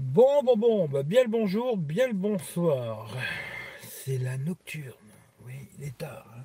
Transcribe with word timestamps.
Bon, 0.00 0.42
bon, 0.42 0.56
bon, 0.56 0.88
bah, 0.88 1.02
bien 1.02 1.22
le 1.24 1.28
bonjour, 1.28 1.76
bien 1.76 2.06
le 2.08 2.14
bonsoir. 2.14 3.14
C'est 3.82 4.16
la 4.16 4.38
nocturne. 4.38 4.94
Oui, 5.44 5.52
il 5.78 5.84
est 5.84 5.98
tard. 5.98 6.26
hein. 6.38 6.44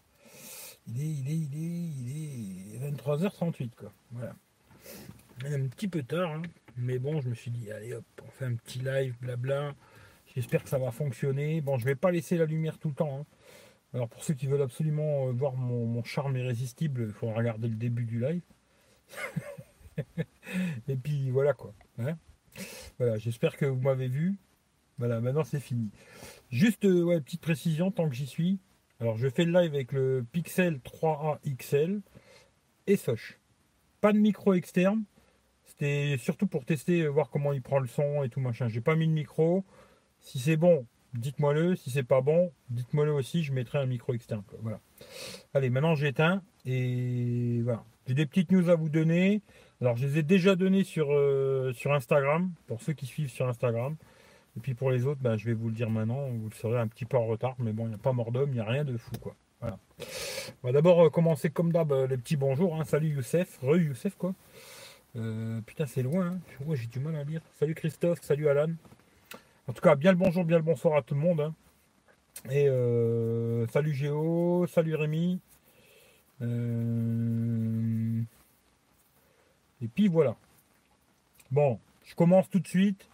Il 0.87 1.01
est, 1.01 1.05
il 1.05 1.29
est, 1.29 1.35
il 1.35 2.09
est, 2.11 2.75
il 2.75 2.75
est 2.75 2.91
23h38, 2.91 3.69
quoi. 3.75 3.93
Voilà. 4.11 4.35
Un 5.45 5.67
petit 5.67 5.87
peu 5.87 6.03
tard, 6.03 6.33
hein. 6.33 6.41
mais 6.75 6.99
bon, 6.99 7.21
je 7.21 7.29
me 7.29 7.33
suis 7.33 7.49
dit, 7.49 7.71
allez 7.71 7.93
hop, 7.93 8.03
on 8.23 8.29
fait 8.29 8.45
un 8.45 8.55
petit 8.55 8.79
live, 8.79 9.15
blabla. 9.21 9.73
J'espère 10.35 10.61
que 10.61 10.69
ça 10.69 10.77
va 10.77 10.91
fonctionner. 10.91 11.61
Bon, 11.61 11.77
je 11.77 11.85
vais 11.85 11.95
pas 11.95 12.11
laisser 12.11 12.37
la 12.37 12.45
lumière 12.45 12.77
tout 12.77 12.89
le 12.89 12.95
temps. 12.95 13.19
hein. 13.21 13.25
Alors, 13.93 14.09
pour 14.09 14.21
ceux 14.21 14.33
qui 14.33 14.47
veulent 14.47 14.61
absolument 14.61 15.29
euh, 15.29 15.31
voir 15.31 15.53
mon, 15.53 16.03
charme 16.03 16.35
irrésistible, 16.35 17.05
il 17.07 17.13
faut 17.13 17.31
regarder 17.31 17.69
le 17.69 17.75
début 17.75 18.03
du 18.03 18.19
live. 18.19 18.41
Et 20.89 20.97
puis, 20.97 21.31
voilà, 21.31 21.53
quoi. 21.53 21.73
Voilà, 22.97 23.17
j'espère 23.17 23.57
que 23.57 23.65
vous 23.65 23.81
m'avez 23.81 24.07
vu. 24.07 24.37
Voilà, 24.97 25.19
maintenant 25.19 25.43
c'est 25.43 25.59
fini. 25.59 25.89
Juste, 26.49 26.85
euh, 26.85 27.03
ouais, 27.03 27.19
petite 27.21 27.41
précision, 27.41 27.91
tant 27.91 28.07
que 28.07 28.15
j'y 28.15 28.27
suis. 28.27 28.59
Alors, 29.01 29.17
je 29.17 29.27
fais 29.27 29.43
le 29.43 29.51
live 29.51 29.73
avec 29.73 29.91
le 29.91 30.25
Pixel 30.31 30.79
3A 30.79 31.39
XL 31.57 32.01
et 32.87 32.95
Soch. 32.95 33.39
Pas 33.99 34.13
de 34.13 34.19
micro 34.19 34.53
externe. 34.53 35.03
C'était 35.65 36.15
surtout 36.17 36.47
pour 36.47 36.63
tester, 36.63 37.01
euh, 37.01 37.09
voir 37.09 37.29
comment 37.29 37.51
il 37.51 37.61
prend 37.61 37.79
le 37.79 37.87
son 37.87 38.23
et 38.23 38.29
tout 38.29 38.39
machin. 38.39 38.69
J'ai 38.69 38.81
pas 38.81 38.95
mis 38.95 39.07
de 39.07 39.11
micro. 39.11 39.65
Si 40.21 40.39
c'est 40.39 40.55
bon, 40.55 40.85
dites-moi-le. 41.13 41.75
Si 41.75 41.89
c'est 41.89 42.03
pas 42.03 42.21
bon, 42.21 42.53
dites-moi-le 42.69 43.11
aussi. 43.11 43.43
Je 43.43 43.51
mettrai 43.51 43.79
un 43.79 43.85
micro 43.85 44.13
externe. 44.13 44.43
Voilà. 44.61 44.79
Allez, 45.53 45.69
maintenant 45.69 45.95
j'éteins 45.95 46.41
et 46.65 47.61
voilà. 47.63 47.83
J'ai 48.07 48.13
des 48.13 48.25
petites 48.25 48.51
news 48.51 48.69
à 48.69 48.75
vous 48.75 48.89
donner. 48.89 49.41
Alors, 49.81 49.97
je 49.97 50.05
les 50.05 50.19
ai 50.19 50.23
déjà 50.23 50.55
données 50.55 50.83
sur, 50.83 51.07
euh, 51.11 51.73
sur 51.73 51.93
Instagram, 51.93 52.51
pour 52.67 52.81
ceux 52.81 52.93
qui 52.93 53.05
suivent 53.05 53.29
sur 53.31 53.47
Instagram. 53.47 53.95
Et 54.57 54.61
puis 54.61 54.73
pour 54.73 54.89
les 54.91 55.05
autres, 55.05 55.19
bah, 55.21 55.35
je 55.37 55.45
vais 55.45 55.53
vous 55.53 55.67
le 55.69 55.73
dire 55.75 55.89
maintenant. 55.89 56.29
Vous 56.29 56.49
le 56.49 56.55
saurez 56.55 56.79
un 56.79 56.87
petit 56.87 57.05
peu 57.05 57.17
en 57.17 57.25
retard, 57.25 57.55
mais 57.59 57.73
bon, 57.73 57.85
il 57.85 57.89
n'y 57.89 57.95
a 57.95 57.99
pas 57.99 58.13
mort 58.13 58.31
d'homme, 58.31 58.49
il 58.51 58.55
n'y 58.55 58.59
a 58.61 58.65
rien 58.65 58.85
de 58.85 58.95
fou, 58.95 59.11
quoi. 59.21 59.35
Voilà. 59.59 59.77
On 60.63 60.67
va 60.67 60.71
d'abord 60.71 61.05
euh, 61.05 61.09
commencer 61.09 61.49
comme 61.49 61.71
d'hab 61.71 61.91
euh, 61.91 62.07
les 62.07 62.17
petits 62.17 62.37
bonjours. 62.37 62.79
hein. 62.79 62.85
Salut 62.85 63.09
Youssef, 63.09 63.59
re 63.61 63.77
Youssef, 63.77 64.15
quoi. 64.15 64.33
Putain, 65.65 65.85
c'est 65.85 66.03
loin. 66.03 66.25
hein. 66.27 66.39
Ouais, 66.65 66.75
j'ai 66.75 66.87
du 66.87 66.99
mal 66.99 67.15
à 67.15 67.23
lire. 67.23 67.41
Salut 67.59 67.73
Christophe, 67.73 68.19
salut 68.21 68.49
Alan. 68.49 68.71
En 69.67 69.73
tout 69.73 69.81
cas, 69.81 69.95
bien 69.95 70.11
le 70.11 70.17
bonjour, 70.17 70.43
bien 70.45 70.57
le 70.57 70.63
bonsoir 70.63 70.95
à 70.97 71.01
tout 71.01 71.15
le 71.15 71.21
monde. 71.21 71.41
hein. 71.41 71.53
Et 72.51 72.67
salut 73.71 73.93
Géo, 73.93 74.67
salut 74.67 74.95
Rémi. 74.95 75.39
Euh, 76.41 78.21
et 79.81 79.87
puis 79.87 80.07
voilà. 80.07 80.35
Bon, 81.51 81.79
je 82.05 82.15
commence 82.15 82.49
tout 82.49 82.59
de 82.59 82.67
suite. 82.67 83.07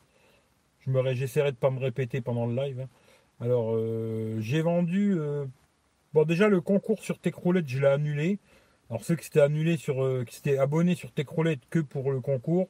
Je 0.81 0.91
me 0.91 1.13
J'essaierai 1.13 1.51
de 1.51 1.57
pas 1.57 1.69
me 1.69 1.79
répéter 1.79 2.21
pendant 2.21 2.45
le 2.47 2.55
live. 2.55 2.81
hein. 2.81 2.89
Alors, 3.39 3.73
euh, 3.75 4.39
j'ai 4.39 4.61
vendu. 4.61 5.15
euh, 5.19 5.45
bon, 6.13 6.23
déjà, 6.25 6.47
le 6.49 6.61
concours 6.61 6.99
sur 7.03 7.19
Techroulette, 7.19 7.67
je 7.67 7.79
l'ai 7.79 7.87
annulé. 7.87 8.39
Alors, 8.89 9.03
ceux 9.03 9.15
qui 9.15 9.25
s'étaient 9.25 9.41
annulés 9.41 9.77
sur, 9.77 10.25
qui 10.25 10.57
abonnés 10.57 10.95
sur 10.95 11.11
Techroulette 11.11 11.61
que 11.69 11.79
pour 11.79 12.11
le 12.11 12.21
concours, 12.21 12.69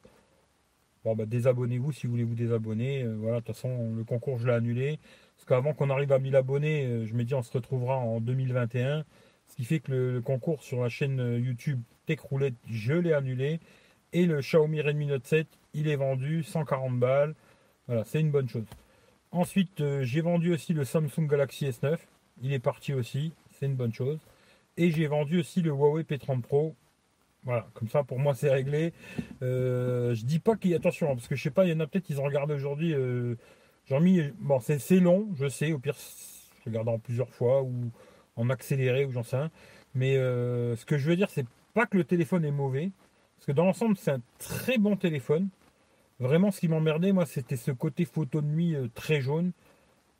bon, 1.04 1.14
bah, 1.16 1.26
désabonnez-vous 1.26 1.92
si 1.92 2.06
vous 2.06 2.12
voulez 2.12 2.24
vous 2.24 2.34
désabonner. 2.34 3.04
Voilà, 3.04 3.40
de 3.40 3.44
toute 3.46 3.54
façon, 3.56 3.94
le 3.96 4.04
concours, 4.04 4.38
je 4.38 4.46
l'ai 4.46 4.54
annulé. 4.54 4.98
Parce 5.36 5.46
qu'avant 5.46 5.74
qu'on 5.74 5.90
arrive 5.90 6.12
à 6.12 6.18
1000 6.18 6.36
abonnés, 6.36 7.06
je 7.06 7.14
me 7.14 7.24
dis, 7.24 7.34
on 7.34 7.42
se 7.42 7.52
retrouvera 7.52 7.96
en 7.98 8.20
2021. 8.20 9.04
Ce 9.52 9.56
qui 9.56 9.66
fait 9.66 9.80
que 9.80 9.92
le, 9.92 10.20
concours 10.22 10.62
sur 10.62 10.80
la 10.82 10.88
chaîne 10.88 11.20
euh, 11.20 11.38
YouTube 11.38 11.82
Techroulette, 12.06 12.54
je 12.70 12.94
l'ai 12.94 13.12
annulé. 13.12 13.60
Et 14.14 14.24
le 14.24 14.40
Xiaomi 14.40 14.80
Redmi 14.80 15.04
Note 15.06 15.26
7, 15.26 15.46
il 15.74 15.88
est 15.88 15.96
vendu 15.96 16.42
140 16.42 16.98
balles. 16.98 17.34
Voilà, 17.86 18.02
c'est 18.04 18.20
une 18.20 18.30
bonne 18.30 18.48
chose. 18.48 18.64
Ensuite, 19.30 19.82
euh, 19.82 20.04
j'ai 20.04 20.22
vendu 20.22 20.54
aussi 20.54 20.72
le 20.72 20.84
Samsung 20.84 21.26
Galaxy 21.28 21.66
S9. 21.66 21.98
Il 22.40 22.54
est 22.54 22.60
parti 22.60 22.94
aussi, 22.94 23.32
c'est 23.52 23.66
une 23.66 23.76
bonne 23.76 23.92
chose. 23.92 24.20
Et 24.78 24.90
j'ai 24.90 25.06
vendu 25.06 25.38
aussi 25.40 25.60
le 25.60 25.70
Huawei 25.70 26.04
P30 26.04 26.40
Pro. 26.40 26.74
Voilà, 27.44 27.68
comme 27.74 27.88
ça 27.88 28.04
pour 28.04 28.18
moi 28.18 28.34
c'est 28.34 28.50
réglé. 28.50 28.94
Euh, 29.42 30.14
je 30.14 30.24
dis 30.24 30.38
pas 30.38 30.56
qu'il 30.56 30.72
attention, 30.74 31.10
hein, 31.10 31.14
parce 31.14 31.28
que 31.28 31.36
je 31.36 31.42
sais 31.42 31.50
pas, 31.50 31.66
il 31.66 31.70
y 31.70 31.74
en 31.74 31.80
a 31.80 31.86
peut-être 31.86 32.04
qui 32.04 32.16
ont 32.16 32.24
regardé 32.24 32.54
aujourd'hui. 32.54 32.94
Euh, 32.94 33.36
J'en 33.86 34.00
mis, 34.00 34.22
bon, 34.38 34.60
c'est 34.60 35.00
long, 35.00 35.28
je 35.34 35.48
sais. 35.48 35.72
Au 35.72 35.78
pire, 35.78 35.96
en 36.74 36.98
plusieurs 36.98 37.30
fois 37.30 37.62
ou 37.62 37.90
en 38.36 38.50
accéléré 38.50 39.04
ou 39.04 39.10
j'en 39.10 39.22
sais 39.22 39.36
rien. 39.36 39.50
Mais 39.94 40.16
euh, 40.16 40.76
ce 40.76 40.84
que 40.84 40.98
je 40.98 41.08
veux 41.08 41.16
dire, 41.16 41.30
c'est 41.30 41.46
pas 41.74 41.86
que 41.86 41.96
le 41.96 42.04
téléphone 42.04 42.44
est 42.44 42.52
mauvais, 42.52 42.90
parce 43.36 43.46
que 43.46 43.52
dans 43.52 43.64
l'ensemble, 43.64 43.96
c'est 43.96 44.10
un 44.10 44.22
très 44.38 44.78
bon 44.78 44.96
téléphone. 44.96 45.48
Vraiment, 46.20 46.50
ce 46.50 46.60
qui 46.60 46.68
m'emmerdait, 46.68 47.12
moi, 47.12 47.26
c'était 47.26 47.56
ce 47.56 47.70
côté 47.72 48.04
photo 48.04 48.40
de 48.40 48.46
nuit 48.46 48.74
euh, 48.74 48.88
très 48.94 49.20
jaune, 49.20 49.52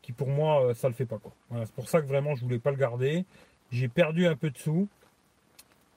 qui 0.03 0.12
pour 0.12 0.28
moi, 0.28 0.65
euh, 0.65 0.75
ça 0.75 0.89
le 0.89 0.95
fait 0.95 1.06
pas. 1.06 1.19
quoi. 1.19 1.33
Voilà, 1.49 1.67
c'est 1.67 1.75
pour 1.75 1.89
ça 1.89 2.00
que 2.00 2.06
vraiment, 2.06 2.34
je 2.34 2.43
voulais 2.43 2.59
pas 2.59 2.71
le 2.71 2.77
garder. 2.77 3.25
J'ai 3.71 3.89
perdu 3.89 4.27
un 4.27 4.37
peu 4.37 4.50
de 4.50 4.59
sous. 4.59 4.89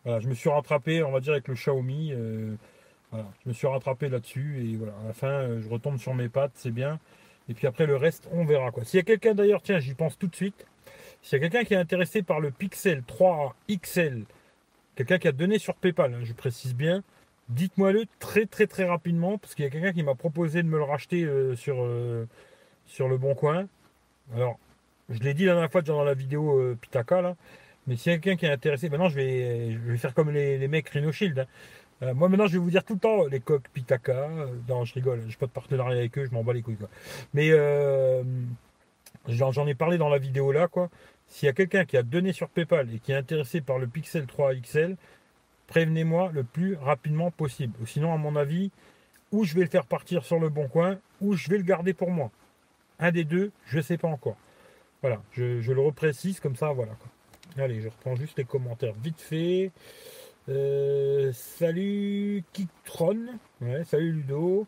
Voilà, 0.04 0.20
je 0.20 0.28
me 0.28 0.36
suis 0.36 0.50
rattrapé, 0.50 1.04
on 1.04 1.12
va 1.12 1.20
dire, 1.20 1.34
avec 1.34 1.48
le 1.48 1.56
Xiaomi. 1.56 2.12
je 2.12 3.50
me 3.50 3.54
suis 3.54 3.68
rattrapé 3.68 4.08
là-dessus 4.08 4.64
et 4.64 4.76
voilà, 4.76 4.94
à 5.04 5.08
la 5.08 5.14
fin, 5.14 5.60
je 5.60 5.68
retombe 5.68 5.98
sur 5.98 6.14
mes 6.14 6.30
pattes, 6.30 6.52
c'est 6.54 6.72
bien. 6.72 7.00
Et 7.50 7.56
puis 7.56 7.66
après, 7.66 7.88
le 7.88 7.96
reste, 7.96 8.30
on 8.32 8.46
verra 8.46 8.72
quoi. 8.72 8.86
S'il 8.86 9.00
y 9.00 9.02
a 9.02 9.04
quelqu'un 9.04 9.34
d'ailleurs, 9.34 9.64
tiens, 9.64 9.80
j'y 9.80 9.96
pense 9.96 10.18
tout 10.18 10.28
de 10.28 10.36
suite. 10.36 10.66
S'il 11.26 11.42
y 11.42 11.44
a 11.44 11.50
quelqu'un 11.50 11.66
qui 11.66 11.74
est 11.74 11.78
intéressé 11.78 12.22
par 12.22 12.40
le 12.40 12.52
Pixel 12.52 13.02
3 13.02 13.56
XL, 13.68 14.26
quelqu'un 14.96 15.18
qui 15.18 15.28
a 15.28 15.32
donné 15.32 15.58
sur 15.58 15.74
PayPal, 15.74 16.14
hein, 16.14 16.20
je 16.22 16.34
précise 16.34 16.76
bien, 16.76 17.02
dites-moi-le 17.50 18.06
très 18.20 18.46
très 18.46 18.68
très 18.68 18.86
rapidement 18.86 19.40
parce 19.40 19.56
qu'il 19.56 19.66
y 19.66 19.68
a 19.68 19.72
quelqu'un 19.72 19.92
qui 19.92 20.04
m'a 20.04 20.14
proposé 20.14 20.62
de 20.62 20.68
me 20.68 20.78
le 20.78 20.84
racheter 20.84 21.24
euh, 21.24 21.56
sur, 21.56 21.78
euh, 21.80 22.28
sur 22.86 23.08
le 23.08 23.18
bon 23.18 23.34
coin. 23.34 23.68
Alors, 24.36 24.60
je 25.10 25.18
l'ai 25.22 25.34
dit 25.34 25.46
la 25.46 25.54
dernière 25.54 25.72
fois 25.72 25.82
dans 25.82 26.04
la 26.04 26.14
vidéo 26.14 26.60
euh, 26.60 26.78
Pitaka 26.80 27.24
là, 27.24 27.36
mais 27.88 27.96
s'il 27.96 28.12
y 28.12 28.16
a 28.16 28.20
quelqu'un 28.20 28.38
qui 28.38 28.46
est 28.46 28.52
intéressé, 28.52 28.90
maintenant 28.90 29.10
je 29.10 29.16
vais, 29.16 29.72
je 29.72 29.80
vais 29.80 29.98
faire 29.98 30.14
comme 30.14 30.30
les, 30.30 30.60
les 30.60 30.68
mecs 30.68 30.88
Rhino 30.90 31.12
Shield. 31.12 31.48
hein. 32.04 32.14
Moi 32.14 32.30
maintenant 32.30 32.46
je 32.46 32.54
vais 32.54 32.60
vous 32.60 32.70
dire 32.70 32.84
tout 32.84 32.94
le 32.94 33.00
temps 33.00 33.26
les 33.26 33.40
coques 33.40 33.70
Pitaka. 33.74 34.30
non, 34.70 34.86
je 34.86 34.94
rigole, 34.94 35.24
j'ai 35.28 35.38
pas 35.38 35.48
de 35.48 35.52
partenariat 35.52 35.98
avec 35.98 36.16
eux, 36.20 36.26
je 36.26 36.32
m'en 36.32 36.44
bats 36.44 36.54
les 36.54 36.62
couilles 36.62 36.78
quoi. 36.78 36.90
Mais 37.34 37.50
j'en 39.28 39.66
ai 39.66 39.74
parlé 39.74 39.98
dans 39.98 40.10
la 40.10 40.20
vidéo 40.20 40.52
là 40.52 40.68
quoi. 40.68 40.92
S'il 41.28 41.48
y 41.48 41.50
a 41.50 41.54
quelqu'un 41.54 41.86
qui 41.86 41.98
a 41.98 42.04
donné 42.04 42.34
sur 42.34 42.50
PayPal 42.50 42.94
et 42.94 43.00
qui 43.00 43.12
est 43.12 43.16
intéressé 43.16 43.62
par 43.62 43.80
le 43.80 43.88
Pixel 43.88 44.26
3 44.26 44.56
XL, 44.56 44.96
prévenez-moi 45.68 46.32
le 46.34 46.44
plus 46.44 46.76
rapidement 46.76 47.32
possible. 47.32 47.74
Sinon, 47.86 48.14
à 48.14 48.18
mon 48.18 48.36
avis, 48.36 48.72
ou 49.32 49.44
je 49.44 49.54
vais 49.56 49.62
le 49.62 49.70
faire 49.70 49.86
partir 49.86 50.24
sur 50.24 50.40
le 50.40 50.50
bon 50.50 50.68
coin, 50.68 50.98
ou 51.22 51.36
je 51.36 51.50
vais 51.50 51.58
le 51.58 51.64
garder 51.64 51.94
pour 51.94 52.12
moi. 52.12 52.32
Un 53.00 53.12
des 53.12 53.26
deux, 53.26 53.52
je 53.66 53.78
ne 53.78 53.82
sais 53.82 53.98
pas 53.98 54.08
encore. 54.08 54.38
Voilà, 55.02 55.22
je, 55.34 55.72
le 55.72 55.82
reprécise 55.82 56.40
comme 56.40 56.56
ça, 56.56 56.72
voilà. 56.72 56.94
Allez, 57.58 57.82
je 57.82 57.90
reprends 57.90 58.16
juste 58.16 58.38
les 58.38 58.46
commentaires 58.46 58.96
vite 59.04 59.20
fait. 59.20 59.72
Euh, 60.48 61.32
salut 61.34 62.44
Kiktron, 62.54 63.40
ouais, 63.62 63.84
salut 63.84 64.12
Ludo, 64.12 64.68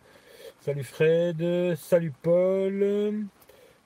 salut 0.62 0.84
Fred, 0.84 1.76
salut 1.76 2.14
Paul. 2.22 3.28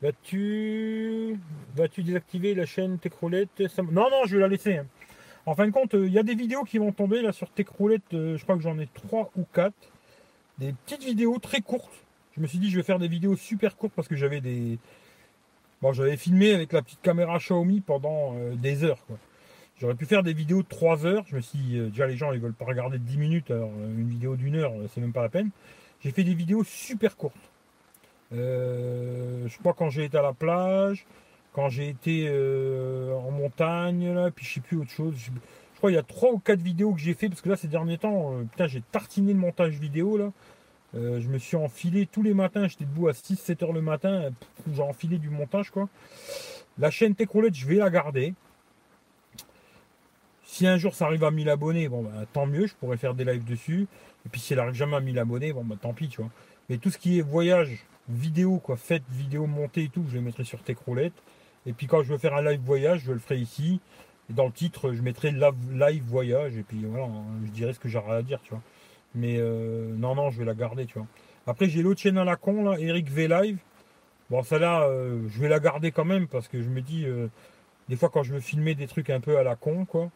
Vas-tu 0.01 1.37
vas-tu 1.75 2.03
désactiver 2.03 2.55
la 2.55 2.65
chaîne 2.65 2.97
Techroulette 2.97 3.67
Ça- 3.67 3.83
Non, 3.83 4.09
non, 4.09 4.25
je 4.25 4.35
vais 4.35 4.41
la 4.41 4.47
laisser. 4.47 4.77
hein. 4.77 4.85
En 5.45 5.55
fin 5.55 5.65
de 5.65 5.71
compte, 5.71 5.95
euh, 5.95 6.05
il 6.07 6.13
y 6.13 6.19
a 6.19 6.23
des 6.23 6.35
vidéos 6.35 6.63
qui 6.63 6.77
vont 6.77 6.91
tomber 6.91 7.21
là 7.21 7.31
sur 7.31 7.49
Techroulette. 7.49 8.13
euh, 8.13 8.37
je 8.37 8.43
crois 8.43 8.55
que 8.55 8.61
j'en 8.61 8.77
ai 8.79 8.87
trois 8.93 9.31
ou 9.35 9.43
quatre. 9.53 9.73
Des 10.59 10.73
petites 10.85 11.03
vidéos 11.03 11.37
très 11.39 11.61
courtes. 11.61 11.93
Je 12.35 12.41
me 12.41 12.47
suis 12.47 12.59
dit, 12.59 12.69
je 12.69 12.77
vais 12.77 12.83
faire 12.83 12.99
des 12.99 13.07
vidéos 13.07 13.35
super 13.35 13.75
courtes 13.75 13.93
parce 13.95 14.07
que 14.07 14.15
j'avais 14.15 14.41
des. 14.41 14.77
Bon, 15.81 15.93
j'avais 15.93 16.17
filmé 16.17 16.53
avec 16.53 16.73
la 16.73 16.81
petite 16.83 17.01
caméra 17.01 17.37
Xiaomi 17.39 17.81
pendant 17.81 18.35
euh, 18.37 18.55
des 18.55 18.83
heures. 18.83 18.99
J'aurais 19.79 19.95
pu 19.95 20.05
faire 20.05 20.21
des 20.21 20.33
vidéos 20.33 20.61
de 20.61 20.67
3 20.67 21.07
heures. 21.07 21.25
Je 21.27 21.35
me 21.35 21.41
suis 21.41 21.57
dit, 21.57 21.77
euh, 21.79 21.89
déjà, 21.89 22.05
les 22.05 22.17
gens, 22.17 22.31
ils 22.33 22.39
veulent 22.39 22.53
pas 22.53 22.65
regarder 22.65 22.99
de 22.99 23.03
10 23.03 23.17
minutes. 23.17 23.49
Alors, 23.49 23.71
une 23.71 24.07
vidéo 24.09 24.35
d'une 24.35 24.55
heure, 24.55 24.73
c'est 24.93 25.01
même 25.01 25.13
pas 25.13 25.23
la 25.23 25.29
peine. 25.29 25.49
J'ai 26.03 26.11
fait 26.11 26.23
des 26.23 26.35
vidéos 26.35 26.63
super 26.63 27.17
courtes. 27.17 27.35
Euh, 28.33 29.47
je 29.47 29.57
crois 29.59 29.73
quand 29.73 29.89
j'ai 29.89 30.05
été 30.05 30.17
à 30.17 30.21
la 30.21 30.33
plage, 30.33 31.05
quand 31.53 31.69
j'ai 31.69 31.89
été 31.89 32.25
euh, 32.27 33.13
en 33.13 33.31
montagne, 33.31 34.31
puis 34.35 34.45
je 34.45 34.53
sais 34.53 34.61
plus 34.61 34.77
autre 34.77 34.91
chose. 34.91 35.15
Je, 35.17 35.31
crois 35.77 35.89
qu'il 35.89 35.97
y 35.97 35.99
a 35.99 36.03
trois 36.03 36.31
ou 36.31 36.37
quatre 36.37 36.61
vidéos 36.61 36.93
que 36.93 36.99
j'ai 36.99 37.13
fait 37.13 37.27
parce 37.27 37.41
que 37.41 37.49
là 37.49 37.55
ces 37.55 37.67
derniers 37.67 37.97
temps, 37.97 38.33
euh, 38.33 38.43
putain, 38.43 38.67
j'ai 38.67 38.81
tartiné 38.91 39.33
le 39.33 39.39
montage 39.39 39.79
vidéo 39.79 40.17
là. 40.17 40.31
Je 40.93 41.29
me 41.29 41.37
suis 41.37 41.55
enfilé 41.55 42.05
tous 42.05 42.21
les 42.21 42.33
matins, 42.33 42.67
j'étais 42.67 42.83
debout 42.83 43.07
à 43.07 43.13
6-7 43.13 43.63
heures 43.63 43.71
le 43.71 43.81
matin, 43.81 44.29
j'ai 44.73 44.81
enfilé 44.81 45.19
du 45.19 45.29
montage 45.29 45.69
quoi. 45.69 45.87
La 46.77 46.91
chaîne 46.91 47.15
Techroulette, 47.15 47.55
je 47.55 47.65
vais 47.65 47.75
la 47.75 47.89
garder. 47.89 48.33
Si 50.43 50.67
un 50.67 50.77
jour 50.77 50.93
ça 50.93 51.05
arrive 51.05 51.23
à 51.23 51.31
1000 51.31 51.47
abonnés, 51.47 51.87
bon 51.87 52.03
bah, 52.03 52.25
tant 52.33 52.45
mieux, 52.45 52.67
je 52.67 52.75
pourrais 52.75 52.97
faire 52.97 53.13
des 53.13 53.23
lives 53.23 53.45
dessus. 53.45 53.87
Et 54.25 54.29
puis 54.29 54.41
si 54.41 54.51
elle 54.51 54.59
arrive 54.59 54.73
jamais 54.73 54.97
à 54.97 54.99
1000 54.99 55.17
abonnés, 55.17 55.53
bon 55.53 55.63
bah 55.63 55.77
tant 55.81 55.93
pis, 55.93 56.09
tu 56.09 56.19
vois. 56.19 56.29
Mais 56.69 56.77
tout 56.77 56.89
ce 56.89 56.97
qui 56.97 57.19
est 57.19 57.21
voyage, 57.21 57.85
vidéo, 58.11 58.59
quoi, 58.59 58.77
fête, 58.77 59.03
vidéo 59.09 59.47
montée 59.47 59.83
et 59.83 59.89
tout, 59.89 60.05
je 60.09 60.15
les 60.15 60.21
mettrai 60.21 60.43
sur 60.43 60.61
Techroulette. 60.63 61.13
Et 61.65 61.73
puis 61.73 61.87
quand 61.87 62.03
je 62.03 62.11
veux 62.11 62.17
faire 62.17 62.35
un 62.35 62.41
live 62.41 62.61
voyage, 62.61 63.01
je 63.05 63.11
le 63.11 63.19
ferai 63.19 63.39
ici. 63.39 63.79
Et 64.29 64.33
dans 64.33 64.45
le 64.45 64.51
titre, 64.51 64.93
je 64.93 65.01
mettrai 65.01 65.31
live, 65.31 66.03
voyage. 66.03 66.57
Et 66.57 66.63
puis 66.63 66.83
voilà, 66.85 67.05
hein, 67.05 67.23
je 67.45 67.51
dirai 67.51 67.73
ce 67.73 67.79
que 67.79 67.89
j'aurai 67.89 68.15
à 68.15 68.21
dire, 68.21 68.39
tu 68.43 68.51
vois. 68.51 68.61
Mais 69.13 69.37
euh, 69.37 69.93
non, 69.95 70.15
non, 70.15 70.29
je 70.29 70.39
vais 70.39 70.45
la 70.45 70.53
garder, 70.53 70.85
tu 70.85 70.97
vois. 70.97 71.07
Après, 71.47 71.67
j'ai 71.67 71.81
l'autre 71.81 71.99
chaîne 71.99 72.17
à 72.17 72.23
la 72.23 72.35
con, 72.35 72.63
là, 72.63 72.79
Eric 72.79 73.09
V 73.09 73.27
Live. 73.27 73.59
Bon, 74.29 74.43
celle-là, 74.43 74.87
je 75.27 75.39
vais 75.41 75.49
la 75.49 75.59
garder 75.59 75.91
quand 75.91 76.05
même 76.05 76.27
parce 76.27 76.47
que 76.47 76.61
je 76.61 76.69
me 76.69 76.81
dis, 76.81 77.05
des 77.89 77.97
fois, 77.97 78.09
quand 78.09 78.23
je 78.23 78.33
veux 78.33 78.39
filmer 78.39 78.75
des 78.75 78.87
trucs 78.87 79.09
un 79.09 79.19
peu 79.19 79.37
à 79.37 79.43
la 79.43 79.57
con, 79.57 79.83
quoi, 79.83 80.09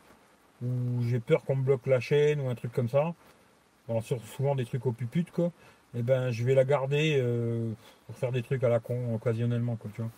ou 0.62 1.01
j'ai 1.01 1.19
peur 1.19 1.44
qu'on 1.44 1.57
me 1.57 1.63
bloque 1.63 1.86
la 1.88 2.00
chaîne 2.00 2.39
ou 2.39 2.48
un 2.48 2.56
truc 2.56 2.71
comme 2.71 2.88
ça, 2.88 3.13
bon, 3.89 4.00
souvent 4.01 4.56
des 4.56 4.63
trucs 4.63 4.86
au 4.86 4.94
pupute, 4.94 5.31
quoi, 5.31 5.51
eh 5.97 6.01
ben, 6.01 6.31
je 6.31 6.44
vais 6.44 6.56
la 6.56 6.65
garder 6.65 7.24
pour 8.06 8.15
faire 8.15 8.31
des 8.31 8.44
trucs 8.44 8.63
à 8.63 8.69
la 8.69 8.80
con 8.80 9.15
occasionnellement, 9.15 9.75
quoi, 9.75 9.89
tu 9.94 10.01
vois. 10.01 10.12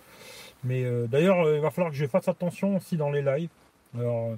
Mais 0.64 0.84
d'ailleurs, 1.08 1.54
il 1.54 1.62
va 1.62 1.70
falloir 1.70 1.92
que 1.92 1.98
je 1.98 2.08
fasse 2.08 2.28
attention 2.28 2.76
aussi 2.76 2.98
dans 2.98 3.12
les 3.12 3.22
lives. 3.22 3.50
Alors, 3.98 4.36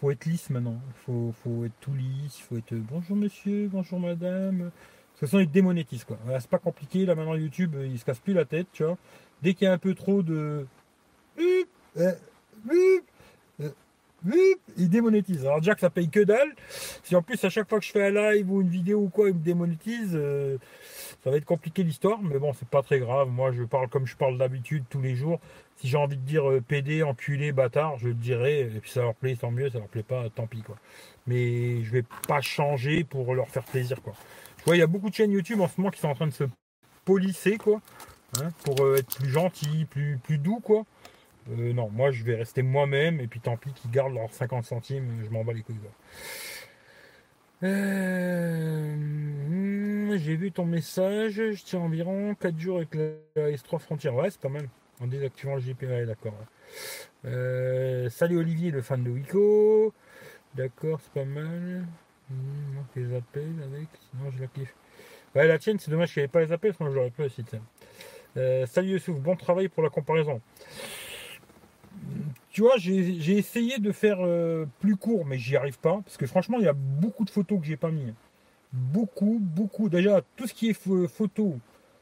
faut 0.00 0.10
être 0.10 0.26
lisse 0.26 0.50
maintenant. 0.50 0.80
Faut, 1.06 1.32
faut 1.42 1.64
être 1.64 1.78
tout 1.80 1.94
lisse. 1.94 2.38
Faut 2.38 2.56
être 2.56 2.74
bonjour 2.74 3.16
monsieur, 3.16 3.68
bonjour 3.68 4.00
madame. 4.00 4.58
De 4.58 4.64
toute 4.64 5.20
façon, 5.20 5.38
ils 5.38 5.50
démonétisent 5.50 6.04
quoi. 6.04 6.18
c'est 6.40 6.50
pas 6.50 6.58
compliqué. 6.58 7.06
Là 7.06 7.14
maintenant, 7.14 7.36
YouTube, 7.36 7.76
il 7.82 7.98
se 7.98 8.04
casse 8.04 8.18
plus 8.18 8.34
la 8.34 8.44
tête, 8.44 8.66
tu 8.72 8.84
vois. 8.84 8.98
Dès 9.42 9.54
qu'il 9.54 9.66
y 9.66 9.68
a 9.68 9.72
un 9.72 9.78
peu 9.78 9.94
trop 9.94 10.22
de. 10.22 10.66
Il 14.76 14.88
démonétise. 14.88 15.44
Alors 15.44 15.60
déjà 15.60 15.74
que 15.74 15.80
ça 15.80 15.90
paye 15.90 16.08
que 16.08 16.20
dalle. 16.20 16.54
Si 17.02 17.14
en 17.14 17.22
plus 17.22 17.42
à 17.44 17.50
chaque 17.50 17.68
fois 17.68 17.78
que 17.78 17.84
je 17.84 17.90
fais 17.90 18.06
un 18.06 18.32
live 18.32 18.50
ou 18.50 18.60
une 18.62 18.68
vidéo 18.68 19.00
ou 19.00 19.08
quoi, 19.08 19.28
il 19.28 19.34
me 19.34 19.40
démonétise, 19.40 20.12
euh, 20.14 20.56
ça 21.22 21.30
va 21.30 21.36
être 21.36 21.44
compliqué 21.44 21.82
l'histoire. 21.82 22.20
Mais 22.22 22.38
bon, 22.38 22.52
c'est 22.52 22.68
pas 22.68 22.82
très 22.82 22.98
grave. 22.98 23.28
Moi, 23.28 23.52
je 23.52 23.62
parle 23.62 23.88
comme 23.88 24.06
je 24.06 24.16
parle 24.16 24.38
d'habitude 24.38 24.84
tous 24.88 25.00
les 25.00 25.14
jours. 25.14 25.40
Si 25.76 25.88
j'ai 25.88 25.96
envie 25.96 26.16
de 26.16 26.22
dire 26.22 26.50
euh, 26.50 26.60
PD, 26.60 27.02
enculé, 27.02 27.52
bâtard, 27.52 27.98
je 27.98 28.08
le 28.08 28.14
dirai. 28.14 28.60
Et 28.60 28.80
puis 28.80 28.90
ça 28.90 29.02
leur 29.02 29.14
plaît, 29.14 29.36
tant 29.36 29.50
mieux. 29.50 29.68
Ça 29.70 29.78
leur 29.78 29.88
plaît 29.88 30.02
pas, 30.02 30.28
tant 30.30 30.46
pis 30.46 30.62
quoi. 30.62 30.76
Mais 31.26 31.82
je 31.82 31.90
vais 31.90 32.04
pas 32.26 32.40
changer 32.40 33.04
pour 33.04 33.34
leur 33.34 33.48
faire 33.48 33.64
plaisir 33.64 34.00
quoi. 34.02 34.14
Je 34.58 34.64
vois, 34.64 34.76
il 34.76 34.80
y 34.80 34.82
a 34.82 34.86
beaucoup 34.86 35.10
de 35.10 35.14
chaînes 35.14 35.32
YouTube 35.32 35.60
en 35.60 35.68
ce 35.68 35.78
moment 35.78 35.90
qui 35.90 36.00
sont 36.00 36.08
en 36.08 36.14
train 36.14 36.26
de 36.26 36.32
se 36.32 36.44
polisser 37.04 37.58
quoi. 37.58 37.80
Hein, 38.40 38.48
pour 38.64 38.84
euh, 38.84 38.96
être 38.96 39.14
plus 39.16 39.28
gentil, 39.28 39.86
plus, 39.90 40.18
plus 40.22 40.38
doux 40.38 40.60
quoi. 40.60 40.84
Euh, 41.50 41.72
non, 41.72 41.90
moi 41.90 42.10
je 42.10 42.24
vais 42.24 42.36
rester 42.36 42.62
moi-même 42.62 43.20
et 43.20 43.26
puis 43.26 43.40
tant 43.40 43.56
pis 43.56 43.72
qu'ils 43.72 43.90
gardent 43.90 44.14
leurs 44.14 44.32
50 44.32 44.64
centimes, 44.64 45.06
je 45.24 45.30
m'en 45.30 45.44
bats 45.44 45.52
les 45.52 45.62
couilles. 45.62 45.76
Euh, 47.62 48.96
j'ai 50.16 50.36
vu 50.36 50.52
ton 50.52 50.64
message, 50.64 51.32
je 51.34 51.62
tiens 51.62 51.80
environ 51.80 52.34
4 52.34 52.58
jours 52.58 52.78
avec 52.78 52.94
la 52.94 53.50
S3 53.50 53.78
frontière. 53.78 54.14
Ouais, 54.14 54.30
c'est 54.30 54.40
pas 54.40 54.48
mal. 54.48 54.68
En 55.00 55.06
désactivant 55.06 55.56
le 55.56 55.60
GPA, 55.60 56.06
d'accord. 56.06 56.34
Euh, 57.24 58.08
salut 58.10 58.38
Olivier, 58.38 58.70
le 58.70 58.80
fan 58.80 59.02
de 59.02 59.10
Wico. 59.10 59.92
D'accord, 60.54 61.00
c'est 61.02 61.12
pas 61.12 61.24
mal. 61.24 61.84
Hmm, 62.30 62.78
les 62.96 63.14
appels 63.16 63.62
avec, 63.64 63.88
sinon 64.10 64.30
je 64.30 64.40
la 64.40 64.46
kiffe. 64.46 64.74
Ouais, 65.34 65.46
la 65.46 65.58
tienne, 65.58 65.78
c'est 65.78 65.90
dommage 65.90 66.12
qu'il 66.12 66.20
n'y 66.20 66.24
avait 66.24 66.30
pas 66.32 66.42
les 66.42 66.52
appels, 66.52 66.74
sinon 66.74 66.90
je 66.90 66.94
l'aurais 66.94 67.10
pas 67.10 67.24
aussi. 67.24 67.44
salut 68.66 68.88
Youssouf, 68.92 69.18
bon 69.18 69.36
travail 69.36 69.68
pour 69.68 69.82
la 69.82 69.90
comparaison 69.90 70.40
tu 72.50 72.60
vois, 72.60 72.76
j'ai 72.76 73.36
essayé 73.36 73.78
de 73.78 73.90
faire 73.90 74.18
euh, 74.20 74.64
plus 74.78 74.96
court, 74.96 75.26
mais 75.26 75.38
j'y 75.38 75.56
arrive 75.56 75.78
pas. 75.78 76.00
Parce 76.04 76.16
que 76.16 76.26
franchement, 76.26 76.58
il 76.60 76.64
y 76.64 76.68
a 76.68 76.72
beaucoup 76.72 77.24
de 77.24 77.30
photos 77.30 77.58
que 77.60 77.66
j'ai 77.66 77.76
pas 77.76 77.90
mis. 77.90 78.14
Beaucoup, 78.72 79.38
beaucoup. 79.40 79.88
Déjà, 79.88 80.22
tout 80.36 80.46
ce 80.46 80.54
qui 80.54 80.70
est 80.70 81.08
photo, 81.08 81.58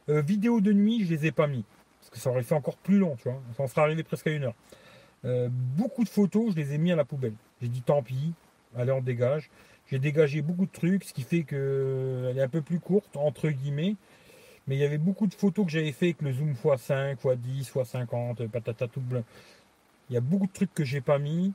euh, 0.09 0.21
vidéo 0.21 0.61
de 0.61 0.73
nuit, 0.73 1.05
je 1.05 1.15
les 1.15 1.27
ai 1.27 1.33
pas 1.33 1.47
mis. 1.47 1.65
Parce 2.01 2.11
que 2.11 2.19
ça 2.19 2.31
aurait 2.31 2.43
fait 2.43 2.55
encore 2.55 2.77
plus 2.77 2.99
long, 2.99 3.17
tu 3.17 3.31
vois. 3.31 3.41
Ça 3.57 3.63
en 3.63 3.67
serait 3.67 3.83
arrivé 3.83 4.03
presque 4.03 4.27
à 4.27 4.31
une 4.31 4.45
heure. 4.45 4.55
Euh, 5.25 5.49
beaucoup 5.51 6.05
de 6.05 6.09
photos, 6.09 6.53
je 6.53 6.57
les 6.57 6.75
ai 6.75 6.79
mis 6.79 6.93
à 6.93 6.97
la 6.97 7.05
poubelle. 7.05 7.35
J'ai 7.63 7.69
dit 7.69 7.81
tant 7.81 8.03
pis, 8.03 8.35
allez, 8.77 8.93
on 8.93 9.01
dégage. 9.01 9.49
J'ai 9.91 9.99
dégagé 9.99 10.43
beaucoup 10.43 10.67
de 10.67 10.71
trucs, 10.73 11.05
ce 11.05 11.13
qui 11.13 11.23
fait 11.23 11.45
qu'elle 11.45 12.37
est 12.37 12.43
un 12.43 12.49
peu 12.49 12.63
plus 12.63 12.81
courte, 12.81 13.17
entre 13.17 13.49
guillemets. 13.49 13.97
Mais 14.67 14.77
il 14.77 14.81
y 14.81 14.85
avait 14.85 14.99
beaucoup 14.99 15.27
de 15.27 15.35
photos 15.35 15.65
que 15.65 15.73
j'avais 15.73 15.93
fait 15.93 16.07
avec 16.07 16.23
le 16.23 16.33
zoom 16.33 16.53
x5, 16.53 17.17
x10, 17.17 17.73
x50, 17.73 18.49
patata 18.49 18.87
tout 18.87 19.01
blanc. 19.01 19.25
Il 20.11 20.15
y 20.15 20.17
a 20.17 20.21
beaucoup 20.21 20.47
de 20.47 20.53
trucs 20.53 20.75
que 20.75 20.85
j'ai 20.85 21.01
pas 21.01 21.19
mis. 21.19 21.53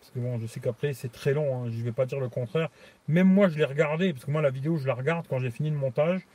Parce 0.00 0.10
que 0.12 0.18
bon, 0.20 0.38
je 0.38 0.46
sais 0.46 0.60
qu'après 0.60 0.92
c'est 0.92 1.10
très 1.10 1.32
long, 1.34 1.64
hein, 1.64 1.70
je 1.70 1.78
ne 1.78 1.82
vais 1.82 1.92
pas 1.92 2.06
dire 2.06 2.20
le 2.20 2.28
contraire. 2.28 2.68
Même 3.08 3.28
moi 3.28 3.48
je 3.48 3.58
l'ai 3.58 3.64
regardé, 3.64 4.12
parce 4.12 4.24
que 4.24 4.30
moi 4.30 4.42
la 4.42 4.50
vidéo 4.50 4.76
je 4.76 4.86
la 4.86 4.94
regarde 4.94 5.26
quand 5.28 5.38
j'ai 5.38 5.50
fini 5.50 5.70
le 5.70 5.76
montage. 5.76 6.26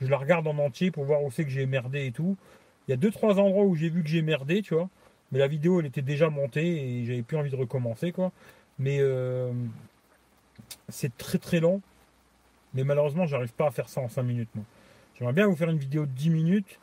Je 0.00 0.06
la 0.06 0.16
regarde 0.16 0.46
en 0.46 0.56
entier 0.58 0.90
pour 0.90 1.04
voir 1.04 1.22
où 1.22 1.30
c'est 1.30 1.44
que 1.44 1.50
j'ai 1.50 1.66
merdé 1.66 2.06
et 2.06 2.12
tout. 2.12 2.36
Il 2.86 2.92
y 2.92 2.94
a 2.94 2.96
deux 2.96 3.10
trois 3.10 3.38
endroits 3.38 3.64
où 3.64 3.74
j'ai 3.74 3.90
vu 3.90 4.02
que 4.02 4.08
j'ai 4.08 4.22
merdé, 4.22 4.62
tu 4.62 4.74
vois. 4.74 4.88
Mais 5.32 5.38
la 5.38 5.48
vidéo 5.48 5.80
elle 5.80 5.86
était 5.86 6.02
déjà 6.02 6.30
montée 6.30 7.00
et 7.00 7.04
j'avais 7.04 7.22
plus 7.22 7.36
envie 7.36 7.50
de 7.50 7.56
recommencer 7.56 8.12
quoi. 8.12 8.32
Mais 8.78 8.98
euh, 9.00 9.52
c'est 10.88 11.16
très 11.18 11.38
très 11.38 11.60
long. 11.60 11.82
Mais 12.74 12.84
malheureusement 12.84 13.26
j'arrive 13.26 13.52
pas 13.52 13.66
à 13.66 13.70
faire 13.70 13.88
ça 13.88 14.00
en 14.00 14.08
5 14.08 14.22
minutes. 14.22 14.50
J'aimerais 15.18 15.34
bien 15.34 15.46
vous 15.46 15.56
faire 15.56 15.68
une 15.68 15.78
vidéo 15.78 16.06
de 16.06 16.12
10 16.12 16.30
minutes 16.30 16.78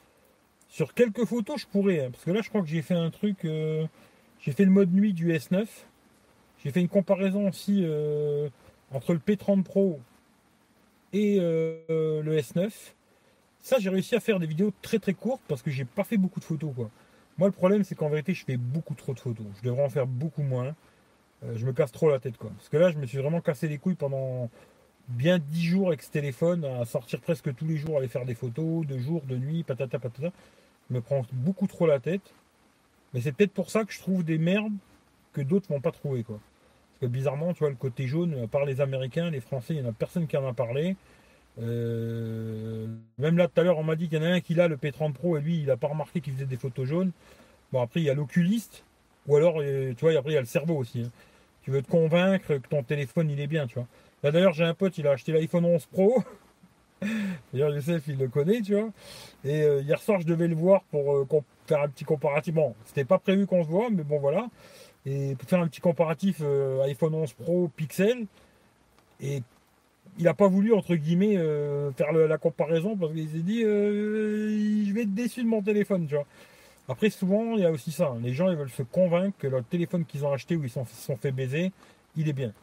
sur 0.69 0.93
quelques 0.93 1.25
photos, 1.25 1.61
je 1.61 1.67
pourrais. 1.67 2.05
Hein, 2.05 2.11
parce 2.11 2.23
que 2.23 2.31
là, 2.31 2.41
je 2.41 2.49
crois 2.49 2.61
que 2.61 2.67
j'ai 2.67 2.81
fait 2.81 2.95
un 2.95 3.09
truc. 3.09 3.45
Euh, 3.45 3.85
j'ai 4.39 4.51
fait 4.51 4.65
le 4.65 4.71
mode 4.71 4.93
nuit 4.93 5.13
du 5.13 5.31
S9. 5.31 5.65
J'ai 6.63 6.71
fait 6.71 6.81
une 6.81 6.89
comparaison 6.89 7.47
aussi 7.49 7.81
euh, 7.83 8.49
entre 8.91 9.13
le 9.13 9.19
P30 9.19 9.63
Pro 9.63 9.99
et 11.13 11.37
euh, 11.39 12.21
le 12.21 12.37
S9. 12.37 12.71
Ça, 13.61 13.77
j'ai 13.79 13.89
réussi 13.89 14.15
à 14.15 14.19
faire 14.19 14.39
des 14.39 14.47
vidéos 14.47 14.73
très 14.81 14.99
très 14.99 15.13
courtes 15.13 15.41
parce 15.47 15.61
que 15.61 15.71
j'ai 15.71 15.85
pas 15.85 16.03
fait 16.03 16.17
beaucoup 16.17 16.39
de 16.39 16.45
photos. 16.45 16.73
Quoi. 16.75 16.89
Moi, 17.37 17.47
le 17.47 17.53
problème, 17.53 17.83
c'est 17.83 17.95
qu'en 17.95 18.09
vérité, 18.09 18.33
je 18.33 18.45
fais 18.45 18.57
beaucoup 18.57 18.95
trop 18.95 19.13
de 19.13 19.19
photos. 19.19 19.45
Je 19.57 19.67
devrais 19.67 19.83
en 19.83 19.89
faire 19.89 20.07
beaucoup 20.07 20.43
moins. 20.43 20.75
je 21.55 21.65
me 21.65 21.73
casse 21.73 21.91
trop 21.91 22.09
la 22.09 22.19
tête. 22.19 22.37
Quoi. 22.37 22.51
Parce 22.55 22.69
que 22.69 22.77
là, 22.77 22.91
je 22.91 22.97
me 22.97 23.05
suis 23.05 23.17
vraiment 23.17 23.41
cassé 23.41 23.67
les 23.67 23.77
couilles 23.77 23.95
pendant 23.95 24.49
bien 25.07 25.39
10 25.39 25.63
jours 25.63 25.87
avec 25.89 26.01
ce 26.01 26.11
téléphone, 26.11 26.65
à 26.65 26.85
sortir 26.85 27.21
presque 27.21 27.53
tous 27.55 27.65
les 27.65 27.77
jours, 27.77 27.97
aller 27.97 28.07
faire 28.07 28.25
des 28.25 28.35
photos, 28.35 28.85
de 28.85 28.97
jour, 28.97 29.21
de 29.23 29.37
nuit, 29.37 29.63
patata 29.63 29.99
patata 29.99 30.31
me 30.89 31.01
prend 31.01 31.25
beaucoup 31.31 31.67
trop 31.67 31.87
la 31.87 31.99
tête. 31.99 32.33
Mais 33.13 33.21
c'est 33.21 33.31
peut-être 33.31 33.53
pour 33.53 33.69
ça 33.69 33.85
que 33.85 33.93
je 33.93 33.99
trouve 33.99 34.23
des 34.23 34.37
merdes 34.37 34.73
que 35.33 35.41
d'autres 35.41 35.69
vont 35.69 35.81
pas 35.81 35.91
trouver. 35.91 36.23
Parce 36.23 36.39
que 37.01 37.05
bizarrement, 37.05 37.53
tu 37.53 37.59
vois, 37.59 37.69
le 37.69 37.75
côté 37.75 38.07
jaune, 38.07 38.37
à 38.43 38.47
part 38.47 38.65
les 38.65 38.81
Américains, 38.81 39.29
les 39.29 39.41
Français, 39.41 39.73
il 39.73 39.81
n'y 39.81 39.87
en 39.87 39.89
a 39.89 39.93
personne 39.93 40.27
qui 40.27 40.37
en 40.37 40.47
a 40.47 40.53
parlé. 40.53 40.95
Euh, 41.61 42.87
même 43.17 43.37
là, 43.37 43.47
tout 43.47 43.59
à 43.61 43.63
l'heure, 43.63 43.77
on 43.77 43.83
m'a 43.83 43.95
dit 43.95 44.09
qu'il 44.09 44.17
y 44.17 44.21
en 44.21 44.25
a 44.25 44.33
un 44.33 44.41
qui 44.41 44.59
a 44.59 44.67
le 44.67 44.77
P30 44.77 45.13
Pro 45.13 45.37
et 45.37 45.41
lui, 45.41 45.59
il 45.59 45.65
n'a 45.67 45.77
pas 45.77 45.87
remarqué 45.87 46.21
qu'il 46.21 46.33
faisait 46.33 46.45
des 46.45 46.57
photos 46.57 46.87
jaunes. 46.87 47.11
Bon, 47.71 47.81
après, 47.81 48.01
il 48.01 48.03
y 48.03 48.09
a 48.09 48.13
l'oculiste. 48.13 48.83
Ou 49.27 49.37
alors, 49.37 49.61
euh, 49.61 49.93
tu 49.93 50.01
vois, 50.01 50.17
après, 50.17 50.31
il 50.31 50.35
y 50.35 50.37
a 50.37 50.41
le 50.41 50.45
cerveau 50.45 50.75
aussi. 50.77 51.01
Hein. 51.01 51.11
Tu 51.63 51.71
veux 51.71 51.81
te 51.81 51.89
convaincre 51.89 52.57
que 52.57 52.67
ton 52.67 52.83
téléphone, 52.83 53.29
il 53.29 53.39
est 53.39 53.47
bien, 53.47 53.65
tu 53.65 53.75
vois. 53.75 53.87
Là, 54.23 54.31
d'ailleurs, 54.31 54.53
j'ai 54.53 54.63
un 54.63 54.73
pote, 54.73 54.97
il 54.97 55.07
a 55.07 55.11
acheté 55.11 55.31
l'iPhone 55.31 55.65
11 55.65 55.85
Pro. 55.85 56.23
D'ailleurs, 57.53 57.73
Youssef, 57.73 58.07
il 58.07 58.17
le 58.17 58.27
connaît, 58.27 58.61
tu 58.61 58.73
vois. 58.73 58.89
Et 59.43 59.61
euh, 59.61 59.81
hier 59.81 59.99
soir, 60.01 60.19
je 60.21 60.25
devais 60.25 60.47
le 60.47 60.55
voir 60.55 60.83
pour 60.85 61.15
euh, 61.15 61.27
faire 61.67 61.81
un 61.81 61.89
petit 61.89 62.05
comparatif. 62.05 62.53
Bon, 62.53 62.75
c'était 62.85 63.05
pas 63.05 63.19
prévu 63.19 63.45
qu'on 63.45 63.63
se 63.63 63.69
voit, 63.69 63.89
mais 63.89 64.03
bon, 64.03 64.19
voilà. 64.19 64.47
Et 65.05 65.35
pour 65.35 65.47
faire 65.47 65.59
un 65.59 65.67
petit 65.67 65.81
comparatif 65.81 66.37
euh, 66.41 66.81
iPhone 66.83 67.13
11 67.13 67.33
Pro 67.33 67.69
Pixel. 67.75 68.25
Et 69.21 69.43
il 70.17 70.23
n'a 70.23 70.33
pas 70.33 70.47
voulu, 70.47 70.73
entre 70.73 70.95
guillemets, 70.95 71.37
faire 71.97 72.13
la 72.13 72.37
comparaison 72.37 72.95
parce 72.95 73.13
qu'il 73.13 73.29
s'est 73.29 73.39
dit 73.39 73.61
je 73.61 74.93
vais 74.93 75.01
être 75.01 75.13
déçu 75.13 75.43
de 75.43 75.47
mon 75.47 75.61
téléphone, 75.61 76.07
tu 76.07 76.15
vois. 76.15 76.25
Après, 76.87 77.09
souvent, 77.09 77.55
il 77.55 77.61
y 77.61 77.65
a 77.65 77.71
aussi 77.71 77.91
ça. 77.91 78.07
Hein. 78.07 78.19
Les 78.21 78.33
gens, 78.33 78.49
ils 78.49 78.57
veulent 78.57 78.69
se 78.69 78.83
convaincre 78.83 79.37
que 79.39 79.47
leur 79.47 79.63
téléphone 79.63 80.05
qu'ils 80.05 80.25
ont 80.25 80.31
acheté 80.31 80.55
ou 80.55 80.63
ils 80.63 80.69
se 80.69 80.79
sont 80.85 81.17
fait 81.17 81.31
baiser, 81.31 81.71
il 82.15 82.29
est 82.29 82.33
bien. 82.33 82.53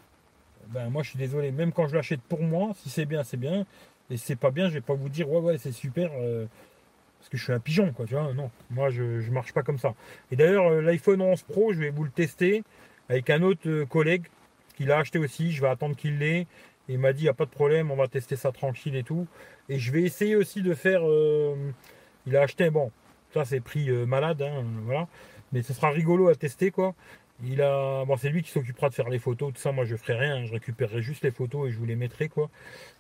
Ben, 0.69 0.89
moi, 0.91 1.03
je 1.03 1.11
suis 1.11 1.19
désolé. 1.19 1.53
Même 1.53 1.73
quand 1.73 1.87
je 1.87 1.95
l'achète 1.95 2.21
pour 2.23 2.43
moi, 2.43 2.73
si 2.77 2.89
c'est 2.89 3.05
bien, 3.05 3.25
c'est 3.25 3.37
bien 3.37 3.67
et 4.13 4.17
c'est 4.19 4.37
pas 4.37 4.51
bien, 4.51 4.69
je 4.69 4.75
vais 4.75 4.81
pas 4.83 4.95
vous 4.95 5.09
dire 5.09 5.31
ouais 5.31 5.41
ouais 5.41 5.59
c'est 5.59 5.73
super 5.73 6.11
euh, 6.15 6.47
parce 7.19 7.31
que 7.31 7.39
je 7.39 7.45
suis 7.45 7.53
un 7.53 7.61
pigeon 7.61 7.93
quoi, 7.93 8.05
tu 8.05 8.15
vois. 8.15 8.33
Non, 8.35 8.51
moi 8.71 8.91
je, 8.91 9.31
marche 9.31 9.53
pas 9.53 9.63
comme 9.63 9.79
ça. 9.79 9.95
Et 10.31 10.37
d'ailleurs 10.37 10.67
euh, 10.67 10.83
l'iPhone 10.83 11.23
11 11.23 11.43
Pro, 11.43 11.73
je 11.73 11.81
vais 11.81 11.91
vous 11.91 12.05
le 12.05 12.11
tester 12.11 12.63
avec 13.09 13.31
un 13.31 13.43
autre 13.43 13.69
euh, 13.69 13.87
collègue 13.87 14.27
qui 14.77 14.85
l'a 14.85 14.99
acheté 14.99 15.19
aussi. 15.19 15.51
Je 15.53 15.63
vais 15.63 15.69
attendre 15.69 15.97
qu'il 15.97 16.19
l'ait. 16.19 16.47
Il 16.89 16.99
m'a 16.99 17.13
dit 17.13 17.23
il 17.23 17.25
n'y 17.25 17.31
a 17.31 17.35
pas 17.35 17.47
de 17.47 17.51
problème, 17.51 17.91
on 17.91 17.97
va 17.97 18.09
tester 18.09 18.37
ça 18.37 18.53
tranquille 18.53 18.97
et 18.97 19.03
tout. 19.03 19.27
Et 19.69 19.79
je 19.79 19.93
vais 19.93 20.03
essayer 20.03 20.37
aussi 20.37 20.63
de 20.63 20.75
faire. 20.75 21.03
il 22.27 22.37
a 22.37 22.43
acheté 22.43 22.69
bon, 22.71 22.91
ça 23.33 23.45
c'est 23.45 23.61
prix 23.61 23.89
malade, 24.05 24.43
hein, 24.43 24.65
voilà. 24.85 25.07
Mais 25.53 25.63
ce 25.63 25.73
sera 25.73 25.91
rigolo 25.91 26.29
à 26.29 26.35
tester 26.35 26.71
quoi. 26.71 26.95
Il 27.45 27.61
a, 27.61 28.05
bon, 28.05 28.17
c'est 28.17 28.29
lui 28.29 28.43
qui 28.43 28.51
s'occupera 28.51 28.89
de 28.89 28.95
faire 28.95 29.09
les 29.09 29.19
photos, 29.19 29.53
tout 29.53 29.61
ça. 29.61 29.73
Moi, 29.73 29.85
je 29.85 29.97
ferai 29.97 30.15
rien. 30.15 30.45
Je 30.45 30.53
récupérerai 30.53 31.03
juste 31.03 31.25
les 31.25 31.33
photos 31.33 31.69
et 31.69 31.73
je 31.73 31.79
vous 31.79 31.87
les 31.87 31.97
mettrai, 31.97 32.29
quoi. 32.29 32.51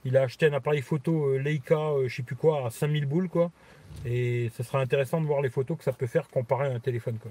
Il 0.04 0.16
a 0.16 0.22
acheté 0.22 0.46
un 0.46 0.52
appareil 0.52 0.82
photo 0.82 1.28
euh, 1.28 1.38
Leica, 1.38 1.78
euh, 1.78 2.08
je 2.08 2.16
sais 2.16 2.24
plus 2.24 2.34
quoi, 2.34 2.66
à 2.66 2.70
5000 2.70 3.06
boules, 3.06 3.28
quoi. 3.28 3.52
Et 4.04 4.50
ce 4.56 4.64
sera 4.64 4.80
intéressant 4.80 5.20
de 5.20 5.26
voir 5.26 5.42
les 5.42 5.50
photos 5.50 5.78
que 5.78 5.84
ça 5.84 5.92
peut 5.92 6.08
faire 6.08 6.28
comparé 6.28 6.66
à 6.66 6.72
un 6.72 6.80
téléphone, 6.80 7.18
quoi. 7.18 7.30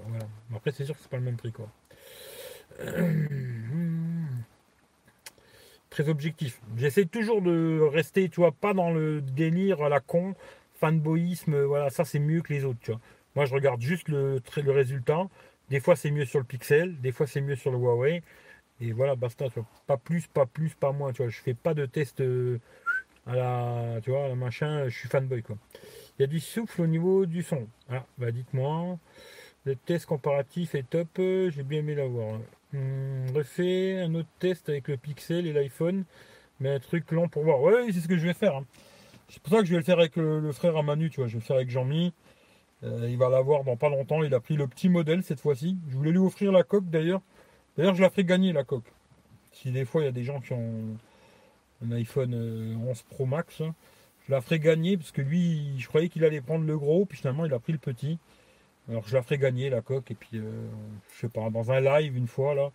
Après, 0.56 0.72
c'est 0.72 0.86
sûr 0.86 0.94
que 0.94 1.02
c'est 1.02 1.10
pas 1.10 1.18
le 1.18 1.24
même 1.24 1.36
prix. 1.36 1.52
Très 5.90 6.08
objectif. 6.08 6.62
J'essaie 6.78 7.04
toujours 7.04 7.42
de 7.42 7.80
rester, 7.92 8.30
tu 8.30 8.40
vois, 8.40 8.52
pas 8.52 8.72
dans 8.72 8.90
le 8.90 9.20
délire 9.20 9.82
à 9.82 9.90
la 9.90 10.00
con, 10.00 10.34
fanboyisme. 10.80 11.60
Voilà, 11.64 11.90
ça 11.90 12.06
c'est 12.06 12.20
mieux 12.20 12.40
que 12.40 12.54
les 12.54 12.64
autres, 12.64 12.78
tu. 12.80 12.92
Moi, 13.34 13.44
je 13.44 13.52
regarde 13.54 13.82
juste 13.82 14.08
le 14.08 14.40
résultat. 14.56 15.28
Des 15.72 15.80
fois, 15.80 15.96
c'est 15.96 16.10
mieux 16.10 16.26
sur 16.26 16.38
le 16.38 16.44
Pixel, 16.44 17.00
des 17.00 17.12
fois, 17.12 17.26
c'est 17.26 17.40
mieux 17.40 17.56
sur 17.56 17.70
le 17.72 17.78
Huawei. 17.78 18.22
Et 18.82 18.92
voilà, 18.92 19.16
basta. 19.16 19.46
Pas 19.86 19.96
plus, 19.96 20.26
pas 20.26 20.44
plus, 20.44 20.74
pas 20.74 20.92
moins. 20.92 21.14
Tu 21.14 21.22
vois, 21.22 21.30
je 21.30 21.40
fais 21.40 21.54
pas 21.54 21.72
de 21.72 21.86
test 21.86 22.20
euh, 22.20 22.60
à 23.26 23.36
la, 23.36 24.00
tu 24.02 24.10
vois, 24.10 24.34
machin, 24.34 24.86
je 24.90 24.98
suis 24.98 25.08
fanboy 25.08 25.42
quoi. 25.42 25.56
Il 26.18 26.22
y 26.22 26.24
a 26.24 26.26
du 26.26 26.40
souffle 26.40 26.82
au 26.82 26.86
niveau 26.86 27.24
du 27.24 27.42
son. 27.42 27.66
Ah, 27.88 28.04
bah 28.18 28.32
dites-moi. 28.32 28.98
Le 29.64 29.74
test 29.74 30.04
comparatif 30.04 30.74
est 30.74 30.90
top, 30.90 31.08
j'ai 31.16 31.62
bien 31.62 31.78
aimé 31.78 31.94
l'avoir. 31.94 32.38
Hum, 32.74 33.30
refait 33.34 33.98
un 34.02 34.14
autre 34.14 34.28
test 34.40 34.68
avec 34.68 34.88
le 34.88 34.98
Pixel 34.98 35.46
et 35.46 35.54
l'iPhone, 35.54 36.04
mais 36.60 36.68
un 36.68 36.80
truc 36.80 37.10
lent 37.12 37.28
pour 37.28 37.44
voir. 37.44 37.62
Ouais, 37.62 37.86
c'est 37.92 38.00
ce 38.00 38.08
que 38.08 38.18
je 38.18 38.26
vais 38.26 38.34
faire. 38.34 38.56
Hein. 38.56 38.66
C'est 39.30 39.42
pour 39.42 39.54
ça 39.54 39.60
que 39.60 39.64
je 39.64 39.70
vais 39.70 39.78
le 39.78 39.84
faire 39.84 39.98
avec 39.98 40.16
le, 40.16 40.52
frère 40.52 40.76
à 40.76 40.82
Manu, 40.82 41.08
tu 41.08 41.20
vois. 41.20 41.28
Je 41.28 41.32
vais 41.32 41.38
le 41.38 41.46
faire 41.46 41.56
avec 41.56 41.70
Jean-Mi. 41.70 42.12
Euh, 42.84 43.08
il 43.08 43.16
va 43.16 43.28
l'avoir 43.28 43.64
dans 43.64 43.76
pas 43.76 43.88
longtemps. 43.88 44.22
Il 44.22 44.34
a 44.34 44.40
pris 44.40 44.56
le 44.56 44.66
petit 44.66 44.88
modèle 44.88 45.22
cette 45.22 45.40
fois-ci. 45.40 45.78
Je 45.88 45.96
voulais 45.96 46.10
lui 46.10 46.18
offrir 46.18 46.52
la 46.52 46.62
coque 46.62 46.88
d'ailleurs. 46.90 47.20
D'ailleurs, 47.76 47.94
je 47.94 48.02
la 48.02 48.10
ferai 48.10 48.24
gagner 48.24 48.52
la 48.52 48.64
coque. 48.64 48.92
Si 49.52 49.70
des 49.70 49.84
fois 49.84 50.02
il 50.02 50.04
y 50.04 50.08
a 50.08 50.12
des 50.12 50.24
gens 50.24 50.40
qui 50.40 50.52
ont 50.52 50.96
un 51.84 51.92
iPhone 51.92 52.34
11 52.34 52.98
euh, 52.98 53.02
Pro 53.10 53.26
Max, 53.26 53.60
hein, 53.60 53.74
je 54.26 54.32
la 54.32 54.40
ferai 54.40 54.58
gagner 54.58 54.96
parce 54.96 55.12
que 55.12 55.22
lui, 55.22 55.78
je 55.78 55.86
croyais 55.88 56.08
qu'il 56.08 56.24
allait 56.24 56.40
prendre 56.40 56.64
le 56.64 56.78
gros, 56.78 57.04
puis 57.06 57.18
finalement 57.18 57.44
il 57.44 57.52
a 57.54 57.58
pris 57.58 57.72
le 57.72 57.78
petit. 57.78 58.18
Alors 58.88 59.06
je 59.06 59.14
la 59.14 59.22
ferai 59.22 59.38
gagner 59.38 59.70
la 59.70 59.80
coque 59.80 60.10
et 60.10 60.14
puis 60.14 60.30
euh, 60.34 60.50
je 61.14 61.20
sais 61.20 61.28
pas 61.28 61.48
dans 61.50 61.70
un 61.70 61.80
live 61.80 62.16
une 62.16 62.26
fois 62.26 62.54
là, 62.54 62.72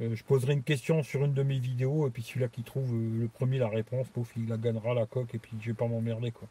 je 0.00 0.22
poserai 0.24 0.52
une 0.52 0.62
question 0.62 1.02
sur 1.02 1.24
une 1.24 1.34
de 1.34 1.42
mes 1.42 1.58
vidéos 1.58 2.06
et 2.08 2.10
puis 2.10 2.22
celui-là 2.22 2.48
qui 2.48 2.62
trouve 2.62 2.92
le 2.92 3.28
premier 3.28 3.58
la 3.58 3.68
réponse, 3.68 4.08
pouf, 4.08 4.32
il 4.36 4.48
la 4.48 4.56
gagnera 4.56 4.94
la 4.94 5.06
coque 5.06 5.34
et 5.34 5.38
puis 5.38 5.52
je 5.60 5.68
vais 5.68 5.74
pas 5.74 5.86
m'emmerder 5.86 6.32
quoi. 6.32 6.48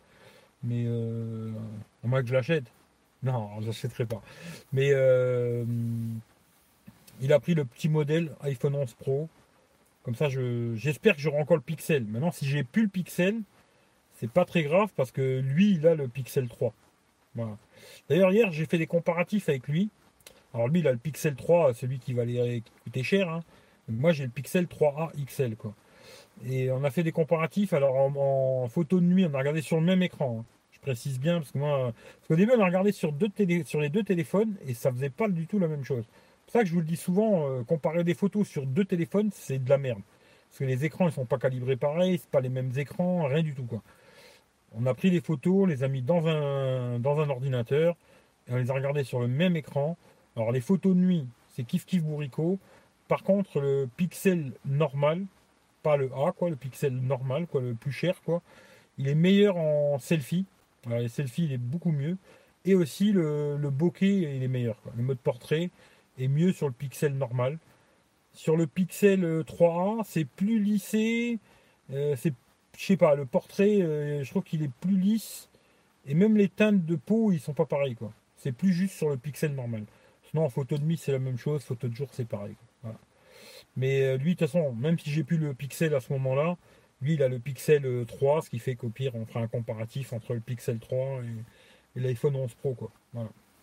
Mais 0.63 0.87
au 0.87 2.07
moins 2.07 2.21
que 2.21 2.27
je 2.27 2.33
l'achète. 2.33 2.65
Non, 3.23 3.49
je 3.61 3.67
l'achèterai 3.67 4.05
pas. 4.05 4.21
Mais 4.73 4.89
euh, 4.91 5.65
il 7.21 7.33
a 7.33 7.39
pris 7.39 7.53
le 7.55 7.65
petit 7.65 7.89
modèle 7.89 8.31
iPhone 8.41 8.75
11 8.75 8.93
Pro. 8.93 9.29
Comme 10.03 10.15
ça, 10.15 10.29
j'espère 10.29 11.15
que 11.15 11.21
j'aurai 11.21 11.39
encore 11.39 11.57
le 11.57 11.63
Pixel. 11.63 12.05
Maintenant, 12.05 12.31
si 12.31 12.45
j'ai 12.45 12.63
plus 12.63 12.83
le 12.83 12.87
Pixel, 12.89 13.41
c'est 14.19 14.29
pas 14.29 14.45
très 14.45 14.63
grave 14.63 14.89
parce 14.95 15.11
que 15.11 15.39
lui, 15.39 15.73
il 15.73 15.87
a 15.87 15.95
le 15.95 16.07
Pixel 16.07 16.47
3. 16.47 16.73
D'ailleurs, 18.09 18.31
hier, 18.31 18.51
j'ai 18.51 18.65
fait 18.65 18.77
des 18.77 18.87
comparatifs 18.87 19.49
avec 19.49 19.67
lui. 19.67 19.89
Alors, 20.53 20.69
lui, 20.69 20.79
il 20.79 20.87
a 20.87 20.91
le 20.91 20.97
Pixel 20.97 21.35
3, 21.35 21.73
celui 21.73 21.99
qui 21.99 22.13
va 22.13 22.23
aller 22.23 22.63
coûter 22.83 23.03
cher. 23.03 23.29
Hein. 23.29 23.41
Moi, 23.89 24.11
j'ai 24.11 24.23
le 24.23 24.29
Pixel 24.29 24.65
3A 24.65 25.11
XL. 25.25 25.55
Quoi. 25.55 25.73
Et 26.45 26.71
on 26.71 26.83
a 26.83 26.91
fait 26.91 27.03
des 27.03 27.11
comparatifs. 27.11 27.73
Alors 27.73 27.95
en, 27.95 28.67
photo 28.67 28.99
de 28.99 29.05
nuit, 29.05 29.25
on 29.25 29.33
a 29.33 29.39
regardé 29.39 29.61
sur 29.61 29.77
le 29.77 29.85
même 29.85 30.01
écran. 30.01 30.39
Hein. 30.39 30.45
Précise 30.87 31.19
bien 31.19 31.39
parce 31.39 31.51
que 31.51 31.57
moi, 31.57 31.93
parce 32.27 32.39
début, 32.39 32.53
on 32.57 32.61
a 32.61 32.65
regardé 32.65 32.91
sur, 32.91 33.11
deux 33.11 33.29
télé, 33.29 33.63
sur 33.65 33.81
les 33.81 33.89
deux 33.89 34.03
téléphones 34.03 34.55
et 34.65 34.73
ça 34.73 34.91
faisait 34.91 35.09
pas 35.09 35.27
du 35.27 35.45
tout 35.45 35.59
la 35.59 35.67
même 35.67 35.83
chose. 35.83 36.05
C'est 36.45 36.53
ça 36.53 36.59
que 36.61 36.69
je 36.69 36.73
vous 36.73 36.79
le 36.79 36.85
dis 36.85 36.95
souvent, 36.95 37.49
euh, 37.49 37.63
comparer 37.63 38.03
des 38.03 38.13
photos 38.13 38.47
sur 38.47 38.65
deux 38.65 38.85
téléphones, 38.85 39.29
c'est 39.33 39.61
de 39.61 39.69
la 39.69 39.77
merde. 39.77 40.01
Parce 40.49 40.59
que 40.59 40.63
les 40.63 40.85
écrans, 40.85 41.07
ils 41.07 41.11
sont 41.11 41.25
pas 41.25 41.37
calibrés 41.37 41.75
pareil, 41.75 42.19
c'est 42.19 42.29
pas 42.29 42.39
les 42.39 42.49
mêmes 42.49 42.71
écrans, 42.77 43.25
rien 43.27 43.43
du 43.43 43.53
tout 43.53 43.65
quoi. 43.65 43.81
On 44.77 44.85
a 44.85 44.93
pris 44.93 45.09
les 45.09 45.19
photos, 45.21 45.67
les 45.67 45.83
a 45.83 45.89
mis 45.89 46.01
dans 46.01 46.25
un, 46.27 46.99
dans 46.99 47.19
un 47.19 47.29
ordinateur 47.29 47.95
et 48.47 48.53
on 48.53 48.57
les 48.57 48.71
a 48.71 48.73
regardées 48.73 49.03
sur 49.03 49.19
le 49.19 49.27
même 49.27 49.57
écran. 49.57 49.97
Alors 50.35 50.51
les 50.51 50.61
photos 50.61 50.95
de 50.95 51.01
nuit, 51.01 51.27
c'est 51.53 51.63
kiff 51.63 51.85
kiff 51.85 52.03
bourricot. 52.03 52.59
Par 53.07 53.23
contre, 53.23 53.59
le 53.59 53.89
pixel 53.97 54.53
normal, 54.65 55.25
le 55.95 56.11
A, 56.13 56.33
quoi, 56.33 56.49
le 56.49 56.57
pixel 56.57 56.93
normal, 56.93 57.47
quoi, 57.47 57.61
le 57.61 57.73
plus 57.73 57.93
cher, 57.93 58.21
quoi. 58.25 58.41
Il 58.97 59.07
est 59.07 59.15
meilleur 59.15 59.55
en 59.55 59.99
selfie. 59.99 60.45
Alors, 60.87 60.99
les 60.99 61.09
selfies, 61.09 61.45
il 61.45 61.51
est 61.51 61.57
beaucoup 61.57 61.91
mieux. 61.91 62.17
Et 62.65 62.73
aussi 62.75 63.11
le, 63.11 63.57
bokeh, 63.69 64.35
il 64.35 64.43
est 64.43 64.47
meilleur. 64.47 64.77
Le 64.95 65.03
mode 65.03 65.19
portrait 65.19 65.69
est 66.17 66.27
mieux 66.27 66.53
sur 66.53 66.67
le 66.67 66.73
pixel 66.73 67.13
normal. 67.15 67.59
Sur 68.33 68.55
le 68.55 68.67
pixel 68.67 69.21
3A, 69.43 69.99
euh, 69.99 70.03
c'est 70.05 70.25
plus 70.25 70.59
lissé. 70.59 71.39
Euh, 71.91 72.15
c'est, 72.17 72.33
je 72.77 72.85
sais 72.85 72.97
pas, 72.97 73.15
le 73.15 73.25
portrait, 73.25 73.81
euh, 73.81 74.23
je 74.23 74.29
trouve 74.29 74.43
qu'il 74.43 74.63
est 74.63 74.71
plus 74.81 74.97
lisse. 74.97 75.49
Et 76.05 76.13
même 76.13 76.37
les 76.37 76.47
teintes 76.47 76.85
de 76.85 76.95
peau, 76.95 77.31
ils 77.31 77.39
sont 77.39 77.53
pas 77.53 77.65
pareils, 77.65 77.95
quoi. 77.95 78.13
C'est 78.37 78.51
plus 78.51 78.73
juste 78.73 78.95
sur 78.95 79.09
le 79.09 79.17
pixel 79.17 79.53
normal. 79.53 79.83
Sinon, 80.29 80.45
en 80.45 80.49
photo 80.49 80.77
de 80.77 80.83
nuit, 80.83 80.97
c'est 80.97 81.11
la 81.11 81.19
même 81.19 81.37
chose. 81.37 81.63
Photo 81.63 81.87
de 81.87 81.95
jour, 81.95 82.07
c'est 82.13 82.27
pareil. 82.27 82.55
Mais 83.75 84.17
lui, 84.17 84.33
de 84.33 84.39
toute 84.39 84.49
façon, 84.49 84.73
même 84.73 84.97
si 84.97 85.11
j'ai 85.11 85.23
plus 85.23 85.37
le 85.37 85.53
Pixel 85.53 85.93
à 85.93 85.99
ce 85.99 86.11
moment-là, 86.13 86.57
lui, 87.01 87.13
il 87.13 87.23
a 87.23 87.27
le 87.27 87.39
Pixel 87.39 88.05
3, 88.07 88.37
euh, 88.37 88.41
ce 88.41 88.49
qui 88.49 88.59
fait 88.59 88.75
qu'au 88.75 88.89
pire, 88.89 89.15
on 89.15 89.25
fera 89.25 89.41
un 89.41 89.47
comparatif 89.47 90.13
entre 90.13 90.33
le 90.33 90.39
Pixel 90.39 90.79
3 90.79 91.21
et, 91.95 91.99
l'iPhone 91.99 92.35
11 92.35 92.53
Pro. 92.55 92.77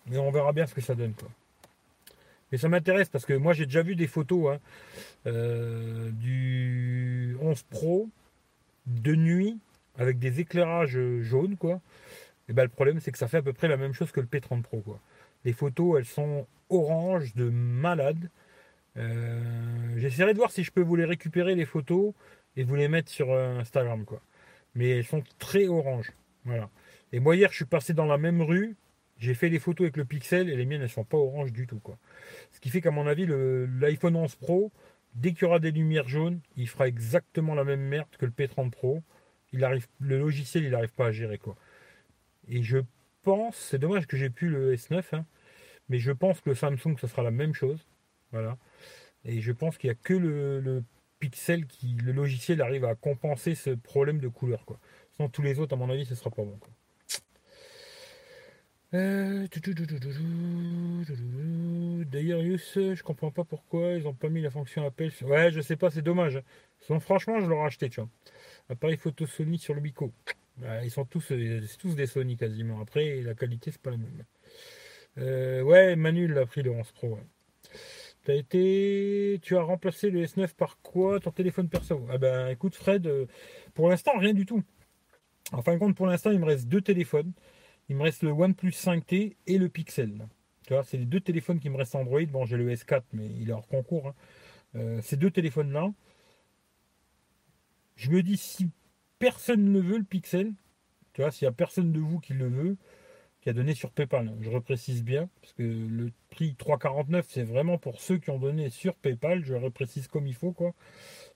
Mais 0.06 0.18
on 0.18 0.30
verra 0.30 0.52
bien 0.52 0.66
ce 0.66 0.74
que 0.74 0.80
ça 0.80 0.94
donne. 0.94 1.14
Mais 2.50 2.58
ça 2.58 2.68
m'intéresse 2.68 3.08
parce 3.08 3.24
que 3.24 3.32
moi, 3.32 3.52
j'ai 3.52 3.66
déjà 3.66 3.82
vu 3.82 3.96
des 3.96 4.06
photos 4.06 4.54
hein, 4.54 4.60
euh, 5.26 6.10
du 6.12 7.36
11 7.40 7.62
Pro 7.64 8.08
de 8.86 9.14
nuit 9.14 9.58
avec 9.96 10.18
des 10.18 10.40
éclairages 10.40 10.98
jaunes, 11.20 11.56
quoi. 11.56 11.80
Et 12.48 12.52
ben, 12.52 12.64
le 12.64 12.68
problème, 12.68 13.00
c'est 13.00 13.12
que 13.12 13.18
ça 13.18 13.28
fait 13.28 13.38
à 13.38 13.42
peu 13.42 13.52
près 13.52 13.68
la 13.68 13.76
même 13.76 13.92
chose 13.92 14.12
que 14.12 14.20
le 14.20 14.26
P30 14.26 14.62
Pro. 14.62 14.82
Les 15.44 15.52
photos, 15.52 15.98
elles 15.98 16.04
sont 16.04 16.46
orange 16.68 17.34
de 17.34 17.48
malade. 17.48 18.30
Euh, 18.96 19.40
j'essaierai 19.96 20.32
de 20.32 20.38
voir 20.38 20.50
si 20.50 20.62
je 20.62 20.70
peux 20.70 20.82
vous 20.82 20.96
les 20.96 21.04
récupérer 21.04 21.54
les 21.54 21.64
photos 21.64 22.12
et 22.56 22.64
vous 22.64 22.74
les 22.74 22.88
mettre 22.88 23.10
sur 23.10 23.32
euh, 23.32 23.58
Instagram 23.58 24.04
quoi. 24.04 24.20
Mais 24.74 24.90
elles 24.90 25.04
sont 25.04 25.22
très 25.38 25.66
orange. 25.66 26.12
Voilà. 26.44 26.70
Et 27.12 27.20
moi 27.20 27.36
hier 27.36 27.50
je 27.50 27.56
suis 27.56 27.64
passé 27.64 27.94
dans 27.94 28.06
la 28.06 28.18
même 28.18 28.42
rue, 28.42 28.76
j'ai 29.18 29.34
fait 29.34 29.48
les 29.48 29.58
photos 29.58 29.84
avec 29.84 29.96
le 29.96 30.04
pixel 30.04 30.48
et 30.48 30.56
les 30.56 30.66
miennes 30.66 30.82
elles 30.82 30.88
sont 30.88 31.04
pas 31.04 31.18
oranges 31.18 31.52
du 31.52 31.66
tout 31.66 31.80
quoi. 31.80 31.98
Ce 32.50 32.60
qui 32.60 32.70
fait 32.70 32.80
qu'à 32.80 32.90
mon 32.90 33.06
avis 33.06 33.26
l'iPhone 33.26 34.16
11 34.16 34.34
Pro, 34.36 34.72
dès 35.14 35.32
qu'il 35.32 35.42
y 35.42 35.44
aura 35.46 35.60
des 35.60 35.70
lumières 35.70 36.08
jaunes, 36.08 36.40
il 36.56 36.68
fera 36.68 36.88
exactement 36.88 37.54
la 37.54 37.64
même 37.64 37.80
merde 37.80 38.08
que 38.18 38.26
le 38.26 38.32
P30 38.32 38.70
Pro. 38.70 39.02
Il 39.52 39.64
arrive, 39.64 39.86
le 40.00 40.18
logiciel 40.18 40.64
il 40.64 40.70
n'arrive 40.70 40.92
pas 40.92 41.06
à 41.06 41.12
gérer 41.12 41.38
quoi. 41.38 41.56
Et 42.48 42.62
je 42.62 42.78
pense, 43.22 43.56
c'est 43.56 43.78
dommage 43.78 44.06
que 44.06 44.16
j'ai 44.16 44.30
plus 44.30 44.48
le 44.48 44.74
S9, 44.74 45.02
hein, 45.12 45.24
mais 45.88 45.98
je 45.98 46.12
pense 46.12 46.40
que 46.40 46.50
le 46.50 46.56
Samsung 46.56 46.96
ce 47.00 47.06
sera 47.06 47.22
la 47.22 47.30
même 47.30 47.54
chose. 47.54 47.86
Voilà. 48.32 48.58
Et 49.24 49.40
je 49.40 49.52
pense 49.52 49.78
qu'il 49.78 49.88
n'y 49.88 49.92
a 49.92 49.98
que 50.02 50.14
le, 50.14 50.82
pixel 51.30 51.66
qui, 51.66 51.96
le 52.04 52.12
logiciel 52.12 52.60
arrive 52.60 52.84
à 52.84 52.94
compenser 52.94 53.54
ce 53.54 53.70
problème 53.70 54.18
de 54.18 54.28
couleur. 54.28 54.64
Quoi. 54.64 54.78
Sinon, 55.16 55.28
tous 55.28 55.42
les 55.42 55.58
autres, 55.58 55.74
à 55.74 55.76
mon 55.76 55.88
avis, 55.90 56.04
ce 56.04 56.14
sera 56.14 56.30
pas 56.30 56.42
bon. 56.42 56.58
D'ailleurs, 62.12 62.40
je 62.42 63.02
comprends 63.02 63.30
pas 63.30 63.44
pourquoi 63.44 63.92
ils 63.92 64.06
ont 64.06 64.14
pas 64.14 64.28
mis 64.28 64.40
la 64.40 64.50
fonction 64.50 64.86
appel. 64.86 65.10
Ouais, 65.22 65.50
je 65.50 65.60
sais 65.60 65.76
pas, 65.76 65.90
c'est 65.90 66.02
dommage. 66.02 66.40
Sinon, 66.80 67.00
franchement, 67.00 67.40
je 67.40 67.46
l'aurais 67.46 67.66
acheté, 67.66 67.88
tu 67.88 68.00
vois. 68.00 68.10
Appareil 68.68 68.96
photo 68.96 69.26
Sony 69.26 69.58
sur 69.58 69.74
le 69.74 69.80
bico. 69.80 70.12
ils 70.82 70.90
sont 70.90 71.04
tous, 71.04 71.32
tous 71.78 71.94
des 71.96 72.06
Sony 72.06 72.36
quasiment. 72.36 72.80
Après, 72.80 73.20
la 73.22 73.34
qualité, 73.34 73.70
c'est 73.72 73.82
pas 73.82 73.90
la 73.90 73.96
même. 73.96 74.24
Euh, 75.18 75.62
ouais, 75.62 75.96
Manu 75.96 76.28
l'a 76.28 76.46
pris 76.46 76.62
le 76.62 76.70
11 76.70 76.92
Pro. 76.92 77.18
Été, 78.32 79.38
tu 79.42 79.56
as 79.56 79.62
remplacé 79.62 80.10
le 80.10 80.24
S9 80.24 80.54
par 80.54 80.80
quoi? 80.80 81.20
Ton 81.20 81.30
téléphone 81.30 81.68
perso? 81.68 82.06
Ah 82.10 82.18
ben 82.18 82.48
écoute 82.48 82.74
Fred, 82.74 83.06
euh, 83.06 83.26
pour 83.74 83.90
l'instant 83.90 84.12
rien 84.18 84.32
du 84.32 84.46
tout. 84.46 84.62
En 85.52 85.62
fin 85.62 85.74
de 85.74 85.78
compte, 85.78 85.94
pour 85.94 86.06
l'instant, 86.06 86.30
il 86.30 86.38
me 86.38 86.46
reste 86.46 86.68
deux 86.68 86.80
téléphones. 86.80 87.32
Il 87.88 87.96
me 87.96 88.02
reste 88.02 88.22
le 88.22 88.30
OnePlus 88.30 88.70
5T 88.70 89.36
et 89.46 89.58
le 89.58 89.68
Pixel. 89.68 90.26
Tu 90.66 90.72
vois, 90.72 90.82
c'est 90.84 90.96
les 90.96 91.04
deux 91.04 91.20
téléphones 91.20 91.60
qui 91.60 91.68
me 91.68 91.76
restent 91.76 91.94
Android. 91.94 92.24
Bon, 92.24 92.46
j'ai 92.46 92.56
le 92.56 92.70
S4, 92.70 93.02
mais 93.12 93.26
il 93.26 93.50
est 93.50 93.52
hors 93.52 93.68
concours. 93.68 94.08
Hein. 94.08 94.14
Euh, 94.76 95.00
ces 95.02 95.16
deux 95.16 95.30
téléphones-là, 95.30 95.92
je 97.96 98.10
me 98.10 98.22
dis 98.22 98.36
si 98.38 98.70
personne 99.18 99.70
ne 99.70 99.80
veut 99.80 99.98
le 99.98 100.04
Pixel, 100.04 100.52
tu 101.12 101.20
vois, 101.20 101.30
s'il 101.30 101.46
n'y 101.46 101.50
a 101.50 101.52
personne 101.52 101.92
de 101.92 102.00
vous 102.00 102.18
qui 102.18 102.32
le 102.32 102.48
veut, 102.48 102.76
a 103.50 103.52
donné 103.52 103.74
sur 103.74 103.90
PayPal. 103.90 104.32
Je 104.40 104.50
reprécise 104.50 105.04
bien, 105.04 105.28
parce 105.40 105.52
que 105.52 105.62
le 105.62 106.12
prix 106.30 106.56
3,49, 106.58 107.24
c'est 107.28 107.42
vraiment 107.42 107.78
pour 107.78 108.00
ceux 108.00 108.18
qui 108.18 108.30
ont 108.30 108.38
donné 108.38 108.70
sur 108.70 108.96
PayPal. 108.96 109.44
Je 109.44 109.54
reprécise 109.54 110.08
comme 110.08 110.26
il 110.26 110.34
faut, 110.34 110.52
quoi. 110.52 110.74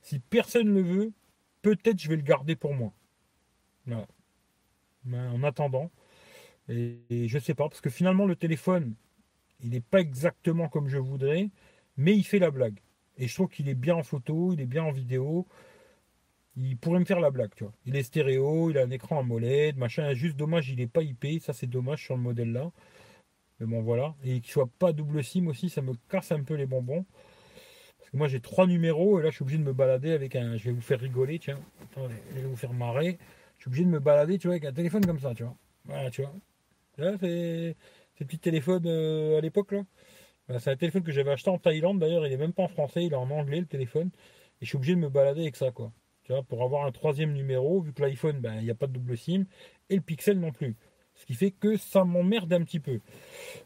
Si 0.03 0.19
personne 0.19 0.69
ne 0.69 0.75
le 0.75 0.83
veut, 0.83 1.13
peut-être 1.63 2.01
je 2.01 2.09
vais 2.09 2.17
le 2.17 2.23
garder 2.23 2.57
pour 2.57 2.75
moi. 2.75 2.93
Voilà. 3.87 4.07
en 5.33 5.43
attendant, 5.43 5.91
et, 6.69 6.99
et 7.11 7.29
je 7.29 7.39
sais 7.39 7.55
pas, 7.55 7.69
parce 7.69 7.81
que 7.81 7.91
finalement, 7.91 8.27
le 8.27 8.37
téléphone, 8.37 8.95
il 9.61 9.71
n'est 9.71 9.81
pas 9.81 10.01
exactement 10.01 10.69
comme 10.69 10.89
je 10.89 10.99
voudrais, 10.99 11.51
mais 11.97 12.17
il 12.17 12.25
fait 12.25 12.39
la 12.39 12.51
blague. 12.51 12.79
Et 13.17 13.29
je 13.29 13.35
trouve 13.35 13.49
qu'il 13.49 13.69
est 13.69 13.75
bien 13.75 13.97
en 13.97 14.03
photo, 14.03 14.53
il 14.53 14.61
est 14.61 14.67
bien 14.67 14.85
en 14.85 14.93
vidéo 14.93 15.47
il 16.59 16.77
pourrait 16.77 17.01
me 17.01 17.05
faire 17.05 17.21
la 17.21 17.31
blague, 17.31 17.55
tu 17.55 17.65
vois. 17.65 17.73
Il 17.87 17.97
est 17.97 18.03
stéréo, 18.03 18.71
il 18.71 18.79
a 18.79 18.83
un 18.83 18.91
écran 18.91 19.21
AMOLED, 19.21 19.77
machin. 19.77 20.13
Juste 20.15 20.37
dommage, 20.37 20.71
il 20.71 20.77
n'est 20.77 20.87
pas 20.87 21.03
IP. 21.03 21.41
Ça, 21.41 21.53
c'est 21.53 21.67
dommage 21.67 22.05
sur 22.05 22.17
le 22.17 22.23
modèle 22.23 22.53
là. 22.53 22.71
Mais 23.61 23.67
bon, 23.67 23.83
voilà. 23.83 24.15
Et 24.25 24.41
qu'il 24.41 24.51
soit 24.51 24.69
pas 24.79 24.93
double 24.93 25.23
SIM 25.25 25.47
aussi, 25.49 25.71
ça 25.71 25.83
me 25.83 25.93
casse 26.09 26.33
un 26.33 26.43
peu 26.43 26.55
les 26.55 26.67
bonbons. 26.67 27.05
Parce 27.99 28.11
que 28.11 28.17
moi, 28.17 28.29
j'ai 28.29 28.41
trois 28.41 28.67
numéros 28.67 29.21
et 29.21 29.23
là, 29.23 29.31
je 29.31 29.37
suis 29.37 29.43
obligé 29.43 29.59
de 29.59 29.65
me 29.65 29.73
balader 29.73 30.13
avec 30.13 30.37
un. 30.37 30.57
Je 30.57 30.65
vais 30.67 30.73
vous 30.73 30.81
faire 30.81 31.01
rigoler, 31.01 31.39
tiens. 31.39 31.61
Attendez, 31.83 32.15
je 32.35 32.41
vais 32.41 32.47
vous 32.47 32.57
faire 32.57 32.73
marrer. 32.73 33.19
Je 33.59 33.63
suis 33.63 33.69
obligé 33.69 33.85
de 33.85 33.91
me 33.91 34.01
balader, 34.01 34.39
tu 34.39 34.49
vois, 34.49 34.55
avec 34.55 34.65
un 34.65 34.73
téléphone 34.73 35.05
comme 35.05 35.21
ça, 35.21 35.35
tu 35.35 35.45
vois. 35.45 35.57
Voilà, 35.85 36.11
tu 36.11 36.23
vois. 36.23 36.35
Là, 36.99 37.17
c'est. 37.21 37.77
Ces 38.19 38.25
petits 38.25 38.39
téléphones 38.41 38.87
euh, 38.87 39.39
à 39.39 39.41
l'époque, 39.41 39.71
là. 39.71 39.85
c'est 40.59 40.71
un 40.73 40.77
téléphone 40.77 41.05
que 41.05 41.13
j'avais 41.13 41.31
acheté 41.31 41.51
en 41.51 41.59
Thaïlande, 41.59 42.01
d'ailleurs, 42.01 42.27
il 42.27 42.33
est 42.33 42.37
même 42.37 42.53
pas 42.53 42.65
en 42.65 42.69
français, 42.69 43.05
il 43.05 43.13
est 43.13 43.17
en 43.17 43.31
anglais, 43.31 43.61
le 43.61 43.67
téléphone. 43.67 44.11
Et 44.61 44.65
je 44.65 44.67
suis 44.67 44.77
obligé 44.77 44.97
de 44.97 45.01
me 45.01 45.09
balader 45.09 45.43
avec 45.43 45.55
ça, 45.55 45.71
quoi. 45.71 45.93
Pour 46.49 46.63
avoir 46.63 46.87
un 46.87 46.93
troisième 46.93 47.33
numéro, 47.33 47.81
vu 47.81 47.93
que 47.93 48.03
l'iPhone, 48.03 48.41
ben, 48.41 48.55
il 48.57 48.65
n'y 48.65 48.71
a 48.71 48.75
pas 48.75 48.87
de 48.87 48.93
double 48.93 49.17
SIM, 49.17 49.45
et 49.91 49.97
le 49.97 50.03
Pixel 50.03 50.39
non 50.39 50.53
plus. 50.53 50.77
Ce 51.15 51.27
qui 51.27 51.35
fait 51.35 51.51
que 51.51 51.77
ça 51.77 52.05
m'emmerde 52.05 52.53
un 52.53 52.63
petit 52.63 52.81
peu. 52.81 53.01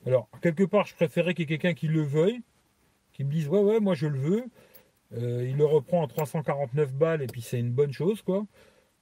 Alors, 0.06 0.28
quelque 0.40 0.64
part, 0.64 0.86
je 0.86 0.94
préférais 0.94 1.34
qu'il 1.34 1.42
y 1.50 1.54
ait 1.54 1.58
quelqu'un 1.58 1.74
qui 1.74 1.86
le 1.86 2.02
veuille, 2.02 2.40
qui 3.12 3.24
me 3.24 3.30
dise, 3.30 3.48
ouais, 3.48 3.60
ouais, 3.60 3.80
moi 3.80 3.94
je 3.94 4.06
le 4.06 4.18
veux. 4.18 4.44
Euh, 5.14 5.46
il 5.46 5.56
le 5.56 5.66
reprend 5.66 6.04
à 6.04 6.08
349 6.08 6.94
balles, 6.94 7.22
et 7.22 7.26
puis 7.26 7.42
c'est 7.42 7.60
une 7.60 7.72
bonne 7.72 7.92
chose, 7.92 8.22
quoi. 8.22 8.46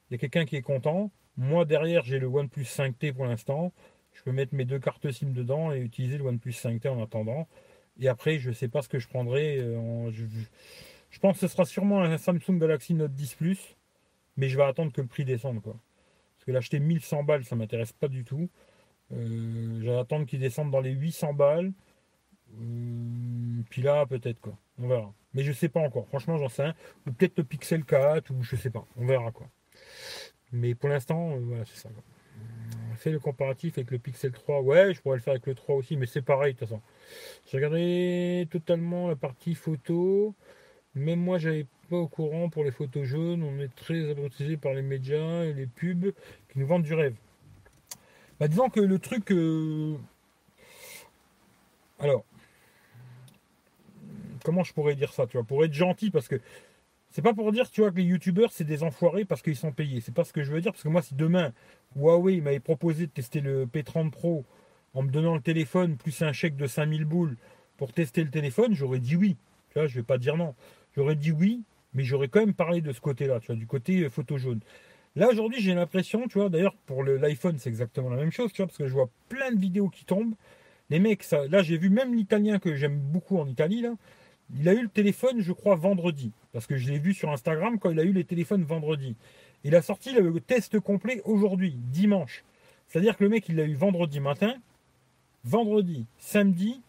Il 0.09 0.13
y 0.13 0.15
a 0.15 0.17
quelqu'un 0.17 0.45
qui 0.45 0.57
est 0.57 0.61
content. 0.61 1.11
Moi, 1.37 1.63
derrière, 1.63 2.03
j'ai 2.03 2.19
le 2.19 2.27
OnePlus 2.27 2.63
5T 2.63 3.13
pour 3.13 3.25
l'instant. 3.25 3.71
Je 4.11 4.21
peux 4.23 4.33
mettre 4.33 4.53
mes 4.53 4.65
deux 4.65 4.79
cartes 4.79 5.09
SIM 5.09 5.29
dedans 5.29 5.71
et 5.71 5.79
utiliser 5.79 6.17
le 6.17 6.25
OnePlus 6.25 6.51
5T 6.51 6.89
en 6.89 7.01
attendant. 7.01 7.47
Et 7.99 8.09
après, 8.09 8.39
je 8.39 8.49
ne 8.49 8.53
sais 8.53 8.67
pas 8.67 8.81
ce 8.81 8.89
que 8.89 8.99
je 8.99 9.07
prendrai. 9.07 9.57
Euh, 9.59 10.11
je, 10.11 10.25
pense 11.19 11.35
que 11.35 11.41
ce 11.41 11.47
sera 11.47 11.65
sûrement 11.65 12.01
un 12.01 12.17
Samsung 12.17 12.57
Galaxy 12.59 12.93
Note 12.93 13.13
10 13.13 13.35
Plus. 13.35 13.77
Mais 14.37 14.49
je 14.49 14.57
vais 14.57 14.63
attendre 14.63 14.91
que 14.91 15.01
le 15.01 15.07
prix 15.07 15.25
descende. 15.25 15.61
Quoi. 15.61 15.75
Parce 16.35 16.45
que 16.45 16.51
l'acheter 16.51 16.79
1100 16.79 17.23
balles, 17.23 17.43
ça 17.43 17.55
ne 17.55 17.61
m'intéresse 17.61 17.91
pas 17.91 18.07
du 18.07 18.23
tout. 18.23 18.49
Euh, 19.13 19.79
je 19.81 19.85
vais 19.85 19.97
attendre 19.97 20.25
qu'il 20.25 20.39
descende 20.39 20.71
dans 20.71 20.79
les 20.79 20.91
800 20.91 21.33
balles. 21.33 21.73
Euh, 22.59 23.61
puis 23.69 23.81
là, 23.81 24.05
peut-être 24.05 24.39
quoi. 24.39 24.57
On 24.79 24.87
verra. 24.87 25.13
Mais 25.33 25.43
je 25.43 25.49
ne 25.49 25.53
sais 25.53 25.69
pas 25.69 25.79
encore. 25.79 26.07
Franchement, 26.07 26.37
j'en 26.37 26.49
sais 26.49 26.63
un. 26.63 26.75
Ou 27.05 27.11
peut-être 27.11 27.37
le 27.37 27.43
Pixel 27.43 27.83
4, 27.83 28.31
ou 28.31 28.43
je 28.43 28.55
sais 28.55 28.69
pas. 28.69 28.85
On 28.97 29.05
verra 29.05 29.31
quoi. 29.31 29.47
Mais 30.51 30.75
pour 30.75 30.89
l'instant, 30.89 31.37
voilà, 31.37 31.65
c'est 31.65 31.77
ça. 31.77 31.89
On 32.91 32.95
fait 32.95 33.11
le 33.11 33.19
comparatif 33.19 33.77
avec 33.77 33.91
le 33.91 33.99
Pixel 33.99 34.31
3. 34.31 34.61
Ouais, 34.61 34.93
je 34.93 35.01
pourrais 35.01 35.17
le 35.17 35.21
faire 35.21 35.31
avec 35.31 35.47
le 35.47 35.55
3 35.55 35.75
aussi, 35.75 35.95
mais 35.95 36.05
c'est 36.05 36.21
pareil 36.21 36.53
de 36.53 36.59
toute 36.59 36.67
façon. 36.67 36.81
J'ai 37.49 37.57
regardé 37.57 38.47
totalement 38.49 39.07
la 39.07 39.15
partie 39.15 39.55
photo. 39.55 40.35
Même 40.95 41.19
moi, 41.19 41.37
j'avais 41.37 41.65
pas 41.89 41.97
au 41.97 42.07
courant 42.07 42.49
pour 42.49 42.63
les 42.63 42.71
photos 42.71 43.05
jaunes. 43.05 43.43
On 43.43 43.59
est 43.59 43.73
très 43.75 44.09
abrutisé 44.09 44.57
par 44.57 44.73
les 44.73 44.81
médias 44.81 45.43
et 45.43 45.53
les 45.53 45.67
pubs 45.67 46.11
qui 46.49 46.59
nous 46.59 46.67
vendent 46.67 46.83
du 46.83 46.93
rêve. 46.93 47.15
Bah, 48.39 48.47
disons 48.47 48.69
que 48.69 48.79
le 48.79 48.99
truc. 48.99 49.31
Euh, 49.31 49.95
alors. 51.99 52.25
Comment 54.43 54.63
je 54.63 54.73
pourrais 54.73 54.95
dire 54.95 55.13
ça, 55.13 55.27
tu 55.27 55.37
vois 55.37 55.45
Pour 55.45 55.63
être 55.63 55.73
gentil, 55.73 56.09
parce 56.09 56.27
que 56.27 56.41
c'est 57.11 57.21
pas 57.21 57.33
pour 57.33 57.51
dire, 57.51 57.69
tu 57.69 57.81
vois, 57.81 57.91
que 57.91 57.97
les 57.97 58.03
youtubeurs, 58.03 58.51
c'est 58.51 58.63
des 58.63 58.83
enfoirés 58.83 59.25
parce 59.25 59.41
qu'ils 59.41 59.55
sont 59.55 59.71
payés. 59.71 60.01
C'est 60.01 60.13
pas 60.13 60.23
ce 60.23 60.33
que 60.33 60.43
je 60.43 60.51
veux 60.51 60.61
dire, 60.61 60.71
parce 60.71 60.83
que 60.83 60.89
moi, 60.89 61.01
si 61.01 61.13
demain, 61.13 61.53
Huawei 61.95 62.41
m'avait 62.41 62.59
proposé 62.59 63.05
de 63.05 63.11
tester 63.11 63.41
le 63.41 63.65
P30 63.65 64.09
Pro 64.09 64.45
en 64.93 65.03
me 65.03 65.11
donnant 65.11 65.35
le 65.35 65.41
téléphone 65.41 65.97
plus 65.97 66.21
un 66.21 66.31
chèque 66.31 66.55
de 66.55 66.67
5000 66.67 67.05
boules 67.05 67.37
pour 67.77 67.91
tester 67.93 68.23
le 68.23 68.29
téléphone, 68.29 68.73
j'aurais 68.73 68.99
dit 68.99 69.15
oui. 69.15 69.35
Tu 69.69 69.79
vois, 69.79 69.87
je 69.87 69.95
vais 69.95 70.03
pas 70.03 70.17
dire 70.17 70.37
non. 70.37 70.55
J'aurais 70.95 71.15
dit 71.15 71.31
oui, 71.31 71.63
mais 71.93 72.03
j'aurais 72.03 72.27
quand 72.27 72.39
même 72.39 72.53
parlé 72.53 72.81
de 72.81 72.91
ce 72.91 73.01
côté-là, 73.01 73.39
tu 73.39 73.47
vois, 73.47 73.55
du 73.55 73.67
côté 73.67 74.03
euh, 74.03 74.09
photo 74.09 74.37
jaune. 74.37 74.59
Là, 75.15 75.29
aujourd'hui, 75.29 75.61
j'ai 75.61 75.73
l'impression, 75.73 76.27
tu 76.27 76.39
vois, 76.39 76.49
d'ailleurs, 76.49 76.75
pour 76.85 77.03
l'iPhone, 77.03 77.57
c'est 77.59 77.69
exactement 77.69 78.09
la 78.09 78.17
même 78.17 78.31
chose, 78.31 78.53
tu 78.53 78.61
vois, 78.61 78.67
parce 78.67 78.77
que 78.77 78.87
je 78.87 78.93
vois 78.93 79.09
plein 79.27 79.51
de 79.51 79.59
vidéos 79.59 79.89
qui 79.89 80.05
tombent. 80.05 80.35
Les 80.89 80.99
mecs, 80.99 81.23
ça, 81.23 81.47
là, 81.47 81.61
j'ai 81.61 81.77
vu 81.77 81.89
même 81.89 82.15
l'italien 82.15 82.59
que 82.59 82.75
j'aime 82.75 82.97
beaucoup 82.97 83.37
en 83.37 83.47
Italie, 83.47 83.81
là. 83.81 83.93
Il 84.57 84.67
a 84.67 84.73
eu 84.73 84.81
le 84.81 84.89
téléphone, 84.89 85.41
je 85.41 85.53
crois, 85.53 85.75
vendredi. 85.75 86.31
Parce 86.51 86.67
que 86.67 86.75
je 86.75 86.89
l'ai 86.89 86.99
vu 86.99 87.13
sur 87.13 87.29
Instagram 87.31 87.79
quand 87.79 87.89
il 87.89 87.99
a 87.99 88.03
eu 88.03 88.11
les 88.11 88.25
téléphones 88.25 88.63
vendredi. 88.63 89.15
Il 89.63 89.75
a 89.75 89.81
sorti 89.81 90.11
le 90.13 90.39
test 90.41 90.79
complet 90.79 91.21
aujourd'hui, 91.23 91.75
dimanche. 91.77 92.43
C'est-à-dire 92.87 93.15
que 93.15 93.23
le 93.23 93.29
mec, 93.29 93.47
il 93.47 93.55
l'a 93.55 93.63
eu 93.63 93.75
vendredi 93.75 94.19
matin, 94.19 94.55
vendredi, 95.45 96.05
samedi, 96.17 96.81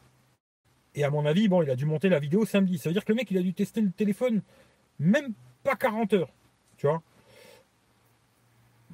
et 0.95 1.05
à 1.05 1.11
mon 1.11 1.25
avis, 1.27 1.49
bon, 1.49 1.63
il 1.63 1.71
a 1.71 1.77
dû 1.77 1.87
monter 1.87 2.09
la 2.09 2.19
vidéo 2.19 2.45
samedi. 2.45 2.79
Ça 2.79 2.89
veut 2.89 2.93
dire 2.93 3.05
que 3.05 3.13
le 3.13 3.17
mec, 3.17 3.31
il 3.31 3.39
a 3.39 3.43
dû 3.43 3.55
tester 3.55 3.81
le 3.81 3.91
téléphone 3.91 4.43
même 4.99 5.33
pas 5.63 5.77
40 5.77 6.13
heures. 6.15 6.33
Tu 6.77 6.87
vois 6.87 7.03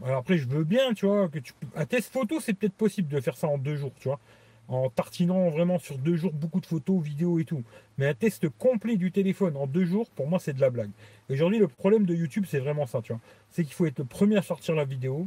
Alors 0.04 0.18
après, 0.18 0.38
je 0.38 0.48
veux 0.48 0.64
bien, 0.64 0.94
tu 0.94 1.06
vois, 1.06 1.28
que 1.28 1.38
tu... 1.38 1.52
Un 1.74 1.86
test 1.86 2.12
photo, 2.12 2.40
c'est 2.40 2.54
peut-être 2.54 2.74
possible 2.74 3.08
de 3.08 3.20
faire 3.20 3.36
ça 3.36 3.48
en 3.48 3.58
deux 3.58 3.76
jours, 3.76 3.92
tu 3.98 4.08
vois 4.08 4.20
en 4.68 4.90
tartinant 4.90 5.48
vraiment 5.48 5.78
sur 5.78 5.96
deux 5.98 6.16
jours 6.16 6.32
beaucoup 6.32 6.60
de 6.60 6.66
photos, 6.66 7.02
vidéos 7.02 7.38
et 7.38 7.44
tout. 7.44 7.64
Mais 7.96 8.06
un 8.06 8.14
test 8.14 8.48
complet 8.50 8.96
du 8.96 9.10
téléphone 9.10 9.56
en 9.56 9.66
deux 9.66 9.86
jours, 9.86 10.08
pour 10.10 10.28
moi, 10.28 10.38
c'est 10.38 10.52
de 10.52 10.60
la 10.60 10.70
blague. 10.70 10.90
Aujourd'hui, 11.30 11.58
le 11.58 11.68
problème 11.68 12.04
de 12.04 12.14
YouTube, 12.14 12.44
c'est 12.46 12.58
vraiment 12.58 12.86
ça, 12.86 13.00
tu 13.02 13.12
vois. 13.12 13.20
C'est 13.50 13.64
qu'il 13.64 13.72
faut 13.72 13.86
être 13.86 13.98
le 13.98 14.04
premier 14.04 14.36
à 14.36 14.42
sortir 14.42 14.74
la 14.74 14.84
vidéo. 14.84 15.26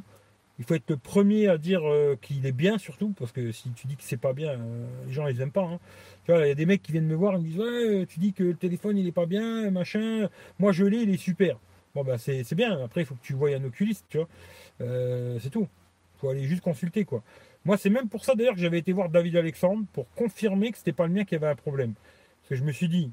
Il 0.60 0.66
faut 0.66 0.76
être 0.76 0.90
le 0.90 0.98
premier 0.98 1.48
à 1.48 1.58
dire 1.58 1.82
euh, 1.84 2.16
qu'il 2.22 2.46
est 2.46 2.52
bien, 2.52 2.78
surtout, 2.78 3.14
parce 3.18 3.32
que 3.32 3.52
si 3.52 3.72
tu 3.72 3.88
dis 3.88 3.96
que 3.96 4.04
c'est 4.04 4.18
pas 4.18 4.34
bien, 4.34 4.52
euh, 4.52 4.86
les 5.08 5.14
gens, 5.14 5.28
ils 5.28 5.42
aiment 5.42 5.52
pas. 5.52 5.64
Hein. 5.64 5.80
Tu 6.26 6.32
vois, 6.32 6.46
il 6.46 6.50
y 6.50 6.52
a 6.52 6.56
des 6.56 6.66
mecs 6.66 6.84
qui 6.84 6.92
viennent 6.92 7.08
me 7.08 7.16
voir, 7.16 7.34
ils 7.34 7.40
me 7.40 7.44
disent 7.44 7.60
Ouais, 7.60 8.06
tu 8.06 8.20
dis 8.20 8.34
que 8.34 8.44
le 8.44 8.56
téléphone, 8.56 8.98
il 8.98 9.08
est 9.08 9.12
pas 9.12 9.26
bien, 9.26 9.72
machin. 9.72 10.30
Moi, 10.60 10.72
je 10.72 10.86
l'ai, 10.86 11.00
il 11.00 11.10
est 11.10 11.18
super. 11.18 11.58
Bon, 11.96 12.04
bah, 12.04 12.18
c'est 12.18 12.54
bien. 12.54 12.84
Après, 12.84 13.02
il 13.02 13.06
faut 13.06 13.16
que 13.16 13.24
tu 13.24 13.34
voies 13.34 13.56
un 13.56 13.64
oculiste, 13.64 14.06
tu 14.10 14.18
vois. 14.18 14.28
Euh, 14.82 15.40
c'est 15.42 15.50
tout. 15.50 15.68
Il 16.16 16.20
faut 16.20 16.30
aller 16.30 16.44
juste 16.44 16.62
consulter, 16.62 17.06
quoi. 17.06 17.24
Moi, 17.66 17.78
c'est 17.78 17.90
même 17.90 18.08
pour 18.08 18.26
ça 18.26 18.34
d'ailleurs 18.36 18.56
que 18.56 18.60
j'avais 18.60 18.80
été 18.80 18.92
voir 18.92 19.10
David 19.10 19.36
Alexandre 19.36 19.86
pour 19.94 20.10
confirmer 20.14 20.72
que 20.72 20.78
c'était 20.78 20.94
pas 20.94 21.06
le 21.06 21.14
mien 21.14 21.26
qui 21.26 21.36
avait 21.36 21.48
un 21.48 21.56
problème. 21.56 21.94
Parce 21.94 22.50
que 22.50 22.56
je 22.56 22.64
me 22.64 22.72
suis 22.72 22.88
dit, 22.88 23.12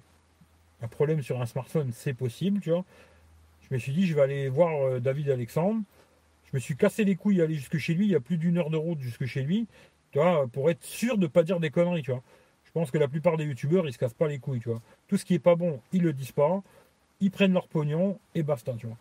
un 0.81 0.89
problème 0.89 1.23
sur 1.23 1.41
un 1.41 1.47
smartphone, 1.47 1.91
c'est 1.93 2.15
possible, 2.15 2.61
tu 2.61 2.71
vois. 2.71 2.85
Je 3.69 3.75
me 3.75 3.79
suis 3.79 3.93
dit, 3.93 4.07
je 4.07 4.15
vais 4.15 4.23
aller 4.23 4.49
voir 4.49 4.81
euh, 4.83 5.01
David 5.01 5.31
Alexandre. 5.31 5.83
Je 6.51 6.57
me 6.57 6.61
suis 6.61 6.77
cassé 6.77 7.05
les 7.05 7.15
couilles 7.15 7.41
à 7.41 7.45
aller 7.45 7.55
jusque 7.55 7.79
chez 7.79 7.95
lui. 7.95 8.07
Il 8.07 8.11
y 8.11 8.15
a 8.15 8.21
plus 8.21 8.39
d'une 8.39 8.59
heure 8.59 8.71
de 8.71 8.77
route 8.77 9.01
jusque 9.01 9.27
chez 9.27 9.43
lui, 9.43 9.67
tu 10.13 10.19
vois, 10.19 10.47
pour 10.49 10.71
être 10.71 10.83
sûr 10.85 11.17
de 11.17 11.23
ne 11.23 11.27
pas 11.27 11.43
dire 11.43 11.61
des 11.61 11.71
conneries. 11.71 12.05
Je 12.05 12.71
pense 12.73 12.91
que 12.91 12.99
la 12.99 13.09
plupart 13.09 13.37
des 13.37 13.45
youtubeurs, 13.45 13.87
ils 13.87 13.93
se 13.93 13.99
cassent 13.99 14.15
pas 14.15 14.29
les 14.29 14.39
couilles, 14.39 14.61
tu 14.61 14.69
vois. 14.69 14.81
Tout 15.07 15.17
ce 15.17 15.25
qui 15.25 15.35
est 15.35 15.39
pas 15.39 15.57
bon, 15.57 15.81
ils 15.93 16.03
le 16.03 16.13
disent 16.13 16.33
pas. 16.33 16.63
Ils 17.21 17.31
prennent 17.31 17.53
leur 17.53 17.69
pognon 17.69 18.19
et 18.35 18.43
basta, 18.43 18.75
tu 18.79 18.87
vois. 18.87 18.99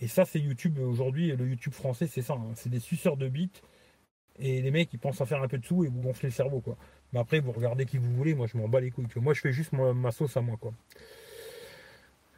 Et 0.00 0.08
ça, 0.08 0.24
c'est 0.24 0.40
YouTube 0.40 0.78
aujourd'hui. 0.78 1.28
Le 1.28 1.46
YouTube 1.46 1.72
français, 1.72 2.06
c'est 2.06 2.22
ça. 2.22 2.34
Hein. 2.34 2.52
C'est 2.54 2.70
des 2.70 2.80
suceurs 2.80 3.16
de 3.16 3.28
bits 3.28 3.50
et 4.38 4.62
les 4.62 4.70
mecs, 4.70 4.92
ils 4.92 4.98
pensent 4.98 5.20
à 5.20 5.26
faire 5.26 5.42
un 5.42 5.48
peu 5.48 5.58
de 5.58 5.64
sous 5.64 5.84
et 5.84 5.88
vous 5.88 6.00
gonflez 6.00 6.28
le 6.28 6.34
cerveau, 6.34 6.60
quoi. 6.60 6.76
Mais 7.12 7.20
après, 7.20 7.38
vous 7.38 7.52
regardez 7.52 7.86
qui 7.86 7.98
vous 7.98 8.12
voulez. 8.14 8.34
Moi, 8.34 8.46
je 8.46 8.58
m'en 8.58 8.68
bats 8.68 8.80
les 8.80 8.90
couilles. 8.90 9.06
Moi, 9.16 9.34
je 9.34 9.40
fais 9.40 9.52
juste 9.52 9.72
ma, 9.72 10.10
sauce 10.10 10.36
à 10.36 10.40
moi, 10.40 10.56
quoi. 10.60 10.72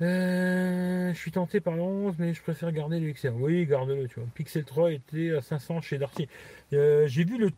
Euh, 0.03 1.15
je 1.15 1.19
suis 1.19 1.31
tenté 1.31 1.61
par 1.61 1.75
le 1.75 1.83
11, 1.83 2.17
mais 2.19 2.35
je 2.35 2.43
préfère 2.43 2.71
garder 2.73 3.01
le 3.01 3.11
XL. 3.13 3.33
Oui, 3.33 3.65
garde-le, 3.67 4.09
tu 4.09 4.21
vois. 4.21 4.29
Pixel 4.35 4.65
3 4.65 4.93
était 4.93 5.31
à 5.31 5.41
500 5.41 5.81
chez 5.81 5.99
Darty. 5.99 6.29
Euh, 6.73 7.07
j'ai 7.07 7.25
vu 7.25 7.39
le, 7.39 7.51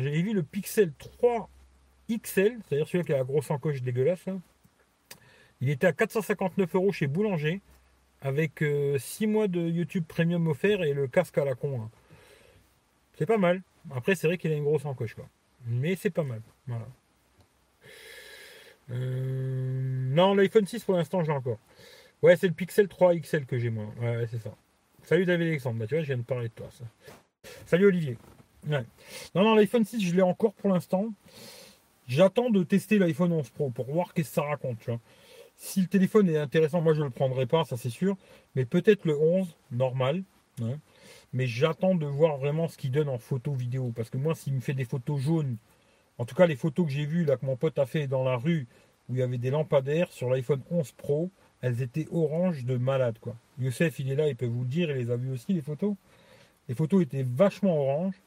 j'ai 0.00 0.22
vu 0.22 0.32
le 0.32 0.42
Pixel 0.42 0.92
3 0.98 1.50
XL, 2.10 2.58
c'est-à-dire 2.66 2.88
celui 2.88 3.04
qui 3.04 3.12
a 3.12 3.18
la 3.18 3.24
grosse 3.24 3.50
encoche 3.50 3.82
dégueulasse. 3.82 4.24
Il 5.60 5.68
était 5.68 5.86
à 5.86 5.92
459 5.92 6.74
euros 6.74 6.92
chez 6.92 7.06
Boulanger, 7.06 7.60
avec 8.22 8.58
6 8.58 8.64
euh, 8.64 9.28
mois 9.28 9.48
de 9.48 9.60
YouTube 9.60 10.04
Premium 10.08 10.46
offert 10.48 10.82
et 10.82 10.94
le 10.94 11.06
casque 11.08 11.36
à 11.38 11.44
la 11.44 11.54
con. 11.54 11.82
Hein. 11.82 11.90
C'est 13.18 13.26
pas 13.26 13.38
mal. 13.38 13.62
Après, 13.90 14.14
c'est 14.14 14.26
vrai 14.26 14.38
qu'il 14.38 14.50
a 14.52 14.56
une 14.56 14.64
grosse 14.64 14.86
encoche, 14.86 15.14
quoi. 15.14 15.28
Mais 15.66 15.94
c'est 15.96 16.10
pas 16.10 16.24
mal. 16.24 16.40
Voilà. 16.66 16.86
Euh, 18.92 20.08
non, 20.10 20.34
l'iPhone 20.34 20.66
6 20.66 20.84
pour 20.84 20.94
l'instant, 20.94 21.22
j'ai 21.24 21.32
encore. 21.32 21.58
Ouais, 22.22 22.36
c'est 22.36 22.46
le 22.46 22.54
Pixel 22.54 22.88
3 22.88 23.16
XL 23.16 23.46
que 23.46 23.58
j'ai 23.58 23.70
moi. 23.70 23.86
Ouais, 24.00 24.26
c'est 24.30 24.38
ça. 24.38 24.54
Salut 25.02 25.24
David 25.24 25.48
Alexandre. 25.48 25.78
Bah, 25.78 25.86
tu 25.86 25.94
vois, 25.94 26.02
je 26.02 26.08
viens 26.08 26.18
de 26.18 26.22
parler 26.22 26.48
de 26.48 26.54
toi. 26.54 26.68
Ça. 26.70 26.84
Salut 27.66 27.86
Olivier. 27.86 28.16
Ouais. 28.68 28.84
Non, 29.34 29.42
non, 29.42 29.54
l'iPhone 29.54 29.84
6, 29.84 30.00
je 30.00 30.14
l'ai 30.14 30.22
encore 30.22 30.54
pour 30.54 30.70
l'instant. 30.70 31.12
J'attends 32.06 32.50
de 32.50 32.62
tester 32.62 32.98
l'iPhone 32.98 33.32
11 33.32 33.50
Pro 33.50 33.70
pour 33.70 33.90
voir 33.90 34.14
qu'est-ce 34.14 34.28
que 34.28 34.34
ça 34.34 34.42
raconte. 34.42 34.78
Si 35.56 35.80
le 35.80 35.86
téléphone 35.86 36.28
est 36.28 36.36
intéressant, 36.36 36.80
moi 36.80 36.94
je 36.94 37.00
ne 37.00 37.04
le 37.04 37.10
prendrai 37.10 37.46
pas, 37.46 37.64
ça 37.64 37.76
c'est 37.76 37.90
sûr. 37.90 38.16
Mais 38.54 38.64
peut-être 38.64 39.04
le 39.04 39.18
11, 39.18 39.56
normal. 39.70 40.22
Mais 41.32 41.46
j'attends 41.46 41.94
de 41.94 42.06
voir 42.06 42.36
vraiment 42.36 42.68
ce 42.68 42.76
qu'il 42.76 42.90
donne 42.90 43.08
en 43.08 43.18
photo 43.18 43.52
vidéo. 43.52 43.92
Parce 43.94 44.10
que 44.10 44.18
moi, 44.18 44.34
s'il 44.34 44.52
me 44.54 44.60
fait 44.60 44.74
des 44.74 44.84
photos 44.84 45.20
jaunes, 45.20 45.56
en 46.18 46.24
tout 46.24 46.34
cas 46.34 46.46
les 46.46 46.56
photos 46.56 46.86
que 46.86 46.92
j'ai 46.92 47.06
vues 47.06 47.24
là 47.24 47.36
que 47.36 47.46
mon 47.46 47.56
pote 47.56 47.78
a 47.78 47.86
fait 47.86 48.06
dans 48.06 48.24
la 48.24 48.36
rue, 48.36 48.66
où 49.08 49.14
il 49.14 49.18
y 49.18 49.22
avait 49.22 49.38
des 49.38 49.50
lampadaires 49.50 50.12
sur 50.12 50.30
l'iPhone 50.30 50.62
11 50.70 50.92
Pro, 50.92 51.30
elles 51.60 51.82
étaient 51.82 52.08
oranges 52.10 52.64
de 52.64 52.76
malade 52.76 53.18
quoi. 53.20 53.36
Youssef 53.58 53.98
il 53.98 54.10
est 54.10 54.16
là, 54.16 54.28
il 54.28 54.36
peut 54.36 54.46
vous 54.46 54.62
le 54.62 54.68
dire, 54.68 54.90
il 54.90 54.96
les 54.96 55.10
a 55.10 55.16
vues 55.16 55.32
aussi 55.32 55.52
les 55.52 55.62
photos. 55.62 55.94
Les 56.68 56.74
photos 56.74 57.02
étaient 57.02 57.24
vachement 57.24 57.76
oranges. 57.80 58.20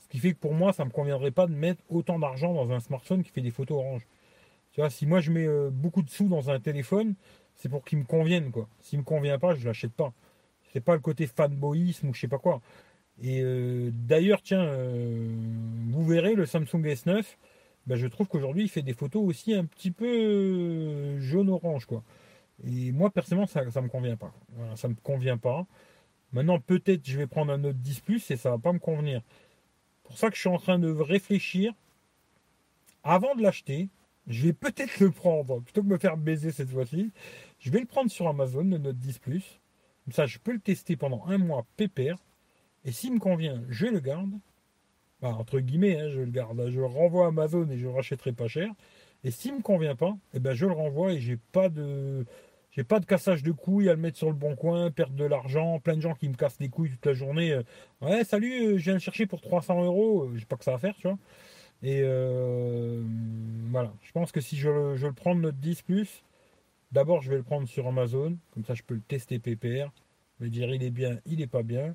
Ce 0.00 0.08
qui 0.08 0.18
fait 0.18 0.34
que 0.34 0.38
pour 0.38 0.52
moi, 0.52 0.72
ça 0.72 0.84
ne 0.84 0.88
me 0.88 0.92
conviendrait 0.92 1.30
pas 1.30 1.46
de 1.46 1.54
mettre 1.54 1.82
autant 1.88 2.18
d'argent 2.18 2.52
dans 2.52 2.70
un 2.72 2.80
smartphone 2.80 3.22
qui 3.22 3.30
fait 3.30 3.40
des 3.40 3.50
photos 3.50 3.78
oranges. 3.78 4.06
Tu 4.72 4.80
vois, 4.80 4.90
si 4.90 5.06
moi 5.06 5.20
je 5.20 5.30
mets 5.30 5.46
euh, 5.46 5.70
beaucoup 5.70 6.02
de 6.02 6.10
sous 6.10 6.28
dans 6.28 6.50
un 6.50 6.60
téléphone, 6.60 7.14
c'est 7.56 7.68
pour 7.68 7.84
qu'il 7.84 7.98
me 7.98 8.04
convienne 8.04 8.50
quoi. 8.50 8.68
S'il 8.80 8.98
me 8.98 9.04
convient 9.04 9.38
pas, 9.38 9.54
je 9.54 9.64
l'achète 9.64 9.92
pas. 9.92 10.12
C'est 10.72 10.80
pas 10.80 10.94
le 10.94 11.00
côté 11.00 11.26
fanboyisme 11.26 12.08
ou 12.08 12.14
je 12.14 12.20
sais 12.20 12.28
pas 12.28 12.38
quoi. 12.38 12.60
Et 13.22 13.40
euh, 13.40 13.90
d'ailleurs, 13.92 14.42
tiens, 14.42 14.64
euh, 14.64 15.32
vous 15.90 16.04
verrez 16.04 16.34
le 16.34 16.44
Samsung 16.44 16.82
S9, 16.82 17.24
ben, 17.86 17.96
je 17.96 18.06
trouve 18.06 18.28
qu'aujourd'hui 18.28 18.64
il 18.64 18.68
fait 18.68 18.82
des 18.82 18.94
photos 18.94 19.22
aussi 19.24 19.54
un 19.54 19.64
petit 19.64 19.90
peu 19.90 20.06
euh, 20.06 21.20
jaune-orange 21.20 21.86
quoi. 21.86 22.02
Et 22.64 22.92
moi 22.92 23.10
personnellement 23.10 23.46
ça 23.46 23.64
ne 23.64 23.80
me 23.80 23.88
convient 23.88 24.16
pas. 24.16 24.32
Voilà, 24.50 24.76
ça 24.76 24.88
me 24.88 24.94
convient 24.94 25.38
pas. 25.38 25.66
Maintenant 26.32 26.60
peut-être 26.60 27.08
je 27.08 27.18
vais 27.18 27.26
prendre 27.26 27.52
un 27.52 27.58
Note 27.58 27.76
10 27.78 28.00
Plus 28.00 28.30
et 28.30 28.36
ça 28.36 28.50
va 28.50 28.58
pas 28.58 28.72
me 28.72 28.78
convenir. 28.78 29.22
Pour 30.04 30.16
ça 30.16 30.28
que 30.28 30.36
je 30.36 30.40
suis 30.40 30.48
en 30.48 30.58
train 30.58 30.78
de 30.78 30.90
réfléchir 30.90 31.72
avant 33.04 33.34
de 33.34 33.42
l'acheter. 33.42 33.88
Je 34.28 34.44
vais 34.46 34.52
peut-être 34.52 35.00
le 35.00 35.10
prendre 35.10 35.60
plutôt 35.60 35.82
que 35.82 35.88
me 35.88 35.98
faire 35.98 36.16
baiser 36.16 36.52
cette 36.52 36.70
fois-ci. 36.70 37.10
Je 37.58 37.70
vais 37.70 37.80
le 37.80 37.86
prendre 37.86 38.10
sur 38.10 38.28
Amazon 38.28 38.62
le 38.62 38.78
Note 38.78 38.98
10 38.98 39.18
Plus 39.18 39.60
Comme 40.04 40.12
ça, 40.12 40.26
je 40.26 40.38
peux 40.38 40.52
le 40.52 40.60
tester 40.60 40.96
pendant 40.96 41.24
un 41.26 41.38
mois 41.38 41.66
pépère. 41.76 42.18
Et 42.84 42.92
s'il 42.92 43.14
me 43.14 43.18
convient, 43.18 43.62
je 43.68 43.86
le 43.86 44.00
garde. 44.00 44.32
Bah, 45.20 45.34
entre 45.38 45.60
guillemets, 45.60 46.00
hein, 46.00 46.08
je 46.10 46.20
le 46.20 46.30
garde. 46.30 46.68
Je 46.68 46.80
le 46.80 46.86
renvoie 46.86 47.26
à 47.26 47.28
Amazon 47.28 47.68
et 47.70 47.78
je 47.78 47.84
le 47.84 47.90
rachèterai 47.90 48.32
pas 48.32 48.48
cher. 48.48 48.70
Et 49.24 49.30
s'il 49.30 49.54
me 49.54 49.62
convient 49.62 49.94
pas, 49.94 50.16
eh 50.34 50.40
ben, 50.40 50.52
je 50.52 50.66
le 50.66 50.72
renvoie 50.72 51.12
et 51.12 51.20
j'ai 51.20 51.36
pas 51.52 51.68
de. 51.68 52.24
J'ai 52.72 52.84
pas 52.84 53.00
de 53.00 53.04
cassage 53.04 53.42
de 53.42 53.52
couilles 53.52 53.90
à 53.90 53.94
le 53.94 54.00
mettre 54.00 54.16
sur 54.16 54.28
le 54.28 54.34
bon 54.34 54.56
coin, 54.56 54.90
perdre 54.90 55.14
de 55.14 55.26
l'argent, 55.26 55.78
plein 55.78 55.94
de 55.94 56.00
gens 56.00 56.14
qui 56.14 56.26
me 56.26 56.34
cassent 56.34 56.58
les 56.58 56.70
couilles 56.70 56.88
toute 56.88 57.04
la 57.04 57.12
journée. 57.12 57.52
Euh, 57.52 57.62
ouais, 58.00 58.24
salut, 58.24 58.64
euh, 58.64 58.78
je 58.78 58.84
viens 58.84 58.94
le 58.94 58.98
chercher 58.98 59.26
pour 59.26 59.42
300 59.42 59.84
euros, 59.84 60.30
j'ai 60.34 60.46
pas 60.46 60.56
que 60.56 60.64
ça 60.64 60.72
à 60.72 60.78
faire, 60.78 60.94
tu 60.96 61.06
vois. 61.06 61.18
Et 61.82 62.00
euh, 62.02 63.02
voilà, 63.70 63.92
je 64.00 64.12
pense 64.12 64.32
que 64.32 64.40
si 64.40 64.56
je, 64.56 64.70
le 64.70 65.12
prends 65.12 65.34
de 65.34 65.40
notre 65.40 65.58
10 65.58 65.84
d'abord 66.92 67.20
je 67.20 67.30
vais 67.30 67.36
le 67.36 67.42
prendre 67.42 67.68
sur 67.68 67.86
Amazon, 67.86 68.38
comme 68.52 68.64
ça 68.64 68.74
je 68.74 68.82
peux 68.82 68.94
le 68.94 69.02
tester 69.02 69.38
PPR, 69.38 69.90
me 70.40 70.48
dire 70.48 70.72
il 70.72 70.82
est 70.82 70.90
bien, 70.90 71.18
il 71.26 71.42
est 71.42 71.46
pas 71.46 71.62
bien. 71.62 71.94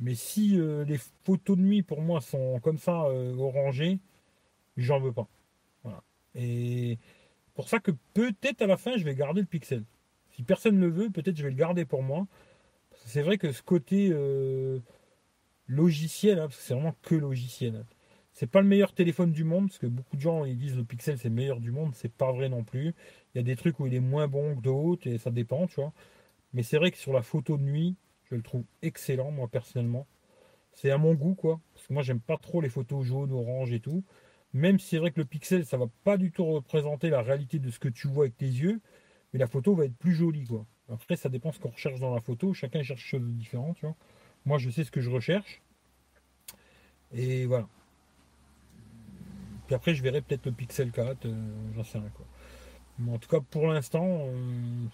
Mais 0.00 0.14
si 0.14 0.58
les 0.86 0.98
photos 1.24 1.56
de 1.56 1.62
nuit 1.62 1.82
pour 1.82 2.00
moi 2.00 2.20
sont 2.20 2.58
comme 2.60 2.78
ça 2.78 3.04
orangées, 3.38 3.98
j'en 4.76 4.98
veux 4.98 5.12
pas. 5.12 5.28
Voilà. 5.82 6.02
Et 6.34 6.98
pour 7.54 7.68
ça 7.68 7.78
que 7.78 7.90
peut-être 8.14 8.62
à 8.62 8.66
la 8.66 8.76
fin, 8.76 8.96
je 8.96 9.04
vais 9.04 9.14
garder 9.14 9.40
le 9.40 9.46
pixel. 9.46 9.84
Si 10.30 10.42
personne 10.42 10.78
ne 10.78 10.86
le 10.86 10.92
veut, 10.92 11.10
peut-être 11.10 11.36
je 11.36 11.42
vais 11.42 11.50
le 11.50 11.56
garder 11.56 11.84
pour 11.84 12.02
moi. 12.02 12.26
C'est 13.04 13.22
vrai 13.22 13.38
que 13.38 13.52
ce 13.52 13.62
côté 13.62 14.08
euh, 14.12 14.78
logiciel, 15.66 16.38
hein, 16.38 16.48
c'est 16.50 16.74
vraiment 16.74 16.94
que 17.02 17.14
logiciel. 17.14 17.84
C'est 18.32 18.46
pas 18.46 18.62
le 18.62 18.68
meilleur 18.68 18.92
téléphone 18.92 19.32
du 19.32 19.44
monde, 19.44 19.68
parce 19.68 19.78
que 19.78 19.86
beaucoup 19.86 20.16
de 20.16 20.20
gens 20.20 20.44
ils 20.44 20.56
disent 20.56 20.76
le 20.76 20.84
Pixel 20.84 21.18
c'est 21.18 21.28
le 21.28 21.34
meilleur 21.34 21.60
du 21.60 21.72
monde, 21.72 21.94
c'est 21.94 22.12
pas 22.12 22.32
vrai 22.32 22.48
non 22.48 22.64
plus. 22.64 22.94
Il 23.34 23.38
y 23.38 23.40
a 23.40 23.42
des 23.42 23.56
trucs 23.56 23.78
où 23.80 23.86
il 23.86 23.94
est 23.94 24.00
moins 24.00 24.28
bon 24.28 24.56
que 24.56 24.60
d'autres, 24.62 25.06
et 25.06 25.18
ça 25.18 25.30
dépend, 25.30 25.66
tu 25.66 25.76
vois. 25.76 25.92
Mais 26.54 26.62
c'est 26.62 26.78
vrai 26.78 26.90
que 26.90 26.96
sur 26.96 27.12
la 27.12 27.22
photo 27.22 27.56
de 27.56 27.62
nuit, 27.62 27.96
je 28.30 28.36
le 28.36 28.42
trouve 28.42 28.64
excellent, 28.82 29.30
moi 29.30 29.48
personnellement. 29.48 30.06
C'est 30.72 30.90
à 30.90 30.98
mon 30.98 31.14
goût, 31.14 31.34
quoi. 31.34 31.60
Parce 31.74 31.86
que 31.86 31.92
moi 31.92 32.02
j'aime 32.02 32.20
pas 32.20 32.36
trop 32.36 32.60
les 32.60 32.68
photos 32.68 33.04
jaunes, 33.04 33.32
orange 33.32 33.72
et 33.72 33.80
tout. 33.80 34.04
Même 34.52 34.78
si 34.78 34.88
c'est 34.88 34.98
vrai 34.98 35.10
que 35.10 35.20
le 35.20 35.26
pixel, 35.26 35.64
ça 35.64 35.76
va 35.76 35.86
pas 36.04 36.16
du 36.16 36.32
tout 36.32 36.44
représenter 36.44 37.10
la 37.10 37.22
réalité 37.22 37.58
de 37.58 37.70
ce 37.70 37.78
que 37.78 37.88
tu 37.88 38.08
vois 38.08 38.24
avec 38.24 38.36
tes 38.36 38.46
yeux, 38.46 38.80
mais 39.32 39.38
la 39.38 39.46
photo 39.46 39.74
va 39.74 39.84
être 39.84 39.96
plus 39.96 40.14
jolie, 40.14 40.44
quoi. 40.44 40.66
Après, 40.92 41.16
ça 41.16 41.28
dépend 41.28 41.52
ce 41.52 41.60
qu'on 41.60 41.70
recherche 41.70 42.00
dans 42.00 42.12
la 42.12 42.20
photo. 42.20 42.52
Chacun 42.52 42.82
cherche 42.82 43.02
quelque 43.02 43.20
chose 43.20 43.28
de 43.28 43.38
différent, 43.38 43.74
tu 43.74 43.86
vois. 43.86 43.94
Moi, 44.44 44.58
je 44.58 44.70
sais 44.70 44.82
ce 44.82 44.90
que 44.90 45.00
je 45.00 45.10
recherche. 45.10 45.62
Et 47.12 47.46
voilà. 47.46 47.68
Puis 49.66 49.74
après, 49.76 49.94
je 49.94 50.02
verrai 50.02 50.20
peut-être 50.20 50.46
le 50.46 50.52
Pixel 50.52 50.90
4, 50.90 51.26
euh, 51.26 51.32
j'en 51.76 51.84
sais 51.84 51.98
rien, 51.98 52.10
quoi. 52.10 52.26
Mais 52.98 53.12
en 53.12 53.18
tout 53.18 53.28
cas, 53.28 53.40
pour 53.40 53.68
l'instant, 53.68 54.04
euh, 54.04 54.86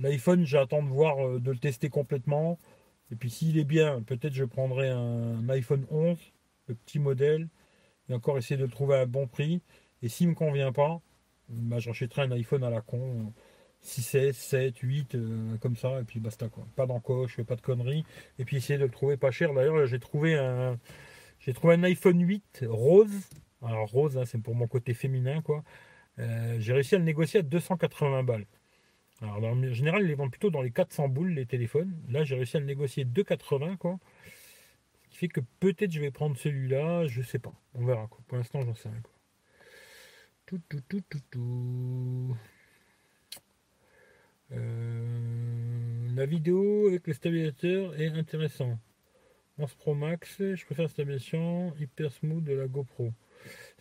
l'iPhone, 0.00 0.44
j'attends 0.44 0.82
de 0.82 0.88
voir, 0.88 1.26
euh, 1.26 1.40
de 1.40 1.50
le 1.50 1.58
tester 1.58 1.88
complètement. 1.88 2.58
Et 3.12 3.16
puis 3.16 3.30
s'il 3.30 3.58
est 3.58 3.64
bien, 3.64 4.02
peut-être 4.02 4.34
je 4.34 4.44
prendrai 4.44 4.88
un 4.88 5.48
iPhone 5.48 5.86
11, 5.90 6.18
le 6.68 6.74
petit 6.74 6.98
modèle, 6.98 7.48
et 8.08 8.14
encore 8.14 8.38
essayer 8.38 8.56
de 8.56 8.64
le 8.64 8.70
trouver 8.70 8.96
à 8.96 9.00
un 9.00 9.06
bon 9.06 9.26
prix. 9.26 9.62
Et 10.02 10.08
s'il 10.08 10.26
ne 10.26 10.32
me 10.32 10.36
convient 10.36 10.72
pas, 10.72 11.00
bah, 11.48 11.78
j'achèterai 11.78 12.22
un 12.22 12.32
iPhone 12.32 12.64
à 12.64 12.70
la 12.70 12.80
con. 12.80 13.32
6S, 13.82 14.34
7, 14.34 14.78
8, 14.78 15.16
comme 15.60 15.74
ça, 15.74 16.00
et 16.00 16.04
puis 16.04 16.20
basta 16.20 16.48
quoi. 16.50 16.66
Pas 16.76 16.86
d'encoche, 16.86 17.40
pas 17.42 17.56
de 17.56 17.62
conneries. 17.62 18.04
Et 18.38 18.44
puis 18.44 18.58
essayer 18.58 18.78
de 18.78 18.84
le 18.84 18.90
trouver 18.90 19.16
pas 19.16 19.30
cher. 19.30 19.54
D'ailleurs, 19.54 19.86
j'ai 19.86 19.98
trouvé 19.98 20.34
un. 20.36 20.78
J'ai 21.40 21.54
trouvé 21.54 21.74
un 21.74 21.82
iPhone 21.84 22.20
8 22.20 22.64
rose. 22.68 23.30
Alors 23.62 23.90
rose, 23.90 24.18
hein, 24.18 24.24
c'est 24.26 24.38
pour 24.38 24.54
mon 24.54 24.66
côté 24.66 24.94
féminin 24.94 25.42
quoi. 25.42 25.64
Euh, 26.18 26.56
j'ai 26.58 26.72
réussi 26.72 26.94
à 26.94 26.98
le 26.98 27.04
négocier 27.04 27.40
à 27.40 27.42
280 27.42 28.22
balles. 28.24 28.46
Alors 29.22 29.44
en 29.44 29.72
général, 29.72 30.02
ils 30.02 30.08
les 30.08 30.14
vendent 30.14 30.30
plutôt 30.30 30.50
dans 30.50 30.62
les 30.62 30.70
400 30.70 31.08
boules 31.08 31.30
les 31.30 31.46
téléphones. 31.46 31.94
Là, 32.08 32.24
j'ai 32.24 32.36
réussi 32.36 32.56
à 32.56 32.60
le 32.60 32.66
négocier 32.66 33.04
280 33.04 33.76
quoi 33.76 33.98
que 35.28 35.40
peut-être 35.60 35.92
je 35.92 36.00
vais 36.00 36.10
prendre 36.10 36.36
celui-là, 36.36 37.06
je 37.06 37.22
sais 37.22 37.38
pas. 37.38 37.52
On 37.74 37.84
verra 37.84 38.06
quoi. 38.08 38.20
Pour 38.26 38.38
l'instant, 38.38 38.62
j'en 38.62 38.74
sais 38.74 38.88
rien 38.88 39.00
quoi. 39.00 39.12
Tout, 40.46 40.60
tout, 40.68 40.80
tout, 40.88 41.02
tout, 41.08 41.20
tout. 41.30 42.36
Euh, 44.52 46.08
la 46.14 46.26
vidéo 46.26 46.88
avec 46.88 47.06
le 47.06 47.12
stabilisateur 47.12 47.98
est 48.00 48.08
intéressant. 48.08 48.78
11 49.58 49.74
Pro 49.74 49.94
Max, 49.94 50.36
je 50.38 50.64
préfère 50.64 50.84
la 50.84 50.88
stabilisation 50.88 51.74
hyper 51.78 52.10
smooth 52.10 52.42
de 52.42 52.54
la 52.54 52.66
GoPro. 52.66 53.12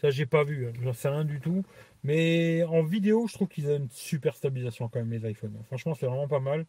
Ça, 0.02 0.10
j'ai 0.12 0.26
pas 0.26 0.44
vu, 0.44 0.68
hein. 0.68 0.74
j'en 0.82 0.94
sais 0.94 1.10
rien 1.10 1.26
du 1.26 1.40
tout. 1.40 1.64
Mais 2.04 2.64
en 2.64 2.84
vidéo, 2.84 3.28
je 3.28 3.34
trouve 3.34 3.50
qu'ils 3.50 3.70
ont 3.70 3.76
une 3.76 3.90
super 3.92 4.36
stabilisation 4.36 4.88
quand 4.88 5.00
même, 5.00 5.12
les 5.12 5.30
iPhones. 5.30 5.58
Franchement, 5.68 5.94
c'est 5.96 6.06
vraiment 6.06 6.28
pas 6.28 6.40
mal. 6.40 6.66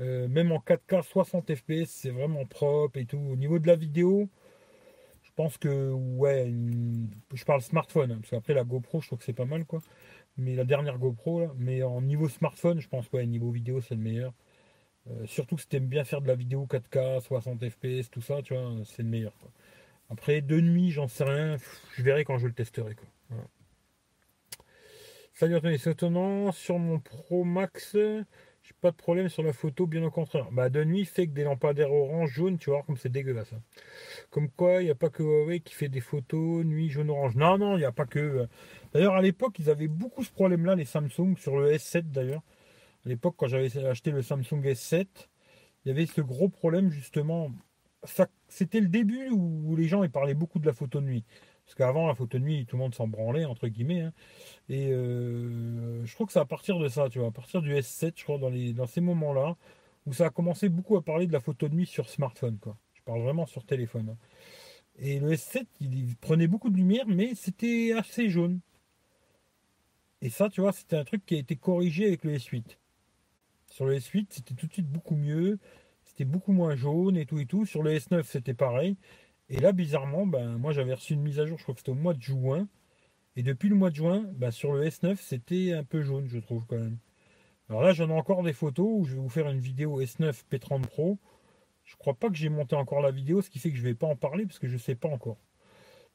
Euh, 0.00 0.28
même 0.28 0.52
en 0.52 0.58
4K 0.58 1.02
60 1.02 1.54
fps, 1.54 1.86
c'est 1.86 2.10
vraiment 2.10 2.44
propre 2.46 2.98
et 2.98 3.06
tout. 3.06 3.18
Au 3.18 3.36
niveau 3.36 3.58
de 3.58 3.66
la 3.66 3.76
vidéo, 3.76 4.28
je 5.22 5.30
pense 5.36 5.58
que 5.58 5.92
ouais, 5.92 6.52
je 7.34 7.44
parle 7.44 7.62
smartphone, 7.62 8.12
hein, 8.12 8.18
parce 8.20 8.30
qu'après 8.30 8.54
la 8.54 8.64
GoPro, 8.64 9.00
je 9.00 9.08
trouve 9.08 9.18
que 9.20 9.24
c'est 9.24 9.32
pas 9.32 9.44
mal 9.44 9.64
quoi. 9.66 9.80
Mais 10.38 10.54
la 10.54 10.64
dernière 10.64 10.98
GoPro, 10.98 11.40
là, 11.40 11.52
mais 11.58 11.82
en 11.82 12.02
niveau 12.02 12.28
smartphone, 12.28 12.80
je 12.80 12.88
pense 12.88 13.10
ouais, 13.12 13.26
niveau 13.26 13.50
vidéo, 13.50 13.80
c'est 13.80 13.94
le 13.94 14.02
meilleur. 14.02 14.32
Euh, 15.10 15.26
surtout 15.26 15.58
si 15.58 15.66
aimes 15.76 15.86
bien 15.86 16.04
faire 16.04 16.20
de 16.20 16.28
la 16.28 16.34
vidéo 16.34 16.66
4K, 16.66 17.20
60 17.20 17.68
fps, 17.70 18.10
tout 18.10 18.22
ça, 18.22 18.42
tu 18.42 18.54
vois, 18.54 18.72
c'est 18.84 19.02
le 19.02 19.08
meilleur. 19.08 19.32
Après, 20.08 20.40
de 20.40 20.60
nuit, 20.60 20.90
j'en 20.90 21.08
sais 21.08 21.24
rien, 21.24 21.56
je 21.96 22.02
verrai 22.02 22.24
quand 22.24 22.38
je 22.38 22.46
le 22.46 22.52
testerai. 22.52 22.94
Quoi. 22.94 23.38
Salut 25.34 25.56
Anthony, 25.56 25.78
c'est 25.78 25.90
étonnant, 25.90 26.52
sur 26.52 26.78
mon 26.78 26.98
Pro 26.98 27.44
Max, 27.44 27.96
j'ai 28.66 28.74
pas 28.80 28.90
de 28.90 28.96
problème 28.96 29.28
sur 29.28 29.44
la 29.44 29.52
photo, 29.52 29.86
bien 29.86 30.02
au 30.02 30.10
contraire. 30.10 30.48
Bah, 30.50 30.70
de 30.70 30.82
nuit, 30.82 31.04
fait 31.04 31.28
que 31.28 31.32
des 31.32 31.44
lampadaires 31.44 31.92
orange, 31.92 32.30
jaune, 32.30 32.58
tu 32.58 32.70
vois, 32.70 32.82
comme 32.82 32.96
c'est 32.96 33.08
dégueulasse. 33.08 33.52
Hein. 33.52 33.60
Comme 34.30 34.50
quoi, 34.50 34.82
il 34.82 34.86
n'y 34.86 34.90
a 34.90 34.96
pas 34.96 35.08
que 35.08 35.22
Huawei 35.22 35.60
qui 35.60 35.72
fait 35.72 35.88
des 35.88 36.00
photos 36.00 36.64
nuit, 36.64 36.88
jaune, 36.88 37.10
orange. 37.10 37.36
Non, 37.36 37.58
non, 37.58 37.76
il 37.76 37.80
n'y 37.80 37.84
a 37.84 37.92
pas 37.92 38.06
que. 38.06 38.18
Euh. 38.18 38.46
D'ailleurs, 38.92 39.14
à 39.14 39.22
l'époque, 39.22 39.58
ils 39.60 39.70
avaient 39.70 39.86
beaucoup 39.86 40.24
ce 40.24 40.32
problème-là, 40.32 40.74
les 40.74 40.84
Samsung, 40.84 41.36
sur 41.36 41.56
le 41.58 41.72
S7 41.74 42.10
d'ailleurs. 42.10 42.42
À 43.04 43.08
l'époque, 43.08 43.36
quand 43.36 43.46
j'avais 43.46 43.76
acheté 43.86 44.10
le 44.10 44.22
Samsung 44.22 44.62
S7, 44.62 45.06
il 45.84 45.88
y 45.88 45.90
avait 45.92 46.06
ce 46.06 46.20
gros 46.20 46.48
problème, 46.48 46.90
justement. 46.90 47.52
C'était 48.48 48.80
le 48.80 48.88
début 48.88 49.28
où 49.30 49.74
les 49.76 49.88
gens 49.88 50.02
ils 50.02 50.10
parlaient 50.10 50.34
beaucoup 50.34 50.58
de 50.58 50.66
la 50.66 50.72
photo 50.72 51.00
de 51.00 51.06
nuit. 51.06 51.24
Parce 51.66 51.74
qu'avant, 51.74 52.06
la 52.06 52.14
photo 52.14 52.38
de 52.38 52.44
nuit, 52.44 52.64
tout 52.64 52.76
le 52.76 52.82
monde 52.82 52.94
s'en 52.94 53.08
branlait, 53.08 53.44
entre 53.44 53.66
guillemets. 53.66 54.02
Hein. 54.02 54.12
Et 54.68 54.92
euh, 54.92 56.04
je 56.04 56.14
crois 56.14 56.24
que 56.24 56.32
c'est 56.32 56.38
à 56.38 56.44
partir 56.44 56.78
de 56.78 56.86
ça, 56.86 57.08
tu 57.08 57.18
vois, 57.18 57.28
à 57.28 57.32
partir 57.32 57.60
du 57.60 57.74
S7, 57.74 58.12
je 58.16 58.22
crois, 58.22 58.38
dans, 58.38 58.86
ces 58.86 59.00
moments-là, 59.00 59.56
où 60.06 60.12
ça 60.12 60.26
a 60.26 60.30
commencé 60.30 60.68
beaucoup 60.68 60.96
à 60.96 61.04
parler 61.04 61.26
de 61.26 61.32
la 61.32 61.40
photo 61.40 61.68
de 61.68 61.74
nuit 61.74 61.86
sur 61.86 62.08
smartphone. 62.08 62.56
Je 62.94 63.02
parle 63.02 63.20
vraiment 63.20 63.46
sur 63.46 63.64
téléphone. 63.64 64.10
Hein. 64.10 64.16
Et 65.00 65.18
le 65.18 65.32
S7, 65.32 65.66
il 65.80 66.16
prenait 66.16 66.46
beaucoup 66.46 66.70
de 66.70 66.76
lumière, 66.76 67.04
mais 67.08 67.34
c'était 67.34 67.92
assez 67.98 68.30
jaune. 68.30 68.60
Et 70.22 70.30
ça, 70.30 70.48
tu 70.48 70.60
vois, 70.60 70.72
c'était 70.72 70.96
un 70.96 71.04
truc 71.04 71.26
qui 71.26 71.34
a 71.34 71.38
été 71.38 71.56
corrigé 71.56 72.06
avec 72.06 72.22
le 72.22 72.36
S8. 72.36 72.78
Sur 73.66 73.86
le 73.86 73.96
S8, 73.96 74.26
c'était 74.30 74.54
tout 74.54 74.68
de 74.68 74.72
suite 74.72 74.88
beaucoup 74.88 75.16
mieux. 75.16 75.58
C'était 76.16 76.30
beaucoup 76.30 76.52
moins 76.52 76.76
jaune 76.76 77.18
et 77.18 77.26
tout 77.26 77.38
et 77.38 77.44
tout. 77.44 77.66
Sur 77.66 77.82
le 77.82 77.92
S9, 77.92 78.22
c'était 78.24 78.54
pareil. 78.54 78.96
Et 79.50 79.60
là, 79.60 79.72
bizarrement, 79.72 80.26
ben, 80.26 80.56
moi 80.56 80.72
j'avais 80.72 80.94
reçu 80.94 81.12
une 81.12 81.20
mise 81.20 81.38
à 81.40 81.44
jour, 81.44 81.58
je 81.58 81.62
crois 81.62 81.74
que 81.74 81.80
c'était 81.80 81.92
au 81.92 81.94
mois 81.94 82.14
de 82.14 82.22
juin. 82.22 82.66
Et 83.36 83.42
depuis 83.42 83.68
le 83.68 83.74
mois 83.74 83.90
de 83.90 83.96
juin, 83.96 84.24
ben, 84.32 84.50
sur 84.50 84.72
le 84.72 84.86
S9, 84.86 85.16
c'était 85.20 85.74
un 85.74 85.84
peu 85.84 86.00
jaune, 86.00 86.26
je 86.26 86.38
trouve 86.38 86.64
quand 86.64 86.78
même. 86.78 86.96
Alors 87.68 87.82
là, 87.82 87.92
j'en 87.92 88.08
ai 88.08 88.14
encore 88.14 88.42
des 88.42 88.54
photos 88.54 88.88
où 88.90 89.04
je 89.04 89.14
vais 89.14 89.20
vous 89.20 89.28
faire 89.28 89.46
une 89.50 89.60
vidéo 89.60 90.00
S9 90.00 90.44
P30 90.50 90.86
Pro. 90.86 91.18
Je 91.84 91.96
crois 91.96 92.14
pas 92.14 92.30
que 92.30 92.34
j'ai 92.34 92.48
monté 92.48 92.76
encore 92.76 93.02
la 93.02 93.10
vidéo, 93.10 93.42
ce 93.42 93.50
qui 93.50 93.58
fait 93.58 93.70
que 93.70 93.76
je 93.76 93.82
vais 93.82 93.94
pas 93.94 94.06
en 94.06 94.16
parler 94.16 94.46
parce 94.46 94.58
que 94.58 94.68
je 94.68 94.72
ne 94.72 94.78
sais 94.78 94.94
pas 94.94 95.08
encore. 95.08 95.36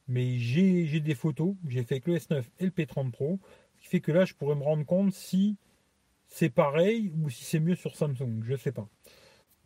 Mais 0.08 0.36
j'ai 0.38 0.98
des 0.98 1.14
photos 1.14 1.54
j'ai 1.68 1.84
fait 1.84 1.94
avec 1.94 2.08
le 2.08 2.16
S9 2.16 2.42
et 2.58 2.64
le 2.64 2.72
P30 2.72 3.12
Pro, 3.12 3.38
ce 3.76 3.82
qui 3.82 3.86
fait 3.86 4.00
que 4.00 4.10
là, 4.10 4.24
je 4.24 4.34
pourrais 4.34 4.56
me 4.56 4.64
rendre 4.64 4.84
compte 4.84 5.12
si 5.12 5.58
c'est 6.26 6.50
pareil 6.50 7.12
ou 7.22 7.30
si 7.30 7.44
c'est 7.44 7.60
mieux 7.60 7.76
sur 7.76 7.94
Samsung. 7.94 8.42
Je 8.42 8.52
ne 8.54 8.56
sais 8.56 8.72
pas. 8.72 8.88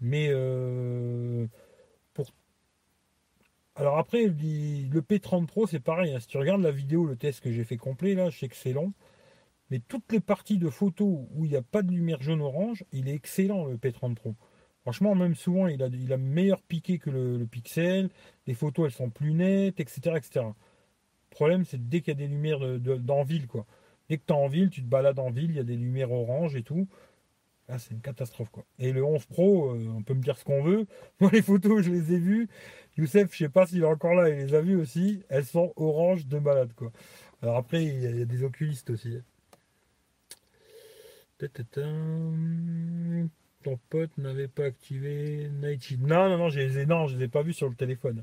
Mais 0.00 0.28
euh, 0.30 1.46
alors 3.76 3.98
après, 3.98 4.26
le 4.26 5.00
P30 5.00 5.46
Pro, 5.46 5.66
c'est 5.66 5.80
pareil. 5.80 6.14
Hein. 6.14 6.20
Si 6.20 6.26
tu 6.26 6.38
regardes 6.38 6.62
la 6.62 6.70
vidéo, 6.70 7.04
le 7.04 7.16
test 7.16 7.40
que 7.40 7.52
j'ai 7.52 7.64
fait 7.64 7.76
complet, 7.76 8.14
là, 8.14 8.30
je 8.30 8.38
sais 8.38 8.48
que 8.48 8.56
c'est 8.56 8.72
long. 8.72 8.92
Mais 9.70 9.80
toutes 9.80 10.10
les 10.12 10.20
parties 10.20 10.58
de 10.58 10.70
photos 10.70 11.26
où 11.34 11.44
il 11.44 11.50
n'y 11.50 11.56
a 11.56 11.62
pas 11.62 11.82
de 11.82 11.90
lumière 11.90 12.22
jaune-orange, 12.22 12.84
il 12.92 13.08
est 13.08 13.14
excellent, 13.14 13.66
le 13.66 13.76
P30 13.76 14.14
Pro. 14.14 14.34
Franchement, 14.82 15.14
même 15.14 15.34
souvent, 15.34 15.66
il 15.66 15.82
a, 15.82 15.88
il 15.88 16.12
a 16.12 16.16
meilleur 16.16 16.62
piqué 16.62 16.98
que 16.98 17.10
le, 17.10 17.46
Pixel. 17.46 18.08
Les 18.46 18.54
photos, 18.54 18.86
elles 18.86 18.92
sont 18.92 19.10
plus 19.10 19.34
nettes, 19.34 19.80
etc. 19.80 20.16
etc. 20.16 20.46
Le 20.46 21.34
problème, 21.34 21.64
c'est 21.64 21.88
dès 21.88 22.00
qu'il 22.00 22.12
y 22.12 22.16
a 22.16 22.18
des 22.18 22.28
lumières 22.28 22.60
dans 22.80 23.24
ville, 23.24 23.46
quoi. 23.46 23.66
Dès 24.08 24.18
que 24.18 24.22
tu 24.26 24.32
es 24.32 24.36
en 24.36 24.46
ville, 24.46 24.70
tu 24.70 24.82
te 24.82 24.86
balades 24.88 25.18
en 25.18 25.30
ville, 25.30 25.50
il 25.50 25.56
y 25.56 25.60
a 25.60 25.64
des 25.64 25.76
lumières 25.76 26.12
orange 26.12 26.54
et 26.54 26.62
tout. 26.62 26.88
Là, 27.68 27.78
c'est 27.78 27.90
une 27.92 28.00
catastrophe, 28.00 28.48
quoi. 28.50 28.64
Et 28.78 28.92
le 28.92 29.04
11 29.04 29.24
Pro, 29.26 29.70
euh, 29.74 29.88
on 29.96 30.02
peut 30.02 30.14
me 30.14 30.22
dire 30.22 30.38
ce 30.38 30.44
qu'on 30.44 30.62
veut. 30.62 30.86
Moi, 31.20 31.30
les 31.32 31.42
photos, 31.42 31.82
je 31.82 31.90
les 31.90 32.12
ai 32.12 32.18
vues. 32.18 32.48
Youssef, 32.96 33.32
je 33.32 33.38
sais 33.38 33.48
pas 33.48 33.66
s'il 33.66 33.82
est 33.82 33.84
encore 33.84 34.14
là, 34.14 34.28
il 34.28 34.36
les 34.36 34.54
a 34.54 34.60
vues 34.60 34.76
aussi. 34.76 35.22
Elles 35.28 35.44
sont 35.44 35.72
orange 35.76 36.26
de 36.26 36.38
malade, 36.38 36.72
quoi. 36.74 36.92
Alors 37.42 37.56
après, 37.56 37.84
il 37.84 38.00
y, 38.00 38.22
a, 38.22 38.24
des 38.24 38.42
oculistes 38.44 38.90
aussi. 38.90 39.18
ton 43.62 43.78
pote 43.90 44.16
n'avait 44.16 44.48
pas 44.48 44.64
activé 44.64 45.50
Night 45.60 45.98
Non, 46.00 46.28
non, 46.30 46.38
non, 46.38 46.48
je 46.48 46.60
les 46.60 46.78
ai, 46.78 46.86
non, 46.86 47.06
je 47.08 47.16
les 47.16 47.24
ai 47.24 47.28
pas 47.28 47.42
vus 47.42 47.52
sur 47.52 47.68
le 47.68 47.74
téléphone. 47.74 48.22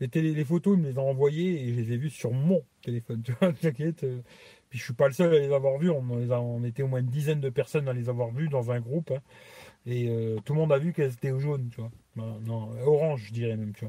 Les, 0.00 0.08
les 0.34 0.44
photos, 0.44 0.76
il 0.76 0.82
me 0.82 0.90
les 0.90 0.98
a 0.98 1.02
envoyées 1.02 1.62
et 1.62 1.72
je 1.72 1.80
les 1.80 1.92
ai 1.92 1.96
vues 1.96 2.10
sur 2.10 2.32
mon 2.32 2.64
téléphone. 2.82 3.22
Tu 3.24 3.32
vois, 3.32 3.52
t'inquiète. 3.52 4.04
Euh. 4.72 4.76
Puis 4.78 4.78
je 4.78 4.84
suis 4.84 4.94
pas 4.94 5.06
le 5.06 5.12
seul 5.12 5.34
à 5.34 5.38
les 5.38 5.52
avoir 5.52 5.78
vus. 5.78 5.90
On, 5.90 6.64
était 6.64 6.82
au 6.82 6.88
moins 6.88 7.00
une 7.00 7.06
dizaine 7.06 7.40
de 7.40 7.50
personnes 7.50 7.88
à 7.88 7.92
les 7.92 8.08
avoir 8.08 8.30
vus 8.30 8.48
dans 8.48 8.70
un 8.70 8.80
groupe. 8.80 9.10
Hein. 9.10 9.20
Et 9.86 10.08
euh, 10.08 10.38
tout 10.44 10.54
le 10.54 10.60
monde 10.60 10.72
a 10.72 10.78
vu 10.78 10.92
qu'elles 10.92 11.12
étaient 11.12 11.30
au 11.30 11.40
jaune, 11.40 11.70
tu 11.70 11.80
vois. 11.80 11.90
Orange, 12.84 13.24
je 13.28 13.32
dirais 13.32 13.56
même, 13.56 13.72
tu. 13.72 13.86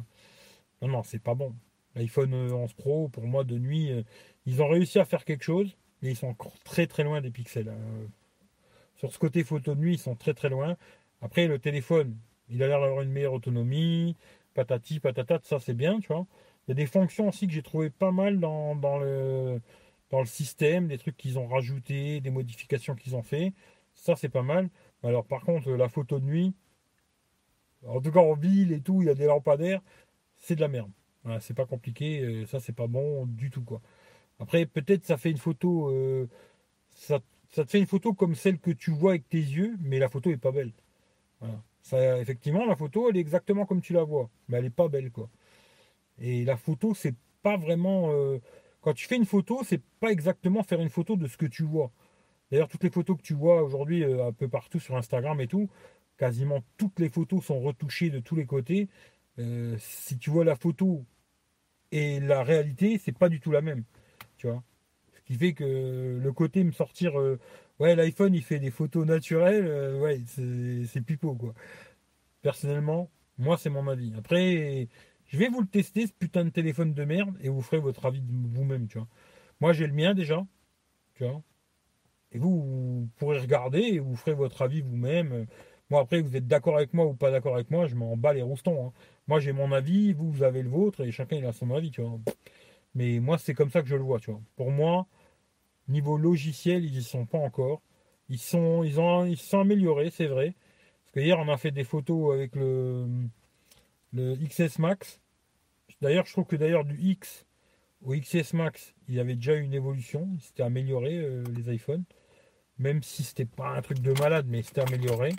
Non, 0.81 0.87
non, 0.87 1.03
c'est 1.03 1.21
pas 1.21 1.35
bon. 1.35 1.53
L'iPhone 1.95 2.33
11 2.33 2.73
Pro, 2.73 3.07
pour 3.09 3.25
moi, 3.25 3.43
de 3.43 3.57
nuit, 3.57 3.91
ils 4.45 4.61
ont 4.61 4.67
réussi 4.67 4.99
à 4.99 5.05
faire 5.05 5.25
quelque 5.25 5.43
chose, 5.43 5.77
mais 6.01 6.11
ils 6.11 6.15
sont 6.15 6.27
encore 6.27 6.57
très 6.63 6.87
très 6.87 7.03
loin 7.03 7.21
des 7.21 7.29
pixels. 7.29 7.69
Hein. 7.69 8.07
Sur 8.95 9.11
ce 9.11 9.19
côté 9.19 9.43
photo 9.43 9.75
de 9.75 9.79
nuit, 9.79 9.93
ils 9.93 9.99
sont 9.99 10.15
très 10.15 10.33
très 10.33 10.49
loin. 10.49 10.75
Après, 11.21 11.47
le 11.47 11.59
téléphone, 11.59 12.15
il 12.49 12.63
a 12.63 12.67
l'air 12.67 12.81
d'avoir 12.81 13.01
une 13.01 13.11
meilleure 13.11 13.33
autonomie, 13.33 14.15
patati, 14.53 14.99
patata, 14.99 15.39
ça 15.43 15.59
c'est 15.59 15.73
bien, 15.73 15.99
tu 15.99 16.07
vois. 16.07 16.25
Il 16.67 16.71
y 16.71 16.73
a 16.73 16.75
des 16.75 16.85
fonctions 16.85 17.27
aussi 17.27 17.47
que 17.47 17.53
j'ai 17.53 17.61
trouvé 17.61 17.89
pas 17.89 18.11
mal 18.11 18.39
dans, 18.39 18.73
le, 18.99 19.59
dans 20.13 20.19
le 20.19 20.27
système, 20.27 20.89
des 20.89 20.99
trucs 20.99 21.17
qu'ils 21.17 21.39
ont 21.39 21.47
rajoutés, 21.47 22.21
des 22.21 22.29
modifications 22.29 22.93
qu'ils 22.95 23.15
ont 23.15 23.23
fait. 23.23 23.51
Ça 23.95 24.15
c'est 24.15 24.29
pas 24.29 24.43
mal. 24.43 24.69
Alors 25.03 25.25
par 25.25 25.41
contre, 25.41 25.71
la 25.71 25.89
photo 25.89 26.19
de 26.19 26.25
nuit, 26.25 26.53
en 27.87 27.99
tout 27.99 28.11
cas 28.11 28.19
en 28.19 28.35
ville 28.35 28.71
et 28.73 28.81
tout, 28.81 29.01
il 29.01 29.07
y 29.07 29.09
a 29.09 29.15
des 29.15 29.25
lampadaires, 29.25 29.81
c'est 30.37 30.55
de 30.55 30.61
la 30.61 30.67
merde. 30.67 30.91
Voilà, 31.23 31.39
c'est 31.39 31.55
pas 31.55 31.65
compliqué, 31.65 32.21
euh, 32.21 32.45
ça 32.45 32.59
c'est 32.59 32.75
pas 32.75 32.87
bon 32.87 33.25
du 33.25 33.49
tout 33.49 33.63
quoi. 33.63 33.81
Après, 34.39 34.65
peut-être 34.67 35.05
ça 35.05 35.17
fait 35.17 35.31
une 35.31 35.37
photo, 35.37 35.89
euh, 35.89 36.29
ça 36.91 37.19
ça 37.49 37.65
te 37.65 37.71
fait 37.71 37.79
une 37.79 37.87
photo 37.87 38.13
comme 38.13 38.35
celle 38.35 38.59
que 38.59 38.71
tu 38.71 38.91
vois 38.91 39.11
avec 39.13 39.27
tes 39.29 39.37
yeux, 39.39 39.75
mais 39.81 39.99
la 39.99 40.09
photo 40.09 40.29
est 40.31 40.37
pas 40.37 40.51
belle. 40.51 40.73
Ça, 41.81 42.19
effectivement, 42.19 42.65
la 42.65 42.75
photo, 42.75 43.09
elle 43.09 43.17
est 43.17 43.19
exactement 43.19 43.65
comme 43.65 43.81
tu 43.81 43.93
la 43.93 44.03
vois, 44.03 44.29
mais 44.47 44.57
elle 44.57 44.65
est 44.65 44.69
pas 44.69 44.87
belle, 44.87 45.11
quoi. 45.11 45.29
Et 46.19 46.45
la 46.45 46.57
photo, 46.57 46.93
c'est 46.95 47.15
pas 47.43 47.57
vraiment. 47.57 48.11
Euh, 48.13 48.39
quand 48.83 48.93
tu 48.93 49.07
fais 49.07 49.15
une 49.15 49.25
photo, 49.25 49.61
c'est 49.63 49.81
pas 50.01 50.11
exactement 50.11 50.61
faire 50.61 50.81
une 50.81 50.89
photo 50.89 51.15
de 51.15 51.27
ce 51.27 51.37
que 51.37 51.45
tu 51.45 51.63
vois. 51.63 51.91
D'ailleurs, 52.51 52.67
toutes 52.67 52.83
les 52.83 52.89
photos 52.89 53.17
que 53.17 53.23
tu 53.23 53.33
vois 53.33 53.63
aujourd'hui 53.63 54.03
euh, 54.03 54.27
un 54.27 54.33
peu 54.33 54.49
partout 54.49 54.79
sur 54.79 54.97
Instagram 54.97 55.39
et 55.41 55.47
tout, 55.47 55.69
quasiment 56.17 56.63
toutes 56.77 56.99
les 56.99 57.09
photos 57.09 57.43
sont 57.45 57.61
retouchées 57.61 58.09
de 58.09 58.19
tous 58.19 58.35
les 58.35 58.45
côtés. 58.45 58.89
Euh, 59.39 59.75
si 59.79 60.17
tu 60.17 60.29
vois 60.29 60.43
la 60.43 60.55
photo 60.55 61.05
et 61.91 62.19
la 62.19 62.43
réalité, 62.43 62.99
c'est 62.99 63.17
pas 63.17 63.29
du 63.29 63.39
tout 63.39 63.51
la 63.51 63.61
même. 63.61 63.83
Tu 64.37 64.47
vois 64.47 64.61
qui 65.25 65.35
fait 65.35 65.53
que 65.53 66.19
le 66.21 66.33
côté 66.33 66.65
me 66.65 66.73
sortir, 66.73 67.17
euh, 67.17 67.39
ouais, 67.79 67.95
l'iPhone 67.95 68.35
il 68.35 68.43
fait 68.43 68.59
des 68.59 68.71
photos 68.71 69.05
naturelles, 69.05 69.95
ouais, 70.01 70.21
c'est 70.27 71.01
pipeau 71.01 71.33
quoi. 71.35 71.53
Personnellement, 72.41 73.09
moi 73.37 73.57
c'est 73.57 73.69
mon 73.69 73.87
avis. 73.87 74.13
Après, 74.17 74.89
je 75.33 75.37
vais 75.39 75.49
vous 75.49 75.61
le 75.61 75.67
tester 75.67 76.05
ce 76.05 76.13
putain 76.13 76.45
de 76.45 76.51
téléphone 76.51 76.93
de 76.93 77.05
merde 77.05 77.35
et 77.41 77.49
vous 77.49 77.61
ferez 77.61 77.79
votre 77.79 78.05
avis 78.05 78.21
vous-même, 78.27 78.87
tu 78.87 78.99
vois. 78.99 79.07
Moi 79.59 79.73
j'ai 79.73 79.87
le 79.87 79.93
mien 79.93 80.13
déjà, 80.13 80.45
tu 81.15 81.23
vois. 81.23 81.41
Et 82.31 82.37
vous, 82.37 82.61
vous 82.61 83.09
pourrez 83.17 83.39
regarder 83.39 83.79
et 83.79 83.99
vous 83.99 84.15
ferez 84.15 84.35
votre 84.35 84.61
avis 84.61 84.81
vous-même. 84.81 85.47
Moi 85.89 86.01
après, 86.01 86.21
vous 86.21 86.35
êtes 86.35 86.47
d'accord 86.47 86.77
avec 86.77 86.93
moi 86.93 87.05
ou 87.07 87.15
pas 87.15 87.31
d'accord 87.31 87.55
avec 87.55 87.71
moi, 87.71 87.87
je 87.87 87.95
m'en 87.95 88.15
bats 88.15 88.33
les 88.33 88.43
roustons. 88.43 88.87
Hein. 88.87 88.93
Moi 89.27 89.39
j'ai 89.39 89.53
mon 89.53 89.71
avis, 89.71 90.13
vous, 90.13 90.31
vous 90.31 90.43
avez 90.43 90.61
le 90.61 90.69
vôtre 90.69 91.01
et 91.01 91.11
chacun 91.11 91.37
il 91.37 91.45
a 91.45 91.51
son 91.51 91.71
avis, 91.71 91.89
tu 91.89 92.01
vois. 92.01 92.19
Mais 92.95 93.19
moi, 93.19 93.37
c'est 93.39 93.53
comme 93.53 93.71
ça 93.71 93.81
que 93.81 93.87
je 93.87 93.95
le 93.95 94.03
vois, 94.03 94.19
tu 94.19 94.31
vois. 94.31 94.41
Pour 94.55 94.71
moi, 94.71 95.07
niveau 95.87 96.17
logiciel, 96.17 96.85
ils 96.85 96.93
n'y 96.93 97.03
sont 97.03 97.25
pas 97.25 97.39
encore. 97.39 97.81
Ils 98.29 98.39
sont, 98.39 98.83
ils 98.83 98.99
ont, 98.99 99.25
ils 99.25 99.37
sont 99.37 99.59
améliorés, 99.59 100.11
c'est 100.11 100.27
vrai. 100.27 100.53
Parce 101.05 101.13
que 101.13 101.19
hier, 101.21 101.39
on 101.39 101.49
a 101.49 101.57
fait 101.57 101.71
des 101.71 101.83
photos 101.83 102.33
avec 102.33 102.55
le, 102.55 103.07
le 104.13 104.35
XS 104.35 104.79
Max. 104.79 105.19
D'ailleurs, 106.03 106.25
je 106.25 106.33
trouve 106.33 106.43
que 106.45 106.57
d'ailleurs 106.57 106.83
du 106.83 106.97
X 106.99 107.45
au 108.03 108.11
XS 108.11 108.51
Max, 108.51 108.93
il 109.07 109.15
y 109.15 109.21
avait 109.21 109.35
déjà 109.35 109.55
une 109.55 109.73
évolution. 109.73 110.27
C'était 110.41 110.63
amélioré 110.63 111.17
euh, 111.17 111.45
les 111.55 111.73
iPhones. 111.73 112.03
Même 112.77 113.01
si 113.01 113.23
c'était 113.23 113.45
pas 113.45 113.69
un 113.69 113.81
truc 113.81 113.99
de 113.99 114.11
malade, 114.19 114.45
mais 114.49 114.63
c'était 114.63 114.81
amélioré. 114.81 115.33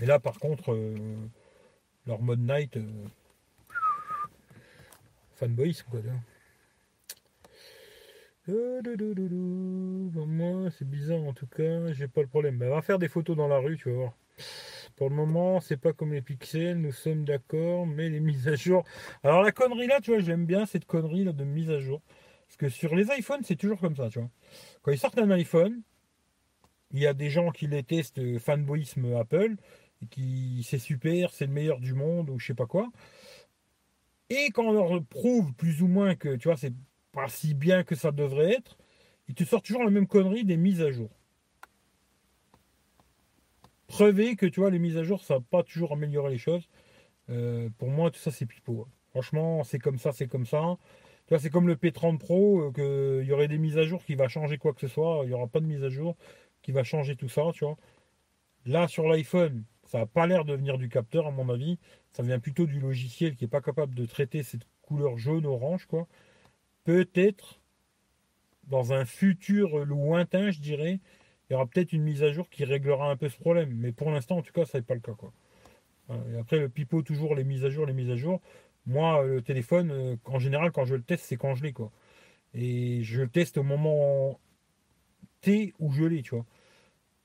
Mais 0.00 0.06
là, 0.06 0.18
par 0.18 0.40
contre, 0.40 0.72
euh, 0.72 1.14
leur 2.04 2.20
mode 2.20 2.40
night, 2.40 2.78
euh, 2.78 2.82
fanboys 5.36 5.84
quoi. 5.88 6.00
moi, 10.26 10.68
c'est 10.76 10.88
bizarre 10.88 11.22
en 11.22 11.32
tout 11.32 11.46
cas, 11.46 11.92
j'ai 11.92 12.08
pas 12.08 12.22
le 12.22 12.26
problème. 12.26 12.56
Mais 12.56 12.68
va 12.68 12.82
faire 12.82 12.98
des 12.98 13.08
photos 13.08 13.36
dans 13.36 13.46
la 13.46 13.58
rue, 13.58 13.76
tu 13.76 13.88
vas 13.88 13.96
voir. 13.96 14.14
Pour 14.98 15.10
le 15.10 15.14
moment, 15.14 15.60
c'est 15.60 15.76
pas 15.76 15.92
comme 15.92 16.12
les 16.12 16.22
pixels, 16.22 16.80
nous 16.80 16.90
sommes 16.90 17.24
d'accord, 17.24 17.86
mais 17.86 18.08
les 18.08 18.18
mises 18.18 18.48
à 18.48 18.56
jour. 18.56 18.82
Alors 19.22 19.44
la 19.44 19.52
connerie 19.52 19.86
là, 19.86 20.00
tu 20.00 20.10
vois, 20.10 20.18
j'aime 20.18 20.44
bien 20.44 20.66
cette 20.66 20.86
connerie 20.86 21.24
de 21.24 21.44
mise 21.44 21.70
à 21.70 21.78
jour. 21.78 22.02
Parce 22.48 22.56
que 22.56 22.68
sur 22.68 22.96
les 22.96 23.06
iPhones, 23.16 23.44
c'est 23.44 23.54
toujours 23.54 23.78
comme 23.78 23.94
ça, 23.94 24.08
tu 24.08 24.18
vois. 24.18 24.28
Quand 24.82 24.90
ils 24.90 24.98
sortent 24.98 25.18
un 25.18 25.30
iPhone, 25.30 25.82
il 26.90 26.98
y 26.98 27.06
a 27.06 27.14
des 27.14 27.30
gens 27.30 27.52
qui 27.52 27.68
les 27.68 27.84
testent 27.84 28.18
euh, 28.18 28.40
fanboyisme 28.40 29.14
Apple, 29.14 29.54
qui 30.10 30.66
c'est 30.68 30.80
super, 30.80 31.30
c'est 31.32 31.46
le 31.46 31.52
meilleur 31.52 31.78
du 31.78 31.94
monde, 31.94 32.28
ou 32.30 32.40
je 32.40 32.46
sais 32.46 32.54
pas 32.54 32.66
quoi. 32.66 32.88
Et 34.30 34.50
quand 34.50 34.64
on 34.64 34.72
leur 34.72 35.04
prouve 35.04 35.54
plus 35.54 35.80
ou 35.80 35.86
moins 35.86 36.16
que 36.16 36.34
tu 36.34 36.48
vois, 36.48 36.56
c'est 36.56 36.74
pas 37.12 37.28
si 37.28 37.54
bien 37.54 37.84
que 37.84 37.94
ça 37.94 38.10
devrait 38.10 38.50
être, 38.50 38.76
ils 39.28 39.36
te 39.36 39.44
sortent 39.44 39.64
toujours 39.64 39.84
la 39.84 39.90
même 39.90 40.08
connerie 40.08 40.44
des 40.44 40.56
mises 40.56 40.82
à 40.82 40.90
jour. 40.90 41.10
Preuver 43.88 44.36
que 44.36 44.46
tu 44.46 44.60
vois, 44.60 44.70
les 44.70 44.78
mises 44.78 44.98
à 44.98 45.02
jour, 45.02 45.24
ça 45.24 45.34
va 45.34 45.40
pas 45.40 45.62
toujours 45.62 45.92
améliorer 45.92 46.30
les 46.30 46.38
choses. 46.38 46.68
Euh, 47.30 47.68
pour 47.78 47.88
moi, 47.88 48.10
tout 48.10 48.20
ça, 48.20 48.30
c'est 48.30 48.46
pipeau. 48.46 48.82
Hein. 48.86 48.90
Franchement, 49.10 49.64
c'est 49.64 49.78
comme 49.78 49.98
ça, 49.98 50.12
c'est 50.12 50.28
comme 50.28 50.46
ça. 50.46 50.76
Tu 51.26 51.38
c'est 51.38 51.50
comme 51.50 51.66
le 51.66 51.74
P30 51.74 52.18
Pro, 52.18 52.60
euh, 52.60 52.72
qu'il 53.20 53.28
y 53.28 53.32
aurait 53.32 53.48
des 53.48 53.58
mises 53.58 53.78
à 53.78 53.84
jour 53.84 54.04
qui 54.04 54.14
va 54.14 54.28
changer 54.28 54.58
quoi 54.58 54.72
que 54.72 54.80
ce 54.80 54.88
soit. 54.88 55.20
Il 55.24 55.28
n'y 55.28 55.34
aura 55.34 55.46
pas 55.46 55.60
de 55.60 55.66
mise 55.66 55.82
à 55.82 55.88
jour 55.88 56.16
qui 56.62 56.70
va 56.72 56.84
changer 56.84 57.16
tout 57.16 57.28
ça. 57.28 57.42
Là, 58.66 58.88
sur 58.88 59.08
l'iPhone, 59.08 59.64
ça 59.84 59.98
n'a 59.98 60.06
pas 60.06 60.26
l'air 60.26 60.44
de 60.44 60.54
venir 60.54 60.76
du 60.76 60.90
capteur, 60.90 61.26
à 61.26 61.30
mon 61.30 61.48
avis. 61.48 61.78
Ça 62.10 62.22
vient 62.22 62.38
plutôt 62.38 62.66
du 62.66 62.80
logiciel 62.80 63.36
qui 63.36 63.44
n'est 63.44 63.48
pas 63.48 63.62
capable 63.62 63.94
de 63.94 64.04
traiter 64.04 64.42
cette 64.42 64.66
couleur 64.82 65.16
jaune-orange, 65.16 65.86
quoi. 65.86 66.06
Peut-être, 66.84 67.60
dans 68.64 68.92
un 68.92 69.06
futur 69.06 69.84
lointain, 69.86 70.50
je 70.50 70.60
dirais, 70.60 71.00
il 71.48 71.54
y 71.54 71.56
aura 71.56 71.66
peut-être 71.66 71.92
une 71.92 72.02
mise 72.02 72.22
à 72.22 72.32
jour 72.32 72.48
qui 72.50 72.64
réglera 72.64 73.10
un 73.10 73.16
peu 73.16 73.28
ce 73.28 73.38
problème. 73.38 73.72
Mais 73.74 73.92
pour 73.92 74.10
l'instant, 74.10 74.38
en 74.38 74.42
tout 74.42 74.52
cas, 74.52 74.66
ça 74.66 74.78
n'est 74.78 74.84
pas 74.84 74.94
le 74.94 75.00
cas, 75.00 75.14
quoi. 75.14 75.32
Et 76.32 76.38
après, 76.38 76.58
le 76.58 76.68
pipeau, 76.68 77.02
toujours 77.02 77.34
les 77.34 77.44
mises 77.44 77.64
à 77.64 77.70
jour, 77.70 77.86
les 77.86 77.92
mises 77.92 78.10
à 78.10 78.16
jour. 78.16 78.40
Moi, 78.86 79.24
le 79.24 79.42
téléphone, 79.42 79.90
euh, 79.90 80.16
en 80.24 80.38
général, 80.38 80.72
quand 80.72 80.86
je 80.86 80.94
le 80.94 81.02
teste, 81.02 81.24
c'est 81.26 81.36
quand 81.36 81.54
je 81.54 81.62
l'ai, 81.62 81.72
quoi. 81.72 81.92
Et 82.54 83.02
je 83.02 83.20
le 83.22 83.28
teste 83.28 83.58
au 83.58 83.62
moment 83.62 84.40
T 85.42 85.74
où 85.78 85.92
je 85.92 86.04
l'ai, 86.04 86.22
tu 86.22 86.34
vois. 86.34 86.46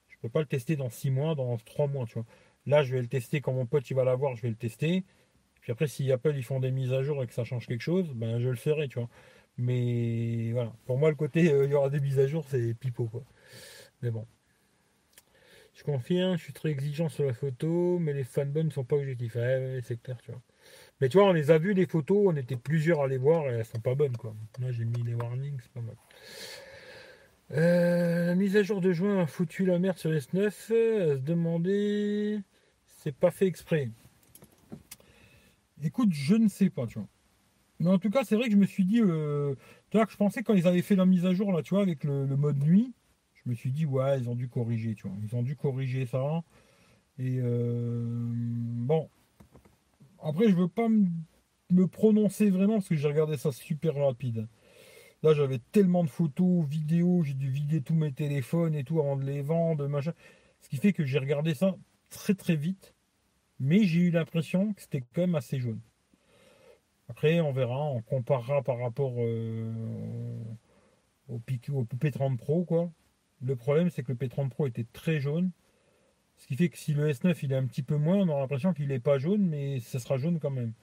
Je 0.10 0.18
peux 0.22 0.30
pas 0.30 0.42
le 0.42 0.46
tester 0.46 0.76
dans 0.76 0.90
6 0.90 1.12
mois, 1.12 1.36
dans 1.36 1.58
3 1.58 1.88
mois, 1.88 2.06
tu 2.06 2.16
vois. 2.16 2.26
Là, 2.66 2.84
je 2.84 2.94
vais 2.94 3.02
le 3.02 3.08
tester 3.08 3.42
quand 3.42 3.54
mon 3.54 3.66
pote 3.66 3.90
va 3.94 4.04
l'avoir, 4.04 4.36
je 4.36 4.42
vais 4.42 4.50
le 4.50 4.56
tester. 4.56 5.04
Puis 5.62 5.72
après, 5.72 5.88
si 5.88 6.12
Apple 6.12 6.34
ils 6.36 6.44
font 6.44 6.60
des 6.60 6.72
mises 6.72 6.94
à 6.94 7.04
jour 7.04 7.24
et 7.24 7.28
que 7.28 7.34
ça 7.34 7.46
change 7.46 7.68
quelque 7.68 7.82
chose, 7.82 8.12
ben 8.14 8.40
je 8.40 8.50
le 8.50 8.56
ferai, 8.56 8.88
tu 8.90 9.00
vois. 9.00 9.10
Mais 9.58 10.52
voilà, 10.54 10.74
pour 10.86 10.98
moi, 10.98 11.10
le 11.10 11.16
côté 11.16 11.52
euh, 11.54 11.66
il 11.66 11.72
y 11.72 11.76
aura 11.76 11.90
des 11.90 12.00
mises 12.02 12.20
à 12.20 12.28
jour, 12.28 12.46
c'est 12.50 12.74
pipeau, 12.74 13.06
quoi. 13.06 13.24
Mais 14.04 14.12
bon. 14.12 14.28
Je 15.74 15.84
confirme, 15.84 16.38
je 16.38 16.44
suis 16.44 16.54
très 16.54 16.70
exigeant 16.70 17.10
sur 17.10 17.26
la 17.26 17.34
photo, 17.34 17.98
mais 17.98 18.13
les 18.13 18.24
fanboys 18.24 18.63
ne 18.63 18.70
sont 18.70 18.84
pas 18.84 18.96
objectifs. 18.96 19.36
c'est 19.84 20.02
clair, 20.04 20.18
tu 20.24 20.32
vois. 20.32 20.42
Mais 21.02 21.10
tu 21.10 21.18
vois, 21.18 21.28
on 21.28 21.34
les 21.34 21.50
a 21.50 21.58
vus, 21.58 21.74
les 21.74 21.88
photos, 21.88 22.28
on 22.28 22.36
était 22.36 22.56
plusieurs 22.56 23.02
à 23.02 23.08
les 23.08 23.18
voir 23.18 23.50
et 23.50 23.54
elles 23.54 23.66
sont 23.66 23.80
pas 23.80 23.96
bonnes, 23.96 24.16
quoi. 24.16 24.36
Là, 24.60 24.72
j'ai 24.72 24.86
mis 24.86 25.02
les 25.02 25.16
warnings, 25.16 25.58
c'est 25.60 25.72
pas 25.72 25.82
mal. 25.82 25.96
Euh, 27.52 28.36
mise 28.36 28.56
à 28.56 28.63
jour 28.63 28.82
de 28.82 28.94
juin 28.94 29.22
a 29.22 29.26
foutu 29.26 29.66
la 29.66 29.80
merde 29.80 29.98
sur 29.98 30.12
S9. 30.12 30.46
À 30.46 30.52
se 30.52 31.18
demander 31.18 32.39
c'est 33.04 33.13
pas 33.13 33.32
fait 33.32 33.48
exprès. 33.48 33.89
Écoute, 35.84 36.13
je 36.13 36.36
ne 36.36 36.48
sais 36.48 36.70
pas, 36.70 36.88
tu 36.88 37.00
vois. 37.00 37.08
Mais 37.80 37.89
en 37.89 38.00
tout 38.00 38.10
cas, 38.10 38.24
c'est 38.24 38.36
vrai 38.36 38.46
que 38.46 38.54
je 38.54 38.58
me 38.58 38.66
suis 38.66 38.86
dit, 38.86 39.02
euh, 39.02 39.56
tu 39.89 39.98
vois, 39.98 40.06
que 40.06 40.13
je 40.13 40.18
pensais 40.18 40.42
quand 40.42 40.54
ils 40.54 40.68
avaient 40.68 40.82
fait 40.82 40.96
la 40.96 41.06
mise 41.06 41.26
à 41.26 41.34
jour, 41.34 41.52
là, 41.52 41.62
tu 41.62 41.74
vois, 41.74 41.84
avec 41.84 42.06
le, 42.06 42.26
mode 42.38 42.63
nuit, 42.63 42.94
je 43.45 43.49
me 43.51 43.56
suis 43.56 43.71
dit, 43.71 43.86
ouais, 43.86 44.19
ils 44.19 44.29
ont 44.29 44.36
dû 44.36 44.47
corriger, 44.49 44.95
tu 44.95 45.08
vois. 45.08 45.17
Ils 45.23 45.36
ont 45.36 45.43
dû 45.43 45.56
corriger 45.56 46.06
ça. 46.06 46.43
Et 47.19 47.39
euh, 47.39 48.06
bon. 48.08 49.10
Après, 50.21 50.49
je 50.49 50.56
veux 50.56 50.69
pas 50.69 50.88
me 50.89 51.88
prononcer 51.88 52.49
vraiment 52.49 52.75
parce 52.75 52.88
que 52.88 52.95
j'ai 52.95 53.08
regardé 53.08 53.38
ça 53.38 53.51
super 53.51 53.95
rapide. 53.95 54.47
Là, 55.21 55.34
j'avais 55.34 55.60
tellement 55.71 56.03
de 56.03 56.10
photos, 56.10 56.65
vidéos, 56.65 57.23
j'ai 57.23 57.34
dû 57.34 57.49
vider 57.49 57.82
tous 57.82 57.95
mes 57.95 58.12
téléphones 58.12 58.75
et 58.75 58.84
tout 58.84 58.99
avant 58.99 59.17
de 59.17 59.23
les 59.23 59.41
vendre, 59.41 59.88
machin. 59.88 60.13
Ce 60.62 60.69
qui 60.69 60.77
fait 60.77 60.93
que 60.93 61.06
j'ai 61.06 61.19
regardé 61.19 61.53
ça 61.53 61.75
très 62.10 62.36
très 62.36 62.56
vite 62.56 62.93
mais 63.63 63.84
j'ai 63.84 64.01
eu 64.01 64.12
l'impression 64.12 64.73
que 64.73 64.82
c'était 64.82 65.01
quand 65.01 65.21
même 65.21 65.36
assez 65.36 65.60
jaune. 65.60 65.79
Après, 67.10 67.39
on 67.39 67.51
verra, 67.53 67.82
on 67.82 68.01
comparera 68.01 68.62
par 68.62 68.79
rapport 68.79 69.13
euh, 69.17 69.71
au, 71.29 71.36
au 71.36 71.84
P30 71.86 72.38
Pro, 72.38 72.65
quoi. 72.65 72.91
Le 73.43 73.56
problème, 73.56 73.89
c'est 73.89 74.03
que 74.03 74.12
le 74.13 74.17
P30 74.17 74.49
Pro 74.49 74.67
était 74.67 74.86
très 74.93 75.19
jaune. 75.19 75.51
Ce 76.38 76.47
qui 76.47 76.56
fait 76.56 76.69
que 76.69 76.77
si 76.77 76.93
le 76.93 77.10
S9 77.12 77.38
il 77.43 77.51
est 77.51 77.58
un 77.58 77.65
petit 77.65 77.84
peu 77.84 77.97
moins, 77.97 78.17
on 78.17 78.29
aura 78.29 78.41
l'impression 78.41 78.73
qu'il 78.73 78.88
n'est 78.88 78.99
pas 78.99 79.17
jaune, 79.17 79.47
mais 79.47 79.79
ça 79.82 79.99
sera 79.99 80.17
jaune 80.17 80.39
quand 80.39 80.49
même. 80.49 80.73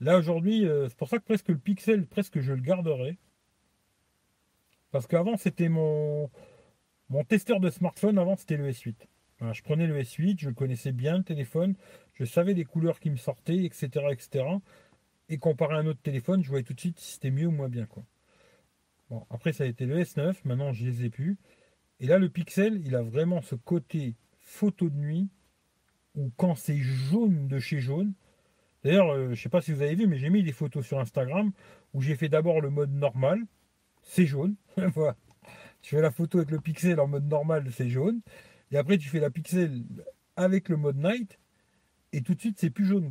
Là 0.00 0.18
aujourd'hui, 0.18 0.66
euh, 0.66 0.88
c'est 0.88 0.96
pour 0.96 1.08
ça 1.08 1.18
que 1.18 1.24
presque 1.24 1.48
le 1.48 1.58
Pixel, 1.58 2.06
presque 2.06 2.40
je 2.40 2.52
le 2.52 2.60
garderai. 2.60 3.18
Parce 4.90 5.06
qu'avant 5.06 5.36
c'était 5.36 5.68
mon, 5.68 6.30
mon 7.08 7.24
testeur 7.24 7.60
de 7.60 7.70
smartphone, 7.70 8.18
avant 8.18 8.36
c'était 8.36 8.56
le 8.56 8.70
S8. 8.70 8.94
je 9.52 9.62
prenais 9.62 9.86
le 9.86 9.98
S8, 10.00 10.38
je 10.38 10.50
connaissais 10.50 10.92
bien 10.92 11.18
le 11.18 11.24
téléphone, 11.24 11.74
je 12.12 12.24
savais 12.24 12.54
les 12.54 12.64
couleurs 12.64 13.00
qui 13.00 13.10
me 13.10 13.16
sortaient, 13.16 13.64
etc. 13.64 13.88
etc. 14.10 14.44
Et 15.30 15.38
comparé 15.38 15.74
à 15.74 15.78
un 15.78 15.86
autre 15.86 16.02
téléphone, 16.02 16.44
je 16.44 16.48
voyais 16.48 16.64
tout 16.64 16.74
de 16.74 16.80
suite 16.80 17.00
si 17.00 17.14
c'était 17.14 17.30
mieux 17.30 17.46
ou 17.46 17.50
moins 17.52 17.68
bien. 17.68 17.88
Bon, 19.10 19.26
après 19.30 19.52
ça 19.52 19.64
a 19.64 19.66
été 19.66 19.86
le 19.86 19.98
S9, 20.00 20.36
maintenant 20.44 20.72
je 20.72 20.84
les 20.84 21.04
ai 21.04 21.10
plus. 21.10 21.38
Et 22.00 22.06
là 22.06 22.18
le 22.18 22.28
Pixel, 22.28 22.80
il 22.84 22.94
a 22.94 23.02
vraiment 23.02 23.42
ce 23.42 23.54
côté 23.54 24.16
photo 24.40 24.88
de 24.90 24.96
nuit, 24.96 25.28
ou 26.14 26.30
quand 26.36 26.54
c'est 26.54 26.78
jaune 26.78 27.48
de 27.48 27.58
chez 27.58 27.80
jaune. 27.80 28.12
D'ailleurs, 28.84 29.10
euh, 29.10 29.26
je 29.26 29.30
ne 29.30 29.34
sais 29.34 29.48
pas 29.48 29.62
si 29.62 29.72
vous 29.72 29.82
avez 29.82 29.94
vu, 29.94 30.06
mais 30.06 30.18
j'ai 30.18 30.30
mis 30.30 30.42
des 30.42 30.52
photos 30.52 30.86
sur 30.86 30.98
Instagram 31.00 31.52
où 31.94 32.02
j'ai 32.02 32.16
fait 32.16 32.28
d'abord 32.28 32.60
le 32.60 32.70
mode 32.70 32.92
normal, 32.92 33.40
c'est 34.02 34.26
jaune. 34.26 34.56
voilà. 34.94 35.16
Tu 35.80 35.94
fais 35.94 36.02
la 36.02 36.10
photo 36.10 36.38
avec 36.38 36.50
le 36.50 36.60
pixel 36.60 37.00
en 37.00 37.06
mode 37.06 37.28
normal, 37.28 37.66
c'est 37.72 37.88
jaune. 37.88 38.20
Et 38.70 38.76
après, 38.76 38.98
tu 38.98 39.08
fais 39.08 39.20
la 39.20 39.30
pixel 39.30 39.84
avec 40.36 40.68
le 40.68 40.76
mode 40.76 40.96
night, 40.96 41.38
et 42.12 42.22
tout 42.22 42.34
de 42.34 42.40
suite, 42.40 42.58
c'est 42.58 42.70
plus 42.70 42.86
jaune. 42.86 43.10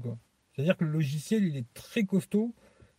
C'est-à-dire 0.54 0.78
que 0.78 0.86
le 0.86 0.92
logiciel, 0.92 1.44
il 1.44 1.58
est 1.58 1.72
très 1.74 2.04
costaud, 2.04 2.54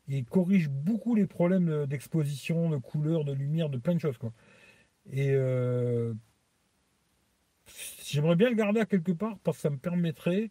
et 0.08 0.22
corrige 0.22 0.68
beaucoup 0.68 1.14
les 1.14 1.26
problèmes 1.26 1.86
d'exposition, 1.86 2.70
de 2.70 2.76
couleur, 2.76 3.24
de 3.24 3.32
lumière, 3.32 3.70
de 3.70 3.78
plein 3.78 3.94
de 3.94 4.00
choses. 4.00 4.18
Quoi. 4.18 4.32
Et 5.10 5.30
euh, 5.30 6.14
J'aimerais 8.04 8.36
bien 8.36 8.50
le 8.50 8.56
garder 8.56 8.80
à 8.80 8.86
quelque 8.86 9.12
part 9.12 9.38
parce 9.38 9.58
que 9.58 9.62
ça 9.62 9.70
me 9.70 9.78
permettrait, 9.78 10.50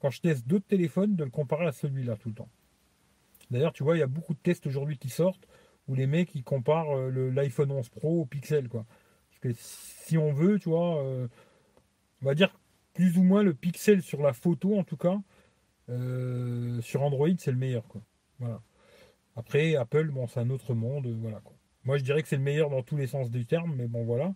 quand 0.00 0.10
je 0.10 0.20
teste 0.20 0.46
d'autres 0.46 0.66
téléphones, 0.66 1.14
de 1.16 1.24
le 1.24 1.30
comparer 1.30 1.66
à 1.66 1.72
celui-là 1.72 2.16
tout 2.16 2.28
le 2.28 2.34
temps. 2.34 2.50
D'ailleurs, 3.50 3.72
tu 3.72 3.82
vois, 3.82 3.96
il 3.96 4.00
y 4.00 4.02
a 4.02 4.08
beaucoup 4.08 4.34
de 4.34 4.38
tests 4.38 4.66
aujourd'hui 4.66 4.98
qui 4.98 5.08
sortent 5.08 5.46
où 5.88 5.94
les 5.94 6.06
mecs 6.06 6.34
ils 6.34 6.44
comparent 6.44 6.96
euh, 6.96 7.30
l'iPhone 7.30 7.70
11 7.72 7.88
Pro 7.88 8.22
au 8.22 8.26
Pixel, 8.26 8.68
quoi. 8.68 8.86
Parce 9.30 9.40
que 9.40 9.60
si 9.60 10.18
on 10.18 10.32
veut, 10.32 10.58
tu 10.58 10.68
vois, 10.68 11.02
euh, 11.04 11.28
on 12.22 12.26
va 12.26 12.34
dire 12.34 12.56
plus 12.94 13.16
ou 13.18 13.22
moins 13.22 13.42
le 13.42 13.54
Pixel 13.54 14.02
sur 14.02 14.22
la 14.22 14.32
photo, 14.32 14.78
en 14.78 14.84
tout 14.84 14.96
cas, 14.96 15.18
euh, 15.88 16.80
sur 16.82 17.02
Android, 17.02 17.28
c'est 17.38 17.50
le 17.50 17.56
meilleur, 17.56 17.86
quoi. 17.88 18.02
Voilà. 18.38 18.60
Après, 19.36 19.76
Apple, 19.76 20.08
bon, 20.08 20.26
c'est 20.26 20.40
un 20.40 20.50
autre 20.50 20.74
monde, 20.74 21.06
voilà, 21.20 21.40
quoi. 21.40 21.56
Moi, 21.84 21.96
je 21.96 22.04
dirais 22.04 22.22
que 22.22 22.28
c'est 22.28 22.36
le 22.36 22.42
meilleur 22.42 22.68
dans 22.70 22.82
tous 22.82 22.96
les 22.96 23.06
sens 23.06 23.30
du 23.30 23.46
terme, 23.46 23.74
mais 23.76 23.86
bon, 23.86 24.04
voilà. 24.04 24.34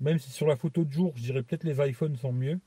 Même 0.00 0.18
si 0.18 0.30
sur 0.30 0.46
la 0.46 0.56
photo 0.56 0.84
de 0.84 0.90
jour, 0.92 1.12
je 1.16 1.22
dirais 1.22 1.42
peut-être 1.42 1.64
les 1.64 1.80
iPhones 1.88 2.16
sont 2.16 2.32
mieux. 2.32 2.60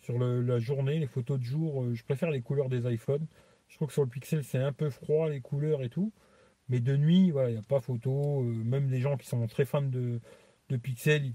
Sur 0.00 0.18
la 0.18 0.58
journée, 0.58 0.98
les 0.98 1.06
photos 1.06 1.38
de 1.38 1.44
jour, 1.44 1.82
euh, 1.82 1.94
je 1.94 2.04
préfère 2.04 2.30
les 2.30 2.40
couleurs 2.40 2.68
des 2.68 2.90
iPhones. 2.90 3.26
Je 3.68 3.76
trouve 3.76 3.88
que 3.88 3.94
sur 3.94 4.02
le 4.02 4.08
Pixel, 4.08 4.44
c'est 4.44 4.58
un 4.58 4.72
peu 4.72 4.88
froid, 4.88 5.28
les 5.28 5.40
couleurs 5.40 5.82
et 5.82 5.90
tout. 5.90 6.12
Mais 6.68 6.80
de 6.80 6.96
nuit, 6.96 7.30
voilà, 7.30 7.50
il 7.50 7.54
n'y 7.54 7.58
a 7.58 7.62
pas 7.62 7.80
photo. 7.80 8.42
Euh, 8.42 8.44
même 8.64 8.90
les 8.90 9.00
gens 9.00 9.16
qui 9.16 9.26
sont 9.26 9.46
très 9.46 9.64
fans 9.64 9.82
de, 9.82 10.20
de 10.70 10.76
Pixel, 10.76 11.32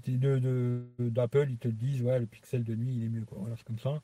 d'Apple, 0.98 1.46
ils 1.50 1.58
te 1.58 1.68
le 1.68 1.74
disent, 1.74 2.02
ouais, 2.02 2.18
le 2.18 2.26
Pixel 2.26 2.64
de 2.64 2.74
nuit, 2.74 2.96
il 2.96 3.04
est 3.04 3.08
mieux. 3.08 3.24
Quoi. 3.24 3.38
Voilà, 3.40 3.56
c'est 3.56 3.66
comme 3.66 3.78
ça. 3.78 4.02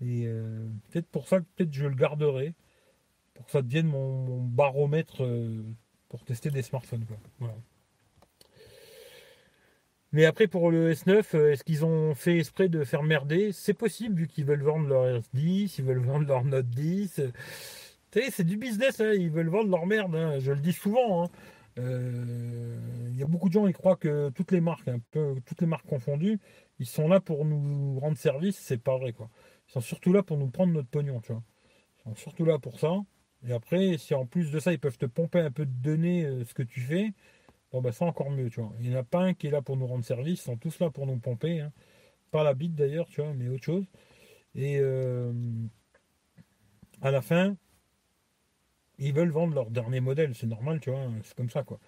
Et 0.00 0.26
euh, 0.26 0.66
peut-être 0.90 1.08
pour 1.08 1.28
ça, 1.28 1.40
peut-être 1.40 1.72
je 1.72 1.86
le 1.86 1.94
garderai. 1.94 2.54
Pour 3.34 3.46
que 3.46 3.52
ça 3.52 3.62
devienne 3.62 3.86
mon, 3.86 4.42
baromètre 4.42 5.22
pour 6.08 6.24
tester 6.24 6.50
des 6.50 6.62
smartphones. 6.62 7.04
Quoi. 7.38 7.50
Mais 10.14 10.26
après, 10.26 10.46
pour 10.46 10.70
le 10.70 10.92
S9, 10.92 11.24
euh, 11.34 11.50
est-ce 11.50 11.64
qu'ils 11.64 11.84
ont 11.84 12.14
fait 12.14 12.38
exprès 12.38 12.68
de 12.68 12.84
faire 12.84 13.02
merder? 13.02 13.50
C'est 13.50 13.74
possible, 13.74 14.20
vu 14.20 14.28
qu'ils 14.28 14.44
veulent 14.44 14.62
vendre 14.62 14.86
leur 14.86 15.06
S10, 15.06 15.74
ils 15.78 15.84
veulent 15.84 15.98
vendre 16.06 16.28
leur 16.28 16.44
Note 16.44 16.68
10. 16.68 17.20
Tu 18.12 18.22
sais, 18.22 18.30
c'est 18.30 18.44
du 18.44 18.56
business, 18.56 19.00
hein, 19.00 19.12
ils 19.12 19.28
veulent 19.28 19.48
vendre 19.48 19.70
leur 19.70 19.86
merde. 19.86 20.14
Hein, 20.14 20.38
je 20.38 20.52
le 20.52 20.60
dis 20.60 20.72
souvent. 20.72 21.24
Hein. 21.24 21.30
Euh, 21.80 22.78
il 23.10 23.18
y 23.18 23.24
a 23.24 23.26
beaucoup 23.26 23.48
de 23.48 23.54
gens 23.54 23.66
qui 23.66 23.72
croient 23.72 23.96
que 23.96 24.30
toutes 24.30 24.52
les 24.52 24.60
marques, 24.60 24.86
un 24.86 25.00
peu, 25.10 25.34
toutes 25.46 25.60
les 25.60 25.66
marques 25.66 25.86
confondues, 25.86 26.38
ils 26.78 26.86
sont 26.86 27.08
là 27.08 27.18
pour 27.18 27.44
nous 27.44 27.98
rendre 27.98 28.16
service. 28.16 28.56
C'est 28.56 28.80
pas 28.80 28.96
vrai, 28.96 29.12
quoi. 29.12 29.28
Ils 29.68 29.72
sont 29.72 29.80
surtout 29.80 30.12
là 30.12 30.22
pour 30.22 30.38
nous 30.38 30.46
prendre 30.46 30.72
notre 30.72 30.90
pognon, 30.90 31.22
tu 31.22 31.32
vois. 31.32 31.42
Ils 32.06 32.10
sont 32.10 32.14
surtout 32.14 32.44
là 32.44 32.60
pour 32.60 32.78
ça. 32.78 32.92
Et 33.46 33.52
après, 33.52 33.98
si 33.98 34.14
en 34.14 34.26
plus 34.26 34.50
de 34.50 34.58
ça, 34.58 34.72
ils 34.72 34.78
peuvent 34.78 34.98
te 34.98 35.06
pomper 35.06 35.40
un 35.40 35.50
peu 35.50 35.66
de 35.66 35.72
données, 35.72 36.24
euh, 36.24 36.44
ce 36.44 36.54
que 36.54 36.62
tu 36.62 36.80
fais, 36.80 37.12
Bon, 37.74 37.80
bah, 37.82 37.90
c'est 37.90 38.04
encore 38.04 38.30
mieux, 38.30 38.50
tu 38.50 38.60
vois. 38.60 38.72
Il 38.78 38.88
n'y 38.88 38.94
en 38.94 39.00
a 39.00 39.02
pas 39.02 39.18
un 39.18 39.34
qui 39.34 39.48
est 39.48 39.50
là 39.50 39.60
pour 39.60 39.76
nous 39.76 39.88
rendre 39.88 40.04
service, 40.04 40.40
ils 40.40 40.44
sont 40.44 40.56
tous 40.56 40.78
là 40.78 40.90
pour 40.90 41.06
nous 41.08 41.16
pomper. 41.16 41.58
Hein. 41.60 41.72
Pas 42.30 42.44
la 42.44 42.54
bite 42.54 42.76
d'ailleurs, 42.76 43.08
tu 43.08 43.20
vois, 43.20 43.34
mais 43.34 43.48
autre 43.48 43.64
chose. 43.64 43.84
Et 44.54 44.78
euh, 44.78 45.32
à 47.02 47.10
la 47.10 47.20
fin, 47.20 47.56
ils 48.98 49.12
veulent 49.12 49.30
vendre 49.30 49.54
leur 49.54 49.70
dernier 49.70 49.98
modèle, 50.00 50.36
c'est 50.36 50.46
normal, 50.46 50.78
tu 50.78 50.90
vois, 50.90 51.00
c'est 51.24 51.34
comme 51.34 51.50
ça, 51.50 51.64
quoi. 51.64 51.80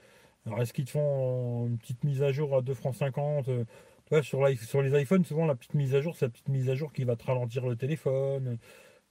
Alors, 0.44 0.60
est-ce 0.60 0.72
qu'ils 0.72 0.86
te 0.86 0.90
font 0.90 1.68
une 1.68 1.78
petite 1.78 2.02
mise 2.02 2.20
à 2.22 2.32
jour 2.32 2.56
à 2.56 2.62
2 2.62 2.74
francs 2.74 2.96
50 2.96 3.48
euh, 3.48 3.64
sur, 4.22 4.48
sur 4.58 4.82
les 4.82 5.00
iPhones, 5.00 5.24
souvent, 5.24 5.46
la 5.46 5.54
petite 5.54 5.74
mise 5.74 5.94
à 5.94 6.00
jour, 6.00 6.16
c'est 6.16 6.26
la 6.26 6.30
petite 6.30 6.48
mise 6.48 6.68
à 6.68 6.74
jour 6.74 6.92
qui 6.92 7.04
va 7.04 7.14
te 7.14 7.24
ralentir 7.24 7.64
le 7.64 7.76
téléphone, 7.76 8.58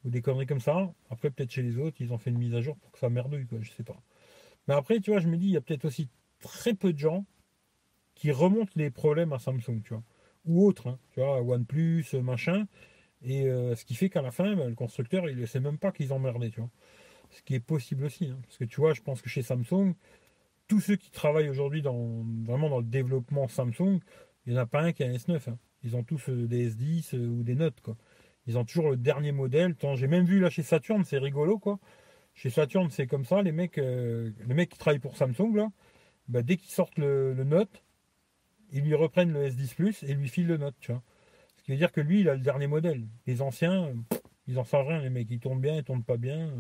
ou 0.06 0.10
des 0.10 0.22
conneries 0.22 0.46
comme 0.46 0.62
ça. 0.62 0.94
Après, 1.10 1.32
peut-être 1.32 1.52
chez 1.52 1.64
les 1.64 1.78
autres, 1.78 1.98
ils 2.00 2.14
ont 2.14 2.18
fait 2.18 2.30
une 2.30 2.38
mise 2.38 2.56
à 2.56 2.62
jour 2.62 2.78
pour 2.78 2.92
que 2.92 3.00
ça 3.00 3.10
merdouille, 3.10 3.48
quoi, 3.48 3.58
je 3.62 3.72
sais 3.72 3.84
pas. 3.84 4.02
Mais 4.68 4.74
après, 4.74 5.00
tu 5.00 5.12
vois, 5.12 5.20
je 5.20 5.28
me 5.28 5.38
dis, 5.38 5.48
il 5.48 5.52
y 5.52 5.58
a 5.58 5.62
peut-être 5.62 5.86
aussi 5.86 6.08
très 6.40 6.74
peu 6.74 6.94
de 6.94 7.00
gens 7.00 7.26
qui 8.14 8.32
remontent 8.32 8.72
les 8.76 8.90
problèmes 8.92 9.34
à 9.34 9.40
Samsung, 9.40 9.82
tu 9.84 9.94
vois, 9.94 10.04
ou 10.46 10.66
autres, 10.66 10.88
hein, 10.88 11.00
tu 11.12 11.20
vois, 11.20 11.42
OnePlus, 11.42 12.06
machin. 12.14 12.68
Et 13.22 13.48
euh, 13.48 13.76
ce 13.76 13.86
qui 13.86 13.96
fait 13.96 14.10
qu'à 14.10 14.22
la 14.22 14.32
fin, 14.32 14.56
ben, 14.56 14.70
le 14.70 14.76
constructeur, 14.76 15.28
il 15.30 15.38
ne 15.38 15.46
sait 15.46 15.60
même 15.60 15.78
pas 15.78 15.92
qu'ils 15.92 16.14
ont 16.14 16.20
merdé, 16.20 16.52
tu 16.52 16.62
vois. 16.62 16.70
Ce 17.32 17.42
qui 17.42 17.56
est 17.56 17.60
possible 17.60 18.06
aussi. 18.06 18.28
Hein. 18.28 18.40
parce 18.44 18.58
que 18.58 18.66
tu 18.66 18.80
vois, 18.80 18.94
je 18.94 19.02
pense 19.02 19.22
que 19.22 19.30
chez 19.30 19.42
Samsung, 19.42 19.96
tous 20.68 20.80
ceux 20.80 20.96
qui 20.96 21.12
travaillent 21.12 21.50
aujourd'hui 21.50 21.82
dans, 21.82 22.24
vraiment 22.44 22.70
dans 22.70 22.80
le 22.80 22.86
développement 22.86 23.48
Samsung, 23.48 24.00
il 24.46 24.54
n'y 24.54 24.60
en 24.60 24.62
a 24.62 24.66
pas 24.66 24.82
un 24.82 24.94
qui 24.94 25.04
a 25.04 25.08
un 25.08 25.14
S9. 25.14 25.50
Hein. 25.50 25.58
Ils 25.84 25.96
ont 25.96 26.04
tous 26.04 26.30
euh, 26.30 26.48
des 26.48 26.72
S10 26.72 27.16
euh, 27.16 27.28
ou 27.28 27.44
des 27.44 27.56
Notes, 27.56 27.82
quoi. 27.82 27.98
Ils 28.48 28.58
ont 28.58 28.66
toujours 28.66 28.90
le 28.90 28.98
dernier 28.98 29.32
modèle. 29.32 29.76
J'ai 29.96 30.08
même 30.08 30.26
vu 30.26 30.40
là 30.40 30.50
chez 30.50 30.64
Saturn, 30.64 31.04
c'est 31.04 31.18
rigolo, 31.18 31.58
quoi. 31.58 31.80
Chez 32.36 32.50
Saturn, 32.50 32.90
c'est 32.90 33.08
comme 33.08 33.26
ça, 33.26 33.42
les 33.42 33.52
mecs, 33.52 33.78
les 33.78 34.54
mecs 34.54 34.70
qui 34.70 34.78
travaillent 34.78 35.00
pour 35.00 35.16
Samsung, 35.18 35.56
là, 35.56 35.70
bah, 36.28 36.42
dès 36.42 36.58
qu'ils 36.58 36.72
sortent 36.72 36.98
le, 36.98 37.34
Note, 37.44 37.84
ils 38.72 38.84
lui 38.84 38.96
reprennent 38.96 39.32
le 39.32 39.48
S10 39.48 39.76
Plus 39.76 40.04
et 40.04 40.14
lui 40.14 40.28
filent 40.28 40.48
le 40.48 40.58
Note, 40.58 40.76
tu 40.80 40.92
vois. 40.92 41.02
Ce 41.58 41.64
qui 41.64 41.72
veut 41.72 41.78
dire 41.78 41.92
que 41.92 42.02
lui, 42.02 42.22
il 42.22 42.30
a 42.30 42.36
le 42.36 42.42
dernier 42.42 42.68
modèle. 42.68 43.08
Les 43.26 43.42
anciens, 43.42 43.94
ils 44.48 44.60
en 44.60 44.64
savent 44.64 44.88
rien, 44.88 45.02
les 45.02 45.10
mecs. 45.10 45.30
Ils 45.32 45.40
tournent 45.40 45.62
bien, 45.62 45.78
ils 45.78 45.84
tournent 45.84 46.04
pas 46.04 46.18
bien. 46.18 46.52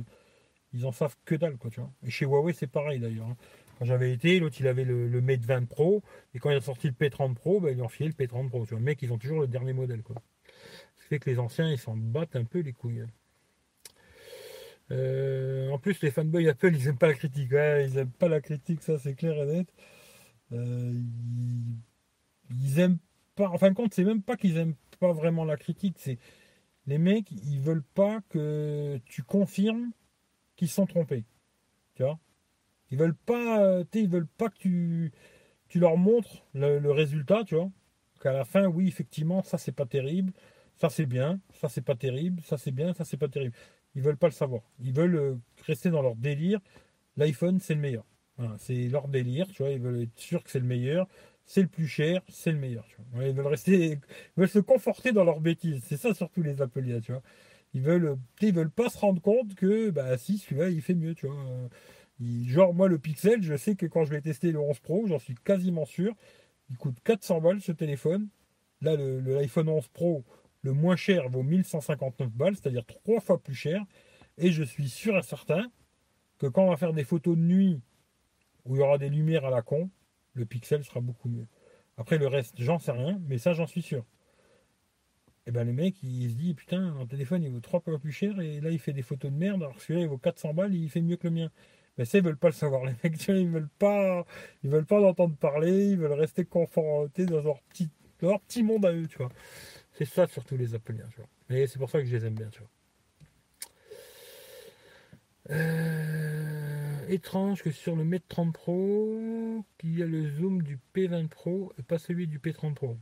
Ils 0.73 0.85
en 0.85 0.91
savent 0.91 1.15
que 1.25 1.35
dalle, 1.35 1.57
quoi. 1.57 1.69
Et 2.03 2.09
chez 2.09 2.25
Huawei, 2.25 2.53
c'est 2.53 2.67
pareil 2.67 2.99
d'ailleurs. 2.99 3.27
Hein. 3.27 3.37
Quand 3.77 3.85
j'avais 3.85 4.11
été, 4.13 4.39
l'autre, 4.39 4.55
il 4.59 4.67
avait 4.67 4.85
le, 4.85 5.21
Mate 5.21 5.41
20 5.41 5.67
Pro. 5.67 6.01
Et 6.33 6.39
quand 6.39 6.49
il 6.49 6.57
a 6.57 6.61
sorti 6.61 6.87
le 6.87 6.93
P30 6.93 7.33
Pro, 7.33 7.59
bah, 7.59 7.71
lui 7.71 7.81
ont 7.81 7.89
filé 7.89 8.09
le 8.09 8.15
P30 8.15 8.49
Pro. 8.49 8.65
Tu 8.65 8.71
vois. 8.71 8.79
Le 8.79 8.85
mec, 8.85 9.01
ils 9.01 9.11
ont 9.11 9.17
toujours 9.17 9.41
le 9.41 9.47
dernier 9.47 9.73
modèle, 9.73 10.01
quoi. 10.01 10.15
Ce 11.05 11.09
fait 11.09 11.19
que 11.19 11.29
les 11.29 11.37
anciens, 11.37 11.69
ils 11.69 11.77
s'en 11.77 11.95
battent 11.95 12.35
un 12.35 12.45
peu 12.45 12.61
les 12.61 12.73
couilles. 12.73 13.05
Euh, 14.89 15.69
en 15.69 15.77
plus, 15.77 16.01
les 16.01 16.09
fanboys 16.09 16.49
Apple, 16.49 16.73
ils 16.73 16.87
aiment 16.87 16.97
pas 16.97 17.05
la 17.05 17.13
critique. 17.13 17.51
ils 17.51 17.97
aiment 17.99 18.09
pas 18.09 18.27
la 18.27 18.41
critique, 18.41 18.81
ça 18.81 18.97
c'est 18.97 19.13
clair 19.13 19.37
et 19.37 19.45
net. 19.45 19.67
Euh, 20.51 20.99
ils, 22.49 22.79
aiment 22.79 22.97
pas. 23.35 23.49
En 23.49 23.59
fin 23.59 23.69
de 23.69 23.75
compte, 23.75 23.93
c'est 23.93 24.03
même 24.03 24.23
pas 24.23 24.35
qu'ils 24.35 24.57
aiment 24.57 24.73
pas 24.99 25.13
vraiment 25.13 25.45
la 25.45 25.57
critique. 25.57 25.97
C'est 25.99 26.17
les 26.87 26.97
mecs, 26.97 27.29
ils 27.29 27.59
veulent 27.59 27.83
pas 27.83 28.21
que 28.29 28.99
tu 29.05 29.21
confirmes 29.21 29.91
qu'ils 30.55 30.69
sont 30.69 30.87
trompés. 30.87 31.23
Tu 31.93 32.01
vois? 32.01 32.17
Ils 32.89 32.97
veulent 32.97 33.13
pas. 33.13 33.83
Ils 33.93 34.09
veulent 34.09 34.25
pas 34.25 34.49
que 34.49 34.57
tu, 34.57 35.11
tu 35.67 35.79
leur 35.79 35.97
montres 35.97 36.47
le, 36.55 36.79
le 36.79 36.91
résultat. 36.91 37.43
Tu 37.43 37.53
vois? 37.53 37.69
Qu'à 38.21 38.33
la 38.33 38.43
fin, 38.43 38.65
oui, 38.65 38.87
effectivement, 38.87 39.43
ça 39.43 39.59
c'est 39.59 39.71
pas 39.71 39.85
terrible. 39.85 40.33
Ça 40.77 40.89
c'est 40.89 41.05
bien, 41.05 41.39
ça 41.53 41.69
c'est 41.69 41.81
pas 41.81 41.95
terrible, 41.95 42.41
ça 42.43 42.57
c'est 42.57 42.71
bien, 42.71 42.93
ça 42.93 43.05
c'est 43.05 43.17
pas 43.17 43.29
terrible. 43.29 43.55
Ils 43.95 44.01
veulent 44.01 44.17
pas 44.17 44.27
le 44.27 44.33
savoir. 44.33 44.61
Ils 44.81 44.93
veulent 44.93 45.15
euh, 45.15 45.35
rester 45.65 45.89
dans 45.89 46.01
leur 46.01 46.15
délire. 46.15 46.59
L'iPhone, 47.17 47.59
c'est 47.59 47.75
le 47.75 47.81
meilleur. 47.81 48.05
c'est 48.59 48.89
leur 48.89 49.07
délire, 49.07 49.47
tu 49.47 49.63
vois. 49.63 49.71
Ils 49.71 49.79
veulent 49.79 50.01
être 50.03 50.19
sûrs 50.19 50.43
que 50.43 50.51
c'est 50.51 50.59
le 50.59 50.65
meilleur. 50.65 51.07
C'est 51.45 51.61
le 51.61 51.67
plus 51.67 51.87
cher, 51.87 52.21
c'est 52.27 52.51
le 52.51 52.57
meilleur. 52.57 52.85
ils 53.15 53.33
veulent 53.33 53.47
rester, 53.47 53.91
ils 53.91 53.99
veulent 54.35 54.49
se 54.49 54.59
conforter 54.59 55.11
dans 55.11 55.23
leur 55.23 55.39
bêtise. 55.41 55.81
C'est 55.85 55.97
ça 55.97 56.13
surtout 56.13 56.41
les 56.41 56.61
appeliers, 56.61 56.99
tu 57.01 57.11
vois. 57.11 57.21
Ils 57.73 57.81
veulent, 57.81 58.17
ils 58.41 58.53
veulent 58.53 58.71
pas 58.71 58.89
se 58.89 58.97
rendre 58.97 59.21
compte 59.21 59.55
que, 59.55 59.89
bah, 59.91 60.17
si 60.17 60.37
celui-là, 60.39 60.69
il 60.69 60.81
fait 60.81 60.95
mieux, 60.95 61.13
tu 61.15 61.27
vois. 61.27 61.69
genre, 62.45 62.73
moi, 62.73 62.87
le 62.87 62.97
Pixel, 62.99 63.41
je 63.43 63.55
sais 63.57 63.75
que 63.75 63.85
quand 63.85 64.05
je 64.05 64.11
vais 64.11 64.21
tester 64.21 64.51
le 64.51 64.59
11 64.59 64.79
Pro, 64.79 65.05
j'en 65.07 65.19
suis 65.19 65.35
quasiment 65.35 65.85
sûr, 65.85 66.15
il 66.69 66.77
coûte 66.77 66.97
400 67.03 67.41
balles 67.41 67.61
ce 67.61 67.71
téléphone. 67.71 68.27
Là, 68.81 68.95
l'iPhone 68.95 69.69
11 69.69 69.87
Pro, 69.89 70.23
le 70.65 70.73
moins 70.73 70.95
cher 70.95 71.29
vaut 71.29 71.43
1159 71.43 72.29
balles, 72.31 72.55
c'est-à-dire 72.55 72.85
trois 72.85 73.19
fois 73.21 73.41
plus 73.41 73.53
cher. 73.53 73.85
Et 74.37 74.51
je 74.51 74.63
suis 74.63 74.89
sûr 74.89 75.15
et 75.17 75.21
certain 75.21 75.71
que 76.39 76.47
quand 76.47 76.63
on 76.65 76.69
va 76.71 76.77
faire 76.77 76.91
des 76.93 77.03
photos 77.03 77.37
de 77.37 77.41
nuit 77.41 77.81
où 78.65 78.75
il 78.75 78.79
y 78.79 78.81
aura 78.81 78.97
des 78.97 79.09
lumières 79.09 79.45
à 79.45 79.51
la 79.51 79.61
con, 79.61 79.89
le 80.33 80.45
pixel 80.45 80.83
sera 80.83 80.99
beaucoup 81.01 81.29
mieux. 81.29 81.47
Après 81.97 82.17
le 82.17 82.27
reste, 82.27 82.55
j'en 82.57 82.79
sais 82.79 82.91
rien, 82.91 83.21
mais 83.27 83.37
ça 83.37 83.53
j'en 83.53 83.67
suis 83.67 83.83
sûr. 83.83 84.03
et 85.47 85.51
ben 85.51 85.63
le 85.65 85.73
mec 85.73 86.01
il 86.03 86.31
se 86.31 86.35
dit 86.35 86.53
putain 86.55 86.95
un 86.99 87.05
téléphone 87.05 87.43
il 87.43 87.51
vaut 87.51 87.59
trois 87.59 87.79
fois 87.79 87.99
plus 87.99 88.11
cher 88.11 88.39
et 88.41 88.59
là 88.61 88.71
il 88.71 88.79
fait 88.79 88.93
des 88.93 89.03
photos 89.03 89.31
de 89.31 89.37
merde 89.37 89.61
alors 89.63 89.79
celui-là 89.79 90.01
il 90.01 90.07
vaut 90.09 90.17
400 90.17 90.53
balles 90.53 90.73
il 90.73 90.89
fait 90.89 91.01
mieux 91.01 91.17
que 91.17 91.27
le 91.27 91.33
mien 91.33 91.51
mais 91.97 92.05
ça 92.05 92.17
ils 92.17 92.23
veulent 92.23 92.37
pas 92.37 92.47
le 92.47 92.53
savoir 92.53 92.83
les 92.89 92.95
mecs 93.03 93.27
ils 93.27 93.49
veulent 93.49 93.69
pas 93.79 94.25
ils 94.63 94.69
veulent 94.69 94.85
pas 94.85 94.99
l'entendre 94.99 95.35
parler 95.35 95.89
ils 95.91 95.97
veulent 95.97 96.13
rester 96.13 96.45
confortés 96.45 97.25
dans 97.27 97.41
leur 97.41 97.61
petit 97.63 97.89
leur 98.21 98.39
petit 98.41 98.63
monde 98.63 98.85
à 98.85 98.91
eux 98.93 99.07
tu 99.07 99.17
vois 99.17 99.29
c'est 99.95 100.05
ça 100.05 100.27
surtout 100.27 100.57
les 100.57 100.75
appeliens 100.75 101.07
tu 101.11 101.17
vois 101.17 101.57
et 101.57 101.67
c'est 101.67 101.79
pour 101.79 101.89
ça 101.89 101.99
que 101.99 102.05
je 102.05 102.15
les 102.15 102.25
aime 102.25 102.35
bien 102.35 102.49
tu 102.49 102.59
vois 102.59 102.69
euh, 105.51 107.07
étrange 107.07 107.61
que 107.61 107.71
sur 107.71 107.95
le 107.95 108.03
Mate 108.03 108.23
30 108.27 108.53
Pro, 108.53 109.63
qu'il 109.77 109.97
y 109.97 110.03
a 110.03 110.05
le 110.05 110.27
zoom 110.27 110.63
du 110.63 110.79
P20 110.95 111.27
Pro 111.27 111.71
et 111.77 111.83
pas 111.83 111.99
celui 111.99 112.27
du 112.27 112.39
P30 112.39 112.73
Pro. 112.73 112.97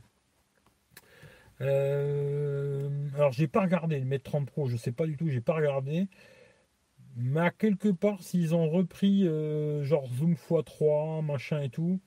Euh, 1.60 3.08
alors 3.14 3.32
j'ai 3.32 3.48
pas 3.48 3.62
regardé 3.62 3.98
le 3.98 4.04
Mate 4.04 4.24
30 4.24 4.46
Pro, 4.46 4.68
je 4.68 4.76
sais 4.76 4.92
pas 4.92 5.06
du 5.06 5.16
tout, 5.16 5.28
j'ai 5.28 5.40
pas 5.40 5.54
regardé. 5.54 6.08
Mais 7.16 7.40
à 7.40 7.50
quelque 7.50 7.88
part, 7.90 8.22
s'ils 8.22 8.54
ont 8.54 8.68
repris 8.68 9.26
euh, 9.26 9.84
genre 9.84 10.06
zoom 10.14 10.34
x3, 10.34 11.24
machin 11.24 11.62
et 11.62 11.70
tout. 11.70 12.00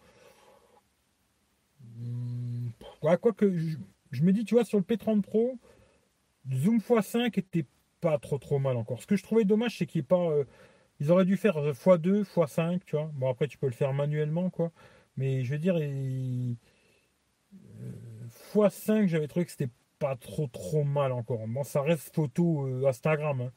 Hmm, 1.96 2.70
quoi 3.00 3.18
que 3.18 3.58
je, 3.58 3.78
je, 4.12 4.24
me 4.24 4.32
dis, 4.32 4.46
tu 4.46 4.56
vois, 4.56 4.66
sur 4.66 4.78
le 4.78 4.84
P30 4.84 5.22
Pro, 5.22 5.58
zoom 6.52 6.80
x5 6.80 7.40
était 7.40 7.66
pas 8.02 8.18
trop 8.18 8.38
trop 8.38 8.60
mal 8.60 8.78
encore. 8.78 9.02
Ce 9.02 9.08
que 9.08 9.16
je 9.16 9.24
trouvais 9.24 9.46
dommage, 9.46 9.78
c'est 9.78 9.86
qu'il 9.86 10.04
pas. 10.04 10.30
Euh, 10.30 10.44
ils 11.00 11.12
auraient 11.12 11.26
dû 11.26 11.38
faire 11.38 11.58
x2, 11.58 12.24
x5, 12.24 12.80
tu 12.86 12.96
vois. 12.96 13.12
Bon, 13.14 13.30
après, 13.30 13.48
tu 13.48 13.58
peux 13.58 13.68
le 13.68 13.74
faire 13.74 13.94
manuellement, 13.94 14.50
quoi. 14.50 14.72
Mais 15.16 15.44
je 15.44 15.52
veux 15.52 15.60
dire, 15.60 15.76
x5, 15.76 16.58
euh, 19.04 19.08
j'avais 19.08 19.28
trouvé 19.28 19.46
que 19.46 19.52
c'était 19.52 19.70
pas 20.00 20.16
trop 20.16 20.48
trop 20.48 20.84
mal 20.84 21.12
encore. 21.12 21.48
Bon, 21.48 21.64
ça 21.64 21.82
reste 21.82 22.16
photo 22.16 22.68
euh, 22.68 22.88
Instagram. 22.88 23.42
Hein. 23.42 23.52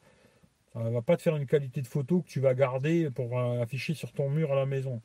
Ça 0.73 0.89
va 0.89 1.01
pas 1.01 1.17
te 1.17 1.21
faire 1.21 1.35
une 1.35 1.45
qualité 1.45 1.81
de 1.81 1.87
photo 1.87 2.21
que 2.21 2.27
tu 2.27 2.39
vas 2.39 2.53
garder 2.53 3.11
pour 3.11 3.37
afficher 3.39 3.93
sur 3.93 4.13
ton 4.13 4.29
mur 4.29 4.53
à 4.53 4.55
la 4.55 4.65
maison. 4.65 5.01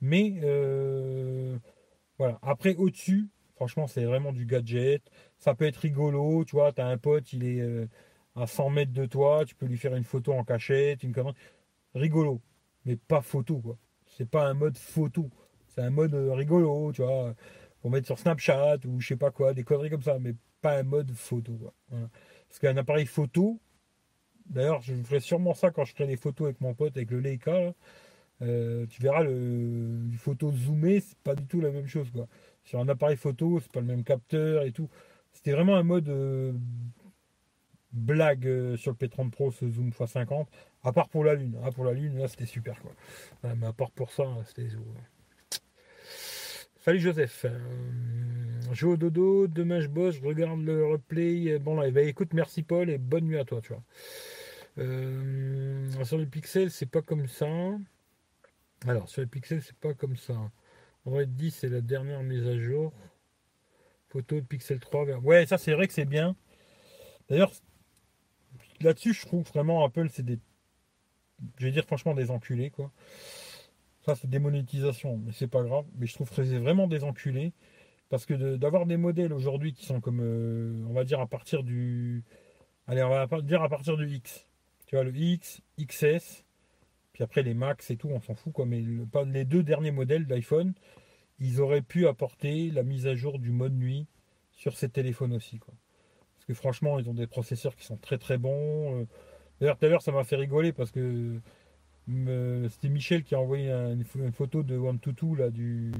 Mais 0.00 0.40
voilà. 2.18 2.38
Après, 2.42 2.76
au-dessus, 2.76 3.28
franchement, 3.58 3.86
c'est 3.86 4.04
vraiment 4.04 4.32
du 4.32 4.46
gadget. 4.46 5.02
Ça 5.38 5.54
peut 5.54 5.66
être 5.66 5.78
rigolo, 5.78 6.44
tu 6.44 6.56
vois. 6.56 6.72
Tu 6.72 6.80
as 6.80 6.86
un 6.86 6.98
pote, 6.98 7.32
il 7.32 7.44
est 7.44 7.88
à 8.40 8.46
100 8.46 8.70
mètres 8.70 8.92
de 8.92 9.06
toi, 9.06 9.44
tu 9.44 9.54
peux 9.54 9.66
lui 9.66 9.76
faire 9.76 9.94
une 9.94 10.04
photo 10.04 10.32
en 10.32 10.44
cachette, 10.44 11.02
une 11.02 11.12
commande. 11.12 11.34
Rigolo, 11.94 12.40
mais 12.84 12.96
pas 12.96 13.20
photo, 13.20 13.58
quoi. 13.58 13.78
C'est 14.06 14.28
pas 14.28 14.46
un 14.46 14.54
mode 14.54 14.76
photo, 14.76 15.28
c'est 15.68 15.82
un 15.82 15.90
mode 15.90 16.14
euh, 16.14 16.32
rigolo, 16.32 16.92
tu 16.92 17.02
vois, 17.02 17.34
pour 17.80 17.90
mettre 17.90 18.06
sur 18.06 18.18
Snapchat 18.18 18.78
ou 18.86 19.00
je 19.00 19.08
sais 19.08 19.16
pas 19.16 19.30
quoi, 19.30 19.54
des 19.54 19.64
conneries 19.64 19.90
comme 19.90 20.02
ça, 20.02 20.18
mais 20.18 20.34
pas 20.60 20.78
un 20.78 20.82
mode 20.82 21.12
photo, 21.12 21.52
quoi. 21.54 21.74
Parce 22.48 22.58
qu'un 22.60 22.76
appareil 22.76 23.06
photo, 23.06 23.60
d'ailleurs, 24.46 24.80
je 24.82 24.94
ferai 24.94 25.20
sûrement 25.20 25.54
ça 25.54 25.70
quand 25.70 25.84
je 25.84 25.92
ferai 25.92 26.06
des 26.06 26.16
photos 26.16 26.46
avec 26.46 26.60
mon 26.60 26.74
pote, 26.74 26.96
avec 26.96 27.10
le 27.10 27.20
Leica, 27.20 27.74
euh, 28.42 28.86
tu 28.86 29.02
verras 29.02 29.22
le, 29.24 30.08
photo 30.16 30.52
zoomé, 30.52 31.00
c'est 31.00 31.18
pas 31.18 31.34
du 31.34 31.46
tout 31.46 31.60
la 31.60 31.70
même 31.70 31.86
chose, 31.88 32.10
quoi. 32.10 32.28
Sur 32.68 32.80
un 32.80 32.88
appareil 32.90 33.16
photo, 33.16 33.60
c'est 33.62 33.72
pas 33.72 33.80
le 33.80 33.86
même 33.86 34.04
capteur 34.04 34.62
et 34.62 34.72
tout. 34.72 34.90
C'était 35.32 35.52
vraiment 35.52 35.76
un 35.76 35.82
mode 35.82 36.10
euh, 36.10 36.52
blague 37.92 38.46
euh, 38.46 38.76
sur 38.76 38.90
le 38.90 38.96
P30 38.98 39.30
Pro 39.30 39.50
ce 39.50 39.70
zoom 39.70 39.88
x50 39.88 40.44
à 40.82 40.92
part 40.92 41.08
pour 41.08 41.24
la 41.24 41.34
lune. 41.34 41.56
Ah, 41.64 41.72
pour 41.72 41.86
la 41.86 41.94
lune 41.94 42.18
là 42.18 42.28
c'était 42.28 42.44
super 42.44 42.78
quoi. 42.82 42.92
Mais 43.56 43.66
à 43.66 43.72
part 43.72 43.90
pour 43.90 44.12
ça 44.12 44.24
c'était 44.46 44.68
salut 46.76 47.00
Joseph. 47.00 47.46
Euh, 47.46 47.58
je 48.72 48.96
dodo 48.96 49.46
demain 49.46 49.80
je 49.80 49.88
bosse 49.88 50.16
je 50.16 50.26
regarde 50.26 50.60
le 50.60 50.84
replay 50.84 51.58
bon 51.58 51.80
là 51.80 51.90
bah, 51.90 52.02
écoute 52.02 52.34
merci 52.34 52.62
Paul 52.62 52.90
et 52.90 52.98
bonne 52.98 53.24
nuit 53.24 53.38
à 53.38 53.46
toi 53.46 53.62
tu 53.62 53.72
vois. 53.72 53.82
Sur 56.04 56.18
les 56.18 56.26
pixels 56.26 56.70
c'est 56.70 56.90
pas 56.90 57.00
comme 57.00 57.28
ça. 57.28 57.48
Alors 58.86 59.08
sur 59.08 59.22
les 59.22 59.26
pixels 59.26 59.62
c'est 59.62 59.78
pas 59.78 59.94
comme 59.94 60.16
ça 60.16 60.34
être 61.06 61.34
10 61.34 61.50
c'est 61.50 61.68
la 61.68 61.80
dernière 61.80 62.22
mise 62.22 62.46
à 62.46 62.58
jour 62.58 62.92
photo 64.08 64.36
de 64.36 64.46
pixel 64.46 64.78
3 64.78 65.04
ouais 65.18 65.46
ça 65.46 65.58
c'est 65.58 65.72
vrai 65.72 65.86
que 65.86 65.92
c'est 65.92 66.04
bien 66.04 66.36
D'ailleurs, 67.28 67.52
là-dessus, 68.80 69.12
je 69.12 69.26
trouve 69.26 69.44
vraiment 69.44 69.84
Apple, 69.84 70.08
c'est 70.10 70.24
des. 70.24 70.38
Je 71.58 71.66
vais 71.66 71.72
dire 71.72 71.84
franchement 71.84 72.14
des 72.14 72.30
enculés, 72.30 72.70
quoi. 72.70 72.90
Ça, 74.04 74.14
c'est 74.14 74.30
des 74.30 74.38
monétisations, 74.38 75.18
mais 75.18 75.32
c'est 75.32 75.48
pas 75.48 75.62
grave. 75.62 75.84
Mais 75.96 76.06
je 76.06 76.14
trouve 76.14 76.30
que 76.30 76.42
c'est 76.42 76.58
vraiment 76.58 76.86
des 76.86 77.04
enculés. 77.04 77.52
Parce 78.08 78.24
que 78.24 78.56
d'avoir 78.56 78.86
des 78.86 78.96
modèles 78.96 79.34
aujourd'hui 79.34 79.74
qui 79.74 79.84
sont 79.84 80.00
comme, 80.00 80.20
euh, 80.22 80.82
on 80.88 80.94
va 80.94 81.04
dire, 81.04 81.20
à 81.20 81.26
partir 81.26 81.62
du. 81.62 82.24
Allez, 82.86 83.02
on 83.02 83.10
va 83.10 83.26
dire 83.42 83.62
à 83.62 83.68
partir 83.68 83.96
du 83.98 84.08
X. 84.08 84.46
Tu 84.86 84.96
vois, 84.96 85.04
le 85.04 85.14
X, 85.14 85.60
XS, 85.78 86.44
puis 87.18 87.24
après 87.24 87.42
les 87.42 87.54
Max 87.54 87.90
et 87.90 87.96
tout, 87.96 88.08
on 88.08 88.20
s'en 88.20 88.36
fout, 88.36 88.52
quoi. 88.52 88.64
Mais 88.64 88.80
pas, 89.10 89.24
les 89.24 89.44
deux 89.44 89.64
derniers 89.64 89.90
modèles 89.90 90.26
d'iPhone, 90.26 90.72
ils 91.40 91.60
auraient 91.60 91.82
pu 91.82 92.06
apporter 92.06 92.70
la 92.70 92.84
mise 92.84 93.08
à 93.08 93.16
jour 93.16 93.40
du 93.40 93.50
mode 93.50 93.74
nuit 93.74 94.06
sur 94.52 94.76
ces 94.76 94.88
téléphones 94.88 95.32
aussi, 95.32 95.58
quoi 95.58 95.74
franchement, 96.54 96.98
ils 96.98 97.08
ont 97.08 97.14
des 97.14 97.26
processeurs 97.26 97.76
qui 97.76 97.84
sont 97.84 97.96
très 97.96 98.18
très 98.18 98.38
bons. 98.38 99.00
Euh, 99.00 99.04
d'ailleurs, 99.60 99.78
tout 99.78 99.86
à 99.86 99.88
l'heure, 99.88 100.02
ça 100.02 100.12
m'a 100.12 100.24
fait 100.24 100.36
rigoler 100.36 100.72
parce 100.72 100.90
que 100.90 101.40
c'était 102.70 102.88
Michel 102.88 103.22
qui 103.22 103.34
a 103.34 103.40
envoyé 103.40 103.70
une, 103.70 104.04
photo 104.32 104.62
de 104.62 104.76
OneTuTu 104.78 105.36
là 105.36 105.50
du, 105.50 105.92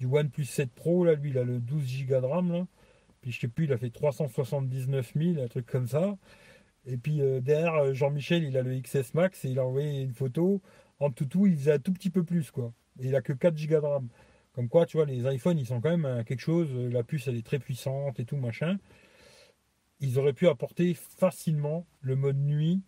du 0.00 0.06
OnePlus 0.06 0.44
7 0.44 0.72
Pro. 0.72 1.04
Là, 1.04 1.14
lui, 1.14 1.30
il 1.30 1.38
a 1.38 1.44
le 1.44 1.60
12 1.60 2.06
Go 2.06 2.20
de 2.20 2.26
RAM. 2.26 2.52
Là. 2.52 2.66
Puis 3.20 3.32
je 3.32 3.40
sais 3.40 3.48
plus, 3.48 3.66
il 3.66 3.72
a 3.72 3.78
fait 3.78 3.90
379 3.90 5.12
000, 5.14 5.42
un 5.42 5.46
truc 5.46 5.66
comme 5.66 5.86
ça. 5.86 6.16
Et 6.86 6.96
puis 6.96 7.20
euh, 7.20 7.40
derrière, 7.40 7.74
euh, 7.74 7.92
Jean-Michel, 7.94 8.44
il 8.44 8.56
a 8.56 8.62
le 8.62 8.80
XS 8.80 9.14
Max 9.14 9.44
et 9.44 9.48
il 9.50 9.58
a 9.58 9.66
envoyé 9.66 10.02
une 10.02 10.14
photo. 10.14 10.62
En 11.00 11.10
tout, 11.10 11.46
il 11.46 11.56
faisait 11.56 11.72
un 11.72 11.78
tout 11.78 11.92
petit 11.92 12.10
peu 12.10 12.24
plus, 12.24 12.50
quoi. 12.50 12.72
Il 13.00 13.14
a 13.14 13.20
que 13.20 13.32
4 13.32 13.54
Go 13.66 13.80
de 13.80 13.86
RAM. 13.86 14.08
Comme 14.54 14.68
quoi, 14.68 14.86
tu 14.86 14.96
vois, 14.96 15.04
les 15.04 15.22
iPhones, 15.34 15.58
ils 15.58 15.66
sont 15.66 15.80
quand 15.82 15.94
même 15.94 16.24
quelque 16.24 16.40
chose. 16.40 16.72
La 16.90 17.02
puce, 17.02 17.28
elle 17.28 17.36
est 17.36 17.44
très 17.44 17.58
puissante 17.58 18.18
et 18.20 18.24
tout, 18.24 18.36
machin 18.36 18.78
ils 20.00 20.18
auraient 20.18 20.32
pu 20.32 20.48
apporter 20.48 20.94
facilement 20.94 21.86
le 22.00 22.16
mode 22.16 22.38
nuit 22.38 22.82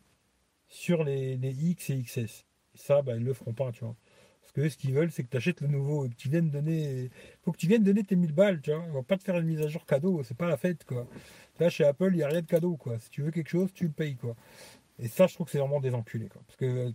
sur 0.68 1.05
les, 1.05 1.36
X 1.36 1.90
et 1.90 2.03
XS. 2.03 2.44
Ça, 2.74 3.03
bah, 3.03 3.16
ils 3.16 3.24
le 3.24 3.32
feront 3.32 3.55
pas, 3.55 3.72
tu 3.72 3.84
vois. 3.84 3.96
Ce 4.68 4.76
qu'ils 4.76 4.94
veulent, 4.94 5.11
c'est 5.11 5.22
que 5.24 5.28
tu 5.28 5.36
achètes 5.36 5.61
le 5.61 5.68
nouveau 5.68 6.06
et 6.06 6.09
que 6.11 6.14
tu 6.14 6.28
viennes 6.28 6.50
donner. 6.50 7.11
faut 7.42 7.52
que 7.52 7.59
tu 7.59 7.66
viennes 7.66 7.84
donner 7.84 8.02
tes 8.04 8.16
1000 8.16 8.32
balles, 8.32 8.61
tu 8.61 8.72
vois. 8.72 8.82
On 8.88 8.92
va 8.92 9.02
pas 9.02 9.16
te 9.16 9.24
faire 9.24 9.38
une 9.38 9.46
mise 9.46 9.61
à 9.61 9.68
jour 9.68 9.86
cadeau, 9.86 10.22
c'est 10.22 10.36
pas 10.36 10.48
la 10.48 10.56
fête, 10.56 10.84
quoi. 10.84 11.06
Là, 11.61 11.70
chez 11.70 11.84
Apple, 11.84 12.11
il 12.12 12.16
n'y 12.16 12.22
a 12.22 12.28
rien 12.28 12.40
de 12.42 12.46
cadeau, 12.46 12.76
quoi. 12.76 12.98
Si 12.98 13.11
tu 13.11 13.22
veux 13.22 13.30
quelque 13.30 13.50
chose, 13.50 13.72
tu 13.72 13.84
le 13.84 13.92
payes, 13.92 14.16
quoi. 14.16 14.36
Et 14.98 15.09
ça, 15.09 15.26
je 15.26 15.34
trouve 15.34 15.46
que 15.46 15.52
c'est 15.52 15.59
vraiment 15.59 15.80
des 15.80 15.94
enculés, 15.94 16.28
quoi. 16.28 16.42
Parce 16.46 16.56
que 16.56 16.92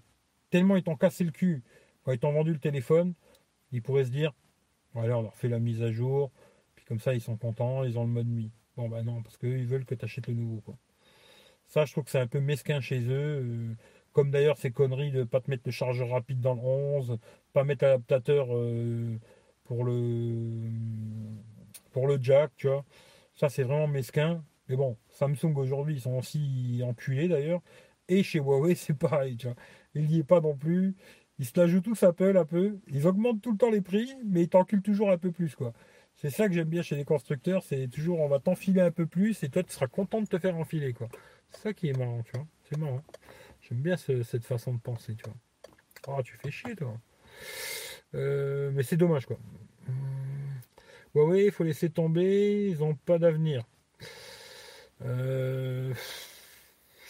tellement 0.50 0.76
ils 0.76 0.84
t'ont 0.84 0.96
cassé 0.96 1.24
le 1.24 1.32
cul 1.32 1.64
quand 2.04 2.12
ils 2.12 2.20
t'ont 2.20 2.32
vendu 2.34 2.54
le 2.54 2.60
téléphone, 2.60 3.14
ils 3.72 3.82
pourraient 3.82 4.06
se 4.06 4.12
dire, 4.12 4.34
voilà, 4.94 5.18
on 5.18 5.24
leur 5.24 5.36
fait 5.36 5.50
la 5.50 5.60
mise 5.60 5.82
à 5.82 5.92
jour, 5.92 6.32
puis 6.76 6.86
comme 6.86 7.00
ça, 7.00 7.14
ils 7.14 7.22
sont 7.22 7.38
contents, 7.38 7.84
ils 7.84 7.98
ont 7.98 8.04
le 8.04 8.10
mode 8.10 8.28
nuit. 8.28 8.52
Bon, 8.76 8.90
bah 8.90 9.04
non, 9.04 9.22
parce 9.22 9.38
qu'ils 9.38 9.66
veulent 9.66 9.86
que 9.86 9.96
tu 9.96 10.06
achètes 10.06 10.28
le 10.28 10.34
nouveau. 10.34 10.62
Quoi. 10.62 10.78
Ça, 11.68 11.86
je 11.86 11.92
trouve 11.92 12.04
que 12.04 12.12
c'est 12.12 12.20
un 12.20 12.28
peu 12.28 12.40
mesquin 12.40 12.82
chez 12.82 13.02
eux. 13.08 13.76
Comme 14.14 14.32
d'ailleurs 14.32 14.58
ces 14.58 14.72
conneries 14.72 15.12
de 15.12 15.24
pas 15.24 15.42
te 15.42 15.50
mettre 15.50 15.64
le 15.66 15.72
chargeur 15.72 16.10
rapide 16.10 16.40
dans 16.42 16.54
le 16.56 16.62
11, 16.62 17.18
pas 17.54 17.64
mettre 17.64 17.86
l'adaptateur 17.86 18.48
euh, 18.56 19.18
pour 19.66 19.84
le 19.84 20.70
pour 21.92 22.08
le 22.08 22.20
jack, 22.22 22.52
tu 22.58 22.68
vois. 22.68 22.86
Ça, 23.36 23.50
c'est 23.50 23.64
vraiment 23.64 23.88
mesquin. 23.88 24.44
Mais 24.70 24.76
bon, 24.76 24.98
Samsung 25.10 25.56
aujourd'hui, 25.58 25.96
ils 25.96 26.02
sont 26.02 26.18
aussi 26.18 26.82
enculés 26.84 27.28
d'ailleurs. 27.28 27.62
Et 28.10 28.24
chez 28.24 28.40
Huawei, 28.40 28.76
c'est 28.78 28.94
pareil, 28.98 29.38
tu 29.38 29.48
vois. 29.48 29.56
Il 29.96 30.08
n'y 30.08 30.20
est 30.20 30.24
pas 30.24 30.42
non 30.42 30.56
plus. 30.56 30.96
Ils 31.40 31.46
se 31.46 31.60
la 31.60 31.68
jouent 31.68 31.82
tous 31.82 32.04
Apple 32.04 32.38
un 32.38 32.46
peu. 32.46 32.80
Ils 32.88 33.08
augmentent 33.08 33.42
tout 33.42 33.52
le 33.52 33.58
temps 33.58 33.72
les 33.72 33.82
prix, 33.82 34.14
mais 34.26 34.44
ils 34.44 34.50
t'enculent 34.50 34.82
toujours 34.82 35.12
un 35.12 35.18
peu 35.18 35.32
plus, 35.32 35.56
quoi. 35.56 35.74
C'est 36.16 36.30
ça 36.30 36.48
que 36.48 36.54
j'aime 36.54 36.70
bien 36.70 36.82
chez 36.82 36.96
les 36.96 37.06
constructeurs, 37.06 37.64
c'est 37.64 37.88
toujours 37.88 38.20
on 38.22 38.28
va 38.28 38.40
t'enfiler 38.40 38.82
un 38.82 38.92
peu 38.92 39.06
plus 39.06 39.44
et 39.44 39.50
toi 39.50 39.64
tu 39.64 39.74
seras 39.74 39.88
content 39.88 40.22
de 40.22 40.28
te 40.28 40.38
faire 40.38 40.56
enfiler 40.56 40.94
quoi. 40.94 41.10
C'est 41.50 41.62
ça 41.62 41.74
qui 41.74 41.90
est 41.90 41.98
marrant, 41.98 42.22
tu 42.24 42.32
vois. 42.34 42.48
C'est 42.70 42.78
marrant. 42.78 43.02
J'aime 43.64 43.82
bien 43.82 43.96
cette 43.96 44.46
façon 44.46 44.74
de 44.74 44.80
penser, 44.80 45.16
tu 45.16 45.24
vois. 45.24 46.18
Oh, 46.18 46.22
tu 46.22 46.36
fais 46.38 46.52
chier 46.52 46.76
toi. 46.76 47.00
Euh, 48.14 48.72
mais 48.74 48.84
c'est 48.84 48.98
dommage 48.98 49.26
quoi. 49.26 49.38
Ouais, 51.16 51.46
il 51.46 51.52
faut 51.52 51.64
laisser 51.64 51.90
tomber, 51.90 52.70
ils 52.70 52.80
n'ont 52.80 52.96
pas 52.96 53.20
d'avenir. 53.20 53.64
Euh, 55.06 55.94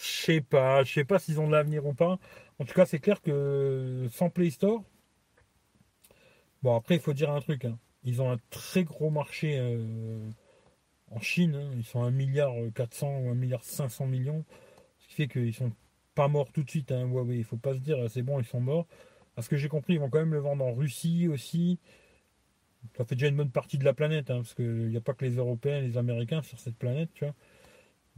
je 0.00 0.06
sais 0.06 0.40
pas, 0.40 0.84
je 0.84 0.92
sais 0.92 1.04
pas 1.04 1.18
s'ils 1.18 1.40
ont 1.40 1.46
de 1.46 1.52
l'avenir 1.52 1.86
ou 1.86 1.94
pas. 1.94 2.18
En 2.58 2.64
tout 2.64 2.74
cas, 2.74 2.86
c'est 2.86 2.98
clair 3.00 3.20
que 3.20 4.06
sans 4.12 4.30
Play 4.30 4.50
Store, 4.50 4.82
bon 6.62 6.76
après 6.76 6.96
il 6.96 7.00
faut 7.00 7.14
dire 7.14 7.30
un 7.30 7.40
truc. 7.40 7.64
Hein. 7.64 7.78
Ils 8.04 8.22
ont 8.22 8.30
un 8.30 8.38
très 8.50 8.84
gros 8.84 9.10
marché 9.10 9.58
euh, 9.58 10.28
en 11.10 11.20
Chine. 11.20 11.56
Hein. 11.56 11.70
Ils 11.76 11.84
sont 11.84 12.02
à 12.02 12.06
1 12.06 12.10
milliard 12.10 12.52
400 12.74 13.18
ou 13.20 13.30
1 13.30 13.34
milliard 13.34 13.64
500 13.64 14.06
millions. 14.06 14.44
Ce 14.98 15.08
qui 15.08 15.14
fait 15.14 15.28
qu'ils 15.28 15.54
sont 15.54 15.72
pas 16.14 16.28
morts 16.28 16.50
tout 16.52 16.62
de 16.62 16.70
suite. 16.70 16.92
Hein, 16.92 17.06
Huawei. 17.06 17.38
Il 17.38 17.44
faut 17.44 17.56
pas 17.56 17.74
se 17.74 17.80
dire 17.80 17.98
c'est 18.10 18.22
bon, 18.22 18.40
ils 18.40 18.46
sont 18.46 18.60
morts. 18.60 18.86
Parce 19.34 19.48
que 19.48 19.56
j'ai 19.56 19.68
compris, 19.68 19.94
ils 19.94 20.00
vont 20.00 20.10
quand 20.10 20.20
même 20.20 20.32
le 20.32 20.40
vendre 20.40 20.64
en 20.64 20.72
Russie 20.72 21.28
aussi. 21.28 21.78
Ça 22.96 23.04
fait 23.04 23.14
déjà 23.14 23.28
une 23.28 23.36
bonne 23.36 23.50
partie 23.50 23.78
de 23.78 23.84
la 23.84 23.94
planète, 23.94 24.30
hein, 24.30 24.36
parce 24.36 24.54
qu'il 24.54 24.88
n'y 24.88 24.96
a 24.96 25.00
pas 25.00 25.14
que 25.14 25.24
les 25.24 25.36
Européens 25.36 25.78
et 25.78 25.82
les 25.82 25.96
Américains 25.96 26.42
sur 26.42 26.58
cette 26.60 26.76
planète, 26.76 27.08
tu 27.14 27.24
vois. 27.24 27.34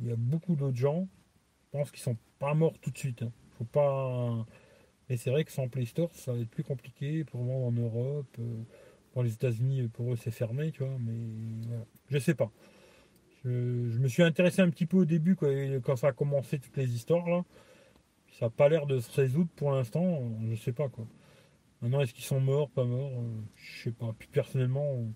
il 0.00 0.08
y 0.08 0.12
a 0.12 0.16
beaucoup 0.16 0.56
d'autres 0.56 0.76
gens, 0.76 1.08
je 1.62 1.78
pense 1.78 1.90
qu'ils 1.92 2.00
sont 2.02 2.16
pas 2.38 2.52
morts 2.54 2.78
tout 2.80 2.90
de 2.90 2.98
suite. 2.98 3.22
Hein. 3.22 3.32
Faut 3.58 3.64
pas. 3.64 4.44
Mais 5.08 5.16
c'est 5.16 5.30
vrai 5.30 5.44
que 5.44 5.52
sans 5.52 5.68
Play 5.68 5.86
Store, 5.86 6.12
ça 6.12 6.32
va 6.32 6.40
être 6.40 6.50
plus 6.50 6.64
compliqué 6.64 7.24
pour 7.24 7.44
vendre 7.44 7.66
en 7.66 7.72
Europe. 7.72 8.26
Euh, 8.40 8.62
pour 9.12 9.22
les 9.22 9.32
États-Unis, 9.32 9.88
pour 9.88 10.12
eux, 10.12 10.16
c'est 10.16 10.30
fermé, 10.30 10.72
tu 10.72 10.84
vois. 10.84 10.98
Mais 11.00 11.14
je 12.10 12.18
sais 12.18 12.34
pas. 12.34 12.50
Je, 13.44 13.50
me 13.98 14.08
suis 14.08 14.22
intéressé 14.22 14.60
un 14.60 14.68
petit 14.68 14.84
peu 14.84 14.98
au 14.98 15.04
début 15.06 15.36
quand, 15.36 15.96
ça 15.96 16.08
a 16.08 16.12
commencé 16.12 16.58
toutes 16.58 16.76
les 16.76 16.94
histoires 16.94 17.26
là. 17.26 17.44
Ça 18.38 18.46
n'a 18.46 18.50
pas 18.50 18.68
l'air 18.68 18.86
de 18.86 19.00
se 19.00 19.10
résoudre 19.18 19.48
pour 19.56 19.72
l'instant. 19.72 20.20
Je 20.50 20.56
sais 20.56 20.72
pas 20.72 20.90
quoi. 20.90 21.06
Maintenant, 21.80 22.02
est-ce 22.02 22.12
qu'ils 22.12 22.24
sont 22.24 22.40
morts, 22.40 22.68
pas 22.68 22.84
morts 22.84 23.12
euh, 23.12 23.40
Je 23.56 23.84
sais 23.84 23.92
pas. 23.92 24.14
Puis 24.18 24.28
personnellement, 24.30 25.06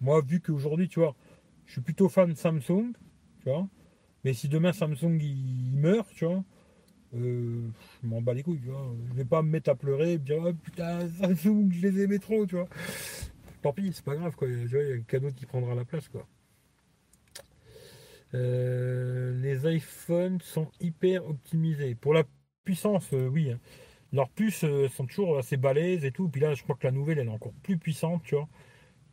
moi, 0.00 0.20
vu 0.20 0.40
qu'aujourd'hui, 0.40 0.88
tu 0.88 1.00
vois, 1.00 1.16
je 1.66 1.72
suis 1.72 1.80
plutôt 1.80 2.08
fan 2.08 2.30
de 2.30 2.36
Samsung, 2.36 2.92
tu 3.40 3.48
vois. 3.48 3.68
Mais 4.22 4.32
si 4.32 4.48
demain 4.48 4.72
Samsung 4.72 5.18
il, 5.20 5.76
meurt, 5.76 6.08
tu 6.14 6.24
vois, 6.24 6.44
euh, 7.16 7.68
je 8.02 8.06
m'en 8.06 8.22
bats 8.22 8.34
les 8.34 8.44
couilles, 8.44 8.60
tu 8.60 8.68
vois. 8.68 8.94
Je 9.08 9.14
vais 9.14 9.24
pas 9.24 9.42
me 9.42 9.50
mettre 9.50 9.70
à 9.70 9.74
pleurer 9.74 10.12
et 10.12 10.18
me 10.18 10.24
dire, 10.24 10.38
oh, 10.44 10.52
putain, 10.52 11.08
Samsung, 11.08 11.72
je 11.72 11.80
les 11.80 12.02
aimais 12.02 12.20
trop, 12.20 12.46
tu 12.46 12.54
vois. 12.54 12.68
Tant 13.62 13.72
pis, 13.72 13.90
c'est 13.92 14.04
pas 14.04 14.14
grave, 14.14 14.36
quoi. 14.36 14.46
il 14.48 14.70
y 14.70 14.76
a 14.76 14.94
un 14.94 15.00
cadeau 15.00 15.32
qui 15.32 15.46
prendra 15.46 15.74
la 15.74 15.84
place, 15.84 16.08
quoi. 16.08 16.28
Euh, 18.36 19.32
les 19.40 19.66
iPhones 19.76 20.40
sont 20.42 20.70
hyper 20.80 21.26
optimisés. 21.26 21.94
Pour 21.94 22.14
la 22.14 22.24
puissance, 22.64 23.12
euh, 23.12 23.28
oui. 23.28 23.50
Hein. 23.52 23.60
Leurs 24.12 24.30
puces 24.30 24.64
sont 24.96 25.06
toujours 25.06 25.38
assez 25.38 25.56
balèzes 25.56 26.04
et 26.04 26.12
tout. 26.12 26.28
Puis 26.28 26.40
là, 26.40 26.54
je 26.54 26.62
crois 26.62 26.76
que 26.76 26.86
la 26.86 26.92
nouvelle, 26.92 27.18
elle 27.18 27.28
est 27.28 27.30
encore 27.30 27.52
plus 27.62 27.78
puissante, 27.78 28.22
tu 28.24 28.36
vois. 28.36 28.48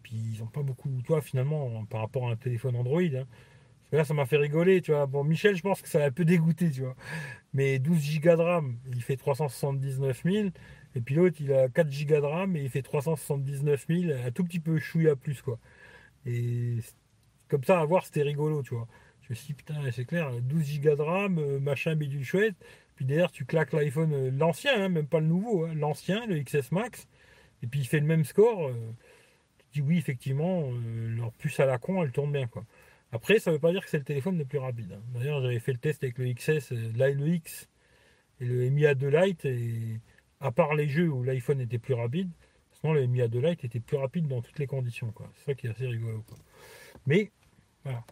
Puis 0.04 0.16
ils 0.16 0.44
ont 0.44 0.48
pas 0.48 0.64
beaucoup, 0.64 0.90
toi, 1.06 1.22
finalement, 1.22 1.86
par 1.88 2.02
rapport 2.02 2.30
à 2.30 2.34
un 2.34 2.36
téléphone 2.38 2.76
Android. 2.76 3.02
Hein. 3.02 3.28
Parce 3.82 3.92
que 3.92 3.98
là, 3.98 4.06
ça 4.06 4.14
m'a 4.16 4.26
fait 4.26 4.38
rigoler, 4.38 4.82
tu 4.82 4.92
vois. 4.92 5.08
Bon, 5.08 5.24
Michel, 5.24 5.56
je 5.56 5.64
pense 5.64 5.82
que 5.82 5.90
ça 5.90 6.00
l'a 6.00 6.06
un 6.08 6.12
peu 6.12 6.26
dégoûté, 6.26 6.72
tu 6.72 6.82
vois. 6.82 6.96
Mais 7.54 7.80
12 7.80 8.20
Go 8.22 8.36
de 8.38 8.42
RAM, 8.42 8.78
il 8.94 9.04
fait 9.04 9.18
379 9.18 10.24
000. 10.26 10.50
Et 10.96 11.02
puis 11.02 11.16
l'autre, 11.16 11.38
il 11.42 11.54
a 11.54 11.70
4 11.70 11.90
Go 12.08 12.16
de 12.22 12.26
RAM 12.26 12.56
et 12.58 12.64
il 12.64 12.70
fait 12.70 12.82
379 12.84 13.86
000, 13.90 14.14
un 14.26 14.32
tout 14.32 14.44
petit 14.44 14.60
peu 14.60 14.80
chouïa 14.80 15.16
plus, 15.16 15.42
quoi. 15.42 15.60
Et 16.26 16.78
comme 17.50 17.64
ça, 17.64 17.80
à 17.80 17.86
voir, 17.86 18.06
c'était 18.06 18.24
rigolo, 18.24 18.64
tu 18.64 18.76
vois. 18.76 18.88
Je 19.24 19.30
me 19.30 19.36
suis 19.36 19.54
putain, 19.54 19.76
c'est 19.92 20.06
clair, 20.06 20.32
12 20.42 20.82
Go 20.82 20.96
de 20.96 21.02
RAM, 21.02 21.38
euh, 21.40 21.60
machin, 21.60 21.96
bidule 21.96 22.24
chouette. 22.26 22.56
Puis 22.96 23.06
derrière, 23.06 23.32
tu 23.32 23.46
claques 23.46 23.74
l'iPhone, 23.74 24.14
euh, 24.14 24.32
l'ancien, 24.32 24.84
hein, 24.84 24.90
même 24.90 25.08
pas 25.08 25.20
le 25.20 25.28
nouveau, 25.28 25.66
hein, 25.66 25.74
l'ancien, 25.76 26.26
le 26.26 26.42
XS 26.42 26.72
Max. 26.72 27.08
Et 27.64 27.68
puis 27.68 27.80
il 27.82 27.88
fait 27.88 28.00
le 28.00 28.06
même 28.06 28.26
score. 28.26 28.68
Euh, 28.68 28.74
oui, 29.82 29.98
effectivement, 29.98 30.70
leur 31.18 31.32
puce 31.34 31.60
à 31.60 31.66
la 31.66 31.78
con, 31.80 32.04
elle 32.04 32.12
tourne 32.12 32.32
bien. 32.32 32.48
Après, 33.14 33.38
ça 33.38 33.52
ne 33.52 33.56
veut 33.56 33.60
pas 33.60 33.72
dire 33.72 33.84
que 33.84 33.90
c'est 33.90 34.00
le 34.00 34.04
téléphone 34.04 34.40
le 34.40 34.46
plus 34.46 34.58
rapide. 34.58 34.92
Hein. 34.92 35.02
D'ailleurs, 35.14 35.40
j'avais 35.42 35.60
fait 35.60 35.72
le 35.72 35.78
test 35.78 36.04
avec 36.04 36.18
le 36.18 36.34
XS, 36.34 36.72
euh, 36.72 36.92
le 36.96 37.28
X 37.28 37.70
et 38.42 38.46
le 38.46 38.70
Mi 38.70 38.84
A2 38.84 39.08
Lite, 39.08 39.46
et 39.46 40.00
à 40.40 40.52
part 40.52 40.74
les 40.74 40.90
jeux 40.90 41.10
où 41.10 41.24
l'iPhone 41.24 41.62
était 41.62 41.78
plus 41.78 41.94
rapide, 41.94 42.30
sinon 42.72 42.94
le 42.94 43.06
Mi 43.06 43.20
A2 43.20 43.40
Lite 43.40 43.64
était 43.66 43.80
plus 43.80 43.98
rapide 43.98 44.28
dans 44.28 44.42
toutes 44.42 44.58
les 44.58 44.66
conditions. 44.66 45.14
C'est 45.36 45.46
ça 45.46 45.54
qui 45.54 45.68
est 45.68 45.70
assez 45.70 45.86
rigolo. 45.86 46.24
Mais, 47.06 47.32
voilà. 47.84 48.04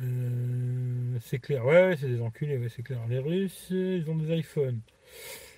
Euh, 0.00 1.18
c'est 1.20 1.38
clair, 1.38 1.64
ouais, 1.64 1.96
c'est 1.98 2.08
des 2.08 2.20
enculés, 2.22 2.58
ouais, 2.58 2.68
c'est 2.68 2.82
clair. 2.82 3.06
Les 3.08 3.18
Russes, 3.18 3.68
ils 3.70 4.08
ont 4.10 4.16
des 4.16 4.34
iPhones. 4.38 4.80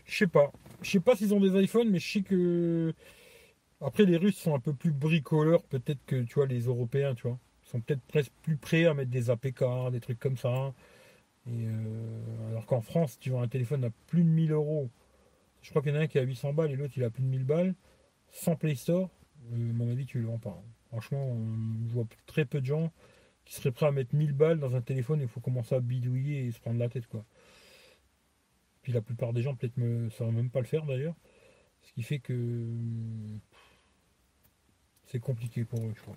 Je 0.06 0.16
sais 0.18 0.26
pas. 0.26 0.52
Je 0.82 0.90
sais 0.90 1.00
pas 1.00 1.16
s'ils 1.16 1.34
ont 1.34 1.40
des 1.40 1.60
iPhones, 1.62 1.90
mais 1.90 1.98
je 1.98 2.12
sais 2.12 2.22
que. 2.22 2.94
Après, 3.80 4.04
les 4.04 4.16
Russes 4.16 4.36
sont 4.38 4.54
un 4.54 4.60
peu 4.60 4.72
plus 4.74 4.92
bricoleurs, 4.92 5.64
peut-être 5.64 6.04
que 6.06 6.22
tu 6.22 6.34
vois, 6.34 6.46
les 6.46 6.62
Européens, 6.62 7.14
tu 7.14 7.28
vois. 7.28 7.38
Ils 7.64 7.68
sont 7.70 7.80
peut-être 7.80 8.02
presque 8.02 8.32
plus 8.42 8.56
prêts 8.56 8.86
à 8.86 8.94
mettre 8.94 9.10
des 9.10 9.30
APK, 9.30 9.64
des 9.92 10.00
trucs 10.00 10.20
comme 10.20 10.36
ça. 10.36 10.72
Et 11.48 11.66
euh, 11.66 12.48
alors 12.50 12.66
qu'en 12.66 12.80
France, 12.80 13.18
tu 13.18 13.30
vois 13.30 13.42
un 13.42 13.48
téléphone 13.48 13.84
à 13.84 13.90
plus 14.08 14.24
de 14.24 14.28
1000 14.28 14.52
euros. 14.52 14.90
Je 15.62 15.70
crois 15.70 15.82
qu'il 15.82 15.92
y 15.92 15.96
en 15.96 16.00
a 16.00 16.02
un 16.04 16.06
qui 16.08 16.18
a 16.18 16.22
800 16.22 16.54
balles 16.54 16.72
et 16.72 16.76
l'autre 16.76 16.94
il 16.96 17.04
a 17.04 17.10
plus 17.10 17.22
de 17.22 17.28
1000 17.28 17.44
balles. 17.44 17.74
Sans 18.32 18.56
Play 18.56 18.74
Store, 18.76 19.10
euh, 19.52 19.70
à 19.70 19.72
mon 19.74 19.90
avis, 19.90 20.06
tu 20.06 20.20
le 20.20 20.26
vends 20.26 20.38
pas. 20.38 20.62
Franchement, 20.88 21.36
je 21.88 21.94
vois 21.94 22.06
très 22.26 22.44
peu 22.44 22.60
de 22.60 22.66
gens 22.66 22.92
qui 23.44 23.54
seraient 23.54 23.72
prêts 23.72 23.86
à 23.86 23.92
mettre 23.92 24.14
1000 24.14 24.32
balles 24.32 24.58
dans 24.58 24.74
un 24.76 24.80
téléphone 24.80 25.20
il 25.20 25.28
faut 25.28 25.40
commencer 25.40 25.74
à 25.74 25.80
bidouiller 25.80 26.46
et 26.46 26.52
se 26.52 26.60
prendre 26.60 26.78
la 26.78 26.88
tête, 26.88 27.06
quoi. 27.06 27.24
Puis 28.82 28.92
la 28.92 29.00
plupart 29.00 29.32
des 29.32 29.42
gens, 29.42 29.54
peut-être, 29.54 29.76
ne 29.76 30.08
sauraient 30.10 30.32
même 30.32 30.50
pas 30.50 30.60
le 30.60 30.66
faire 30.66 30.84
d'ailleurs. 30.84 31.14
Ce 31.82 31.92
qui 31.92 32.02
fait 32.02 32.18
que 32.18 32.66
c'est 35.06 35.20
compliqué 35.20 35.64
pour 35.64 35.84
eux, 35.84 35.92
je 35.94 36.02
crois. 36.02 36.16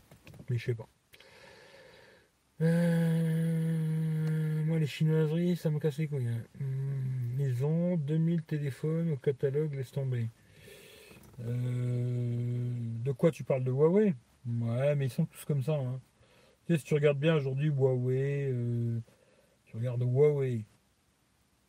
Mais 0.50 0.58
je 0.58 0.66
sais 0.66 0.76
pas. 0.76 0.88
Euh, 2.62 3.86
moi, 4.66 4.80
les 4.80 4.88
chinoiseries, 4.88 5.58
ça 5.58 5.70
me 5.70 5.80
casse 5.80 5.98
les 5.98 6.08
couilles. 6.08 6.28
Hein. 6.28 6.44
Hmm, 6.60 7.38
maison, 7.38 7.98
2000 7.98 8.44
téléphones 8.44 9.12
au 9.12 9.18
catalogue, 9.18 9.74
laisse 9.74 9.92
tomber. 9.92 10.30
Euh, 11.42 12.72
de 13.04 13.12
quoi 13.12 13.32
tu 13.32 13.44
parles 13.44 13.64
de 13.64 13.72
Huawei? 13.72 14.16
Ouais, 14.48 14.96
mais 14.96 15.08
ils 15.08 15.12
sont 15.12 15.26
tous 15.26 15.44
comme 15.46 15.62
ça. 15.62 15.74
Hein. 15.74 16.00
Tu 16.66 16.74
sais, 16.74 16.80
si 16.80 16.86
tu 16.86 16.96
regardes 16.96 17.20
bien 17.20 17.36
aujourd'hui, 17.36 17.70
Huawei, 17.70 18.50
euh, 18.52 19.00
tu 19.66 19.78
regardes 19.78 20.02
Huawei, 20.02 20.66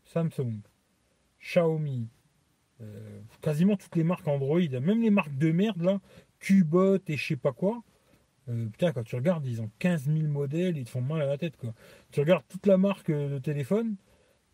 Samsung, 0.05 0.61
Xiaomi, 1.39 2.09
euh, 2.81 3.21
quasiment 3.43 3.77
toutes 3.77 3.95
les 3.97 4.05
marques 4.05 4.27
Android, 4.27 4.59
même 4.59 5.03
les 5.03 5.11
marques 5.11 5.37
de 5.37 5.53
merde 5.53 5.83
là, 5.83 6.01
Qbot 6.41 6.99
et 7.09 7.17
je 7.19 7.27
sais 7.27 7.37
pas 7.37 7.53
quoi. 7.53 7.83
Euh, 8.49 8.69
putain, 8.69 8.93
quand 8.93 9.03
tu 9.03 9.17
regardes, 9.17 9.45
ils 9.47 9.61
ont 9.61 9.71
15 9.81 10.05
000 10.07 10.29
modèles, 10.29 10.79
ils 10.79 10.85
te 10.85 10.91
font 10.91 11.03
mal 11.03 11.21
à 11.21 11.27
la 11.27 11.37
tête 11.37 11.59
quoi. 11.59 11.75
Tu 12.11 12.21
regardes 12.21 12.45
toute 12.49 12.67
la 12.67 12.79
marque 12.79 13.11
de 13.11 13.39
téléphone, 13.39 13.97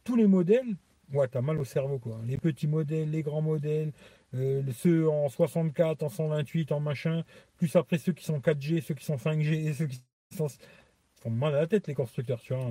tous 0.03 0.17
les 0.17 0.27
modèles, 0.27 0.77
ouais, 1.13 1.29
t'as 1.29 1.43
mal 1.43 1.59
au 1.61 1.65
cerveau 1.65 2.01
quoi. 2.01 2.21
Les 2.27 2.37
petits 2.37 2.67
modèles, 2.67 3.11
les 3.13 3.23
grands 3.23 3.43
modèles, 3.43 3.93
ceux 4.33 5.09
en 5.09 5.29
64, 5.29 6.03
en 6.03 6.09
128, 6.09 6.73
en 6.73 6.81
machin, 6.81 7.23
plus 7.59 7.77
après 7.77 7.99
ceux 7.99 8.13
qui 8.13 8.25
sont 8.25 8.41
4G, 8.41 8.81
ceux 8.81 8.95
qui 8.95 9.05
sont 9.05 9.17
5G 9.19 9.69
et 9.69 9.73
ceux 9.73 9.87
qui 9.87 10.03
sont. 10.35 10.49
Ils 10.49 11.23
font 11.23 11.31
mal 11.31 11.55
à 11.55 11.61
la 11.61 11.67
tête 11.67 11.87
les 11.87 11.95
constructeurs, 11.95 12.41
tu 12.41 12.55
vois. 12.55 12.71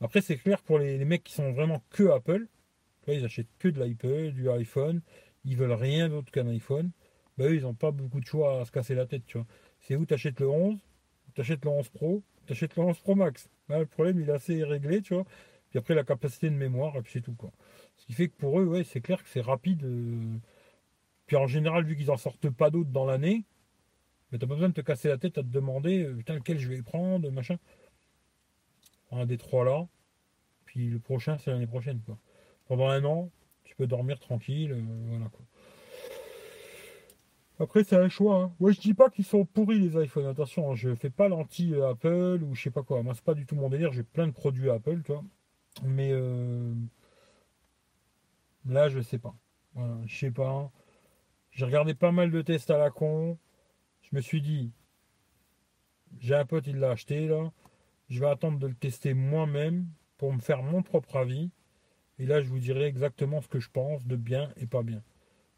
Après, 0.00 0.20
c'est 0.20 0.36
clair 0.36 0.62
pour 0.62 0.78
les, 0.78 1.04
mecs 1.04 1.24
qui 1.24 1.32
sont 1.32 1.52
vraiment 1.52 1.82
que 1.90 2.08
Apple 2.10 2.46
ils 3.14 3.24
achètent 3.24 3.48
que 3.58 3.68
de 3.68 3.82
l'iPad, 3.82 4.34
du 4.34 4.50
iPhone. 4.50 5.00
Ils 5.44 5.56
veulent 5.56 5.72
rien 5.72 6.08
d'autre 6.08 6.30
qu'un 6.30 6.46
iPhone. 6.48 6.90
Bah, 7.36 7.46
eux, 7.46 7.56
ils 7.56 7.62
n'ont 7.62 7.74
pas 7.74 7.90
beaucoup 7.90 8.20
de 8.20 8.26
choix 8.26 8.60
à 8.60 8.64
se 8.64 8.70
casser 8.70 8.94
la 8.94 9.06
tête, 9.06 9.24
tu 9.26 9.38
vois. 9.38 9.46
C'est 9.80 9.96
où 9.96 10.04
tu 10.04 10.14
achètes 10.14 10.40
le 10.40 10.48
11, 10.48 10.78
tu 11.34 11.40
achètes 11.40 11.64
le 11.64 11.70
11 11.70 11.88
Pro, 11.90 12.22
tu 12.46 12.52
achètes 12.52 12.76
le 12.76 12.82
11 12.82 12.98
Pro 12.98 13.14
Max. 13.14 13.48
le 13.68 13.86
problème, 13.86 14.20
il 14.20 14.28
est 14.28 14.32
assez 14.32 14.64
réglé, 14.64 15.02
tu 15.02 15.14
vois. 15.14 15.24
Puis 15.70 15.78
après, 15.78 15.94
la 15.94 16.04
capacité 16.04 16.50
de 16.50 16.54
mémoire, 16.54 16.96
et 16.96 17.02
puis 17.02 17.12
c'est 17.12 17.20
tout, 17.20 17.34
quoi. 17.34 17.52
Ce 17.96 18.06
qui 18.06 18.12
fait 18.12 18.28
que 18.28 18.36
pour 18.36 18.58
eux, 18.60 18.64
ouais, 18.64 18.84
c'est 18.84 19.00
clair 19.00 19.22
que 19.22 19.28
c'est 19.28 19.40
rapide. 19.40 19.84
Euh. 19.84 20.38
Puis 21.26 21.36
en 21.36 21.46
général, 21.46 21.84
vu 21.84 21.96
qu'ils 21.96 22.06
n'en 22.06 22.16
sortent 22.16 22.50
pas 22.50 22.70
d'autres 22.70 22.90
dans 22.90 23.04
l'année, 23.04 23.44
mais 24.30 24.38
t'as 24.38 24.46
pas 24.46 24.54
besoin 24.54 24.68
de 24.68 24.74
te 24.74 24.80
casser 24.80 25.08
la 25.08 25.18
tête 25.18 25.38
à 25.38 25.42
te 25.42 25.48
demander, 25.48 26.04
euh, 26.04 26.16
putain, 26.16 26.34
lequel 26.34 26.58
je 26.58 26.68
vais 26.68 26.82
prendre, 26.82 27.30
machin. 27.30 27.58
Un 29.10 29.26
des 29.26 29.38
trois 29.38 29.64
là. 29.64 29.86
Puis 30.64 30.88
le 30.88 30.98
prochain, 30.98 31.38
c'est 31.38 31.50
l'année 31.50 31.66
prochaine, 31.66 32.00
quoi 32.04 32.18
pendant 32.68 32.88
un 32.88 33.04
an, 33.04 33.30
tu 33.64 33.74
peux 33.74 33.86
dormir 33.86 34.20
tranquille, 34.20 34.72
euh, 34.72 34.82
voilà 35.08 35.28
quoi. 35.30 35.44
Après, 37.60 37.82
c'est 37.82 37.96
un 37.96 38.08
choix. 38.08 38.36
Hein. 38.36 38.52
Moi, 38.60 38.70
je 38.70 38.78
dis 38.78 38.94
pas 38.94 39.10
qu'ils 39.10 39.24
sont 39.24 39.44
pourris 39.44 39.80
les 39.80 40.00
iPhones. 40.00 40.26
Attention, 40.26 40.70
hein, 40.70 40.74
je 40.76 40.94
fais 40.94 41.10
pas 41.10 41.28
l'anti-Apple 41.28 42.40
ou 42.44 42.54
je 42.54 42.62
sais 42.62 42.70
pas 42.70 42.84
quoi. 42.84 43.02
Moi, 43.02 43.14
c'est 43.14 43.24
pas 43.24 43.34
du 43.34 43.46
tout 43.46 43.56
mon 43.56 43.68
délire. 43.68 43.90
J'ai 43.92 44.04
plein 44.04 44.28
de 44.28 44.32
produits 44.32 44.70
Apple, 44.70 45.02
tu 45.02 45.10
vois. 45.10 45.24
Mais 45.82 46.10
euh, 46.12 46.72
là, 48.64 48.88
je 48.88 49.00
sais 49.00 49.18
pas. 49.18 49.34
Je 50.06 50.16
sais 50.16 50.30
pas. 50.30 50.70
J'ai 51.50 51.64
regardé 51.64 51.94
pas 51.94 52.12
mal 52.12 52.30
de 52.30 52.42
tests 52.42 52.70
à 52.70 52.78
la 52.78 52.90
con. 52.90 53.38
Je 54.10 54.16
me 54.16 54.22
suis 54.22 54.40
dit, 54.40 54.72
j'ai 56.18 56.34
un 56.34 56.46
pote, 56.46 56.66
il 56.66 56.76
l'a 56.76 56.92
acheté 56.92 57.28
là. 57.28 57.52
Je 58.08 58.20
vais 58.20 58.28
attendre 58.28 58.58
de 58.58 58.66
le 58.66 58.74
tester 58.74 59.12
moi-même 59.12 59.86
pour 60.16 60.32
me 60.32 60.40
faire 60.40 60.62
mon 60.62 60.82
propre 60.82 61.16
avis. 61.16 61.50
Et 62.18 62.24
là, 62.24 62.40
je 62.40 62.48
vous 62.48 62.58
dirai 62.58 62.84
exactement 62.84 63.42
ce 63.42 63.48
que 63.48 63.60
je 63.60 63.70
pense 63.70 64.06
de 64.06 64.16
bien 64.16 64.50
et 64.56 64.66
pas 64.66 64.82
bien. 64.82 65.02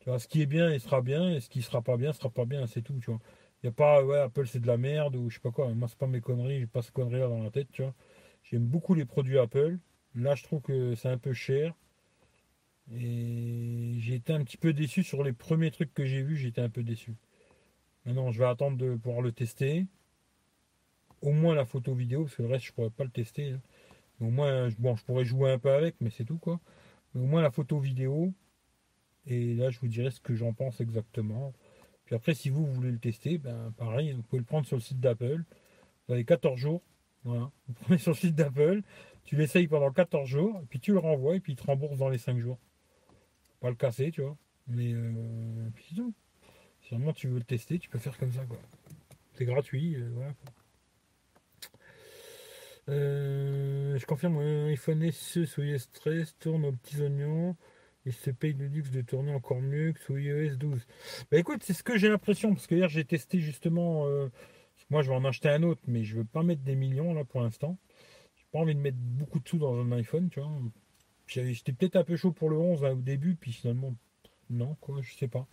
Tu 0.01 0.09
vois, 0.09 0.18
ce 0.18 0.26
qui 0.26 0.42
est 0.42 0.46
bien, 0.46 0.72
il 0.72 0.80
sera 0.80 1.01
bien, 1.01 1.30
et 1.30 1.40
ce 1.40 1.48
qui 1.48 1.62
sera 1.62 1.80
pas 1.82 1.96
bien, 1.96 2.12
sera 2.12 2.30
pas 2.30 2.44
bien, 2.44 2.66
c'est 2.66 2.82
tout, 2.82 2.98
tu 3.01 3.11
vois. 3.11 3.20
Il 3.62 3.66
n'y 3.66 3.68
a 3.68 3.72
pas, 3.72 4.05
ouais, 4.05 4.18
Apple 4.18 4.46
c'est 4.46 4.61
de 4.61 4.66
la 4.66 4.78
merde, 4.78 5.14
ou 5.14 5.30
je 5.30 5.34
sais 5.34 5.40
pas 5.40 5.51
quoi. 5.53 5.72
Moi, 5.72 5.88
c'est 5.88 5.98
pas 5.98 6.07
mes 6.07 6.20
conneries, 6.20 6.61
j'ai 6.61 6.66
pas 6.66 6.82
ces 6.82 6.92
conneries-là 6.92 7.28
dans 7.28 7.42
la 7.42 7.51
tête, 7.51 7.68
tu 7.70 7.82
vois. 7.82 7.94
J'aime 8.42 8.66
beaucoup 8.66 8.94
les 8.94 9.05
produits 9.05 9.38
Apple. 9.38 9.78
Là, 10.14 10.34
je 10.34 10.42
trouve 10.42 10.62
que 10.62 10.94
c'est 10.96 11.09
un 11.09 11.18
peu 11.18 11.32
cher. 11.32 11.74
Et 12.92 13.94
j'ai 13.98 14.14
été 14.16 14.32
un 14.32 14.42
petit 14.42 14.57
peu 14.57 14.72
déçu 14.72 15.05
sur 15.05 15.22
les 15.22 15.32
premiers 15.32 15.70
trucs 15.70 15.94
que 15.94 16.05
j'ai 16.05 16.22
vus, 16.22 16.36
j'étais 16.36 16.61
un 16.61 16.70
peu 16.70 16.82
déçu. 16.82 17.14
Maintenant, 18.11 18.32
je 18.32 18.40
vais 18.40 18.46
attendre 18.46 18.76
de 18.76 18.96
pouvoir 18.96 19.22
le 19.22 19.30
tester. 19.30 19.86
Au 21.22 21.30
moins 21.30 21.54
la 21.54 21.64
photo 21.64 21.94
vidéo, 21.94 22.24
parce 22.24 22.34
que 22.34 22.42
le 22.42 22.48
reste, 22.48 22.64
je 22.64 22.72
pourrais 22.72 22.90
pas 22.90 23.04
le 23.04 23.11
tester. 23.11 23.50
Hein. 23.50 23.61
Au 24.20 24.30
moins, 24.30 24.68
bon, 24.80 24.96
je 24.96 25.04
pourrais 25.04 25.24
jouer 25.24 25.52
un 25.52 25.61
peu 25.61 25.70
avec, 25.70 25.94
mais 26.00 26.11
c'est 26.11 26.24
tout 26.24 26.38
quoi. 26.38 26.58
Mais 27.14 27.22
au 27.22 27.26
moins 27.26 27.40
la 27.40 27.52
photo 27.52 27.78
vidéo. 27.78 28.34
Et 29.26 29.54
là, 29.54 29.70
je 29.70 29.78
vous 29.78 29.86
dirai 29.86 30.11
ce 30.11 30.20
que 30.20 30.34
j'en 30.34 30.52
pense 30.52 30.80
exactement. 30.80 31.52
Puis 32.04 32.16
après, 32.16 32.34
si 32.34 32.50
vous 32.50 32.66
voulez 32.66 32.90
le 32.90 32.98
tester, 32.98 33.38
ben 33.38 33.72
pareil, 33.76 34.11
vous 34.11 34.22
pouvez 34.22 34.40
le 34.40 34.44
prendre 34.44 34.66
sur 34.66 34.76
le 34.76 34.82
site 34.82 34.98
d'Apple. 34.98 35.44
dans 36.08 36.16
les 36.16 36.24
14 36.24 36.58
jours. 36.58 36.82
Voilà. 37.22 37.52
Vous 37.68 37.74
prenez 37.82 37.98
sur 37.98 38.11
le 38.11 38.16
site 38.16 38.34
d'Apple, 38.34 38.82
tu 39.22 39.36
l'essayes 39.36 39.68
pendant 39.68 39.92
14 39.92 40.28
jours, 40.28 40.61
puis 40.68 40.80
tu 40.80 40.90
le 40.90 40.98
renvoies, 40.98 41.36
et 41.36 41.40
puis 41.40 41.52
il 41.52 41.56
te 41.56 41.62
rembourse 41.62 41.98
dans 41.98 42.08
les 42.08 42.18
5 42.18 42.38
jours. 42.38 42.58
Pas 43.61 43.70
le 43.70 43.76
casser, 43.76 44.11
tu 44.11 44.22
vois. 44.22 44.36
Mais 44.66 44.94
euh, 44.94 45.70
puis. 45.74 46.02
Si 46.91 46.97
tu 47.14 47.28
veux 47.28 47.38
le 47.38 47.45
tester, 47.45 47.78
tu 47.78 47.88
peux 47.88 48.01
faire 48.01 48.18
comme 48.18 48.32
ça, 48.32 48.45
quoi. 48.47 48.59
C'est 49.34 49.45
gratuit, 49.45 49.95
euh. 49.95 50.32
Euh, 52.88 53.97
je 53.97 54.05
confirme, 54.07 54.38
iPhone 54.66 55.09
SE 55.12 55.45
sous 55.45 55.62
iOS 55.62 55.86
13 55.93 56.34
tourne 56.41 56.64
aux 56.64 56.72
petits 56.72 57.01
oignons 57.01 57.57
et 58.07 58.11
se 58.11 58.30
paye 58.30 58.55
le 58.55 58.66
luxe 58.66 58.91
de 58.91 59.03
tourner 59.03 59.32
encore 59.32 59.61
mieux 59.61 59.93
que 59.93 60.01
sous 60.01 60.16
iOS 60.16 60.57
12. 60.57 60.84
Bah 61.30 61.38
écoute, 61.38 61.62
c'est 61.62 61.74
ce 61.74 61.84
que 61.84 61.97
j'ai 61.97 62.09
l'impression, 62.09 62.55
parce 62.55 62.66
que 62.66 62.74
hier 62.74 62.88
j'ai 62.88 63.05
testé 63.05 63.38
justement. 63.38 64.09
Euh, 64.09 64.28
moi 64.88 65.03
je 65.03 65.11
vais 65.11 65.14
en 65.14 65.24
acheter 65.24 65.49
un 65.49 65.62
autre, 65.62 65.82
mais 65.86 66.03
je 66.03 66.16
veux 66.16 66.24
pas 66.24 66.43
mettre 66.43 66.62
des 66.62 66.74
millions 66.74 67.14
là 67.14 67.24
pour 67.24 67.41
l'instant. 67.41 67.78
J'ai 68.36 68.47
pas 68.51 68.59
envie 68.59 68.74
de 68.74 68.80
mettre 68.80 68.99
beaucoup 68.99 69.38
de 69.38 69.49
sous 69.49 69.59
dans 69.59 69.78
un 69.78 69.93
iPhone, 69.93 70.28
tu 70.28 70.41
vois. 70.41 70.51
J'étais 71.28 71.72
peut-être 71.72 71.95
un 71.95 72.05
peu 72.05 72.16
chaud 72.16 72.32
pour 72.32 72.51
le 72.51 72.59
11 72.59 72.82
au 72.82 72.95
début, 72.97 73.36
puis 73.36 73.53
finalement, 73.53 73.95
non, 74.49 74.74
quoi, 74.80 75.01
je 75.03 75.14
sais 75.14 75.28
pas. 75.28 75.47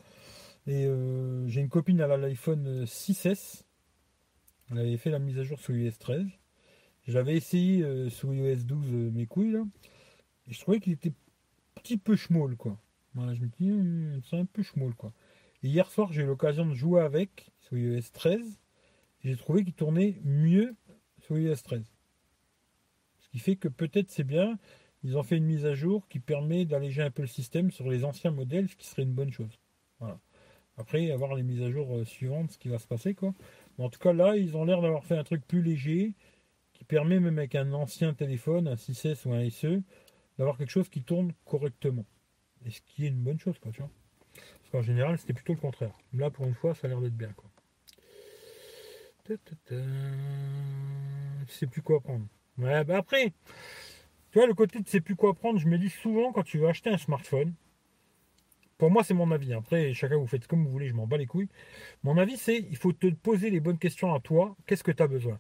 Et 0.68 0.86
euh, 0.86 1.47
j'ai 1.47 1.61
une 1.61 1.70
copine, 1.70 2.01
a 2.01 2.18
l'iPhone 2.18 2.84
6S. 2.84 3.63
Elle 4.70 4.80
avait 4.80 4.97
fait 4.97 5.09
la 5.09 5.20
mise 5.20 5.39
à 5.39 5.43
jour 5.43 5.59
sous 5.59 5.74
iOS 5.74 5.93
13. 5.97 6.26
J'avais 7.07 7.38
essayé 7.38 7.84
euh, 7.84 8.09
sous 8.09 8.34
iOS 8.34 8.63
12 8.65 8.91
mes 9.13 9.26
couilles 9.26 9.53
là. 9.53 9.63
Et 10.47 10.53
je 10.53 10.59
trouvais 10.59 10.82
qu'il 10.82 10.91
était 10.91 11.13
petit 11.76 11.97
peu 11.97 12.18
schmoll, 12.18 12.57
quoi. 12.57 12.78
Voilà, 13.13 13.34
je 13.34 13.41
me 13.41 13.47
dis, 13.47 13.72
hum, 13.72 14.22
c'est 14.30 14.38
un 14.38 14.45
peu 14.45 14.61
schmoll, 14.61 14.93
quoi. 14.93 15.13
Et 15.63 15.70
hier 15.70 15.89
soir, 15.89 16.11
j'ai 16.11 16.24
eu 16.24 16.26
l'occasion 16.26 16.65
de 16.65 16.74
jouer 16.74 17.01
avec 17.01 17.49
sur 17.61 17.78
iOS 17.78 18.01
13. 18.11 18.59
Et 19.24 19.30
j'ai 19.30 19.38
trouvé 19.38 19.63
qu'il 19.63 19.74
tournait 19.74 20.20
mieux 20.26 20.76
sur 21.20 21.39
iOS 21.39 21.55
13. 21.63 21.84
Ce 23.20 23.30
qui 23.30 23.39
fait 23.39 23.55
que 23.55 23.70
peut-être 23.70 24.09
c'est 24.09 24.26
bien. 24.26 24.59
Ils 25.03 25.18
ont 25.18 25.24
fait 25.24 25.38
une 25.38 25.45
mise 25.45 25.65
à 25.65 25.76
jour 25.76 26.07
qui 26.09 26.20
permet 26.20 26.65
d'alléger 26.65 27.03
un 27.03 27.11
peu 27.11 27.22
le 27.22 27.28
système 27.28 27.72
sur 27.72 27.89
les 27.89 28.03
anciens 28.03 28.32
modèles, 28.32 28.68
ce 28.68 28.76
qui 28.76 28.86
serait 28.86 29.03
une 29.03 29.13
bonne 29.13 29.32
chose. 29.32 29.59
Voilà. 29.99 30.20
Après, 30.78 31.10
avoir 31.12 31.36
les 31.36 31.44
mises 31.44 31.62
à 31.64 31.72
jour 31.72 31.96
euh, 31.96 32.06
suivantes, 32.06 32.52
ce 32.52 32.58
qui 32.58 32.70
va 32.70 32.78
se 32.78 32.88
passer, 32.88 33.16
quoi. 33.16 33.34
Mais 33.78 33.86
en 33.86 33.90
tout 33.90 34.00
cas, 34.00 34.14
là, 34.14 34.36
ils 34.38 34.56
ont 34.56 34.64
l'air 34.64 34.82
d'avoir 34.82 35.04
fait 35.04 35.18
un 35.18 35.24
truc 35.24 35.46
plus 35.48 35.62
léger, 35.62 36.14
qui 36.74 36.84
permet 36.84 37.20
même 37.20 37.40
avec 37.40 37.56
un 37.56 37.74
ancien 37.74 38.14
téléphone, 38.14 38.68
un 38.68 38.76
6S 38.76 39.28
ou 39.28 39.34
un 39.34 39.50
SE, 39.50 39.82
d'avoir 40.38 40.58
quelque 40.58 40.70
chose 40.70 40.90
qui 40.90 41.02
tourne 41.02 41.34
correctement. 41.46 42.06
Et 42.66 42.70
ce 42.70 42.82
qui 42.82 43.06
est 43.06 43.10
une 43.10 43.24
bonne 43.24 43.40
chose, 43.40 43.58
quoi, 43.60 43.72
tu 43.72 43.82
vois. 43.82 43.90
Parce 44.34 44.70
qu'en 44.72 44.82
général, 44.82 45.18
c'était 45.18 45.34
plutôt 45.34 45.54
le 45.54 45.60
contraire. 45.60 45.98
Là, 46.14 46.30
pour 46.30 46.46
une 46.46 46.54
fois, 46.54 46.76
ça 46.76 46.86
a 46.86 46.90
l'air 46.90 47.02
d'être 47.02 47.18
bien, 47.18 47.34
quoi. 47.34 47.50
Je 49.30 49.36
sais 51.48 51.68
plus 51.68 51.82
quoi 51.82 52.00
prendre. 52.00 52.26
Ouais, 52.58 52.84
bah 52.86 52.98
après, 52.98 53.34
tu 54.32 54.40
vois, 54.40 54.48
le 54.48 54.54
côté 54.54 54.80
de 54.80 54.88
sais 54.88 55.02
plus 55.02 55.16
quoi 55.16 55.34
prendre, 55.34 55.60
je 55.60 55.68
me 55.68 55.78
dis 55.78 55.90
souvent 55.90 56.32
quand 56.32 56.44
tu 56.44 56.60
veux 56.60 56.68
acheter 56.68 56.90
un 56.90 56.98
smartphone, 56.98 57.54
pour 58.78 58.92
moi, 58.92 59.04
c'est 59.04 59.14
mon 59.14 59.32
avis. 59.32 59.54
Après, 59.54 59.94
chacun 59.94 60.18
vous 60.18 60.28
faites 60.28 60.48
comme 60.48 60.64
vous 60.66 60.72
voulez, 60.72 60.88
je 60.88 60.94
m'en 60.94 61.08
bats 61.08 61.18
les 61.18 61.26
couilles. 61.26 61.50
Mon 62.04 62.18
avis, 62.18 62.38
c'est 62.38 62.58
il 62.58 62.78
faut 62.78 62.94
te 62.94 63.08
poser 63.08 63.50
les 63.50 63.60
bonnes 63.60 63.80
questions 63.80 64.14
à 64.14 64.20
toi. 64.20 64.56
Qu'est-ce 64.66 64.84
que 64.84 64.92
tu 64.92 65.04
as 65.04 65.08
besoin? 65.08 65.40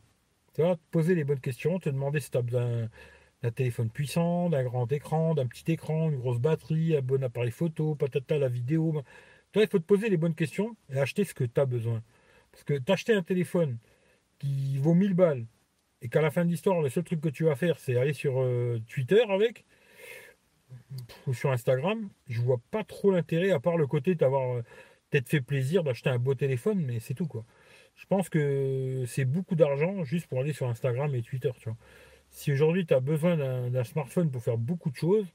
Tu 0.55 0.61
vois, 0.61 0.75
te 0.75 0.81
poser 0.91 1.15
les 1.15 1.23
bonnes 1.23 1.39
questions, 1.39 1.79
te 1.79 1.89
demander 1.89 2.19
si 2.19 2.31
tu 2.31 2.37
as 2.37 2.41
besoin 2.41 2.89
d'un 3.43 3.51
téléphone 3.51 3.89
puissant, 3.91 4.49
d'un 4.49 4.63
grand 4.63 4.91
écran, 4.91 5.35
d'un 5.35 5.47
petit 5.47 5.71
écran, 5.71 6.09
une 6.09 6.17
grosse 6.17 6.39
batterie, 6.39 6.95
un 6.97 7.01
bon 7.01 7.23
appareil 7.23 7.51
photo, 7.51 7.95
patata, 7.95 8.37
la 8.39 8.49
vidéo. 8.49 9.03
Toi, 9.51 9.63
il 9.63 9.69
faut 9.69 9.79
te 9.79 9.85
poser 9.85 10.09
les 10.09 10.17
bonnes 10.17 10.35
questions 10.35 10.75
et 10.89 10.99
acheter 10.99 11.23
ce 11.23 11.33
que 11.33 11.43
tu 11.43 11.59
as 11.61 11.65
besoin. 11.65 12.03
Parce 12.51 12.63
que 12.63 12.73
t'acheter 12.79 13.13
un 13.13 13.23
téléphone 13.23 13.77
qui 14.39 14.77
vaut 14.79 14.93
1000 14.95 15.13
balles 15.13 15.45
et 16.01 16.09
qu'à 16.09 16.21
la 16.21 16.31
fin 16.31 16.45
de 16.45 16.51
l'histoire, 16.51 16.81
le 16.81 16.89
seul 16.89 17.03
truc 17.03 17.21
que 17.21 17.29
tu 17.29 17.43
vas 17.45 17.55
faire, 17.55 17.79
c'est 17.79 17.97
aller 17.97 18.13
sur 18.13 18.41
euh, 18.41 18.79
Twitter 18.87 19.21
avec 19.29 19.65
ou 21.27 21.33
sur 21.33 21.51
Instagram, 21.51 22.09
je 22.27 22.41
vois 22.41 22.61
pas 22.71 22.83
trop 22.83 23.11
l'intérêt 23.11 23.51
à 23.51 23.59
part 23.59 23.77
le 23.77 23.87
côté 23.87 24.15
d'avoir 24.15 24.57
euh, 24.57 24.61
peut-être 25.09 25.29
fait 25.29 25.41
plaisir 25.41 25.83
d'acheter 25.83 26.09
un 26.09 26.19
beau 26.19 26.35
téléphone, 26.35 26.79
mais 26.85 26.99
c'est 26.99 27.13
tout 27.13 27.27
quoi. 27.27 27.45
Je 27.95 28.05
pense 28.05 28.29
que 28.29 29.03
c'est 29.07 29.25
beaucoup 29.25 29.55
d'argent 29.55 30.03
juste 30.03 30.27
pour 30.27 30.39
aller 30.39 30.53
sur 30.53 30.67
Instagram 30.67 31.13
et 31.15 31.21
Twitter, 31.21 31.51
tu 31.59 31.69
vois 31.69 31.77
si 32.29 32.51
aujourd'hui 32.51 32.85
tu 32.85 32.93
as 32.93 32.99
besoin 32.99 33.37
d'un 33.69 33.83
smartphone 33.83 34.31
pour 34.31 34.43
faire 34.43 34.57
beaucoup 34.57 34.89
de 34.89 34.95
choses, 34.95 35.27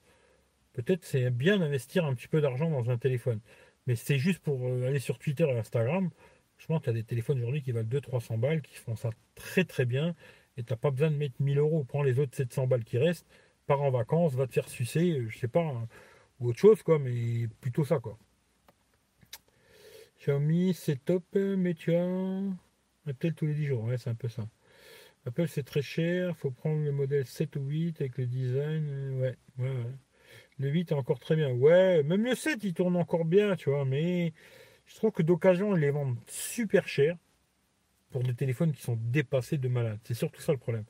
peut-être 0.73 1.05
c'est 1.05 1.31
bien 1.31 1.59
d'investir 1.59 2.05
un 2.05 2.15
petit 2.15 2.29
peu 2.29 2.41
d'argent 2.41 2.71
dans 2.71 2.91
un 2.91 2.99
téléphone. 2.99 3.41
Mais 3.87 3.97
c'est 3.97 4.19
juste 4.19 4.41
pour 4.41 4.67
euh, 4.69 4.87
aller 4.87 5.01
sur 5.01 5.19
Twitter 5.19 5.45
et 5.45 5.59
Instagram. 5.59 6.11
Je 6.59 6.67
pense 6.67 6.81
que 6.81 6.85
tu 6.85 6.91
as 6.91 6.93
des 6.93 7.05
téléphones 7.05 7.39
aujourd'hui 7.39 7.63
qui 7.63 7.73
valent 7.73 7.89
200-300 7.89 8.39
balles, 8.39 8.63
qui 8.63 8.77
font 8.77 8.95
ça 8.97 9.11
très 9.35 9.65
très 9.65 9.85
bien. 9.85 10.15
Et 10.57 10.63
tu 10.63 10.73
n'as 10.73 10.77
pas 10.77 10.91
besoin 10.91 11.11
de 11.11 11.17
mettre 11.17 11.35
1000 11.41 11.59
euros. 11.59 11.85
Prends 11.85 12.03
les 12.03 12.21
autres 12.21 12.37
700 12.37 12.69
balles 12.69 12.85
qui 12.85 12.99
restent, 12.99 13.27
en 13.81 13.91
vacances, 13.91 14.35
va 14.35 14.47
te 14.47 14.53
faire 14.53 14.69
sucer, 14.69 15.25
je 15.29 15.39
sais 15.39 15.49
pas, 15.49 15.87
ou 16.41 16.49
autre 16.49 16.59
chose, 16.59 16.83
quoi, 16.83 16.99
mais 16.99 17.49
plutôt 17.61 17.85
ça, 17.85 17.99
quoi. 17.99 18.19
Xiaomi, 20.21 20.75
c'est 20.75 21.05
top, 21.05 21.25
mais 21.35 21.75
tu 21.75 21.95
as 21.95 22.41
peut-être 23.07 23.37
tous 23.37 23.47
les 23.47 23.55
10 23.55 23.67
jours, 23.67 23.85
ouais, 23.85 23.99
c'est 23.99 24.11
un 24.11 24.15
peu 24.15 24.29
ça. 24.29 24.49
Apple 25.27 25.47
c'est 25.49 25.63
très 25.63 25.83
cher, 25.83 26.37
faut 26.37 26.51
prendre 26.51 26.85
le 26.85 26.91
modèle 26.91 27.27
7 27.27 27.57
ou 27.57 27.61
8 27.61 28.01
avec 28.01 28.19
le 28.19 28.27
design. 28.27 29.21
Ouais. 29.21 29.37
Le 30.59 30.69
8 30.69 30.91
est 30.91 30.95
encore 30.95 31.21
très 31.21 31.37
bien. 31.37 31.51
Ouais, 31.53 32.03
même 32.03 32.25
le 32.25 32.35
7 32.35 32.65
il 32.65 32.75
tourne 32.75 32.97
encore 32.97 33.25
bien, 33.25 33.55
tu 33.57 33.71
vois, 33.71 33.85
mais 33.85 34.33
je 34.87 34.97
trouve 34.97 35.13
que 35.13 35.23
d'occasion 35.23 35.77
ils 35.77 35.81
les 35.81 35.91
vendent 35.91 36.19
super 36.27 36.89
cher 36.89 37.17
pour 38.11 38.23
des 38.25 38.35
téléphones 38.35 38.73
qui 38.73 38.83
sont 38.83 38.99
dépassés 39.01 39.59
de 39.59 39.69
malade. 39.69 39.99
C'est 40.05 40.15
surtout 40.15 40.41
ça 40.41 40.53
le 40.53 40.59
problème. 40.59 40.85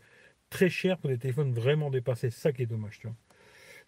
Très 0.52 0.68
cher 0.68 0.98
pour 0.98 1.08
des 1.08 1.16
téléphones 1.16 1.54
vraiment 1.54 1.88
dépassés, 1.88 2.28
ça 2.28 2.52
qui 2.52 2.62
est 2.62 2.66
dommage, 2.66 2.98
tu 2.98 3.06
vois. 3.06 3.16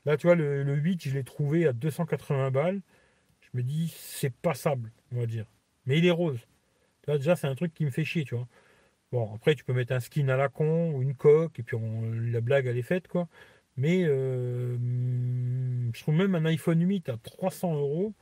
Là, 0.06 0.16
tu 0.16 0.26
vois, 0.26 0.34
le, 0.34 0.62
le 0.62 0.74
8, 0.76 1.08
je 1.10 1.14
l'ai 1.14 1.22
trouvé 1.22 1.66
à 1.66 1.74
280 1.74 2.50
balles. 2.50 2.80
Je 3.42 3.50
me 3.52 3.62
dis, 3.62 3.92
c'est 3.94 4.32
passable, 4.32 4.90
on 5.12 5.20
va 5.20 5.26
dire. 5.26 5.44
Mais 5.84 5.98
il 5.98 6.06
est 6.06 6.10
rose. 6.10 6.40
Là, 7.06 7.18
déjà, 7.18 7.36
c'est 7.36 7.48
un 7.48 7.54
truc 7.54 7.74
qui 7.74 7.84
me 7.84 7.90
fait 7.90 8.04
chier, 8.04 8.24
tu 8.24 8.34
vois. 8.34 8.48
Bon, 9.12 9.34
après, 9.34 9.54
tu 9.54 9.62
peux 9.62 9.74
mettre 9.74 9.92
un 9.92 10.00
skin 10.00 10.26
à 10.30 10.38
la 10.38 10.48
con 10.48 10.92
ou 10.92 11.02
une 11.02 11.14
coque, 11.14 11.58
et 11.58 11.62
puis 11.62 11.76
la 12.32 12.40
blague, 12.40 12.66
elle 12.66 12.78
est 12.78 12.82
faite, 12.82 13.08
quoi. 13.08 13.28
Mais 13.76 14.04
euh, 14.04 14.78
je 15.92 16.00
trouve 16.00 16.14
même 16.14 16.34
un 16.34 16.46
iPhone 16.46 16.80
8 16.80 17.10
à 17.10 17.18
300 17.18 17.74
euros 17.74 18.14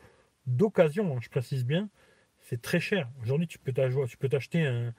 d'occasion, 0.47 1.17
hein, 1.17 1.21
je 1.23 1.29
précise 1.29 1.65
bien, 1.65 1.89
c'est 2.41 2.61
très 2.61 2.81
cher. 2.81 3.09
Aujourd'hui, 3.23 3.47
tu 3.47 3.61
peux 3.61 3.73
t'acheter 3.73 4.67
un 4.67 4.93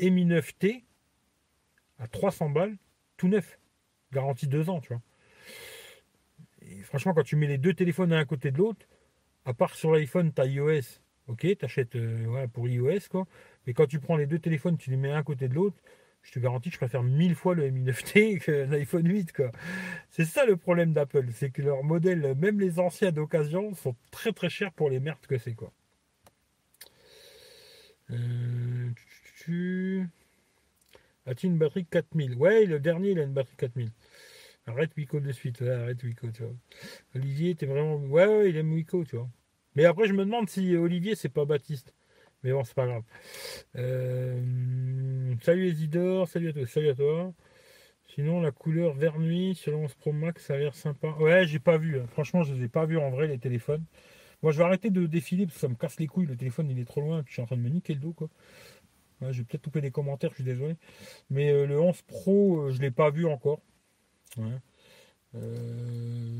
Mi 0.00 0.24
9T 0.24 0.84
à 1.98 2.08
300 2.08 2.50
balles, 2.50 2.78
tout 3.16 3.28
neuf, 3.28 3.58
garantie 4.12 4.46
2 4.46 4.70
ans, 4.70 4.80
tu 4.80 4.88
vois. 4.88 5.02
Et 6.62 6.82
franchement, 6.82 7.14
quand 7.14 7.22
tu 7.22 7.36
mets 7.36 7.46
les 7.46 7.58
deux 7.58 7.74
téléphones 7.74 8.12
à 8.12 8.18
un 8.18 8.24
côté 8.24 8.50
de 8.50 8.58
l'autre, 8.58 8.86
à 9.44 9.54
part 9.54 9.74
sur 9.74 9.92
l'iPhone, 9.92 10.32
tu 10.32 10.40
as 10.40 10.46
iOS, 10.46 11.00
ok, 11.28 11.40
tu 11.58 11.64
achètes 11.64 11.96
euh, 11.96 12.46
pour 12.48 12.68
iOS, 12.68 13.08
quoi. 13.10 13.26
Mais 13.66 13.74
quand 13.74 13.86
tu 13.86 14.00
prends 14.00 14.16
les 14.16 14.26
deux 14.26 14.38
téléphones, 14.38 14.76
tu 14.76 14.90
les 14.90 14.96
mets 14.96 15.12
un 15.12 15.22
côté 15.22 15.48
de 15.48 15.54
l'autre, 15.54 15.76
je 16.26 16.32
te 16.32 16.38
garantis 16.40 16.70
que 16.70 16.74
je 16.74 16.78
préfère 16.78 17.04
mille 17.04 17.34
fois 17.36 17.54
le 17.54 17.70
Mi 17.70 17.82
9T 17.84 18.38
que 18.44 18.50
l'iPhone 18.50 19.06
8. 19.08 19.32
Quoi. 19.32 19.52
C'est 20.10 20.24
ça 20.24 20.44
le 20.44 20.56
problème 20.56 20.92
d'Apple, 20.92 21.26
c'est 21.32 21.50
que 21.50 21.62
leurs 21.62 21.84
modèles, 21.84 22.34
même 22.34 22.58
les 22.58 22.80
anciens 22.80 23.12
d'occasion, 23.12 23.74
sont 23.74 23.94
très 24.10 24.32
très 24.32 24.48
chers 24.48 24.72
pour 24.72 24.90
les 24.90 24.98
merdes 24.98 25.24
que 25.28 25.38
c'est. 25.38 25.54
quoi. 25.54 25.72
Euh, 28.10 28.90
As-tu 31.26 31.46
une 31.46 31.58
batterie 31.58 31.86
4000 31.86 32.36
Ouais, 32.36 32.64
le 32.66 32.80
dernier, 32.80 33.10
il 33.10 33.18
a 33.18 33.22
une 33.22 33.32
batterie 33.32 33.56
4000. 33.56 33.90
Arrête 34.66 34.90
Wico 34.96 35.20
de 35.20 35.32
suite, 35.32 35.62
arrête 35.62 36.02
Wico, 36.02 36.30
tu 36.30 36.42
vois. 36.42 36.54
Olivier, 37.14 37.54
t'es 37.54 37.66
vraiment. 37.66 37.96
Ouais, 37.96 38.26
ouais, 38.26 38.50
il 38.50 38.56
aime 38.56 38.72
Wico, 38.72 39.04
tu 39.04 39.16
vois. 39.16 39.28
Mais 39.74 39.84
après, 39.84 40.06
je 40.08 40.12
me 40.12 40.24
demande 40.24 40.48
si 40.48 40.76
Olivier, 40.76 41.14
c'est 41.14 41.28
pas 41.28 41.44
Baptiste. 41.44 41.94
Mais 42.42 42.52
bon, 42.52 42.64
c'est 42.64 42.74
pas 42.74 42.86
grave. 42.86 43.02
Euh, 43.76 45.34
salut 45.42 45.68
Isidore, 45.68 46.28
salut 46.28 46.50
à 46.50 46.52
toi, 46.52 46.66
salut 46.66 46.88
à 46.90 46.94
toi. 46.94 47.34
Sinon, 48.14 48.40
la 48.40 48.50
couleur 48.52 48.94
vert 48.94 49.18
nuit 49.18 49.54
sur 49.54 49.72
le 49.72 49.78
11 49.78 49.94
Pro 49.94 50.12
Max, 50.12 50.46
ça 50.46 50.54
a 50.54 50.58
l'air 50.58 50.74
sympa. 50.74 51.08
Ouais, 51.20 51.46
j'ai 51.46 51.58
pas 51.58 51.76
vu. 51.76 51.98
Hein. 51.98 52.06
Franchement, 52.12 52.42
je 52.44 52.54
les 52.54 52.64
ai 52.64 52.68
pas 52.68 52.86
vus 52.86 52.98
en 52.98 53.10
vrai, 53.10 53.26
les 53.26 53.38
téléphones. 53.38 53.84
Moi, 54.42 54.52
je 54.52 54.58
vais 54.58 54.64
arrêter 54.64 54.90
de 54.90 55.06
défiler 55.06 55.46
parce 55.46 55.56
que 55.56 55.60
ça 55.60 55.68
me 55.68 55.74
casse 55.74 55.98
les 55.98 56.06
couilles. 56.06 56.26
Le 56.26 56.36
téléphone, 56.36 56.70
il 56.70 56.78
est 56.78 56.84
trop 56.84 57.00
loin. 57.00 57.22
Je 57.26 57.32
suis 57.32 57.42
en 57.42 57.46
train 57.46 57.56
de 57.56 57.62
me 57.62 57.68
niquer 57.68 57.94
le 57.94 58.00
dos, 58.00 58.12
quoi. 58.12 58.28
Ouais, 59.20 59.32
j'ai 59.32 59.44
peut-être 59.44 59.64
coupé 59.64 59.80
les 59.80 59.90
commentaires, 59.90 60.30
je 60.30 60.36
suis 60.36 60.44
désolé. 60.44 60.76
Mais 61.30 61.50
euh, 61.50 61.66
le 61.66 61.80
11 61.80 62.02
Pro, 62.02 62.60
euh, 62.60 62.70
je 62.70 62.80
l'ai 62.80 62.90
pas 62.90 63.10
vu 63.10 63.26
encore. 63.26 63.60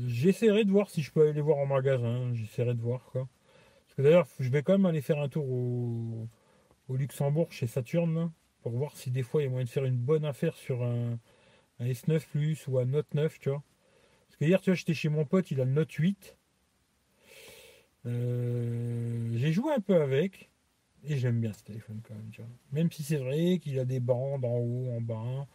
J'essaierai 0.07 0.65
de 0.65 0.71
voir 0.71 0.89
si 0.89 1.01
je 1.01 1.11
peux 1.11 1.21
aller 1.21 1.33
les 1.33 1.41
voir 1.41 1.57
en 1.57 1.65
magasin. 1.65 2.33
J'essaierai 2.33 2.73
de 2.73 2.81
voir, 2.81 3.03
quoi. 3.11 3.27
D'ailleurs, 3.97 4.27
je 4.39 4.49
vais 4.49 4.61
quand 4.61 4.73
même 4.73 4.85
aller 4.85 5.01
faire 5.01 5.19
un 5.19 5.27
tour 5.27 5.49
au, 5.49 6.27
Luxembourg 6.89 7.51
chez 7.51 7.67
Saturn 7.67 8.31
pour 8.61 8.71
voir 8.71 8.95
si 8.95 9.11
des 9.11 9.23
fois 9.23 9.41
il 9.41 9.45
y 9.45 9.47
a 9.47 9.49
moyen 9.49 9.65
de 9.65 9.69
faire 9.69 9.85
une 9.85 9.97
bonne 9.97 10.23
affaire 10.23 10.55
sur 10.55 10.83
un, 10.83 11.19
S9 11.81 12.25
Plus 12.27 12.67
ou 12.67 12.77
un 12.79 12.85
Note 12.85 13.13
9, 13.13 13.39
tu 13.39 13.49
vois. 13.49 13.63
Parce 14.27 14.37
que 14.37 14.45
hier, 14.45 14.61
tu 14.61 14.69
vois, 14.69 14.75
j'étais 14.75 14.93
chez 14.93 15.09
mon 15.09 15.25
pote, 15.25 15.51
il 15.51 15.59
a 15.61 15.65
le 15.65 15.71
Note 15.71 15.91
8. 15.91 16.37
Euh, 18.05 19.31
j'ai 19.35 19.51
joué 19.51 19.73
un 19.73 19.79
peu 19.79 19.95
avec. 19.95 20.49
Et 21.03 21.17
j'aime 21.17 21.39
bien 21.39 21.53
ce 21.53 21.63
téléphone 21.63 22.01
quand 22.07 22.15
même, 22.15 22.29
tu 22.31 22.41
vois. 22.41 22.49
Même 22.71 22.91
si 22.91 23.03
c'est 23.03 23.17
vrai 23.17 23.59
qu'il 23.59 23.79
a 23.79 23.85
des 23.85 23.99
bandes 23.99 24.45
en 24.45 24.57
haut, 24.57 24.91
en 24.95 25.01
bas, 25.01 25.47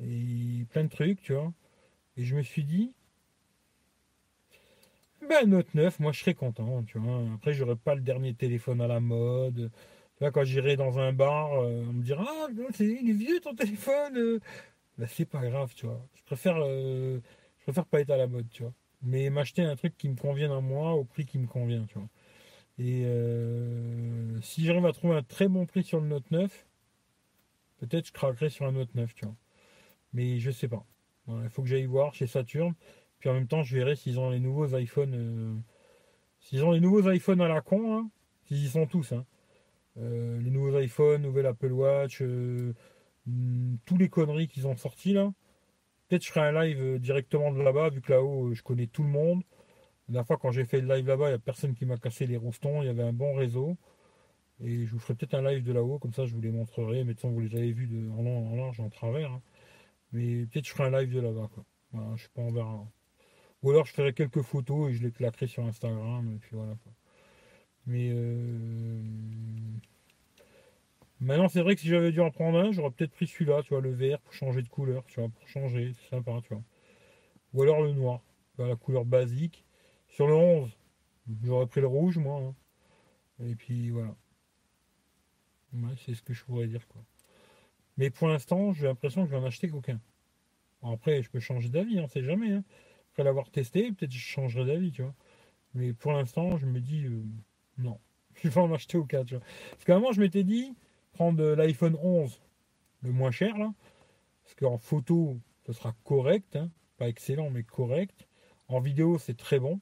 et 0.00 0.64
plein 0.70 0.84
de 0.84 0.88
trucs, 0.88 1.20
tu 1.22 1.34
vois. 1.34 1.52
Et 2.16 2.24
je 2.24 2.36
me 2.36 2.42
suis 2.42 2.64
dit, 2.64 2.92
ben, 5.28 5.48
Note 5.48 5.74
9, 5.74 5.98
moi 6.00 6.12
je 6.12 6.20
serais 6.20 6.34
content, 6.34 6.82
tu 6.84 6.98
vois. 6.98 7.22
Après, 7.34 7.52
j'aurais 7.52 7.76
pas 7.76 7.94
le 7.94 8.00
dernier 8.00 8.34
téléphone 8.34 8.80
à 8.80 8.86
la 8.86 9.00
mode. 9.00 9.70
Tu 10.16 10.24
vois, 10.24 10.30
quand 10.32 10.44
j'irai 10.44 10.76
dans 10.76 10.98
un 10.98 11.12
bar, 11.12 11.52
euh, 11.54 11.84
on 11.88 11.92
me 11.92 12.02
dira 12.02 12.24
Ah, 12.26 12.48
c'est, 12.74 12.86
il 12.86 13.10
est 13.10 13.12
vieux 13.12 13.40
ton 13.40 13.54
téléphone. 13.54 14.40
Ben, 14.98 15.06
c'est 15.08 15.26
pas 15.26 15.40
grave, 15.42 15.72
tu 15.74 15.86
vois. 15.86 16.04
Je 16.14 16.22
préfère, 16.24 16.56
euh, 16.60 17.20
je 17.58 17.64
préfère 17.64 17.86
pas 17.86 18.00
être 18.00 18.10
à 18.10 18.16
la 18.16 18.26
mode, 18.26 18.48
tu 18.50 18.62
vois. 18.62 18.72
Mais 19.02 19.30
m'acheter 19.30 19.62
un 19.62 19.76
truc 19.76 19.96
qui 19.96 20.08
me 20.08 20.16
convienne 20.16 20.50
à 20.52 20.60
moi 20.60 20.94
au 20.94 21.04
prix 21.04 21.24
qui 21.26 21.38
me 21.38 21.46
convient, 21.46 21.84
tu 21.86 21.94
vois. 21.98 22.08
Et 22.78 23.02
euh, 23.04 24.40
si 24.40 24.64
j'arrive 24.64 24.86
à 24.86 24.92
trouver 24.92 25.16
un 25.16 25.22
très 25.22 25.48
bon 25.48 25.66
prix 25.66 25.82
sur 25.82 26.00
le 26.00 26.06
Note 26.06 26.30
9, 26.30 26.66
peut-être 27.78 28.06
je 28.06 28.12
craquerai 28.12 28.50
sur 28.50 28.66
un 28.66 28.72
Note 28.72 28.94
9, 28.94 29.14
tu 29.14 29.24
vois. 29.24 29.34
Mais 30.12 30.38
je 30.38 30.50
sais 30.50 30.68
pas. 30.68 30.84
il 31.28 31.48
faut 31.50 31.62
que 31.62 31.68
j'aille 31.68 31.86
voir 31.86 32.14
chez 32.14 32.26
Saturn. 32.26 32.74
Puis 33.18 33.28
en 33.28 33.34
même 33.34 33.48
temps, 33.48 33.64
je 33.64 33.76
verrai 33.76 33.96
s'ils 33.96 34.20
ont 34.20 34.30
les 34.30 34.38
nouveaux 34.38 34.76
iPhones. 34.76 35.14
Euh, 35.14 35.54
s'ils 36.40 36.64
ont 36.64 36.70
les 36.70 36.80
nouveaux 36.80 37.10
iPhones 37.10 37.40
à 37.40 37.48
la 37.48 37.60
con, 37.60 37.98
hein, 37.98 38.10
s'ils 38.46 38.64
y 38.64 38.68
sont 38.68 38.86
tous. 38.86 39.12
Hein. 39.12 39.26
Euh, 39.98 40.40
les 40.40 40.50
nouveaux 40.50 40.78
iPhones, 40.78 41.22
nouvelle 41.22 41.46
Apple 41.46 41.72
Watch, 41.72 42.22
hmm, 42.22 43.76
tous 43.84 43.96
les 43.96 44.08
conneries 44.08 44.46
qu'ils 44.46 44.68
ont 44.68 44.76
sortis 44.76 45.12
là. 45.12 45.32
Peut-être 46.06 46.24
je 46.24 46.30
ferai 46.30 46.46
un 46.46 46.64
live 46.64 47.00
directement 47.00 47.52
de 47.52 47.60
là-bas, 47.60 47.90
vu 47.90 48.00
que 48.00 48.12
là-haut, 48.12 48.54
je 48.54 48.62
connais 48.62 48.86
tout 48.86 49.02
le 49.02 49.10
monde. 49.10 49.42
La 50.10 50.24
fois, 50.24 50.38
quand 50.38 50.52
j'ai 50.52 50.64
fait 50.64 50.80
le 50.80 50.94
live 50.94 51.06
là-bas, 51.06 51.26
il 51.26 51.30
n'y 51.30 51.34
a 51.34 51.38
personne 51.38 51.74
qui 51.74 51.84
m'a 51.84 51.98
cassé 51.98 52.26
les 52.26 52.36
roustons. 52.36 52.82
Il 52.82 52.86
y 52.86 52.88
avait 52.88 53.02
un 53.02 53.12
bon 53.12 53.34
réseau. 53.34 53.76
Et 54.60 54.86
je 54.86 54.92
vous 54.92 54.98
ferai 54.98 55.14
peut-être 55.14 55.34
un 55.34 55.42
live 55.42 55.64
de 55.64 55.72
là-haut, 55.72 55.98
comme 55.98 56.12
ça 56.12 56.26
je 56.26 56.34
vous 56.34 56.40
les 56.40 56.50
montrerai. 56.50 57.04
Mais 57.04 57.14
de 57.14 57.18
toute 57.18 57.30
vous 57.30 57.40
les 57.40 57.54
avez 57.56 57.72
vus 57.72 57.86
de, 57.86 58.10
en 58.10 58.26
en 58.26 58.56
large, 58.56 58.80
en 58.80 58.88
travers. 58.88 59.30
Hein. 59.32 59.42
Mais 60.12 60.46
peut-être 60.46 60.66
je 60.66 60.72
ferai 60.72 60.88
un 60.88 61.00
live 61.00 61.12
de 61.14 61.20
là-bas. 61.20 61.50
Voilà, 61.92 62.16
je 62.16 62.24
sais 62.24 62.30
pas, 62.34 62.42
on 62.42 62.50
verra. 62.52 62.86
Ou 63.62 63.70
alors 63.70 63.86
je 63.86 63.92
ferai 63.92 64.12
quelques 64.12 64.42
photos 64.42 64.90
et 64.90 64.94
je 64.94 65.02
les 65.02 65.12
claquerai 65.12 65.46
sur 65.46 65.64
Instagram. 65.64 66.32
Et 66.34 66.38
puis 66.38 66.50
voilà. 66.52 66.74
Quoi. 66.82 66.92
Mais 67.86 68.10
euh... 68.12 69.02
maintenant, 71.20 71.48
c'est 71.48 71.62
vrai 71.62 71.74
que 71.74 71.80
si 71.80 71.88
j'avais 71.88 72.12
dû 72.12 72.20
en 72.20 72.30
prendre 72.30 72.58
un, 72.58 72.72
j'aurais 72.72 72.90
peut-être 72.90 73.12
pris 73.12 73.26
celui-là, 73.26 73.62
tu 73.62 73.70
vois, 73.70 73.80
le 73.80 73.92
vert, 73.92 74.20
pour 74.20 74.32
changer 74.34 74.62
de 74.62 74.68
couleur, 74.68 75.04
tu 75.06 75.20
vois, 75.20 75.28
pour 75.28 75.48
changer. 75.48 75.92
C'est 75.94 76.10
sympa, 76.16 76.40
tu 76.42 76.54
vois. 76.54 76.62
Ou 77.54 77.62
alors 77.62 77.82
le 77.82 77.92
noir, 77.92 78.20
la 78.58 78.76
couleur 78.76 79.04
basique. 79.04 79.64
Sur 80.18 80.26
le 80.26 80.34
11, 80.34 80.76
j'aurais 81.44 81.68
pris 81.68 81.80
le 81.80 81.86
rouge, 81.86 82.18
moi. 82.18 82.40
Hein. 82.40 82.54
Et 83.46 83.54
puis 83.54 83.90
voilà. 83.90 84.16
c'est 86.04 86.12
ce 86.12 86.22
que 86.22 86.34
je 86.34 86.44
pourrais 86.44 86.66
dire, 86.66 86.88
quoi. 86.88 87.00
Mais 87.96 88.10
pour 88.10 88.26
l'instant, 88.26 88.72
j'ai 88.72 88.88
l'impression 88.88 89.22
que 89.22 89.30
je 89.30 89.36
vais 89.36 89.40
en 89.40 89.46
acheter 89.46 89.68
qu'aucun. 89.68 90.00
après, 90.82 91.22
je 91.22 91.30
peux 91.30 91.38
changer 91.38 91.68
d'avis, 91.68 92.00
on 92.00 92.02
hein, 92.02 92.08
sait 92.08 92.24
jamais. 92.24 92.50
Hein. 92.50 92.64
Après 93.12 93.22
l'avoir 93.22 93.48
testé, 93.48 93.92
peut-être 93.92 94.10
je 94.10 94.18
changerai 94.18 94.64
d'avis, 94.64 94.90
tu 94.90 95.02
vois. 95.02 95.14
Mais 95.74 95.92
pour 95.92 96.10
l'instant, 96.10 96.58
je 96.58 96.66
me 96.66 96.80
dis, 96.80 97.04
euh, 97.04 97.22
non, 97.76 98.00
je 98.42 98.48
vais 98.48 98.60
en 98.60 98.72
acheter 98.72 98.98
aucun, 98.98 99.24
tu 99.24 99.36
vois. 99.36 99.44
Parce 99.70 99.84
qu'à 99.84 99.94
un 99.94 100.10
je 100.10 100.20
m'étais 100.20 100.42
dit, 100.42 100.74
prendre 101.12 101.40
l'iPhone 101.54 101.96
11, 102.02 102.40
le 103.02 103.12
moins 103.12 103.30
cher, 103.30 103.56
là. 103.56 103.72
Parce 104.42 104.56
qu'en 104.56 104.78
photo, 104.78 105.38
ce 105.64 105.72
sera 105.72 105.94
correct, 106.02 106.58
pas 106.96 107.06
excellent, 107.06 107.50
mais 107.50 107.62
correct. 107.62 108.26
En 108.66 108.80
vidéo, 108.80 109.16
c'est 109.18 109.36
très 109.36 109.60
bon. 109.60 109.80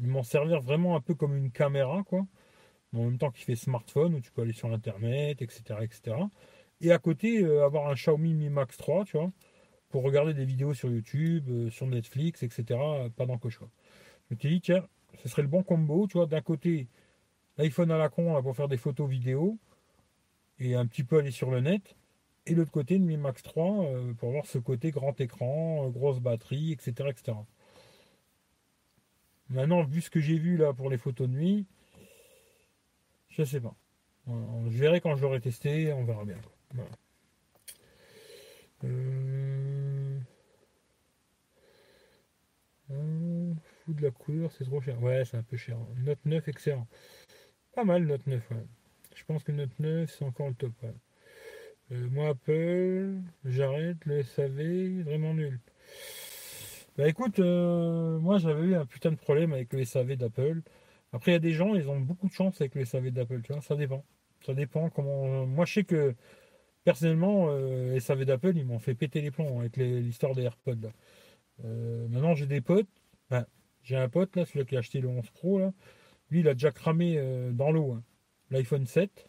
M'en 0.00 0.22
servir 0.22 0.60
vraiment 0.60 0.96
un 0.96 1.00
peu 1.00 1.14
comme 1.14 1.36
une 1.36 1.50
caméra, 1.50 2.02
quoi 2.04 2.26
en 2.94 3.04
même 3.04 3.18
temps 3.18 3.30
qu'il 3.30 3.44
fait 3.44 3.56
smartphone 3.56 4.14
où 4.14 4.20
tu 4.20 4.30
peux 4.32 4.42
aller 4.42 4.52
sur 4.52 4.72
internet, 4.72 5.42
etc. 5.42 5.80
etc. 5.82 6.16
Et 6.80 6.92
à 6.92 6.98
côté, 6.98 7.42
euh, 7.42 7.64
avoir 7.64 7.88
un 7.88 7.94
Xiaomi 7.94 8.34
Mi 8.34 8.48
Max 8.48 8.76
3, 8.76 9.04
tu 9.04 9.16
vois, 9.16 9.30
pour 9.90 10.02
regarder 10.02 10.34
des 10.34 10.44
vidéos 10.44 10.74
sur 10.74 10.90
YouTube, 10.90 11.48
euh, 11.48 11.70
sur 11.70 11.86
Netflix, 11.86 12.42
etc. 12.42 12.78
pas 13.16 13.26
choix. 13.50 13.68
Je 14.30 14.34
me 14.34 14.38
suis 14.38 14.48
dit, 14.48 14.60
tiens, 14.60 14.86
ce 15.22 15.28
serait 15.28 15.42
le 15.42 15.48
bon 15.48 15.62
combo, 15.62 16.06
tu 16.06 16.18
vois, 16.18 16.26
d'un 16.26 16.40
côté, 16.40 16.88
l'iPhone 17.56 17.90
à 17.90 17.98
la 17.98 18.08
con 18.08 18.40
pour 18.42 18.56
faire 18.56 18.68
des 18.68 18.76
photos 18.76 19.08
vidéo 19.08 19.58
et 20.58 20.74
un 20.74 20.86
petit 20.86 21.04
peu 21.04 21.18
aller 21.18 21.30
sur 21.30 21.50
le 21.50 21.60
net. 21.60 21.96
Et 22.46 22.54
l'autre 22.54 22.70
côté, 22.70 22.98
le 22.98 23.04
Mi 23.04 23.16
Max 23.16 23.42
3 23.42 23.84
euh, 23.84 24.14
pour 24.14 24.30
avoir 24.30 24.46
ce 24.46 24.58
côté 24.58 24.90
grand 24.90 25.20
écran, 25.20 25.88
grosse 25.90 26.20
batterie, 26.20 26.72
etc., 26.72 27.10
etc. 27.10 27.36
Maintenant, 29.50 29.82
vu 29.82 30.00
ce 30.00 30.10
que 30.10 30.20
j'ai 30.20 30.38
vu 30.38 30.56
là 30.56 30.72
pour 30.72 30.90
les 30.90 30.98
photos 30.98 31.28
de 31.28 31.34
nuit, 31.34 31.66
je 33.30 33.44
sais 33.44 33.60
pas. 33.60 33.74
Je 34.26 34.78
verrai 34.78 35.00
quand 35.00 35.16
je 35.16 35.22
l'aurai 35.22 35.40
testé, 35.40 35.92
on 35.92 36.04
verra 36.04 36.24
bien. 36.24 36.36
Euh... 38.84 40.18
de 43.94 44.02
la 44.02 44.10
couleur, 44.10 44.50
c'est 44.52 44.64
trop 44.64 44.80
cher. 44.80 45.02
Ouais, 45.02 45.24
c'est 45.24 45.36
un 45.36 45.42
peu 45.42 45.56
cher. 45.56 45.78
Note 45.96 46.18
9, 46.24 46.48
excellent. 46.48 46.86
Pas 47.74 47.84
mal, 47.84 48.04
Note 48.04 48.26
9, 48.26 48.42
Je 49.14 49.24
pense 49.24 49.44
que 49.44 49.52
Note 49.52 49.78
9, 49.78 50.10
c'est 50.10 50.24
encore 50.24 50.48
le 50.48 50.54
top. 50.54 50.72
Euh, 51.92 52.08
moi, 52.10 52.30
Apple, 52.30 53.20
j'arrête. 53.44 54.04
Le 54.04 54.22
SAV, 54.22 55.02
vraiment 55.02 55.34
nul. 55.34 55.58
Bah 56.98 57.08
écoute, 57.08 57.38
euh, 57.38 58.18
moi 58.18 58.38
j'avais 58.38 58.62
eu 58.66 58.74
un 58.74 58.84
putain 58.84 59.12
de 59.12 59.16
problème 59.16 59.52
avec 59.52 59.72
le 59.72 59.84
SAV 59.84 60.16
d'Apple. 60.16 60.62
Après, 61.12 61.30
il 61.30 61.34
y 61.34 61.36
a 61.36 61.38
des 61.38 61.52
gens, 61.52 61.76
ils 61.76 61.88
ont 61.88 62.00
beaucoup 62.00 62.26
de 62.26 62.32
chance 62.32 62.60
avec 62.60 62.74
les 62.74 62.84
SAV 62.84 63.12
d'Apple, 63.12 63.40
tu 63.42 63.52
vois, 63.52 63.62
ça 63.62 63.76
dépend. 63.76 64.04
Ça 64.44 64.52
dépend 64.52 64.90
comment. 64.90 65.46
Moi, 65.46 65.64
je 65.64 65.74
sais 65.74 65.84
que 65.84 66.16
personnellement, 66.82 67.46
euh, 67.50 68.00
SAV 68.00 68.24
d'Apple, 68.24 68.56
ils 68.56 68.64
m'ont 68.64 68.80
fait 68.80 68.96
péter 68.96 69.20
les 69.20 69.30
plombs 69.30 69.60
avec 69.60 69.76
l'histoire 69.76 70.34
des 70.34 70.42
AirPods. 70.42 70.90
Euh, 71.64 72.08
maintenant, 72.08 72.34
j'ai 72.34 72.46
des 72.46 72.60
potes. 72.60 72.88
Ben, 73.30 73.46
j'ai 73.84 73.96
un 73.96 74.08
pote, 74.08 74.34
là, 74.34 74.44
celui 74.44 74.66
qui 74.66 74.74
a 74.74 74.80
acheté 74.80 75.00
le 75.00 75.08
11 75.08 75.30
Pro, 75.30 75.60
là. 75.60 75.72
Lui, 76.30 76.40
il 76.40 76.48
a 76.48 76.54
déjà 76.54 76.72
cramé 76.72 77.14
euh, 77.18 77.52
dans 77.52 77.70
l'eau 77.70 77.92
hein. 77.92 78.02
l'iPhone 78.50 78.86
7. 78.86 79.28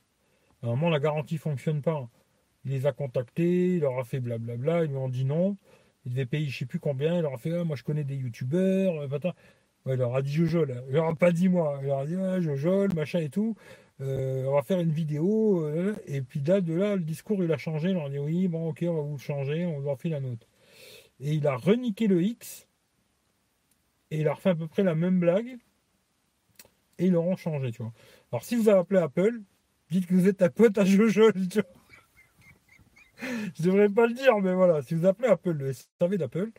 À 0.64 0.70
un 0.70 0.90
la 0.90 1.00
garantie 1.00 1.36
ne 1.36 1.40
fonctionne 1.40 1.84
pas. 1.84 2.10
Il 2.66 2.72
les 2.72 2.88
a 2.88 2.94
contactés, 2.94 3.76
il 3.76 3.82
leur 3.82 4.00
a 4.00 4.04
fait 4.04 4.20
blablabla, 4.20 4.86
ils 4.86 4.90
lui 4.90 4.98
ont 4.98 5.10
dit 5.10 5.26
non. 5.26 5.56
Il 6.10 6.16
devait 6.16 6.26
payer 6.26 6.50
je 6.50 6.58
sais 6.58 6.66
plus 6.66 6.80
combien. 6.80 7.18
Il 7.18 7.22
leur 7.22 7.36
a 7.36 7.38
fait 7.38 7.54
ah, 7.54 7.64
Moi, 7.64 7.76
je 7.76 7.84
connais 7.84 8.04
des 8.04 8.16
youtubeurs. 8.16 8.96
Ouais, 9.86 9.94
il 9.94 10.00
leur 10.00 10.16
a 10.16 10.22
dit 10.24 10.34
Jojol. 10.34 10.84
Il 10.88 10.94
leur 10.94 11.06
a 11.06 11.16
pas 11.16 11.32
dit 11.32 11.50
moi. 11.50 11.78
Il 11.82 11.88
leur 11.88 12.00
a 12.00 12.06
dit 12.08 12.16
ah, 12.16 12.42
Jojol, 12.42 12.94
machin 12.96 13.20
et 13.20 13.30
tout. 13.30 13.56
Euh, 14.02 14.46
on 14.46 14.56
va 14.56 14.64
faire 14.64 14.80
une 14.80 14.92
vidéo. 14.92 15.64
Euh, 15.66 15.96
et 16.08 16.22
puis 16.24 16.40
là, 16.42 16.62
de 16.62 16.74
là, 16.74 16.96
le 16.96 17.04
discours, 17.04 17.44
il 17.44 17.52
a 17.52 17.58
changé. 17.58 17.90
Il 17.90 17.94
leur 17.94 18.06
a 18.06 18.10
dit 18.10 18.18
oui, 18.18 18.48
bon, 18.48 18.70
ok, 18.70 18.84
on 18.88 18.94
va 18.96 19.02
vous 19.02 19.20
changer. 19.20 19.68
On 19.68 19.80
va 19.82 19.96
faire 19.96 20.12
la 20.12 20.20
nôtre. 20.20 20.48
Et 21.20 21.34
il 21.34 21.46
a 21.46 21.56
reniqué 21.56 22.08
le 22.08 22.24
X. 22.24 22.68
Et 24.10 24.22
il 24.22 24.28
a 24.28 24.34
refait 24.34 24.50
à 24.50 24.56
peu 24.56 24.68
près 24.68 24.82
la 24.82 24.96
même 24.96 25.20
blague. 25.20 25.58
Et 26.98 27.06
ils 27.06 27.12
l'auront 27.12 27.36
changé, 27.36 27.72
tu 27.72 27.84
vois. 27.84 27.94
Alors, 28.32 28.44
si 28.44 28.56
vous 28.56 28.68
avez 28.68 28.80
appelé 28.80 29.00
Apple, 29.00 29.42
dites 29.92 30.08
que 30.08 30.16
vous 30.16 30.28
êtes 30.28 30.42
un 30.42 30.50
pote 30.50 30.78
à 30.80 30.86
Jojol. 30.86 31.34
Tu 31.48 31.62
vois. 31.62 31.79
Je 33.58 33.64
devrais 33.64 33.90
pas 33.90 34.08
le 34.08 34.14
dire, 34.14 34.38
mais 34.40 34.54
voilà. 34.54 34.82
Si 34.82 34.94
vous 34.94 35.06
appelez 35.06 35.30
Apple, 35.30 35.52
le 35.52 35.74
SAV 35.74 36.18
d'Apple, 36.18 36.50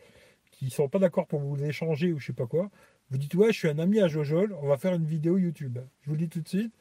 qui 0.51 0.69
sont 0.69 0.89
pas 0.89 0.99
d'accord 0.99 1.27
pour 1.27 1.39
vous 1.39 1.63
échanger 1.63 2.13
ou 2.13 2.19
je 2.19 2.27
sais 2.27 2.33
pas 2.33 2.47
quoi, 2.47 2.69
vous 3.09 3.17
dites 3.17 3.33
ouais, 3.35 3.51
je 3.51 3.57
suis 3.57 3.67
un 3.67 3.79
ami 3.79 3.99
à 3.99 4.07
Jojol, 4.07 4.55
on 4.61 4.67
va 4.67 4.77
faire 4.77 4.93
une 4.93 5.05
vidéo 5.05 5.37
YouTube. 5.37 5.79
Je 6.01 6.09
vous 6.09 6.15
le 6.15 6.19
dis 6.19 6.29
tout 6.29 6.41
de 6.41 6.47
suite. 6.47 6.73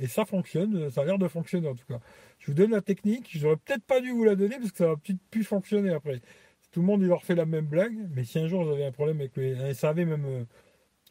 Et 0.00 0.06
ça 0.06 0.24
fonctionne, 0.24 0.90
ça 0.90 1.00
a 1.00 1.04
l'air 1.04 1.18
de 1.18 1.26
fonctionner 1.26 1.68
en 1.68 1.74
tout 1.74 1.86
cas. 1.86 2.00
Je 2.38 2.46
vous 2.46 2.54
donne 2.54 2.70
la 2.70 2.80
technique, 2.80 3.28
j'aurais 3.32 3.56
peut-être 3.56 3.82
pas 3.82 4.00
dû 4.00 4.10
vous 4.10 4.22
la 4.22 4.36
donner 4.36 4.56
parce 4.56 4.70
que 4.70 4.78
ça 4.78 4.86
va 4.86 4.96
peut-être 4.96 5.20
plus 5.30 5.42
fonctionner 5.42 5.90
après. 5.90 6.20
Tout 6.70 6.80
le 6.80 6.86
monde 6.86 7.02
il 7.02 7.08
leur 7.08 7.24
fait 7.24 7.34
la 7.34 7.46
même 7.46 7.66
blague, 7.66 7.96
mais 8.14 8.22
si 8.24 8.38
un 8.38 8.46
jour 8.46 8.64
vous 8.64 8.70
avez 8.70 8.84
un 8.84 8.92
problème 8.92 9.18
avec 9.18 9.36
les. 9.36 9.54
Un 9.56 9.74
SAV, 9.74 10.04
même 10.04 10.24
euh, 10.24 10.44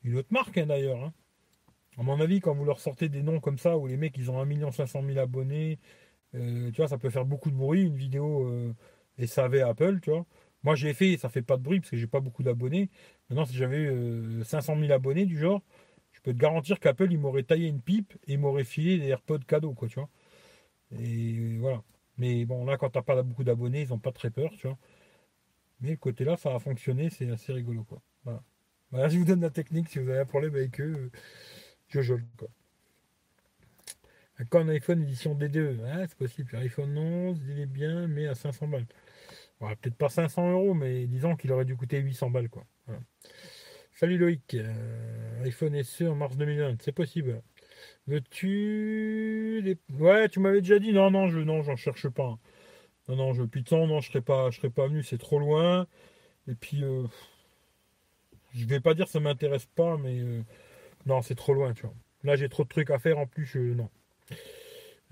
une 0.03 0.15
autre 0.15 0.29
marque 0.31 0.57
hein, 0.57 0.67
d'ailleurs. 0.67 1.03
Hein. 1.03 1.13
À 1.97 2.03
mon 2.03 2.21
avis, 2.21 2.39
quand 2.39 2.53
vous 2.53 2.63
leur 2.63 2.79
sortez 2.79 3.09
des 3.09 3.23
noms 3.23 3.39
comme 3.39 3.57
ça, 3.57 3.77
où 3.77 3.87
les 3.87 3.97
mecs 3.97 4.15
ils 4.17 4.29
ont 4.31 4.39
1 4.39 4.71
500 4.71 5.01
000 5.05 5.17
abonnés, 5.17 5.79
tu 6.37 6.77
vois, 6.77 6.87
ça 6.87 6.97
peut 6.97 7.09
faire 7.09 7.25
beaucoup 7.25 7.51
de 7.51 7.55
bruit, 7.55 7.83
une 7.83 7.95
vidéo 7.95 8.45
euh, 8.47 8.73
SAV 9.25 9.61
Apple, 9.61 9.99
tu 10.01 10.11
vois. 10.11 10.25
Moi, 10.63 10.75
j'ai 10.75 10.93
fait, 10.93 11.17
ça 11.17 11.29
fait 11.29 11.41
pas 11.41 11.57
de 11.57 11.63
bruit 11.63 11.79
parce 11.79 11.91
que 11.91 11.97
j'ai 11.97 12.07
pas 12.07 12.19
beaucoup 12.19 12.43
d'abonnés. 12.43 12.89
Maintenant, 13.29 13.45
si 13.45 13.55
j'avais 13.55 13.77
eu 13.79 14.43
500 14.43 14.79
000 14.79 14.91
abonnés 14.91 15.25
du 15.25 15.37
genre, 15.37 15.61
je 16.13 16.21
peux 16.21 16.33
te 16.33 16.37
garantir 16.39 16.79
qu'Apple, 16.79 17.11
il 17.11 17.19
m'aurait 17.19 17.43
taillé 17.43 17.67
une 17.67 17.81
pipe 17.81 18.13
et 18.27 18.37
m'aurait 18.37 18.63
filé 18.63 18.97
des 18.97 19.07
AirPods 19.07 19.39
cadeaux, 19.47 19.73
quoi, 19.73 19.87
tu 19.87 19.99
vois. 19.99 20.09
Et 20.99 21.57
voilà. 21.57 21.83
Mais 22.17 22.45
bon, 22.45 22.65
là, 22.65 22.77
quand 22.77 22.89
t'as 22.89 23.01
pas 23.03 23.21
beaucoup 23.23 23.43
d'abonnés, 23.43 23.81
ils 23.81 23.93
ont 23.93 23.99
pas 23.99 24.11
très 24.11 24.31
peur, 24.31 24.51
tu 24.57 24.67
vois. 24.67 24.77
Mais 25.81 25.91
le 25.91 25.97
côté 25.97 26.23
là, 26.23 26.37
ça 26.37 26.53
a 26.55 26.59
fonctionné, 26.59 27.09
c'est 27.09 27.29
assez 27.29 27.53
rigolo, 27.53 27.83
quoi. 27.83 28.01
Voilà. 28.23 28.43
voilà. 28.91 29.09
je 29.09 29.17
vous 29.17 29.25
donne 29.25 29.41
la 29.41 29.49
technique 29.51 29.89
si 29.89 29.99
vous 29.99 30.09
avez 30.09 30.19
un 30.19 30.25
problème 30.25 30.55
avec 30.55 30.79
eux. 30.81 31.11
Je 31.89 32.01
jole, 32.01 32.25
quoi. 32.37 32.49
Un 34.39 34.69
iPhone 34.69 35.01
édition 35.01 35.35
D2, 35.35 35.77
c'est 36.07 36.17
possible. 36.17 36.55
iPhone 36.57 36.97
11, 36.97 37.39
il 37.49 37.59
est 37.59 37.65
bien, 37.65 38.07
mais 38.07 38.27
à 38.27 38.35
500 38.35 38.67
balles 38.67 38.85
peut-être 39.59 39.95
pas 39.95 40.09
500 40.09 40.51
euros, 40.51 40.73
mais 40.73 41.07
disons 41.07 41.35
qu'il 41.35 41.51
aurait 41.51 41.65
dû 41.65 41.75
coûter 41.75 41.99
800 41.99 42.29
balles. 42.29 42.49
Quoi. 42.49 42.65
Salut 43.93 44.17
Loïc, 44.17 44.53
euh, 44.53 45.43
iPhone 45.43 45.81
SE 45.83 46.03
en 46.03 46.15
mars 46.15 46.37
2020, 46.37 46.81
c'est 46.81 46.91
possible. 46.91 47.41
Veux-tu 48.07 49.61
les... 49.63 49.77
Ouais, 49.99 50.29
tu 50.29 50.39
m'avais 50.39 50.61
déjà 50.61 50.79
dit 50.79 50.93
non, 50.93 51.11
non, 51.11 51.27
je 51.27 51.39
non, 51.39 51.63
j'en 51.63 51.75
cherche 51.75 52.07
pas. 52.09 52.37
Non, 53.07 53.15
non, 53.15 53.33
je 53.33 53.43
putain, 53.43 53.87
non, 53.87 54.01
je 54.01 54.09
serais 54.09 54.21
pas, 54.21 54.51
je 54.51 54.57
serais 54.57 54.69
pas 54.69 54.87
venu, 54.87 55.03
c'est 55.03 55.17
trop 55.17 55.39
loin. 55.39 55.87
Et 56.47 56.55
puis, 56.55 56.83
euh, 56.83 57.07
je 58.53 58.65
vais 58.65 58.79
pas 58.79 58.93
dire 58.93 59.07
ça 59.07 59.19
m'intéresse 59.19 59.65
pas, 59.67 59.97
mais 59.97 60.19
euh, 60.19 60.43
non, 61.05 61.21
c'est 61.21 61.35
trop 61.35 61.53
loin, 61.53 61.73
tu 61.73 61.83
vois. 61.83 61.95
Là, 62.23 62.35
j'ai 62.35 62.49
trop 62.49 62.63
de 62.63 62.69
trucs 62.69 62.91
à 62.91 62.99
faire 62.99 63.19
en 63.19 63.27
plus, 63.27 63.45
je, 63.45 63.59
non. 63.59 63.89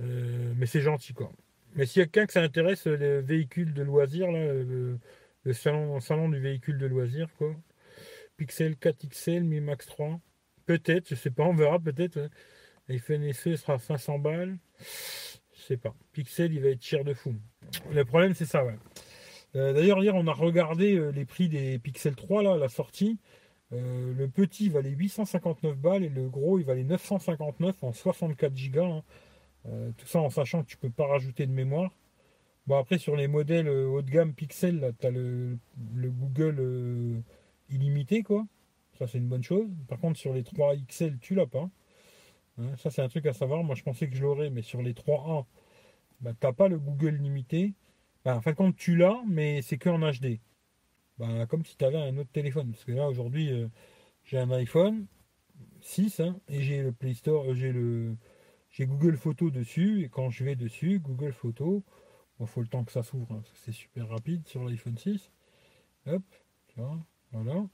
Euh, 0.01 0.53
mais 0.57 0.65
c'est 0.65 0.81
gentil, 0.81 1.13
quoi. 1.13 1.31
Mais 1.75 1.85
s'il 1.85 1.99
y 1.99 2.03
a 2.03 2.05
quelqu'un 2.05 2.25
que 2.25 2.33
ça 2.33 2.41
intéresse, 2.41 2.87
les 2.87 3.21
véhicules 3.21 3.73
de 3.73 3.83
loisirs, 3.83 4.31
là, 4.31 4.53
le, 4.53 5.53
salon, 5.53 5.99
salon 5.99 6.29
du 6.29 6.39
véhicule 6.39 6.77
de 6.77 6.85
loisirs, 6.85 7.29
quoi. 7.37 7.55
Pixel 8.37 8.75
4 8.77 9.07
XL, 9.09 9.43
Mi 9.43 9.59
Max 9.59 9.85
3. 9.87 10.19
Peut-être, 10.65 11.09
je 11.09 11.15
sais 11.15 11.31
pas, 11.31 11.43
on 11.43 11.53
verra 11.53 11.79
peut-être. 11.79 12.29
iPhone 12.89 13.31
SE 13.33 13.55
sera 13.55 13.79
500 13.79 14.19
balles. 14.19 14.57
Je 14.79 15.61
sais 15.61 15.77
pas. 15.77 15.95
Pixel, 16.11 16.53
il 16.53 16.61
va 16.61 16.69
être 16.69 16.83
cher 16.83 17.03
de 17.03 17.13
fou. 17.13 17.35
Le 17.91 18.05
problème, 18.05 18.33
c'est 18.33 18.45
ça, 18.45 18.65
ouais. 18.65 18.77
Euh, 19.55 19.73
d'ailleurs, 19.73 20.03
hier, 20.03 20.15
on 20.15 20.27
a 20.27 20.33
regardé 20.33 20.95
euh, 20.95 21.11
les 21.11 21.25
prix 21.25 21.47
des 21.47 21.79
Pixel 21.79 22.15
3, 22.15 22.43
là, 22.43 22.57
la 22.57 22.67
sortie. 22.67 23.19
Euh, 23.73 24.13
le 24.13 24.27
petit 24.27 24.69
valait 24.69 24.91
859 24.91 25.77
balles 25.77 26.03
et 26.03 26.09
le 26.09 26.29
gros, 26.29 26.59
il 26.59 26.65
valait 26.65 26.83
959 26.83 27.83
en 27.83 27.93
64 27.93 28.53
Go. 28.71 29.01
tout 29.97 30.05
ça 30.05 30.19
en 30.21 30.29
sachant 30.29 30.63
que 30.63 30.67
tu 30.67 30.77
peux 30.77 30.89
pas 30.89 31.07
rajouter 31.07 31.47
de 31.47 31.51
mémoire. 31.51 31.91
Bon, 32.67 32.77
après, 32.77 32.97
sur 32.97 33.15
les 33.15 33.27
modèles 33.27 33.69
haut 33.69 34.01
de 34.01 34.09
gamme 34.09 34.33
Pixel, 34.33 34.93
tu 34.99 35.07
as 35.07 35.11
le, 35.11 35.57
Google 35.95 37.23
illimité, 37.69 38.23
quoi. 38.23 38.45
Ça, 38.97 39.07
c'est 39.07 39.17
une 39.17 39.27
bonne 39.27 39.43
chose. 39.43 39.67
Par 39.87 39.99
contre, 39.99 40.17
sur 40.19 40.33
les 40.33 40.43
3 40.43 40.75
XL, 40.87 41.19
tu 41.19 41.35
l'as 41.35 41.47
pas. 41.47 41.69
Hein, 42.57 42.75
ça, 42.77 42.89
c'est 42.89 43.01
un 43.01 43.09
truc 43.09 43.25
à 43.25 43.33
savoir. 43.33 43.63
Moi, 43.63 43.75
je 43.75 43.83
pensais 43.83 44.07
que 44.09 44.15
je 44.15 44.23
l'aurais, 44.23 44.49
mais 44.49 44.61
sur 44.61 44.81
les 44.81 44.93
3A, 44.93 45.45
bah, 46.21 46.31
tu 46.39 46.45
n'as 46.45 46.53
pas 46.53 46.67
le 46.67 46.79
Google 46.79 47.15
limité. 47.15 47.73
Bah, 48.23 48.37
en 48.37 48.41
fin 48.41 48.51
de 48.51 48.55
compte, 48.55 48.75
tu 48.75 48.95
l'as, 48.95 49.21
mais 49.27 49.61
c'est 49.61 49.77
que 49.77 49.89
en 49.89 49.99
HD. 49.99 50.39
Bah, 51.17 51.45
comme 51.45 51.65
si 51.65 51.77
tu 51.77 51.85
avais 51.85 51.97
un 51.97 52.17
autre 52.17 52.31
téléphone. 52.31 52.71
Parce 52.71 52.83
que 52.83 52.91
là, 52.91 53.07
aujourd'hui, 53.07 53.51
euh, 53.51 53.67
j'ai 54.23 54.37
un 54.37 54.51
iPhone 54.51 55.07
6 55.81 56.19
hein, 56.19 56.39
et 56.49 56.61
j'ai 56.61 56.81
le 56.81 56.91
Play 56.91 57.13
Store, 57.13 57.51
euh, 57.51 57.55
j'ai 57.55 57.71
le 57.71 58.17
j'ai 58.71 58.85
Google 58.85 59.17
Photo 59.17 59.49
dessus. 59.49 60.03
Et 60.03 60.09
quand 60.09 60.29
je 60.29 60.43
vais 60.43 60.55
dessus, 60.55 60.99
Google 60.99 61.31
Photo, 61.31 61.83
il 62.39 62.47
faut 62.47 62.61
le 62.61 62.67
temps 62.67 62.83
que 62.83 62.91
ça 62.91 63.03
s'ouvre. 63.03 63.31
Hein, 63.33 63.43
c'est 63.53 63.71
super 63.71 64.09
rapide 64.09 64.47
sur 64.47 64.65
l'iPhone 64.65 64.97
6. 64.97 65.31
Hop, 66.07 66.23
voilà. 67.31 67.67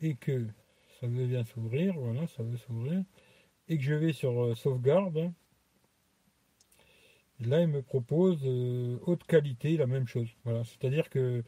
Et 0.00 0.14
que 0.16 0.46
ça 1.00 1.06
veut 1.06 1.26
bien 1.26 1.44
s'ouvrir, 1.44 1.94
voilà, 1.98 2.26
ça 2.28 2.42
veut 2.42 2.56
s'ouvrir. 2.56 3.04
Et 3.68 3.76
que 3.78 3.84
je 3.84 3.94
vais 3.94 4.12
sur 4.12 4.42
euh, 4.42 4.54
sauvegarde. 4.54 5.18
Hein, 5.18 5.34
Là, 7.40 7.60
il 7.60 7.68
me 7.68 7.82
propose 7.82 8.46
haute 9.06 9.24
qualité, 9.24 9.76
la 9.76 9.86
même 9.86 10.06
chose. 10.06 10.28
Voilà, 10.44 10.62
c'est-à-dire 10.64 11.10
que 11.10 11.42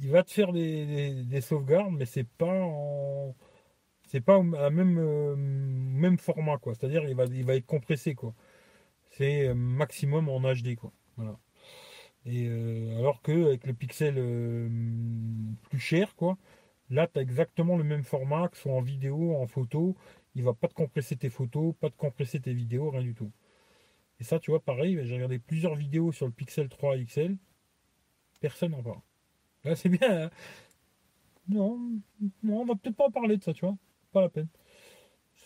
il 0.00 0.10
va 0.10 0.22
te 0.22 0.30
faire 0.30 0.52
des, 0.52 1.40
sauvegardes, 1.40 1.92
mais 1.94 2.06
c'est 2.06 2.24
pas 2.26 2.62
en 2.62 3.34
c'est 4.08 4.20
pas 4.20 4.36
à 4.36 4.70
même 4.70 4.98
euh, 4.98 5.36
même 5.36 6.18
format 6.18 6.58
quoi. 6.58 6.74
C'est-à-dire 6.74 7.04
il 7.08 7.14
va 7.16 7.26
il 7.26 7.44
va 7.44 7.56
être 7.56 7.66
compressé 7.66 8.14
quoi. 8.14 8.34
C'est 9.10 9.48
euh, 9.48 9.54
maximum 9.54 10.28
en 10.28 10.40
HD 10.40 10.76
quoi. 10.76 10.92
Voilà. 11.16 11.38
Et 12.26 12.48
alors 12.98 13.22
que 13.22 13.46
avec 13.46 13.66
le 13.66 13.74
pixel 13.74 14.14
plus 15.70 15.78
cher 15.80 16.14
quoi, 16.16 16.38
là 16.90 17.06
tu 17.06 17.18
as 17.18 17.22
exactement 17.22 17.76
le 17.76 17.84
même 17.84 18.04
format 18.04 18.48
que 18.48 18.56
soit 18.58 18.72
en 18.72 18.82
vidéo, 18.82 19.36
en 19.36 19.46
photo. 19.46 19.96
Il 20.34 20.44
va 20.44 20.54
pas 20.54 20.68
te 20.68 20.74
compresser 20.74 21.16
tes 21.16 21.30
photos, 21.30 21.74
pas 21.80 21.90
te 21.90 21.96
compresser 21.96 22.40
tes 22.40 22.52
vidéos, 22.54 22.90
rien 22.90 23.02
du 23.02 23.14
tout. 23.14 23.32
Et 24.20 24.24
ça, 24.24 24.38
tu 24.38 24.50
vois, 24.50 24.60
pareil, 24.60 25.00
j'ai 25.04 25.14
regardé 25.14 25.38
plusieurs 25.38 25.74
vidéos 25.74 26.12
sur 26.12 26.26
le 26.26 26.32
Pixel 26.32 26.68
3 26.68 26.98
XL. 26.98 27.36
Personne 28.40 28.72
n'en 28.72 28.82
parle. 28.82 29.00
Là, 29.64 29.76
c'est 29.76 29.88
bien. 29.88 30.24
Hein. 30.24 30.30
non, 31.48 31.78
non, 32.42 32.62
on 32.62 32.64
va 32.64 32.74
peut-être 32.74 32.96
pas 32.96 33.06
en 33.06 33.10
parler 33.10 33.36
de 33.36 33.42
ça, 33.42 33.52
tu 33.52 33.64
vois. 33.64 33.76
Pas 34.12 34.22
la 34.22 34.28
peine. 34.28 34.48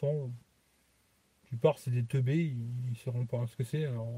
Sans, 0.00 0.12
la 0.12 1.48
plupart, 1.48 1.78
c'est 1.78 1.90
des 1.90 2.04
teubés, 2.04 2.44
ils 2.44 2.90
ne 2.90 2.94
sauront 2.96 3.26
pas 3.26 3.46
ce 3.46 3.56
que 3.56 3.64
c'est. 3.64 3.84
Alors, 3.84 4.08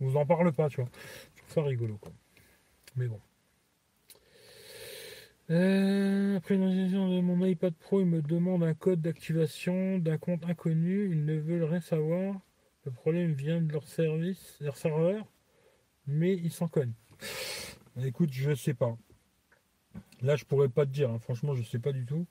on 0.00 0.06
vous 0.06 0.16
en 0.16 0.26
parle 0.26 0.52
pas, 0.52 0.68
tu 0.68 0.80
vois. 0.80 0.90
Je 1.34 1.42
trouve 1.42 1.52
ça 1.54 1.62
rigolo. 1.62 1.98
Mais 2.96 3.08
bon. 3.08 3.20
Euh, 5.48 6.36
après 6.36 6.56
l'utilisation 6.56 7.08
de 7.08 7.20
mon 7.20 7.44
iPad 7.44 7.72
Pro, 7.74 8.00
il 8.00 8.06
me 8.06 8.20
demande 8.20 8.64
un 8.64 8.74
code 8.74 9.00
d'activation 9.00 9.98
d'un 9.98 10.18
compte 10.18 10.44
inconnu. 10.44 11.10
Ils 11.12 11.24
ne 11.24 11.36
veulent 11.36 11.64
rien 11.64 11.80
savoir. 11.80 12.40
Le 12.84 12.90
problème 12.90 13.32
vient 13.32 13.60
de 13.60 13.72
leur 13.72 13.86
service, 13.86 14.58
leur 14.60 14.76
serveur, 14.76 15.26
mais 16.06 16.34
ils 16.34 16.52
s'en 16.52 16.68
cognent. 16.68 16.94
Écoute, 18.02 18.32
je 18.32 18.54
sais 18.54 18.74
pas. 18.74 18.96
Là, 20.22 20.36
je 20.36 20.44
pourrais 20.44 20.68
pas 20.68 20.86
te 20.86 20.90
dire. 20.90 21.10
Hein. 21.10 21.18
Franchement, 21.18 21.54
je 21.54 21.62
sais 21.62 21.78
pas 21.78 21.92
du 21.92 22.04
tout. 22.04 22.26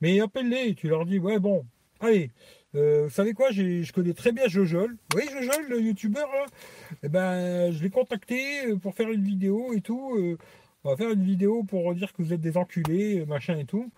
Mais 0.00 0.20
appelle-les. 0.20 0.74
Tu 0.74 0.88
leur 0.88 1.06
dis, 1.06 1.18
ouais, 1.18 1.38
bon, 1.38 1.64
allez. 2.00 2.30
Euh, 2.74 3.04
vous 3.04 3.10
savez 3.10 3.32
quoi 3.32 3.50
Je 3.50 3.90
connais 3.92 4.14
très 4.14 4.32
bien 4.32 4.46
Jojol. 4.46 4.96
Oui, 5.14 5.22
Jojol, 5.30 5.68
le 5.68 5.80
youtubeur. 5.80 6.28
Eh 7.02 7.08
ben, 7.08 7.72
je 7.72 7.82
l'ai 7.82 7.90
contacté 7.90 8.66
euh, 8.66 8.76
pour 8.76 8.94
faire 8.94 9.10
une 9.10 9.22
vidéo 9.22 9.72
et 9.72 9.80
tout. 9.80 10.16
Euh, 10.16 10.38
on 10.84 10.90
va 10.90 10.96
faire 10.96 11.10
une 11.10 11.24
vidéo 11.24 11.64
pour 11.64 11.94
dire 11.94 12.12
que 12.12 12.22
vous 12.22 12.32
êtes 12.32 12.40
des 12.40 12.56
enculés, 12.56 13.24
machin 13.26 13.58
et 13.58 13.64
tout. 13.66 13.90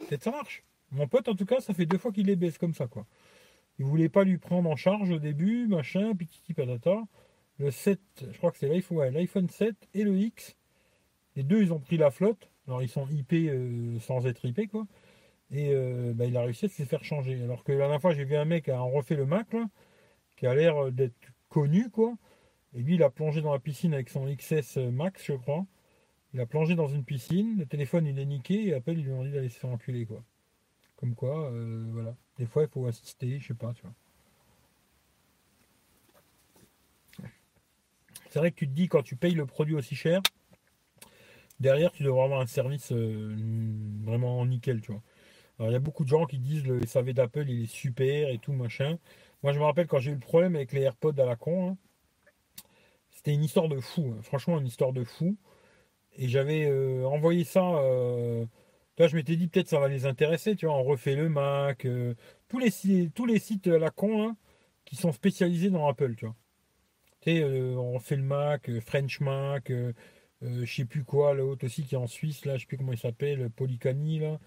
Peut-être 0.00 0.24
ça 0.24 0.30
marche. 0.30 0.64
Mon 0.92 1.08
pote, 1.08 1.28
en 1.28 1.34
tout 1.34 1.46
cas, 1.46 1.60
ça 1.60 1.74
fait 1.74 1.86
deux 1.86 1.98
fois 1.98 2.12
qu'il 2.12 2.26
les 2.26 2.36
baisse 2.36 2.58
comme 2.58 2.74
ça, 2.74 2.86
quoi. 2.86 3.06
Il 3.78 3.84
voulait 3.84 4.08
pas 4.08 4.22
lui 4.22 4.38
prendre 4.38 4.70
en 4.70 4.76
charge 4.76 5.10
au 5.10 5.18
début, 5.18 5.66
machin, 5.66 6.14
petit 6.14 6.54
patata. 6.54 7.02
Le 7.58 7.70
7, 7.70 8.00
je 8.30 8.38
crois 8.38 8.52
que 8.52 8.58
c'est 8.58 8.68
l'iPhone, 8.68 8.98
ouais, 8.98 9.10
l'iPhone 9.10 9.48
7 9.48 9.74
et 9.94 10.04
le 10.04 10.16
X. 10.16 10.56
Les 11.36 11.42
deux, 11.42 11.62
ils 11.62 11.72
ont 11.72 11.80
pris 11.80 11.96
la 11.96 12.10
flotte. 12.10 12.48
Alors, 12.66 12.82
ils 12.82 12.88
sont 12.88 13.06
IP 13.08 13.32
euh, 13.32 13.98
sans 14.00 14.26
être 14.26 14.44
IP, 14.44 14.70
quoi. 14.70 14.86
Et 15.50 15.72
euh, 15.72 16.12
bah, 16.14 16.26
il 16.26 16.36
a 16.36 16.42
réussi 16.42 16.66
à 16.66 16.68
se 16.68 16.84
faire 16.84 17.04
changer. 17.04 17.42
Alors 17.42 17.64
que 17.64 17.72
la 17.72 17.78
dernière 17.78 18.00
fois, 18.00 18.14
j'ai 18.14 18.24
vu 18.24 18.36
un 18.36 18.44
mec 18.44 18.68
a 18.68 18.80
refait 18.80 19.16
le 19.16 19.26
Mac, 19.26 19.54
qui 20.36 20.46
a 20.46 20.54
l'air 20.54 20.90
d'être 20.90 21.14
connu, 21.48 21.90
quoi. 21.90 22.14
Et 22.74 22.80
lui, 22.82 22.96
il 22.96 23.02
a 23.02 23.10
plongé 23.10 23.40
dans 23.42 23.52
la 23.52 23.60
piscine 23.60 23.94
avec 23.94 24.08
son 24.10 24.26
XS 24.26 24.78
Max, 24.78 25.24
je 25.24 25.34
crois. 25.34 25.66
Il 26.34 26.40
a 26.40 26.46
plongé 26.46 26.74
dans 26.74 26.88
une 26.88 27.04
piscine, 27.04 27.56
le 27.58 27.64
téléphone, 27.64 28.06
il 28.06 28.18
est 28.18 28.26
niqué, 28.26 28.66
et 28.66 28.74
Apple, 28.74 28.98
ils 28.98 29.04
lui 29.04 29.12
ont 29.12 29.22
dit 29.22 29.30
d'aller 29.30 29.48
se 29.48 29.58
faire 29.58 29.70
enculer, 29.70 30.04
quoi. 30.04 30.24
Comme 30.96 31.14
quoi, 31.14 31.48
euh, 31.52 31.86
voilà. 31.92 32.16
Des 32.38 32.46
fois, 32.46 32.64
il 32.64 32.68
faut 32.68 32.86
assister, 32.86 33.38
je 33.38 33.48
sais 33.48 33.54
pas. 33.54 33.72
C'est 38.30 38.40
vrai 38.40 38.50
que 38.50 38.56
tu 38.56 38.66
te 38.66 38.72
dis, 38.72 38.88
quand 38.88 39.04
tu 39.04 39.14
payes 39.14 39.34
le 39.34 39.46
produit 39.46 39.76
aussi 39.76 39.94
cher, 39.94 40.20
derrière, 41.60 41.92
tu 41.92 42.02
devrais 42.02 42.24
avoir 42.24 42.40
un 42.40 42.46
service 42.46 42.92
euh, 42.92 43.34
vraiment 44.02 44.44
nickel, 44.46 44.80
tu 44.80 44.92
vois. 44.92 45.02
Alors, 45.58 45.70
il 45.70 45.74
y 45.74 45.76
a 45.76 45.80
beaucoup 45.80 46.04
de 46.04 46.08
gens 46.08 46.26
qui 46.26 46.38
disent 46.38 46.66
le 46.66 46.84
SAV 46.86 47.12
d'Apple, 47.12 47.48
il 47.48 47.62
est 47.62 47.72
super 47.72 48.28
et 48.30 48.38
tout, 48.38 48.52
machin. 48.52 48.98
Moi, 49.42 49.52
je 49.52 49.58
me 49.58 49.64
rappelle 49.64 49.86
quand 49.86 49.98
j'ai 50.00 50.10
eu 50.10 50.14
le 50.14 50.20
problème 50.20 50.56
avec 50.56 50.72
les 50.72 50.82
AirPods 50.82 51.18
à 51.18 51.24
la 51.24 51.36
con, 51.36 51.70
hein, 51.70 51.76
c'était 53.10 53.32
une 53.32 53.44
histoire 53.44 53.68
de 53.68 53.80
fou, 53.80 54.14
hein. 54.16 54.22
franchement, 54.22 54.58
une 54.58 54.66
histoire 54.66 54.92
de 54.92 55.04
fou. 55.04 55.36
Et 56.16 56.28
j'avais 56.28 56.66
euh, 56.66 57.06
envoyé 57.06 57.44
ça 57.44 57.60
Là, 58.98 59.08
je 59.08 59.16
m'étais 59.16 59.34
dit 59.36 59.48
peut-être 59.48 59.68
ça 59.68 59.80
va 59.80 59.88
les 59.88 60.06
intéresser, 60.06 60.54
tu 60.54 60.66
vois, 60.66 60.76
on 60.76 60.84
refait 60.84 61.16
le 61.16 61.28
Mac, 61.28 61.84
euh, 61.84 62.14
tous, 62.48 62.60
les, 62.60 63.10
tous 63.10 63.26
les 63.26 63.40
sites 63.40 63.66
à 63.66 63.78
la 63.78 63.90
con 63.90 64.36
qui 64.84 64.94
sont 64.94 65.12
spécialisés 65.12 65.70
dans 65.70 65.88
Apple, 65.88 66.14
tu 66.14 66.26
vois. 66.26 66.36
Tu 67.20 67.32
sais, 67.32 67.42
euh, 67.42 67.74
on 67.76 67.98
fait 67.98 68.16
le 68.16 68.22
Mac, 68.22 68.68
euh, 68.68 68.80
French 68.80 69.20
Mac, 69.20 69.72
je 70.44 70.64
sais 70.64 70.84
plus 70.84 71.04
quoi, 71.04 71.34
l'autre 71.34 71.66
aussi 71.66 71.84
qui 71.84 71.94
est 71.94 71.98
en 71.98 72.06
Suisse, 72.06 72.44
là, 72.44 72.56
je 72.56 72.60
sais 72.62 72.66
plus 72.66 72.76
comment 72.76 72.92
il 72.92 72.98
s'appelle, 72.98 73.50
Polycani, 73.50 74.20
là. 74.20 74.38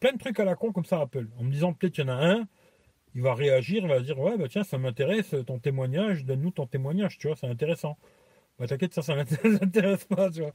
plein 0.00 0.12
de 0.12 0.18
trucs 0.18 0.38
à 0.40 0.44
la 0.44 0.56
con 0.56 0.72
comme 0.72 0.84
ça 0.84 1.00
Apple. 1.00 1.28
En 1.38 1.44
me 1.44 1.50
disant 1.52 1.72
peut-être 1.72 1.94
qu'il 1.94 2.04
y 2.04 2.10
en 2.10 2.12
a 2.12 2.26
un, 2.26 2.48
il 3.14 3.22
va 3.22 3.34
réagir, 3.34 3.82
il 3.84 3.88
va 3.88 4.00
dire 4.00 4.18
ouais 4.18 4.36
bah 4.38 4.46
tiens 4.48 4.64
ça 4.64 4.78
m'intéresse 4.78 5.34
ton 5.46 5.58
témoignage, 5.58 6.24
donne-nous 6.24 6.50
ton 6.52 6.66
témoignage, 6.66 7.18
tu 7.18 7.28
vois, 7.28 7.36
c'est 7.36 7.46
intéressant. 7.48 7.98
Bah 8.58 8.66
t'inquiète, 8.68 8.94
ça, 8.94 9.02
ça 9.02 9.14
les 9.44 9.56
intéresse 9.62 10.04
pas, 10.04 10.30
tu 10.30 10.40
vois. 10.42 10.52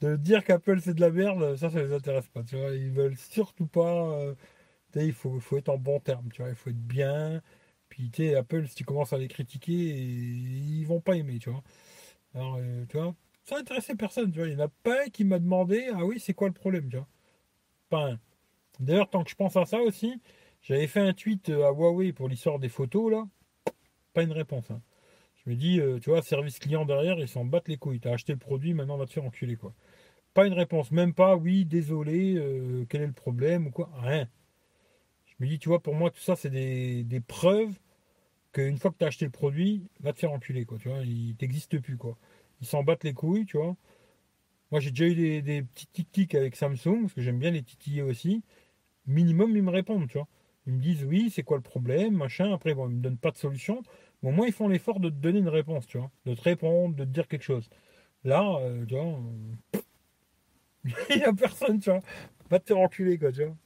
De 0.00 0.16
dire 0.16 0.44
qu'Apple 0.44 0.80
c'est 0.80 0.94
de 0.94 1.00
la 1.00 1.10
merde, 1.10 1.56
ça, 1.56 1.70
ça 1.70 1.82
les 1.82 1.92
intéresse 1.92 2.28
pas, 2.28 2.42
tu 2.44 2.56
vois. 2.56 2.70
Ils 2.74 2.90
veulent 2.92 3.16
surtout 3.16 3.66
pas. 3.66 4.10
Euh, 4.20 4.34
il 4.96 5.12
faut, 5.12 5.38
faut 5.40 5.56
être 5.58 5.68
en 5.68 5.78
bon 5.78 6.00
terme, 6.00 6.28
tu 6.32 6.42
vois. 6.42 6.50
Il 6.50 6.56
faut 6.56 6.70
être 6.70 6.86
bien. 6.86 7.42
Puis, 7.88 8.10
tu 8.10 8.24
sais, 8.28 8.34
Apple, 8.36 8.66
si 8.68 8.76
tu 8.76 8.84
commences 8.84 9.12
à 9.12 9.18
les 9.18 9.28
critiquer, 9.28 9.72
ils 9.72 10.84
vont 10.86 11.00
pas 11.00 11.16
aimer, 11.16 11.38
tu 11.38 11.50
vois. 11.50 11.62
Alors, 12.34 12.56
euh, 12.60 12.86
tu 12.88 12.98
vois, 12.98 13.14
ça 13.50 13.58
intéressait 13.58 13.96
personne, 13.96 14.30
tu 14.30 14.38
vois. 14.38 14.48
Il 14.48 14.56
n'y 14.56 14.62
en 14.62 14.66
a 14.66 14.68
pas 14.68 15.04
un 15.04 15.08
qui 15.08 15.24
m'a 15.24 15.38
demandé, 15.38 15.90
ah 15.92 16.04
oui, 16.04 16.20
c'est 16.20 16.34
quoi 16.34 16.48
le 16.48 16.54
problème, 16.54 16.88
tu. 16.88 16.98
Pas. 17.88 18.16
D'ailleurs, 18.78 19.10
tant 19.10 19.24
que 19.24 19.30
je 19.30 19.34
pense 19.34 19.56
à 19.56 19.64
ça 19.64 19.80
aussi, 19.82 20.20
j'avais 20.62 20.86
fait 20.86 21.00
un 21.00 21.12
tweet 21.12 21.48
à 21.50 21.70
Huawei 21.72 22.12
pour 22.12 22.28
l'histoire 22.28 22.58
des 22.58 22.68
photos, 22.68 23.10
là. 23.10 23.28
Pas 24.14 24.22
une 24.22 24.32
réponse, 24.32 24.70
hein. 24.70 24.80
Je 25.44 25.50
me 25.50 25.56
dis, 25.56 25.80
euh, 25.80 25.98
tu 25.98 26.10
vois, 26.10 26.22
service 26.22 26.58
client 26.58 26.84
derrière, 26.84 27.18
ils 27.18 27.28
s'en 27.28 27.44
battent 27.44 27.68
les 27.68 27.78
couilles. 27.78 28.00
T'as 28.00 28.12
acheté 28.12 28.32
le 28.32 28.38
produit, 28.38 28.74
maintenant 28.74 28.98
va 28.98 29.06
te 29.06 29.12
faire 29.12 29.24
enculer, 29.24 29.56
quoi. 29.56 29.74
Pas 30.34 30.46
une 30.46 30.52
réponse, 30.52 30.92
même 30.92 31.14
pas, 31.14 31.36
oui, 31.36 31.64
désolé, 31.64 32.36
euh, 32.36 32.84
quel 32.88 33.02
est 33.02 33.06
le 33.06 33.12
problème 33.12 33.66
ou 33.66 33.70
quoi, 33.70 33.90
rien. 34.02 34.28
Je 35.26 35.34
me 35.40 35.48
dis, 35.48 35.58
tu 35.58 35.68
vois, 35.68 35.80
pour 35.82 35.94
moi, 35.94 36.10
tout 36.10 36.20
ça, 36.20 36.36
c'est 36.36 36.50
des, 36.50 37.20
preuves 37.26 37.72
qu'une 38.52 38.78
fois 38.78 38.90
que 38.90 38.98
tu 38.98 39.04
as 39.04 39.08
acheté 39.08 39.24
le 39.24 39.30
produit, 39.30 39.82
va 40.00 40.12
te 40.12 40.20
faire 40.20 40.32
enculer, 40.32 40.64
quoi, 40.64 40.78
tu 40.78 40.88
vois, 40.88 40.98
il 40.98 41.34
t'existe 41.36 41.80
plus, 41.80 41.96
quoi. 41.96 42.16
Ils 42.60 42.66
s'en 42.66 42.82
battent 42.82 43.04
les 43.04 43.14
couilles, 43.14 43.46
tu 43.46 43.56
vois. 43.56 43.76
Moi, 44.70 44.80
j'ai 44.80 44.90
déjà 44.90 45.06
eu 45.06 45.42
des, 45.42 45.62
petits 45.62 45.86
tic-tic 45.88 46.34
avec 46.34 46.56
Samsung, 46.56 47.02
parce 47.02 47.14
que 47.14 47.22
j'aime 47.22 47.38
bien 47.38 47.50
les 47.50 47.62
titiller 47.62 48.02
aussi. 48.02 48.42
Minimum, 49.06 49.56
ils 49.56 49.62
me 49.62 49.70
répondent, 49.70 50.08
tu 50.08 50.18
vois. 50.18 50.28
Ils 50.66 50.74
me 50.74 50.80
disent, 50.80 51.04
oui, 51.04 51.30
c'est 51.30 51.42
quoi 51.42 51.56
le 51.56 51.62
problème, 51.62 52.14
machin. 52.14 52.52
Après, 52.52 52.74
bon, 52.74 52.88
ils 52.88 52.96
me 52.96 53.02
donnent 53.02 53.18
pas 53.18 53.32
de 53.32 53.36
solution. 53.38 53.82
Au 54.22 54.30
moins, 54.30 54.46
ils 54.46 54.52
font 54.52 54.68
l'effort 54.68 55.00
de 55.00 55.08
te 55.08 55.14
donner 55.14 55.40
une 55.40 55.48
réponse, 55.48 55.86
tu 55.86 55.98
vois. 55.98 56.10
De 56.26 56.34
te 56.34 56.42
répondre, 56.42 56.94
de 56.94 57.04
te 57.04 57.10
dire 57.10 57.26
quelque 57.28 57.42
chose. 57.42 57.68
Là, 58.24 58.44
euh, 58.60 58.84
tu 58.86 58.94
vois, 58.94 59.18
il 61.10 61.16
n'y 61.16 61.24
a 61.24 61.32
personne, 61.32 61.80
tu 61.80 61.90
vois. 61.90 62.00
Va 62.50 62.60
te 62.60 62.66
faire 62.66 62.78
enculer, 62.78 63.18
quoi, 63.18 63.32
tu 63.32 63.44
vois. 63.44 63.56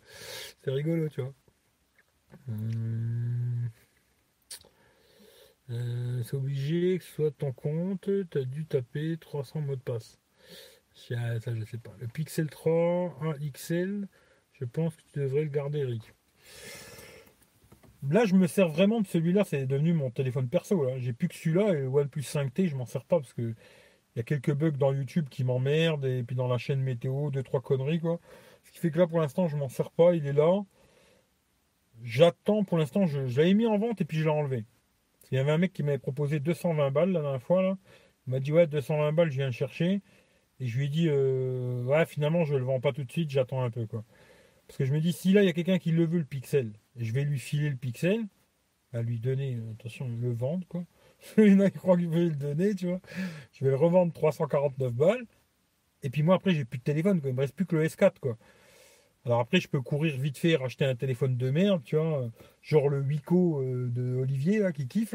C'est 0.63 0.71
rigolo, 0.71 1.09
tu 1.09 1.21
vois. 1.21 1.35
Hum. 2.49 3.71
Euh, 5.71 6.23
c'est 6.25 6.37
obligé 6.37 6.99
que 6.99 7.05
ce 7.05 7.13
soit 7.13 7.31
ton 7.31 7.53
compte, 7.53 8.09
tu 8.31 8.39
as 8.39 8.45
dû 8.45 8.67
taper 8.67 9.17
300 9.19 9.61
mots 9.61 9.77
de 9.77 9.81
passe. 9.81 10.19
Ça, 10.95 11.39
je 11.39 11.65
sais 11.65 11.79
pas. 11.79 11.95
Le 12.01 12.07
Pixel 12.07 12.49
3 12.49 13.19
1 13.23 13.51
XL, 13.51 14.09
je 14.53 14.65
pense 14.65 14.95
que 14.95 15.03
tu 15.13 15.21
devrais 15.21 15.43
le 15.43 15.49
garder, 15.49 15.81
Eric. 15.81 16.13
Là, 18.11 18.27
je 18.27 18.35
me 18.35 18.47
sers 18.47 18.69
vraiment 18.69 19.01
de 19.01 19.07
celui-là, 19.07 19.45
c'est 19.45 19.67
devenu 19.67 19.95
mon 19.95 20.11
téléphone 20.11 20.49
perso. 20.49 20.87
J'ai 20.99 21.13
plus 21.15 21.29
que 21.29 21.35
celui-là 21.35 21.71
et 21.71 21.81
le 21.83 21.89
OnePlus 21.89 22.23
5T, 22.23 22.69
je 22.69 22.77
m'en 22.77 22.85
sers 22.85 23.05
pas 23.05 23.19
parce 23.19 23.33
que 23.33 23.55
il 24.15 24.19
y 24.19 24.21
a 24.21 24.23
quelques 24.23 24.53
bugs 24.53 24.71
dans 24.73 24.93
YouTube 24.93 25.27
qui 25.29 25.43
m'emmerdent 25.43 26.05
et 26.05 26.23
puis 26.23 26.37
dans 26.37 26.47
la 26.47 26.59
chaîne 26.59 26.81
météo, 26.81 27.31
deux 27.31 27.43
trois 27.43 27.61
conneries 27.61 28.01
quoi. 28.01 28.21
Ce 28.65 28.71
qui 28.71 28.79
fait 28.79 28.91
que 28.91 28.99
là, 28.99 29.07
pour 29.07 29.21
l'instant, 29.21 29.49
je 29.49 29.57
m'en 29.57 29.69
sers 29.69 29.91
pas, 29.91 30.15
il 30.15 30.27
est 30.27 30.33
là. 30.33 30.63
J'attends 32.03 32.65
pour 32.65 32.79
l'instant, 32.79 33.07
je, 33.07 33.21
l'avais 33.21 33.55
mis 33.55 33.67
en 33.67 33.79
vente 33.79 34.01
et 34.01 34.05
puis 34.05 34.19
je 34.19 34.25
l'ai 34.25 34.31
enlevé. 34.31 34.65
Il 35.35 35.39
y 35.39 35.41
avait 35.41 35.51
un 35.51 35.59
mec 35.59 35.73
qui 35.73 35.83
m'avait 35.83 35.99
proposé 35.99 36.39
220 36.39 36.93
balles 36.93 37.11
la 37.11 37.21
dernière 37.21 37.43
fois. 37.43 37.61
Là. 37.61 37.77
Il 38.29 38.31
m'a 38.31 38.39
dit 38.39 38.53
Ouais, 38.53 38.69
220 38.69 39.13
balles, 39.13 39.33
je 39.33 39.37
viens 39.39 39.47
le 39.47 39.53
chercher. 39.53 40.01
Et 40.61 40.69
je 40.69 40.79
lui 40.79 40.85
ai 40.85 40.89
dit 40.89 41.09
euh, 41.09 41.83
Ouais, 41.83 42.07
finalement, 42.07 42.45
je 42.45 42.55
le 42.55 42.63
vends 42.63 42.79
pas 42.79 42.93
tout 42.93 43.03
de 43.03 43.11
suite, 43.11 43.31
j'attends 43.31 43.65
un 43.65 43.71
peu. 43.71 43.85
quoi. 43.85 44.05
Parce 44.69 44.79
que 44.79 44.85
je 44.85 44.93
me 44.93 45.01
dis 45.01 45.13
Si 45.13 45.33
là, 45.33 45.43
il 45.43 45.47
y 45.47 45.49
a 45.49 45.53
quelqu'un 45.53 45.79
qui 45.79 45.91
le 45.91 46.07
veut, 46.07 46.19
le 46.19 46.25
pixel, 46.25 46.73
je 46.95 47.13
vais 47.13 47.25
lui 47.25 47.41
filer 47.41 47.69
le 47.69 47.75
pixel, 47.75 48.21
à 48.93 49.03
lui 49.03 49.19
donner, 49.19 49.59
attention, 49.73 50.09
le 50.09 50.33
vendre. 50.33 50.65
quoi. 50.69 50.85
il 51.39 51.55
y 51.55 51.57
en 51.57 51.61
a 51.61 51.71
qui 51.71 51.79
croient 51.79 51.97
qu'il 51.97 52.09
veut 52.11 52.29
le 52.29 52.37
donner, 52.37 52.77
tu 52.77 52.87
vois. 52.87 53.01
Je 53.55 53.65
vais 53.65 53.73
le 53.73 53.77
revendre 53.77 54.13
349 54.13 54.93
balles. 54.93 55.27
Et 56.05 56.11
puis 56.11 56.23
moi, 56.23 56.37
après, 56.37 56.55
j'ai 56.55 56.65
plus 56.65 56.79
de 56.79 56.85
téléphone, 56.85 57.21
quoi. 57.21 57.31
Il 57.31 57.35
me 57.35 57.41
reste 57.41 57.57
plus 57.57 57.67
que 57.67 57.75
le 57.75 57.87
S4, 57.87 58.21
quoi. 58.21 58.39
Alors 59.27 59.41
après, 59.41 59.59
je 59.59 59.69
peux 59.69 59.81
courir 59.81 60.19
vite 60.19 60.37
fait, 60.37 60.55
racheter 60.57 60.85
un 60.85 60.95
téléphone 60.95 61.37
de 61.37 61.51
merde, 61.51 61.83
tu 61.83 61.97
vois, 61.97 62.31
genre 62.61 62.91
le 62.91 63.01
Wico 63.01 63.63
euh, 63.63 63.89
de 63.89 64.17
Olivier 64.17 64.63
qui 64.75 64.87
kiffe 64.87 65.15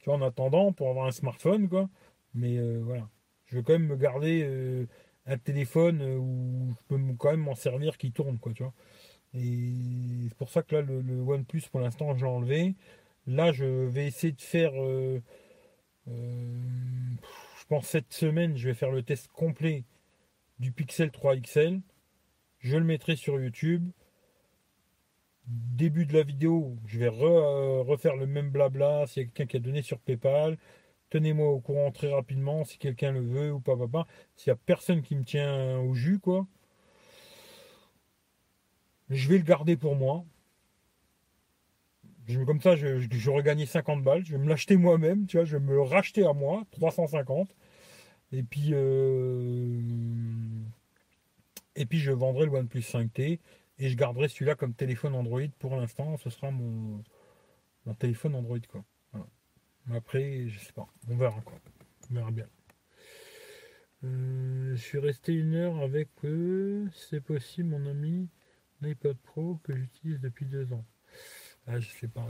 tu 0.00 0.06
vois, 0.06 0.16
en 0.16 0.22
attendant 0.22 0.72
pour 0.72 0.90
avoir 0.90 1.06
un 1.06 1.12
smartphone 1.12 1.68
quoi. 1.68 1.88
Mais 2.34 2.58
euh, 2.58 2.80
voilà, 2.82 3.08
je 3.46 3.56
veux 3.56 3.62
quand 3.62 3.74
même 3.74 3.86
me 3.86 3.96
garder 3.96 4.42
euh, 4.44 4.86
un 5.26 5.38
téléphone 5.38 6.02
où 6.02 6.74
je 6.76 6.96
peux 6.96 7.00
quand 7.16 7.30
même 7.30 7.40
m'en 7.40 7.54
servir 7.54 7.96
qui 7.96 8.10
tourne 8.12 8.38
quoi, 8.38 8.52
tu 8.52 8.64
vois. 8.64 8.74
Et 9.34 10.28
c'est 10.28 10.36
pour 10.36 10.50
ça 10.50 10.62
que 10.62 10.74
là 10.76 10.82
le, 10.82 11.20
OnePlus 11.22 11.62
pour 11.70 11.80
l'instant 11.80 12.16
j'ai 12.16 12.26
enlevé. 12.26 12.74
Là, 13.26 13.52
je 13.52 13.64
vais 13.64 14.06
essayer 14.06 14.32
de 14.34 14.42
faire, 14.42 14.72
je 16.06 17.66
pense 17.68 17.86
cette 17.86 18.12
semaine, 18.12 18.56
je 18.56 18.68
vais 18.68 18.74
faire 18.74 18.90
le 18.90 19.02
test 19.02 19.28
complet 19.28 19.84
du 20.58 20.72
Pixel 20.72 21.10
3 21.10 21.36
XL 21.36 21.80
je 22.64 22.76
le 22.78 22.84
mettrai 22.84 23.14
sur 23.14 23.38
YouTube. 23.40 23.90
Début 25.46 26.06
de 26.06 26.14
la 26.14 26.22
vidéo, 26.22 26.76
je 26.86 26.98
vais 26.98 27.08
euh, 27.08 27.82
refaire 27.82 28.16
le 28.16 28.26
même 28.26 28.50
blabla. 28.50 29.06
S'il 29.06 29.22
y 29.22 29.26
a 29.26 29.28
quelqu'un 29.28 29.46
qui 29.46 29.56
a 29.58 29.60
donné 29.60 29.82
sur 29.82 29.98
PayPal, 30.00 30.56
tenez-moi 31.10 31.48
au 31.50 31.60
courant 31.60 31.92
très 31.92 32.10
rapidement 32.12 32.64
si 32.64 32.78
quelqu'un 32.78 33.12
le 33.12 33.20
veut 33.20 33.52
ou 33.52 33.60
pas, 33.60 33.76
pas, 33.76 34.06
S'il 34.36 34.50
n'y 34.50 34.54
a 34.54 34.60
personne 34.64 35.02
qui 35.02 35.14
me 35.14 35.24
tient 35.24 35.78
au 35.80 35.94
jus, 35.94 36.18
quoi. 36.18 36.46
Je 39.10 39.28
vais 39.28 39.36
le 39.38 39.44
garder 39.44 39.76
pour 39.76 39.96
moi. 39.96 40.24
Comme 42.46 42.62
ça, 42.62 42.74
j'aurais 42.76 43.42
gagné 43.42 43.66
50 43.66 44.02
balles. 44.02 44.24
Je 44.24 44.32
vais 44.32 44.38
me 44.38 44.48
l'acheter 44.48 44.78
moi-même, 44.78 45.26
tu 45.26 45.36
vois. 45.36 45.44
Je 45.44 45.58
vais 45.58 45.64
me 45.64 45.74
le 45.74 45.82
racheter 45.82 46.24
à 46.26 46.32
moi, 46.32 46.64
350. 46.70 47.54
Et 48.32 48.42
puis, 48.42 48.70
euh, 48.72 49.80
et 51.76 51.86
puis 51.86 51.98
je 51.98 52.12
vendrai 52.12 52.46
le 52.46 52.52
OnePlus 52.52 52.80
5T 52.80 53.40
et 53.78 53.88
je 53.88 53.96
garderai 53.96 54.28
celui-là 54.28 54.54
comme 54.54 54.74
téléphone 54.74 55.14
Android 55.14 55.48
pour 55.58 55.76
l'instant. 55.76 56.16
Ce 56.18 56.30
sera 56.30 56.50
mon, 56.50 57.02
mon 57.86 57.94
téléphone 57.94 58.34
Android 58.34 58.60
quoi. 58.68 58.84
Après, 59.92 60.48
je 60.48 60.58
sais 60.58 60.72
pas. 60.72 60.86
On 61.08 61.16
verra 61.16 61.40
quoi. 61.42 61.58
On 62.10 62.14
verra 62.14 62.30
bien. 62.30 62.46
Euh, 64.04 64.74
je 64.74 64.80
suis 64.80 64.98
resté 64.98 65.34
une 65.34 65.54
heure 65.54 65.78
avec 65.80 66.08
eux. 66.24 66.88
C'est 66.94 67.20
possible, 67.20 67.68
mon 67.68 67.86
ami. 67.86 68.28
IPod 68.82 69.16
Pro 69.18 69.58
que 69.62 69.74
j'utilise 69.74 70.20
depuis 70.20 70.46
deux 70.46 70.72
ans. 70.72 70.84
Ah, 71.66 71.80
je 71.80 71.88
sais 71.88 72.08
pas. 72.08 72.26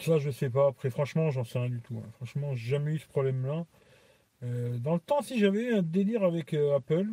Ça, 0.00 0.18
je 0.18 0.30
sais 0.30 0.50
pas. 0.50 0.68
Après, 0.68 0.90
franchement, 0.90 1.30
j'en 1.30 1.44
sais 1.44 1.58
rien 1.58 1.68
du 1.68 1.80
tout. 1.80 1.98
Hein. 1.98 2.10
Franchement, 2.16 2.54
j'ai 2.54 2.70
jamais 2.70 2.94
eu 2.94 2.98
ce 2.98 3.06
problème-là. 3.06 3.66
Euh, 4.42 4.78
dans 4.78 4.94
le 4.94 5.00
temps, 5.00 5.22
si 5.22 5.38
j'avais 5.38 5.72
un 5.72 5.82
délire 5.82 6.24
avec 6.24 6.54
euh, 6.54 6.76
Apple, 6.76 7.06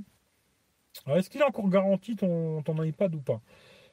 est-ce 1.08 1.30
qu'il 1.30 1.42
a 1.42 1.48
encore 1.48 1.70
garanti 1.70 2.16
ton, 2.16 2.62
ton 2.64 2.82
iPad 2.84 3.14
ou 3.16 3.22
pas? 3.22 3.42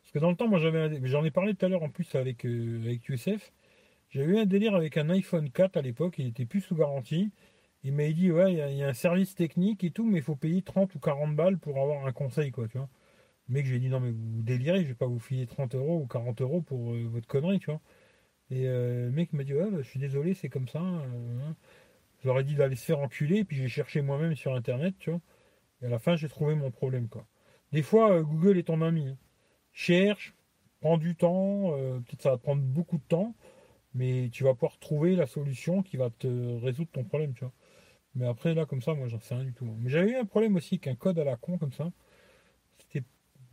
Parce 0.03 0.13
que 0.13 0.19
dans 0.19 0.31
le 0.31 0.37
temps, 0.37 0.49
moi 0.49 0.59
j'avais 0.59 1.01
j'en 1.07 1.25
ai 1.25 1.31
parlé 1.31 1.55
tout 1.55 1.67
à 1.67 1.69
l'heure 1.69 1.83
en 1.83 1.91
plus 1.91 2.15
avec, 2.15 2.45
euh, 2.47 2.83
avec. 2.85 3.03
J'avais 4.11 4.33
eu 4.33 4.39
un 4.39 4.47
délire 4.47 4.75
avec 4.75 4.97
un 4.97 5.11
iPhone 5.11 5.51
4 5.51 5.77
à 5.77 5.83
l'époque, 5.83 6.17
il 6.19 6.29
était 6.29 6.47
plus 6.47 6.61
sous 6.61 6.77
garantie. 6.77 7.33
Il 7.85 7.93
m'a 7.95 8.09
dit 8.13 8.31
ouais, 8.33 8.53
il 8.55 8.77
y, 8.79 8.83
a 8.83 8.89
un 8.89 8.95
service 8.95 9.35
technique 9.35 9.85
et 9.85 9.91
tout, 9.91 10.07
mais 10.07 10.19
il 10.19 10.23
faut 10.23 10.37
payer 10.37 10.63
30 10.63 10.95
ou 10.95 10.99
40 11.01 11.37
balles 11.37 11.59
pour 11.59 11.79
avoir 11.79 12.07
un 12.07 12.13
conseil, 12.13 12.51
quoi, 12.51 12.69
tu 12.69 12.79
vois. 12.79 12.89
Le 13.49 13.55
mec, 13.55 13.67
j'ai 13.67 13.79
dit 13.79 13.89
non, 13.89 14.01
mais 14.01 14.11
vous 14.13 14.43
délirez, 14.43 14.83
je 14.83 14.89
vais 14.89 14.95
pas 14.95 15.07
vous 15.07 15.19
filer 15.19 15.47
30 15.47 15.75
euros 15.75 16.01
ou 16.03 16.07
40 16.07 16.41
euros 16.43 16.63
pour 16.63 16.95
votre 16.95 17.27
connerie, 17.29 17.59
tu 17.61 17.67
vois. 17.71 17.81
Et 18.51 18.65
le 18.67 19.11
mec 19.11 19.33
m'a 19.33 19.45
dit 19.45 19.55
ouais, 19.55 19.71
bah, 19.71 19.79
je 19.83 19.89
suis 19.89 20.01
désolé, 20.01 20.35
c'est 20.35 20.49
comme 20.49 20.69
ça. 20.69 20.81
Hein. 20.81 21.57
J'aurais 22.25 22.45
dit 22.45 22.55
d'aller 22.55 22.77
se 22.77 22.85
faire 22.85 23.01
enculer, 23.01 23.45
puis 23.45 23.57
j'ai 23.57 23.69
cherché 23.69 24.01
moi-même 24.01 24.35
sur 24.35 24.55
internet, 24.55 24.95
tu 24.99 25.11
vois. 25.11 25.21
Et 25.83 25.87
à 25.87 25.89
la 25.91 25.99
fin, 25.99 26.17
j'ai 26.17 26.29
trouvé 26.29 26.55
mon 26.55 26.71
problème, 26.71 27.09
quoi. 27.09 27.27
Des 27.73 27.83
fois, 27.83 28.13
euh, 28.13 28.23
Google 28.23 28.59
est 28.59 28.65
ton 28.65 28.81
ami. 28.83 29.09
Hein. 29.09 29.19
Cherche, 29.73 30.35
prends 30.81 30.97
du 30.99 31.17
temps, 31.17 31.77
euh, 31.77 32.01
peut-être 32.01 32.23
ça 32.23 32.31
va 32.31 32.39
te 32.39 32.43
prendre 32.43 32.63
beaucoup 32.63 32.99
de 32.99 33.03
temps, 33.03 33.35
mais 33.95 34.31
tu 34.33 34.45
vas 34.45 34.55
pouvoir 34.55 34.79
trouver 34.79 35.17
la 35.17 35.27
solution 35.27 35.83
qui 35.83 35.97
va 35.97 36.11
te 36.11 36.29
résoudre 36.61 36.91
ton 36.93 37.05
problème, 37.05 37.35
tu 37.35 37.41
vois. 37.45 37.53
Mais 38.15 38.27
après, 38.27 38.55
là, 38.55 38.67
comme 38.67 38.81
ça, 38.81 38.95
moi, 38.95 39.09
j'en 39.09 39.21
sais 39.21 39.35
rien 39.35 39.45
du 39.45 39.53
tout. 39.55 39.67
Mais 39.81 39.91
j'avais 39.91 40.13
eu 40.13 40.17
un 40.17 40.25
problème 40.25 40.57
aussi 40.57 40.79
qu'un 40.79 40.95
code 40.95 41.19
à 41.19 41.25
la 41.25 41.37
con, 41.37 41.59
comme 41.59 41.73
ça. 41.73 41.91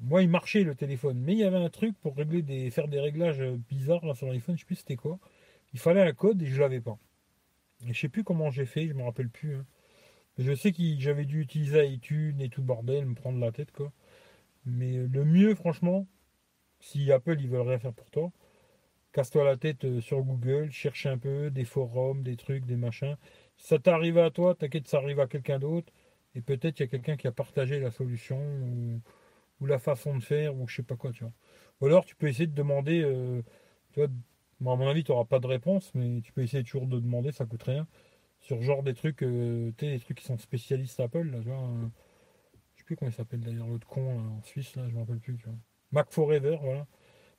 Moi, 0.01 0.23
il 0.23 0.29
marchait 0.29 0.63
le 0.63 0.75
téléphone, 0.75 1.19
mais 1.19 1.33
il 1.33 1.39
y 1.39 1.43
avait 1.43 1.57
un 1.57 1.69
truc 1.69 1.95
pour 2.01 2.15
régler 2.15 2.41
des... 2.41 2.71
faire 2.71 2.87
des 2.87 2.99
réglages 2.99 3.41
bizarres 3.69 4.05
là, 4.05 4.15
sur 4.15 4.27
l'iPhone, 4.27 4.55
je 4.55 4.61
sais 4.61 4.65
plus 4.65 4.75
c'était 4.75 4.95
quoi. 4.95 5.19
Il 5.73 5.79
fallait 5.79 6.01
un 6.01 6.13
code 6.13 6.41
et 6.41 6.47
je 6.47 6.59
l'avais 6.59 6.81
pas. 6.81 6.97
Je 7.87 7.93
sais 7.93 8.09
plus 8.09 8.23
comment 8.23 8.51
j'ai 8.51 8.65
fait, 8.65 8.87
je 8.87 8.93
me 8.93 9.03
rappelle 9.03 9.29
plus. 9.29 9.55
Hein. 9.55 9.65
Je 10.37 10.53
sais 10.55 10.71
que 10.71 10.81
j'avais 10.99 11.25
dû 11.25 11.41
utiliser 11.41 11.85
iTunes 11.87 12.39
et 12.41 12.49
tout 12.49 12.63
bordel, 12.63 13.05
me 13.05 13.15
prendre 13.15 13.39
la 13.39 13.51
tête 13.51 13.71
quoi. 13.71 13.91
Mais 14.65 14.97
le 14.97 15.25
mieux, 15.25 15.55
franchement, 15.55 16.07
si 16.79 17.11
Apple 17.11 17.37
ils 17.39 17.49
veulent 17.49 17.67
rien 17.67 17.79
faire 17.79 17.93
pour 17.93 18.09
toi, 18.11 18.31
casse-toi 19.13 19.43
la 19.45 19.57
tête 19.57 19.85
euh, 19.85 20.01
sur 20.01 20.21
Google, 20.23 20.71
cherche 20.71 21.05
un 21.05 21.17
peu 21.17 21.51
des 21.51 21.65
forums, 21.65 22.23
des 22.23 22.37
trucs, 22.37 22.65
des 22.65 22.75
machins. 22.77 23.17
Ça 23.57 23.79
t'arrive 23.79 24.17
à 24.17 24.31
toi, 24.31 24.55
t'inquiète, 24.55 24.87
ça 24.87 24.97
arrive 24.97 25.19
à 25.19 25.27
quelqu'un 25.27 25.59
d'autre. 25.59 25.91
Et 26.35 26.41
peut-être 26.41 26.79
il 26.79 26.83
y 26.83 26.85
a 26.85 26.87
quelqu'un 26.87 27.17
qui 27.17 27.27
a 27.27 27.31
partagé 27.31 27.79
la 27.79 27.91
solution 27.91 28.39
ou, 29.61 29.65
la 29.65 29.79
façon 29.79 30.15
de 30.17 30.23
faire 30.23 30.55
ou 30.55 30.67
je 30.67 30.77
sais 30.77 30.83
pas 30.83 30.95
quoi, 30.95 31.11
tu 31.11 31.23
vois. 31.23 31.33
Ou 31.81 31.87
alors 31.87 32.05
tu 32.05 32.15
peux 32.15 32.27
essayer 32.27 32.47
de 32.47 32.55
demander, 32.55 33.01
euh, 33.03 33.41
À 34.61 34.75
mon 34.75 34.87
avis, 34.87 35.03
tu 35.03 35.11
n'auras 35.11 35.25
pas 35.25 35.39
de 35.39 35.47
réponse, 35.47 35.91
mais 35.95 36.21
tu 36.21 36.31
peux 36.33 36.43
essayer 36.43 36.63
toujours 36.63 36.85
de 36.85 36.99
demander, 36.99 37.31
ça 37.31 37.45
coûte 37.45 37.63
rien. 37.63 37.87
Sur 38.39 38.61
genre 38.61 38.83
des 38.83 38.93
trucs, 38.93 39.23
euh, 39.23 39.71
tu 39.77 39.85
sais, 39.85 39.91
des 39.93 39.99
trucs 39.99 40.19
qui 40.19 40.25
sont 40.25 40.37
spécialistes 40.37 40.99
Apple, 40.99 41.23
là, 41.29 41.39
tu. 41.41 41.49
Euh, 41.49 41.87
je 42.75 42.79
sais 42.79 42.85
plus 42.85 42.95
comment 42.95 43.09
il 43.09 43.13
s'appelle 43.13 43.39
d'ailleurs, 43.41 43.67
l'autre 43.67 43.87
con 43.87 44.19
en 44.19 44.41
Suisse, 44.43 44.75
là, 44.75 44.87
je 44.87 44.93
me 44.93 44.99
rappelle 44.99 45.19
plus. 45.19 45.37
Mac 45.91 46.11
Forever, 46.11 46.57
voilà. 46.61 46.87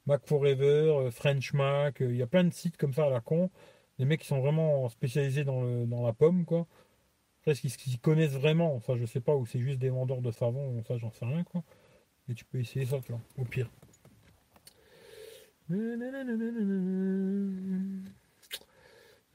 Mac 0.06 0.26
Forever, 0.26 1.06
euh, 1.06 1.10
French 1.10 1.52
Mac, 1.54 1.98
il 2.00 2.16
y 2.16 2.22
a 2.22 2.26
plein 2.26 2.44
de 2.44 2.52
sites 2.52 2.76
comme 2.76 2.92
ça 2.92 3.06
à 3.06 3.10
la 3.10 3.20
con. 3.20 3.50
Des 3.98 4.04
mecs 4.04 4.20
qui 4.20 4.26
sont 4.26 4.40
vraiment 4.40 4.88
spécialisés 4.88 5.44
dans, 5.44 5.62
la 6.02 6.12
pomme, 6.12 6.44
quoi. 6.44 6.66
Après, 7.40 7.54
ce 7.54 7.78
qu'ils 7.78 8.00
connaissent 8.00 8.32
vraiment, 8.32 8.80
ça, 8.80 8.96
je 8.96 9.04
sais 9.06 9.20
pas, 9.20 9.34
ou 9.36 9.46
c'est 9.46 9.60
juste 9.60 9.78
des 9.78 9.90
vendeurs 9.90 10.22
de 10.22 10.30
savon, 10.32 10.82
ça, 10.84 10.98
j'en 10.98 11.10
sais 11.12 11.24
rien, 11.24 11.44
quoi. 11.44 11.62
Et 12.28 12.34
tu 12.34 12.44
peux 12.44 12.58
essayer 12.60 12.86
ça, 12.86 13.00
tu 13.00 13.12
au 13.12 13.44
pire. 13.44 13.70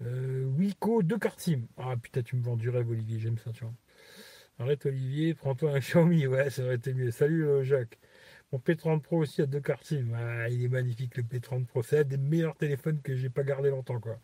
Euh, 0.03 0.45
Wico 0.57 1.01
de 1.03 1.15
Cartim. 1.15 1.67
Ah 1.77 1.95
putain, 1.97 2.21
tu 2.21 2.35
me 2.35 2.43
vends 2.43 2.55
du 2.57 2.69
rêve, 2.69 2.89
Olivier. 2.89 3.19
J'aime 3.19 3.37
ça, 3.37 3.51
tu 3.51 3.63
vois. 3.63 3.73
Arrête, 4.59 4.85
Olivier. 4.85 5.33
Prends-toi 5.33 5.71
un 5.71 5.79
Xiaomi. 5.79 6.27
Ouais, 6.27 6.49
ça 6.49 6.63
aurait 6.63 6.75
été 6.75 6.93
mieux. 6.93 7.11
Salut, 7.11 7.47
euh, 7.47 7.63
Jacques. 7.63 7.97
Mon 8.51 8.59
P30 8.59 9.01
Pro 9.01 9.17
aussi 9.17 9.41
a 9.41 9.45
deux 9.45 9.61
SIM. 9.81 10.13
Ah, 10.15 10.49
il 10.49 10.63
est 10.63 10.69
magnifique 10.69 11.17
le 11.17 11.23
P30 11.23 11.65
Pro. 11.65 11.83
C'est 11.83 11.99
un 11.99 12.03
des 12.03 12.17
meilleurs 12.17 12.55
téléphones 12.55 13.01
que 13.01 13.15
j'ai 13.15 13.29
pas 13.29 13.43
gardé 13.43 13.69
longtemps. 13.69 13.99
quoi. 13.99 14.19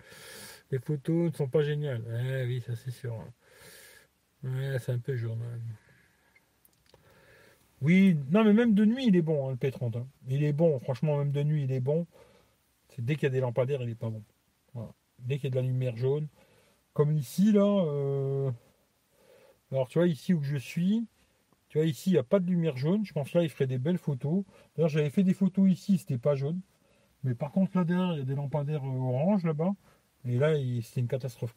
Les 0.72 0.80
photos 0.80 1.32
ne 1.32 1.36
sont 1.36 1.48
pas 1.50 1.64
géniales. 1.64 2.04
Ah, 2.10 2.44
oui, 2.46 2.62
ça 2.66 2.76
c'est 2.76 2.92
sûr. 2.92 3.16
Ouais, 4.44 4.78
c'est 4.80 4.92
un 4.92 5.00
peu 5.00 5.16
jaune. 5.16 5.40
Oui, 7.84 8.18
non, 8.32 8.46
mais 8.46 8.54
même 8.54 8.74
de 8.74 8.86
nuit, 8.86 9.08
il 9.08 9.16
est 9.18 9.22
bon, 9.22 9.50
hein, 9.50 9.52
le 9.52 9.58
P30. 9.58 9.98
Hein. 9.98 10.08
Il 10.30 10.44
est 10.44 10.54
bon, 10.54 10.80
franchement, 10.80 11.18
même 11.18 11.32
de 11.32 11.44
nuit, 11.44 11.64
il 11.64 11.72
est 11.72 11.82
bon. 11.82 12.08
C'est 12.90 13.04
dès 13.04 13.16
qu'il 13.16 13.24
y 13.24 13.28
a 13.28 13.30
des 13.30 13.42
lampadaires, 13.42 13.82
il 13.82 13.90
est 13.90 13.96
pas 13.96 14.10
bon. 14.10 14.24
Dès 15.20 15.36
qu'il 15.36 15.46
y 15.46 15.48
a 15.48 15.52
de 15.52 15.56
la 15.56 15.62
lumière 15.62 15.98
jaune. 15.98 16.28
Comme 16.94 17.12
ici, 17.18 17.52
là. 17.52 17.66
Euh, 17.66 18.52
alors, 19.72 19.90
tu 19.90 20.00
vois, 20.00 20.08
ici 20.08 20.34
où 20.34 20.42
je 20.44 20.58
suis, 20.58 21.06
tu 21.70 21.78
vois, 21.78 21.88
ici, 21.88 22.12
il 22.12 22.14
n'y 22.14 22.20
a 22.20 22.24
pas 22.24 22.40
de 22.40 22.50
lumière 22.50 22.78
jaune. 22.78 23.06
Je 23.06 23.14
pense 23.14 23.32
que 23.32 23.40
là, 23.40 23.44
il 23.44 23.50
ferait 23.50 23.68
des 23.68 23.80
belles 23.80 23.98
photos. 23.98 24.44
D'ailleurs, 24.76 24.90
j'avais 24.90 25.10
fait 25.10 25.24
des 25.24 25.34
photos 25.34 25.70
ici, 25.70 25.98
c'était 25.98 26.18
pas 26.18 26.36
jaune. 26.36 26.62
Mais 27.24 27.36
par 27.36 27.52
contre, 27.52 27.78
là 27.78 27.84
derrière, 27.86 28.14
il 28.14 28.20
y 28.20 28.22
a 28.22 28.26
des 28.26 28.36
lampadaires 28.36 28.84
euh, 28.86 28.88
orange 28.88 29.44
là-bas. 29.46 29.74
Et 30.26 30.38
là, 30.38 30.56
c'était 30.84 31.02
une 31.02 31.08
catastrophe. 31.08 31.56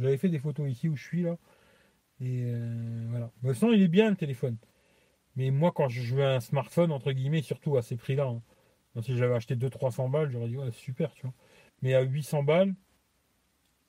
J'avais 0.00 0.18
fait 0.18 0.28
des 0.28 0.38
photos 0.38 0.70
ici 0.70 0.88
où 0.88 0.96
je 0.96 1.04
suis, 1.04 1.22
là. 1.22 1.36
Et 2.20 2.42
euh, 2.44 3.06
voilà. 3.10 3.30
Mais 3.42 3.54
sinon, 3.54 3.72
il 3.72 3.82
est 3.82 3.88
bien, 3.88 4.10
le 4.10 4.16
téléphone. 4.16 4.56
Mais 5.36 5.50
moi, 5.50 5.72
quand 5.72 5.88
je 5.88 6.14
veux 6.14 6.24
un 6.24 6.40
smartphone, 6.40 6.92
entre 6.92 7.12
guillemets, 7.12 7.42
surtout 7.42 7.76
à 7.76 7.82
ces 7.82 7.96
prix-là, 7.96 8.26
hein, 8.26 9.02
si 9.02 9.16
j'avais 9.16 9.34
acheté 9.34 9.56
200-300 9.56 10.10
balles, 10.10 10.30
j'aurais 10.30 10.48
dit, 10.48 10.56
ouais, 10.56 10.70
super, 10.72 11.12
tu 11.14 11.22
vois. 11.22 11.34
Mais 11.82 11.94
à 11.94 12.02
800 12.02 12.44
balles, 12.44 12.74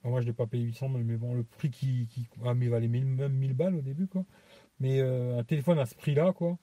moi, 0.09 0.21
je 0.21 0.27
n'ai 0.27 0.33
pas 0.33 0.45
payé 0.47 0.63
800 0.63 0.89
balles, 0.89 1.03
mais 1.03 1.17
bon, 1.17 1.33
le 1.33 1.43
prix 1.43 1.71
qui. 1.71 2.07
qui 2.07 2.27
ah, 2.43 2.53
mais 2.53 2.65
il 2.65 2.71
valait 2.71 2.87
même 2.87 3.33
1000 3.33 3.53
balles 3.53 3.75
au 3.75 3.81
début, 3.81 4.07
quoi. 4.07 4.25
Mais 4.79 4.99
euh, 5.01 5.39
un 5.39 5.43
téléphone 5.43 5.79
à 5.79 5.85
ce 5.85 5.95
prix-là, 5.95 6.33
quoi, 6.33 6.57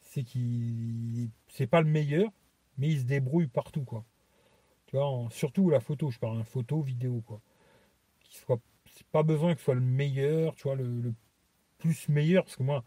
c'est 0.00 0.24
qu'il. 0.24 1.30
C'est 1.48 1.66
pas 1.66 1.80
le 1.80 1.88
meilleur, 1.88 2.30
mais 2.78 2.88
il 2.88 3.00
se 3.00 3.04
débrouille 3.04 3.46
partout, 3.48 3.84
quoi. 3.84 4.04
Tu 4.86 4.96
vois, 4.96 5.28
surtout 5.30 5.70
la 5.70 5.80
photo, 5.80 6.10
je 6.10 6.18
parle, 6.18 6.38
un 6.38 6.44
photo, 6.44 6.82
vidéo, 6.82 7.22
quoi. 7.26 7.40
Qui 8.22 8.38
soit. 8.38 8.60
Pas 9.12 9.22
besoin 9.22 9.54
que 9.54 9.60
ce 9.60 9.66
soit 9.66 9.74
le 9.74 9.80
meilleur, 9.80 10.54
tu 10.56 10.64
vois, 10.64 10.74
le, 10.76 10.84
le 10.84 11.14
plus 11.78 12.08
meilleur, 12.08 12.44
parce 12.44 12.56
que 12.56 12.62
moi, 12.62 12.84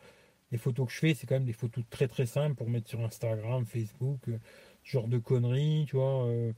les 0.53 0.59
photos 0.59 0.85
que 0.85 0.93
je 0.93 0.99
fais, 0.99 1.13
c'est 1.15 1.25
quand 1.25 1.33
même 1.33 1.45
des 1.45 1.51
photos 1.51 1.83
très 1.89 2.07
très 2.07 2.27
simples 2.27 2.53
pour 2.55 2.69
mettre 2.69 2.87
sur 2.87 3.01
Instagram, 3.01 3.65
Facebook, 3.65 4.29
euh, 4.29 4.39
genre 4.83 5.07
de 5.07 5.17
conneries, 5.17 5.85
tu 5.89 5.95
vois. 5.95 6.27
Euh, 6.27 6.53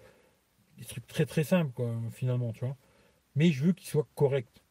des 0.78 0.84
trucs 0.84 1.08
très 1.08 1.26
très 1.26 1.46
simples, 1.46 1.72
quoi, 1.72 1.98
finalement, 2.12 2.52
tu 2.52 2.66
vois. 2.66 2.76
Mais 3.36 3.52
je 3.52 3.64
veux 3.64 3.72
qu'il 3.72 3.88
soit 3.88 4.08
correct. 4.14 4.62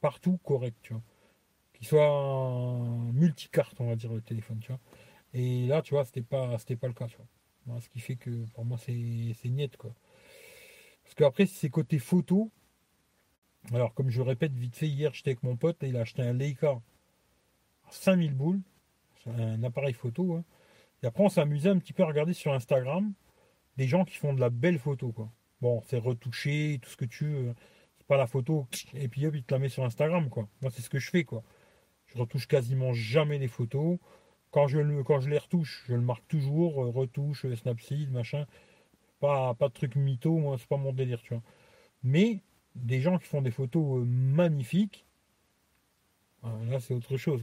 Partout 0.00 0.38
correct, 0.38 0.78
tu 0.80 0.94
vois. 0.94 1.02
Qu'il 1.74 1.86
soit 1.86 2.80
multicarte, 3.12 3.78
on 3.80 3.88
va 3.88 3.96
dire, 3.96 4.12
le 4.14 4.22
téléphone, 4.22 4.58
tu 4.60 4.68
vois. 4.68 4.80
Et 5.34 5.66
là, 5.66 5.82
tu 5.82 5.92
vois, 5.92 6.06
c'était 6.06 6.22
pas, 6.22 6.56
c'était 6.58 6.76
pas 6.76 6.86
le 6.86 6.94
cas, 6.94 7.08
tu 7.08 7.18
vois. 7.66 7.80
ce 7.82 7.90
qui 7.90 8.00
fait 8.00 8.16
que 8.16 8.46
pour 8.54 8.64
moi, 8.64 8.78
c'est, 8.78 9.34
c'est 9.42 9.76
quoi. 9.76 9.94
Parce 11.04 11.14
qu'après, 11.14 11.44
c'est 11.44 11.68
côté 11.68 11.98
photo, 11.98 12.50
alors 13.74 13.92
comme 13.92 14.08
je 14.08 14.22
répète 14.22 14.52
vite 14.54 14.76
fait, 14.76 14.88
hier, 14.88 15.12
j'étais 15.12 15.30
avec 15.30 15.42
mon 15.42 15.56
pote 15.56 15.82
et 15.82 15.88
il 15.88 15.96
a 15.98 16.00
acheté 16.00 16.22
un 16.22 16.32
Leica 16.32 16.80
5000 17.90 18.34
boules, 18.34 18.60
un 19.26 19.62
appareil 19.62 19.94
photo. 19.94 20.34
Hein. 20.34 20.44
Et 21.02 21.06
après, 21.06 21.24
on 21.24 21.28
s'amusait 21.28 21.70
un 21.70 21.78
petit 21.78 21.92
peu 21.92 22.02
à 22.02 22.06
regarder 22.06 22.32
sur 22.32 22.52
Instagram 22.52 23.12
des 23.76 23.86
gens 23.86 24.04
qui 24.04 24.16
font 24.16 24.32
de 24.32 24.40
la 24.40 24.50
belle 24.50 24.78
photo. 24.78 25.14
Bon, 25.60 25.82
c'est 25.86 25.98
retouché, 25.98 26.78
tout 26.82 26.90
ce 26.90 26.96
que 26.96 27.04
tu 27.04 27.26
veux. 27.26 27.54
C'est 27.98 28.06
pas 28.06 28.16
la 28.16 28.26
photo, 28.26 28.66
et 28.94 29.08
puis 29.08 29.26
hop, 29.26 29.34
il 29.34 29.42
te 29.42 29.54
la 29.54 29.58
met 29.58 29.68
sur 29.68 29.84
Instagram. 29.84 30.28
Quoi. 30.28 30.48
Moi, 30.62 30.70
c'est 30.70 30.82
ce 30.82 30.90
que 30.90 30.98
je 30.98 31.10
fais. 31.10 31.24
quoi. 31.24 31.42
Je 32.06 32.18
retouche 32.18 32.46
quasiment 32.46 32.92
jamais 32.92 33.38
les 33.38 33.48
photos. 33.48 33.98
Quand 34.50 34.68
je, 34.68 35.02
quand 35.02 35.26
les 35.26 35.38
retouche, 35.38 35.84
je 35.88 35.94
le 35.94 36.00
marque 36.00 36.26
toujours, 36.28 36.84
euh, 36.84 36.90
retouche, 36.90 37.44
euh, 37.44 37.56
Snapseed, 37.56 38.10
machin. 38.10 38.46
Pas, 39.20 39.54
pas 39.54 39.68
de 39.68 39.74
truc 39.74 39.96
mytho, 39.96 40.38
moi, 40.38 40.56
c'est 40.58 40.68
pas 40.68 40.76
mon 40.76 40.92
délire, 40.92 41.20
tu 41.22 41.34
vois. 41.34 41.42
Mais 42.02 42.42
des 42.74 43.00
gens 43.00 43.18
qui 43.18 43.26
font 43.26 43.42
des 43.42 43.50
photos 43.50 44.00
euh, 44.00 44.04
magnifiques, 44.04 45.05
Là, 46.42 46.80
c'est 46.80 46.94
autre 46.94 47.16
chose. 47.16 47.42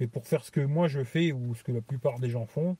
Mais 0.00 0.06
pour 0.06 0.26
faire 0.26 0.44
ce 0.44 0.50
que 0.50 0.60
moi 0.60 0.88
je 0.88 1.04
fais 1.04 1.32
ou 1.32 1.54
ce 1.54 1.62
que 1.62 1.72
la 1.72 1.80
plupart 1.80 2.18
des 2.18 2.30
gens 2.30 2.46
font, 2.46 2.76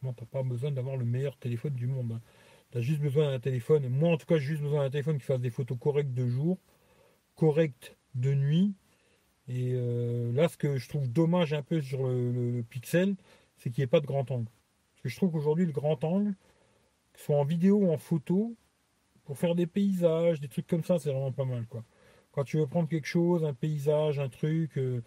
tu 0.00 0.06
n'as 0.06 0.12
pas 0.12 0.42
besoin 0.42 0.70
d'avoir 0.70 0.96
le 0.96 1.04
meilleur 1.04 1.36
téléphone 1.36 1.74
du 1.74 1.86
monde. 1.86 2.12
Hein. 2.12 2.20
Tu 2.72 2.78
as 2.78 2.80
juste 2.80 3.00
besoin 3.00 3.30
d'un 3.30 3.40
téléphone. 3.40 3.88
Moi, 3.88 4.12
en 4.12 4.16
tout 4.16 4.26
cas, 4.26 4.36
j'ai 4.36 4.46
juste 4.46 4.62
besoin 4.62 4.84
d'un 4.84 4.90
téléphone 4.90 5.18
qui 5.18 5.24
fasse 5.24 5.40
des 5.40 5.50
photos 5.50 5.78
correctes 5.78 6.12
de 6.12 6.26
jour, 6.26 6.58
correctes 7.36 7.96
de 8.14 8.34
nuit. 8.34 8.74
Et 9.48 9.72
euh, 9.74 10.32
là, 10.32 10.48
ce 10.48 10.56
que 10.56 10.76
je 10.76 10.88
trouve 10.88 11.10
dommage 11.10 11.52
un 11.52 11.62
peu 11.62 11.80
sur 11.80 12.06
le, 12.06 12.62
Pixel, 12.68 13.14
c'est 13.56 13.70
qu'il 13.70 13.82
n'y 13.82 13.84
ait 13.84 13.88
pas 13.88 14.00
de 14.00 14.06
grand 14.06 14.30
angle. 14.30 14.48
Parce 14.94 15.02
que 15.02 15.08
je 15.08 15.16
trouve 15.16 15.30
qu'aujourd'hui, 15.32 15.66
le 15.66 15.72
grand 15.72 16.02
angle, 16.04 16.34
que 17.12 17.20
ce 17.20 17.26
soit 17.26 17.36
en 17.36 17.44
vidéo 17.44 17.76
ou 17.78 17.92
en 17.92 17.98
photo, 17.98 18.54
pour 19.24 19.38
faire 19.38 19.54
des 19.54 19.66
paysages, 19.66 20.40
des 20.40 20.48
trucs 20.48 20.66
comme 20.66 20.84
ça, 20.84 20.98
c'est 20.98 21.10
vraiment 21.10 21.32
pas 21.32 21.44
mal. 21.44 21.66
quoi. 21.66 21.84
Quand 22.34 22.42
tu 22.42 22.56
veux 22.56 22.66
prendre 22.66 22.88
quelque 22.88 23.06
chose, 23.06 23.44
un 23.44 23.54
paysage, 23.54 24.18
un 24.18 24.28
truc. 24.28 24.76
Euh, 24.76 25.02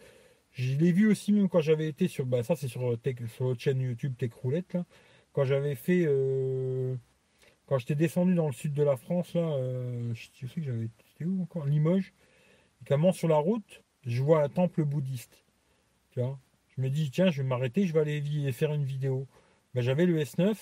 je 0.53 0.77
l'ai 0.77 0.93
vu 0.93 1.07
aussi 1.11 1.33
même 1.33 1.49
quand 1.49 1.59
j'avais 1.59 1.89
été 1.89 2.07
sur. 2.07 2.25
Bah, 2.25 2.41
ça, 2.41 2.55
c'est 2.55 2.69
sur, 2.69 2.89
euh, 2.89 2.97
sur 3.35 3.47
votre 3.47 3.59
chaîne 3.59 3.81
YouTube 3.81 4.15
Tech 4.17 4.31
Roulette. 4.33 4.73
Là. 4.73 4.85
Quand 5.33 5.43
j'avais 5.43 5.75
fait. 5.75 6.05
Euh, 6.07 6.95
quand 7.65 7.79
j'étais 7.79 7.95
descendu 7.95 8.33
dans 8.33 8.47
le 8.47 8.53
sud 8.53 8.73
de 8.73 8.83
la 8.83 8.95
France, 8.95 9.33
là. 9.33 9.59
je 10.13 10.47
sais 10.47 10.61
que 10.61 10.61
j'avais. 10.61 10.87
C'était 11.09 11.25
où 11.25 11.41
encore? 11.41 11.65
Limoges. 11.65 12.13
Et 12.81 12.85
comment 12.87 13.11
sur 13.11 13.27
la 13.27 13.35
route, 13.35 13.83
je 14.05 14.23
vois 14.23 14.41
un 14.41 14.49
temple 14.49 14.85
bouddhiste. 14.85 15.43
Tu 16.11 16.21
vois? 16.21 16.39
Je 16.77 16.81
me 16.81 16.89
dis, 16.89 17.11
tiens, 17.11 17.29
je 17.29 17.41
vais 17.41 17.47
m'arrêter, 17.47 17.85
je 17.85 17.93
vais 17.93 17.99
aller 17.99 18.51
faire 18.53 18.73
une 18.73 18.85
vidéo. 18.85 19.27
Bah, 19.73 19.81
j'avais 19.81 20.05
le 20.05 20.17
S9. 20.17 20.55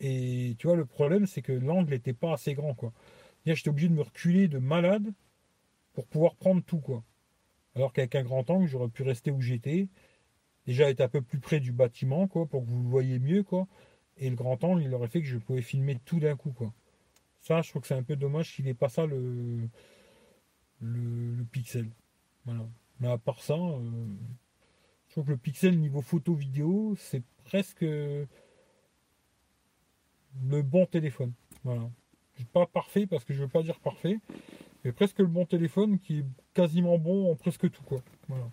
Et 0.00 0.56
tu 0.58 0.66
vois, 0.66 0.74
le 0.74 0.84
problème, 0.84 1.26
c'est 1.26 1.42
que 1.42 1.52
l'angle 1.52 1.92
n'était 1.92 2.12
pas 2.12 2.32
assez 2.32 2.54
grand, 2.54 2.74
quoi. 2.74 2.92
J'étais 3.46 3.68
obligé 3.68 3.88
de 3.88 3.94
me 3.94 4.02
reculer 4.02 4.48
de 4.48 4.58
malade 4.58 5.12
pour 5.98 6.06
pouvoir 6.06 6.36
prendre 6.36 6.62
tout, 6.62 6.78
quoi. 6.78 7.02
Alors 7.74 7.92
qu'avec 7.92 8.14
un 8.14 8.22
grand 8.22 8.48
angle, 8.50 8.68
j'aurais 8.68 8.88
pu 8.88 9.02
rester 9.02 9.32
où 9.32 9.40
j'étais, 9.40 9.88
déjà 10.64 10.88
être 10.88 11.00
un 11.00 11.08
peu 11.08 11.22
plus 11.22 11.40
près 11.40 11.58
du 11.58 11.72
bâtiment, 11.72 12.28
quoi, 12.28 12.46
pour 12.46 12.64
que 12.64 12.70
vous 12.70 12.84
le 12.84 12.88
voyez 12.88 13.18
mieux, 13.18 13.42
quoi. 13.42 13.66
Et 14.16 14.30
le 14.30 14.36
grand 14.36 14.62
angle, 14.62 14.84
il 14.84 14.94
aurait 14.94 15.08
fait 15.08 15.20
que 15.20 15.26
je 15.26 15.38
pouvais 15.38 15.60
filmer 15.60 15.98
tout 16.04 16.20
d'un 16.20 16.36
coup, 16.36 16.52
quoi. 16.52 16.72
Ça, 17.40 17.62
je 17.62 17.70
trouve 17.70 17.82
que 17.82 17.88
c'est 17.88 17.96
un 17.96 18.04
peu 18.04 18.14
dommage 18.14 18.54
qu'il 18.54 18.66
n'ait 18.66 18.74
pas 18.74 18.88
ça 18.88 19.06
le, 19.06 19.68
le, 20.80 21.44
pixel. 21.50 21.90
Voilà. 22.44 22.68
Mais 23.00 23.08
à 23.08 23.18
part 23.18 23.42
ça, 23.42 23.54
euh, 23.54 24.06
je 25.08 25.14
trouve 25.14 25.24
que 25.24 25.32
le 25.32 25.36
pixel 25.36 25.80
niveau 25.80 26.00
photo 26.00 26.32
vidéo, 26.32 26.94
c'est 26.96 27.24
presque 27.42 27.80
le 27.82 28.28
bon 30.62 30.86
téléphone. 30.86 31.32
Voilà. 31.64 31.90
Pas 32.52 32.66
parfait 32.66 33.08
parce 33.08 33.24
que 33.24 33.34
je 33.34 33.40
veux 33.40 33.48
pas 33.48 33.64
dire 33.64 33.80
parfait, 33.80 34.20
presque 34.92 35.18
le 35.18 35.26
bon 35.26 35.44
téléphone 35.46 35.98
qui 35.98 36.18
est 36.20 36.24
quasiment 36.54 36.98
bon 36.98 37.30
en 37.30 37.36
presque 37.36 37.70
tout 37.70 37.82
quoi. 37.82 38.02
Voilà. 38.28 38.48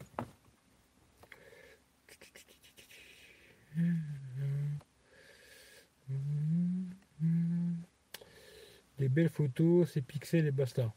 Des 8.98 9.10
belles 9.10 9.30
photos, 9.30 9.92
c'est 9.92 10.02
pixels 10.02 10.48
et 10.48 10.52
basta. 10.52 10.94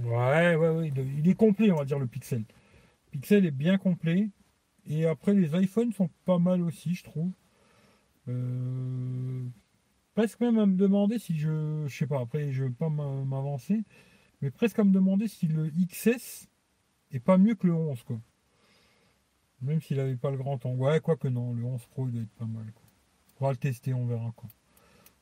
Ouais, 0.00 0.54
ouais, 0.54 0.68
ouais, 0.68 0.92
il 1.18 1.28
est 1.28 1.34
complet, 1.34 1.70
on 1.72 1.76
va 1.76 1.84
dire, 1.84 1.98
le 1.98 2.06
pixel. 2.06 2.44
Pixel 3.10 3.46
est 3.46 3.50
bien 3.50 3.78
complet. 3.78 4.28
Et 4.86 5.06
après, 5.06 5.34
les 5.34 5.60
iPhones 5.60 5.92
sont 5.92 6.10
pas 6.24 6.38
mal 6.38 6.62
aussi, 6.62 6.94
je 6.94 7.04
trouve. 7.04 7.32
Euh, 8.28 9.44
presque 10.18 10.40
même 10.40 10.58
à 10.58 10.66
me 10.66 10.74
demander 10.74 11.20
si 11.20 11.38
je. 11.38 11.84
Je 11.86 11.96
sais 11.96 12.08
pas, 12.08 12.20
après 12.20 12.50
je 12.50 12.64
veux 12.64 12.72
pas 12.72 12.88
m'avancer, 12.88 13.84
mais 14.42 14.50
presque 14.50 14.80
à 14.80 14.82
me 14.82 14.92
demander 14.92 15.28
si 15.28 15.46
le 15.46 15.70
XS 15.70 16.48
est 17.12 17.20
pas 17.20 17.38
mieux 17.38 17.54
que 17.54 17.68
le 17.68 17.74
11 17.74 18.02
quoi. 18.02 18.18
Même 19.62 19.80
s'il 19.80 20.00
avait 20.00 20.16
pas 20.16 20.32
le 20.32 20.36
grand 20.36 20.66
angle. 20.66 20.80
Ouais, 20.80 20.98
quoi 20.98 21.16
que 21.16 21.28
non, 21.28 21.54
le 21.54 21.62
11 21.62 21.86
Pro 21.86 22.08
il 22.08 22.14
doit 22.14 22.22
être 22.22 22.34
pas 22.34 22.46
mal. 22.46 22.66
On 23.38 23.44
va 23.44 23.52
le 23.52 23.58
tester, 23.58 23.94
on 23.94 24.06
verra 24.06 24.32
quoi. 24.34 24.48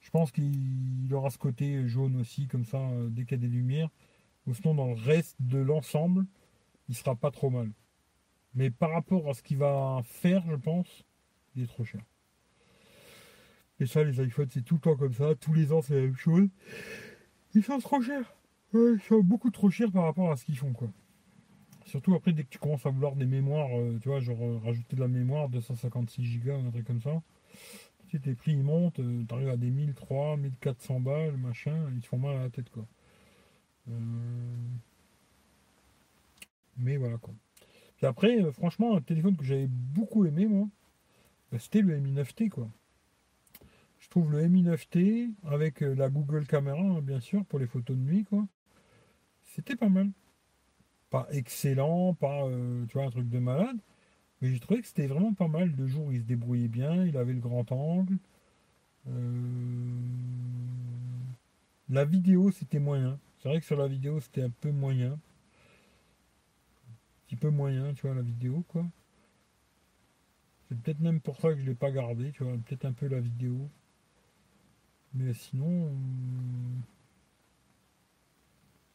Je 0.01 0.09
pense 0.09 0.33
qu'il 0.33 1.13
aura 1.13 1.29
ce 1.29 1.37
côté 1.37 1.87
jaune 1.87 2.19
aussi, 2.19 2.47
comme 2.47 2.65
ça, 2.65 2.79
euh, 2.79 3.11
dès 3.11 3.27
qu'il 3.27 3.33
y 3.33 3.45
a 3.45 3.49
des 3.49 3.55
lumières. 3.55 3.91
Ou 4.47 4.55
sinon, 4.55 4.75
dans 4.75 4.87
le 4.87 4.95
reste 4.95 5.37
de 5.41 5.59
l'ensemble, 5.59 6.25
il 6.89 6.95
sera 6.95 7.17
pas 7.17 7.31
trop 7.31 7.51
mal. 7.51 7.71
Mais 8.55 8.71
par 8.71 8.93
rapport 8.93 9.29
à 9.29 9.35
ce 9.35 9.43
qu'il 9.43 9.59
va 9.59 10.01
faire, 10.05 10.43
je 10.49 10.57
pense, 10.57 11.05
il 11.55 11.65
est 11.65 11.67
trop 11.67 11.85
cher. 11.85 12.01
Et 13.81 13.87
ça, 13.87 14.03
les 14.03 14.23
iPhones, 14.23 14.49
c'est 14.51 14.65
tout 14.65 14.75
le 14.75 14.81
temps 14.81 14.97
comme 14.97 15.13
ça. 15.13 15.35
Tous 15.35 15.53
les 15.53 15.73
ans, 15.73 15.83
c'est 15.83 15.95
la 15.95 16.03
même 16.03 16.17
chose. 16.17 16.49
Ils 17.55 17.63
sont 17.63 17.79
trop 17.79 18.01
chers. 18.01 18.35
ils 18.75 19.01
sont 19.07 19.21
beaucoup 19.21 19.51
trop 19.51 19.71
chers 19.71 19.93
par 19.93 20.05
rapport 20.05 20.31
à 20.31 20.37
ce 20.37 20.45
qu'ils 20.45 20.57
font, 20.57 20.73
quoi. 20.73 20.89
Surtout 21.85 22.15
après, 22.15 22.33
dès 22.33 22.43
que 22.43 22.49
tu 22.49 22.59
commences 22.59 22.85
à 22.85 22.91
vouloir 22.91 23.15
des 23.15 23.27
mémoires, 23.27 23.69
euh, 23.79 23.99
tu 24.03 24.09
vois, 24.09 24.21
genre 24.21 24.43
euh, 24.43 24.59
rajouter 24.65 24.97
de 24.97 25.01
la 25.01 25.09
mémoire, 25.09 25.49
256 25.49 26.41
Go, 26.41 26.53
un 26.53 26.71
truc 26.71 26.87
comme 26.87 27.01
ça. 27.01 27.23
Tu 28.09 28.21
tes 28.21 28.35
prix 28.35 28.53
ils 28.53 28.63
montent, 28.63 28.99
euh, 28.99 29.25
tu 29.29 29.35
arrives 29.35 29.49
à 29.49 29.57
des 29.57 29.71
1300, 29.71 30.37
1400 30.39 31.01
balles, 31.01 31.37
machin, 31.37 31.77
ils 31.95 32.01
te 32.01 32.07
font 32.07 32.19
mal 32.19 32.37
à 32.37 32.43
la 32.45 32.51
tête, 32.51 32.71
quoi. 32.71 32.87
Mais 36.79 36.97
voilà, 36.97 37.19
quoi. 37.19 37.35
Puis 37.97 38.07
après, 38.07 38.53
franchement, 38.53 38.97
un 38.97 39.01
téléphone 39.01 39.37
que 39.37 39.45
j'avais 39.45 39.69
beaucoup 39.69 40.27
aimé, 40.27 40.47
moi, 40.47 40.69
bah, 41.53 41.59
c'était 41.59 41.81
le 41.81 41.99
Mi 41.99 42.13
9T 42.13 42.49
quoi. 42.49 42.69
Le 44.25 44.49
Mi 44.49 44.63
9T 44.63 45.31
avec 45.45 45.83
euh, 45.83 45.95
la 45.95 46.09
Google 46.09 46.47
Caméra, 46.47 46.81
hein, 46.81 47.03
bien 47.03 47.21
sûr, 47.21 47.45
pour 47.45 47.59
les 47.59 47.67
photos 47.67 47.95
de 47.95 48.01
nuit, 48.01 48.25
quoi. 48.25 48.47
C'était 49.45 49.77
pas 49.77 49.91
mal. 49.91 50.11
Pas 51.11 51.27
excellent, 51.31 52.15
pas 52.15 52.47
euh, 52.47 52.87
tu 52.87 52.95
vois, 52.95 53.07
un 53.07 53.11
truc 53.11 53.29
de 53.29 53.39
malade. 53.39 53.77
Mais 54.41 54.53
j'ai 54.53 54.59
trouvé 54.59 54.81
que 54.81 54.87
c'était 54.87 55.07
vraiment 55.07 55.35
pas 55.35 55.49
mal. 55.49 55.77
De 55.77 55.87
jour, 55.87 56.13
il 56.15 56.21
se 56.21 56.25
débrouillait 56.25 56.69
bien, 56.69 57.05
il 57.05 57.17
avait 57.19 57.35
le 57.35 57.41
grand 57.41 57.71
angle. 57.73 58.17
Euh, 59.09 60.01
la 61.91 62.07
vidéo, 62.07 62.51
c'était 62.51 62.79
moyen. 62.79 63.19
C'est 63.43 63.51
vrai 63.51 63.61
que 63.61 63.67
sur 63.67 63.77
la 63.77 63.87
vidéo, 63.87 64.21
c'était 64.21 64.43
un 64.43 64.51
peu 64.51 64.71
moyen. 64.71 65.13
Un 65.13 65.19
petit 67.27 67.37
peu 67.37 67.51
moyen, 67.51 67.93
tu 67.93 68.07
vois, 68.07 68.17
la 68.17 68.23
vidéo, 68.23 68.65
quoi. 68.69 68.87
C'est 70.69 70.79
peut-être 70.81 71.01
même 71.01 71.21
pour 71.21 71.37
ça 71.37 71.51
que 71.51 71.57
je 71.59 71.65
ne 71.65 71.69
l'ai 71.69 71.75
pas 71.75 71.91
gardé, 71.91 72.33
tu 72.33 72.45
vois, 72.45 72.55
peut-être 72.67 72.87
un 72.87 72.93
peu 72.93 73.09
la 73.09 73.21
vidéo. 73.21 73.69
Mais 75.15 75.33
sinon. 75.35 75.87
Euh, 75.87 75.91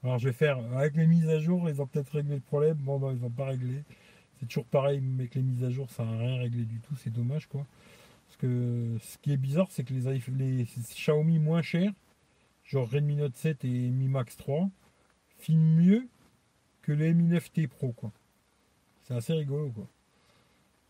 alors 0.03 0.17
je 0.19 0.29
vais 0.29 0.33
faire. 0.33 0.57
Avec 0.75 0.95
les 0.95 1.07
mises 1.07 1.29
à 1.29 1.39
jour, 1.39 1.69
ils 1.69 1.81
ont 1.81 1.87
peut-être 1.87 2.11
réglé 2.11 2.35
le 2.35 2.41
problème. 2.41 2.77
Bon, 2.77 2.99
non, 2.99 3.11
ils 3.11 3.21
n'ont 3.21 3.29
pas 3.29 3.45
réglé. 3.45 3.83
C'est 4.39 4.47
toujours 4.47 4.65
pareil, 4.65 5.01
mais 5.01 5.23
avec 5.23 5.35
les 5.35 5.41
mises 5.41 5.63
à 5.63 5.69
jour, 5.69 5.89
ça 5.91 6.03
n'a 6.05 6.17
rien 6.17 6.37
réglé 6.37 6.65
du 6.65 6.79
tout. 6.79 6.95
C'est 6.95 7.11
dommage, 7.11 7.47
quoi. 7.47 7.65
Parce 8.27 8.37
que 8.37 8.97
ce 9.01 9.17
qui 9.19 9.33
est 9.33 9.37
bizarre, 9.37 9.67
c'est 9.71 9.83
que 9.83 9.93
les, 9.93 10.19
les 10.29 10.63
Xiaomi 10.63 11.37
moins 11.39 11.61
chers, 11.61 11.91
genre 12.65 12.89
Redmi 12.89 13.15
Note 13.15 13.35
7 13.35 13.65
et 13.65 13.89
Mi 13.89 14.07
Max 14.07 14.37
3, 14.37 14.69
filment 15.37 15.75
mieux 15.75 16.07
que 16.81 16.91
les 16.91 17.13
Mi 17.13 17.27
9T 17.27 17.67
Pro, 17.67 17.91
quoi. 17.91 18.11
C'est 19.03 19.13
assez 19.13 19.33
rigolo, 19.33 19.69
quoi. 19.71 19.87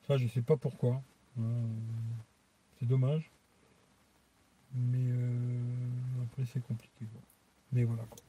Ça, 0.08 0.18
je 0.18 0.28
sais 0.28 0.42
pas 0.42 0.58
pourquoi. 0.58 1.02
Euh, 1.40 1.68
c'est 2.80 2.86
dommage. 2.86 3.31
Mais 4.76 5.12
euh, 5.12 6.24
après, 6.24 6.44
c'est 6.52 6.62
compliqué. 6.66 7.06
Mais 7.74 7.84
voilà, 7.84 8.04
quoi. 8.10 8.20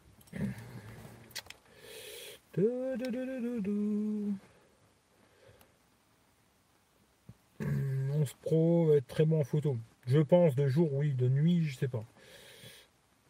11 8.14 8.34
Pro 8.42 8.86
va 8.86 8.96
être 8.96 9.06
très 9.06 9.24
bon 9.24 9.40
en 9.40 9.44
photo. 9.44 9.76
Je 10.06 10.18
pense 10.18 10.54
de 10.54 10.68
jour, 10.68 10.92
oui, 10.92 11.12
de 11.12 11.28
nuit, 11.28 11.62
je 11.64 11.76
sais 11.76 11.88
pas. 11.88 12.04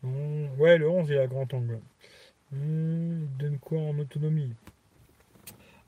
Ouais, 0.02 0.78
le 0.78 0.88
11 0.88 1.08
il 1.10 1.18
a 1.18 1.26
grand 1.26 1.52
angle. 1.54 1.80
Il 2.52 3.28
donne 3.38 3.58
quoi 3.58 3.78
en 3.78 3.98
autonomie? 3.98 4.52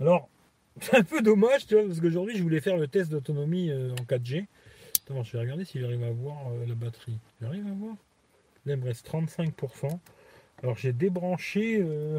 Alors, 0.00 0.28
c'est 0.80 0.96
un 0.96 1.02
peu 1.02 1.20
dommage, 1.20 1.66
tu 1.66 1.74
vois, 1.74 1.86
parce 1.86 2.00
qu'aujourd'hui 2.00 2.36
je 2.36 2.42
voulais 2.42 2.60
faire 2.60 2.76
le 2.76 2.86
test 2.86 3.10
d'autonomie 3.10 3.70
euh, 3.70 3.92
en 3.92 4.04
4G. 4.04 4.46
Attends, 5.06 5.22
je 5.22 5.32
vais 5.32 5.40
regarder 5.40 5.66
s'il 5.66 5.84
arrive 5.84 6.02
à 6.02 6.10
voir 6.10 6.48
euh, 6.48 6.64
la 6.64 6.74
batterie. 6.74 7.18
Il 7.40 7.46
arrive 7.46 7.66
à 7.66 7.72
voir? 7.72 7.94
Là, 8.64 8.72
il 8.72 8.80
me 8.80 8.86
reste 8.86 9.06
35%. 9.06 9.98
Alors 10.62 10.78
j'ai 10.78 10.94
débranché. 10.94 11.78
Euh, 11.82 12.18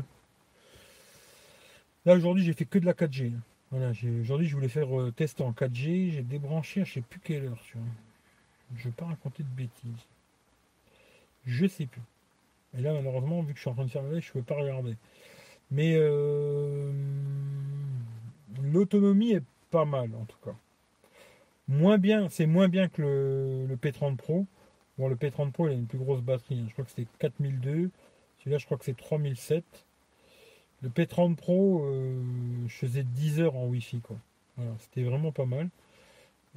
là 2.05 2.13
aujourd'hui 2.13 2.43
j'ai 2.43 2.53
fait 2.53 2.65
que 2.65 2.77
de 2.77 2.85
la 2.85 2.93
4G. 2.93 3.31
Voilà, 3.71 3.91
aujourd'hui 4.21 4.47
je 4.47 4.55
voulais 4.55 4.67
faire 4.67 4.87
test 5.15 5.41
en 5.41 5.51
4G. 5.51 6.11
J'ai 6.11 6.21
débranché 6.21 6.85
je 6.85 6.93
sais 6.93 7.01
plus 7.01 7.19
quelle 7.19 7.45
heure. 7.45 7.63
Je 7.65 7.79
ne 7.79 8.83
vais 8.83 8.91
pas 8.91 9.05
raconter 9.05 9.41
de 9.41 9.49
bêtises. 9.49 10.05
Je 11.47 11.65
sais 11.65 11.87
plus. 11.87 12.01
Et 12.77 12.81
là 12.81 12.93
malheureusement 12.93 13.41
vu 13.41 13.53
que 13.53 13.57
je 13.57 13.61
suis 13.61 13.69
en 13.71 13.73
train 13.73 13.85
de 13.85 13.89
faire 13.89 14.03
live, 14.03 14.21
je 14.21 14.29
ne 14.29 14.43
peux 14.43 14.53
pas 14.53 14.61
regarder. 14.61 14.95
Mais 15.71 15.97
l'autonomie 18.61 19.31
est 19.31 19.43
pas 19.71 19.85
mal 19.85 20.11
en 20.13 20.25
tout 20.25 20.37
cas. 20.45 20.55
Moins 21.67 21.97
bien, 21.97 22.29
c'est 22.29 22.45
moins 22.45 22.67
bien 22.67 22.87
que 22.87 23.01
le, 23.67 23.75
P30 23.75 24.17
Pro. 24.17 24.45
Bon, 24.97 25.07
le 25.07 25.15
P30 25.15 25.51
Pro, 25.51 25.67
il 25.67 25.71
a 25.71 25.73
une 25.73 25.87
plus 25.87 25.97
grosse 25.97 26.21
batterie. 26.21 26.59
Hein. 26.59 26.65
Je 26.67 26.73
crois 26.73 26.85
que 26.85 26.91
c'était 26.91 27.07
4002. 27.19 27.89
Celui-là, 28.39 28.57
je 28.57 28.65
crois 28.65 28.77
que 28.77 28.85
c'est 28.85 28.95
3007. 28.95 29.63
Le 30.83 30.89
P30 30.89 31.35
Pro, 31.35 31.85
euh, 31.85 32.21
je 32.67 32.75
faisais 32.75 33.03
10 33.03 33.41
heures 33.41 33.55
en 33.55 33.65
Wi-Fi. 33.67 34.01
Quoi. 34.01 34.17
c'était 34.79 35.03
vraiment 35.03 35.31
pas 35.31 35.45
mal. 35.45 35.69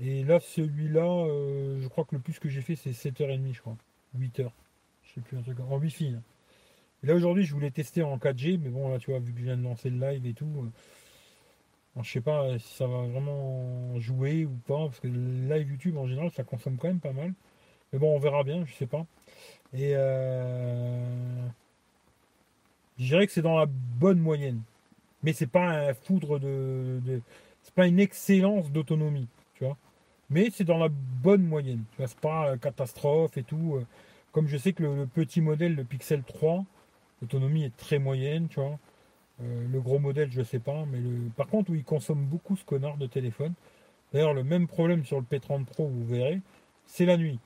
Et 0.01 0.23
là, 0.23 0.39
celui-là, 0.41 1.27
euh, 1.27 1.81
je 1.81 1.89
crois 1.89 2.05
que 2.05 2.15
le 2.15 2.21
plus 2.21 2.39
que 2.39 2.49
j'ai 2.49 2.61
fait, 2.61 2.77
c'est 2.77 2.93
7h30, 2.93 3.55
je 3.55 3.61
crois. 3.61 3.77
8 4.15 4.41
heures. 4.41 4.53
Je 5.03 5.15
sais 5.15 5.21
plus, 5.21 5.39
un 5.39 5.43
truc 5.43 5.59
en 5.61 5.79
Wi-Fi. 5.79 6.15
Hein. 6.17 6.23
Là, 7.03 7.15
aujourd'hui, 7.15 7.45
je 7.45 7.53
voulais 7.55 7.71
tester 7.71 8.03
en 8.03 8.19
4G, 8.19 8.59
mais 8.59 8.71
bon, 8.71 8.89
là, 8.89 8.99
tu 8.99 9.11
vois, 9.11 9.21
vu 9.21 9.33
que 9.33 9.39
je 9.39 9.45
viens 9.45 9.57
de 9.57 9.63
lancer 9.63 9.91
le 9.91 9.99
live 9.99 10.27
et 10.27 10.35
tout, 10.35 10.47
euh, 10.47 10.71
je 12.03 12.13
sais 12.13 12.21
pas 12.21 12.59
si 12.59 12.75
ça 12.75 12.87
va 12.87 13.03
vraiment 13.03 13.99
jouer 13.99 14.45
ou 14.45 14.55
pas, 14.67 14.87
parce 14.87 15.01
que 15.01 15.09
live 15.09 15.71
YouTube 15.71 15.97
en 15.97 16.07
général 16.07 16.31
ça 16.31 16.45
consomme 16.45 16.77
quand 16.77 16.89
même 16.89 17.01
pas 17.01 17.13
mal. 17.13 17.33
Mais 17.93 17.99
bon, 17.99 18.15
on 18.15 18.19
verra 18.19 18.45
bien, 18.45 18.65
je 18.67 18.75
sais 18.75 18.87
pas. 18.87 19.07
Et 19.75 19.93
euh, 19.95 21.47
je 22.99 23.05
dirais 23.07 23.27
que 23.27 23.33
c'est 23.33 23.43
dans 23.43 23.59
la 23.59 23.67
bonne 23.67 24.19
moyenne. 24.19 24.63
Mais 25.23 25.33
c'est 25.33 25.47
pas 25.47 25.69
un 25.69 25.95
foudre 25.95 26.39
de. 26.39 27.01
c'est 27.63 27.75
pas 27.75 27.87
une 27.87 28.01
excellence 28.01 28.71
d'autonomie, 28.71 29.29
tu 29.55 29.65
vois. 29.65 29.77
Mais 30.31 30.51
c'est 30.51 30.65
dans 30.65 30.79
la 30.79 30.89
bonne 30.91 31.43
moyenne. 31.43 31.85
Tu 31.93 31.99
vois, 31.99 32.09
c'est 32.09 32.21
pas 32.21 32.57
catastrophe 32.59 33.37
et 33.37 33.43
tout. 33.43 33.81
Comme 34.33 34.49
je 34.49 34.57
sais 34.57 34.73
que 34.73 34.83
le, 34.83 34.97
le 34.97 35.07
petit 35.07 35.41
modèle, 35.41 35.75
le 35.75 35.85
Pixel 35.85 36.23
3, 36.23 36.65
l'autonomie 37.23 37.65
est 37.65 37.77
très 37.77 37.99
moyenne, 37.99 38.49
tu 38.49 38.61
vois. 38.61 38.79
Euh, 39.43 39.67
le 39.71 39.81
gros 39.81 39.99
modèle, 39.99 40.31
je 40.31 40.43
sais 40.43 40.59
pas, 40.59 40.85
mais 40.91 40.99
le... 40.99 41.31
par 41.37 41.47
contre, 41.47 41.71
où 41.71 41.75
il 41.75 41.85
consomme 41.85 42.25
beaucoup 42.25 42.57
ce 42.57 42.65
connard 42.65 42.97
de 42.97 43.07
téléphone. 43.07 43.55
D'ailleurs, 44.13 44.35
le 44.35 44.43
même 44.43 44.67
problème 44.67 45.05
sur 45.05 45.19
le 45.19 45.25
P30 45.25 45.65
Pro, 45.65 45.87
vous 45.87 46.05
verrez, 46.07 46.41
c'est 46.87 47.05
la 47.05 47.17
nuit. 47.17 47.39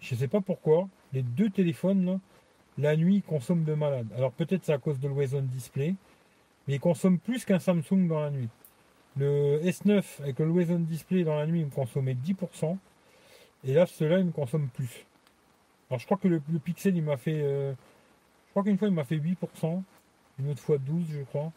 Je 0.00 0.14
sais 0.14 0.28
pas 0.28 0.40
pourquoi, 0.40 0.88
les 1.12 1.22
deux 1.22 1.48
téléphones, 1.48 2.20
la 2.76 2.96
nuit, 2.96 3.22
consomment 3.22 3.64
de 3.64 3.74
malade. 3.74 4.08
Alors 4.16 4.32
peut-être 4.32 4.64
c'est 4.64 4.72
à 4.72 4.78
cause 4.78 4.98
de 4.98 5.08
l'Always 5.08 5.34
On 5.34 5.42
Display, 5.42 5.94
mais 6.66 6.74
il 6.74 6.80
consomme 6.80 7.18
plus 7.18 7.44
qu'un 7.44 7.58
Samsung 7.58 8.08
dans 8.08 8.20
la 8.20 8.30
nuit. 8.30 8.48
Le 9.16 9.60
S9 9.62 10.02
avec 10.22 10.38
le 10.40 10.78
Display 10.80 11.22
dans 11.22 11.36
la 11.36 11.46
nuit, 11.46 11.60
il 11.60 11.66
me 11.66 11.70
consommait 11.70 12.14
10%, 12.14 12.76
et 13.64 13.72
là, 13.72 13.86
ceux-là, 13.86 14.18
il 14.18 14.26
me 14.26 14.32
consomme 14.32 14.68
plus. 14.68 15.06
Alors 15.88 16.00
je 16.00 16.04
crois 16.04 16.18
que 16.18 16.28
le, 16.28 16.40
Pixel, 16.62 16.96
il 16.96 17.02
m'a 17.02 17.16
fait... 17.16 17.40
Euh, 17.42 17.72
je 18.46 18.50
crois 18.50 18.64
qu'une 18.64 18.76
fois, 18.76 18.88
il 18.88 18.94
m'a 18.94 19.04
fait 19.04 19.16
8% 19.16 19.82
une 20.38 20.50
autre 20.50 20.60
fois 20.60 20.78
12 20.78 21.04
je 21.10 21.22
crois. 21.22 21.52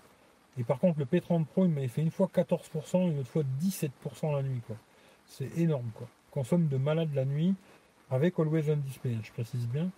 Et 0.60 0.64
par 0.64 0.80
contre 0.80 1.00
le 1.00 1.06
P30 1.06 1.46
Pro 1.46 1.66
il 1.66 1.72
m'avait 1.72 1.88
fait 1.88 2.02
une 2.02 2.12
fois 2.12 2.30
14%, 2.34 3.12
une 3.12 3.20
autre 3.20 3.30
fois 3.30 3.44
17% 3.62 4.36
la 4.36 4.44
nuit 4.44 4.62
quoi. 4.66 4.76
C'est 5.26 5.58
énorme 5.58 5.90
quoi. 5.94 6.08
Consomme 6.32 6.68
de 6.68 6.78
malade 6.78 7.10
la 7.14 7.26
nuit 7.26 7.56
avec 8.10 8.40
Always 8.40 8.72
On 8.72 8.78
Display, 8.78 9.18
je 9.24 9.32
précise 9.32 9.68
bien. 9.68 9.90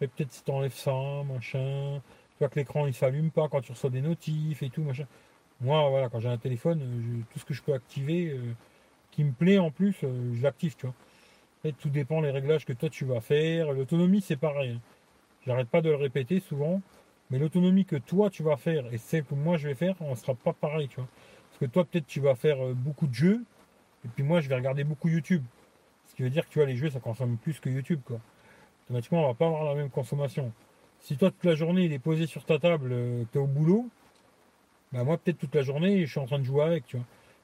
Mais 0.00 0.06
peut-être 0.08 0.32
si 0.32 0.42
tu 0.42 0.50
enlèves 0.50 0.74
ça, 0.74 0.92
machin. 1.26 2.00
Tu 2.30 2.38
vois 2.38 2.48
que 2.48 2.58
l'écran 2.58 2.86
il 2.86 2.94
s'allume 2.94 3.30
pas 3.30 3.48
quand 3.48 3.60
tu 3.60 3.72
reçois 3.72 3.90
des 3.90 4.00
notifs 4.00 4.62
et 4.62 4.70
tout, 4.70 4.82
machin. 4.82 5.06
Moi 5.60 5.88
voilà, 5.90 6.08
quand 6.08 6.20
j'ai 6.20 6.28
un 6.28 6.38
téléphone, 6.38 7.24
tout 7.30 7.38
ce 7.38 7.44
que 7.44 7.52
je 7.52 7.62
peux 7.62 7.74
activer, 7.74 8.30
euh, 8.30 8.54
qui 9.10 9.24
me 9.24 9.32
plaît 9.32 9.58
en 9.58 9.70
plus, 9.70 9.96
euh, 10.04 10.34
je 10.34 10.42
l'active, 10.42 10.74
tu 10.76 10.86
vois. 10.86 10.94
Et 11.64 11.72
tout 11.74 11.90
dépend 11.90 12.22
des 12.22 12.30
réglages 12.30 12.64
que 12.64 12.72
toi 12.72 12.88
tu 12.88 13.04
vas 13.04 13.20
faire. 13.20 13.72
L'autonomie 13.72 14.22
c'est 14.22 14.36
pareil. 14.36 14.72
Hein. 14.72 14.80
J'arrête 15.46 15.68
pas 15.68 15.82
de 15.82 15.90
le 15.90 15.96
répéter 15.96 16.40
souvent. 16.40 16.80
Mais 17.30 17.38
l'autonomie 17.38 17.84
que 17.84 17.96
toi 17.96 18.30
tu 18.30 18.42
vas 18.42 18.56
faire 18.56 18.92
et 18.92 18.98
celle 18.98 19.24
que 19.24 19.34
moi 19.34 19.56
je 19.56 19.68
vais 19.68 19.74
faire, 19.74 19.94
on 20.00 20.10
ne 20.10 20.14
sera 20.16 20.34
pas 20.34 20.52
pareil, 20.52 20.88
tu 20.88 20.96
vois. 20.96 21.08
Parce 21.50 21.58
que 21.60 21.66
toi 21.66 21.84
peut-être 21.84 22.06
tu 22.06 22.20
vas 22.20 22.34
faire 22.34 22.64
euh, 22.64 22.74
beaucoup 22.74 23.06
de 23.06 23.14
jeux, 23.14 23.44
et 24.04 24.08
puis 24.08 24.24
moi 24.24 24.40
je 24.40 24.48
vais 24.48 24.54
regarder 24.56 24.84
beaucoup 24.84 25.08
YouTube. 25.08 25.44
Ce 26.06 26.14
qui 26.14 26.22
veut 26.22 26.30
dire 26.30 26.46
que 26.46 26.52
tu 26.52 26.58
vois 26.58 26.66
les 26.66 26.76
jeux 26.76 26.90
ça 26.90 27.00
consomme 27.00 27.36
plus 27.36 27.60
que 27.60 27.70
YouTube 27.70 28.00
quoi. 28.04 28.20
Automatiquement 28.84 29.24
on 29.24 29.28
va 29.28 29.34
pas 29.34 29.46
avoir 29.46 29.64
la 29.64 29.74
même 29.74 29.90
consommation. 29.90 30.52
Si 31.00 31.16
toi 31.16 31.30
toute 31.30 31.44
la 31.44 31.54
journée 31.54 31.84
il 31.84 31.92
est 31.92 31.98
posé 31.98 32.26
sur 32.26 32.44
ta 32.44 32.58
table, 32.58 32.90
euh, 32.92 33.24
tu 33.32 33.38
es 33.38 33.40
au 33.40 33.46
boulot, 33.46 33.88
bah 34.92 35.04
moi 35.04 35.18
peut-être 35.18 35.38
toute 35.38 35.54
la 35.54 35.62
journée 35.62 36.04
je 36.06 36.10
suis 36.10 36.20
en 36.20 36.26
train 36.26 36.38
de 36.38 36.44
jouer 36.44 36.64
avec, 36.64 36.86
tu. 36.86 36.98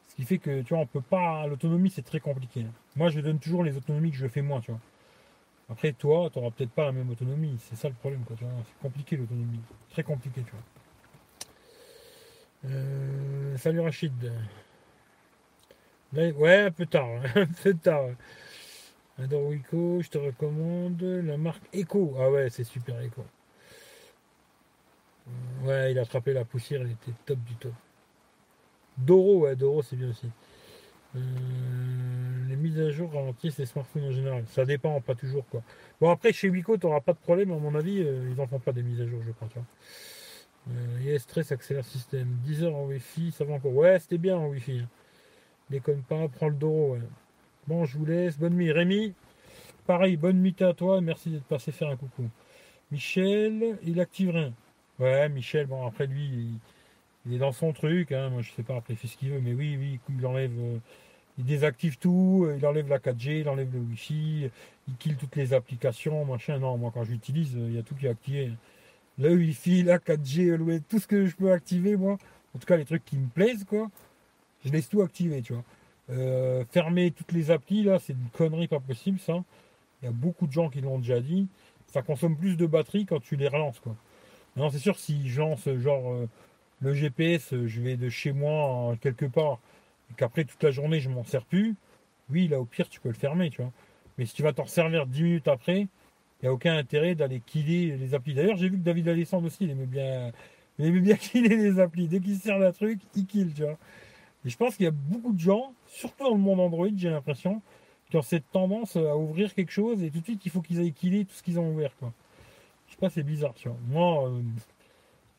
Ce 0.09 0.15
qui 0.15 0.25
fait 0.25 0.39
que 0.39 0.63
tu 0.63 0.75
vois 0.75 0.79
on 0.83 0.87
peut 0.87 1.01
pas. 1.01 1.47
L'autonomie 1.47 1.91
c'est 1.91 2.03
très 2.03 2.21
compliqué. 2.21 2.67
Moi 2.97 3.09
je 3.11 3.21
donne 3.21 3.39
toujours 3.39 3.63
les 3.65 3.77
autonomies 3.77 4.11
que 4.11 4.17
je 4.17 4.27
fais 4.27 4.43
moi, 4.43 4.61
tu 4.61 4.73
vois. 4.73 4.81
Après, 5.69 5.93
toi, 5.93 6.31
tu 6.31 6.39
n'auras 6.39 6.51
peut-être 6.53 6.71
pas 6.71 6.85
la 6.85 6.93
même 6.93 7.11
autonomie. 7.11 7.57
C'est 7.61 7.77
ça 7.77 7.89
le 7.89 7.95
problème. 7.95 8.25
C'est 8.29 8.79
compliqué 8.81 9.17
l'autonomie. 9.17 9.61
Très 9.91 10.03
compliqué, 10.03 10.43
tu 10.43 10.51
vois. 10.53 10.61
Euh, 12.71 13.57
salut 13.59 13.81
Rachid. 13.81 14.33
ouais, 16.13 16.61
un 16.61 16.71
peu 16.71 16.87
tard. 16.87 17.09
Hein, 17.09 17.23
un 17.35 17.47
peu 17.47 17.75
tard. 17.75 18.11
Adore 19.19 19.47
Wico, 19.47 20.01
je 20.03 20.09
te 20.11 20.19
recommande 20.19 21.03
la 21.03 21.37
marque 21.37 21.63
Echo. 21.73 22.15
Ah 22.19 22.31
ouais, 22.31 22.51
c'est 22.51 22.65
super 22.65 23.01
Echo. 23.01 23.25
Ouais, 25.63 25.93
il 25.93 25.99
a 25.99 26.03
attrapé 26.03 26.33
la 26.33 26.45
poussière, 26.45 26.83
il 26.83 26.93
était 26.93 27.13
top 27.25 27.39
du 27.41 27.55
top. 27.57 27.73
Doro, 28.99 29.41
ouais, 29.41 29.57
Doro, 29.57 29.83
c'est 29.83 29.97
bien 29.97 30.11
aussi. 30.11 30.31
Euh, 31.17 31.21
à 32.81 32.91
jour 32.91 33.13
ralentissent 33.13 33.59
les 33.59 33.67
smartphones 33.67 34.05
en 34.05 34.13
général. 34.13 34.45
Ça 34.49 34.65
dépend, 34.65 35.01
pas 35.01 35.15
toujours 35.15 35.47
quoi. 35.49 35.63
Bon 36.01 36.11
après 36.11 36.33
chez 36.33 36.49
Wico 36.49 36.77
tu 36.77 36.87
n'auras 36.87 37.01
pas 37.01 37.13
de 37.13 37.19
problème, 37.19 37.53
à 37.53 37.57
mon 37.57 37.75
avis, 37.75 38.03
euh, 38.03 38.29
ils 38.31 38.37
n'en 38.37 38.47
font 38.47 38.59
pas 38.59 38.73
des 38.73 38.83
mises 38.83 39.01
à 39.01 39.07
jour, 39.07 39.21
je 39.27 39.33
crois. 39.33 39.49
Tu 39.49 39.59
euh, 40.69 41.19
stress 41.19 41.53
accélère 41.53 41.85
système. 41.85 42.39
10 42.45 42.65
heures 42.65 42.75
en 42.75 42.87
Wi-Fi, 42.87 43.31
ça 43.31 43.45
va 43.45 43.55
encore. 43.55 43.75
Ouais, 43.75 43.99
c'était 43.99 44.19
bien 44.19 44.37
en 44.37 44.49
Wi-Fi. 44.49 44.81
Hein. 44.81 44.89
Déconne 45.71 46.03
pas, 46.03 46.29
prends 46.29 46.49
le 46.49 46.57
Doro. 46.57 46.99
Bon, 47.67 47.85
je 47.85 47.99
vous 47.99 48.07
laisse. 48.07 48.39
Bonne 48.39 48.55
nuit. 48.55 48.73
Rémi, 48.73 49.15
pareil, 49.87 50.17
bonne 50.17 50.41
nuit 50.41 50.57
à 50.61 50.73
toi. 50.75 51.01
Merci 51.01 51.31
d'être 51.31 51.45
passé 51.45 51.73
faire 51.73 51.89
un 51.89 51.97
coucou. 51.97 52.29
Michel, 52.91 53.79
il 53.85 54.01
active 54.01 54.31
rien. 54.31 54.53
Ouais, 54.99 55.29
Michel, 55.29 55.67
bon, 55.67 55.87
après 55.87 56.07
lui, 56.07 56.59
il, 57.27 57.35
est 57.35 57.39
dans 57.39 57.53
son 57.53 57.73
truc. 57.73 58.13
Hein. 58.13 58.31
Moi, 58.31 58.43
je 58.43 58.53
sais 58.53 58.63
pas, 58.63 58.77
après, 58.77 58.95
il 58.95 58.97
fait 58.97 59.09
ce 59.09 59.17
qu'il 59.17 59.31
veut. 59.31 59.41
Mais 59.41 59.53
oui, 59.55 59.77
oui, 59.79 60.01
il 60.09 60.27
enlève. 60.27 60.53
Euh, 60.59 60.79
il 61.39 61.45
désactive 61.45 61.99
tout, 61.99 62.49
il 62.57 62.65
enlève 62.67 62.89
la 62.89 62.99
4G, 62.99 63.41
il 63.41 63.49
enlève 63.49 63.73
le 63.73 63.81
Wi-Fi, 63.81 64.51
il 64.89 64.97
kill 64.97 65.17
toutes 65.17 65.37
les 65.37 65.53
applications, 65.53 66.25
machin. 66.25 66.59
Non, 66.59 66.77
moi 66.79 66.91
quand 66.93 67.05
j'utilise, 67.05 67.53
il 67.55 67.75
y 67.75 67.79
a 67.79 67.83
tout 67.83 67.95
qui 67.95 68.07
est 68.07 68.11
activé. 68.11 68.53
Le 69.19 69.35
Wi-Fi, 69.35 69.83
la 69.83 69.99
4G, 69.99 70.83
tout 70.89 70.99
ce 70.99 71.07
que 71.07 71.27
je 71.27 71.37
peux 71.37 71.53
activer, 71.53 71.97
moi. 71.97 72.19
En 72.55 72.59
tout 72.59 72.67
cas, 72.67 72.77
les 72.77 72.85
trucs 72.85 73.05
qui 73.05 73.17
me 73.17 73.29
plaisent, 73.29 73.65
quoi. 73.65 73.91
Je 74.65 74.71
laisse 74.71 74.89
tout 74.89 75.03
activer, 75.03 75.43
tu 75.43 75.53
vois. 75.53 75.65
Euh, 76.11 76.65
fermer 76.71 77.11
toutes 77.11 77.33
les 77.33 77.51
applis, 77.51 77.83
là, 77.83 77.99
c'est 77.99 78.13
une 78.13 78.29
connerie 78.33 78.69
pas 78.69 78.81
possible, 78.81 79.19
ça. 79.19 79.43
Il 80.03 80.07
y 80.07 80.09
a 80.09 80.13
beaucoup 80.13 80.47
de 80.47 80.53
gens 80.53 80.71
qui 80.71 80.81
l'ont 80.81 80.99
déjà 80.99 81.21
dit. 81.21 81.49
Ça 81.89 82.03
consomme 82.03 82.37
plus 82.37 82.57
de 82.57 82.67
batterie 82.67 83.07
quand 83.07 83.21
tu 83.21 83.37
les 83.37 83.49
relances, 83.49 83.81
quoi. 83.81 83.97
Non, 84.57 84.71
c'est 84.71 84.79
sûr, 84.79 84.99
si 84.99 85.29
je 85.29 85.41
lance, 85.41 85.69
genre, 85.79 86.13
euh, 86.13 86.29
le 86.81 86.95
GPS, 86.95 87.55
je 87.67 87.81
vais 87.81 87.97
de 87.97 88.09
chez 88.09 88.33
moi 88.33 88.97
quelque 89.01 89.27
part, 89.27 89.59
et 90.11 90.15
qu'après 90.15 90.45
toute 90.45 90.63
la 90.63 90.71
journée 90.71 91.01
je 91.01 91.09
m'en 91.09 91.25
sers 91.25 91.45
plus, 91.45 91.75
oui, 92.31 92.49
là 92.49 92.61
au 92.61 92.65
pire 92.65 92.89
tu 92.89 93.01
peux 93.01 93.09
le 93.09 93.15
fermer, 93.15 93.51
tu 93.51 93.63
vois. 93.63 93.73
Mais 94.19 94.27
si 94.27 94.35
tu 94.35 94.43
vas 94.43 94.53
t'en 94.53 94.67
servir 94.67 95.07
10 95.07 95.23
minutes 95.23 95.49
après, 95.49 95.81
il 95.81 96.45
n'y 96.45 96.49
a 96.49 96.53
aucun 96.53 96.77
intérêt 96.77 97.15
d'aller 97.15 97.41
killer 97.45 97.97
les 97.97 98.15
applis. 98.15 98.35
D'ailleurs, 98.35 98.57
j'ai 98.57 98.69
vu 98.69 98.79
que 98.79 98.83
David 98.83 99.09
Alessandre 99.09 99.47
aussi, 99.47 99.65
il 99.65 99.71
aimait 99.71 99.87
bien, 99.87 100.33
il 100.79 101.01
bien 101.01 101.17
killer 101.17 101.57
les 101.57 101.81
applis. 101.81 102.09
Dès 102.09 102.21
qu'il 102.21 102.37
sert 102.37 102.59
d'un 102.59 102.73
truc, 102.73 103.01
il 103.15 103.27
kill, 103.27 103.53
tu 103.55 103.63
vois. 103.63 103.79
Et 104.45 104.51
je 104.51 104.57
pense 104.57 104.77
qu'il 104.77 104.85
y 104.85 104.89
a 104.89 104.93
beaucoup 104.93 105.33
de 105.33 105.41
gens, 105.41 105.73
surtout 105.87 106.25
dans 106.25 106.35
le 106.35 106.41
monde 106.41 106.61
Android, 106.61 106.89
j'ai 106.95 107.11
l'impression, 107.11 107.63
qui 108.11 108.17
ont 108.17 108.23
cette 108.23 108.49
tendance 108.53 108.97
à 108.97 109.17
ouvrir 109.17 109.53
quelque 109.55 109.73
chose 109.73 110.03
et 110.03 110.11
tout 110.11 110.21
de 110.21 110.25
suite 110.25 110.47
il 110.47 110.53
faut 110.53 110.61
qu'ils 110.63 110.79
aillent 110.79 110.93
killer 110.93 111.25
tout 111.25 111.35
ce 111.35 111.43
qu'ils 111.43 111.59
ont 111.59 111.69
ouvert, 111.71 111.97
quoi. 111.99 112.13
Je 112.87 112.93
sais 112.93 112.99
pas, 112.99 113.11
c'est 113.11 113.25
bizarre, 113.25 113.55
tu 113.55 113.69
vois. 113.69 113.79
Moi, 113.89 114.29
euh, 114.29 114.43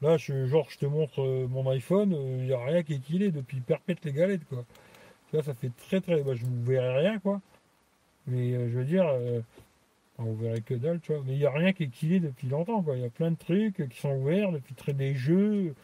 Là, 0.02 0.18
je, 0.18 0.46
genre, 0.46 0.70
je 0.70 0.78
te 0.78 0.86
montre 0.86 1.22
euh, 1.22 1.48
mon 1.48 1.68
iPhone, 1.72 2.12
il 2.12 2.18
euh, 2.18 2.46
n'y 2.46 2.54
a 2.54 2.60
rien 2.64 2.84
qui 2.84 2.94
est 2.94 3.00
killé 3.00 3.32
depuis 3.32 3.60
perpète 3.62 4.06
les 4.06 4.14
galettes, 4.14 4.46
quoi. 4.48 4.64
Tu 5.32 5.42
ça 5.42 5.54
fait 5.56 5.72
très 5.76 6.02
très. 6.02 6.22
Bah, 6.24 6.36
je 6.36 6.46
ne 6.46 6.64
verrai 6.64 7.00
rien, 7.00 7.20
quoi. 7.20 7.42
Mais 8.28 8.54
euh, 8.54 8.70
je 8.70 8.78
veux 8.78 8.86
dire, 8.86 9.08
on 10.20 10.34
verrait 10.34 10.62
que 10.62 10.76
dalle, 10.76 11.00
tu 11.02 11.14
vois. 11.14 11.24
Mais 11.26 11.34
il 11.34 11.40
n'y 11.40 11.46
a 11.46 11.52
rien 11.52 11.74
qui 11.74 11.84
est 11.84 11.90
killé 11.90 12.20
depuis 12.20 12.48
longtemps, 12.48 12.84
quoi. 12.84 12.96
Il 12.96 13.02
y 13.02 13.06
a 13.06 13.10
plein 13.10 13.32
de 13.32 13.38
trucs 13.38 13.90
qui 13.90 14.00
sont 14.00 14.16
ouverts 14.16 14.52
depuis 14.52 14.76
très 14.76 14.94
des 14.94 15.16
jeux, 15.16 15.76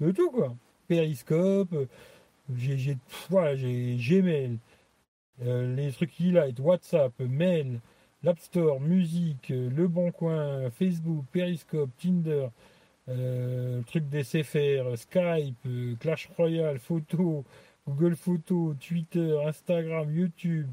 de 0.00 0.10
tout, 0.12 0.30
quoi. 0.30 0.54
Periscope, 0.88 1.74
j'ai 2.56 2.98
voilà, 3.30 3.54
Gmail, 3.56 4.58
les 5.40 5.92
trucs 5.92 6.10
qui 6.10 6.32
là, 6.32 6.46
WhatsApp, 6.58 7.12
Mail, 7.20 7.80
l'App 8.22 8.38
Store, 8.40 8.80
musique, 8.80 9.48
Le 9.48 9.88
Bon 9.88 10.10
Coin, 10.12 10.70
Facebook, 10.70 11.24
Periscope, 11.32 11.90
Tinder. 11.98 12.48
Euh, 13.08 13.82
truc 13.82 14.08
des 14.08 14.22
CFR, 14.22 14.96
Skype, 14.96 15.56
euh, 15.66 15.96
Clash 15.96 16.28
Royale, 16.36 16.78
photo, 16.78 17.44
Google 17.86 18.14
Photo, 18.14 18.74
Twitter, 18.74 19.36
Instagram, 19.44 20.14
YouTube, 20.14 20.68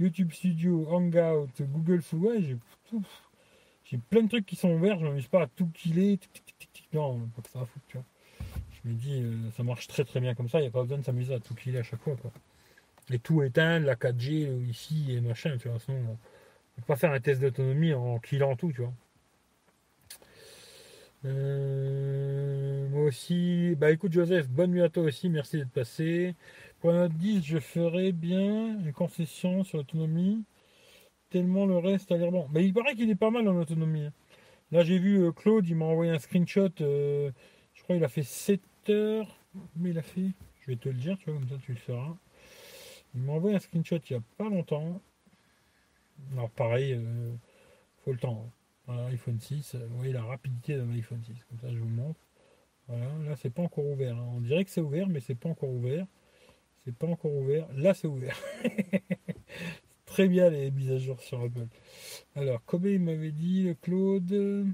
YouTube 0.00 0.32
Studio, 0.32 0.86
Hangout, 0.90 1.50
Google 1.60 2.00
Photo. 2.00 2.26
Ouais, 2.26 2.56
j'ai 3.84 3.98
plein 3.98 4.22
de 4.22 4.28
trucs 4.28 4.46
qui 4.46 4.56
sont 4.56 4.70
ouverts, 4.70 4.98
je 4.98 5.04
m'amuse 5.04 5.28
pas 5.28 5.42
à 5.42 5.46
tout 5.46 5.68
killer. 5.74 6.18
Non, 6.94 7.28
pas 7.36 7.42
que 7.42 7.50
ça 7.50 7.60
à 7.60 7.66
foutre, 7.66 7.84
tu 7.88 7.98
vois. 7.98 8.06
Je 8.72 8.88
me 8.88 8.94
dis, 8.94 9.20
euh, 9.22 9.50
ça 9.56 9.62
marche 9.62 9.86
très 9.86 10.04
très 10.04 10.20
bien 10.20 10.34
comme 10.34 10.48
ça, 10.48 10.58
il 10.60 10.62
n'y 10.62 10.68
a 10.68 10.70
pas 10.70 10.82
besoin 10.82 10.98
de 10.98 11.04
s'amuser 11.04 11.34
à 11.34 11.40
tout 11.40 11.54
killer 11.54 11.80
à 11.80 11.82
chaque 11.82 12.00
fois, 12.00 12.16
quoi. 12.16 12.32
Et 13.10 13.18
tout 13.18 13.42
éteindre, 13.42 13.84
la 13.86 13.96
4G 13.96 14.48
ici 14.70 15.06
et 15.10 15.20
machin, 15.20 15.58
tu 15.58 15.68
vois. 15.68 15.78
Sinon, 15.80 15.98
on 16.08 16.80
peut 16.80 16.86
pas 16.86 16.96
faire 16.96 17.12
un 17.12 17.20
test 17.20 17.42
d'autonomie 17.42 17.92
en 17.92 18.18
killant 18.18 18.56
tout, 18.56 18.72
tu 18.72 18.80
vois. 18.80 18.94
Euh, 21.24 22.88
moi 22.90 23.02
aussi, 23.04 23.74
bah 23.76 23.90
écoute 23.90 24.12
Joseph, 24.12 24.48
bonne 24.48 24.72
nuit 24.72 24.82
à 24.82 24.90
toi 24.90 25.04
aussi, 25.04 25.28
merci 25.30 25.56
d'être 25.56 25.70
passé. 25.70 26.34
Note 26.84 27.12
10, 27.12 27.42
je 27.42 27.58
ferai 27.58 28.12
bien 28.12 28.78
une 28.78 28.92
concession 28.92 29.64
sur 29.64 29.78
l'autonomie, 29.78 30.44
tellement 31.30 31.66
le 31.66 31.78
reste 31.78 32.12
a 32.12 32.18
l'air 32.18 32.30
bon. 32.30 32.48
Mais 32.52 32.66
il 32.66 32.74
paraît 32.74 32.94
qu'il 32.94 33.10
est 33.10 33.14
pas 33.14 33.30
mal 33.30 33.48
en 33.48 33.56
autonomie. 33.56 34.04
Hein. 34.06 34.12
Là 34.72 34.84
j'ai 34.84 34.98
vu 34.98 35.24
euh, 35.24 35.32
Claude, 35.32 35.66
il 35.68 35.76
m'a 35.76 35.86
envoyé 35.86 36.12
un 36.12 36.18
screenshot, 36.18 36.68
euh, 36.82 37.30
je 37.74 37.82
crois 37.82 37.96
il 37.96 38.04
a 38.04 38.08
fait 38.08 38.22
7 38.22 38.60
heures, 38.90 39.38
mais 39.76 39.90
il 39.90 39.98
a 39.98 40.02
fait, 40.02 40.32
je 40.60 40.66
vais 40.72 40.76
te 40.76 40.88
le 40.90 40.96
dire, 40.96 41.16
tu 41.18 41.30
vois, 41.30 41.40
comme 41.40 41.48
ça 41.48 41.56
tu 41.64 41.72
le 41.72 41.78
feras. 41.78 42.16
Il 43.14 43.22
m'a 43.22 43.32
envoyé 43.34 43.56
un 43.56 43.60
screenshot 43.60 43.98
il 44.10 44.12
y 44.12 44.16
a 44.16 44.22
pas 44.38 44.50
longtemps. 44.50 45.00
Alors 46.32 46.50
pareil, 46.50 47.00
faut 48.04 48.12
le 48.12 48.18
temps. 48.18 48.50
Voilà, 48.86 49.06
iPhone 49.06 49.40
6, 49.40 49.76
vous 49.76 49.96
voyez 49.96 50.12
la 50.12 50.22
rapidité 50.22 50.76
d'un 50.76 50.90
iPhone 50.90 51.22
6, 51.24 51.32
comme 51.48 51.58
ça 51.58 51.72
je 51.72 51.78
vous 51.78 51.88
montre. 51.88 52.20
Voilà, 52.88 53.06
là 53.26 53.36
c'est 53.36 53.50
pas 53.50 53.62
encore 53.62 53.86
ouvert. 53.86 54.16
Hein. 54.16 54.28
On 54.34 54.40
dirait 54.40 54.64
que 54.64 54.70
c'est 54.70 54.82
ouvert, 54.82 55.08
mais 55.08 55.20
c'est 55.20 55.34
pas 55.34 55.48
encore 55.48 55.70
ouvert. 55.70 56.06
C'est 56.84 56.94
pas 56.94 57.06
encore 57.06 57.32
ouvert. 57.32 57.66
Là 57.74 57.94
c'est 57.94 58.08
ouvert. 58.08 58.38
Très 60.06 60.28
bien 60.28 60.50
les 60.50 60.70
mises 60.70 60.92
à 60.92 60.98
jour 60.98 61.20
sur 61.20 61.40
Apple. 61.40 61.66
Alors, 62.36 62.62
Kobe 62.64 62.86
il 62.86 63.00
m'avait 63.00 63.32
dit, 63.32 63.74
Claude. 63.80 64.66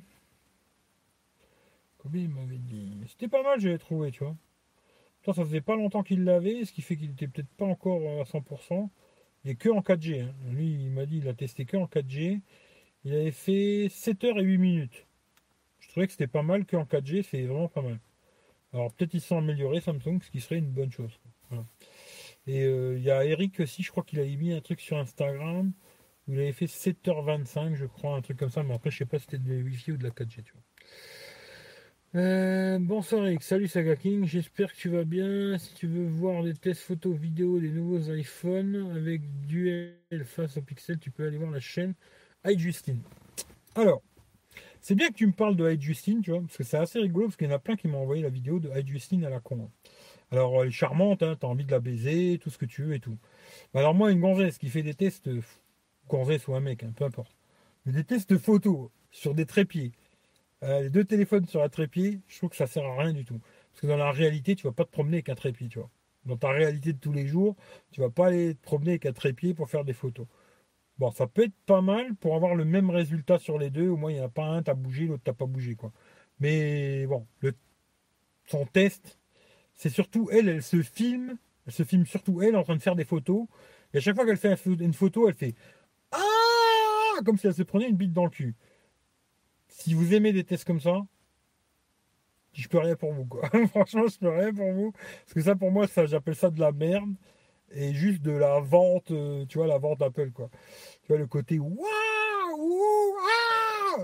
Kobe 1.99 2.16
il 2.16 2.28
m'avait 2.28 2.59
dit. 2.59 2.93
C'était 3.07 3.28
pas 3.28 3.43
mal, 3.43 3.61
j'avais 3.61 3.78
trouvé, 3.78 4.11
tu 4.11 4.24
vois. 4.24 4.37
ça 5.24 5.45
faisait 5.45 5.61
pas 5.61 5.77
longtemps 5.77 6.03
qu'il 6.03 6.24
l'avait, 6.24 6.65
ce 6.65 6.73
qui 6.73 6.82
fait 6.82 6.97
qu'il 6.97 7.11
était 7.11 7.28
peut-être 7.28 7.49
pas 7.57 7.65
encore 7.65 8.03
à 8.20 8.24
100%. 8.24 8.89
Et 9.45 9.55
que 9.55 9.69
en 9.69 9.81
4G. 9.81 10.23
Hein. 10.23 10.35
Lui, 10.51 10.73
il 10.73 10.91
m'a 10.91 11.07
dit 11.07 11.19
il 11.19 11.28
a 11.28 11.32
testé 11.32 11.65
que 11.65 11.77
en 11.77 11.87
4G. 11.87 12.41
Il 13.05 13.14
avait 13.14 13.31
fait 13.31 13.89
7 13.90 14.24
heures 14.24 14.39
et 14.39 14.43
8 14.43 14.59
minutes. 14.59 15.06
Je 15.81 15.89
trouvais 15.89 16.06
que 16.06 16.12
c'était 16.12 16.27
pas 16.27 16.43
mal 16.43 16.66
qu'en 16.66 16.85
4G, 16.85 17.22
c'est 17.22 17.43
vraiment 17.43 17.68
pas 17.68 17.82
mal. 17.82 17.98
Alors 18.72 18.93
peut-être 18.93 19.14
ils 19.14 19.20
sont 19.20 19.39
améliorés 19.39 19.81
Samsung, 19.81 20.20
ce 20.22 20.31
qui 20.31 20.40
serait 20.40 20.59
une 20.59 20.70
bonne 20.70 20.93
chose. 20.93 21.18
Et 22.47 22.64
euh, 22.64 22.97
il 22.97 23.02
y 23.02 23.10
a 23.10 23.24
Eric 23.24 23.60
aussi, 23.60 23.82
je 23.82 23.90
crois 23.90 24.05
qu'il 24.05 24.20
avait 24.20 24.36
mis 24.36 24.52
un 24.52 24.60
truc 24.60 24.81
sur 24.81 24.97
Instagram 24.98 25.72
où 26.28 26.32
il 26.32 26.40
avait 26.40 26.52
fait 26.52 26.66
7h25, 26.66 27.74
je 27.74 27.86
crois, 27.86 28.16
un 28.16 28.22
truc 28.22 28.39
comme 28.39 28.51
ça, 28.51 28.62
mais 28.62 28.74
après 28.74 28.90
je 28.90 28.98
sais 28.98 29.06
pas 29.06 29.18
si 29.18 29.24
c'était 29.24 29.39
de 29.39 29.62
Wi-Fi 29.62 29.93
ou 29.93 29.97
de 29.97 30.05
la 30.05 30.10
4G, 30.10 30.43
tu 30.44 30.52
vois. 30.52 30.62
Euh, 32.16 32.78
bonsoir 32.81 33.27
Eric, 33.27 33.43
salut 33.43 33.68
Saga 33.68 33.97
King, 33.97 34.27
j'espère 34.27 34.72
que 34.72 34.77
tu 34.77 34.89
vas 34.89 35.05
bien. 35.05 35.59
Si 35.59 35.74
tu 35.74 35.86
veux 35.86 36.06
voir 36.06 36.43
des 36.43 36.55
tests 36.55 36.82
photos, 36.82 37.16
vidéos 37.16 37.60
des 37.60 37.70
nouveaux 37.70 38.12
iPhones 38.12 38.93
avec 38.97 39.22
duel 39.47 39.97
face 40.24 40.56
au 40.56 40.62
pixel, 40.62 40.98
tu 40.98 41.10
peux 41.10 41.27
aller 41.27 41.39
voir 41.39 41.51
la 41.51 41.60
chaîne 41.60 41.94
Justine. 42.56 43.00
Alors, 43.74 44.02
c'est 44.80 44.94
bien 44.94 45.08
que 45.08 45.14
tu 45.14 45.26
me 45.26 45.32
parles 45.32 45.56
de 45.56 45.70
Justine, 45.80 46.22
tu 46.22 46.30
vois, 46.30 46.40
parce 46.40 46.56
que 46.56 46.64
c'est 46.64 46.78
assez 46.78 46.98
rigolo, 46.98 47.26
parce 47.26 47.36
qu'il 47.36 47.48
y 47.48 47.50
en 47.50 47.54
a 47.54 47.58
plein 47.58 47.76
qui 47.76 47.88
m'ont 47.88 48.02
envoyé 48.02 48.22
la 48.22 48.30
vidéo 48.30 48.58
de 48.58 48.70
Justine 48.86 49.24
à 49.24 49.30
la 49.30 49.40
con. 49.40 49.70
Alors, 50.30 50.62
elle 50.62 50.68
est 50.68 50.72
charmante, 50.72 51.22
hein, 51.22 51.36
t'as 51.38 51.46
envie 51.46 51.64
de 51.64 51.70
la 51.70 51.80
baiser, 51.80 52.38
tout 52.42 52.50
ce 52.50 52.58
que 52.58 52.66
tu 52.66 52.82
veux 52.82 52.94
et 52.94 53.00
tout. 53.00 53.18
Alors, 53.74 53.94
moi, 53.94 54.10
une 54.10 54.20
gonzesse 54.20 54.58
qui 54.58 54.68
fait 54.68 54.82
des 54.82 54.94
tests, 54.94 55.28
gonzesse 56.08 56.48
ou 56.48 56.54
un 56.54 56.60
mec, 56.60 56.82
hein, 56.82 56.92
peu 56.96 57.04
importe, 57.04 57.36
mais 57.84 57.92
des 57.92 58.04
tests 58.04 58.38
photos 58.38 58.90
sur 59.10 59.34
des 59.34 59.46
trépieds, 59.46 59.92
euh, 60.62 60.82
les 60.82 60.90
deux 60.90 61.04
téléphones 61.04 61.46
sur 61.46 61.62
un 61.62 61.68
trépied, 61.68 62.20
je 62.28 62.36
trouve 62.38 62.50
que 62.50 62.56
ça 62.56 62.66
sert 62.66 62.84
à 62.84 62.96
rien 63.02 63.12
du 63.12 63.24
tout. 63.24 63.40
Parce 63.72 63.82
que 63.82 63.86
dans 63.86 63.96
la 63.96 64.10
réalité, 64.10 64.54
tu 64.54 64.66
vas 64.66 64.72
pas 64.72 64.84
te 64.84 64.90
promener 64.90 65.18
avec 65.18 65.28
un 65.30 65.34
trépied, 65.34 65.68
tu 65.68 65.78
vois. 65.78 65.90
Dans 66.26 66.36
ta 66.36 66.50
réalité 66.50 66.92
de 66.92 66.98
tous 66.98 67.12
les 67.12 67.26
jours, 67.26 67.56
tu 67.92 68.00
vas 68.00 68.10
pas 68.10 68.26
aller 68.26 68.54
te 68.54 68.62
promener 68.62 68.92
avec 68.92 69.06
un 69.06 69.12
trépied 69.12 69.54
pour 69.54 69.70
faire 69.70 69.84
des 69.84 69.94
photos. 69.94 70.26
Bon, 71.01 71.10
ça 71.10 71.27
peut 71.27 71.44
être 71.44 71.55
pas 71.64 71.81
mal 71.81 72.14
pour 72.16 72.35
avoir 72.36 72.55
le 72.55 72.66
même 72.66 72.90
résultat 72.90 73.39
sur 73.39 73.59
les 73.59 73.70
deux. 73.70 73.89
Au 73.89 73.97
moins, 73.97 74.10
il 74.10 74.16
n'y 74.16 74.20
en 74.20 74.27
a 74.27 74.28
pas 74.28 74.44
un, 74.44 74.62
t'as 74.62 74.74
bougé, 74.74 75.06
l'autre 75.06 75.22
t'as 75.24 75.32
pas 75.32 75.47
bougé, 75.47 75.74
quoi. 75.74 75.93
Mais 76.40 77.06
bon, 77.06 77.27
son 78.44 78.66
test, 78.66 79.18
c'est 79.72 79.89
surtout 79.89 80.28
elle, 80.31 80.51
elle 80.51 80.62
se 80.62 80.82
filme, 80.82 81.39
elle 81.66 81.72
se 81.72 81.85
filme 81.85 82.05
surtout 82.05 82.43
elle 82.43 82.55
en 82.55 82.64
train 82.64 82.77
de 82.77 82.82
faire 82.82 82.97
des 82.97 83.06
photos. 83.06 83.47
Et 83.94 83.97
à 83.98 84.01
chaque 84.02 84.14
fois 84.14 84.27
qu'elle 84.27 84.36
fait 84.36 84.62
une 84.66 84.93
photo, 84.93 85.27
elle 85.27 85.35
fait 85.35 85.55
Ah 86.12 87.22
Comme 87.24 87.39
si 87.39 87.47
elle 87.47 87.55
se 87.55 87.62
prenait 87.62 87.89
une 87.89 87.97
bite 87.97 88.12
dans 88.12 88.24
le 88.24 88.31
cul. 88.31 88.55
Si 89.68 89.94
vous 89.94 90.12
aimez 90.12 90.35
des 90.35 90.44
tests 90.44 90.66
comme 90.66 90.81
ça, 90.81 91.01
je 92.52 92.68
peux 92.68 92.78
rien 92.78 92.97
pour 92.97 93.14
vous. 93.14 93.27
Franchement, 93.68 94.06
je 94.06 94.18
peux 94.18 94.28
rien 94.28 94.52
pour 94.52 94.70
vous. 94.72 94.93
Parce 94.93 95.32
que 95.32 95.40
ça, 95.40 95.56
pour 95.56 95.70
moi, 95.70 95.86
ça, 95.86 96.05
j'appelle 96.05 96.36
ça 96.36 96.51
de 96.51 96.60
la 96.60 96.72
merde 96.72 97.14
et 97.70 97.92
juste 97.94 98.22
de 98.22 98.32
la 98.32 98.60
vente, 98.60 99.10
euh, 99.10 99.44
tu 99.47 99.59
vois, 99.59 99.66
la 99.66 99.78
vente 99.78 100.02
Apple, 100.02 100.30
quoi. 100.32 100.51
Tu 101.02 101.09
vois, 101.09 101.18
le 101.18 101.26
côté 101.26 101.59
waouh, 101.59 101.76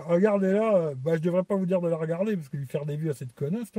regardez 0.07 0.53
là, 0.53 0.95
bah, 0.97 1.17
je 1.17 1.21
devrais 1.21 1.45
pas 1.45 1.57
vous 1.57 1.67
dire 1.67 1.81
de 1.81 1.89
la 1.89 1.97
regarder 1.97 2.37
parce 2.37 2.49
que 2.49 2.57
lui 2.57 2.67
faire 2.67 2.87
des 2.87 2.97
vues 2.97 3.11
à 3.11 3.15
cette 3.15 3.33
connasse, 3.35 3.73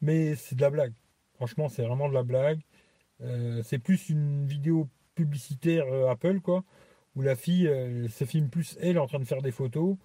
mais 0.00 0.36
c'est 0.36 0.56
de 0.56 0.60
la 0.60 0.70
blague. 0.70 0.94
Franchement, 1.34 1.68
c'est 1.68 1.82
vraiment 1.82 2.08
de 2.08 2.14
la 2.14 2.22
blague. 2.22 2.60
Euh, 3.22 3.62
c'est 3.62 3.78
plus 3.78 4.08
une 4.10 4.46
vidéo 4.46 4.88
publicitaire 5.14 5.86
euh, 5.92 6.10
Apple, 6.10 6.40
quoi, 6.40 6.64
où 7.16 7.22
la 7.22 7.36
fille 7.36 7.70
se 8.10 8.24
filme 8.24 8.48
plus 8.48 8.76
elle 8.80 8.98
en 8.98 9.06
train 9.06 9.20
de 9.20 9.24
faire 9.24 9.42
des 9.42 9.52
photos 9.52 9.96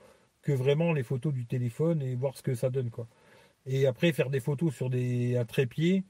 que 0.41 0.51
vraiment 0.51 0.93
les 0.93 1.03
photos 1.03 1.33
du 1.33 1.45
téléphone 1.45 2.01
et 2.01 2.15
voir 2.15 2.37
ce 2.37 2.43
que 2.43 2.55
ça 2.55 2.69
donne, 2.69 2.89
quoi. 2.91 3.07
Et 3.65 3.85
après, 3.87 4.11
faire 4.13 4.29
des 4.29 4.39
photos 4.39 4.73
sur 4.73 4.89
des, 4.89 5.37
un 5.37 5.45
trépied, 5.45 6.05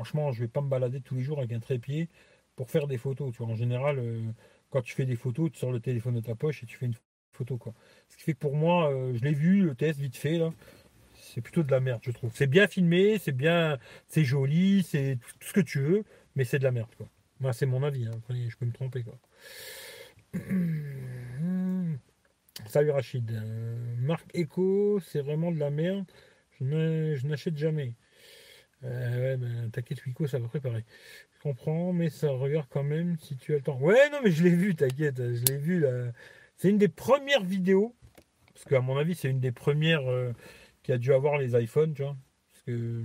Franchement, 0.00 0.32
je 0.32 0.40
vais 0.40 0.48
pas 0.48 0.62
me 0.62 0.68
balader 0.70 1.02
tous 1.02 1.14
les 1.14 1.22
jours 1.22 1.40
avec 1.40 1.52
un 1.52 1.60
trépied 1.60 2.08
pour 2.56 2.70
faire 2.70 2.86
des 2.86 2.96
photos. 2.96 3.34
Tu 3.36 3.42
en 3.42 3.54
général, 3.54 3.98
euh, 3.98 4.22
quand 4.70 4.80
tu 4.80 4.94
fais 4.94 5.04
des 5.04 5.14
photos, 5.14 5.52
tu 5.52 5.58
sors 5.58 5.72
le 5.72 5.78
téléphone 5.78 6.14
de 6.14 6.22
ta 6.22 6.34
poche 6.34 6.62
et 6.62 6.66
tu 6.66 6.78
fais 6.78 6.86
une 6.86 6.94
photo. 7.32 7.58
Quoi. 7.58 7.74
Ce 8.08 8.16
qui 8.16 8.22
fait 8.22 8.32
que 8.32 8.38
pour 8.38 8.56
moi, 8.56 8.90
euh, 8.90 9.12
je 9.14 9.22
l'ai 9.22 9.34
vu, 9.34 9.60
le 9.60 9.74
test 9.74 10.00
vite 10.00 10.16
fait. 10.16 10.40
C'est 11.16 11.42
plutôt 11.42 11.62
de 11.62 11.70
la 11.70 11.80
merde, 11.80 12.00
je 12.02 12.12
trouve. 12.12 12.30
C'est 12.32 12.46
bien 12.46 12.66
filmé, 12.66 13.18
c'est 13.18 13.32
bien, 13.32 13.78
c'est 14.06 14.24
joli, 14.24 14.84
c'est 14.84 15.18
tout 15.38 15.48
ce 15.48 15.52
que 15.52 15.60
tu 15.60 15.80
veux, 15.80 16.04
mais 16.34 16.44
c'est 16.44 16.58
de 16.58 16.64
la 16.64 16.72
merde, 16.72 16.88
quoi. 16.96 17.06
Moi, 17.38 17.52
c'est 17.52 17.66
mon 17.66 17.82
avis, 17.82 18.06
hein. 18.06 18.18
je 18.30 18.56
peux 18.56 18.64
me 18.64 18.72
tromper, 18.72 19.02
quoi. 19.02 19.18
Salut 22.66 22.90
Rachid. 22.90 23.30
Euh, 23.32 23.96
Marc 23.98 24.24
Echo, 24.32 24.98
c'est 25.00 25.20
vraiment 25.20 25.52
de 25.52 25.58
la 25.58 25.68
merde. 25.68 26.06
Je 26.58 27.26
n'achète 27.26 27.58
jamais. 27.58 27.92
Euh, 28.84 29.20
ouais, 29.20 29.36
ben, 29.36 29.70
t'inquiète, 29.70 30.04
Wico, 30.06 30.26
ça 30.26 30.38
va 30.38 30.48
préparer. 30.48 30.84
Je 31.36 31.40
comprends, 31.42 31.92
mais 31.92 32.10
ça 32.10 32.30
regarde 32.30 32.66
quand 32.70 32.82
même 32.82 33.16
si 33.18 33.36
tu 33.36 33.52
as 33.52 33.56
le 33.56 33.62
temps. 33.62 33.78
Ouais, 33.78 34.10
non, 34.10 34.18
mais 34.24 34.30
je 34.30 34.42
l'ai 34.44 34.54
vu, 34.54 34.74
t'inquiète, 34.74 35.16
je 35.18 35.44
l'ai 35.46 35.58
vu 35.58 35.80
là. 35.80 36.12
C'est 36.56 36.70
une 36.70 36.78
des 36.78 36.88
premières 36.88 37.42
vidéos, 37.42 37.94
parce 38.54 38.64
qu'à 38.66 38.80
mon 38.80 38.96
avis, 38.98 39.14
c'est 39.14 39.28
une 39.28 39.40
des 39.40 39.52
premières 39.52 40.08
euh, 40.10 40.32
qui 40.82 40.92
a 40.92 40.98
dû 40.98 41.12
avoir 41.12 41.38
les 41.38 41.60
iPhones, 41.60 41.94
tu 41.94 42.02
vois. 42.02 42.16
Parce 42.52 42.62
que, 42.64 43.04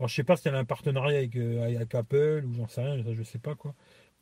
je 0.00 0.14
sais 0.14 0.24
pas 0.24 0.36
si 0.36 0.48
elle 0.48 0.54
a 0.54 0.58
un 0.58 0.64
partenariat 0.64 1.18
avec, 1.18 1.36
avec 1.36 1.94
Apple 1.94 2.44
ou 2.46 2.54
j'en 2.54 2.68
sais 2.68 2.82
rien, 2.82 3.02
ça, 3.04 3.14
je 3.14 3.22
sais 3.22 3.38
pas 3.38 3.54
quoi 3.54 3.74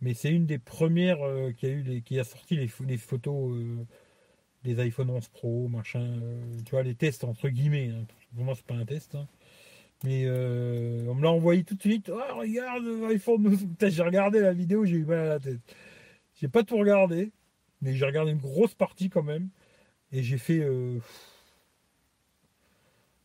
mais 0.05 0.15
c'est 0.15 0.31
une 0.31 0.47
des 0.47 0.59
premières 0.59 1.23
euh, 1.23 1.53
qui 1.53 1.67
a 1.67 1.71
eu 1.71 2.03
qui 2.03 2.21
a 2.21 2.25
sorti 2.25 2.57
les, 2.57 2.69
photos 2.99 3.53
euh, 3.57 3.87
des 4.63 4.79
iPhone 4.81 5.11
11 5.11 5.29
Pro, 5.29 5.69
machin, 5.69 6.01
euh, 6.01 6.61
tu 6.65 6.73
vois, 6.73 6.83
les 6.83 6.95
tests 6.95 7.25
entre 7.25 7.49
guillemets. 7.49 7.91
Hein. 7.91 8.05
Pour 8.35 8.45
moi, 8.45 8.55
c'est 8.55 8.67
pas 8.67 8.75
un 8.75 8.85
test. 8.85 9.15
Hein. 9.15 9.27
Mais 10.05 10.29
on 10.29 11.15
me 11.15 11.23
l'a 11.23 11.31
envoyé 11.31 11.65
tout 11.65 11.75
de 11.75 11.81
suite. 11.81 12.11
Oh, 12.13 12.39
regarde, 12.39 12.85
iPhone 13.11 13.47
11. 13.47 13.67
J'ai 13.91 14.03
regardé 14.03 14.41
la 14.41 14.53
vidéo, 14.53 14.85
j'ai 14.85 14.97
eu 14.97 15.05
mal 15.05 15.19
à 15.21 15.25
la 15.25 15.41
tête. 15.41 15.61
J'ai 16.35 16.49
pas 16.49 16.63
tout 16.63 16.77
regardé, 16.77 17.33
mais 17.81 17.95
j'ai 17.95 18.05
regardé 18.05 18.33
une 18.33 18.39
grosse 18.39 18.75
partie 18.75 19.09
quand 19.09 19.23
même. 19.23 19.49
Et 20.13 20.23
j'ai 20.23 20.39
fait. 20.39 20.63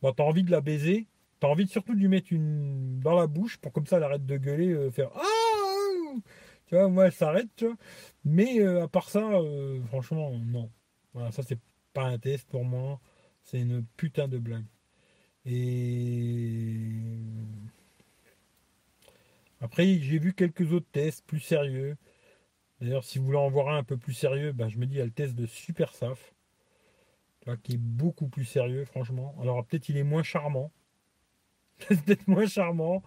Bon, 0.02 0.14
t'as 0.14 0.24
envie 0.24 0.44
de 0.44 0.52
la 0.52 0.62
baiser. 0.62 1.08
T'as 1.42 1.48
envie 1.48 1.68
surtout 1.68 1.94
de 1.94 2.00
lui 2.00 2.08
mettre 2.08 2.32
une 2.32 3.00
dans 3.00 3.16
la 3.16 3.28
bouche 3.28 3.58
pour 3.58 3.72
comme 3.72 3.86
ça 3.86 3.98
elle 3.98 4.04
arrête 4.04 4.26
de 4.26 4.38
gueuler, 4.38 4.90
faire 4.92 5.10
Ah 5.16 5.40
tu 6.70 6.76
vois, 6.76 6.88
moi, 6.88 7.08
elle 7.08 7.14
s'arrête. 7.14 7.66
Mais 8.24 8.60
euh, 8.60 8.84
à 8.84 8.88
part 8.88 9.10
ça, 9.10 9.28
euh, 9.28 9.82
franchement, 9.88 10.32
non. 10.46 10.72
Voilà, 11.14 11.32
ça, 11.32 11.42
c'est 11.42 11.60
pas 11.94 12.04
un 12.04 12.20
test 12.20 12.48
pour 12.48 12.64
moi. 12.64 13.00
C'est 13.44 13.60
une 13.60 13.84
putain 13.98 14.28
de 14.28 14.38
blague. 14.38 14.66
Et. 15.46 16.78
Après, 19.62 19.86
j'ai 20.00 20.20
vu 20.20 20.34
quelques 20.34 20.72
autres 20.72 20.90
tests 20.92 21.26
plus 21.26 21.40
sérieux. 21.40 21.98
D'ailleurs, 22.82 23.04
si 23.04 23.20
vous 23.20 23.26
voulez 23.26 23.38
en 23.38 23.50
voir 23.50 23.70
un, 23.70 23.78
un 23.78 23.84
peu 23.84 23.98
plus 23.98 24.14
sérieux, 24.14 24.54
ben, 24.54 24.70
je 24.70 24.78
me 24.78 24.86
dis, 24.86 24.96
il 24.96 25.04
le 25.04 25.12
test 25.12 25.36
de 25.36 25.46
Super 25.46 25.94
Saf, 25.94 26.34
qui 27.64 27.74
est 27.74 27.78
beaucoup 27.78 28.28
plus 28.28 28.46
sérieux, 28.46 28.86
franchement. 28.86 29.36
Alors, 29.42 29.66
peut-être 29.66 29.90
il 29.90 29.98
est 29.98 30.04
moins 30.04 30.24
charmant. 30.24 30.72
peut-être 31.88 32.28
moins 32.28 32.48
charmant. 32.48 33.04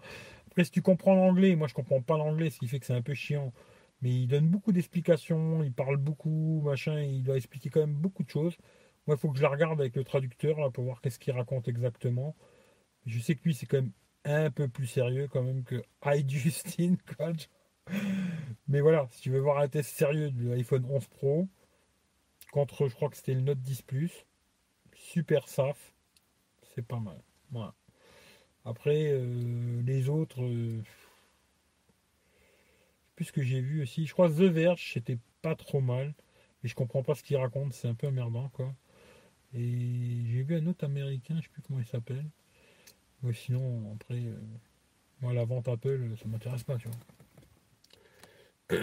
Après, 0.47 0.65
si 0.65 0.71
tu 0.71 0.81
comprends 0.81 1.15
l'anglais, 1.15 1.55
moi 1.55 1.67
je 1.67 1.73
comprends 1.73 2.01
pas 2.01 2.17
l'anglais, 2.17 2.49
ce 2.49 2.59
qui 2.59 2.67
fait 2.67 2.79
que 2.79 2.85
c'est 2.85 2.93
un 2.93 3.01
peu 3.01 3.13
chiant. 3.13 3.53
Mais 4.01 4.11
il 4.11 4.27
donne 4.27 4.47
beaucoup 4.47 4.71
d'explications, 4.71 5.63
il 5.63 5.73
parle 5.73 5.97
beaucoup, 5.97 6.61
machin, 6.63 6.99
il 7.01 7.23
doit 7.23 7.37
expliquer 7.37 7.69
quand 7.69 7.79
même 7.79 7.95
beaucoup 7.95 8.23
de 8.23 8.29
choses. 8.29 8.57
Moi, 9.07 9.15
il 9.17 9.19
faut 9.19 9.29
que 9.29 9.37
je 9.37 9.43
la 9.43 9.49
regarde 9.49 9.79
avec 9.79 9.95
le 9.95 10.03
traducteur 10.03 10.59
là, 10.59 10.69
pour 10.69 10.85
voir 10.85 11.01
qu'est-ce 11.01 11.19
qu'il 11.19 11.33
raconte 11.33 11.67
exactement. 11.67 12.35
Je 13.05 13.19
sais 13.19 13.35
que 13.35 13.43
lui, 13.43 13.53
c'est 13.53 13.65
quand 13.65 13.81
même 13.81 13.91
un 14.25 14.49
peu 14.51 14.67
plus 14.67 14.87
sérieux 14.87 15.27
quand 15.27 15.43
même 15.43 15.63
que 15.63 15.83
I 16.05 16.25
Justin. 16.29 16.95
Mais 18.67 18.79
voilà, 18.81 19.07
si 19.11 19.21
tu 19.21 19.29
veux 19.29 19.39
voir 19.39 19.59
un 19.59 19.67
test 19.67 19.95
sérieux 19.95 20.31
de 20.31 20.49
l'iPhone 20.49 20.85
11 20.89 21.07
Pro, 21.07 21.49
contre, 22.53 22.87
je 22.87 22.93
crois 22.93 23.09
que 23.09 23.17
c'était 23.17 23.33
le 23.33 23.41
Note 23.41 23.59
10 23.59 23.81
Plus, 23.81 24.25
super 24.93 25.47
saf, 25.47 25.93
c'est 26.75 26.85
pas 26.85 26.99
mal. 26.99 27.19
Après, 28.63 29.07
euh, 29.11 29.81
les 29.81 30.07
autres, 30.07 30.43
euh, 30.43 30.81
plus 33.15 33.31
que 33.31 33.41
j'ai 33.41 33.59
vu 33.59 33.81
aussi, 33.81 34.05
je 34.05 34.13
crois 34.13 34.29
The 34.29 34.43
Verge, 34.43 34.91
c'était 34.93 35.17
pas 35.41 35.55
trop 35.55 35.81
mal, 35.81 36.13
mais 36.61 36.69
je 36.69 36.75
comprends 36.75 37.03
pas 37.03 37.15
ce 37.15 37.23
qu'il 37.23 37.37
raconte, 37.37 37.73
c'est 37.73 37.87
un 37.87 37.95
peu 37.95 38.07
emmerdant 38.07 38.49
quoi. 38.49 38.73
Et 39.53 40.23
j'ai 40.27 40.43
vu 40.43 40.55
un 40.55 40.65
autre 40.67 40.85
américain, 40.85 41.35
je 41.37 41.41
sais 41.43 41.49
plus 41.49 41.61
comment 41.61 41.79
il 41.79 41.85
s'appelle. 41.85 42.25
Sinon, 43.33 43.93
après, 43.95 44.19
euh, 44.19 44.37
moi 45.21 45.33
la 45.33 45.45
vente 45.45 45.67
Apple, 45.69 46.11
ça 46.21 46.27
m'intéresse 46.27 46.63
pas, 46.63 46.77
tu 46.77 46.89
vois. 46.89 46.97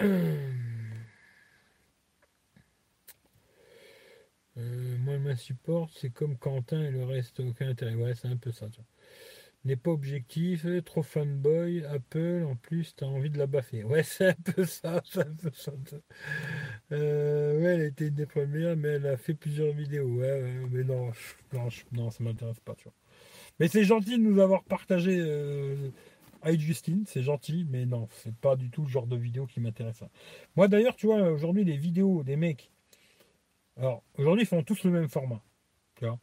moi, 4.99 5.17
ma 5.19 5.35
support, 5.35 5.89
c'est 5.95 6.11
comme 6.11 6.37
Quentin 6.37 6.81
et 6.81 6.91
le 6.91 7.03
reste, 7.03 7.39
aucun 7.39 7.69
intérêt. 7.69 7.95
Ouais, 7.95 8.15
c'est 8.15 8.27
un 8.27 8.37
peu 8.37 8.51
ça, 8.51 8.69
tu 8.69 8.77
vois 8.77 8.85
n'est 9.65 9.75
pas 9.75 9.91
objectif, 9.91 10.65
trop 10.85 11.03
fanboy, 11.03 11.85
Apple, 11.85 12.45
en 12.47 12.55
plus, 12.55 12.95
t'as 12.95 13.05
envie 13.05 13.29
de 13.29 13.37
la 13.37 13.47
baffer. 13.47 13.83
Ouais, 13.83 14.03
c'est 14.03 14.29
un 14.29 14.33
peu 14.33 14.65
ça, 14.65 15.01
c'est 15.05 15.21
un 15.21 15.35
peu 15.35 15.51
ça. 15.53 15.71
Euh, 16.91 17.59
ouais, 17.61 17.75
elle 17.75 17.81
était 17.81 18.07
une 18.07 18.15
des 18.15 18.25
premières, 18.25 18.75
mais 18.75 18.89
elle 18.89 19.07
a 19.07 19.17
fait 19.17 19.33
plusieurs 19.33 19.73
vidéos. 19.73 20.07
Ouais, 20.07 20.41
mais 20.71 20.83
non, 20.83 21.11
non, 21.53 21.67
non 21.91 22.11
ça 22.11 22.23
m'intéresse 22.23 22.59
pas, 22.59 22.75
tu 22.75 22.85
vois. 22.85 22.93
Mais 23.59 23.67
c'est 23.67 23.83
gentil 23.83 24.17
de 24.17 24.23
nous 24.23 24.39
avoir 24.39 24.63
partagé 24.63 25.19
euh, 25.19 25.91
Justine, 26.57 27.03
c'est 27.07 27.21
gentil, 27.21 27.65
mais 27.69 27.85
non, 27.85 28.07
c'est 28.11 28.35
pas 28.35 28.55
du 28.55 28.69
tout 28.71 28.83
le 28.83 28.89
genre 28.89 29.07
de 29.07 29.15
vidéo 29.15 29.45
qui 29.45 29.59
m'intéresse. 29.59 30.03
Moi 30.55 30.67
d'ailleurs, 30.67 30.95
tu 30.95 31.05
vois, 31.05 31.21
aujourd'hui, 31.31 31.63
les 31.63 31.77
vidéos 31.77 32.23
des 32.23 32.35
mecs, 32.35 32.71
alors 33.77 34.03
aujourd'hui, 34.17 34.43
ils 34.43 34.47
font 34.47 34.63
tous 34.63 34.83
le 34.83 34.91
même 34.91 35.09
format. 35.09 35.41
Tu 35.95 36.05
vois. 36.05 36.19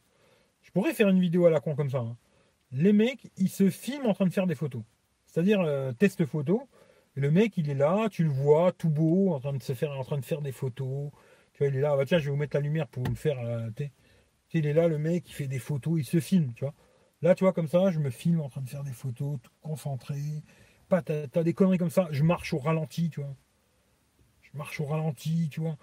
Je 0.61 0.71
pourrais 0.71 0.93
faire 0.93 1.09
une 1.09 1.19
vidéo 1.19 1.45
à 1.45 1.49
la 1.49 1.59
con 1.59 1.75
comme 1.75 1.89
ça. 1.89 1.99
Hein 1.99 2.17
les 2.71 2.93
mecs, 2.93 3.31
ils 3.37 3.49
se 3.49 3.69
filment 3.69 4.07
en 4.07 4.13
train 4.13 4.25
de 4.25 4.33
faire 4.33 4.47
des 4.47 4.55
photos. 4.55 4.83
C'est-à-dire, 5.25 5.61
euh, 5.61 5.91
test 5.93 6.25
photo. 6.25 6.67
le 7.15 7.31
mec, 7.31 7.57
il 7.57 7.69
est 7.69 7.75
là, 7.75 8.07
tu 8.09 8.23
le 8.23 8.29
vois, 8.29 8.71
tout 8.71 8.89
beau, 8.89 9.33
en 9.33 9.39
train 9.39 9.53
de 9.53 9.61
se 9.61 9.73
faire, 9.73 9.91
des 10.41 10.51
photos. 10.51 11.11
Tu 11.53 11.59
vois, 11.59 11.67
il 11.67 11.75
est 11.75 11.81
là. 11.81 11.91
Ah 11.93 11.97
bah, 11.97 12.05
tiens, 12.05 12.19
je 12.19 12.25
vais 12.25 12.31
vous 12.31 12.37
mettre 12.37 12.55
la 12.55 12.61
lumière 12.61 12.87
pour 12.87 13.03
vous 13.03 13.11
le 13.11 13.17
faire. 13.17 13.39
Euh, 13.39 13.69
il 14.53 14.65
est 14.65 14.73
là, 14.73 14.87
le 14.87 14.97
mec, 14.97 15.29
il 15.29 15.33
fait 15.33 15.47
des 15.47 15.59
photos, 15.59 15.99
il 15.99 16.05
se 16.05 16.19
filme, 16.19 16.53
tu 16.53 16.63
vois. 16.65 16.73
Là, 17.21 17.35
tu 17.35 17.43
vois, 17.43 17.53
comme 17.53 17.67
ça, 17.67 17.91
je 17.91 17.99
me 17.99 18.09
filme 18.09 18.41
en 18.41 18.49
train 18.49 18.61
de 18.61 18.69
faire 18.69 18.83
des 18.83 18.93
photos, 18.93 19.39
tout 19.43 19.51
concentré. 19.61 20.15
Pas, 20.87 21.01
t'as, 21.01 21.25
as 21.35 21.43
des 21.43 21.53
conneries 21.53 21.77
comme 21.77 21.89
ça. 21.89 22.07
Je 22.11 22.23
marche 22.23 22.53
au 22.53 22.59
ralenti, 22.59 23.09
tu 23.09 23.21
vois. 23.21 23.35
Je 24.41 24.57
marche 24.57 24.79
au 24.79 24.85
ralenti, 24.85 25.49
tu 25.49 25.59
vois. 25.59 25.77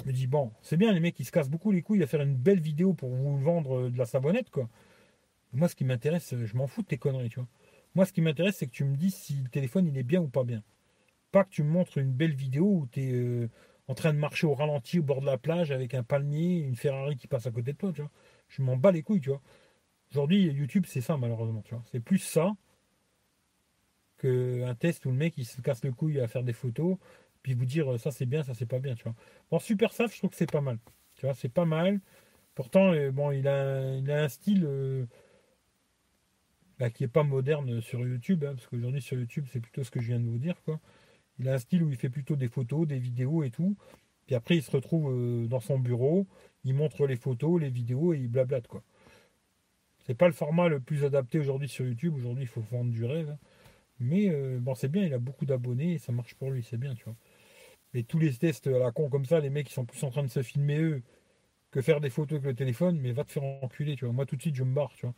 Je 0.00 0.06
me 0.06 0.12
dis, 0.12 0.26
bon, 0.26 0.52
c'est 0.62 0.76
bien, 0.76 0.92
les 0.92 1.00
mecs, 1.00 1.18
ils 1.20 1.24
se 1.24 1.32
cassent 1.32 1.48
beaucoup 1.48 1.70
les 1.70 1.82
couilles 1.82 2.02
à 2.02 2.06
faire 2.06 2.20
une 2.20 2.36
belle 2.36 2.60
vidéo 2.60 2.92
pour 2.92 3.10
vous 3.14 3.38
vendre 3.38 3.78
euh, 3.78 3.90
de 3.90 3.96
la 3.96 4.04
savonnette, 4.04 4.50
quoi. 4.50 4.68
Moi, 5.52 5.68
ce 5.68 5.74
qui 5.74 5.84
m'intéresse, 5.84 6.34
je 6.36 6.56
m'en 6.56 6.66
fous 6.66 6.82
de 6.82 6.88
tes 6.88 6.98
conneries, 6.98 7.28
tu 7.28 7.40
vois. 7.40 7.48
Moi, 7.94 8.04
ce 8.04 8.12
qui 8.12 8.20
m'intéresse, 8.20 8.56
c'est 8.56 8.66
que 8.66 8.72
tu 8.72 8.84
me 8.84 8.96
dis 8.96 9.10
si 9.10 9.34
le 9.42 9.48
téléphone, 9.48 9.86
il 9.86 9.96
est 9.96 10.02
bien 10.02 10.20
ou 10.20 10.28
pas 10.28 10.44
bien. 10.44 10.62
Pas 11.32 11.44
que 11.44 11.50
tu 11.50 11.62
me 11.62 11.70
montres 11.70 11.98
une 11.98 12.12
belle 12.12 12.34
vidéo 12.34 12.66
où 12.66 12.86
tu 12.86 13.00
es 13.00 13.12
euh, 13.12 13.48
en 13.88 13.94
train 13.94 14.12
de 14.12 14.18
marcher 14.18 14.46
au 14.46 14.54
ralenti 14.54 14.98
au 14.98 15.02
bord 15.02 15.20
de 15.22 15.26
la 15.26 15.38
plage 15.38 15.70
avec 15.72 15.94
un 15.94 16.02
palmier, 16.02 16.58
une 16.58 16.76
Ferrari 16.76 17.16
qui 17.16 17.26
passe 17.26 17.46
à 17.46 17.50
côté 17.50 17.72
de 17.72 17.78
toi, 17.78 17.92
tu 17.92 18.02
vois. 18.02 18.10
Je 18.48 18.62
m'en 18.62 18.76
bats 18.76 18.92
les 18.92 19.02
couilles, 19.02 19.20
tu 19.20 19.30
vois. 19.30 19.40
Aujourd'hui, 20.10 20.42
YouTube, 20.42 20.84
c'est 20.86 21.00
ça, 21.00 21.16
malheureusement, 21.16 21.62
tu 21.62 21.74
vois. 21.74 21.82
C'est 21.90 22.00
plus 22.00 22.18
ça 22.18 22.54
qu'un 24.18 24.74
test 24.74 25.06
où 25.06 25.10
le 25.10 25.16
mec, 25.16 25.34
il 25.38 25.44
se 25.44 25.60
casse 25.60 25.82
le 25.84 25.92
couille 25.92 26.20
à 26.20 26.28
faire 26.28 26.42
des 26.42 26.52
photos, 26.52 26.96
puis 27.42 27.54
vous 27.54 27.66
dire 27.66 27.98
ça 28.00 28.10
c'est 28.10 28.26
bien, 28.26 28.42
ça 28.42 28.54
c'est 28.54 28.66
pas 28.66 28.78
bien, 28.78 28.94
tu 28.94 29.04
vois. 29.04 29.14
Bon, 29.50 29.58
super 29.58 29.92
safe, 29.92 30.12
je 30.12 30.18
trouve 30.18 30.30
que 30.30 30.36
c'est 30.36 30.50
pas 30.50 30.60
mal. 30.60 30.78
Tu 31.16 31.26
vois, 31.26 31.34
c'est 31.34 31.48
pas 31.48 31.64
mal. 31.64 32.00
Pourtant, 32.54 32.92
euh, 32.92 33.10
bon, 33.10 33.30
il 33.30 33.48
a, 33.48 33.96
il 33.96 34.10
a 34.10 34.24
un 34.24 34.28
style... 34.28 34.64
Euh, 34.66 35.06
bah, 36.78 36.90
qui 36.90 37.02
n'est 37.02 37.08
pas 37.08 37.22
moderne 37.22 37.80
sur 37.80 38.00
YouTube, 38.00 38.44
hein, 38.44 38.54
parce 38.54 38.66
qu'aujourd'hui 38.66 39.00
sur 39.02 39.18
YouTube 39.18 39.46
c'est 39.50 39.60
plutôt 39.60 39.82
ce 39.84 39.90
que 39.90 40.00
je 40.00 40.08
viens 40.08 40.20
de 40.20 40.28
vous 40.28 40.38
dire. 40.38 40.60
Quoi. 40.64 40.80
Il 41.38 41.48
a 41.48 41.54
un 41.54 41.58
style 41.58 41.82
où 41.82 41.90
il 41.90 41.96
fait 41.96 42.10
plutôt 42.10 42.36
des 42.36 42.48
photos, 42.48 42.86
des 42.86 42.98
vidéos 42.98 43.42
et 43.42 43.50
tout. 43.50 43.76
Puis 44.26 44.34
après 44.34 44.56
il 44.56 44.62
se 44.62 44.70
retrouve 44.70 45.12
euh, 45.12 45.46
dans 45.46 45.60
son 45.60 45.78
bureau, 45.78 46.26
il 46.64 46.74
montre 46.74 47.06
les 47.06 47.16
photos, 47.16 47.60
les 47.60 47.70
vidéos 47.70 48.12
et 48.14 48.18
il 48.18 48.28
blablate 48.28 48.66
quoi. 48.66 48.82
C'est 50.06 50.14
pas 50.14 50.26
le 50.26 50.34
format 50.34 50.68
le 50.68 50.80
plus 50.80 51.04
adapté 51.04 51.38
aujourd'hui 51.38 51.68
sur 51.68 51.86
YouTube. 51.86 52.14
Aujourd'hui 52.16 52.44
il 52.44 52.48
faut 52.48 52.60
vendre 52.60 52.90
du 52.90 53.04
rêve. 53.04 53.30
Hein. 53.30 53.38
Mais 53.98 54.28
euh, 54.30 54.58
bon 54.60 54.74
c'est 54.74 54.88
bien, 54.88 55.04
il 55.04 55.14
a 55.14 55.18
beaucoup 55.18 55.46
d'abonnés 55.46 55.94
et 55.94 55.98
ça 55.98 56.12
marche 56.12 56.34
pour 56.34 56.50
lui, 56.50 56.62
c'est 56.62 56.76
bien, 56.78 56.94
tu 56.94 57.04
vois. 57.04 57.16
Mais 57.94 58.02
tous 58.02 58.18
les 58.18 58.32
tests 58.34 58.66
à 58.66 58.78
la 58.78 58.92
con 58.92 59.08
comme 59.08 59.24
ça, 59.24 59.40
les 59.40 59.50
mecs 59.50 59.68
qui 59.68 59.72
sont 59.72 59.86
plus 59.86 60.02
en 60.04 60.10
train 60.10 60.22
de 60.22 60.28
se 60.28 60.42
filmer 60.42 60.78
eux 60.78 61.02
que 61.70 61.80
faire 61.82 62.00
des 62.00 62.10
photos 62.10 62.38
avec 62.38 62.46
le 62.46 62.54
téléphone, 62.54 62.98
mais 63.00 63.12
va 63.12 63.24
te 63.24 63.32
faire 63.32 63.44
enculer, 63.44 63.96
tu 63.96 64.04
vois. 64.04 64.14
Moi 64.14 64.26
tout 64.26 64.36
de 64.36 64.42
suite 64.42 64.56
je 64.56 64.64
me 64.64 64.74
barre, 64.74 64.92
tu 64.96 65.06
vois. 65.06 65.14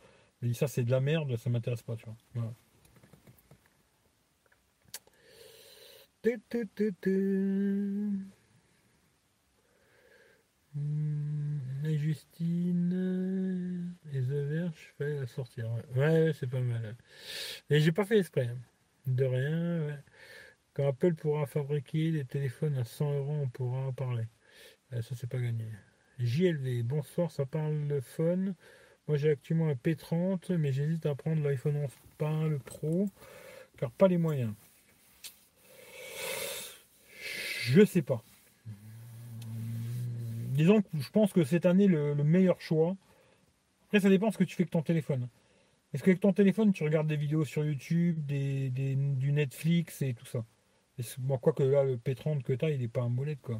Ça, 0.53 0.67
c'est 0.67 0.83
de 0.83 0.91
la 0.91 1.01
merde, 1.01 1.35
ça 1.37 1.49
m'intéresse 1.49 1.81
pas, 1.81 1.95
tu 1.95 2.05
vois. 2.05 2.15
Voilà. 2.33 2.53
Et 11.85 11.97
Justine 11.97 13.95
et 14.13 14.21
The 14.21 14.29
Verge, 14.29 14.93
je 14.99 15.03
vais 15.03 15.19
la 15.19 15.27
sortir. 15.27 15.69
Ouais, 15.95 16.23
ouais, 16.25 16.33
c'est 16.37 16.49
pas 16.49 16.59
mal. 16.59 16.95
Et 17.69 17.79
j'ai 17.79 17.91
pas 17.91 18.05
fait 18.05 18.19
exprès. 18.19 18.47
Hein. 18.47 18.57
De 19.07 19.25
rien. 19.25 19.97
Quand 20.73 20.87
Apple 20.87 21.15
pourra 21.15 21.45
fabriquer 21.45 22.11
des 22.11 22.25
téléphones 22.25 22.77
à 22.77 22.83
100 22.83 23.13
euros, 23.13 23.39
on 23.41 23.49
pourra 23.49 23.79
en 23.79 23.93
parler. 23.93 24.27
Euh, 24.93 25.01
ça, 25.01 25.15
c'est 25.15 25.29
pas 25.29 25.39
gagné. 25.39 25.65
JLV, 26.19 26.83
bonsoir, 26.83 27.31
ça 27.31 27.45
parle 27.45 27.87
de 27.87 27.99
phone. 28.01 28.55
Moi, 29.09 29.17
j'ai 29.17 29.31
actuellement 29.31 29.67
un 29.69 29.73
P30, 29.73 30.55
mais 30.57 30.71
j'hésite 30.71 31.07
à 31.07 31.15
prendre 31.15 31.41
l'iPhone 31.41 31.75
11 31.77 31.89
pas 32.19 32.47
le 32.47 32.59
Pro, 32.59 33.09
car 33.79 33.89
pas 33.89 34.07
les 34.07 34.19
moyens. 34.19 34.53
Je 37.63 37.83
sais 37.83 38.03
pas. 38.03 38.23
Disons 40.51 40.83
que 40.83 40.87
je 40.99 41.09
pense 41.09 41.33
que 41.33 41.43
cette 41.43 41.65
année, 41.65 41.87
le, 41.87 42.13
meilleur 42.23 42.61
choix. 42.61 42.95
Après, 43.87 43.99
ça 43.99 44.09
dépend 44.09 44.29
ce 44.29 44.37
que 44.37 44.43
tu 44.43 44.55
fais 44.55 44.61
avec 44.61 44.69
ton 44.69 44.83
téléphone. 44.83 45.27
Est-ce 45.91 46.03
qu'avec 46.03 46.19
ton 46.19 46.31
téléphone, 46.31 46.71
tu 46.71 46.83
regardes 46.83 47.07
des 47.07 47.17
vidéos 47.17 47.45
sur 47.45 47.65
YouTube, 47.65 48.23
des, 48.27 48.69
du 48.69 49.31
Netflix 49.31 50.03
et 50.03 50.13
tout 50.13 50.27
ça? 50.27 50.45
Moi, 51.17 51.39
quoi 51.39 51.53
que 51.53 51.63
là, 51.63 51.83
le 51.83 51.97
P30 51.97 52.43
que 52.43 52.53
tu 52.53 52.63
as, 52.63 52.69
il 52.69 52.79
n'est 52.79 52.87
pas 52.87 53.01
un 53.01 53.09
molette, 53.09 53.41
quoi. 53.41 53.59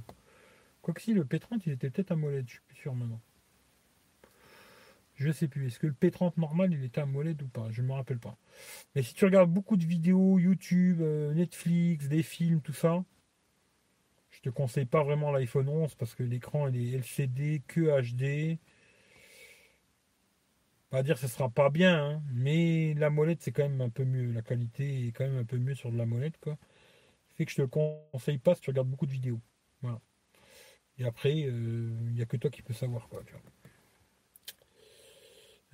Quoique 0.84 1.02
si, 1.02 1.16
le 1.16 1.24
P30, 1.24 1.62
il 1.66 1.72
était 1.72 1.90
peut-être 1.90 2.12
un 2.12 2.18
molette, 2.18 2.46
je 2.46 2.52
suis 2.52 2.62
plus 2.68 2.78
sûr 2.78 2.94
maintenant. 2.94 3.20
Je 5.20 5.32
sais 5.32 5.50
plus. 5.50 5.68
Est-ce 5.68 5.80
que 5.80 5.88
le 5.88 5.94
P30 5.94 6.38
normal, 6.38 6.72
il 6.74 6.84
était 6.84 7.02
un 7.02 7.06
molette 7.06 7.42
ou 7.42 7.48
pas? 7.50 7.68
Je 7.72 7.82
ne 7.82 7.88
me 7.88 7.94
rappelle 7.94 8.20
pas. 8.20 8.38
Mais 8.96 9.04
si 9.04 9.14
tu 9.14 9.26
regardes 9.26 9.52
beaucoup 9.52 9.76
de 9.76 9.86
vidéos, 9.86 10.40
YouTube, 10.40 11.02
euh, 11.02 11.34
Netflix, 11.34 12.08
des 12.08 12.24
films, 12.24 12.62
tout 12.62 12.74
ça, 12.74 13.04
je 14.32 14.40
te 14.40 14.50
conseille 14.50 14.86
pas 14.86 15.04
vraiment 15.04 15.32
l'iPhone 15.32 15.68
11 15.68 15.96
parce 15.96 16.16
que 16.16 16.24
l'écran, 16.24 16.70
il 16.70 16.78
est 16.78 16.98
LCD, 16.98 17.62
que 17.68 17.82
HD. 18.02 18.60
Pas 20.90 21.04
dire 21.04 21.16
que 21.16 21.22
ce 21.22 21.28
sera 21.28 21.50
pas 21.50 21.70
bien, 21.70 22.16
hein, 22.16 22.24
mais 22.34 22.94
la 22.96 23.10
molette, 23.10 23.42
c'est 23.42 23.52
quand 23.52 23.68
même 23.68 23.82
un 23.82 23.90
peu 23.90 24.06
mieux. 24.06 24.32
La 24.32 24.42
qualité 24.42 25.08
est 25.08 25.12
quand 25.12 25.26
même 25.26 25.38
un 25.38 25.46
peu 25.46 25.58
mieux 25.58 25.76
sur 25.76 25.92
de 25.92 25.98
la 25.98 26.06
molette, 26.06 26.38
quoi. 26.40 26.58
Fait 27.36 27.46
que 27.46 27.52
je 27.52 27.58
te 27.58 27.62
le 27.64 27.68
conseille 27.68 28.40
pas 28.40 28.56
si 28.56 28.62
tu 28.62 28.70
regardes 28.72 28.90
beaucoup 28.90 29.06
de 29.06 29.12
vidéos. 29.12 29.42
Voilà. 29.82 30.02
Et 30.98 31.06
après, 31.06 31.38
il 31.38 31.50
euh, 31.50 32.12
n'y 32.12 32.22
a 32.22 32.26
que 32.26 32.38
toi 32.38 32.50
qui 32.50 32.62
peux 32.62 32.74
savoir, 32.74 33.08
quoi. 33.10 33.22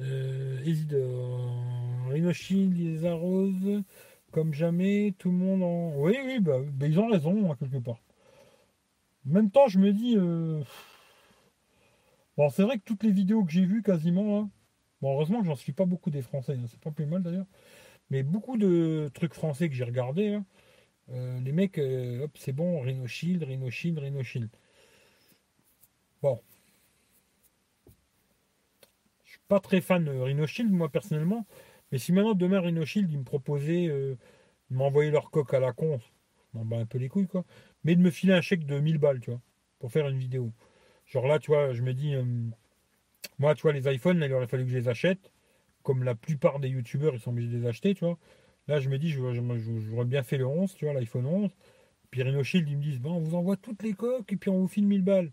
Euh, 0.02 0.62
Isidore, 0.66 2.12
les 2.14 3.06
arrose 3.06 3.84
comme 4.32 4.54
jamais, 4.54 5.14
tout 5.18 5.32
le 5.32 5.38
monde 5.38 5.64
en. 5.64 5.96
Oui, 5.98 6.18
oui, 6.26 6.40
bah, 6.40 6.60
bah 6.74 6.88
ils 6.88 7.00
ont 7.00 7.08
raison, 7.08 7.52
hein, 7.52 7.56
quelque 7.60 7.78
part. 7.78 8.02
En 9.28 9.34
même 9.34 9.52
temps, 9.52 9.68
je 9.68 9.80
me 9.80 9.92
dis. 9.92 10.16
Euh, 10.18 10.64
bon, 12.38 12.50
c'est 12.50 12.64
vrai 12.64 12.78
que 12.78 12.84
toutes 12.84 13.04
les 13.04 13.12
vidéos 13.12 13.44
que 13.44 13.52
j'ai 13.52 13.66
vues 13.66 13.82
quasiment, 13.84 14.40
hein, 14.40 14.50
bon, 15.02 15.14
heureusement 15.14 15.40
que 15.42 15.48
j'en 15.48 15.56
suis 15.56 15.74
pas 15.74 15.86
beaucoup 15.86 16.10
des 16.10 16.22
Français, 16.22 16.54
hein, 16.54 16.66
c'est 16.70 16.80
pas 16.80 16.92
plus 16.92 17.06
mal 17.06 17.24
d'ailleurs, 17.24 17.48
mais 18.12 18.24
beaucoup 18.24 18.58
de 18.58 19.12
trucs 19.14 19.34
français 19.34 19.70
que 19.70 19.76
j'ai 19.76 19.86
regardés, 19.86 20.36
hein, 20.36 20.46
euh, 21.12 21.40
les 21.42 21.52
mecs, 21.54 21.80
hop, 21.80 22.32
c'est 22.38 22.54
bon, 22.54 22.82
Rhino 22.82 23.08
Shield, 23.08 23.44
Rhino 23.44 23.70
Rhino. 24.24 24.58
Bon, 26.22 26.42
pas 29.48 29.60
très 29.60 29.82
fan 29.82 30.04
de 30.06 30.12
Rhino 30.12 30.48
Shield, 30.48 30.72
moi 30.72 30.90
personnellement. 30.90 31.46
Mais 31.92 31.98
si 31.98 32.12
maintenant 32.14 32.34
demain 32.34 32.62
Rhino 32.62 32.86
Shield, 32.86 33.12
ils 33.12 33.20
me 33.20 33.24
proposaient 33.24 33.88
euh, 33.88 34.16
de 34.70 34.76
m'envoyer 34.76 35.12
leur 35.12 35.32
coque 35.32 35.54
à 35.54 35.60
la 35.60 35.74
con, 35.74 36.00
je 36.00 36.58
m'en 36.58 36.66
bats 36.66 36.78
un 36.78 36.86
peu 36.86 36.98
les 36.98 37.10
couilles, 37.10 37.28
quoi. 37.28 37.46
Mais 37.84 37.96
de 37.96 38.02
me 38.02 38.10
filer 38.10 38.34
un 38.34 38.42
chèque 38.42 38.66
de 38.66 38.80
1000 38.80 38.98
balles, 38.98 39.20
tu 39.20 39.32
vois, 39.32 39.42
pour 39.80 39.92
faire 39.92 40.08
une 40.08 40.18
vidéo. 40.18 40.52
Genre 41.06 41.28
là, 41.28 41.40
tu 41.40 41.52
vois, 41.52 41.74
je 41.74 41.82
me 41.84 41.94
dis, 41.94 42.16
euh, 42.16 42.24
moi, 43.40 43.56
tu 43.56 43.64
vois, 43.64 43.74
les 43.74 43.94
iPhones, 43.94 44.22
il 44.24 44.34
aurait 44.34 44.48
fallu 44.48 44.66
que 44.66 44.72
je 44.72 44.78
les 44.78 44.88
achète. 44.88 45.32
Comme 45.84 46.04
la 46.04 46.16
plupart 46.16 46.60
des 46.60 46.70
youtubeurs, 46.70 47.14
ils 47.14 47.20
sont 47.20 47.32
obligés 47.32 47.50
de 47.50 47.58
les 47.58 47.68
acheter, 47.68 47.94
tu 47.94 48.06
vois. 48.06 48.18
Là, 48.68 48.80
je 48.80 48.90
me 48.90 48.98
dis, 48.98 49.12
j'aurais 49.12 50.06
bien 50.06 50.24
fait 50.24 50.38
le 50.38 50.48
11, 50.48 50.74
tu 50.76 50.86
vois, 50.86 50.94
l'iPhone 50.96 51.28
11. 51.28 51.52
Puis 52.10 52.24
Rhino 52.24 52.44
Shield, 52.44 52.68
ils 52.70 52.78
me 52.78 52.82
disent, 52.82 53.00
on 53.04 53.20
vous 53.20 53.36
envoie 53.36 53.58
toutes 53.58 53.84
les 53.84 53.94
coques 53.94 54.32
et 54.34 54.38
puis 54.38 54.50
on 54.50 54.60
vous 54.60 54.68
file 54.68 54.88
1000 54.88 55.04
balles. 55.04 55.32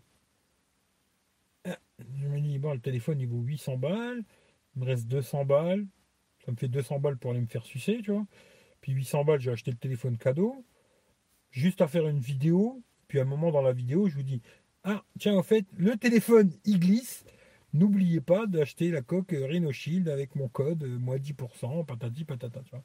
Je 1.99 2.27
me 2.27 2.39
dis, 2.39 2.59
bon, 2.59 2.73
le 2.73 2.79
téléphone, 2.79 3.19
il 3.19 3.27
vaut 3.27 3.41
800 3.41 3.77
balles. 3.77 4.23
Il 4.75 4.81
me 4.81 4.85
reste 4.85 5.07
200 5.07 5.45
balles. 5.45 5.85
Ça 6.45 6.51
me 6.51 6.57
fait 6.57 6.67
200 6.67 6.99
balles 6.99 7.17
pour 7.17 7.31
aller 7.31 7.41
me 7.41 7.47
faire 7.47 7.65
sucer, 7.65 8.01
tu 8.03 8.11
vois. 8.11 8.25
Puis 8.81 8.91
800 8.93 9.25
balles, 9.25 9.39
j'ai 9.39 9.51
acheté 9.51 9.71
le 9.71 9.77
téléphone 9.77 10.17
cadeau. 10.17 10.65
Juste 11.51 11.81
à 11.81 11.87
faire 11.87 12.07
une 12.07 12.19
vidéo. 12.19 12.81
Puis 13.07 13.19
à 13.19 13.21
un 13.23 13.25
moment 13.25 13.51
dans 13.51 13.61
la 13.61 13.73
vidéo, 13.73 14.09
je 14.09 14.15
vous 14.15 14.23
dis, 14.23 14.41
ah, 14.83 15.03
tiens, 15.19 15.37
en 15.37 15.43
fait, 15.43 15.65
le 15.77 15.95
téléphone, 15.97 16.51
il 16.65 16.79
glisse. 16.79 17.25
N'oubliez 17.73 18.21
pas 18.21 18.45
d'acheter 18.45 18.91
la 18.91 19.01
coque 19.01 19.31
Rhino 19.31 19.71
Shield 19.71 20.07
avec 20.09 20.35
mon 20.35 20.47
code, 20.47 20.83
euh, 20.83 20.99
moi 20.99 21.17
10%, 21.17 21.85
patati 21.85 22.25
patata, 22.25 22.61
tu 22.63 22.71
vois. 22.71 22.83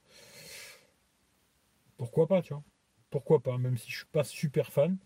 Pourquoi 1.99 2.27
pas, 2.27 2.41
tu 2.41 2.55
vois. 2.55 2.63
Pourquoi 3.11 3.43
pas, 3.43 3.59
même 3.59 3.77
si 3.77 3.91
je 3.91 3.97
suis 3.99 4.07
pas 4.07 4.25
super 4.25 4.73
fan. 4.73 4.97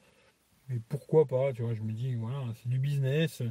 Mais 0.68 0.80
pourquoi 0.88 1.26
pas, 1.26 1.52
tu 1.52 1.62
vois, 1.62 1.74
je 1.74 1.82
me 1.82 1.92
dis, 1.92 2.14
voilà, 2.14 2.52
c'est 2.56 2.68
du 2.68 2.78
business. 2.78 3.42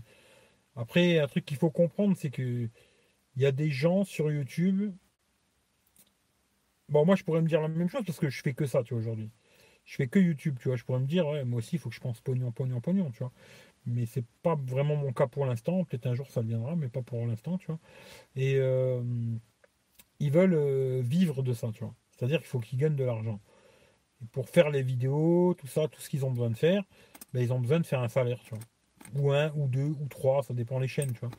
Après, 0.76 1.20
un 1.20 1.28
truc 1.28 1.46
qu'il 1.46 1.58
faut 1.58 1.70
comprendre, 1.70 2.16
c'est 2.18 2.30
que 2.30 2.70
il 3.36 3.42
y 3.42 3.46
a 3.46 3.52
des 3.52 3.70
gens 3.70 4.04
sur 4.04 4.32
YouTube. 4.32 4.94
Bon, 6.90 7.06
moi, 7.06 7.16
je 7.16 7.24
pourrais 7.24 7.42
me 7.42 7.48
dire 7.48 7.62
la 7.62 7.70
même 7.70 7.90
chose 7.90 8.04
parce 8.06 8.20
que 8.20 8.30
je 8.30 8.42
fais 8.42 8.54
que 8.54 8.66
ça, 8.66 8.84
tu 8.84 8.94
vois, 8.94 9.02
aujourd'hui. 9.02 9.30
Je 9.86 9.96
fais 9.96 10.08
que 10.08 10.20
YouTube, 10.20 10.58
tu 10.60 10.68
vois. 10.70 10.78
Je 10.78 10.84
pourrais 10.84 11.00
me 11.00 11.08
dire, 11.08 11.28
ouais, 11.28 11.44
moi 11.46 11.60
aussi, 11.60 11.78
il 11.78 11.80
faut 11.80 11.90
que 11.90 11.96
je 11.96 12.02
pense 12.02 12.22
pognon, 12.22 12.52
pognon, 12.52 12.82
pognon, 12.82 13.12
tu 13.12 13.20
vois. 13.20 13.32
Mais 13.86 14.06
c'est 14.06 14.26
pas 14.44 14.56
vraiment 14.56 14.96
mon 14.96 15.14
cas 15.14 15.28
pour 15.28 15.46
l'instant. 15.46 15.84
Peut-être 15.86 16.08
un 16.08 16.14
jour 16.16 16.30
ça 16.30 16.42
viendra, 16.42 16.76
mais 16.76 16.90
pas 16.90 17.02
pour 17.02 17.26
l'instant, 17.26 17.58
tu 17.58 17.68
vois. 17.68 17.80
Et 18.36 18.56
euh, 18.58 19.02
ils 20.20 20.32
veulent 20.32 20.54
euh, 20.54 21.02
vivre 21.04 21.44
de 21.44 21.54
ça, 21.54 21.72
tu 21.74 21.84
vois. 21.84 21.96
C'est-à-dire 22.12 22.40
qu'il 22.40 22.48
faut 22.48 22.60
qu'ils 22.60 22.80
gagnent 22.80 22.96
de 22.96 23.04
l'argent. 23.04 23.40
Pour 24.34 24.50
faire 24.50 24.70
les 24.70 24.84
vidéos, 24.84 25.56
tout 25.58 25.68
ça, 25.68 25.88
tout 25.88 26.02
ce 26.02 26.10
qu'ils 26.10 26.26
ont 26.26 26.32
besoin 26.32 26.50
de 26.52 26.58
faire, 26.58 26.84
ben, 27.34 27.42
ils 27.42 27.54
ont 27.54 27.60
besoin 27.60 27.80
de 27.80 27.86
faire 27.86 28.02
un 28.02 28.10
salaire, 28.10 28.40
tu 28.44 28.52
vois 28.56 28.64
ou 29.16 29.32
un, 29.32 29.52
ou 29.56 29.68
deux, 29.68 29.96
ou 30.00 30.08
trois, 30.10 30.44
ça 30.44 30.54
dépend 30.54 30.80
les 30.80 30.88
chaînes, 30.88 31.14
tu 31.14 31.20
vois. 31.20 31.32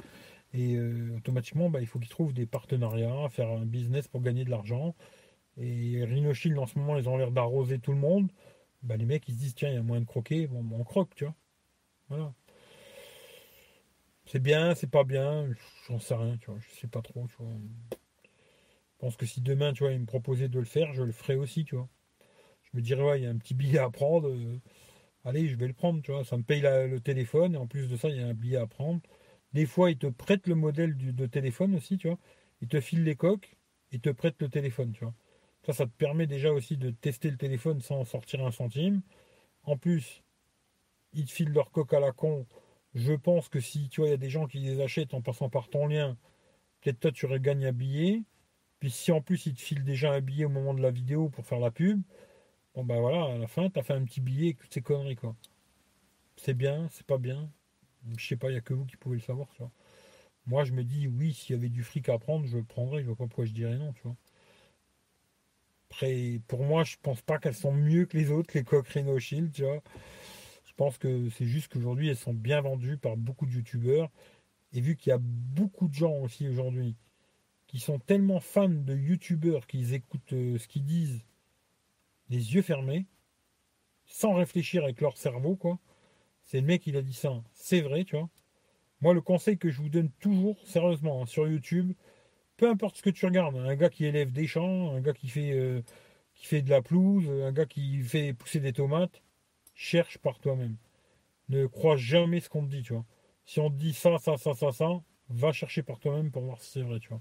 Et 0.55 0.75
euh, 0.77 1.17
automatiquement, 1.17 1.71
bah, 1.71 1.81
il 1.81 1.87
faut 1.87 1.99
qu'ils 1.99 2.09
trouvent 2.09 2.35
des 2.35 2.47
partenariats, 2.47 3.29
faire 3.31 3.51
un 3.51 3.67
business 3.67 4.09
pour 4.09 4.21
gagner 4.21 4.45
de 4.45 4.51
l'argent. 4.51 4.95
Et 5.59 6.05
Rhinoshield, 6.05 6.59
en 6.59 6.67
ce 6.67 6.79
moment, 6.79 6.99
ils 6.99 7.09
ont 7.09 7.17
l'air 7.17 7.33
d'arroser 7.33 7.79
tout 7.79 7.93
le 7.93 7.99
monde. 7.99 8.31
Bah, 8.83 8.97
les 8.97 9.07
mecs, 9.07 9.29
ils 9.29 9.35
se 9.35 9.39
disent, 9.39 9.55
tiens, 9.55 9.71
il 9.71 9.75
y 9.75 9.79
a 9.79 9.83
moyen 9.83 10.03
de 10.03 10.07
croquer, 10.07 10.47
bon, 10.47 10.67
on 10.73 10.85
croque, 10.85 11.15
tu 11.15 11.25
vois. 11.25 11.35
Voilà. 12.09 12.35
C'est 14.27 14.41
bien, 14.41 14.75
c'est 14.75 14.91
pas 14.91 15.05
bien, 15.05 15.49
j'en 15.89 15.99
sais 15.99 16.15
rien, 16.15 16.37
tu 16.39 16.51
vois, 16.51 16.59
je 16.61 16.81
sais 16.81 16.87
pas 16.87 17.03
trop. 17.03 17.27
Je 17.29 17.45
pense 18.99 19.17
que 19.17 19.27
si 19.27 19.41
demain, 19.41 19.73
tu 19.73 19.83
vois, 19.85 19.93
ils 19.93 20.01
me 20.01 20.07
proposaient 20.07 20.49
de 20.49 20.59
le 20.59 20.65
faire, 20.65 20.93
je 20.93 21.03
le 21.03 21.13
ferais 21.13 21.35
aussi, 21.35 21.65
tu 21.65 21.77
vois. 21.77 21.89
Je 22.63 22.71
me 22.77 22.83
dirais, 22.83 23.03
ouais, 23.03 23.21
il 23.21 23.25
y 23.25 23.27
a 23.27 23.31
un 23.31 23.37
petit 23.37 23.55
billet 23.55 23.79
à 23.79 23.91
prendre. 23.91 24.29
Euh, 24.29 24.61
allez, 25.25 25.49
je 25.49 25.57
vais 25.57 25.69
le 25.69 25.75
prendre, 25.75 26.03
tu 26.03 26.13
vois, 26.13 26.25
ça 26.25 26.37
me 26.37 26.43
paye 26.43 26.61
le 26.61 26.99
téléphone, 27.01 27.55
et 27.55 27.59
en 27.59 27.67
plus 27.67 27.89
de 27.89 27.97
ça, 27.97 28.09
il 28.09 28.17
y 28.17 28.21
a 28.21 28.27
un 28.27 28.35
billet 28.35 28.57
à 28.59 28.67
prendre. 28.67 29.01
Des 29.53 29.67
fois, 29.67 29.91
ils 29.91 29.99
te 29.99 30.07
prêtent 30.07 30.47
le 30.47 30.55
modèle 30.55 30.97
de 30.97 31.27
téléphone 31.27 31.75
aussi, 31.75 31.99
tu 31.99 32.09
vois. 32.09 32.19
Ils 32.61 32.69
te 32.69 32.81
filent 32.81 33.05
les 33.05 33.17
coques, 33.17 33.57
ils 33.91 34.01
te 34.01 34.11
prêtent 34.11 34.41
le 34.41 34.49
téléphone, 34.49 34.93
tu 34.93 35.05
vois. 35.05 35.15
Ça, 35.67 35.73
ça 35.73 35.87
te 35.87 35.93
permet 35.93 36.27
déjà 36.27 36.53
aussi 36.53 36.77
de 36.77 36.91
tester 36.91 37.31
le 37.31 37.37
téléphone 37.37 37.81
sans 37.81 38.05
sortir 38.05 38.45
un 38.45 38.51
centime. 38.51 39.03
En 39.65 39.77
plus, 39.77 40.23
ils 41.13 41.27
te 41.27 41.33
filent 41.33 41.53
leur 41.53 41.71
coque 41.71 41.95
à 41.95 42.01
la 42.01 42.13
con. 42.13 42.47
Je 42.95 43.13
pense 43.13 43.49
que 43.49 43.61
si, 43.61 43.89
tu 43.89 44.01
vois, 44.01 44.09
il 44.09 44.13
y 44.13 44.15
a 44.15 44.19
des 44.19 44.31
gens 44.31 44.47
qui 44.47 44.59
les 44.59 44.81
achètent 44.81 45.15
en 45.15 45.23
passant 45.23 45.49
par 45.51 45.69
ton 45.69 45.87
lien, 45.87 46.17
peut-être 46.81 47.01
toi, 47.01 47.13
tu 47.13 47.27
regagnes 47.27 47.67
un 47.67 47.73
billet. 47.73 48.23
Puis 48.81 48.91
si 48.91 49.13
en 49.13 49.21
plus, 49.21 49.47
ils 49.47 49.55
te 49.55 49.61
filent 49.61 49.85
déjà 49.85 50.13
un 50.13 50.21
billet 50.21 50.45
au 50.45 50.49
moment 50.49 50.75
de 50.75 50.83
la 50.83 50.91
vidéo 50.91 51.29
pour 51.29 51.47
faire 51.47 51.61
la 51.61 51.71
pub, 51.71 52.03
Bon 52.75 52.85
ben 52.85 53.01
voilà, 53.01 53.25
à 53.35 53.39
la 53.39 53.47
fin, 53.47 53.69
t'as 53.71 53.83
fait 53.83 53.93
un 53.95 54.05
petit 54.05 54.21
billet 54.21 54.51
et 54.51 54.55
toutes 54.55 54.73
ces 54.73 54.83
conneries 54.83 55.17
quoi. 55.17 55.37
C'est 56.37 56.55
bien, 56.55 56.89
c'est 56.91 57.07
pas 57.07 57.19
bien. 57.19 57.51
Je 58.19 58.27
sais 58.27 58.37
pas, 58.37 58.49
il 58.49 58.53
n'y 58.53 58.59
a 58.59 58.61
que 58.63 58.75
vous 58.75 58.85
qui 58.87 58.97
pouvez 58.97 59.17
le 59.17 59.23
savoir, 59.23 59.49
tu 59.53 59.59
vois. 59.59 59.71
Moi 60.47 60.65
je 60.65 60.73
me 60.73 60.85
dis 60.85 61.09
oui, 61.09 61.35
s'il 61.35 61.57
y 61.57 61.59
avait 61.59 61.69
du 61.71 61.83
fric 61.85 62.09
à 62.09 62.19
prendre, 62.19 62.47
je 62.47 62.59
le 62.59 62.65
prendrais, 62.65 63.03
je 63.03 63.07
vois 63.07 63.17
pas 63.17 63.27
pourquoi 63.27 63.45
je 63.47 63.53
dirais 63.53 63.77
non, 63.79 63.93
tu 63.93 64.03
vois. 64.05 64.17
Après, 65.91 66.41
pour 66.49 66.65
moi, 66.65 66.85
je 66.85 66.97
pense 67.03 67.21
pas 67.21 67.39
qu'elles 67.39 67.55
sont 67.55 67.73
mieux 67.73 68.07
que 68.07 68.17
les 68.17 68.31
autres, 68.31 68.53
les 68.55 68.65
coques 68.65 68.89
Reno 68.89 69.19
Shield, 69.19 69.53
tu 69.53 69.63
vois. 69.63 69.83
Je 70.65 70.73
pense 70.75 70.97
que 70.97 71.29
c'est 71.31 71.45
juste 71.45 71.71
qu'aujourd'hui, 71.71 72.09
elles 72.09 72.17
sont 72.17 72.33
bien 72.33 72.63
vendues 72.63 72.97
par 72.97 73.19
beaucoup 73.19 73.45
de 73.45 73.53
youtubeurs. 73.53 74.11
Et 74.73 74.81
vu 74.81 74.97
qu'il 74.97 75.11
y 75.11 75.13
a 75.13 75.19
beaucoup 75.21 75.89
de 75.89 75.95
gens 75.95 76.15
aussi 76.15 76.49
aujourd'hui 76.49 76.97
qui 77.67 77.79
sont 77.79 77.99
tellement 77.99 78.41
fans 78.41 78.69
de 78.71 78.97
youtubeurs 78.97 79.67
qu'ils 79.67 79.93
écoutent 79.93 80.33
euh, 80.33 80.59
ce 80.59 80.67
qu'ils 80.67 80.85
disent 80.85 81.23
les 82.29 82.55
yeux 82.55 82.63
fermés, 82.63 83.07
sans 84.07 84.35
réfléchir 84.35 84.85
avec 84.85 85.01
leur 85.01 85.17
cerveau, 85.17 85.57
quoi. 85.57 85.79
C'est 86.43 86.61
le 86.61 86.67
mec 86.67 86.83
qui 86.83 86.97
a 86.97 87.03
dit 87.03 87.13
ça. 87.13 87.43
C'est 87.55 87.81
vrai, 87.81 88.05
tu 88.05 88.17
vois. 88.17 88.29
Moi, 89.01 89.15
le 89.15 89.21
conseil 89.21 89.59
que 89.59 89.71
je 89.71 89.81
vous 89.81 89.89
donne 89.89 90.11
toujours, 90.21 90.57
sérieusement, 90.65 91.23
hein, 91.23 91.27
sur 91.27 91.49
YouTube, 91.49 91.93
peu 92.57 92.69
importe 92.69 92.97
ce 92.99 93.03
que 93.03 93.11
tu 93.11 93.27
regardes, 93.27 93.57
un 93.57 93.75
gars 93.75 93.91
qui 93.91 94.05
élève 94.05 94.31
des 94.33 94.47
champs, 94.47 94.95
un 94.95 95.01
gars 95.01 95.13
qui 95.13 95.29
fait, 95.29 95.53
euh, 95.53 95.83
qui 96.35 96.47
fait 96.47 96.63
de 96.63 96.71
la 96.71 96.83
pelouse, 96.83 97.29
un 97.29 97.53
gars 97.53 97.67
qui 97.67 98.01
fait 98.03 98.33
pousser 98.33 98.61
des 98.61 98.73
tomates, 98.73 99.23
cherche 99.75 100.19
par 100.19 100.39
toi-même. 100.39 100.77
Ne 101.49 101.67
crois 101.67 101.97
jamais 101.97 102.41
ce 102.41 102.49
qu'on 102.49 102.65
te 102.65 102.71
dit, 102.71 102.83
tu 102.83 102.93
vois. 102.93 103.05
Si 103.45 103.61
on 103.61 103.71
te 103.71 103.77
dit 103.77 103.93
ça, 103.93 104.19
ça, 104.19 104.37
ça, 104.37 104.55
ça, 104.55 104.73
ça, 104.73 104.89
va 105.29 105.53
chercher 105.53 105.83
par 105.83 105.99
toi-même 105.99 106.31
pour 106.31 106.43
voir 106.43 106.61
si 106.61 106.71
c'est 106.71 106.83
vrai, 106.83 107.01
tu 107.01 107.09
vois. 107.09 107.21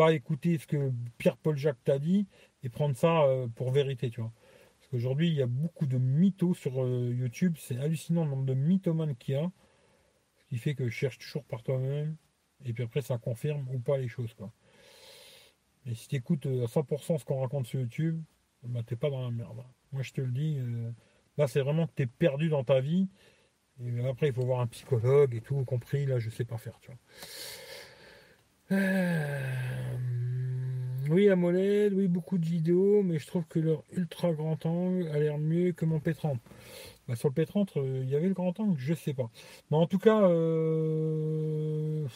Pas 0.00 0.14
écouter 0.14 0.56
ce 0.56 0.66
que 0.66 0.90
Pierre-Paul 1.18 1.58
Jacques 1.58 1.84
t'a 1.84 1.98
dit 1.98 2.26
et 2.62 2.70
prendre 2.70 2.96
ça 2.96 3.24
euh, 3.24 3.48
pour 3.48 3.70
vérité, 3.70 4.08
tu 4.08 4.22
vois. 4.22 4.32
Parce 4.78 4.88
qu'aujourd'hui, 4.88 5.28
il 5.28 5.34
y 5.34 5.42
a 5.42 5.46
beaucoup 5.46 5.84
de 5.84 5.98
mythos 5.98 6.54
sur 6.54 6.82
euh, 6.82 7.12
YouTube. 7.14 7.56
C'est 7.58 7.76
hallucinant 7.76 8.24
le 8.24 8.30
nombre 8.30 8.46
de 8.46 8.54
mythomanes 8.54 9.14
qu'il 9.14 9.34
y 9.34 9.36
a. 9.36 9.52
Ce 10.38 10.44
qui 10.46 10.56
fait 10.56 10.74
que 10.74 10.88
je 10.88 10.90
cherche 10.90 11.18
toujours 11.18 11.44
par 11.44 11.62
toi-même. 11.62 12.16
Et 12.64 12.72
puis 12.72 12.82
après, 12.82 13.02
ça 13.02 13.18
confirme 13.18 13.68
ou 13.74 13.78
pas 13.78 13.98
les 13.98 14.08
choses. 14.08 14.32
Quoi. 14.32 14.50
Et 15.84 15.94
si 15.94 16.08
tu 16.08 16.16
écoutes 16.16 16.46
à 16.46 16.64
100% 16.64 17.18
ce 17.18 17.24
qu'on 17.26 17.42
raconte 17.42 17.66
sur 17.66 17.80
YouTube, 17.80 18.22
bah, 18.62 18.80
t'es 18.82 18.96
pas 18.96 19.10
dans 19.10 19.22
la 19.22 19.30
merde. 19.30 19.62
Moi, 19.92 20.02
je 20.02 20.12
te 20.12 20.22
le 20.22 20.32
dis. 20.32 20.60
Euh, 20.60 20.90
là, 21.36 21.46
c'est 21.46 21.60
vraiment 21.60 21.86
que 21.86 21.92
tu 21.94 22.04
es 22.04 22.06
perdu 22.06 22.48
dans 22.48 22.64
ta 22.64 22.80
vie. 22.80 23.10
Et 23.84 24.08
après, 24.08 24.28
il 24.28 24.32
faut 24.32 24.46
voir 24.46 24.60
un 24.60 24.66
psychologue 24.66 25.34
et 25.34 25.42
tout, 25.42 25.62
compris. 25.66 26.06
Là, 26.06 26.18
je 26.18 26.30
sais 26.30 26.46
pas 26.46 26.56
faire, 26.56 26.78
tu 26.80 26.90
vois. 26.90 26.98
Euh, 28.72 29.89
oui, 31.10 31.28
AMOLED, 31.28 31.92
oui, 31.92 32.06
beaucoup 32.08 32.38
de 32.38 32.46
vidéos, 32.46 33.02
mais 33.02 33.18
je 33.18 33.26
trouve 33.26 33.44
que 33.46 33.58
leur 33.58 33.82
ultra 33.92 34.32
grand 34.32 34.64
angle 34.64 35.08
a 35.08 35.18
l'air 35.18 35.38
mieux 35.38 35.72
que 35.72 35.84
mon 35.84 35.98
P30. 35.98 36.38
Bah, 37.08 37.16
sur 37.16 37.28
le 37.28 37.34
P30, 37.34 37.78
euh, 37.78 38.00
il 38.04 38.08
y 38.08 38.14
avait 38.14 38.28
le 38.28 38.34
grand 38.34 38.58
angle, 38.60 38.78
je 38.78 38.94
sais 38.94 39.12
pas. 39.12 39.28
Mais 39.70 39.76
en 39.76 39.86
tout 39.86 39.98
cas, 39.98 40.22
euh, 40.22 42.06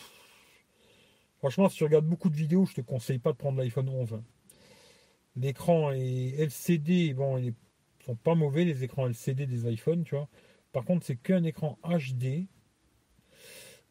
franchement, 1.39 1.69
si 1.69 1.79
tu 1.79 1.85
regardes 1.85 2.07
beaucoup 2.07 2.31
de 2.31 2.37
vidéos, 2.37 2.67
je 2.67 2.75
te 2.75 2.81
conseille 2.83 3.19
pas 3.19 3.33
de 3.33 3.37
prendre 3.37 3.59
l'iPhone 3.59 3.89
11. 3.89 4.21
L'écran 5.37 5.91
est 5.91 6.39
LCD, 6.39 7.15
bon, 7.15 7.39
ils 7.39 7.55
sont 8.07 8.15
pas 8.15 8.37
mauvais 8.37 8.65
les 8.65 8.85
écrans 8.85 9.07
LCD 9.09 9.47
des 9.47 9.69
iPhones, 9.73 10.05
tu 10.05 10.15
vois. 10.15 10.29
Par 10.73 10.85
contre, 10.85 11.05
c'est 11.05 11.17
qu'un 11.17 11.43
écran 11.43 11.79
HD. 11.83 12.47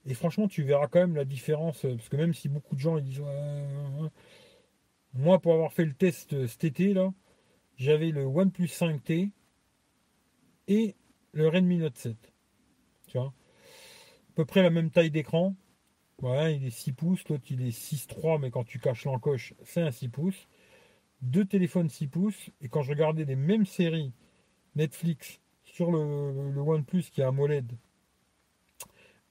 Et 0.05 0.13
franchement, 0.13 0.47
tu 0.47 0.63
verras 0.63 0.88
quand 0.88 0.99
même 0.99 1.15
la 1.15 1.25
différence, 1.25 1.81
parce 1.81 2.09
que 2.09 2.15
même 2.15 2.34
si 2.34 2.47
beaucoup 2.47 2.75
de 2.75 2.80
gens 2.80 2.97
ils 2.97 3.03
disent 3.03 3.21
moi, 5.14 5.40
pour 5.40 5.53
avoir 5.53 5.73
fait 5.73 5.85
le 5.85 5.94
test 5.94 6.48
cet 6.48 6.64
été, 6.64 6.94
là, 6.94 7.14
j'avais 7.77 8.10
le 8.10 8.26
OnePlus 8.26 8.68
5T 8.68 9.31
et 10.68 10.95
le 11.34 11.48
Redmi 11.48 11.77
Note 11.77 11.98
7. 11.98 12.15
Tu 13.07 13.18
vois? 13.18 13.27
À 13.27 14.35
peu 14.35 14.45
près 14.45 14.64
la 14.64 14.69
même 14.69 14.90
taille 14.90 15.11
d'écran. 15.11 15.56
Voilà, 16.19 16.52
il 16.52 16.65
est 16.65 16.69
6 16.69 16.94
pouces, 16.94 17.27
l'autre 17.27 17.44
il 17.49 17.61
est 17.61 17.77
6.3, 17.77 18.40
mais 18.40 18.49
quand 18.49 18.64
tu 18.64 18.80
caches 18.80 19.06
l'encoche, 19.06 19.53
c'est 19.64 19.81
un 19.81 19.91
6 19.91 20.10
pouces. 20.10 20.48
Deux 21.22 21.45
téléphones 21.45 21.90
6 21.90 22.07
pouces, 22.07 22.49
et 22.61 22.69
quand 22.69 22.81
je 22.81 22.91
regardais 22.91 23.26
les 23.26 23.35
mêmes 23.35 23.65
séries 23.65 24.14
Netflix 24.76 25.41
sur 25.64 25.91
le, 25.91 26.60
OnePlus 26.60 27.03
qui 27.11 27.22
est 27.22 27.23
AMOLED 27.23 27.72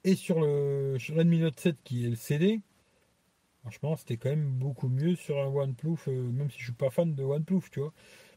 et 0.04 0.16
sur 0.16 0.40
le 0.40 0.96
Redmi 1.14 1.38
Note 1.38 1.58
7 1.58 1.76
qui 1.84 2.06
est 2.06 2.10
le 2.10 2.16
CD, 2.16 2.60
Franchement, 3.62 3.96
c'était 3.96 4.16
quand 4.16 4.30
même 4.30 4.58
beaucoup 4.58 4.88
mieux 4.88 5.14
sur 5.14 5.38
un 5.38 5.46
OnePlus, 5.46 5.96
euh, 6.08 6.30
même 6.32 6.50
si 6.50 6.58
je 6.58 6.64
suis 6.64 6.72
pas 6.72 6.90
fan 6.90 7.14
de 7.14 7.22
OnePlus, 7.22 7.62
tu 7.70 7.80
vois. 7.80 7.92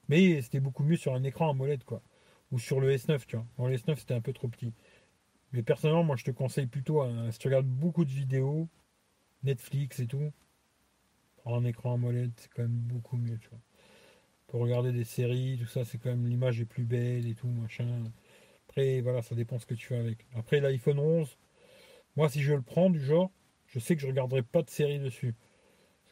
Mais 0.08 0.42
c'était 0.42 0.60
beaucoup 0.60 0.84
mieux 0.84 0.98
sur 0.98 1.14
un 1.16 1.24
écran 1.24 1.50
AMOLED, 1.50 1.84
quoi. 1.84 2.02
Ou 2.52 2.60
sur 2.60 2.80
le 2.80 2.92
S9, 2.92 3.26
tu 3.26 3.36
vois. 3.36 3.46
Bon, 3.58 3.68
le 3.68 3.76
S9, 3.76 3.98
c'était 3.98 4.14
un 4.14 4.22
peu 4.22 4.34
trop 4.34 4.48
petit. 4.48 4.74
Mais 5.52 5.64
personnellement, 5.64 6.04
moi, 6.04 6.16
je 6.16 6.24
te 6.26 6.32
conseille 6.32 6.68
plutôt, 6.68 7.04
si 7.32 7.40
tu 7.40 7.48
regardes 7.48 7.68
beaucoup 7.68 8.06
de 8.06 8.12
vidéos, 8.12 8.70
Netflix 9.44 10.00
et 10.00 10.08
tout, 10.08 10.32
prendre 11.38 11.58
un 11.58 11.66
écran 11.66 11.96
AMOLED, 11.96 12.32
c'est 12.38 12.50
quand 12.54 12.64
même 12.64 12.72
beaucoup 12.72 13.18
mieux, 13.18 13.38
tu 13.40 13.50
vois. 13.50 13.60
Pour 14.48 14.62
regarder 14.62 14.92
des 14.92 15.06
séries, 15.06 15.58
tout 15.60 15.68
ça, 15.68 15.86
c'est 15.86 15.98
quand 15.98 16.10
même 16.10 16.28
l'image 16.28 16.62
est 16.62 16.66
plus 16.66 16.84
belle 16.86 17.28
et 17.28 17.36
tout, 17.36 17.48
machin. 17.48 18.04
Après, 18.70 19.02
voilà, 19.02 19.22
ça 19.22 19.36
dépend 19.36 19.60
ce 19.60 19.66
que 19.66 19.74
tu 19.74 19.88
fais 19.88 19.98
avec. 19.98 20.26
Après, 20.36 20.60
l'iPhone 20.60 21.00
11, 21.00 21.38
moi, 22.16 22.30
si 22.30 22.42
je 22.42 22.54
le 22.54 22.62
prends, 22.62 22.90
du 22.90 23.00
genre, 23.00 23.32
je 23.76 23.82
sais 23.82 23.96
que 23.96 24.02
je 24.02 24.08
regarderai 24.08 24.42
pas 24.42 24.62
de 24.62 24.70
série 24.70 25.00
dessus. 25.00 25.36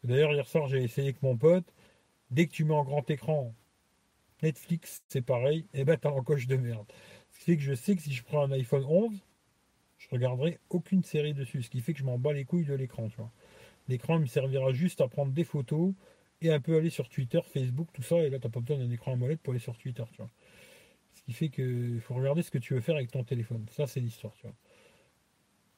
d'ailleurs, 0.03 0.33
hier 0.33 0.45
soir, 0.45 0.67
j'ai 0.67 0.83
essayé 0.83 1.07
avec 1.07 1.23
mon 1.23 1.37
pote. 1.37 1.63
Dès 2.29 2.45
que 2.45 2.51
tu 2.51 2.65
mets 2.65 2.73
en 2.73 2.83
grand 2.83 3.09
écran 3.09 3.55
Netflix, 4.41 5.01
c'est 5.07 5.21
pareil, 5.21 5.65
et 5.73 5.85
ben 5.85 5.97
t'as 5.97 6.11
coche 6.23 6.47
de 6.47 6.57
merde. 6.57 6.85
Ce 7.31 7.39
qui 7.39 7.45
fait 7.45 7.55
que 7.55 7.63
je 7.63 7.73
sais 7.73 7.95
que 7.95 8.01
si 8.01 8.11
je 8.11 8.21
prends 8.21 8.43
un 8.43 8.51
iPhone 8.51 8.83
11, 8.83 9.13
je 9.97 10.07
regarderai 10.11 10.59
aucune 10.69 11.05
série 11.05 11.33
dessus. 11.33 11.63
Ce 11.63 11.69
qui 11.69 11.79
fait 11.79 11.93
que 11.93 11.99
je 11.99 12.03
m'en 12.03 12.17
bats 12.17 12.33
les 12.33 12.43
couilles 12.43 12.65
de 12.65 12.73
l'écran. 12.73 13.07
L'écran 13.87 14.19
me 14.19 14.25
servira 14.25 14.73
juste 14.73 14.99
à 14.99 15.07
prendre 15.07 15.31
des 15.31 15.45
photos 15.45 15.93
et 16.41 16.51
un 16.51 16.59
peu 16.59 16.75
aller 16.75 16.89
sur 16.89 17.07
Twitter, 17.07 17.39
Facebook, 17.41 17.87
tout 17.93 18.03
ça. 18.03 18.17
Et 18.17 18.29
là, 18.29 18.39
t'as 18.39 18.49
pas 18.49 18.59
besoin 18.59 18.77
d'un 18.77 18.91
écran 18.91 19.13
AMOLED 19.13 19.39
pour 19.39 19.53
aller 19.53 19.61
sur 19.61 19.77
Twitter, 19.77 20.03
tu 20.11 20.17
vois. 20.17 20.29
Ce 21.13 21.21
qui 21.21 21.31
fait 21.31 21.47
qu'il 21.47 22.01
faut 22.01 22.15
regarder 22.15 22.41
ce 22.41 22.51
que 22.51 22.57
tu 22.57 22.73
veux 22.73 22.81
faire 22.81 22.95
avec 22.95 23.09
ton 23.09 23.23
téléphone. 23.23 23.65
Ça, 23.71 23.87
c'est 23.87 24.01
l'histoire. 24.01 24.33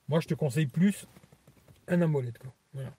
Moi, 0.08 0.20
je 0.20 0.28
te 0.28 0.34
conseille 0.34 0.66
plus 0.66 1.06
un 1.88 2.02
AMOLED. 2.02 2.38
Quoi. 2.38 2.54
Voilà. 2.74 2.94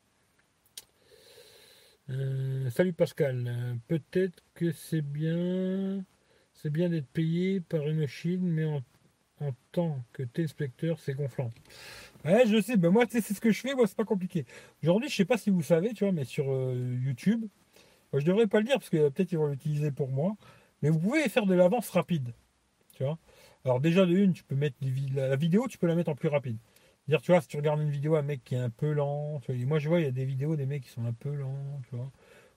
Euh, 2.11 2.71
salut 2.71 2.93
Pascal. 2.93 3.79
Peut-être 3.89 4.43
que 4.55 4.73
c'est 4.73 5.03
bien, 5.03 6.05
c'est 6.53 6.71
bien 6.71 6.89
d'être 6.89 7.09
payé 7.09 7.61
par 7.61 7.89
une 7.89 8.07
Chine, 8.07 8.43
mais 8.43 8.65
en, 8.65 8.83
tant 9.73 10.03
que 10.13 10.23
téléspectateur, 10.23 10.99
c'est 11.01 11.15
gonflant. 11.15 11.51
Ouais, 12.25 12.47
je 12.47 12.61
sais. 12.61 12.77
Ben 12.77 12.91
moi, 12.91 13.05
c'est 13.09 13.21
ce 13.21 13.41
que 13.41 13.51
je 13.51 13.61
fais. 13.61 13.75
Moi, 13.75 13.87
c'est 13.87 13.97
pas 13.97 14.05
compliqué. 14.05 14.47
Aujourd'hui, 14.83 15.11
je 15.11 15.17
sais 15.17 15.25
pas 15.25 15.37
si 15.37 15.51
vous 15.51 15.63
savez, 15.63 15.93
tu 15.93 16.05
vois, 16.05 16.13
mais 16.13 16.25
sur 16.25 16.51
euh, 16.51 16.97
YouTube, 17.03 17.47
je 18.15 18.25
devrais 18.25 18.47
pas 18.47 18.61
le 18.61 18.65
dire 18.65 18.79
parce 18.79 18.89
que 18.89 19.09
peut-être 19.09 19.33
ils 19.33 19.39
vont 19.39 19.49
l'utiliser 19.49 19.91
pour 19.91 20.09
moi. 20.09 20.37
Mais 20.83 20.91
vous 20.91 20.99
pouvez 20.99 21.29
faire 21.29 21.47
de 21.47 21.55
l'avance 21.55 21.91
rapide. 21.91 22.33
Tu 22.95 23.05
vois. 23.05 23.19
Alors 23.65 23.81
déjà 23.81 24.07
de 24.07 24.17
une, 24.17 24.33
tu 24.33 24.45
peux 24.45 24.55
mettre 24.55 24.77
la 25.15 25.37
vidéo, 25.37 25.67
tu 25.69 25.77
peux 25.77 25.87
la 25.87 25.97
mettre 25.97 26.11
en 26.11 26.15
plus 26.15 26.29
rapide. 26.29 26.57
Dire, 27.09 27.23
tu 27.23 27.31
vois, 27.33 27.41
si 27.41 27.49
tu 27.49 27.57
regardes 27.57 27.81
une 27.81 27.91
vidéo, 27.91 28.17
un 28.17 28.23
mec 28.23 28.43
qui 28.45 28.55
est 28.57 28.59
un 28.59 28.71
peu 28.71 28.93
lent, 28.93 29.41
moi 29.67 29.79
je 29.79 29.89
vois, 29.89 30.01
il 30.01 30.05
y 30.05 30.09
a 30.09 30.11
des 30.13 30.25
vidéos 30.25 30.57
des 30.57 30.67
mecs 30.67 30.83
qui 30.85 30.91
sont 30.91 31.05
un 31.05 31.13
peu 31.13 31.33
lents, 31.35 31.81
tu 31.89 31.97
vois. 31.97 32.11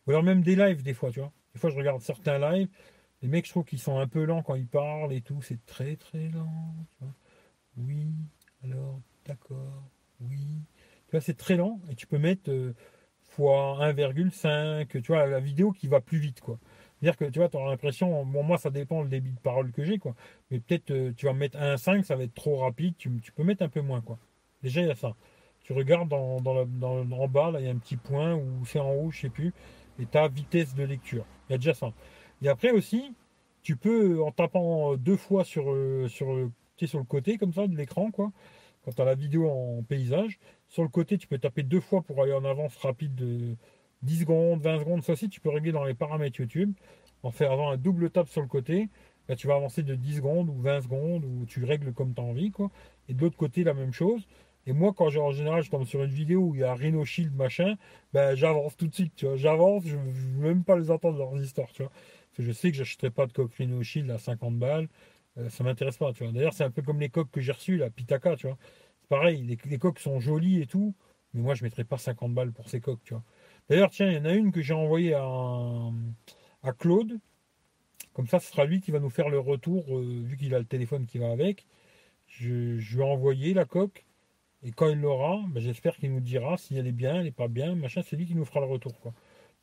Ou 0.07 0.11
alors 0.11 0.23
même 0.23 0.41
des 0.41 0.55
lives, 0.55 0.81
des 0.83 0.93
fois, 0.95 1.11
tu 1.11 1.19
vois. 1.19 1.31
Des 1.53 1.59
fois, 1.59 1.69
je 1.69 1.75
regarde 1.77 2.01
certains 2.01 2.39
lives, 2.39 2.69
les 3.21 3.27
mecs, 3.27 3.45
je 3.45 3.51
trouve 3.51 3.65
qu'ils 3.65 3.79
sont 3.79 3.99
un 3.99 4.07
peu 4.07 4.23
lents 4.25 4.41
quand 4.43 4.55
ils 4.55 4.67
parlent 4.67 5.13
et 5.13 5.21
tout, 5.21 5.41
c'est 5.41 5.63
très 5.65 5.95
très 5.97 6.29
lent, 6.29 6.75
tu 6.91 6.97
vois. 7.01 7.13
Oui, 7.77 8.07
alors, 8.63 9.01
d'accord, 9.25 9.83
oui. 10.21 10.63
Tu 11.07 11.11
vois, 11.11 11.21
c'est 11.21 11.37
très 11.37 11.55
lent 11.57 11.79
et 11.91 11.95
tu 11.95 12.07
peux 12.07 12.17
mettre 12.19 12.51
euh, 12.51 12.73
fois 13.29 13.77
1,5, 13.85 14.87
tu 15.01 15.11
vois, 15.13 15.27
la 15.27 15.39
vidéo 15.39 15.71
qui 15.71 15.87
va 15.87 16.01
plus 16.01 16.19
vite, 16.19 16.41
quoi. 16.41 16.59
C'est-à-dire 17.01 17.17
que 17.17 17.25
tu 17.25 17.39
vois, 17.39 17.49
tu 17.49 17.57
auras 17.57 17.69
l'impression, 17.71 18.25
bon, 18.25 18.43
moi 18.43 18.57
ça 18.57 18.69
dépend 18.71 19.03
le 19.03 19.09
débit 19.09 19.31
de 19.31 19.39
parole 19.39 19.71
que 19.71 19.83
j'ai, 19.85 19.99
quoi. 19.99 20.15
Mais 20.51 20.59
peut-être 20.59 20.91
euh, 20.91 21.13
tu 21.15 21.25
vas 21.27 21.33
mettre 21.33 21.57
1,5, 21.57 22.03
ça 22.05 22.15
va 22.15 22.23
être 22.23 22.33
trop 22.33 22.57
rapide, 22.57 22.95
tu, 22.97 23.11
tu 23.21 23.31
peux 23.31 23.43
mettre 23.43 23.63
un 23.63 23.69
peu 23.69 23.81
moins, 23.81 24.01
quoi. 24.01 24.19
Déjà, 24.63 24.81
il 24.81 24.87
y 24.87 24.91
a 24.91 24.95
ça. 24.95 25.15
Tu 25.61 25.73
regardes 25.73 26.09
dans, 26.09 26.37
en 26.37 27.27
bas, 27.27 27.51
là, 27.51 27.59
il 27.59 27.65
y 27.65 27.69
a 27.69 27.71
un 27.71 27.77
petit 27.77 27.97
point, 27.97 28.35
ou 28.35 28.65
c'est 28.65 28.79
en 28.79 28.91
haut, 28.91 29.11
je 29.11 29.21
sais 29.21 29.29
plus, 29.29 29.53
et 29.99 30.05
ta 30.05 30.27
vitesse 30.27 30.73
de 30.73 30.83
lecture. 30.83 31.25
Il 31.47 31.53
y 31.53 31.55
a 31.55 31.57
déjà 31.57 31.73
ça. 31.73 31.91
Et 32.41 32.49
après 32.49 32.71
aussi, 32.71 33.13
tu 33.61 33.75
peux, 33.75 34.21
en 34.23 34.31
tapant 34.31 34.95
deux 34.95 35.17
fois 35.17 35.43
sur, 35.43 35.71
euh, 35.71 36.07
sur, 36.07 36.49
sur 36.77 36.99
le 36.99 37.05
côté, 37.05 37.37
comme 37.37 37.53
ça, 37.53 37.67
de 37.67 37.75
l'écran, 37.75 38.09
quoi, 38.11 38.31
quand 38.83 38.91
tu 38.93 39.01
as 39.01 39.05
la 39.05 39.15
vidéo 39.15 39.49
en 39.49 39.83
paysage, 39.83 40.39
sur 40.67 40.83
le 40.83 40.89
côté, 40.89 41.17
tu 41.17 41.27
peux 41.27 41.37
taper 41.37 41.63
deux 41.63 41.81
fois 41.81 42.01
pour 42.01 42.21
aller 42.23 42.33
en 42.33 42.45
avance 42.45 42.75
rapide 42.77 43.15
de 43.15 43.55
10 44.03 44.21
secondes, 44.21 44.61
20 44.61 44.79
secondes. 44.79 45.03
Ça 45.03 45.13
aussi, 45.13 45.29
tu 45.29 45.41
peux 45.41 45.49
régler 45.49 45.71
dans 45.71 45.83
les 45.83 45.93
paramètres 45.93 46.39
YouTube. 46.39 46.73
En 47.21 47.31
faisant 47.31 47.69
un 47.69 47.77
double 47.77 48.09
tap 48.09 48.29
sur 48.29 48.41
le 48.41 48.47
côté, 48.47 48.89
tu 49.37 49.47
vas 49.47 49.55
avancer 49.55 49.83
de 49.83 49.95
10 49.95 50.17
secondes 50.17 50.49
ou 50.49 50.61
20 50.61 50.81
secondes, 50.81 51.25
ou 51.25 51.45
tu 51.45 51.63
règles 51.65 51.93
comme 51.93 52.13
tu 52.13 52.21
as 52.21 52.23
envie. 52.23 52.51
Quoi. 52.51 52.71
Et 53.09 53.13
de 53.13 53.21
l'autre 53.21 53.37
côté, 53.37 53.63
la 53.63 53.73
même 53.73 53.93
chose. 53.93 54.25
Et 54.69 54.73
moi, 54.73 54.93
quand 54.95 55.07
en 55.07 55.31
général, 55.31 55.63
je 55.63 55.71
tombe 55.71 55.87
sur 55.87 56.03
une 56.03 56.11
vidéo 56.11 56.41
où 56.41 56.53
il 56.53 56.61
y 56.61 56.63
a 56.63 56.75
Rhino 56.75 57.03
Shield, 57.03 57.35
machin, 57.35 57.75
ben, 58.13 58.35
j'avance 58.35 58.77
tout 58.77 58.85
de 58.87 58.93
suite, 58.93 59.13
tu 59.15 59.25
vois. 59.25 59.35
J'avance, 59.35 59.83
je 59.83 59.97
ne 59.97 60.01
veux 60.03 60.47
même 60.47 60.63
pas 60.63 60.77
les 60.77 60.91
entendre 60.91 61.17
leurs 61.17 61.35
histoires, 61.41 61.71
tu 61.71 61.81
vois. 61.81 61.91
Parce 61.91 62.37
que 62.37 62.43
je 62.43 62.51
sais 62.51 62.69
que 62.69 62.77
j'achèterai 62.77 63.09
pas 63.09 63.25
de 63.25 63.33
coque 63.33 63.55
Rhino 63.55 63.81
Shield 63.81 64.11
à 64.11 64.19
50 64.19 64.59
balles. 64.59 64.87
Euh, 65.39 65.49
ça 65.49 65.63
m'intéresse 65.63 65.97
pas, 65.97 66.13
tu 66.13 66.23
vois. 66.23 66.31
D'ailleurs, 66.31 66.53
c'est 66.53 66.63
un 66.63 66.69
peu 66.69 66.83
comme 66.83 66.99
les 66.99 67.09
coques 67.09 67.31
que 67.31 67.41
j'ai 67.41 67.51
reçues, 67.51 67.77
la 67.77 67.89
Pitaka, 67.89 68.35
tu 68.35 68.45
vois. 68.45 68.59
C'est 69.01 69.09
pareil, 69.09 69.41
les, 69.41 69.79
coques 69.79 69.97
sont 69.97 70.19
jolies 70.19 70.61
et 70.61 70.67
tout, 70.67 70.93
mais 71.33 71.41
moi, 71.41 71.55
je 71.55 71.63
mettrais 71.63 71.83
pas 71.83 71.97
50 71.97 72.35
balles 72.35 72.51
pour 72.51 72.69
ces 72.69 72.79
coques, 72.79 73.03
tu 73.03 73.15
vois. 73.15 73.23
D'ailleurs, 73.69 73.89
tiens, 73.89 74.07
il 74.07 74.17
y 74.17 74.19
en 74.19 74.25
a 74.25 74.33
une 74.33 74.51
que 74.51 74.61
j'ai 74.61 74.75
envoyée 74.75 75.15
à, 75.15 75.25
à 76.61 76.73
Claude. 76.73 77.19
Comme 78.13 78.27
ça, 78.27 78.39
ce 78.39 78.51
sera 78.51 78.65
lui 78.65 78.81
qui 78.81 78.91
va 78.91 78.99
nous 78.99 79.09
faire 79.09 79.29
le 79.29 79.39
retour, 79.39 79.97
euh, 79.97 80.21
vu 80.23 80.37
qu'il 80.37 80.53
a 80.53 80.59
le 80.59 80.65
téléphone 80.65 81.07
qui 81.07 81.17
va 81.17 81.31
avec. 81.31 81.65
Je, 82.27 82.77
je 82.77 83.01
lui 83.33 83.53
la 83.55 83.65
coque. 83.65 84.05
Et 84.63 84.71
quand 84.71 84.89
il 84.89 84.99
l'aura, 84.99 85.41
ben, 85.49 85.61
j'espère 85.61 85.95
qu'il 85.97 86.11
nous 86.13 86.19
dira 86.19 86.57
si 86.57 86.77
elle 86.77 86.87
est 86.87 86.91
bien, 86.91 87.15
elle 87.15 87.23
n'est 87.23 87.31
pas 87.31 87.47
bien, 87.47 87.75
machin, 87.75 88.01
c'est 88.03 88.15
lui 88.15 88.25
qui 88.25 88.35
nous 88.35 88.45
fera 88.45 88.59
le 88.59 88.65
retour. 88.67 88.99
Quoi. 88.99 89.13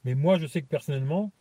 Mais 0.05 0.15
moi, 0.15 0.39
je 0.39 0.47
sais 0.47 0.63
que 0.63 0.67
personnellement, 0.67 1.33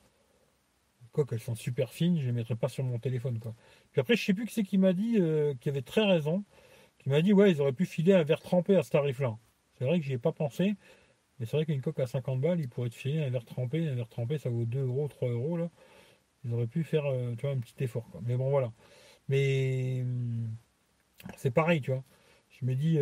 quoi 1.11 1.25
qu'elles 1.25 1.39
sont 1.39 1.55
super 1.55 1.91
fines, 1.91 2.17
je 2.17 2.23
ne 2.23 2.27
les 2.27 2.33
mettrai 2.33 2.55
pas 2.55 2.69
sur 2.69 2.83
mon 2.83 2.99
téléphone. 2.99 3.39
Quoi. 3.39 3.55
Puis 3.91 4.01
après, 4.01 4.15
je 4.15 4.25
sais 4.25 4.33
plus 4.33 4.45
qui 4.45 4.53
c'est 4.53 4.63
qui 4.63 4.77
m'a 4.77 4.93
dit, 4.93 5.17
euh, 5.19 5.53
qui 5.61 5.69
avait 5.69 5.81
très 5.81 6.05
raison, 6.05 6.43
qui 6.99 7.09
m'a 7.09 7.21
dit, 7.21 7.33
ouais, 7.33 7.51
ils 7.51 7.61
auraient 7.61 7.73
pu 7.73 7.85
filer 7.85 8.13
un 8.13 8.23
verre 8.23 8.41
trempé 8.41 8.75
à 8.75 8.83
ce 8.83 8.91
tarif-là. 8.91 9.37
C'est 9.77 9.85
vrai 9.85 9.99
que 9.99 10.05
j'y 10.05 10.13
ai 10.13 10.17
pas 10.17 10.33
pensé, 10.33 10.75
mais 11.39 11.45
c'est 11.45 11.57
vrai 11.57 11.65
qu'une 11.65 11.81
coque 11.81 11.99
à 11.99 12.07
50 12.07 12.41
balles, 12.41 12.59
ils 12.59 12.69
pourraient 12.69 12.89
te 12.89 12.95
filer 12.95 13.23
un 13.23 13.29
verre 13.29 13.45
trempé. 13.45 13.87
Un 13.87 13.95
verre 13.95 14.09
trempé, 14.09 14.37
ça 14.37 14.49
vaut 14.49 14.65
2 14.65 14.81
euros, 14.85 15.07
3 15.07 15.29
euros. 15.29 15.57
Là. 15.57 15.69
Ils 16.45 16.53
auraient 16.53 16.67
pu 16.67 16.83
faire 16.83 17.05
euh, 17.07 17.35
tu 17.35 17.43
vois, 17.47 17.51
un 17.55 17.59
petit 17.59 17.83
effort. 17.83 18.09
Quoi. 18.11 18.21
Mais 18.25 18.37
bon, 18.37 18.49
voilà. 18.49 18.71
Mais 19.29 20.01
hum, 20.03 20.55
c'est 21.37 21.51
pareil, 21.51 21.81
tu 21.81 21.91
vois. 21.91 22.03
Je 22.61 22.65
me 22.65 22.75
dis, 22.75 22.97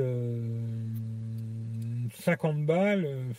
50 2.23 2.55
euh, 2.55 2.65
balles. 2.65 3.05
Euh, 3.05 3.31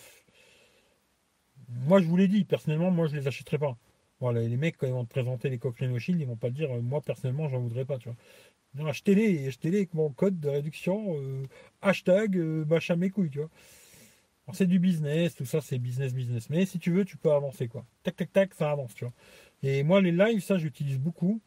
moi, 1.87 2.01
je 2.01 2.07
vous 2.07 2.17
l'ai 2.17 2.29
dit, 2.29 2.45
personnellement, 2.45 2.91
moi, 2.91 3.07
je 3.07 3.17
les 3.17 3.27
achèterai 3.27 3.59
pas. 3.59 3.77
Voilà, 4.21 4.41
les 4.41 4.57
mecs, 4.57 4.77
quand 4.77 4.87
ils 4.87 4.93
vont 4.93 5.05
te 5.05 5.11
présenter 5.11 5.51
les 5.51 5.59
coques 5.59 5.79
Shield, 5.99 6.21
ils 6.21 6.27
vont 6.27 6.37
pas 6.37 6.51
dire, 6.51 6.71
moi 6.83 7.01
personnellement, 7.01 7.49
j'en 7.49 7.59
voudrais 7.59 7.85
pas, 7.85 7.99
tu 7.99 8.09
vois. 8.09 8.89
achetez-les, 8.89 9.49
achetez-les 9.49 9.79
avec 9.79 9.95
mon 9.95 10.11
code 10.11 10.39
de 10.39 10.49
réduction, 10.49 11.17
hashtag, 11.83 12.37
machin 12.37 12.97
mes 12.97 13.11
couilles, 13.11 13.31
tu 13.31 13.39
vois. 13.39 13.51
c'est 14.53 14.67
du 14.67 14.79
business, 14.79 15.35
tout 15.35 15.45
ça, 15.45 15.61
c'est 15.61 15.79
business, 15.79 16.15
business. 16.15 16.49
Mais 16.49 16.65
si 16.65 16.79
tu 16.79 16.93
veux, 16.93 17.05
tu 17.05 17.17
peux 17.17 17.33
avancer, 17.33 17.67
quoi. 17.69 17.85
Tac, 18.05 18.17
tac, 18.17 18.33
tac, 18.33 18.55
ça 18.55 18.71
avance, 18.71 18.95
tu 18.95 19.05
vois. 19.05 19.13
Et 19.65 19.83
moi, 19.83 20.01
les 20.01 20.13
lives, 20.13 20.43
ça, 20.43 20.59
j'utilise 20.59 20.99
beaucoup. 20.99 21.41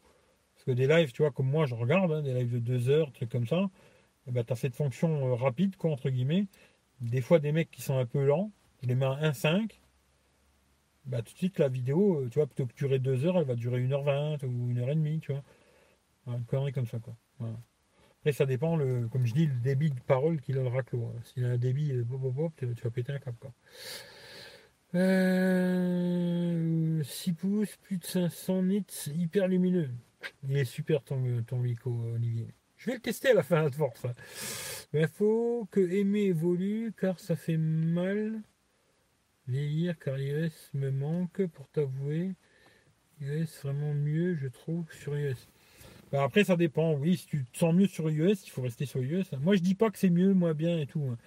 Parce 0.54 0.64
que 0.64 0.70
des 0.72 0.88
lives, 0.88 1.12
tu 1.12 1.22
vois, 1.22 1.30
comme 1.30 1.48
moi, 1.48 1.66
je 1.66 1.74
regarde, 1.74 2.12
hein, 2.12 2.22
des 2.22 2.34
lives 2.34 2.52
de 2.52 2.58
deux 2.58 2.90
heures, 2.90 3.12
trucs 3.12 3.30
comme 3.30 3.46
ça. 3.46 3.70
Eh 4.28 4.32
ben, 4.32 4.44
tu 4.44 4.52
as 4.52 4.56
cette 4.56 4.74
fonction 4.74 5.34
rapide, 5.36 5.76
quoi, 5.76 5.90
entre 5.90 6.10
guillemets. 6.10 6.46
Des 7.00 7.20
fois, 7.20 7.38
des 7.38 7.52
mecs 7.52 7.70
qui 7.70 7.82
sont 7.82 7.98
un 7.98 8.06
peu 8.06 8.24
lents, 8.24 8.50
je 8.82 8.88
les 8.88 8.94
mets 8.94 9.06
à 9.06 9.30
1.5 9.30 9.80
bah, 11.08 11.22
tout 11.22 11.32
de 11.32 11.38
suite, 11.38 11.58
la 11.58 11.68
vidéo, 11.68 12.20
euh, 12.20 12.28
tu 12.28 12.38
vois, 12.38 12.46
plutôt 12.46 12.66
que 12.66 12.74
durer 12.74 12.98
2 12.98 13.24
heures, 13.24 13.38
elle 13.38 13.46
va 13.46 13.54
durer 13.54 13.80
1h20 13.80 14.44
ou 14.44 14.72
1h30, 14.72 15.20
tu 15.20 15.32
vois. 15.32 15.42
Une 16.26 16.44
connerie 16.44 16.72
comme 16.72 16.86
ça, 16.86 16.98
quoi. 16.98 17.16
Après, 18.20 18.32
ça 18.32 18.44
dépend, 18.44 18.76
le, 18.76 19.08
comme 19.08 19.24
je 19.24 19.32
dis, 19.32 19.46
le 19.46 19.54
débit 19.54 19.90
de 19.90 20.00
parole 20.00 20.40
qu'il 20.40 20.58
a 20.58 20.62
le 20.62 20.68
raclo. 20.68 21.06
Hein. 21.06 21.20
S'il 21.24 21.46
a 21.46 21.48
un 21.48 21.56
débit, 21.56 21.92
euh, 21.92 22.04
tu 22.56 22.84
vas 22.84 22.90
péter 22.90 23.12
un 23.12 23.18
câble, 23.18 23.38
quoi. 23.38 23.52
6 24.92 24.98
euh, 24.98 27.02
pouces, 27.38 27.76
plus 27.76 27.98
de 27.98 28.04
500 28.04 28.62
nits, 28.64 28.84
hyper 29.14 29.48
lumineux. 29.48 29.90
Il 30.46 30.56
est 30.58 30.64
super 30.64 31.02
ton, 31.02 31.42
ton 31.46 31.60
Olivier. 31.60 32.48
Je 32.78 32.86
vais 32.86 32.94
le 32.94 33.00
tester 33.00 33.30
à 33.30 33.34
la 33.34 33.42
fin 33.42 33.68
de 33.68 33.74
force. 33.74 34.04
Hein. 34.04 34.12
Il 34.94 35.08
faut 35.08 35.68
que 35.72 35.80
aimer 35.80 36.26
évolue 36.26 36.92
car 36.98 37.18
ça 37.18 37.34
fait 37.34 37.56
mal 37.56 38.40
vieillir 39.48 39.98
car 39.98 40.18
iOS 40.18 40.52
me 40.74 40.90
manque 40.90 41.44
pour 41.48 41.68
t'avouer. 41.70 42.36
iOS 43.20 43.46
vraiment 43.64 43.94
mieux, 43.94 44.36
je 44.36 44.46
trouve, 44.46 44.84
sur 44.92 45.18
iOS. 45.18 45.34
Après, 46.12 46.44
ça 46.44 46.56
dépend. 46.56 46.94
Oui, 46.94 47.16
si 47.16 47.26
tu 47.26 47.44
te 47.44 47.58
sens 47.58 47.74
mieux 47.74 47.88
sur 47.88 48.08
iOS, 48.08 48.34
il 48.44 48.50
faut 48.50 48.62
rester 48.62 48.86
sur 48.86 49.02
iOS. 49.02 49.24
Moi, 49.40 49.56
je 49.56 49.60
dis 49.60 49.74
pas 49.74 49.90
que 49.90 49.98
c'est 49.98 50.08
mieux, 50.08 50.32
moi 50.32 50.54
bien 50.54 50.78
et 50.78 50.86
tout. 50.86 51.02
Hein. 51.10 51.18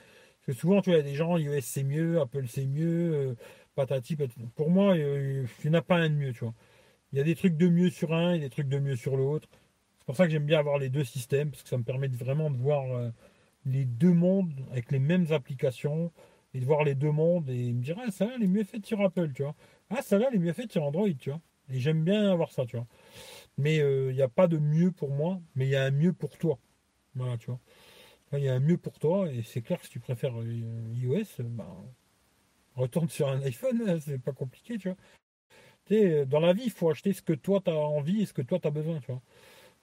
Parce 0.45 0.57
que 0.57 0.61
souvent, 0.61 0.81
tu 0.81 0.91
vois, 0.91 1.01
des 1.01 1.15
gens, 1.15 1.37
iOS 1.37 1.59
c'est 1.61 1.83
mieux, 1.83 2.21
Apple 2.21 2.45
c'est 2.47 2.65
mieux, 2.65 3.13
euh, 3.13 3.35
patati, 3.75 4.15
patati. 4.15 4.39
Pour 4.55 4.69
moi, 4.69 4.95
il 4.97 5.45
n'y 5.65 5.69
en 5.69 5.73
a 5.73 5.81
pas 5.81 5.97
un 5.97 6.09
de 6.09 6.15
mieux, 6.15 6.31
tu 6.31 6.45
vois. 6.45 6.53
Il 7.11 7.17
y 7.17 7.21
a 7.21 7.25
des 7.25 7.35
trucs 7.35 7.57
de 7.57 7.67
mieux 7.67 7.89
sur 7.89 8.13
un 8.13 8.33
et 8.35 8.39
des 8.39 8.49
trucs 8.49 8.69
de 8.69 8.79
mieux 8.79 8.95
sur 8.95 9.17
l'autre. 9.17 9.49
C'est 10.11 10.15
pour 10.15 10.17
ça 10.17 10.25
que 10.25 10.31
j'aime 10.33 10.45
bien 10.45 10.59
avoir 10.59 10.77
les 10.77 10.89
deux 10.89 11.05
systèmes, 11.05 11.51
parce 11.51 11.63
que 11.63 11.69
ça 11.69 11.77
me 11.77 11.83
permet 11.83 12.09
vraiment 12.09 12.51
de 12.51 12.57
voir 12.57 12.83
euh, 12.91 13.11
les 13.65 13.85
deux 13.85 14.11
mondes 14.11 14.51
avec 14.69 14.91
les 14.91 14.99
mêmes 14.99 15.31
applications, 15.31 16.11
et 16.53 16.59
de 16.59 16.65
voir 16.65 16.83
les 16.83 16.95
deux 16.95 17.11
mondes 17.11 17.49
et 17.49 17.71
me 17.71 17.81
dire 17.81 17.97
ah 18.05 18.11
ça 18.11 18.25
là 18.25 18.33
elle 18.35 18.43
est 18.43 18.47
mieux 18.47 18.65
faite 18.65 18.85
sur 18.85 19.01
Apple 19.01 19.31
tu 19.33 19.43
vois. 19.43 19.55
Ah 19.89 20.01
ça 20.01 20.17
là 20.17 20.27
elle 20.29 20.35
est 20.35 20.39
mieux 20.39 20.51
faite 20.51 20.69
sur 20.69 20.83
Android 20.83 21.07
tu 21.17 21.29
vois. 21.29 21.39
Et 21.69 21.79
j'aime 21.79 22.03
bien 22.03 22.29
avoir 22.29 22.51
ça 22.51 22.65
tu 22.65 22.75
vois. 22.75 22.87
Mais 23.57 23.79
euh, 23.79 24.11
il 24.11 24.15
n'y 24.15 24.21
a 24.21 24.27
pas 24.27 24.47
de 24.47 24.57
mieux 24.57 24.91
pour 24.91 25.11
moi 25.11 25.39
mais 25.55 25.65
il 25.65 25.69
y 25.69 25.77
a 25.77 25.83
un 25.85 25.91
mieux 25.91 26.11
pour 26.11 26.37
toi. 26.37 26.59
Voilà 27.15 27.37
tu 27.37 27.47
vois. 27.47 27.59
Il 28.33 28.43
y 28.43 28.49
a 28.49 28.53
un 28.53 28.59
mieux 28.59 28.77
pour 28.77 28.99
toi 28.99 29.31
et 29.31 29.43
c'est 29.43 29.61
clair 29.61 29.79
que 29.79 29.85
si 29.85 29.91
tu 29.91 30.01
préfères 30.01 30.37
euh, 30.37 30.93
iOS 30.93 31.23
bah, 31.39 31.73
retourne 32.75 33.07
sur 33.07 33.29
un 33.29 33.41
iPhone 33.43 33.81
hein, 33.87 33.99
c'est 34.01 34.19
pas 34.19 34.33
compliqué 34.33 34.77
tu 34.77 34.89
vois. 34.89 34.97
Tu 35.85 36.25
dans 36.25 36.41
la 36.41 36.51
vie 36.51 36.63
il 36.65 36.71
faut 36.71 36.89
acheter 36.89 37.13
ce 37.13 37.21
que 37.21 37.33
toi 37.33 37.61
tu 37.63 37.71
as 37.71 37.75
envie 37.75 38.23
et 38.23 38.25
ce 38.25 38.33
que 38.33 38.41
toi 38.41 38.59
tu 38.59 38.67
as 38.67 38.71
besoin 38.71 38.99
tu 38.99 39.11
vois 39.11 39.21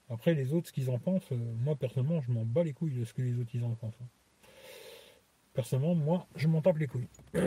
après 0.09 0.33
les 0.33 0.53
autres 0.53 0.67
ce 0.67 0.73
qu'ils 0.73 0.89
en 0.89 0.99
pensent 0.99 1.31
euh, 1.31 1.37
moi 1.63 1.75
personnellement 1.75 2.21
je 2.21 2.31
m'en 2.31 2.45
bats 2.45 2.63
les 2.63 2.73
couilles 2.73 2.93
de 2.93 3.05
ce 3.05 3.13
que 3.13 3.21
les 3.21 3.39
autres 3.39 3.51
ils 3.53 3.63
en 3.63 3.75
pensent 3.75 3.97
hein. 4.01 4.07
Personnellement, 5.53 5.95
moi, 5.95 6.27
je 6.35 6.47
m'en 6.47 6.61
tape 6.61 6.77
les 6.77 6.87
couilles. 6.87 7.09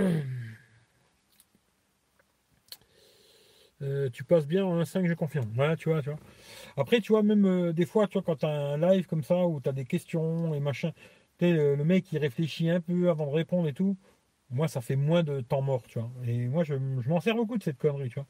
Euh, 3.80 4.08
tu 4.10 4.22
passes 4.22 4.46
bien 4.46 4.64
en 4.64 4.80
1.5, 4.80 5.08
je 5.08 5.14
confirme. 5.14 5.50
Voilà, 5.56 5.74
tu 5.74 5.88
vois, 5.88 6.00
tu 6.02 6.10
vois. 6.10 6.18
Après, 6.76 7.00
tu 7.00 7.10
vois, 7.10 7.24
même 7.24 7.44
euh, 7.44 7.72
des 7.72 7.84
fois, 7.84 8.06
tu 8.06 8.12
vois, 8.12 8.22
quand 8.22 8.36
tu 8.36 8.46
as 8.46 8.48
un 8.48 8.78
live 8.78 9.06
comme 9.08 9.24
ça 9.24 9.44
où 9.44 9.60
tu 9.60 9.68
as 9.68 9.72
des 9.72 9.84
questions 9.84 10.54
et 10.54 10.60
machin, 10.60 10.92
le, 11.40 11.74
mec 11.82 12.12
il 12.12 12.18
réfléchit 12.18 12.70
un 12.70 12.80
peu 12.80 13.10
avant 13.10 13.26
de 13.26 13.32
répondre 13.32 13.66
et 13.66 13.72
tout. 13.72 13.96
Moi, 14.50 14.68
ça 14.68 14.82
fait 14.82 14.94
moins 14.94 15.24
de 15.24 15.40
temps 15.40 15.62
mort, 15.62 15.82
tu 15.88 15.98
vois. 15.98 16.12
Et 16.24 16.46
moi, 16.46 16.62
je, 16.62 16.74
m'en 16.74 17.20
sers 17.20 17.34
beaucoup 17.34 17.58
de 17.58 17.64
cette 17.64 17.78
connerie, 17.78 18.08
tu 18.08 18.20
vois. 18.20 18.28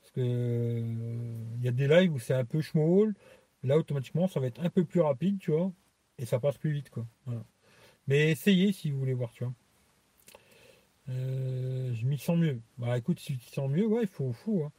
Parce 0.00 0.12
que 0.12 0.22
il 0.22 1.62
y 1.62 1.68
a 1.68 1.72
des 1.72 1.86
lives 1.86 2.14
où 2.14 2.18
c'est 2.18 2.32
un 2.32 2.46
peu 2.46 2.62
schmoll. 2.62 3.14
Là, 3.62 3.76
automatiquement, 3.78 4.28
ça 4.28 4.40
va 4.40 4.46
être 4.46 4.60
un 4.60 4.70
peu 4.70 4.84
plus 4.84 5.00
rapide, 5.00 5.38
tu 5.38 5.50
vois. 5.50 5.72
Et 6.18 6.26
ça 6.26 6.38
passe 6.40 6.58
plus 6.58 6.72
vite, 6.72 6.90
quoi. 6.90 7.06
Voilà. 7.26 7.44
Mais 8.06 8.30
essayez 8.30 8.72
si 8.72 8.90
vous 8.90 8.98
voulez 8.98 9.14
voir, 9.14 9.30
tu 9.32 9.44
vois. 9.44 9.54
Euh, 11.10 11.92
je 11.94 12.06
m'y 12.06 12.18
sens 12.18 12.38
mieux. 12.38 12.60
Bah 12.76 12.98
écoute, 12.98 13.18
si 13.20 13.38
tu 13.38 13.46
te 13.46 13.54
sens 13.54 13.70
mieux, 13.70 13.86
ouais, 13.86 14.02
il 14.02 14.08
faut, 14.08 14.32
faut 14.32 14.64
hein. 14.64 14.72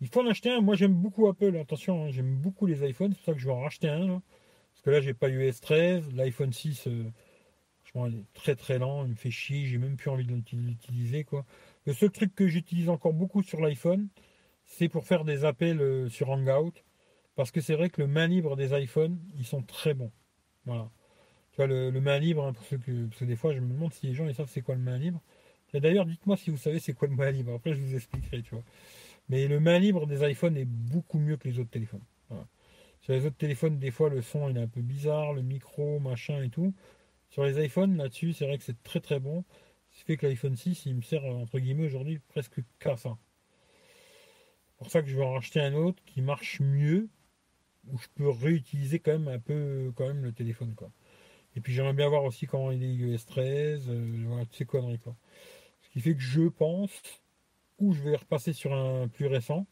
Il 0.00 0.08
faut 0.08 0.20
en 0.20 0.26
acheter 0.26 0.50
un. 0.50 0.60
Moi 0.60 0.74
j'aime 0.76 0.94
beaucoup 0.94 1.28
Apple, 1.28 1.56
attention, 1.56 2.04
hein. 2.04 2.10
j'aime 2.10 2.36
beaucoup 2.36 2.66
les 2.66 2.88
iPhones, 2.88 3.12
c'est 3.12 3.18
pour 3.18 3.24
ça 3.26 3.32
que 3.32 3.38
je 3.38 3.46
vais 3.46 3.52
en 3.52 3.60
racheter 3.60 3.88
un. 3.88 4.22
Parce 4.72 4.82
que 4.84 4.90
là 4.90 5.00
j'ai 5.00 5.14
pas 5.14 5.30
US 5.30 5.60
13, 5.60 6.12
l'iPhone 6.14 6.52
6, 6.52 6.86
euh, 6.88 7.04
il 7.94 8.18
est 8.18 8.32
très 8.34 8.54
très 8.56 8.78
lent, 8.78 9.04
il 9.04 9.12
me 9.12 9.16
fait 9.16 9.30
chier, 9.30 9.64
j'ai 9.64 9.78
même 9.78 9.96
plus 9.96 10.10
envie 10.10 10.26
de 10.26 10.34
l'utiliser 10.52 11.24
quoi. 11.24 11.46
Le 11.86 11.94
seul 11.94 12.10
truc 12.10 12.34
que 12.34 12.46
j'utilise 12.46 12.88
encore 12.90 13.14
beaucoup 13.14 13.42
sur 13.42 13.60
l'iPhone, 13.60 14.08
c'est 14.66 14.88
pour 14.88 15.06
faire 15.06 15.24
des 15.24 15.44
appels 15.44 15.80
euh, 15.80 16.08
sur 16.10 16.30
Hangout. 16.30 16.74
Parce 17.36 17.50
que 17.50 17.60
c'est 17.60 17.74
vrai 17.74 17.90
que 17.90 18.00
le 18.00 18.08
main 18.08 18.26
libre 18.26 18.56
des 18.56 18.72
iPhones, 18.78 19.18
ils 19.38 19.46
sont 19.46 19.62
très 19.62 19.94
bons. 19.94 20.10
Voilà 20.64 20.90
le, 21.64 22.00
main 22.00 22.18
libre, 22.18 22.44
hein, 22.44 22.52
pour 22.52 22.64
ceux 22.66 22.76
que, 22.76 23.06
parce 23.06 23.20
que 23.20 23.24
des 23.24 23.36
fois, 23.36 23.54
je 23.54 23.60
me 23.60 23.72
demande 23.72 23.92
si 23.94 24.06
les 24.06 24.14
gens 24.14 24.26
ils 24.26 24.34
savent 24.34 24.50
c'est 24.50 24.60
quoi 24.60 24.74
le 24.74 24.82
main 24.82 24.98
libre. 24.98 25.22
D'ailleurs, 25.72 26.06
dites-moi 26.06 26.36
si 26.36 26.50
vous 26.50 26.56
savez 26.56 26.78
c'est 26.78 26.92
quoi 26.92 27.08
le 27.08 27.14
main 27.14 27.30
libre. 27.30 27.54
Après, 27.54 27.74
je 27.74 27.80
vous 27.80 27.94
expliquerai, 27.94 28.42
tu 28.42 28.54
vois. 28.54 28.64
Mais 29.28 29.48
le 29.48 29.60
main 29.60 29.78
libre 29.78 30.06
des 30.06 30.28
iPhones 30.28 30.56
est 30.56 30.64
beaucoup 30.64 31.18
mieux 31.18 31.36
que 31.36 31.48
les 31.48 31.58
autres 31.58 31.70
téléphones. 31.70 32.04
Sur 33.00 33.12
les 33.12 33.24
autres 33.24 33.36
téléphones, 33.36 33.78
des 33.78 33.90
fois, 33.90 34.08
le 34.08 34.20
son 34.20 34.54
est 34.54 34.58
un 34.58 34.66
peu 34.66 34.80
bizarre, 34.80 35.32
le 35.32 35.42
micro, 35.42 36.00
machin 36.00 36.42
et 36.42 36.48
tout. 36.48 36.74
Sur 37.30 37.44
les 37.44 37.64
iPhones, 37.64 37.96
là-dessus, 37.96 38.32
c'est 38.32 38.46
vrai 38.46 38.58
que 38.58 38.64
c'est 38.64 38.82
très 38.82 39.00
très 39.00 39.20
bon. 39.20 39.44
Ce 39.92 40.00
qui 40.00 40.04
fait 40.04 40.16
que 40.16 40.26
l'iPhone 40.26 40.56
6, 40.56 40.86
il 40.86 40.96
me 40.96 41.02
sert, 41.02 41.24
entre 41.24 41.58
guillemets, 41.58 41.86
aujourd'hui, 41.86 42.20
presque 42.28 42.60
qu'à 42.78 42.96
ça. 42.96 43.16
C'est 44.70 44.78
pour 44.78 44.90
ça 44.90 45.02
que 45.02 45.08
je 45.08 45.16
vais 45.16 45.24
en 45.24 45.34
racheter 45.34 45.60
un 45.60 45.74
autre 45.74 46.02
qui 46.04 46.20
marche 46.20 46.60
mieux, 46.60 47.08
où 47.88 47.98
je 47.98 48.06
peux 48.14 48.28
réutiliser 48.28 48.98
quand 48.98 49.12
même 49.12 49.28
un 49.28 49.38
peu 49.38 49.92
quand 49.96 50.06
même 50.06 50.24
le 50.24 50.32
téléphone, 50.32 50.74
quoi. 50.74 50.90
Et 51.54 51.60
puis 51.60 51.72
j'aimerais 51.72 51.94
bien 51.94 52.08
voir 52.08 52.24
aussi 52.24 52.46
comment 52.46 52.70
il 52.70 52.82
est 52.84 52.94
US 52.94 53.24
13, 53.26 53.86
euh, 53.88 54.44
toutes 54.44 54.54
ces 54.56 54.66
conneries 54.66 54.98
quoi. 54.98 55.16
Ce 55.82 55.88
qui 55.90 56.00
fait 56.00 56.14
que 56.14 56.20
je 56.20 56.48
pense, 56.48 56.90
ou 57.78 57.94
je 57.94 58.02
vais 58.02 58.16
repasser 58.16 58.52
sur 58.52 58.74
un 58.74 59.08
plus 59.08 59.26
récent, 59.26 59.66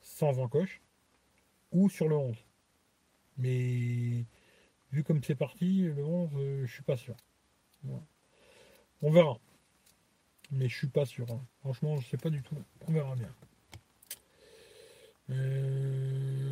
sans 0.00 0.38
encoche, 0.38 0.80
ou 1.72 1.88
sur 1.88 2.08
le 2.08 2.16
11. 2.16 2.36
Mais 3.38 4.24
vu 4.92 5.02
comme 5.04 5.22
c'est 5.22 5.34
parti, 5.34 5.82
le 5.82 6.04
11, 6.04 6.30
euh, 6.36 6.66
je 6.66 6.72
suis 6.72 6.84
pas 6.84 6.96
sûr. 6.96 7.16
On 9.02 9.10
verra. 9.10 9.38
Mais 10.50 10.68
je 10.68 10.76
suis 10.76 10.86
pas 10.86 11.04
sûr. 11.04 11.26
Hein. 11.30 11.44
Franchement, 11.60 11.96
je 11.98 12.08
sais 12.08 12.16
pas 12.16 12.30
du 12.30 12.42
tout. 12.42 12.56
On 12.86 12.92
verra 12.92 13.14
bien. 13.16 13.34
Euh, 15.30 16.43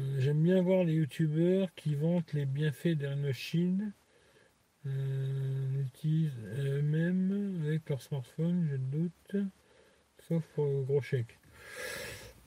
bien 0.43 0.60
voir 0.62 0.85
les 0.85 0.94
youtubeurs 0.94 1.69
qui 1.74 1.94
vantent 1.94 2.32
les 2.32 2.47
bienfaits 2.47 2.97
d'Ernoshield 2.97 3.93
euh, 4.86 5.82
utilisent 5.85 6.39
eux-mêmes 6.59 7.62
avec 7.64 7.89
leur 7.89 8.02
smartphone, 8.02 8.69
je 8.70 8.77
doute, 8.77 9.36
sauf 10.28 10.44
gros 10.56 11.01
chèque. 11.01 11.39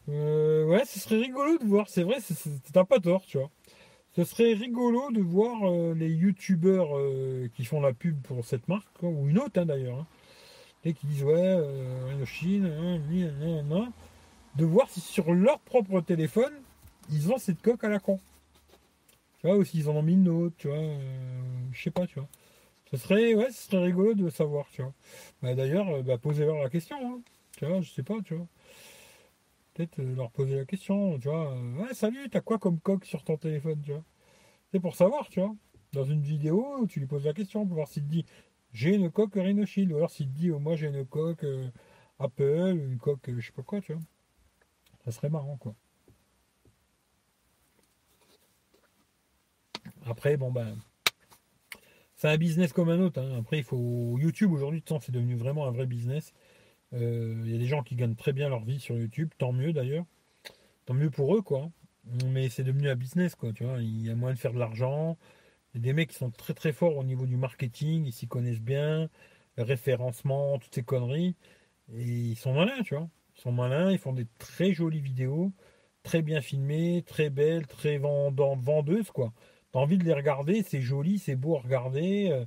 Euh, 0.10 0.66
ouais, 0.66 0.86
ce 0.86 1.00
serait 1.00 1.18
rigolo 1.18 1.58
de 1.58 1.66
voir, 1.66 1.88
c'est 1.90 2.04
vrai, 2.04 2.18
t'as 2.74 2.84
pas 2.84 3.00
tort, 3.00 3.26
tu 3.26 3.38
vois. 3.38 3.50
Ce 4.16 4.24
serait 4.24 4.54
rigolo 4.54 5.12
de 5.12 5.22
voir 5.22 5.70
euh, 5.70 5.94
les 5.94 6.10
youtubeurs 6.10 6.90
qui 7.56 7.66
font 7.66 7.82
la 7.82 7.94
pub 7.94 8.22
pour 8.22 8.46
cette 8.46 8.68
marque, 8.68 9.02
ou 9.02 9.28
une 9.28 9.40
autre 9.40 9.60
hein, 9.60 9.66
d'ailleurs, 9.66 10.00
hein, 10.00 10.08
et 10.86 10.94
qui 10.94 11.08
disent 11.08 11.24
ouais, 11.24 11.34
euh, 11.36 12.26
Chine, 12.26 12.66
hein, 12.66 13.90
de 14.56 14.66
voir 14.66 14.88
si 14.90 15.02
sur 15.02 15.34
leur 15.34 15.60
propre 15.60 16.00
téléphone, 16.00 16.54
ils 17.10 17.32
ont 17.32 17.38
cette 17.38 17.62
coque 17.62 17.84
à 17.84 17.90
la 17.90 18.00
con. 18.00 18.20
Tu 19.40 19.48
vois, 19.48 19.56
aussi 19.58 19.80
ils 19.80 19.90
en 19.90 19.96
ont 19.96 20.04
mis 20.04 20.14
une 20.14 20.30
autre, 20.30 20.56
tu 20.58 20.68
vois. 20.68 20.78
Euh, 20.78 21.42
je 21.72 21.84
sais 21.84 21.92
pas, 21.92 22.08
tu 22.08 22.20
vois. 22.20 22.30
Ce 22.92 22.98
serait, 22.98 23.34
ouais, 23.36 23.52
ce 23.52 23.64
serait 23.70 23.84
rigolo 23.84 24.14
de 24.14 24.30
savoir, 24.30 24.68
tu 24.72 24.82
vois. 24.82 24.94
Bah, 25.42 25.56
D'ailleurs, 25.56 25.90
euh, 25.90 26.02
bah, 26.04 26.18
posez-leur 26.18 26.58
la 26.58 26.70
question, 26.70 26.98
hein. 27.02 27.22
tu 27.58 27.66
vois, 27.66 27.82
je 27.82 27.92
sais 27.92 28.04
pas, 28.04 28.16
tu 28.24 28.36
vois. 28.36 28.48
Peut-être 29.74 30.00
euh, 30.00 30.16
leur 30.16 30.32
poser 30.32 30.56
la 30.56 30.66
question, 30.66 31.20
tu 31.20 31.28
vois. 31.28 31.54
ouais, 31.54 31.94
salut, 31.94 32.30
t'as 32.30 32.42
quoi 32.42 32.60
comme 32.60 32.80
coque 32.80 33.06
sur 33.06 33.24
ton 33.24 33.38
téléphone, 33.38 33.82
tu 33.84 33.92
vois. 33.92 34.04
C'est 34.72 34.80
pour 34.80 34.96
savoir, 34.96 35.30
tu 35.30 35.42
vois. 35.42 35.56
Dans 35.94 36.06
une 36.06 36.22
vidéo, 36.22 36.86
tu 36.90 37.00
lui 37.00 37.08
poses 37.08 37.26
la 37.26 37.34
question 37.34 37.66
pour 37.66 37.76
voir 37.76 37.88
s'il 37.88 38.04
te 38.04 38.10
dit 38.10 38.26
j'ai 38.74 38.96
une 38.96 39.10
coque 39.12 39.36
Rhino 39.36 39.64
ou 39.64 39.96
alors 39.96 40.12
s'il 40.12 40.28
te 40.28 40.38
dit 40.38 40.52
oh, 40.52 40.60
moi 40.60 40.76
j'ai 40.76 40.88
une 40.88 41.06
coque 41.06 41.46
Apple, 42.20 42.76
une 42.76 42.98
coque 42.98 43.30
je 43.38 43.46
sais 43.46 43.54
pas 43.54 43.64
quoi, 43.64 43.82
tu 43.82 43.94
vois. 43.94 44.02
Ça 45.06 45.12
serait 45.12 45.30
marrant, 45.30 45.58
quoi. 45.58 45.76
Après, 50.06 50.38
bon 50.38 50.52
ben, 50.52 50.78
c'est 52.16 52.30
un 52.30 52.38
business 52.38 52.72
comme 52.74 52.90
un 52.90 53.00
autre. 53.00 53.20
Hein. 53.20 53.38
Après, 53.40 53.58
il 53.58 53.64
faut 53.64 54.18
YouTube 54.20 54.52
aujourd'hui, 54.52 54.84
c'est 55.02 55.12
devenu 55.12 55.36
vraiment 55.36 55.68
un 55.68 55.72
vrai 55.72 55.86
business. 55.86 56.34
Euh, 56.94 57.42
il 57.46 57.52
y 57.52 57.56
a 57.56 57.58
des 57.58 57.66
gens 57.68 57.84
qui 57.84 57.96
gagnent 57.96 58.16
très 58.16 58.34
bien 58.34 58.50
leur 58.50 58.64
vie 58.64 58.80
sur 58.80 58.98
YouTube, 58.98 59.32
tant 59.38 59.52
mieux 59.52 59.74
d'ailleurs. 59.74 60.06
tant 60.86 60.94
mieux 60.96 61.12
pour 61.12 61.36
eux, 61.36 61.42
quoi. 61.42 61.72
Mais 62.28 62.50
c'est 62.50 62.64
devenu 62.64 62.90
un 62.90 62.96
business, 62.96 63.36
quoi, 63.36 63.54
tu 63.54 63.66
vois. 63.66 63.80
Il 63.82 64.06
y 64.06 64.10
a 64.12 64.16
moyen 64.16 64.36
de 64.36 64.40
faire 64.40 64.54
de 64.54 64.60
l'argent. 64.60 65.18
Il 65.74 65.80
y 65.80 65.82
a 65.82 65.84
des 65.84 65.94
mecs 65.94 66.10
qui 66.12 66.18
sont 66.18 66.32
très 66.32 66.54
très 66.54 66.74
forts 66.74 66.98
au 66.98 67.04
niveau 67.04 67.26
du 67.26 67.38
marketing, 67.38 68.06
ils 68.06 68.14
s'y 68.14 68.28
connaissent 68.28 68.62
bien, 68.62 69.10
référencement, 69.58 70.60
toutes 70.60 70.76
ces 70.76 70.84
conneries. 70.84 71.36
Et 71.94 72.04
ils 72.04 72.38
sont 72.38 72.54
malins, 72.54 72.82
tu 72.84 72.96
vois. 72.96 73.10
Ils 73.38 73.42
sont 73.42 73.52
malins, 73.52 73.92
ils 73.92 74.00
font 74.00 74.14
des 74.14 74.28
très 74.40 74.74
jolies 74.74 75.02
vidéos, 75.02 75.52
très 76.04 76.22
bien 76.22 76.42
filmées, 76.42 77.04
très 77.08 77.30
belles, 77.30 77.68
très 77.68 77.98
vendeuses, 77.98 79.12
quoi. 79.12 79.34
Envie 79.76 79.98
de 79.98 80.06
les 80.06 80.14
regarder, 80.14 80.64
c'est 80.64 80.82
joli, 80.82 81.20
c'est 81.20 81.36
beau 81.36 81.58
à 81.58 81.60
regarder, 81.60 82.30
euh, 82.32 82.46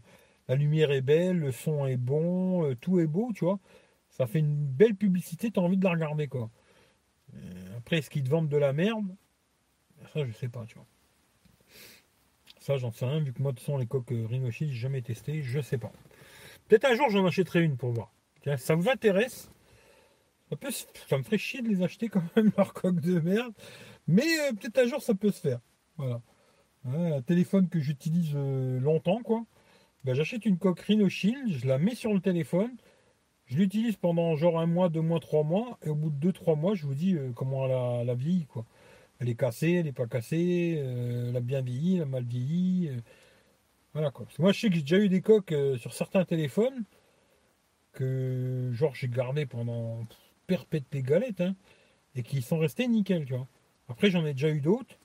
la 0.49 0.55
lumière 0.55 0.91
est 0.91 1.03
belle, 1.03 1.39
le 1.39 1.53
son 1.53 1.87
est 1.87 1.99
bon, 1.99 2.65
euh, 2.65 2.75
tout 2.75 3.01
est 3.01 3.07
beau, 3.07 3.33
tu 3.35 3.45
vois. 3.45 3.61
Ça 4.09 4.27
fait 4.27 4.39
une 4.39 4.57
belle 4.57 4.95
publicité, 4.95 5.51
t'as 5.51 5.61
envie 5.61 5.77
de 5.77 5.85
la 5.85 5.91
regarder, 5.91 6.27
quoi. 6.27 6.51
Euh, 7.35 7.77
après, 7.77 7.99
est-ce 7.99 8.09
qu'ils 8.09 8.25
te 8.25 8.31
vendent 8.31 8.49
de 8.49 8.57
la 8.57 8.73
merde? 8.73 9.15
Ça, 10.15 10.25
je 10.25 10.33
sais 10.33 10.49
pas, 10.49 10.65
tu 10.65 10.77
vois. 10.77 10.87
Ça, 12.61 12.79
j'en 12.79 12.91
sais 12.93 13.05
rien, 13.05 13.21
vu 13.21 13.35
que 13.35 13.43
moi, 13.43 13.53
de 13.53 13.61
façon, 13.61 13.77
les 13.77 13.87
coques 13.87 14.09
Rhinoshi, 14.09 14.69
j'ai 14.69 14.79
jamais 14.79 15.03
testé, 15.03 15.43
je 15.43 15.61
sais 15.61 15.79
pas. 15.79 15.93
Peut-être 16.67 16.87
un 16.87 16.95
jour, 16.95 17.11
j'en 17.11 17.27
achèterai 17.27 17.63
une 17.63 17.77
pour 17.77 17.93
voir. 17.93 18.11
Tiens, 18.41 18.57
ça 18.57 18.75
vous 18.75 18.89
intéresse? 18.89 19.51
Ça, 20.49 20.57
ça 21.11 21.19
me 21.19 21.23
ferait 21.23 21.37
chier 21.37 21.61
de 21.61 21.69
les 21.69 21.83
acheter 21.83 22.09
quand 22.09 22.23
même, 22.37 22.53
leur 22.57 22.73
coque 22.73 23.01
de 23.01 23.21
merde. 23.21 23.53
Mais 24.07 24.25
peut-être 24.59 24.79
un 24.79 24.87
jour, 24.87 25.03
ça 25.03 25.15
peut 25.15 25.31
se 25.31 25.41
faire. 25.41 25.61
Voilà 25.99 26.23
un 26.95 27.23
téléphone 27.23 27.69
que 27.69 27.81
j'utilise 27.81 28.33
euh, 28.35 28.81
longtemps, 28.81 29.23
quoi. 29.23 29.45
Ben, 30.05 30.15
j'achète 30.15 30.47
une 30.47 30.59
coque 30.59 30.81
Rhino 30.81 31.09
Shield, 31.09 31.53
je 31.53 31.67
la 31.67 31.79
mets 31.79 31.95
sur 31.95 32.15
le 32.15 32.21
téléphone, 32.21 32.71
je 33.47 33.57
l'utilise 33.57 33.97
pendant 33.97 34.37
genre 34.37 34.61
un 34.61 34.67
mois, 34.67 34.89
deux 34.89 35.01
mois, 35.01 35.21
trois 35.21 35.43
mois, 35.43 35.79
et 35.83 35.89
au 35.89 35.95
bout 35.95 36.11
de 36.11 36.17
deux, 36.17 36.33
trois 36.33 36.57
mois, 36.57 36.75
je 36.75 36.87
vous 36.87 36.95
dis 36.95 37.15
euh, 37.15 37.33
comment 37.35 37.67
elle 37.67 37.73
a, 37.73 38.05
la 38.05 38.15
vieilli, 38.15 38.47
quoi. 38.47 38.65
Elle 39.21 39.29
est 39.29 39.35
cassée, 39.35 39.73
elle 39.73 39.87
n'est 39.87 39.93
pas 39.93 40.07
cassée, 40.07 40.77
euh, 40.79 41.31
elle 41.31 41.37
a 41.37 41.41
bien 41.41 41.61
vieilli, 41.61 41.97
elle 41.97 42.03
a 42.03 42.07
mal 42.07 42.25
vieilli. 42.25 42.91
voilà 43.93 44.11
quoi. 44.11 44.27
moi 44.39 44.53
je 44.53 44.61
sais 44.61 44.69
que 44.69 44.77
j'ai 44.77 44.83
déjà 44.83 44.99
eu 44.99 45.09
des 45.09 45.23
coques 45.23 45.55
sur 45.79 45.93
certains 45.93 46.25
téléphones 46.25 46.85
que 47.93 48.71
genre 48.75 48.95
j'ai 48.95 49.09
gardé 49.09 49.45
pendant 49.45 50.07
perpète 50.47 50.85
des 50.93 51.03
galettes 51.03 51.41
hein, 51.41 51.57
et 52.15 52.23
qui 52.23 52.43
sont 52.43 52.59
restés 52.59 52.87
nickel, 52.87 53.25
tu 53.25 53.35
vois. 53.35 53.49
Après 53.89 54.11
j'en 54.11 54.25
ai 54.27 54.35
déjà 54.35 54.51
eu 54.51 54.61
d'autres 54.61 54.98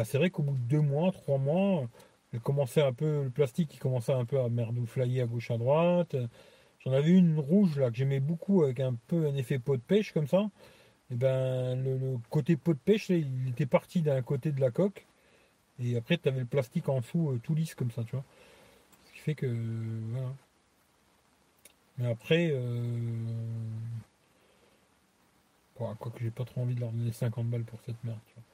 bah, 0.00 0.06
c'est 0.06 0.16
vrai 0.16 0.30
qu'au 0.30 0.42
bout 0.42 0.56
de 0.56 0.62
deux 0.62 0.80
mois, 0.80 1.12
trois 1.12 1.36
mois, 1.36 1.86
elle 2.32 2.40
commençait 2.40 2.80
un 2.80 2.94
peu, 2.94 3.24
le 3.24 3.28
plastique 3.28 3.68
qui 3.68 3.76
commençait 3.76 4.14
un 4.14 4.24
peu 4.24 4.40
à 4.40 4.48
merdouflailler 4.48 5.20
à 5.20 5.26
gauche 5.26 5.50
à 5.50 5.58
droite. 5.58 6.16
J'en 6.78 6.92
avais 6.92 7.10
une 7.10 7.38
rouge 7.38 7.78
là 7.78 7.90
que 7.90 7.98
j'aimais 7.98 8.18
beaucoup 8.18 8.62
avec 8.62 8.80
un 8.80 8.94
peu 9.08 9.26
un 9.26 9.34
effet 9.34 9.58
pot 9.58 9.76
de 9.76 9.82
pêche 9.82 10.12
comme 10.14 10.26
ça. 10.26 10.48
Et 11.10 11.16
ben 11.16 11.74
le, 11.84 12.16
côté 12.30 12.56
pot 12.56 12.72
de 12.72 12.78
pêche, 12.78 13.10
il 13.10 13.50
était 13.50 13.66
parti 13.66 14.00
d'un 14.00 14.22
côté 14.22 14.52
de 14.52 14.60
la 14.62 14.70
coque. 14.70 15.04
Et 15.78 15.98
après 15.98 16.16
tu 16.16 16.30
avais 16.30 16.40
le 16.40 16.46
plastique 16.46 16.88
en 16.88 17.00
dessous 17.00 17.32
euh, 17.32 17.40
tout 17.42 17.54
lisse 17.54 17.74
comme 17.74 17.90
ça, 17.90 18.02
tu 18.02 18.12
vois. 18.12 18.24
Ce 19.04 19.12
qui 19.12 19.18
fait 19.18 19.34
que 19.34 19.54
voilà. 20.12 20.32
Mais 21.98 22.10
après, 22.10 22.48
euh, 22.52 22.74
quoi, 25.74 25.94
quoi 26.00 26.10
que 26.10 26.20
j'ai 26.20 26.30
pas 26.30 26.46
trop 26.46 26.62
envie 26.62 26.74
de 26.74 26.80
leur 26.80 26.92
donner 26.92 27.12
50 27.12 27.50
balles 27.50 27.64
pour 27.64 27.80
cette 27.84 28.02
merde. 28.02 28.18
Tu 28.28 28.34
vois. 28.36 28.44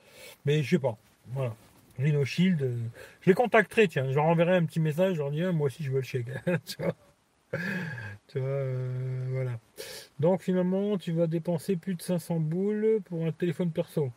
Mais 0.45 0.65
je 0.65 0.71
sais 0.71 0.81
pas. 0.81 0.99
Voilà. 1.33 1.55
Rhino 1.99 2.25
Shield. 2.25 2.63
Euh, 2.63 2.77
je 3.21 3.31
les 3.31 3.35
contacterai, 3.35 3.89
tiens. 3.89 4.09
Je 4.11 4.15
leur 4.15 4.25
enverrai 4.25 4.57
un 4.57 4.65
petit 4.65 4.81
message. 4.81 5.15
Je 5.15 5.19
leur 5.19 5.31
dirai, 5.31 5.53
moi 5.53 5.67
aussi, 5.67 5.83
je 5.83 5.91
veux 5.91 5.99
le 5.99 6.03
chèque. 6.03 6.27
tu 6.67 6.77
vois, 6.79 6.95
euh, 8.37 9.27
voilà. 9.31 9.59
Donc, 10.21 10.43
finalement, 10.43 10.99
tu 10.99 11.13
vas 11.13 11.27
dépenser 11.27 11.77
plus 11.77 11.95
de 11.95 12.03
500 12.03 12.41
boules 12.41 13.01
pour 13.05 13.25
un 13.25 13.33
téléphone 13.33 13.71
perso. 13.71 14.13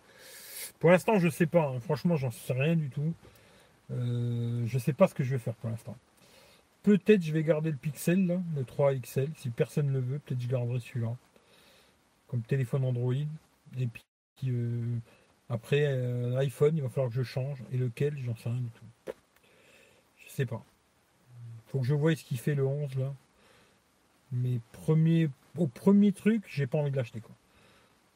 Pour 0.79 0.91
l'instant, 0.91 1.19
je 1.19 1.29
sais 1.29 1.45
pas. 1.45 1.67
Hein. 1.67 1.79
Franchement, 1.79 2.15
j'en 2.15 2.31
sais 2.31 2.53
rien 2.53 2.75
du 2.75 2.89
tout. 2.89 3.13
Euh, 3.91 4.63
je 4.65 4.79
sais 4.79 4.93
pas 4.93 5.07
ce 5.07 5.15
que 5.15 5.23
je 5.23 5.31
vais 5.31 5.39
faire 5.39 5.55
pour 5.55 5.69
l'instant. 5.69 5.97
Peut-être 6.83 7.21
je 7.21 7.33
vais 7.33 7.43
garder 7.43 7.71
le 7.71 7.77
Pixel, 7.77 8.41
le 8.55 8.63
3 8.63 8.95
XL. 8.95 9.29
Si 9.35 9.49
personne 9.49 9.87
ne 9.87 9.93
le 9.93 9.99
veut, 9.99 10.19
peut-être 10.19 10.41
je 10.41 10.47
garderai 10.47 10.79
celui-là. 10.79 11.15
Comme 12.27 12.41
téléphone 12.41 12.85
Android. 12.85 13.13
Et 13.13 13.87
puis, 13.87 14.03
après, 15.49 15.85
euh, 15.85 16.29
l'iPhone, 16.29 16.77
il 16.77 16.83
va 16.83 16.89
falloir 16.89 17.09
que 17.09 17.15
je 17.15 17.23
change. 17.23 17.63
Et 17.71 17.77
lequel, 17.77 18.17
j'en 18.19 18.35
sais 18.35 18.49
rien 18.49 18.61
du 18.61 18.69
tout. 18.69 19.13
Je 20.17 20.29
sais 20.29 20.45
pas. 20.45 20.63
Faut 21.67 21.79
que 21.79 21.85
je 21.85 21.93
voie 21.93 22.15
ce 22.15 22.23
qu'il 22.23 22.39
fait 22.39 22.55
le 22.55 22.65
11 22.65 22.95
là. 22.97 23.13
Mais 24.31 24.59
premier, 24.71 25.29
au 25.57 25.67
premier 25.67 26.11
truc, 26.11 26.43
j'ai 26.47 26.67
pas 26.67 26.77
envie 26.77 26.91
de 26.91 26.97
l'acheter 26.97 27.19
quoi. 27.19 27.35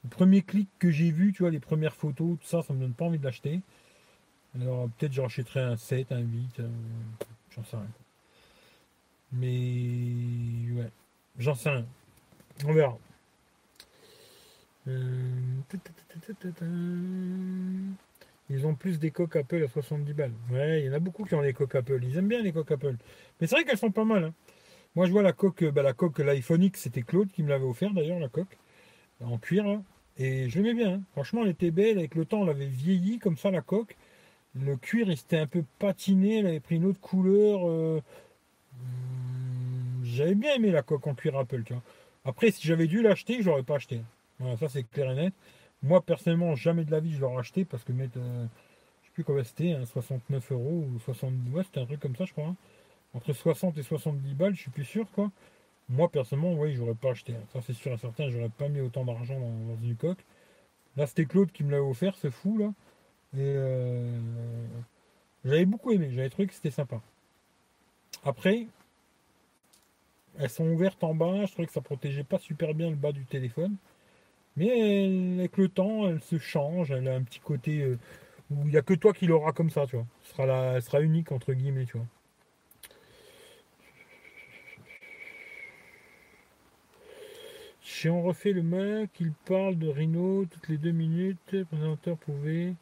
Le 0.04 0.10
premier 0.10 0.42
clic 0.42 0.70
que 0.80 0.92
j'ai 0.92 1.12
vu, 1.12 1.32
tu 1.34 1.44
vois, 1.44 1.50
les 1.50 1.60
premières 1.60 1.96
photos, 1.96 2.38
tout 2.40 2.46
ça, 2.46 2.62
ça 2.62 2.74
me 2.74 2.80
donne 2.80 2.94
pas 2.94 3.06
envie 3.06 3.20
de 3.20 3.24
l'acheter. 3.24 3.62
Alors 4.56 4.90
peut-être 4.98 5.14
j'achèterai 5.14 5.62
un 5.62 5.78
7, 5.78 6.12
un 6.12 6.20
8, 6.20 6.60
euh, 6.60 6.70
j'en 7.56 7.64
sais 7.64 7.78
rien. 7.78 7.88
Mais 9.32 10.72
ouais, 10.74 10.92
j'en 11.40 11.56
sais 11.56 11.70
rien. 11.70 11.86
On 12.66 12.74
verra. 12.74 12.98
Euh, 14.88 15.30
ils 18.50 18.68
ont 18.68 18.76
plus 18.76 19.00
des 19.00 19.12
coques 19.12 19.36
Apple 19.36 19.64
à 19.64 19.68
70 19.68 20.14
balles. 20.14 20.34
Ouais, 20.52 20.82
il 20.82 20.86
y 20.86 20.90
en 20.90 20.94
a 20.94 21.00
beaucoup 21.00 21.24
qui 21.24 21.36
ont 21.36 21.42
les 21.42 21.54
coques 21.54 21.76
Apple. 21.76 22.00
Ils 22.04 22.18
aiment 22.18 22.28
bien 22.28 22.42
les 22.42 22.52
coques 22.52 22.72
Apple. 22.72 22.96
Mais 23.40 23.48
c'est 23.48 23.56
vrai 23.56 23.64
qu'elles 23.64 23.78
sont 23.78 23.92
pas 23.92 24.04
mal. 24.04 24.26
Hein. 24.26 24.34
Moi, 24.96 25.06
je 25.08 25.12
vois 25.12 25.24
la 25.24 25.34
coque, 25.34 25.64
bah, 25.64 25.82
la 25.82 25.94
coque 25.94 26.20
l'iPhone 26.20 26.64
X, 26.64 26.82
c'était 26.82 27.02
Claude 27.02 27.32
qui 27.32 27.44
me 27.44 27.50
l'avait 27.50 27.66
offert 27.66 27.94
d'ailleurs, 27.94 28.20
la 28.20 28.30
coque, 28.30 28.58
en 29.22 29.38
cuir. 29.38 29.82
Et 30.18 30.50
je 30.50 30.60
l'aimais 30.60 30.74
bien. 30.74 30.96
Hein. 30.96 31.02
Franchement, 31.14 31.44
elle 31.44 31.50
était 31.50 31.72
belle. 31.72 31.98
Avec 31.98 32.16
le 32.16 32.26
temps, 32.26 32.42
on 32.42 32.46
l'avait 32.46 32.68
vieilli 32.68 33.20
comme 33.20 33.38
ça, 33.38 33.52
la 33.52 33.62
coque. 33.62 33.96
Le 34.56 34.76
cuir, 34.78 35.10
il 35.10 35.18
s'était 35.18 35.38
un 35.38 35.48
peu 35.48 35.64
patiné. 35.80 36.40
Elle 36.40 36.48
avait 36.48 36.60
pris 36.60 36.76
une 36.76 36.86
autre 36.86 37.00
couleur. 37.00 37.68
Euh, 37.68 38.02
hmm, 38.76 40.04
j'avais 40.04 40.36
bien 40.36 40.54
aimé 40.56 40.72
la 40.72 40.84
coque 40.84 41.08
en 41.08 41.16
cuir 41.16 41.38
Apple, 41.38 41.64
tu 41.64 41.74
vois. 41.74 41.82
Après, 42.26 42.52
si 42.52 42.68
j'avais 42.68 42.88
dû 42.88 43.02
l'acheter, 43.02 43.42
je 43.42 43.50
l'aurais 43.50 43.64
pas 43.64 43.76
acheté. 43.76 44.02
Ça 44.58 44.70
c'est 44.70 44.84
clair 44.84 45.12
et 45.12 45.16
net. 45.16 45.34
Moi 45.82 46.02
personnellement, 46.02 46.56
jamais 46.56 46.86
de 46.86 46.92
la 46.92 47.00
vie 47.00 47.14
je 47.14 47.22
l'aurais 47.22 47.40
acheté 47.40 47.66
parce 47.66 47.84
que 47.84 47.92
mettre, 47.92 48.18
euh, 48.18 48.46
je 49.02 49.08
sais 49.08 49.14
plus 49.14 49.24
quoi 49.24 49.44
c'était, 49.44 49.78
69 49.86 50.44
hein, 50.44 50.56
euros 50.56 50.86
ou 50.94 51.00
70, 51.00 51.52
ouais, 51.52 51.64
c'était 51.64 51.82
un 51.82 51.86
truc 51.86 52.00
comme 52.00 52.16
ça, 52.16 52.26
je 52.26 52.32
crois. 52.32 52.48
Hein. 52.48 52.56
Entre 53.14 53.34
60 53.34 53.78
et 53.78 53.84
70 53.84 54.34
balles, 54.34 54.56
je 54.56 54.62
suis 54.62 54.72
plus 54.72 54.86
sûr 54.86 55.10
quoi. 55.12 55.32
Moi 55.90 56.10
personnellement, 56.10 56.54
oui, 56.54 56.76
j'aurais 56.76 56.96
pas 56.96 57.12
acheté. 57.12 57.34
Hein. 57.34 57.44
Ça 57.52 57.62
c'est 57.62 57.74
sûr 57.74 57.92
et 57.94 57.98
certain, 57.98 58.30
j'aurais 58.30 58.50
pas 58.50 58.70
mis 58.70 58.82
autant 58.82 59.06
d'argent 59.06 59.40
dans, 59.40 59.78
une 59.84 59.96
coque. 59.96 60.24
Là, 60.96 61.08
c'était 61.08 61.26
Claude 61.26 61.52
qui 61.52 61.64
me 61.64 61.72
l'avait 61.72 61.84
offert, 61.84 62.16
ce 62.16 62.30
fou 62.30 62.58
là. 62.58 62.72
Et 63.36 63.40
euh, 63.40 64.20
j'avais 65.44 65.66
beaucoup 65.66 65.92
aimé, 65.92 66.10
j'avais 66.12 66.30
trouvé 66.30 66.48
que 66.48 66.54
c'était 66.54 66.72
sympa. 66.72 67.02
Après, 68.24 68.68
elles 70.40 70.50
sont 70.50 70.68
ouvertes 70.68 71.04
en 71.04 71.14
bas, 71.14 71.46
je 71.46 71.52
trouvais 71.52 71.68
que 71.68 71.74
ça 71.74 71.82
protégeait 71.82 72.24
pas 72.24 72.40
super 72.40 72.74
bien 72.74 72.90
le 72.90 72.96
bas 72.96 73.12
du 73.12 73.26
téléphone. 73.26 73.76
Mais 74.56 75.40
avec 75.40 75.58
le 75.58 75.68
temps, 75.68 76.08
elle 76.08 76.22
se 76.22 76.38
change, 76.38 76.92
elle 76.92 77.08
a 77.08 77.16
un 77.16 77.24
petit 77.24 77.40
côté 77.40 77.82
euh, 77.82 77.98
où 78.52 78.62
il 78.66 78.72
n'y 78.72 78.78
a 78.78 78.82
que 78.82 78.94
toi 78.94 79.14
qui 79.14 79.26
l'aura 79.26 79.52
comme 79.52 79.70
ça, 79.70 79.88
tu 79.88 79.96
vois. 79.96 80.06
Elle 80.76 80.82
sera, 80.82 81.02
unique 81.02 81.32
entre 81.32 81.54
guillemets, 81.54 81.86
tu 81.86 81.98
vois. 81.98 82.06
Si 87.82 88.10
on 88.10 88.22
refait 88.22 88.52
le 88.52 88.64
Mac, 88.64 89.10
il 89.20 89.32
parle 89.46 89.78
de 89.78 89.88
Rhino 89.88 90.46
toutes 90.46 90.68
les 90.68 90.78
deux 90.78 90.92
minutes. 90.92 91.40
Le 91.52 91.66
présentateur 91.66 92.18
pouvait 92.18 92.74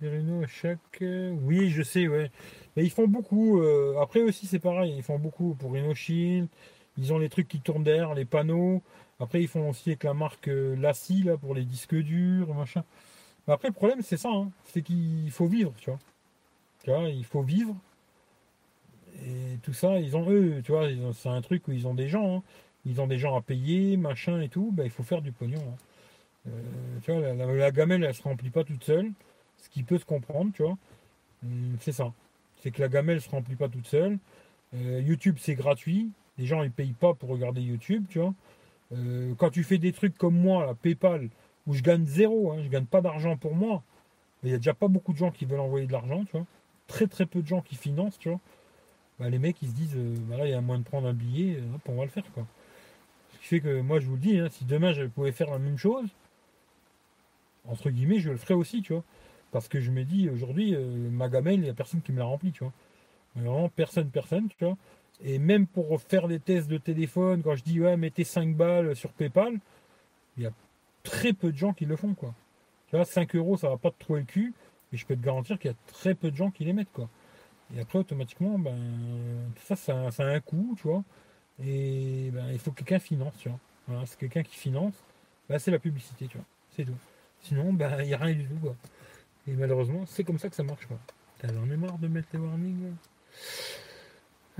des 0.00 0.08
Rhino 0.08 0.42
à 0.42 0.46
chaque. 0.46 1.02
Oui, 1.02 1.68
je 1.70 1.82
sais, 1.82 2.08
ouais. 2.08 2.30
Mais 2.76 2.84
ils 2.84 2.90
font 2.90 3.08
beaucoup. 3.08 3.60
Euh, 3.60 4.00
après 4.00 4.22
aussi, 4.22 4.46
c'est 4.46 4.60
pareil. 4.60 4.94
Ils 4.96 5.02
font 5.02 5.18
beaucoup 5.18 5.54
pour 5.54 5.72
Rhino 5.72 5.94
Shield. 5.94 6.48
Ils 6.96 7.12
ont 7.12 7.18
les 7.18 7.28
trucs 7.28 7.48
qui 7.48 7.60
tournent 7.60 7.84
derrière, 7.84 8.14
les 8.14 8.24
panneaux. 8.24 8.82
Après, 9.22 9.40
ils 9.40 9.48
font 9.48 9.70
aussi 9.70 9.90
avec 9.90 10.02
la 10.02 10.14
marque 10.14 10.48
euh, 10.48 10.74
Lassie 10.74 11.22
là, 11.22 11.36
pour 11.36 11.54
les 11.54 11.64
disques 11.64 11.94
durs, 11.94 12.52
machin. 12.54 12.82
Mais 13.46 13.54
après, 13.54 13.68
le 13.68 13.74
problème, 13.74 14.02
c'est 14.02 14.16
ça. 14.16 14.30
Hein. 14.30 14.50
c'est 14.64 14.82
qu'il 14.82 15.30
faut 15.30 15.46
vivre, 15.46 15.72
tu 15.78 15.90
vois. 15.90 15.98
Tu 16.82 16.90
vois, 16.90 17.08
il 17.08 17.24
faut 17.24 17.42
vivre. 17.42 17.76
Et 19.24 19.58
tout 19.62 19.72
ça, 19.72 20.00
ils 20.00 20.16
ont 20.16 20.28
eux, 20.28 20.60
tu 20.64 20.72
vois, 20.72 20.88
c'est 21.14 21.28
un 21.28 21.40
truc 21.40 21.68
où 21.68 21.72
ils 21.72 21.86
ont 21.86 21.94
des 21.94 22.08
gens. 22.08 22.38
Hein. 22.38 22.42
Ils 22.84 23.00
ont 23.00 23.06
des 23.06 23.18
gens 23.18 23.36
à 23.36 23.42
payer, 23.42 23.96
machin 23.96 24.40
et 24.40 24.48
tout. 24.48 24.72
Ben, 24.72 24.84
il 24.84 24.90
faut 24.90 25.04
faire 25.04 25.22
du 25.22 25.30
pognon. 25.30 25.60
Hein. 25.60 26.50
Euh, 27.08 27.54
la, 27.54 27.70
gamelle, 27.70 28.02
elle 28.02 28.14
se 28.14 28.22
remplit 28.22 28.50
pas 28.50 28.64
toute 28.64 28.82
seule. 28.82 29.12
Ce 29.56 29.68
qui 29.68 29.84
peut 29.84 29.98
se 29.98 30.04
comprendre, 30.04 30.50
tu 30.52 30.62
vois. 30.62 30.76
Hum, 31.44 31.76
c'est 31.80 31.92
ça. 31.92 32.12
C'est 32.60 32.72
que 32.72 32.80
la 32.80 32.88
gamelle 32.88 33.20
se 33.20 33.30
remplit 33.30 33.54
pas 33.54 33.68
toute 33.68 33.86
seule. 33.86 34.18
Euh, 34.74 35.00
YouTube, 35.00 35.36
c'est 35.38 35.54
gratuit. 35.54 36.10
Les 36.38 36.46
gens, 36.46 36.64
ils 36.64 36.72
payent 36.72 36.94
pas 36.94 37.14
pour 37.14 37.28
regarder 37.28 37.60
YouTube, 37.60 38.06
tu 38.08 38.18
vois. 38.18 38.34
Euh, 38.94 39.34
quand 39.36 39.50
tu 39.50 39.64
fais 39.64 39.78
des 39.78 39.92
trucs 39.92 40.16
comme 40.16 40.36
moi, 40.36 40.66
la 40.66 40.74
PayPal, 40.74 41.28
où 41.66 41.74
je 41.74 41.82
gagne 41.82 42.04
zéro, 42.06 42.52
hein, 42.52 42.62
je 42.62 42.68
gagne 42.68 42.86
pas 42.86 43.00
d'argent 43.00 43.36
pour 43.36 43.54
moi, 43.54 43.82
il 44.42 44.50
n'y 44.50 44.54
a 44.54 44.58
déjà 44.58 44.74
pas 44.74 44.88
beaucoup 44.88 45.12
de 45.12 45.18
gens 45.18 45.30
qui 45.30 45.44
veulent 45.44 45.60
envoyer 45.60 45.86
de 45.86 45.92
l'argent, 45.92 46.24
tu 46.24 46.32
vois. 46.32 46.46
Très 46.88 47.06
très 47.06 47.26
peu 47.26 47.42
de 47.42 47.46
gens 47.46 47.62
qui 47.62 47.76
financent, 47.76 48.18
tu 48.18 48.28
vois. 48.28 48.40
Bah, 49.18 49.30
les 49.30 49.38
mecs 49.38 49.62
ils 49.62 49.68
se 49.68 49.74
disent, 49.74 49.96
euh, 49.96 50.14
bah, 50.28 50.36
là 50.36 50.46
il 50.46 50.50
y 50.50 50.54
a 50.54 50.60
moyen 50.60 50.80
de 50.80 50.84
prendre 50.84 51.06
un 51.08 51.14
billet, 51.14 51.56
euh, 51.58 51.78
on 51.86 51.96
va 51.96 52.04
le 52.04 52.10
faire. 52.10 52.24
Ce 53.34 53.38
qui 53.38 53.46
fait 53.46 53.60
que 53.60 53.80
moi 53.80 54.00
je 54.00 54.06
vous 54.06 54.14
le 54.14 54.20
dis, 54.20 54.38
hein, 54.38 54.48
si 54.50 54.64
demain 54.64 54.92
je 54.92 55.04
pouvais 55.04 55.32
faire 55.32 55.50
la 55.50 55.58
même 55.58 55.78
chose, 55.78 56.08
entre 57.68 57.90
guillemets, 57.90 58.18
je 58.18 58.30
le 58.30 58.36
ferai 58.36 58.54
aussi, 58.54 58.82
tu 58.82 58.92
vois. 58.92 59.04
Parce 59.52 59.68
que 59.68 59.80
je 59.80 59.90
me 59.90 60.04
dis, 60.04 60.28
aujourd'hui, 60.30 60.74
euh, 60.74 61.10
ma 61.10 61.28
gamelle, 61.28 61.54
il 61.54 61.62
n'y 61.62 61.70
a 61.70 61.74
personne 61.74 62.00
qui 62.02 62.12
me 62.12 62.18
l'a 62.18 62.24
rempli, 62.24 62.52
tu 62.52 62.64
vois. 62.64 62.72
vraiment, 63.36 63.68
personne, 63.68 64.10
personne, 64.10 64.48
tu 64.48 64.64
vois. 64.64 64.76
Et 65.24 65.38
même 65.38 65.66
pour 65.66 66.00
faire 66.00 66.26
des 66.28 66.40
tests 66.40 66.68
de 66.68 66.78
téléphone, 66.78 67.42
quand 67.42 67.54
je 67.54 67.62
dis, 67.62 67.80
ouais, 67.80 67.96
mettez 67.96 68.24
5 68.24 68.56
balles 68.56 68.96
sur 68.96 69.12
PayPal, 69.12 69.58
il 70.36 70.44
y 70.44 70.46
a 70.46 70.52
très 71.02 71.32
peu 71.32 71.52
de 71.52 71.56
gens 71.56 71.72
qui 71.72 71.84
le 71.84 71.96
font, 71.96 72.14
quoi. 72.14 72.34
Tu 72.88 72.96
vois, 72.96 73.04
5 73.04 73.34
euros, 73.36 73.56
ça 73.56 73.68
va 73.68 73.76
pas 73.76 73.90
te 73.90 73.98
trouver 73.98 74.20
le 74.20 74.26
cul, 74.26 74.52
mais 74.90 74.98
je 74.98 75.06
peux 75.06 75.16
te 75.16 75.24
garantir 75.24 75.58
qu'il 75.58 75.70
y 75.70 75.74
a 75.74 75.76
très 75.92 76.14
peu 76.14 76.30
de 76.30 76.36
gens 76.36 76.50
qui 76.50 76.64
les 76.64 76.72
mettent, 76.72 76.92
quoi. 76.92 77.08
Et 77.74 77.80
après, 77.80 77.98
automatiquement, 77.98 78.58
ben, 78.58 78.76
ça, 79.64 79.76
ça, 79.76 80.10
a 80.18 80.24
un 80.24 80.40
coût, 80.40 80.74
tu 80.76 80.88
vois. 80.88 81.04
Et 81.64 82.30
ben, 82.32 82.50
il 82.52 82.58
faut 82.58 82.72
que 82.72 82.78
quelqu'un 82.78 82.98
finance, 82.98 83.34
tu 83.38 83.48
vois. 83.48 84.02
C'est 84.06 84.18
quelqu'un 84.18 84.42
qui 84.42 84.56
finance, 84.56 84.94
ben, 85.48 85.58
c'est 85.58 85.70
la 85.70 85.78
publicité, 85.78 86.26
tu 86.26 86.36
vois. 86.36 86.46
C'est 86.76 86.84
tout. 86.84 86.98
Sinon, 87.42 87.72
ben, 87.72 88.00
il 88.00 88.06
n'y 88.06 88.14
a 88.14 88.18
rien 88.18 88.34
du 88.34 88.44
tout, 88.44 88.58
quoi. 88.60 88.76
Et 89.46 89.52
malheureusement, 89.52 90.04
c'est 90.06 90.24
comme 90.24 90.38
ça 90.38 90.48
que 90.48 90.56
ça 90.56 90.62
marche, 90.62 90.86
quoi. 90.86 90.98
J'en 91.44 91.70
ai 91.70 91.76
marre 91.76 91.98
de 91.98 92.08
mettre 92.08 92.28
les 92.32 92.38
warnings. 92.38 92.92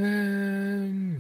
Euh, 0.00 1.14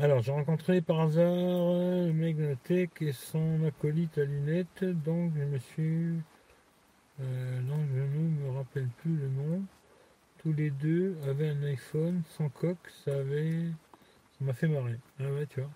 alors, 0.00 0.20
j'ai 0.20 0.32
rencontré 0.32 0.80
par 0.82 1.00
hasard 1.00 1.34
le 1.34 2.12
mec 2.12 2.36
la 2.38 2.56
tech 2.56 2.90
et 3.00 3.12
son 3.12 3.64
acolyte 3.64 4.18
à 4.18 4.24
lunettes, 4.24 4.84
donc 4.84 5.32
je 5.36 5.44
me 5.44 5.58
suis. 5.58 6.20
Euh, 7.20 7.60
non, 7.62 7.78
je 7.94 8.00
ne 8.00 8.28
me 8.28 8.50
rappelle 8.50 8.88
plus 8.98 9.16
le 9.16 9.28
nom. 9.28 9.62
Tous 10.38 10.52
les 10.52 10.70
deux 10.70 11.16
avaient 11.26 11.48
un 11.48 11.62
iPhone 11.64 12.22
sans 12.28 12.48
coque, 12.48 12.90
ça 13.04 13.12
avait. 13.12 13.64
Ça 14.38 14.44
m'a 14.44 14.52
fait 14.52 14.68
marrer. 14.68 14.98
Ah 15.18 15.32
ouais, 15.32 15.46
tu 15.46 15.60
vois. 15.60 15.70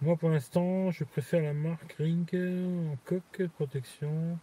Moi, 0.00 0.16
pour 0.16 0.30
l'instant, 0.30 0.90
je 0.90 1.04
préfère 1.04 1.42
la 1.42 1.52
marque 1.52 1.94
Ring 1.94 2.28
en 2.34 2.96
coque 3.04 3.46
protection. 3.56 4.38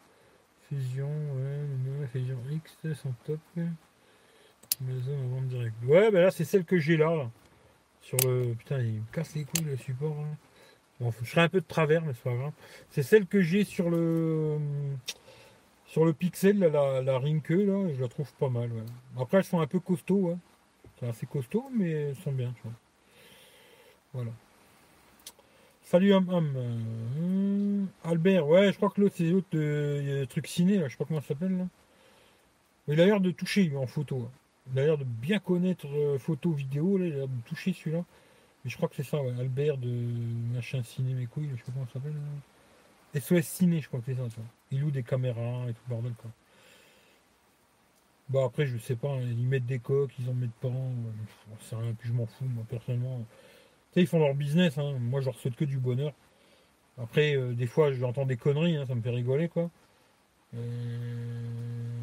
Fusion, 0.67 1.09
ouais, 1.09 2.07
Fusion 2.07 2.39
X, 2.51 2.77
sont 2.95 3.13
top. 3.25 3.39
Ouais, 5.87 6.11
bah 6.11 6.21
là, 6.21 6.31
c'est 6.31 6.45
celle 6.45 6.65
que 6.65 6.77
j'ai 6.79 6.97
là, 6.97 7.29
Sur 8.01 8.17
le. 8.25 8.53
Putain, 8.57 8.79
il 8.79 8.93
me 8.93 9.11
casse 9.11 9.35
les 9.35 9.43
couilles 9.45 9.65
le 9.65 9.77
support. 9.77 10.17
Hein. 10.19 10.37
Bon, 10.99 11.11
je 11.21 11.29
serai 11.29 11.41
un 11.41 11.49
peu 11.49 11.61
de 11.61 11.65
travers, 11.67 12.03
mais 12.03 12.13
c'est 12.13 12.23
pas 12.23 12.35
grave. 12.35 12.51
C'est 12.89 13.03
celle 13.03 13.25
que 13.27 13.41
j'ai 13.41 13.63
sur 13.63 13.89
le. 13.89 14.57
Sur 15.87 16.05
le 16.05 16.13
Pixel, 16.13 16.59
la, 16.59 16.69
la 16.69 17.01
là, 17.01 17.19
je 17.19 18.01
la 18.01 18.07
trouve 18.07 18.31
pas 18.33 18.49
mal. 18.49 18.69
Après, 19.19 19.39
elles 19.39 19.43
sont 19.43 19.59
un 19.59 19.67
peu 19.67 19.79
costauds. 19.79 20.29
Hein. 20.31 20.39
C'est 20.99 21.07
assez 21.07 21.25
costaud, 21.25 21.69
mais 21.75 21.89
elles 21.91 22.15
sont 22.15 22.31
bien. 22.31 22.53
Tu 22.55 22.61
vois. 22.63 22.73
Voilà. 24.13 24.31
Salut 25.83 26.13
Hum 26.13 26.29
Hum. 26.29 27.87
Albert, 28.05 28.47
ouais, 28.47 28.71
je 28.71 28.77
crois 28.77 28.89
que 28.89 29.01
l'autre, 29.01 29.15
c'est 29.17 29.25
l'autre 29.25 29.47
euh, 29.55 30.25
truc 30.27 30.47
ciné, 30.47 30.77
là, 30.77 30.87
je 30.87 30.93
sais 30.93 30.97
pas 30.97 31.03
comment 31.05 31.19
ça 31.19 31.29
s'appelle. 31.29 31.67
Il 32.87 33.01
a 33.01 33.05
l'air 33.05 33.19
de 33.19 33.31
toucher 33.31 33.71
en 33.75 33.87
photo. 33.87 34.29
Il 34.71 34.79
a 34.79 34.85
l'air 34.85 34.97
de 34.97 35.03
bien 35.03 35.39
connaître 35.39 35.87
euh, 35.87 36.17
photo, 36.17 36.51
vidéo, 36.51 36.97
là, 36.97 37.07
il 37.07 37.13
a 37.13 37.15
l'air 37.17 37.27
de 37.27 37.41
toucher 37.45 37.73
celui-là. 37.73 38.03
Mais 38.63 38.69
je 38.69 38.77
crois 38.77 38.87
que 38.89 38.95
c'est 38.95 39.03
ça. 39.03 39.17
Albert 39.39 39.77
de 39.77 39.89
machin 40.53 40.83
ciné, 40.83 41.13
mes 41.13 41.25
couilles, 41.25 41.49
je 41.51 41.57
sais 41.57 41.63
pas 41.63 41.71
comment 41.73 41.87
ça 41.87 41.93
s'appelle. 41.93 42.15
SOS 43.19 43.45
Ciné, 43.45 43.81
je 43.81 43.87
crois 43.87 43.99
que 43.99 44.05
c'est 44.05 44.15
ça, 44.15 44.29
ça. 44.29 44.41
Il 44.71 44.81
loue 44.81 44.91
des 44.91 45.03
caméras 45.03 45.65
et 45.67 45.73
tout 45.73 45.81
le 45.87 45.95
bordel, 45.95 46.13
quoi. 46.13 46.31
Bon, 48.29 48.45
après, 48.45 48.65
je 48.65 48.77
sais 48.77 48.95
pas, 48.95 49.09
hein, 49.09 49.21
ils 49.21 49.45
mettent 49.45 49.65
des 49.65 49.79
coques, 49.79 50.13
ils 50.19 50.29
en 50.29 50.33
mettent 50.33 50.51
pas. 50.61 50.69
C'est 51.61 51.75
rien 51.75 51.93
que 51.93 52.07
je 52.07 52.13
m'en 52.13 52.25
fous, 52.25 52.45
moi, 52.45 52.63
personnellement. 52.69 53.19
Tu 53.91 53.95
sais, 53.95 54.01
ils 54.01 54.07
font 54.07 54.19
leur 54.19 54.33
business, 54.35 54.77
hein. 54.77 54.97
moi, 54.99 55.19
je 55.19 55.25
leur 55.25 55.35
souhaite 55.35 55.55
que 55.55 55.65
du 55.65 55.77
bonheur. 55.77 56.13
Après, 56.97 57.35
euh, 57.35 57.53
des 57.53 57.67
fois, 57.67 57.91
j'entends 57.91 58.25
des 58.25 58.37
conneries, 58.37 58.77
hein, 58.77 58.85
ça 58.85 58.95
me 58.95 59.01
fait 59.01 59.09
rigoler, 59.09 59.49
quoi. 59.49 59.69
Euh... 60.55 62.01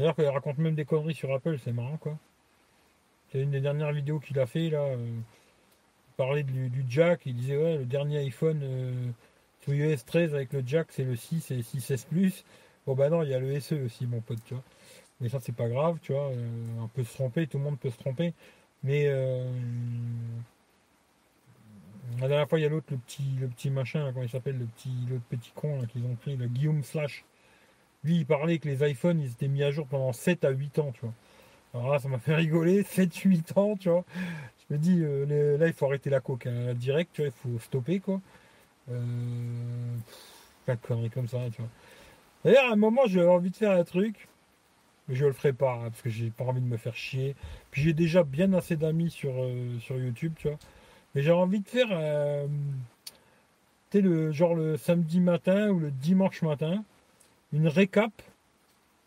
D'ailleurs, 0.00 0.14
qu'il 0.14 0.24
raconte 0.28 0.56
même 0.56 0.74
des 0.74 0.86
conneries 0.86 1.14
sur 1.14 1.30
Apple, 1.34 1.58
c'est 1.62 1.72
marrant, 1.72 1.98
quoi. 1.98 2.16
C'est 3.30 3.42
une 3.42 3.50
des 3.50 3.60
dernières 3.60 3.92
vidéos 3.92 4.18
qu'il 4.18 4.38
a 4.38 4.46
fait, 4.46 4.70
là. 4.70 4.80
Euh, 4.80 4.96
il 4.96 6.14
parlait 6.16 6.42
du, 6.42 6.72
jack, 6.88 7.26
il 7.26 7.34
disait, 7.34 7.58
ouais, 7.58 7.76
le 7.76 7.84
dernier 7.84 8.20
iPhone 8.20 8.60
euh, 8.62 9.10
sous 9.60 9.74
iOS 9.74 9.98
13 10.06 10.34
avec 10.34 10.54
le 10.54 10.62
jack, 10.66 10.86
c'est 10.88 11.04
le 11.04 11.16
6 11.16 11.50
et 11.50 11.56
le 11.56 11.62
6S 11.62 12.06
Plus. 12.06 12.46
Bon, 12.86 12.94
bah 12.94 13.10
non, 13.10 13.22
il 13.22 13.28
y 13.28 13.34
a 13.34 13.38
le 13.38 13.60
SE 13.60 13.74
aussi, 13.74 14.06
mon 14.06 14.22
pote, 14.22 14.38
tu 14.46 14.54
vois. 14.54 14.62
Mais 15.20 15.28
ça, 15.28 15.38
c'est 15.38 15.54
pas 15.54 15.68
grave, 15.68 15.98
tu 16.00 16.14
vois. 16.14 16.30
Euh, 16.30 16.48
on 16.80 16.88
peut 16.88 17.04
se 17.04 17.12
tromper, 17.12 17.46
tout 17.46 17.58
le 17.58 17.64
monde 17.64 17.78
peut 17.78 17.90
se 17.90 17.98
tromper. 17.98 18.32
Mais 18.82 19.04
la 22.20 22.28
dernière 22.28 22.48
fois, 22.48 22.58
il 22.58 22.62
y 22.62 22.64
a 22.64 22.70
l'autre, 22.70 22.86
le 22.90 22.96
petit, 22.96 23.36
le 23.38 23.48
petit 23.48 23.68
machin, 23.68 24.10
comment 24.14 24.24
il 24.24 24.30
s'appelle, 24.30 24.56
le 24.56 24.64
petit, 24.64 24.94
l'autre 25.10 25.24
petit 25.28 25.52
con 25.54 25.86
qu'ils 25.92 26.06
ont 26.06 26.14
pris, 26.14 26.36
le 26.36 26.46
Guillaume 26.46 26.82
Slash. 26.84 27.26
Lui, 28.04 28.16
il 28.16 28.26
parlait 28.26 28.58
que 28.58 28.68
les 28.68 28.88
iPhones, 28.90 29.20
ils 29.20 29.30
étaient 29.30 29.48
mis 29.48 29.62
à 29.62 29.70
jour 29.70 29.86
pendant 29.86 30.12
7 30.12 30.44
à 30.44 30.50
8 30.50 30.78
ans, 30.78 30.92
tu 30.92 31.00
vois. 31.02 31.14
Alors 31.74 31.92
là, 31.92 31.98
ça 31.98 32.08
m'a 32.08 32.18
fait 32.18 32.34
rigoler, 32.34 32.82
7-8 32.84 33.58
ans, 33.58 33.76
tu 33.76 33.88
vois. 33.90 34.04
Je 34.68 34.74
me 34.74 34.78
dis, 34.78 35.00
euh, 35.02 35.56
là, 35.58 35.66
il 35.66 35.72
faut 35.72 35.86
arrêter 35.86 36.10
la 36.10 36.20
coque, 36.20 36.46
hein, 36.46 36.74
direct, 36.74 37.10
tu 37.12 37.22
vois, 37.22 37.28
il 37.28 37.50
faut 37.50 37.58
stopper, 37.60 38.00
quoi. 38.00 38.20
Euh, 38.90 39.00
pas 40.66 40.76
de 40.76 40.80
conneries 40.80 41.10
comme 41.10 41.28
ça, 41.28 41.38
tu 41.52 41.60
vois. 41.60 41.70
D'ailleurs, 42.44 42.70
à 42.70 42.72
un 42.72 42.76
moment, 42.76 43.02
j'avais 43.06 43.28
envie 43.28 43.50
de 43.50 43.56
faire 43.56 43.72
un 43.72 43.84
truc, 43.84 44.28
mais 45.08 45.14
je 45.14 45.26
le 45.26 45.32
ferai 45.32 45.52
pas, 45.52 45.74
hein, 45.74 45.90
parce 45.90 46.02
que 46.02 46.10
j'ai 46.10 46.30
pas 46.30 46.44
envie 46.44 46.60
de 46.60 46.66
me 46.66 46.76
faire 46.76 46.96
chier. 46.96 47.34
Puis 47.70 47.82
j'ai 47.82 47.92
déjà 47.92 48.22
bien 48.24 48.52
assez 48.54 48.76
d'amis 48.76 49.10
sur, 49.10 49.32
euh, 49.36 49.78
sur 49.80 49.98
YouTube, 49.98 50.34
tu 50.38 50.48
vois. 50.48 50.58
Mais 51.14 51.22
j'ai 51.22 51.32
envie 51.32 51.60
de 51.60 51.68
faire, 51.68 51.88
euh, 51.90 52.46
tu 53.90 53.98
sais, 53.98 54.00
le, 54.00 54.32
genre 54.32 54.54
le 54.54 54.76
samedi 54.76 55.20
matin 55.20 55.68
ou 55.70 55.78
le 55.80 55.90
dimanche 55.90 56.42
matin, 56.42 56.84
une 57.52 57.68
récap 57.68 58.12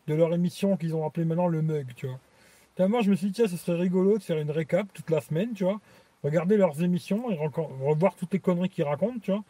de 0.06 0.14
leur 0.14 0.34
émission 0.34 0.76
qu'ils 0.76 0.94
ont 0.94 1.06
appelée 1.06 1.24
maintenant 1.24 1.46
le 1.46 1.62
mug, 1.62 1.86
tu 1.96 2.06
vois. 2.06 2.88
moi, 2.88 3.00
je 3.02 3.10
me 3.10 3.16
suis 3.16 3.28
dit, 3.28 3.32
tiens, 3.32 3.48
ce 3.48 3.56
serait 3.56 3.78
rigolo 3.78 4.18
de 4.18 4.22
faire 4.22 4.38
une 4.38 4.50
récap 4.50 4.86
toute 4.92 5.10
la 5.10 5.20
semaine, 5.20 5.52
tu 5.54 5.64
vois. 5.64 5.80
Regarder 6.22 6.56
leurs 6.56 6.82
émissions 6.82 7.30
et 7.30 7.36
revoir 7.36 8.14
toutes 8.16 8.32
les 8.32 8.38
conneries 8.38 8.68
qu'ils 8.68 8.84
racontent, 8.84 9.18
tu 9.20 9.30
vois. 9.30 9.44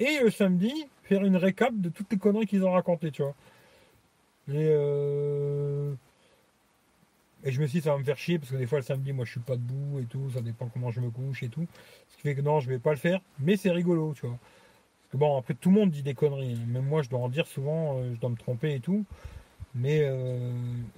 Et 0.00 0.20
le 0.22 0.30
samedi, 0.30 0.72
faire 1.04 1.24
une 1.24 1.36
récap 1.36 1.72
de 1.74 1.88
toutes 1.88 2.10
les 2.12 2.18
conneries 2.18 2.46
qu'ils 2.46 2.64
ont 2.64 2.72
racontées, 2.72 3.10
tu 3.10 3.22
vois. 3.22 3.34
Et, 4.48 4.68
euh, 4.70 5.92
et 7.44 7.50
je 7.50 7.60
me 7.60 7.66
suis 7.66 7.80
dit, 7.80 7.84
ça 7.84 7.92
va 7.92 7.98
me 7.98 8.04
faire 8.04 8.16
chier 8.16 8.38
parce 8.38 8.50
que 8.50 8.56
des 8.56 8.66
fois 8.66 8.78
le 8.78 8.84
samedi, 8.84 9.12
moi 9.12 9.24
je 9.24 9.32
suis 9.32 9.40
pas 9.40 9.56
debout 9.56 10.00
et 10.00 10.04
tout, 10.04 10.30
ça 10.30 10.40
dépend 10.40 10.68
comment 10.68 10.90
je 10.90 11.00
me 11.00 11.10
couche 11.10 11.42
et 11.42 11.48
tout. 11.48 11.66
Ce 12.08 12.16
qui 12.16 12.22
fait 12.22 12.34
que 12.34 12.40
non, 12.40 12.60
je 12.60 12.68
vais 12.68 12.78
pas 12.78 12.90
le 12.90 12.96
faire, 12.96 13.20
mais 13.40 13.56
c'est 13.56 13.70
rigolo, 13.70 14.14
tu 14.14 14.26
vois 14.26 14.38
bon, 15.14 15.38
après, 15.38 15.54
tout 15.54 15.70
le 15.70 15.76
monde 15.76 15.90
dit 15.90 16.02
des 16.02 16.14
conneries. 16.14 16.54
Hein. 16.54 16.66
Même 16.66 16.84
moi, 16.84 17.02
je 17.02 17.08
dois 17.08 17.20
en 17.20 17.28
dire 17.28 17.46
souvent, 17.46 17.98
euh, 17.98 18.14
je 18.14 18.20
dois 18.20 18.30
me 18.30 18.36
tromper 18.36 18.74
et 18.74 18.80
tout. 18.80 19.04
Mais 19.74 20.02
euh, 20.02 20.52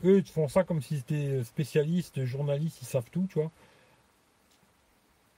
eux, 0.05 0.19
ils 0.19 0.27
font 0.27 0.49
ça 0.49 0.65
comme 0.65 0.83
s'ils 0.83 0.99
étaient 0.99 1.43
spécialistes, 1.45 2.25
journalistes, 2.25 2.83
ils 2.83 2.87
savent 2.87 3.11
tout, 3.11 3.27
tu 3.29 3.39
vois. 3.41 3.51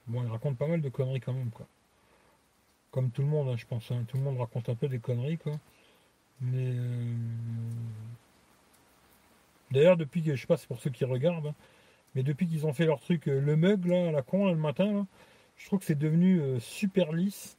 Bon, 0.07 0.23
ils 0.23 0.29
racontent 0.29 0.55
pas 0.55 0.67
mal 0.67 0.81
de 0.81 0.89
conneries 0.89 1.19
quand 1.21 1.33
même, 1.33 1.49
quoi. 1.51 1.67
Comme 2.91 3.09
tout 3.11 3.21
le 3.21 3.27
monde, 3.27 3.49
hein, 3.49 3.57
je 3.57 3.65
pense. 3.65 3.91
Hein. 3.91 4.05
Tout 4.07 4.17
le 4.17 4.23
monde 4.23 4.37
raconte 4.37 4.69
un 4.69 4.75
peu 4.75 4.87
des 4.87 4.99
conneries, 4.99 5.37
quoi. 5.37 5.53
Mais. 6.41 6.73
Euh, 6.75 7.15
d'ailleurs, 9.71 9.97
depuis 9.97 10.23
que. 10.23 10.35
Je 10.35 10.41
sais 10.41 10.47
pas, 10.47 10.57
c'est 10.57 10.67
pour 10.67 10.79
ceux 10.79 10.91
qui 10.91 11.05
regardent. 11.05 11.53
mais 12.15 12.23
depuis 12.23 12.47
qu'ils 12.47 12.65
ont 12.65 12.73
fait 12.73 12.85
leur 12.85 12.99
truc, 13.01 13.25
le 13.27 13.55
mug, 13.55 13.85
là, 13.85 14.09
à 14.09 14.11
la 14.11 14.21
con, 14.21 14.49
le 14.49 14.55
matin, 14.55 15.07
je 15.57 15.67
trouve 15.67 15.79
que 15.79 15.85
c'est 15.85 15.97
devenu 15.97 16.41
super 16.59 17.11
lisse 17.11 17.57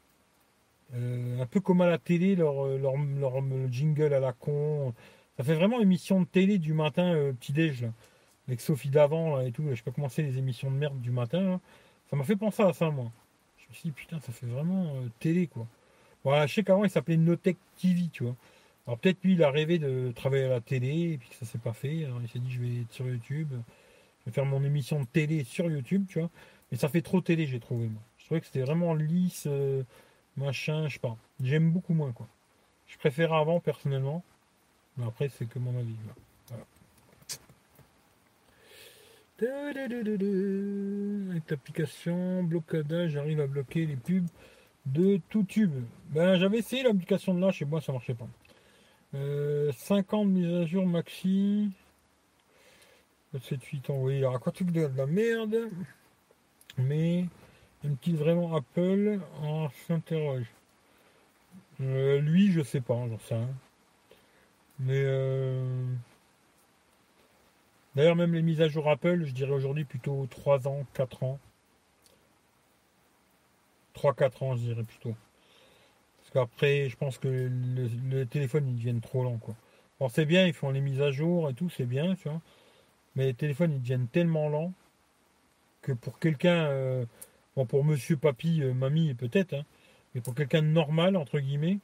euh, 0.95 1.41
un 1.41 1.47
peu 1.47 1.61
comme 1.61 1.81
à 1.81 1.87
la 1.87 1.99
télé, 1.99 2.37
leur, 2.37 2.67
euh, 2.67 2.79
leur, 2.79 2.95
leur, 2.97 3.43
jingle 3.71 4.15
à 4.15 4.21
la 4.21 4.33
con. 4.33 4.95
Ça 5.37 5.45
fait 5.45 5.55
vraiment 5.55 5.81
émission 5.81 6.21
de 6.21 6.27
télé 6.27 6.59
du 6.59 6.73
matin, 6.73 7.15
euh, 7.15 7.33
petit-déj, 7.33 7.87
Avec 8.47 8.61
Sophie 8.61 8.91
d'avant, 8.91 9.41
et 9.41 9.51
tout. 9.53 9.65
Je 9.71 9.75
sais 9.77 9.83
pas 9.83 9.91
comment 9.91 10.09
c'est 10.09 10.23
les 10.23 10.39
émissions 10.39 10.71
de 10.71 10.77
merde 10.77 11.01
du 11.01 11.11
matin, 11.11 11.61
Ça 12.11 12.17
m'a 12.17 12.25
fait 12.25 12.37
penser 12.37 12.63
à 12.63 12.73
ça, 12.73 12.91
moi. 12.91 13.11
Je 13.59 13.69
me 13.69 13.75
suis 13.75 13.89
dit, 13.89 13.93
putain, 13.93 14.21
ça 14.21 14.33
fait 14.33 14.47
vraiment 14.47 14.95
télé, 15.19 15.47
quoi. 15.49 15.67
Voilà, 16.23 16.47
je 16.47 16.55
sais 16.55 16.65
qu'avant, 16.65 16.85
il 16.85 16.91
s'appelait 16.91 17.17
Notech 17.17 17.57
TV, 17.81 18.09
tu 18.13 18.25
vois. 18.25 18.37
Alors 18.87 18.99
peut-être 18.99 19.23
lui, 19.25 19.35
il 19.35 19.43
a 19.43 19.51
rêvé 19.51 19.79
de 19.79 20.13
travailler 20.15 20.45
à 20.45 20.49
la 20.49 20.61
télé, 20.61 21.13
et 21.13 21.19
puis 21.19 21.29
que 21.31 21.35
ça 21.37 21.47
s'est 21.47 21.59
pas 21.59 21.73
fait. 21.73 22.05
Alors 22.05 22.21
il 22.23 22.29
s'est 22.29 22.39
dit, 22.39 22.53
je 22.53 22.61
vais 22.61 22.83
être 22.83 22.93
sur 22.93 23.07
YouTube. 23.07 23.49
Je 24.21 24.31
vais 24.31 24.35
faire 24.35 24.47
mon 24.47 24.63
émission 24.65 25.01
de 25.01 25.07
télé 25.07 25.45
sur 25.45 25.71
YouTube, 25.71 26.07
tu 26.09 26.21
vois. 26.21 26.31
Mais 26.71 26.79
ça 26.79 26.89
fait 26.89 27.03
trop 27.03 27.21
télé, 27.21 27.47
j'ai 27.47 27.61
trouvé, 27.61 27.89
moi. 27.89 28.01
Je 28.19 28.27
trouvais 28.27 28.41
que 28.41 28.47
c'était 28.47 28.63
vraiment 28.63 28.95
lisse 28.95 29.49
machin, 30.37 30.89
je 30.89 30.95
sais 30.95 30.99
pas. 31.01 31.17
J'aime 31.43 31.71
beaucoup 31.71 31.95
moins, 31.95 32.13
quoi. 32.13 32.29
Je 32.87 32.99
préfère 32.99 33.33
avant, 33.33 33.61
personnellement. 33.61 34.23
Mais 34.97 35.07
après, 35.07 35.29
c'est 35.29 35.47
que 35.47 35.59
mon 35.59 35.77
avis. 35.79 35.97
Voilà. 36.49 36.65
Avec 41.31 41.51
l'application 41.51 42.45
blocada, 42.45 43.09
j'arrive 43.09 43.41
à 43.41 43.47
bloquer 43.47 43.87
les 43.87 43.97
pubs 43.97 44.29
de 44.87 45.21
tout 45.29 45.43
tube. 45.45 45.75
Ben, 46.11 46.37
j'avais 46.37 46.59
essayé 46.59 46.83
l'application 46.83 47.35
de 47.35 47.41
là, 47.41 47.51
chez 47.51 47.65
moi, 47.65 47.81
ça 47.81 47.93
marchait 47.93 48.15
pas. 48.15 48.29
50 49.13 49.15
euh, 49.15 50.25
mises 50.25 50.55
à 50.55 50.67
jour 50.67 50.87
maxi. 50.87 51.71
7-8 53.35 53.91
ans, 53.91 53.99
oui, 53.99 54.19
il 54.21 54.39
quoi 54.39 54.53
de 54.53 54.91
la 54.97 55.07
merde. 55.07 55.69
Mais 56.79 57.27
petite 57.91 58.17
vraiment 58.17 58.57
Apple 58.57 59.21
On 59.43 59.69
s'interroge. 59.87 60.47
Euh, 61.81 62.21
lui, 62.21 62.53
je 62.53 62.63
sais 62.63 62.81
pas, 62.81 62.95
j'en 63.09 63.19
sais. 63.19 63.37
Mais 64.79 65.03
euh, 65.05 65.85
d'ailleurs, 67.95 68.17
même 68.17 68.35
les 68.35 68.43
mises 68.43 68.61
à 68.61 68.69
jour 68.69 68.89
Apple, 68.91 69.25
je 69.25 69.33
dirais 69.33 69.53
aujourd'hui 69.53 69.85
plutôt 69.85 70.27
3 70.31 70.69
ans, 70.69 70.85
4 70.95 71.23
ans. 71.23 71.39
3-4 73.95 74.45
ans, 74.45 74.57
je 74.57 74.63
dirais 74.63 74.83
plutôt. 74.83 75.15
Parce 76.19 76.31
qu'après, 76.33 76.89
je 76.89 76.97
pense 76.97 77.19
que 77.19 77.29
le, 77.29 78.25
téléphone, 78.25 78.69
ils 78.69 78.77
deviennent 78.77 79.01
trop 79.01 79.23
lents, 79.23 79.39
quoi. 79.39 79.55
Alors 80.01 80.11
c'est 80.11 80.27
bien, 80.27 80.47
ils 80.47 80.53
font 80.53 80.71
les 80.71 80.81
mises 80.81 81.01
à 81.01 81.13
jour 81.13 81.49
et 81.49 81.55
tout, 81.55 81.71
c'est 81.71 81.87
bien, 81.87 82.17
tu 82.17 82.29
vois. 82.29 82.41
Mais 83.15 83.27
les 83.27 83.35
téléphones, 83.35 83.73
ils 83.73 83.81
deviennent 83.81 84.09
tellement 84.09 84.49
lents 84.49 84.73
que 85.83 85.93
pour 85.93 86.19
quelqu'un, 86.19 86.67
euh, 86.67 87.05
bon, 87.57 87.67
pour 87.67 87.85
monsieur, 87.85 88.17
papy, 88.17 88.63
euh, 88.63 88.75
mamie, 88.75 89.15
peut-être, 89.15 89.55
hein, 89.55 89.65
mais 90.15 90.21
pour 90.21 90.35
quelqu'un 90.35 90.63
de 90.63 90.69
normal, 90.69 91.17
entre 91.17 91.41
guillemets, 91.41 91.79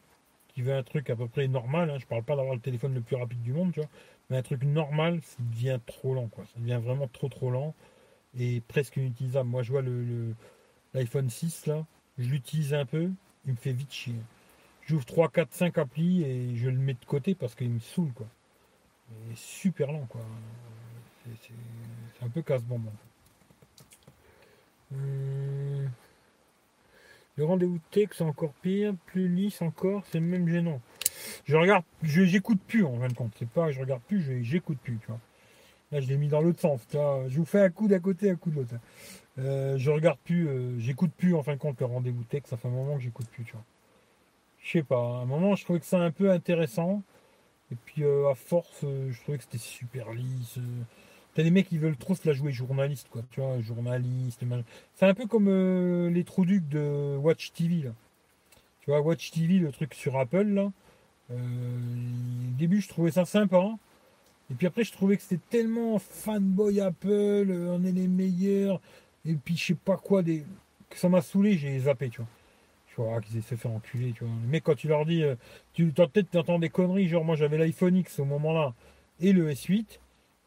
qui 0.48 0.62
veut 0.62 0.74
un 0.74 0.82
truc 0.82 1.10
à 1.10 1.16
peu 1.16 1.28
près 1.28 1.48
normal, 1.48 1.90
hein, 1.90 1.98
je 1.98 2.06
parle 2.06 2.22
pas 2.22 2.36
d'avoir 2.36 2.54
le 2.54 2.60
téléphone 2.60 2.94
le 2.94 3.00
plus 3.00 3.16
rapide 3.16 3.42
du 3.42 3.52
monde, 3.52 3.72
tu 3.72 3.80
vois, 3.80 3.88
mais 4.28 4.36
un 4.36 4.42
truc 4.42 4.62
normal, 4.64 5.20
ça 5.22 5.36
devient 5.40 5.78
trop 5.86 6.14
lent, 6.14 6.28
quoi. 6.28 6.44
Ça 6.46 6.60
devient 6.60 6.80
vraiment 6.82 7.08
trop, 7.08 7.28
trop 7.28 7.50
lent 7.50 7.74
et 8.38 8.60
presque 8.68 8.96
inutilisable. 8.96 9.48
Moi, 9.48 9.62
je 9.62 9.72
vois 9.72 9.82
l'iPhone 10.94 11.30
6, 11.30 11.66
là, 11.66 11.84
je 12.18 12.28
l'utilise 12.28 12.74
un 12.74 12.86
peu, 12.86 13.10
il 13.46 13.52
me 13.52 13.56
fait 13.56 13.72
vite 13.72 13.92
chier. 13.92 14.14
J'ouvre 14.86 15.04
3, 15.04 15.28
4, 15.28 15.52
5 15.52 15.78
applis 15.78 16.22
et 16.24 16.56
je 16.56 16.68
le 16.68 16.78
mets 16.78 16.94
de 16.94 17.04
côté 17.06 17.34
parce 17.34 17.54
qu'il 17.54 17.70
me 17.70 17.80
saoule, 17.80 18.12
quoi. 18.12 18.26
Est 19.32 19.36
super 19.36 19.92
lent, 19.92 20.06
quoi. 20.08 20.20
C'est 21.42 22.24
un 22.24 22.28
peu 22.28 22.42
casse-bonbon. 22.42 22.92
Euh, 24.92 25.86
le 27.36 27.44
rendez-vous 27.44 27.78
tech, 27.90 28.08
c'est 28.12 28.24
encore 28.24 28.52
pire, 28.54 28.94
plus 29.06 29.28
lisse 29.28 29.62
encore, 29.62 30.04
c'est 30.10 30.20
même 30.20 30.48
gênant. 30.48 30.80
Je 31.44 31.56
regarde, 31.56 31.84
j'écoute 32.02 32.60
plus 32.66 32.84
en 32.84 32.94
fin 32.98 33.08
de 33.08 33.14
compte. 33.14 33.32
C'est 33.38 33.48
pas, 33.48 33.70
je 33.70 33.80
regarde 33.80 34.02
plus, 34.02 34.42
j'écoute 34.42 34.78
plus, 34.82 34.98
tu 34.98 35.06
vois. 35.06 35.20
Là, 35.92 36.00
je 36.00 36.08
l'ai 36.08 36.16
mis 36.16 36.28
dans 36.28 36.40
l'autre 36.40 36.60
sens. 36.60 36.80
Je 36.92 37.36
vous 37.36 37.44
fais 37.44 37.60
un 37.60 37.70
coup 37.70 37.88
d'un 37.88 37.98
côté, 37.98 38.30
un 38.30 38.36
coup 38.36 38.50
de 38.50 38.56
l'autre. 38.56 38.74
Euh, 39.38 39.76
je 39.76 39.90
regarde 39.90 40.18
plus, 40.24 40.48
euh, 40.48 40.78
j'écoute 40.78 41.10
plus 41.16 41.34
en 41.34 41.42
fin 41.42 41.54
de 41.54 41.58
compte 41.58 41.80
le 41.80 41.86
rendez-vous 41.86 42.24
tech. 42.24 42.42
Ça 42.46 42.56
fait 42.56 42.68
un 42.68 42.72
moment 42.72 42.96
que 42.96 43.02
j'écoute 43.02 43.26
plus, 43.28 43.44
tu. 43.44 43.54
Je 44.62 44.70
sais 44.70 44.82
pas. 44.82 44.98
À 44.98 45.22
un 45.22 45.24
moment, 45.24 45.56
je 45.56 45.64
trouvais 45.64 45.80
que 45.80 45.86
c'est 45.86 45.96
un 45.96 46.10
peu 46.10 46.30
intéressant. 46.30 47.02
Et 47.72 47.76
puis, 47.84 48.04
à 48.04 48.34
force, 48.34 48.82
je 48.82 49.20
trouvais 49.22 49.38
que 49.38 49.44
c'était 49.44 49.58
super 49.58 50.12
lisse. 50.12 50.58
T'as 51.34 51.44
des 51.44 51.50
mecs 51.50 51.68
qui 51.68 51.78
veulent 51.78 51.96
trop 51.96 52.14
se 52.14 52.26
la 52.26 52.34
jouer 52.34 52.52
journaliste, 52.52 53.08
quoi. 53.10 53.22
Tu 53.30 53.40
vois, 53.40 53.60
journaliste. 53.60 54.42
C'est 54.96 55.06
un 55.06 55.14
peu 55.14 55.26
comme 55.26 55.48
euh, 55.48 56.10
les 56.10 56.24
trous 56.24 56.44
ducs 56.44 56.68
de 56.68 57.16
Watch 57.16 57.52
TV, 57.52 57.82
là. 57.82 57.92
Tu 58.80 58.90
vois, 58.90 59.00
Watch 59.00 59.30
TV, 59.30 59.58
le 59.58 59.70
truc 59.70 59.94
sur 59.94 60.18
Apple, 60.18 60.48
là. 60.48 60.72
Euh, 61.30 61.36
au 61.36 62.58
début, 62.58 62.80
je 62.80 62.88
trouvais 62.88 63.12
ça 63.12 63.24
sympa. 63.24 63.76
Et 64.50 64.54
puis 64.54 64.66
après, 64.66 64.82
je 64.82 64.90
trouvais 64.92 65.16
que 65.16 65.22
c'était 65.22 65.42
tellement 65.50 66.00
fanboy 66.00 66.80
Apple, 66.80 67.08
euh, 67.08 67.76
on 67.78 67.84
est 67.84 67.92
les 67.92 68.08
meilleurs. 68.08 68.80
Et 69.24 69.34
puis, 69.34 69.56
je 69.56 69.66
sais 69.66 69.74
pas 69.74 69.96
quoi, 69.96 70.22
des... 70.22 70.44
que 70.88 70.98
ça 70.98 71.08
m'a 71.08 71.22
saoulé, 71.22 71.56
j'ai 71.56 71.78
zappé, 71.78 72.08
tu 72.08 72.22
vois. 72.22 72.28
Tu 72.88 73.00
vois, 73.00 73.20
qu'ils 73.20 73.38
aient 73.38 73.42
se 73.42 73.54
faire 73.54 73.70
enculer, 73.70 74.12
tu 74.12 74.24
vois. 74.24 74.32
Mais 74.48 74.60
quand 74.60 74.74
tu 74.74 74.88
leur 74.88 75.06
dis, 75.06 75.22
tu 75.74 75.86
peut-être 75.92 76.30
t'entends 76.32 76.58
des 76.58 76.70
conneries, 76.70 77.06
genre 77.06 77.24
moi 77.24 77.36
j'avais 77.36 77.56
l'iPhone 77.56 77.96
X 77.96 78.18
au 78.18 78.24
moment-là 78.24 78.74
et 79.20 79.32
le 79.32 79.48
S8 79.52 80.00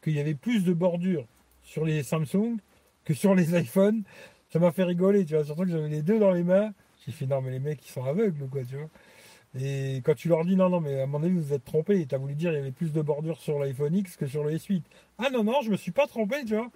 qu'il 0.04 0.14
y 0.14 0.20
avait 0.20 0.34
plus 0.34 0.64
de 0.64 0.72
bordures 0.74 1.26
sur 1.62 1.84
les 1.84 2.02
Samsung 2.02 2.58
que 3.04 3.14
sur 3.14 3.34
les 3.34 3.58
iPhones. 3.58 4.02
Ça 4.50 4.58
m'a 4.58 4.70
fait 4.70 4.84
rigoler, 4.84 5.24
tu 5.24 5.34
vois, 5.34 5.44
surtout 5.44 5.62
que 5.62 5.70
j'avais 5.70 5.88
les 5.88 6.02
deux 6.02 6.20
dans 6.20 6.30
les 6.30 6.44
mains. 6.44 6.72
J'ai 7.04 7.12
fait 7.12 7.26
non 7.26 7.40
mais 7.40 7.50
les 7.50 7.58
mecs 7.58 7.84
ils 7.84 7.90
sont 7.90 8.04
aveugles 8.04 8.46
quoi, 8.48 8.62
tu 8.64 8.76
vois. 8.76 8.88
Et 9.58 10.02
quand 10.04 10.14
tu 10.14 10.28
leur 10.28 10.44
dis 10.44 10.56
non 10.56 10.68
non 10.68 10.80
mais 10.80 11.00
à 11.00 11.06
mon 11.06 11.22
avis 11.22 11.34
vous 11.34 11.52
êtes 11.52 11.64
trompé, 11.64 12.06
tu 12.06 12.14
as 12.14 12.18
voulu 12.18 12.34
dire 12.34 12.52
il 12.52 12.56
y 12.56 12.58
avait 12.58 12.70
plus 12.70 12.92
de 12.92 13.02
bordures 13.02 13.40
sur 13.40 13.58
l'iPhone 13.58 13.94
X 13.94 14.16
que 14.16 14.26
sur 14.26 14.44
le 14.44 14.52
S8. 14.52 14.82
Ah 15.18 15.30
non 15.30 15.42
non 15.42 15.62
je 15.62 15.70
me 15.70 15.76
suis 15.76 15.90
pas 15.90 16.06
trompé, 16.06 16.44
tu 16.44 16.54
vois. 16.54 16.70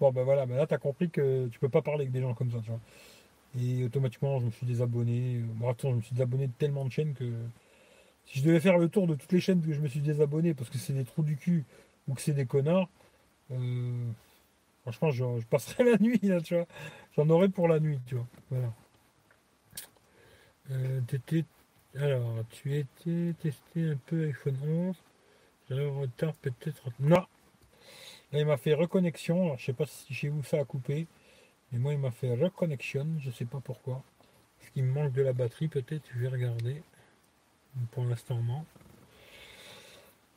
Bon 0.00 0.12
ben 0.12 0.24
voilà, 0.24 0.46
ben 0.46 0.56
là 0.56 0.66
tu 0.66 0.74
as 0.74 0.78
compris 0.78 1.10
que 1.10 1.48
tu 1.48 1.58
peux 1.58 1.68
pas 1.68 1.82
parler 1.82 2.02
avec 2.02 2.12
des 2.12 2.20
gens 2.20 2.34
comme 2.34 2.50
ça, 2.50 2.58
tu 2.62 2.70
vois. 2.70 2.80
Et 3.60 3.84
automatiquement 3.84 4.40
je 4.40 4.46
me 4.46 4.50
suis 4.50 4.66
désabonné. 4.66 5.40
Bon 5.56 5.68
attends, 5.68 5.90
je 5.90 5.96
me 5.96 6.02
suis 6.02 6.14
désabonné 6.14 6.48
de 6.48 6.52
tellement 6.52 6.84
de 6.84 6.90
chaînes 6.90 7.14
que 7.14 7.24
si 8.26 8.38
je 8.40 8.44
devais 8.44 8.60
faire 8.60 8.78
le 8.78 8.88
tour 8.88 9.06
de 9.06 9.14
toutes 9.14 9.32
les 9.32 9.40
chaînes 9.40 9.62
que 9.62 9.72
je 9.72 9.80
me 9.80 9.88
suis 9.88 10.00
désabonné 10.00 10.54
parce 10.54 10.70
que 10.70 10.78
c'est 10.78 10.92
des 10.92 11.04
trous 11.04 11.22
du 11.22 11.36
cul 11.36 11.64
ou 12.08 12.14
que 12.14 12.20
c'est 12.20 12.32
des 12.32 12.46
connards, 12.46 12.88
euh, 13.50 14.10
franchement, 14.82 15.10
je, 15.10 15.44
passerai 15.46 15.84
la 15.92 15.98
nuit, 15.98 16.20
là, 16.22 16.40
tu 16.40 16.54
vois. 16.54 16.66
J'en 17.16 17.28
aurais 17.30 17.48
pour 17.48 17.68
la 17.68 17.80
nuit, 17.80 18.00
tu 18.06 18.16
vois. 18.16 18.26
Voilà. 18.50 18.72
Euh, 20.70 21.00
alors, 21.96 22.44
tu 22.50 22.76
étais 22.76 23.34
testé 23.40 23.90
un 23.90 23.96
peu 24.06 24.26
iPhone 24.26 24.56
11. 24.66 24.96
J'avais 25.68 25.88
un 25.88 26.00
retard 26.00 26.34
peut-être. 26.34 26.82
Non 26.98 27.24
Là, 28.32 28.40
il 28.40 28.46
m'a 28.46 28.56
fait 28.56 28.74
reconnexion. 28.74 29.44
Alors, 29.44 29.58
je 29.58 29.66
sais 29.66 29.72
pas 29.72 29.86
si 29.86 30.12
chez 30.12 30.28
vous 30.28 30.42
ça 30.42 30.58
a 30.58 30.64
coupé. 30.64 31.06
Mais 31.70 31.78
moi, 31.78 31.92
il 31.92 31.98
m'a 31.98 32.10
fait 32.10 32.34
reconnexion. 32.34 33.06
Je 33.20 33.30
sais 33.30 33.44
pas 33.44 33.60
pourquoi. 33.60 34.02
Est-ce 34.60 34.70
qu'il 34.72 34.84
me 34.84 34.92
manque 34.92 35.12
de 35.12 35.22
la 35.22 35.32
batterie 35.32 35.68
Peut-être. 35.68 36.04
Je 36.12 36.18
vais 36.18 36.28
regarder. 36.28 36.82
Pour 37.92 38.04
l'instant, 38.04 38.42
non. 38.42 38.64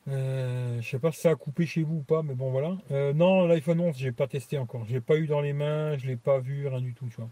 Euh, 0.08 0.82
je 0.82 0.90
sais 0.90 1.00
pas 1.00 1.12
si 1.12 1.20
ça 1.20 1.32
a 1.32 1.36
coupé 1.36 1.66
chez 1.66 1.84
vous 1.84 1.98
ou 1.98 2.04
pas, 2.04 2.24
mais 2.24 2.34
bon 2.34 2.50
voilà. 2.52 2.78
Euh, 2.92 3.14
non, 3.14 3.46
l'iPhone 3.46 3.82
11, 3.82 3.98
j'ai 3.98 4.12
pas 4.12 4.28
testé 4.28 4.58
encore. 4.58 4.86
J'ai 4.86 5.02
pas 5.02 5.18
eu 5.18 5.28
dans 5.28 5.42
les 5.42 5.54
mains, 5.54 5.98
je 5.98 6.08
l'ai 6.08 6.16
pas 6.16 6.40
vu, 6.40 6.68
rien 6.68 6.82
du 6.82 6.94
tout, 6.94 7.08
tu 7.08 7.18
vois. 7.18 7.30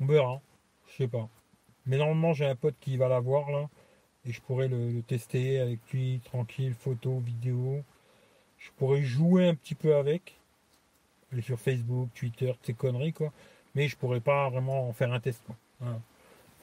On 0.00 0.06
verra, 0.06 0.40
je 0.88 0.96
sais 0.96 1.08
pas. 1.08 1.28
Mais 1.86 1.96
normalement, 1.96 2.34
j'ai 2.34 2.46
un 2.46 2.56
pote 2.56 2.74
qui 2.80 2.96
va 2.98 3.08
l'avoir 3.08 3.50
là, 3.50 3.68
et 4.26 4.32
je 4.32 4.40
pourrais 4.42 4.68
le, 4.68 5.02
tester 5.02 5.60
avec 5.60 5.80
lui, 5.92 6.20
tranquille, 6.24 6.74
photo, 6.74 7.18
vidéo. 7.20 7.82
Je 8.58 8.70
pourrais 8.76 9.02
jouer 9.02 9.48
un 9.48 9.54
petit 9.54 9.74
peu 9.74 9.96
avec, 9.96 10.38
aller 11.32 11.42
sur 11.42 11.58
Facebook, 11.58 12.10
Twitter, 12.14 12.52
ces 12.62 12.74
conneries 12.74 13.12
quoi. 13.12 13.32
Mais 13.74 13.88
je 13.88 13.96
pourrais 13.96 14.20
pas 14.20 14.50
vraiment 14.50 14.88
en 14.88 14.92
faire 14.92 15.12
un 15.12 15.20
test. 15.20 15.42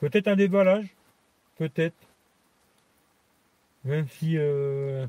Peut-être 0.00 0.28
un 0.28 0.36
déballage, 0.36 0.94
peut-être. 1.56 1.96
Même 3.86 4.08
si 4.08 4.36
euh, 4.36 5.06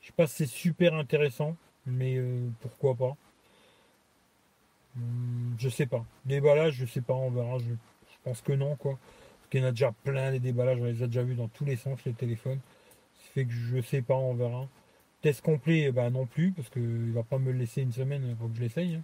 je 0.00 0.06
sais 0.06 0.12
pas 0.12 0.28
si 0.28 0.36
c'est 0.36 0.46
super 0.46 0.94
intéressant, 0.94 1.56
mais 1.84 2.14
euh, 2.16 2.48
pourquoi 2.60 2.94
pas. 2.94 3.16
Hum, 4.96 5.56
je 5.58 5.68
sais 5.68 5.86
pas. 5.86 6.04
Déballage, 6.24 6.74
je 6.74 6.86
sais 6.86 7.00
pas, 7.00 7.14
on 7.14 7.30
verra. 7.30 7.58
Je, 7.58 7.74
pense 8.22 8.40
que 8.40 8.52
non, 8.52 8.76
quoi. 8.76 8.98
Parce 9.38 9.50
qu'il 9.50 9.60
y 9.60 9.64
en 9.64 9.68
a 9.68 9.70
déjà 9.72 9.92
plein 10.04 10.30
des 10.32 10.40
déballages, 10.40 10.80
on 10.80 10.84
les 10.84 11.02
a 11.02 11.06
déjà 11.06 11.22
vus 11.22 11.34
dans 11.34 11.48
tous 11.48 11.64
les 11.64 11.76
sens, 11.76 11.98
les 12.04 12.12
téléphones. 12.12 12.60
Ce 13.18 13.32
fait 13.32 13.44
que 13.44 13.52
je 13.52 13.80
sais 13.82 14.02
pas, 14.02 14.14
on 14.14 14.34
verra. 14.34 14.68
Test 15.22 15.42
complet, 15.42 15.90
bah 15.90 16.10
non 16.10 16.26
plus, 16.26 16.52
parce 16.52 16.68
qu'il 16.70 17.12
va 17.12 17.24
pas 17.24 17.38
me 17.38 17.50
le 17.52 17.58
laisser 17.58 17.82
une 17.82 17.92
semaine 17.92 18.36
pour 18.36 18.48
que 18.48 18.56
je 18.56 18.60
l'essaye. 18.60 18.96
Hein. 18.96 19.02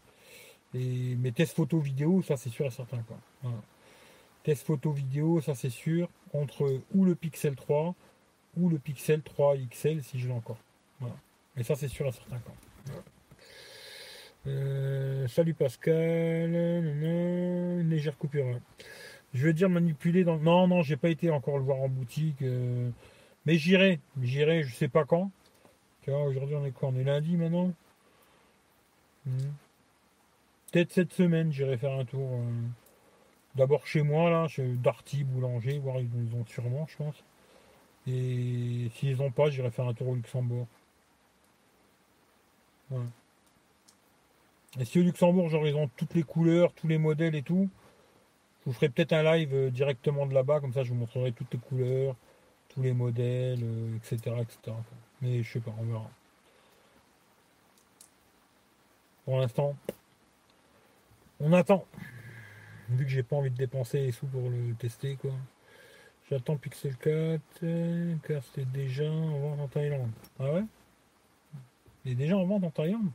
Et, 0.74 1.16
mais 1.16 1.32
test 1.32 1.54
photo 1.54 1.78
vidéo, 1.80 2.22
ça 2.22 2.36
c'est 2.36 2.50
sûr 2.50 2.66
et 2.66 2.70
certain. 2.70 3.02
Quoi. 3.02 3.52
Test 4.44 4.66
photo 4.66 4.92
vidéo, 4.92 5.40
ça 5.40 5.54
c'est 5.54 5.70
sûr. 5.70 6.08
Entre 6.32 6.80
ou 6.94 7.04
le 7.04 7.14
Pixel 7.14 7.56
3 7.56 7.94
ou 8.56 8.68
le 8.68 8.78
Pixel 8.78 9.22
3 9.22 9.56
XL 9.70 10.02
si 10.02 10.18
je 10.18 10.28
l'ai 10.28 10.34
encore. 10.34 10.58
Voilà. 11.00 11.16
Mais 11.56 11.62
ça 11.62 11.74
c'est 11.74 11.88
sûr 11.88 12.06
à 12.06 12.12
certains 12.12 12.38
cas. 12.38 12.92
Euh, 14.48 15.28
salut 15.28 15.54
Pascal, 15.54 16.54
une 16.54 17.88
légère 17.88 18.18
coupure. 18.18 18.58
Je 19.34 19.46
veux 19.46 19.52
dire 19.52 19.70
manipuler 19.70 20.24
dans. 20.24 20.38
Non, 20.38 20.66
non, 20.68 20.82
j'ai 20.82 20.96
pas 20.96 21.08
été 21.08 21.30
encore 21.30 21.58
le 21.58 21.64
voir 21.64 21.80
en 21.80 21.88
boutique. 21.88 22.42
Euh, 22.42 22.90
mais 23.46 23.56
j'irai, 23.56 24.00
j'irai, 24.20 24.62
je 24.62 24.74
sais 24.74 24.88
pas 24.88 25.04
quand. 25.04 25.30
Tu 26.02 26.10
aujourd'hui 26.10 26.56
on 26.56 26.64
est 26.66 26.72
quoi? 26.72 26.88
On 26.88 26.96
est 26.96 27.04
lundi 27.04 27.36
maintenant? 27.36 27.72
Hmm. 29.26 29.52
Peut-être 30.72 30.92
cette 30.92 31.12
semaine, 31.12 31.52
j'irai 31.52 31.76
faire 31.78 31.92
un 31.92 32.04
tour. 32.04 32.28
Euh, 32.32 32.50
d'abord 33.54 33.86
chez 33.86 34.02
moi, 34.02 34.30
là, 34.30 34.48
chez 34.48 34.66
Darty 34.74 35.24
Boulanger, 35.24 35.78
voir 35.78 36.00
ils 36.00 36.34
ont 36.34 36.44
sûrement, 36.46 36.86
je 36.88 36.96
pense. 36.96 37.24
Et 38.06 38.90
s'ils 38.94 39.16
n'ont 39.16 39.30
pas, 39.30 39.50
j'irai 39.50 39.70
faire 39.70 39.86
un 39.86 39.94
tour 39.94 40.08
au 40.08 40.14
Luxembourg. 40.14 40.66
Et 44.80 44.84
si 44.84 44.98
au 44.98 45.02
Luxembourg, 45.02 45.48
genre, 45.48 45.66
ils 45.66 45.76
ont 45.76 45.88
toutes 45.96 46.14
les 46.14 46.22
couleurs, 46.22 46.72
tous 46.74 46.88
les 46.88 46.98
modèles 46.98 47.34
et 47.34 47.42
tout, 47.42 47.68
je 48.60 48.70
vous 48.70 48.72
ferai 48.72 48.88
peut-être 48.88 49.12
un 49.12 49.22
live 49.22 49.54
euh, 49.54 49.70
directement 49.70 50.26
de 50.26 50.34
là-bas, 50.34 50.60
comme 50.60 50.72
ça 50.72 50.84
je 50.84 50.90
vous 50.90 50.94
montrerai 50.94 51.32
toutes 51.32 51.52
les 51.52 51.58
couleurs, 51.58 52.14
tous 52.68 52.82
les 52.82 52.92
modèles, 52.92 53.60
etc., 53.96 54.18
euh, 54.28 54.42
etc. 54.42 54.76
Mais 55.20 55.42
je 55.42 55.52
sais 55.52 55.60
pas, 55.60 55.74
on 55.78 55.84
verra. 55.84 56.10
Pour 59.24 59.38
l'instant, 59.38 59.76
on 61.40 61.52
attend. 61.52 61.86
Vu 62.88 63.04
que 63.04 63.10
j'ai 63.10 63.22
pas 63.22 63.36
envie 63.36 63.50
de 63.50 63.56
dépenser 63.56 64.00
les 64.00 64.12
sous 64.12 64.26
pour 64.26 64.48
le 64.50 64.74
tester, 64.74 65.16
quoi. 65.16 65.32
J'attends 66.32 66.56
Pixel 66.56 66.96
4, 66.96 67.42
car 68.26 68.42
c'est 68.54 68.72
déjà 68.72 69.04
en 69.04 69.38
vente 69.38 69.60
en 69.60 69.68
Thaïlande. 69.68 70.10
Ah 70.40 70.50
ouais? 70.50 70.64
Il 72.06 72.12
est 72.12 72.14
déjà 72.14 72.38
en 72.38 72.46
vente 72.46 72.64
en 72.64 72.70
Thaïlande? 72.70 73.10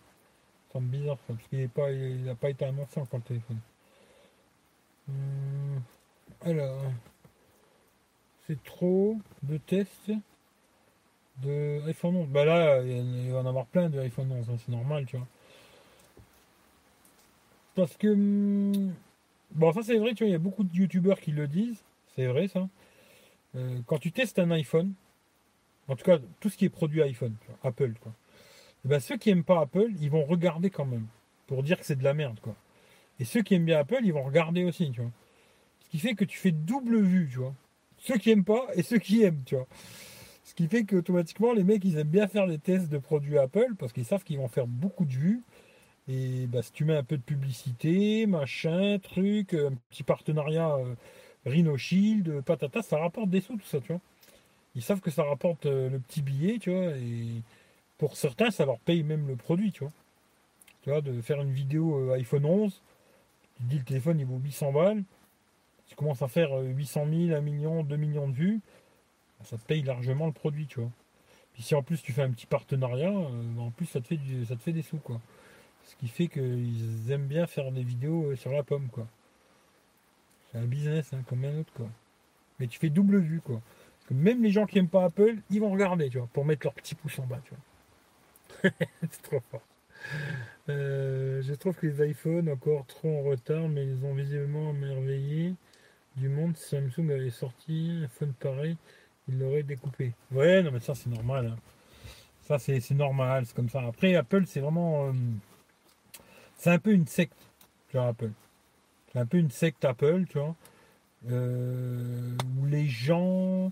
Ça 0.71 0.79
me 0.79 0.85
bizarre 0.85 1.17
ça, 1.25 1.33
parce 1.33 1.47
qu'il 1.47 1.61
n'a 1.61 1.67
pas, 1.67 1.91
il 1.91 2.35
pas 2.39 2.51
été 2.51 2.65
annoncé 2.65 2.99
encore 2.99 3.17
le 3.17 3.23
téléphone. 3.23 3.57
Hum, 5.09 5.81
alors, 6.41 6.83
c'est 8.45 8.63
trop 8.63 9.17
de 9.41 9.57
tests 9.57 10.11
de 11.41 11.81
iPhone 11.87 12.17
11. 12.17 12.27
Bah 12.27 12.45
là, 12.45 12.83
il 12.83 13.31
va 13.31 13.39
en 13.39 13.47
avoir 13.47 13.65
plein 13.65 13.89
de 13.89 13.99
iPhone 13.99 14.31
11, 14.31 14.47
hein, 14.47 14.57
c'est 14.63 14.71
normal, 14.71 15.07
tu 15.07 15.17
vois. 15.17 15.27
Parce 17.73 17.97
que. 17.97 18.13
Hmm, 18.13 18.93
bon, 19.55 19.73
ça 19.73 19.81
c'est 19.81 19.97
vrai, 19.97 20.13
tu 20.13 20.23
vois, 20.23 20.29
il 20.29 20.33
y 20.33 20.35
a 20.35 20.37
beaucoup 20.37 20.63
de 20.63 20.75
youtubeurs 20.75 21.19
qui 21.19 21.31
le 21.31 21.47
disent. 21.47 21.81
C'est 22.15 22.27
vrai 22.27 22.47
ça. 22.47 22.67
Euh, 23.55 23.79
quand 23.85 23.97
tu 23.97 24.11
testes 24.11 24.39
un 24.39 24.51
iPhone, 24.51 24.93
en 25.87 25.95
tout 25.95 26.03
cas, 26.03 26.19
tout 26.39 26.49
ce 26.49 26.57
qui 26.57 26.65
est 26.65 26.69
produit 26.69 27.01
iPhone, 27.01 27.35
Apple, 27.63 27.93
quoi. 28.01 28.13
Eh 28.85 28.89
ben, 28.89 28.99
ceux 28.99 29.17
qui 29.17 29.29
aiment 29.29 29.43
pas 29.43 29.61
Apple, 29.61 29.91
ils 30.01 30.09
vont 30.09 30.25
regarder 30.25 30.69
quand 30.69 30.85
même. 30.85 31.07
Pour 31.47 31.63
dire 31.63 31.79
que 31.79 31.85
c'est 31.85 31.95
de 31.95 32.03
la 32.03 32.13
merde, 32.13 32.39
quoi. 32.41 32.55
Et 33.19 33.25
ceux 33.25 33.41
qui 33.41 33.55
aiment 33.55 33.65
bien 33.65 33.79
Apple, 33.79 34.01
ils 34.03 34.13
vont 34.13 34.23
regarder 34.23 34.63
aussi, 34.63 34.91
tu 34.91 35.01
vois. 35.01 35.11
Ce 35.79 35.89
qui 35.89 35.99
fait 35.99 36.15
que 36.15 36.25
tu 36.25 36.37
fais 36.37 36.51
double 36.51 37.01
vue, 37.01 37.29
tu 37.31 37.37
vois. 37.37 37.55
Ceux 37.97 38.17
qui 38.17 38.29
aiment 38.29 38.43
pas 38.43 38.67
et 38.75 38.83
ceux 38.83 38.99
qui 38.99 39.23
aiment, 39.23 39.43
tu 39.45 39.55
vois. 39.55 39.67
Ce 40.43 40.53
qui 40.53 40.67
fait 40.67 40.85
qu'automatiquement, 40.85 41.53
les 41.53 41.63
mecs, 41.63 41.83
ils 41.83 41.97
aiment 41.97 42.07
bien 42.07 42.27
faire 42.27 42.47
des 42.47 42.59
tests 42.59 42.89
de 42.89 42.97
produits 42.97 43.37
Apple 43.37 43.75
parce 43.77 43.91
qu'ils 43.91 44.05
savent 44.05 44.23
qu'ils 44.23 44.37
vont 44.37 44.47
faire 44.47 44.67
beaucoup 44.67 45.05
de 45.05 45.11
vues. 45.11 45.43
Et 46.07 46.47
bah, 46.47 46.61
si 46.61 46.71
tu 46.71 46.85
mets 46.85 46.95
un 46.95 47.03
peu 47.03 47.17
de 47.17 47.21
publicité, 47.21 48.25
machin, 48.27 48.97
truc, 48.99 49.53
un 49.53 49.73
petit 49.89 50.03
partenariat 50.03 50.75
euh, 50.75 50.95
Rhino 51.45 51.77
Shield, 51.77 52.41
patata, 52.41 52.81
ça 52.81 52.97
rapporte 52.97 53.29
des 53.29 53.41
sous, 53.41 53.57
tout 53.57 53.65
ça, 53.65 53.79
tu 53.79 53.93
vois. 53.93 54.01
Ils 54.75 54.81
savent 54.81 54.99
que 54.99 55.11
ça 55.11 55.23
rapporte 55.23 55.65
euh, 55.65 55.89
le 55.89 55.99
petit 55.99 56.21
billet, 56.21 56.59
tu 56.59 56.71
vois. 56.71 56.95
Et 56.97 57.41
pour 57.97 58.15
certains, 58.15 58.51
ça 58.51 58.65
leur 58.65 58.79
paye 58.79 59.03
même 59.03 59.27
le 59.27 59.35
produit, 59.35 59.71
tu 59.71 59.83
vois. 59.83 59.93
Tu 60.83 60.89
vois, 60.89 61.01
de 61.01 61.21
faire 61.21 61.41
une 61.41 61.51
vidéo 61.51 62.11
euh, 62.11 62.15
iPhone 62.15 62.45
11, 62.45 62.81
tu 63.57 63.63
dis 63.63 63.77
le 63.77 63.83
téléphone 63.83 64.19
il 64.19 64.25
vaut 64.25 64.37
800 64.37 64.71
balles, 64.71 65.03
tu 65.87 65.95
commences 65.95 66.21
à 66.21 66.27
faire 66.27 66.55
800 66.59 67.05
000, 67.09 67.35
1 67.35 67.41
million, 67.41 67.83
2 67.83 67.95
millions 67.95 68.27
de 68.27 68.33
vues, 68.33 68.61
ça 69.43 69.57
te 69.57 69.63
paye 69.63 69.81
largement 69.81 70.27
le 70.27 70.31
produit, 70.31 70.67
tu 70.67 70.79
vois. 70.79 70.91
Puis 71.53 71.63
si 71.63 71.75
en 71.75 71.81
plus 71.81 72.01
tu 72.01 72.13
fais 72.13 72.21
un 72.21 72.31
petit 72.31 72.45
partenariat, 72.45 73.11
en 73.11 73.71
plus 73.71 73.87
ça 73.87 73.99
te 73.99 74.07
fait, 74.07 74.19
ça 74.47 74.55
te 74.55 74.61
fait 74.61 74.73
des 74.73 74.83
sous, 74.83 74.97
quoi. 74.97 75.19
Ce 75.87 75.95
qui 75.95 76.07
fait 76.07 76.27
qu'ils 76.27 77.11
aiment 77.11 77.27
bien 77.27 77.47
faire 77.47 77.71
des 77.71 77.83
vidéos 77.83 78.31
euh, 78.31 78.35
sur 78.35 78.51
la 78.51 78.61
pomme, 78.61 78.89
quoi. 78.89 79.07
C'est 80.51 80.59
un 80.59 80.65
business, 80.65 81.11
hein, 81.13 81.23
comme 81.27 81.45
un 81.45 81.59
autre, 81.59 81.73
quoi. 81.73 81.89
Mais 82.59 82.67
tu 82.67 82.79
fais 82.79 82.89
double 82.89 83.19
vue, 83.19 83.41
quoi. 83.41 83.61
Parce 83.99 84.09
que 84.09 84.13
même 84.13 84.43
les 84.43 84.51
gens 84.51 84.65
qui 84.65 84.75
n'aiment 84.75 84.89
pas 84.89 85.05
Apple, 85.05 85.35
ils 85.49 85.59
vont 85.59 85.71
regarder, 85.71 86.09
tu 86.09 86.17
vois, 86.17 86.27
pour 86.33 86.45
mettre 86.45 86.65
leur 86.65 86.73
petit 86.73 86.95
pouce 86.95 87.19
en 87.19 87.25
bas, 87.25 87.39
tu 87.43 87.53
vois. 87.53 88.71
c'est 89.11 89.21
trop 89.21 89.41
fort. 89.51 89.61
Euh, 90.69 91.41
je 91.41 91.53
trouve 91.53 91.75
que 91.75 91.87
les 91.87 92.09
iPhones 92.11 92.49
encore 92.49 92.85
trop 92.85 93.19
en 93.19 93.23
retard, 93.23 93.67
mais 93.69 93.85
ils 93.85 94.05
ont 94.05 94.13
visiblement 94.13 94.73
merveillé 94.73 95.53
du 96.15 96.29
monde. 96.29 96.55
Si 96.57 96.69
Samsung 96.69 97.11
avait 97.11 97.29
sorti 97.29 97.97
un 97.99 98.03
iPhone 98.03 98.33
pareil, 98.33 98.77
il 99.27 99.39
l'aurait 99.39 99.63
découpé. 99.63 100.13
Ouais, 100.31 100.61
non, 100.63 100.71
mais 100.71 100.79
ça 100.79 100.95
c'est 100.95 101.09
normal. 101.09 101.47
Hein. 101.47 101.57
Ça 102.43 102.59
c'est 102.59 102.91
normal, 102.91 103.45
c'est 103.45 103.55
comme 103.55 103.69
ça. 103.69 103.81
Après, 103.81 104.15
Apple, 104.15 104.45
c'est 104.45 104.59
vraiment. 104.59 105.07
Euh, 105.07 105.13
c'est 106.57 106.71
un 106.71 106.79
peu 106.79 106.91
une 106.91 107.07
secte, 107.07 107.37
vois, 107.93 108.07
Apple. 108.07 108.31
C'est 109.11 109.19
un 109.19 109.25
peu 109.25 109.37
une 109.37 109.51
secte 109.51 109.85
Apple, 109.85 110.25
tu 110.29 110.37
vois. 110.37 110.55
Euh, 111.31 112.37
où 112.59 112.65
les 112.67 112.87
gens 112.87 113.71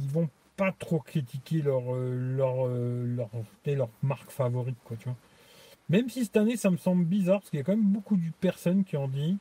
ils 0.00 0.08
vont 0.08 0.28
pas 0.56 0.72
trop 0.72 1.00
critiquer 1.00 1.60
leur 1.60 1.94
euh, 1.94 2.34
leur, 2.34 2.66
euh, 2.66 3.04
leur, 3.14 3.28
leur, 3.66 3.88
marque 4.02 4.30
favorite 4.30 4.76
quoi 4.84 4.96
tu 4.96 5.04
vois. 5.04 5.16
Même 5.90 6.08
si 6.08 6.24
cette 6.24 6.36
année 6.38 6.56
ça 6.56 6.70
me 6.70 6.78
semble 6.78 7.04
bizarre 7.04 7.40
parce 7.40 7.50
qu'il 7.50 7.58
y 7.58 7.60
a 7.60 7.64
quand 7.64 7.76
même 7.76 7.84
beaucoup 7.84 8.16
de 8.16 8.30
personnes 8.40 8.84
qui 8.84 8.96
ont 8.96 9.06
dit 9.06 9.36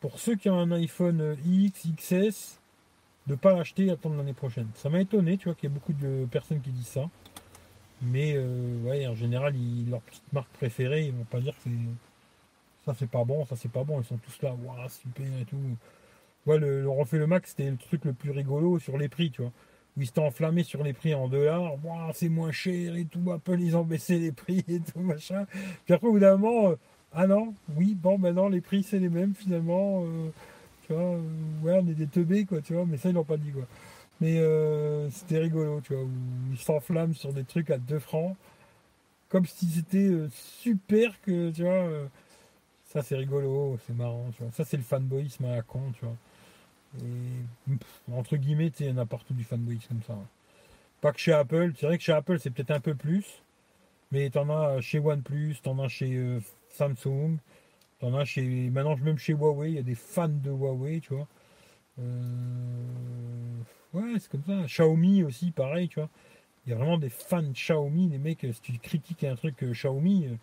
pour 0.00 0.18
ceux 0.18 0.36
qui 0.36 0.50
ont 0.50 0.58
un 0.58 0.70
iPhone 0.72 1.36
X 1.46 1.86
XS 1.96 2.58
de 3.26 3.34
pas 3.34 3.54
l'acheter 3.54 3.86
et 3.86 3.90
attendre 3.90 4.16
l'année 4.16 4.34
prochaine. 4.34 4.68
Ça 4.74 4.90
m'a 4.90 5.00
étonné 5.00 5.38
tu 5.38 5.48
vois 5.48 5.54
qu'il 5.54 5.70
y 5.70 5.72
a 5.72 5.74
beaucoup 5.74 5.94
de 5.94 6.26
personnes 6.30 6.60
qui 6.60 6.70
disent 6.70 6.86
ça. 6.86 7.08
Mais 8.02 8.38
ouais, 8.84 9.06
en 9.06 9.14
général, 9.14 9.54
leur 9.88 10.02
petite 10.02 10.32
marque 10.32 10.50
préférée, 10.50 11.06
ils 11.06 11.12
vont 11.12 11.24
pas 11.24 11.40
dire 11.40 11.54
que 11.64 11.70
ça 12.84 12.94
c'est 12.98 13.08
pas 13.10 13.24
bon, 13.24 13.44
ça 13.46 13.56
c'est 13.56 13.70
pas 13.70 13.84
bon. 13.84 14.00
Ils 14.00 14.04
sont 14.04 14.18
tous 14.18 14.42
là, 14.42 14.54
waouh, 14.64 14.88
super 14.88 15.26
et 15.40 15.44
tout. 15.44 15.56
Ouais, 16.46 16.58
le, 16.58 16.82
le 16.82 16.90
refait 16.90 17.18
le 17.18 17.26
max, 17.26 17.50
c'était 17.50 17.70
le 17.70 17.76
truc 17.76 18.04
le 18.04 18.12
plus 18.12 18.30
rigolo 18.30 18.78
sur 18.78 18.98
les 18.98 19.08
prix, 19.08 19.30
tu 19.30 19.42
vois. 19.42 19.52
Où 19.96 20.02
ils 20.02 20.06
s'étaient 20.06 20.20
enflammés 20.20 20.64
sur 20.64 20.82
les 20.82 20.92
prix 20.92 21.14
en 21.14 21.28
dollars, 21.28 21.74
waouh, 21.84 22.12
c'est 22.14 22.28
moins 22.28 22.52
cher 22.52 22.96
et 22.96 23.04
tout. 23.06 23.32
Apple, 23.32 23.60
ils 23.60 23.76
ont 23.76 23.84
baissé 23.84 24.18
les 24.18 24.32
prix 24.32 24.64
et 24.68 24.80
tout, 24.80 25.00
machin. 25.00 25.46
Puis 25.84 25.94
après, 25.94 26.06
au 26.08 26.12
bout 26.12 26.18
d'un 26.20 26.36
moment, 26.36 26.70
euh, 26.70 26.76
ah 27.12 27.26
non, 27.26 27.54
oui, 27.76 27.94
bon, 27.94 28.18
maintenant 28.18 28.48
les 28.48 28.60
prix 28.60 28.82
c'est 28.82 28.98
les 28.98 29.08
mêmes 29.08 29.34
finalement. 29.34 30.04
Euh, 30.04 30.30
tu 30.86 30.92
vois, 30.92 31.12
ouais, 31.62 31.80
on 31.82 31.88
est 31.88 31.94
des 31.94 32.06
teubés, 32.06 32.44
quoi, 32.44 32.60
tu 32.60 32.74
vois, 32.74 32.84
mais 32.86 32.96
ça 32.98 33.08
ils 33.08 33.14
l'ont 33.14 33.24
pas 33.24 33.36
dit, 33.38 33.52
quoi. 33.52 33.66
Mais 34.20 34.38
euh, 34.38 35.10
c'était 35.10 35.38
rigolo, 35.38 35.80
tu 35.82 35.94
vois, 35.94 36.04
où 36.04 36.10
ils 36.52 36.58
s'enflamment 36.58 37.14
sur 37.14 37.32
des 37.32 37.44
trucs 37.44 37.70
à 37.70 37.78
2 37.78 37.98
francs, 37.98 38.36
comme 39.28 39.46
si 39.46 39.66
c'était 39.66 39.98
euh, 39.98 40.28
super 40.30 41.20
que, 41.22 41.50
tu 41.50 41.62
vois, 41.62 41.72
euh, 41.72 42.06
ça 42.94 43.02
c'est 43.02 43.16
rigolo, 43.16 43.78
c'est 43.86 43.94
marrant, 43.94 44.30
tu 44.36 44.42
vois. 44.42 44.52
Ça 44.52 44.64
c'est 44.64 44.78
le 44.78 44.82
fanboyisme 44.82 45.44
à 45.44 45.56
la 45.56 45.62
con, 45.62 45.92
tu 45.98 46.04
vois. 46.04 46.16
Et, 47.02 48.12
entre 48.12 48.36
guillemets, 48.36 48.72
il 48.80 48.86
y 48.86 48.90
en 48.90 48.98
a 48.98 49.06
partout 49.06 49.34
du 49.34 49.44
fanboyisme 49.44 49.88
comme 49.88 50.02
ça. 50.02 50.16
Pas 51.00 51.12
que 51.12 51.18
chez 51.18 51.32
Apple, 51.32 51.72
c'est 51.76 51.86
vrai 51.86 51.98
que 51.98 52.04
chez 52.04 52.12
Apple 52.12 52.38
c'est 52.38 52.50
peut-être 52.50 52.70
un 52.70 52.80
peu 52.80 52.94
plus, 52.94 53.42
mais 54.12 54.30
t'en 54.30 54.48
as 54.48 54.80
chez 54.80 55.00
OnePlus, 55.00 55.56
t'en 55.62 55.78
as 55.80 55.88
chez 55.88 56.38
Samsung, 56.70 57.36
t'en 58.00 58.14
as 58.14 58.24
chez. 58.24 58.70
Maintenant 58.70 58.96
même 58.96 59.18
chez 59.18 59.34
Huawei, 59.34 59.72
il 59.72 59.74
y 59.74 59.78
a 59.78 59.82
des 59.82 59.94
fans 59.94 60.28
de 60.28 60.50
Huawei, 60.50 61.00
tu 61.00 61.14
vois. 61.14 61.26
Ouais, 63.94 64.18
c'est 64.18 64.28
comme 64.30 64.42
ça. 64.44 64.66
Xiaomi 64.66 65.22
aussi, 65.22 65.52
pareil, 65.52 65.88
tu 65.88 66.00
vois. 66.00 66.08
Il 66.66 66.70
y 66.70 66.72
a 66.72 66.76
vraiment 66.76 66.98
des 66.98 67.10
fans 67.10 67.42
de 67.42 67.52
Xiaomi, 67.52 68.08
les 68.08 68.18
mecs, 68.18 68.40
si 68.40 68.60
tu 68.60 68.78
critiques 68.78 69.22
un 69.24 69.36
truc 69.36 69.62
euh, 69.62 69.72
Xiaomi, 69.72 70.26
euh, 70.26 70.36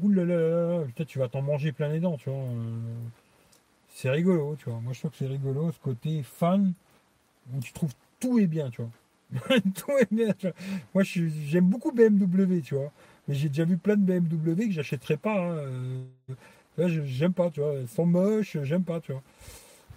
oulala, 0.00 0.84
peut-être 0.94 1.08
tu 1.08 1.18
vas 1.18 1.28
t'en 1.28 1.42
manger 1.42 1.72
plein 1.72 1.88
les 1.88 2.00
dents, 2.00 2.16
tu 2.16 2.30
vois. 2.30 2.38
Euh, 2.38 2.78
c'est 3.88 4.10
rigolo, 4.10 4.56
tu 4.58 4.70
vois. 4.70 4.80
Moi, 4.80 4.92
je 4.92 5.00
trouve 5.00 5.10
que 5.12 5.18
c'est 5.18 5.26
rigolo, 5.26 5.70
ce 5.72 5.78
côté 5.78 6.22
fan, 6.22 6.72
où 7.52 7.60
tu 7.60 7.72
trouves 7.72 7.94
tout 8.20 8.38
est 8.38 8.46
bien, 8.46 8.70
tu 8.70 8.82
vois. 8.82 9.60
tout 9.74 9.92
est 9.98 10.12
bien, 10.12 10.32
tu 10.34 10.46
vois. 10.46 10.56
Moi, 10.94 11.04
j'aime 11.04 11.66
beaucoup 11.66 11.92
BMW, 11.92 12.60
tu 12.62 12.74
vois. 12.74 12.92
Mais 13.28 13.34
j'ai 13.34 13.48
déjà 13.48 13.64
vu 13.64 13.76
plein 13.76 13.96
de 13.96 14.04
BMW 14.04 14.66
que 14.66 14.72
j'achèterais 14.72 15.16
pas. 15.16 15.38
Hein. 15.38 16.36
j'aime 16.78 17.32
pas, 17.34 17.50
tu 17.50 17.60
vois. 17.60 17.74
Elles 17.74 17.88
sont 17.88 18.06
moches, 18.06 18.56
j'aime 18.62 18.84
pas, 18.84 19.00
tu 19.00 19.12
vois. 19.12 19.22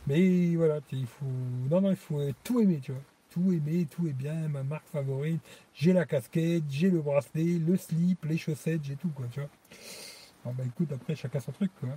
Mais 0.08 0.56
voilà, 0.56 0.80
il 0.92 1.08
faut. 1.08 1.26
Non, 1.70 1.82
non, 1.82 1.90
il 1.92 1.96
faut 1.96 2.22
tout 2.44 2.60
aimer, 2.60 2.80
tu 2.82 2.92
vois. 2.92 3.02
Tout 3.36 3.52
aimer, 3.52 3.86
tout 3.92 4.08
est 4.08 4.14
bien, 4.14 4.48
ma 4.48 4.64
marque 4.64 4.88
favorite. 4.88 5.42
J'ai 5.74 5.92
la 5.92 6.06
casquette, 6.06 6.64
j'ai 6.70 6.90
le 6.90 7.02
bracelet, 7.02 7.60
le 7.60 7.76
slip, 7.76 8.24
les 8.24 8.38
chaussettes, 8.38 8.82
j'ai 8.86 8.96
tout, 8.96 9.10
quoi, 9.10 9.26
tu 9.30 9.42
vois. 9.42 9.50
Bon, 10.46 10.54
bah 10.54 10.64
écoute, 10.66 10.90
après, 10.94 11.18
chacun 11.18 11.42
son 11.42 11.52
truc, 11.52 11.70
quoi. 11.82 11.90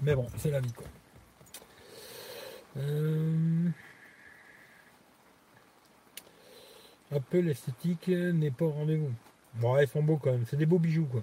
Mais 0.00 0.14
bon, 0.14 0.26
c'est 0.38 0.50
la 0.50 0.60
vie, 0.60 0.72
quoi. 0.72 0.86
Euh... 2.78 3.68
Apple 7.10 7.48
esthétique 7.48 8.08
n'est 8.08 8.50
pas 8.50 8.64
au 8.64 8.70
rendez-vous. 8.70 9.12
Bon, 9.56 9.78
ils 9.78 9.86
sont 9.86 10.02
beaux 10.02 10.16
quand 10.16 10.32
même, 10.32 10.46
c'est 10.48 10.56
des 10.56 10.64
beaux 10.64 10.78
bijoux, 10.78 11.04
quoi. 11.04 11.22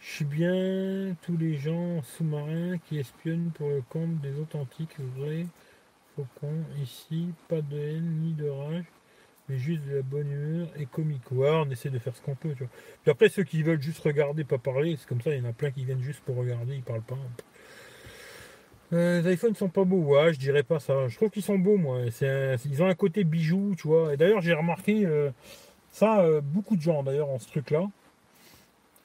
Je 0.00 0.10
suis 0.14 0.24
bien 0.24 1.14
tous 1.22 1.36
les 1.36 1.56
gens 1.56 2.02
sous-marins 2.02 2.78
qui 2.88 2.98
espionnent 2.98 3.50
pour 3.54 3.68
le 3.68 3.82
compte 3.82 4.18
des 4.22 4.38
authentiques 4.40 4.98
vrais 5.16 5.44
faucons. 6.16 6.64
Ici, 6.82 7.28
pas 7.48 7.60
de 7.60 7.78
haine 7.78 8.18
ni 8.22 8.32
de 8.32 8.48
rage, 8.48 8.86
mais 9.48 9.58
juste 9.58 9.82
de 9.86 9.96
la 9.96 10.02
bonne 10.02 10.30
humeur 10.32 10.68
et 10.78 10.86
comique. 10.86 11.30
Ouais, 11.30 11.50
on 11.50 11.70
essaie 11.70 11.90
de 11.90 11.98
faire 11.98 12.16
ce 12.16 12.22
qu'on 12.22 12.34
peut, 12.34 12.54
après, 13.06 13.28
ceux 13.28 13.44
qui 13.44 13.62
veulent 13.62 13.82
juste 13.82 14.00
regarder, 14.00 14.42
pas 14.42 14.56
parler, 14.56 14.96
c'est 14.98 15.06
comme 15.06 15.20
ça, 15.20 15.34
il 15.34 15.42
y 15.42 15.46
en 15.46 15.50
a 15.50 15.52
plein 15.52 15.70
qui 15.70 15.84
viennent 15.84 16.02
juste 16.02 16.20
pour 16.20 16.36
regarder, 16.36 16.76
ils 16.76 16.82
parlent 16.82 17.02
pas. 17.02 17.18
Euh, 18.94 19.20
les 19.20 19.34
iPhones 19.34 19.54
sont 19.54 19.68
pas 19.68 19.84
beaux, 19.84 20.14
ouais, 20.14 20.32
je 20.32 20.38
dirais 20.38 20.62
pas 20.62 20.80
ça. 20.80 21.08
Je 21.08 21.16
trouve 21.16 21.30
qu'ils 21.30 21.42
sont 21.42 21.58
beaux, 21.58 21.76
moi. 21.76 22.00
ils 22.06 22.82
ont 22.82 22.86
un 22.86 22.94
côté 22.94 23.24
bijou, 23.24 23.74
tu 23.76 23.86
vois. 23.86 24.14
Et 24.14 24.16
d'ailleurs, 24.16 24.40
j'ai 24.40 24.54
remarqué 24.54 25.04
euh, 25.04 25.30
ça, 25.90 26.22
euh, 26.22 26.40
beaucoup 26.40 26.76
de 26.76 26.80
gens 26.80 27.02
d'ailleurs, 27.02 27.28
en 27.28 27.38
ce 27.38 27.48
truc-là 27.48 27.86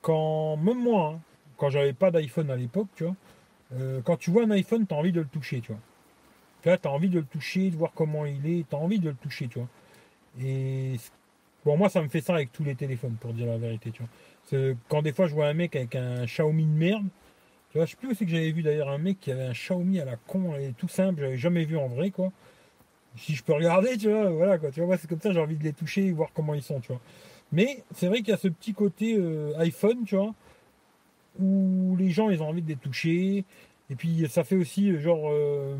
quand, 0.05 0.55
même 0.57 0.83
moi, 0.83 1.15
hein, 1.15 1.19
quand 1.57 1.71
j'avais 1.71 1.93
pas 1.93 2.11
d'iPhone 2.11 2.51
à 2.51 2.55
l'époque, 2.55 2.89
tu 2.95 3.05
vois, 3.05 3.15
euh, 3.73 4.01
quand 4.03 4.17
tu 4.17 4.29
vois 4.29 4.43
un 4.43 4.51
iPhone, 4.51 4.85
tu 4.85 4.93
as 4.93 4.97
envie 4.97 5.11
de 5.11 5.19
le 5.19 5.25
toucher, 5.25 5.61
tu 5.61 5.71
vois. 5.71 5.81
Tu 6.77 6.87
as 6.87 6.91
envie 6.91 7.09
de 7.09 7.19
le 7.19 7.25
toucher, 7.25 7.71
de 7.71 7.75
voir 7.75 7.91
comment 7.95 8.23
il 8.23 8.45
est, 8.45 8.69
tu 8.69 8.75
as 8.75 8.77
envie 8.77 8.99
de 8.99 9.09
le 9.09 9.15
toucher, 9.15 9.47
tu 9.47 9.57
vois. 9.57 9.67
Et 10.39 10.97
bon, 11.65 11.75
moi, 11.75 11.89
ça 11.89 12.03
me 12.03 12.07
fait 12.07 12.21
ça 12.21 12.35
avec 12.35 12.51
tous 12.51 12.63
les 12.63 12.75
téléphones, 12.75 13.15
pour 13.19 13.33
dire 13.33 13.47
la 13.47 13.57
vérité, 13.57 13.91
tu 13.91 14.03
vois. 14.03 14.75
Quand 14.89 15.01
des 15.01 15.11
fois, 15.11 15.25
je 15.25 15.33
vois 15.33 15.47
un 15.47 15.55
mec 15.55 15.75
avec 15.75 15.95
un 15.95 16.25
Xiaomi 16.25 16.65
de 16.65 16.69
merde, 16.69 17.07
tu 17.71 17.79
vois, 17.79 17.87
je 17.87 17.91
sais 17.91 17.97
plus 17.97 18.13
c'est 18.13 18.25
que 18.25 18.31
j'avais 18.31 18.51
vu 18.51 18.61
d'ailleurs 18.61 18.89
un 18.89 18.99
mec 18.99 19.19
qui 19.19 19.31
avait 19.31 19.45
un 19.45 19.53
Xiaomi 19.53 19.99
à 19.99 20.05
la 20.05 20.17
con 20.17 20.53
et 20.55 20.73
tout 20.77 20.87
simple, 20.87 21.21
j'avais 21.21 21.37
jamais 21.37 21.65
vu 21.65 21.77
en 21.77 21.87
vrai, 21.87 22.11
quoi. 22.11 22.31
Si 23.17 23.33
je 23.33 23.43
peux 23.43 23.53
regarder, 23.53 23.97
tu 23.97 24.11
vois, 24.11 24.29
voilà, 24.29 24.59
quoi. 24.59 24.69
Tu 24.69 24.81
vois, 24.81 24.97
c'est 24.97 25.09
comme 25.09 25.21
ça, 25.21 25.33
j'ai 25.33 25.39
envie 25.39 25.57
de 25.57 25.63
les 25.63 25.73
toucher, 25.73 26.11
voir 26.11 26.29
comment 26.31 26.53
ils 26.53 26.61
sont, 26.61 26.79
tu 26.79 26.89
vois. 26.89 27.01
Mais 27.51 27.83
c'est 27.93 28.07
vrai 28.07 28.19
qu'il 28.19 28.29
y 28.29 28.33
a 28.33 28.37
ce 28.37 28.47
petit 28.47 28.73
côté 28.73 29.15
euh, 29.17 29.53
iPhone, 29.59 30.03
tu 30.05 30.15
vois, 30.15 30.33
où 31.39 31.95
les 31.97 32.09
gens 32.09 32.29
ils 32.29 32.41
ont 32.41 32.49
envie 32.49 32.61
de 32.61 32.69
les 32.69 32.75
toucher. 32.75 33.45
Et 33.89 33.95
puis 33.95 34.27
ça 34.29 34.43
fait 34.43 34.55
aussi 34.55 34.91
euh, 34.91 34.99
genre 34.99 35.29
euh, 35.31 35.75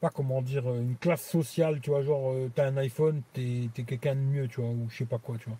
pas 0.00 0.10
comment 0.10 0.42
dire 0.42 0.68
une 0.74 0.96
classe 0.96 1.26
sociale, 1.28 1.80
tu 1.80 1.90
vois, 1.90 2.02
genre 2.02 2.34
t'as 2.54 2.66
un 2.68 2.76
iPhone, 2.78 3.22
t'es 3.32 3.70
es, 3.76 3.82
quelqu'un 3.84 4.14
de 4.16 4.20
mieux, 4.20 4.48
tu 4.48 4.60
vois, 4.60 4.70
ou 4.70 4.88
je 4.90 4.98
sais 4.98 5.04
pas 5.06 5.18
quoi, 5.18 5.36
tu 5.38 5.48
vois. 5.48 5.58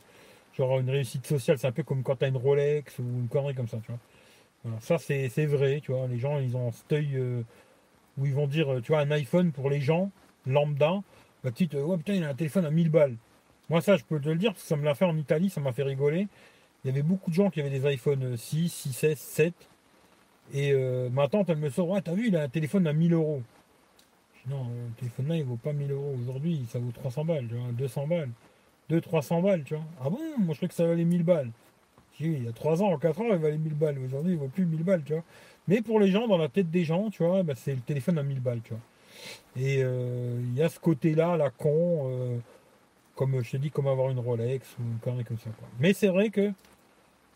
Genre 0.56 0.80
une 0.80 0.90
réussite 0.90 1.26
sociale, 1.26 1.58
c'est 1.58 1.66
un 1.68 1.72
peu 1.72 1.82
comme 1.82 2.02
quand 2.02 2.16
t'as 2.16 2.28
une 2.28 2.36
Rolex 2.36 2.98
ou 2.98 3.02
une 3.02 3.28
connerie 3.28 3.54
comme 3.54 3.68
ça, 3.68 3.78
tu 3.84 3.92
vois. 3.92 4.80
Ça 4.80 4.98
c'est 4.98 5.46
vrai, 5.46 5.80
tu 5.82 5.92
vois. 5.92 6.06
Les 6.08 6.18
gens 6.18 6.38
ils 6.38 6.56
ont 6.56 6.72
cet 6.72 6.92
œil 6.92 7.18
où 8.18 8.26
ils 8.26 8.34
vont 8.34 8.46
dire, 8.46 8.80
tu 8.82 8.92
vois, 8.92 9.00
un 9.00 9.10
iPhone 9.12 9.52
pour 9.52 9.70
les 9.70 9.80
gens 9.80 10.10
lambda, 10.46 11.02
la 11.44 11.50
petite, 11.52 11.74
ouais 11.74 11.96
putain 11.96 12.14
il 12.14 12.24
a 12.24 12.28
un 12.30 12.34
téléphone 12.34 12.64
à 12.64 12.70
1000 12.70 12.90
balles. 12.90 13.16
Moi, 13.68 13.80
ça, 13.80 13.96
je 13.96 14.04
peux 14.04 14.20
te 14.20 14.28
le 14.28 14.36
dire, 14.36 14.52
ça 14.56 14.76
me 14.76 14.84
l'a 14.84 14.94
fait 14.94 15.04
en 15.04 15.16
Italie, 15.16 15.50
ça 15.50 15.60
m'a 15.60 15.72
fait 15.72 15.82
rigoler. 15.82 16.28
Il 16.84 16.88
y 16.88 16.90
avait 16.90 17.02
beaucoup 17.02 17.30
de 17.30 17.34
gens 17.34 17.50
qui 17.50 17.60
avaient 17.60 17.70
des 17.70 17.84
iPhone 17.86 18.36
6, 18.36 18.68
6, 18.68 18.92
16, 18.92 19.18
7. 19.18 19.54
Et 20.54 20.72
euh, 20.72 21.10
ma 21.10 21.26
tante, 21.28 21.50
elle 21.50 21.58
me 21.58 21.68
sort, 21.70 21.88
ouais, 21.88 22.00
t'as 22.00 22.14
vu, 22.14 22.28
il 22.28 22.36
a 22.36 22.42
un 22.42 22.48
téléphone 22.48 22.86
à 22.86 22.92
1000 22.92 23.12
euros. 23.14 23.42
Non, 24.48 24.68
le 24.68 24.94
téléphone 24.96 25.28
là, 25.28 25.36
il 25.36 25.44
vaut 25.44 25.56
pas 25.56 25.72
1000 25.72 25.90
euros. 25.90 26.14
Aujourd'hui, 26.22 26.64
ça 26.70 26.78
vaut 26.78 26.92
300 26.92 27.24
balles, 27.24 27.48
tu 27.48 27.56
vois, 27.56 27.72
200 27.72 28.06
balles. 28.06 28.30
2, 28.88 29.00
300 29.00 29.42
balles, 29.42 29.64
tu 29.64 29.74
vois. 29.74 29.84
Ah 30.00 30.10
bon 30.10 30.18
Moi, 30.38 30.54
je 30.54 30.58
croyais 30.58 30.68
que 30.68 30.74
ça 30.74 30.86
valait 30.86 31.04
1000 31.04 31.24
balles. 31.24 31.50
il 32.20 32.44
y 32.44 32.48
a 32.48 32.52
3 32.52 32.82
ans, 32.82 32.96
4 32.98 33.20
ans, 33.20 33.24
il 33.32 33.38
valait 33.38 33.58
1000 33.58 33.74
balles. 33.74 33.98
Aujourd'hui, 33.98 34.34
il 34.34 34.38
vaut 34.38 34.46
plus 34.48 34.66
1000 34.66 34.84
balles, 34.84 35.02
tu 35.04 35.14
vois. 35.14 35.24
Mais 35.66 35.82
pour 35.82 35.98
les 35.98 36.12
gens, 36.12 36.28
dans 36.28 36.38
la 36.38 36.48
tête 36.48 36.70
des 36.70 36.84
gens, 36.84 37.10
tu 37.10 37.24
vois, 37.24 37.42
bah, 37.42 37.54
c'est 37.56 37.74
le 37.74 37.80
téléphone 37.80 38.18
à 38.18 38.22
1000 38.22 38.40
balles, 38.40 38.60
tu 38.62 38.74
vois. 38.74 38.82
Et 39.56 39.82
euh, 39.82 40.40
il 40.40 40.54
y 40.54 40.62
a 40.62 40.68
ce 40.68 40.78
côté-là, 40.78 41.36
la 41.36 41.50
con. 41.50 42.08
Euh, 42.10 42.38
comme 43.16 43.42
je 43.42 43.50
te 43.50 43.56
dis, 43.56 43.70
comme 43.70 43.88
avoir 43.88 44.10
une 44.10 44.20
Rolex 44.20 44.76
ou 44.78 44.82
une 44.82 44.98
connerie 44.98 45.24
comme 45.24 45.38
ça. 45.38 45.50
Mais 45.80 45.92
c'est 45.94 46.08
vrai 46.08 46.30
que 46.30 46.52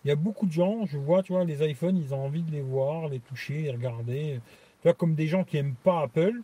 il 0.05 0.09
y 0.09 0.11
a 0.11 0.17
beaucoup 0.17 0.47
de 0.47 0.53
gens, 0.53 0.87
je 0.87 0.97
vois, 0.97 1.23
tu 1.23 1.33
vois, 1.33 1.45
les 1.45 1.69
iPhones, 1.69 1.97
ils 1.97 2.15
ont 2.15 2.25
envie 2.25 2.43
de 2.43 2.51
les 2.51 2.63
voir, 2.63 3.09
les 3.09 3.21
toucher, 3.21 3.63
les 3.63 3.71
regarder. 3.71 4.41
Tu 4.81 4.89
vois, 4.89 4.95
comme 4.95 5.15
des 5.15 5.27
gens 5.27 5.45
qui 5.45 5.57
n'aiment 5.57 5.75
pas 5.75 6.03
Apple. 6.03 6.41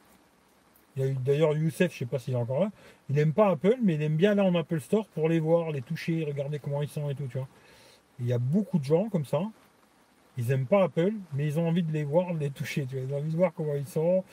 Il 0.97 1.03
y 1.03 1.07
a 1.07 1.09
eu 1.09 1.15
d'ailleurs 1.15 1.57
Youssef, 1.57 1.93
je 1.93 1.99
sais 1.99 2.07
pas 2.07 2.19
s'il 2.19 2.35
est 2.35 2.39
encore 2.39 2.61
là. 2.61 2.71
Il 3.09 3.17
n'aime 3.17 3.33
pas 3.33 3.51
Apple, 3.51 3.77
mais 3.83 3.95
il 3.95 4.03
aime 4.03 4.17
bien 4.17 4.33
aller 4.33 4.43
en 4.43 4.55
Apple 4.55 4.81
Store 4.81 5.07
pour 5.09 5.29
les 5.29 5.41
voir, 5.41 5.71
les 5.71 5.83
toucher, 5.83 6.25
regarder 6.25 6.59
comment 6.59 6.83
ils 6.83 6.89
sont 6.89 7.09
et 7.11 7.15
tout, 7.15 7.27
tu 7.27 7.39
vois. 7.39 7.49
Il 8.19 8.27
y 8.27 8.33
a 8.33 8.39
beaucoup 8.39 8.79
de 8.79 8.85
gens 8.85 9.09
comme 9.11 9.27
ça. 9.27 9.43
Ils 10.39 10.49
n'aiment 10.49 10.67
pas 10.67 10.85
Apple, 10.85 11.13
mais 11.35 11.47
ils 11.47 11.59
ont 11.59 11.69
envie 11.69 11.83
de 11.83 11.93
les 11.93 12.05
voir, 12.05 12.35
de 12.35 12.41
les 12.41 12.51
toucher, 12.51 12.87
tu 12.87 12.97
vois. 12.97 13.05
Ils 13.07 13.15
ont 13.15 13.19
envie 13.19 13.33
de 13.33 13.37
voir 13.37 13.53
comment 13.55 13.75
ils 13.75 13.87
sont. 13.87 14.25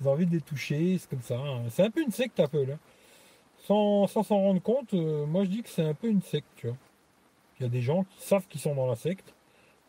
Ils 0.00 0.08
ont 0.08 0.12
envie 0.12 0.26
de 0.26 0.32
les 0.32 0.40
toucher, 0.40 0.96
c'est 0.98 1.08
comme 1.08 1.22
ça. 1.22 1.38
Hein. 1.38 1.64
C'est 1.70 1.82
un 1.82 1.90
peu 1.90 2.02
une 2.02 2.12
secte 2.12 2.40
Apple. 2.40 2.72
Hein 2.72 2.78
sans 3.66 4.06
s'en 4.06 4.22
rendre 4.22 4.62
compte, 4.62 4.94
euh, 4.94 5.26
moi 5.26 5.44
je 5.44 5.50
dis 5.50 5.62
que 5.62 5.68
c'est 5.68 5.84
un 5.84 5.94
peu 5.94 6.08
une 6.08 6.22
secte, 6.22 6.48
tu 6.56 6.68
vois. 6.68 6.76
Il 7.58 7.64
y 7.64 7.66
a 7.66 7.68
des 7.68 7.82
gens 7.82 8.04
qui 8.04 8.22
savent 8.22 8.46
qu'ils 8.48 8.60
sont 8.60 8.74
dans 8.74 8.86
la 8.86 8.96
secte, 8.96 9.34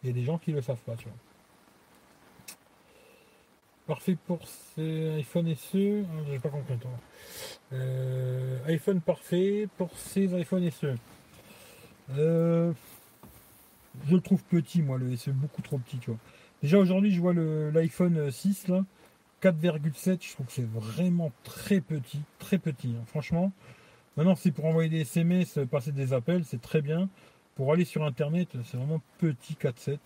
et 0.04 0.08
il 0.08 0.08
y 0.08 0.10
a 0.12 0.14
des 0.14 0.26
gens 0.26 0.38
qui 0.38 0.52
ne 0.52 0.58
le 0.58 0.62
savent 0.62 0.82
pas, 0.86 0.96
tu 0.96 1.06
vois. 1.06 1.18
Parfait 3.88 4.18
pour 4.28 4.40
ces 4.48 5.16
iPhone 5.18 5.54
SE. 5.56 6.04
Ah, 6.04 6.24
j'ai 6.30 6.40
pas 6.40 6.50
compris 6.50 6.78
toi. 6.78 6.92
Euh, 7.74 8.58
iPhone 8.68 9.02
parfait 9.02 9.68
pour 9.78 9.90
ces 9.98 10.34
iPhone 10.34 10.70
SE. 10.70 10.96
Euh, 12.18 12.72
je 14.08 14.16
le 14.16 14.22
trouve 14.22 14.44
petit, 14.44 14.82
moi, 14.82 14.98
le 14.98 15.16
SE, 15.16 15.32
beaucoup 15.32 15.62
trop 15.62 15.78
petit, 15.78 15.98
tu 15.98 16.12
vois. 16.12 16.20
Déjà 16.62 16.78
aujourd'hui, 16.78 17.12
je 17.12 17.20
vois 17.20 17.34
l'iPhone 17.34 18.30
6 18.30 18.68
là. 18.68 18.86
4,7, 19.42 20.24
je 20.26 20.34
trouve 20.34 20.46
que 20.46 20.52
c'est 20.52 20.70
vraiment 20.70 21.32
très 21.44 21.82
petit, 21.82 22.22
très 22.40 22.58
petit, 22.58 22.96
hein. 22.98 23.04
franchement. 23.08 23.52
Maintenant, 24.18 24.36
c'est 24.36 24.52
pour 24.52 24.66
envoyer 24.66 24.90
des 24.90 25.02
SMS, 25.02 25.60
passer 25.70 25.92
des 25.92 26.14
appels, 26.14 26.44
c'est 26.46 26.62
très 26.62 26.82
bien. 26.82 27.10
Pour 27.56 27.72
aller 27.72 27.86
sur 27.86 28.04
Internet, 28.04 28.50
c'est 28.66 28.78
vraiment 28.78 29.02
petit 29.18 29.54
4,7. 29.54 30.00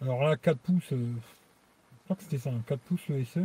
Alors 0.00 0.22
là, 0.24 0.36
4 0.36 0.58
pouces, 0.58 0.92
euh, 0.92 0.96
je 0.96 2.04
crois 2.04 2.16
que 2.16 2.22
c'était 2.22 2.38
ça, 2.38 2.50
4 2.66 2.72
hein, 2.72 2.80
pouces 2.86 3.08
le 3.08 3.24
SE, 3.24 3.40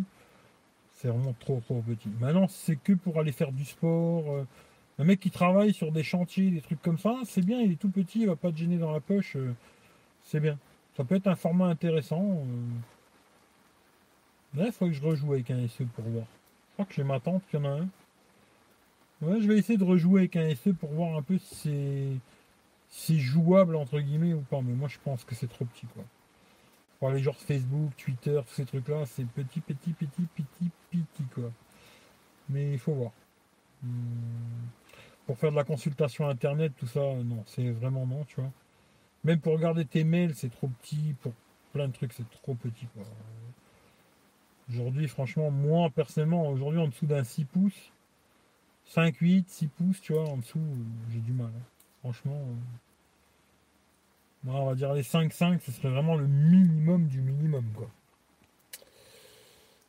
c'est 0.96 1.08
vraiment 1.08 1.36
trop 1.40 1.62
trop 1.64 1.82
petit. 1.82 2.10
Maintenant, 2.20 2.48
c'est 2.48 2.76
que 2.76 2.94
pour 2.94 3.20
aller 3.20 3.32
faire 3.32 3.52
du 3.52 3.66
sport. 3.66 4.32
Euh, 4.32 4.48
un 5.00 5.04
mec 5.04 5.20
qui 5.20 5.30
travaille 5.30 5.74
sur 5.74 5.92
des 5.92 6.02
chantiers, 6.02 6.50
des 6.50 6.62
trucs 6.62 6.82
comme 6.82 6.98
ça, 6.98 7.16
c'est 7.24 7.46
bien, 7.46 7.60
il 7.62 7.74
est 7.74 7.76
tout 7.76 7.90
petit, 7.90 8.22
il 8.22 8.28
va 8.28 8.36
pas 8.36 8.52
te 8.52 8.58
gêner 8.58 8.78
dans 8.78 8.92
la 8.92 9.00
poche, 9.00 9.36
euh, 9.36 9.54
c'est 10.24 10.40
bien. 10.40 10.58
Ça 10.96 11.04
peut 11.04 11.16
être 11.16 11.28
un 11.28 11.36
format 11.36 11.68
intéressant. 11.68 12.44
Il 14.56 14.72
faudrait 14.72 14.94
que 14.94 15.00
je 15.00 15.06
rejoue 15.06 15.34
avec 15.34 15.52
un 15.52 15.68
SE 15.68 15.84
pour 15.84 16.06
voir. 16.06 16.26
Je 16.70 16.74
crois 16.74 16.86
que 16.86 16.94
j'ai 16.94 17.04
ma 17.04 17.20
tante 17.20 17.44
qu'il 17.50 17.60
y 17.60 17.64
en 17.64 17.66
a 17.66 17.82
un. 17.82 17.88
Ouais, 19.22 19.42
je 19.42 19.48
vais 19.48 19.58
essayer 19.58 19.78
de 19.78 19.84
rejouer 19.84 20.22
avec 20.22 20.36
un 20.36 20.54
SE 20.56 20.70
pour 20.70 20.92
voir 20.92 21.18
un 21.18 21.22
peu 21.22 21.38
si 21.40 22.20
c'est 22.90 23.18
jouable 23.18 23.76
entre 23.76 24.00
guillemets 24.00 24.34
ou 24.34 24.42
pas. 24.42 24.62
Mais 24.62 24.74
moi 24.74 24.88
je 24.88 24.98
pense 25.04 25.24
que 25.24 25.36
c'est 25.36 25.48
trop 25.48 25.66
petit 25.66 25.88
quoi. 25.88 26.04
Pour 27.00 27.12
les 27.12 27.20
genres 27.20 27.36
Facebook, 27.36 27.92
Twitter, 27.98 28.40
tous 28.48 28.54
ces 28.54 28.66
trucs 28.66 28.88
là, 28.88 29.06
c'est 29.06 29.26
petit, 29.26 29.60
petit, 29.60 29.92
petit, 29.92 30.28
petit, 30.36 30.72
petit 30.92 31.24
quoi. 31.34 31.52
Mais 32.50 32.74
il 32.74 32.80
faut 32.80 32.94
voir. 32.94 33.12
Hmm. 33.84 34.68
Pour 35.26 35.38
faire 35.38 35.52
de 35.52 35.58
la 35.58 35.64
consultation 35.64 36.28
internet, 36.30 36.72
tout 36.78 36.88
ça, 36.88 37.02
non, 37.02 37.44
c'est 37.46 37.70
vraiment 37.72 38.08
non, 38.08 38.24
tu 38.26 38.40
vois. 38.40 38.52
Même 39.24 39.40
pour 39.40 39.54
regarder 39.54 39.84
tes 39.86 40.04
mails, 40.04 40.34
c'est 40.36 40.50
trop 40.50 40.70
petit. 40.82 41.16
Pour 41.22 41.34
plein 41.74 41.88
de 41.88 41.94
trucs, 41.94 42.14
c'est 42.14 42.30
trop 42.30 42.56
petit 42.56 42.88
quoi. 42.96 43.04
Aujourd'hui, 44.70 45.08
franchement, 45.08 45.50
moi 45.50 45.90
personnellement, 45.90 46.50
aujourd'hui 46.50 46.82
en 46.82 46.88
dessous 46.88 47.06
d'un 47.06 47.24
6 47.24 47.46
pouces, 47.46 47.92
5, 48.86 49.16
8, 49.18 49.50
6 49.50 49.68
pouces, 49.68 50.02
tu 50.02 50.14
vois, 50.14 50.28
en 50.28 50.38
dessous, 50.38 50.60
j'ai 51.12 51.20
du 51.20 51.32
mal. 51.32 51.48
Hein. 51.48 51.64
Franchement, 52.02 52.42
euh, 54.46 54.52
on 54.52 54.66
va 54.66 54.76
dire 54.76 54.94
les 54.94 55.04
5, 55.04 55.32
5, 55.32 55.62
ce 55.62 55.72
serait 55.72 55.90
vraiment 55.90 56.16
le 56.16 56.28
minimum 56.28 57.08
du 57.08 57.22
minimum, 57.22 57.66
quoi. 57.76 57.90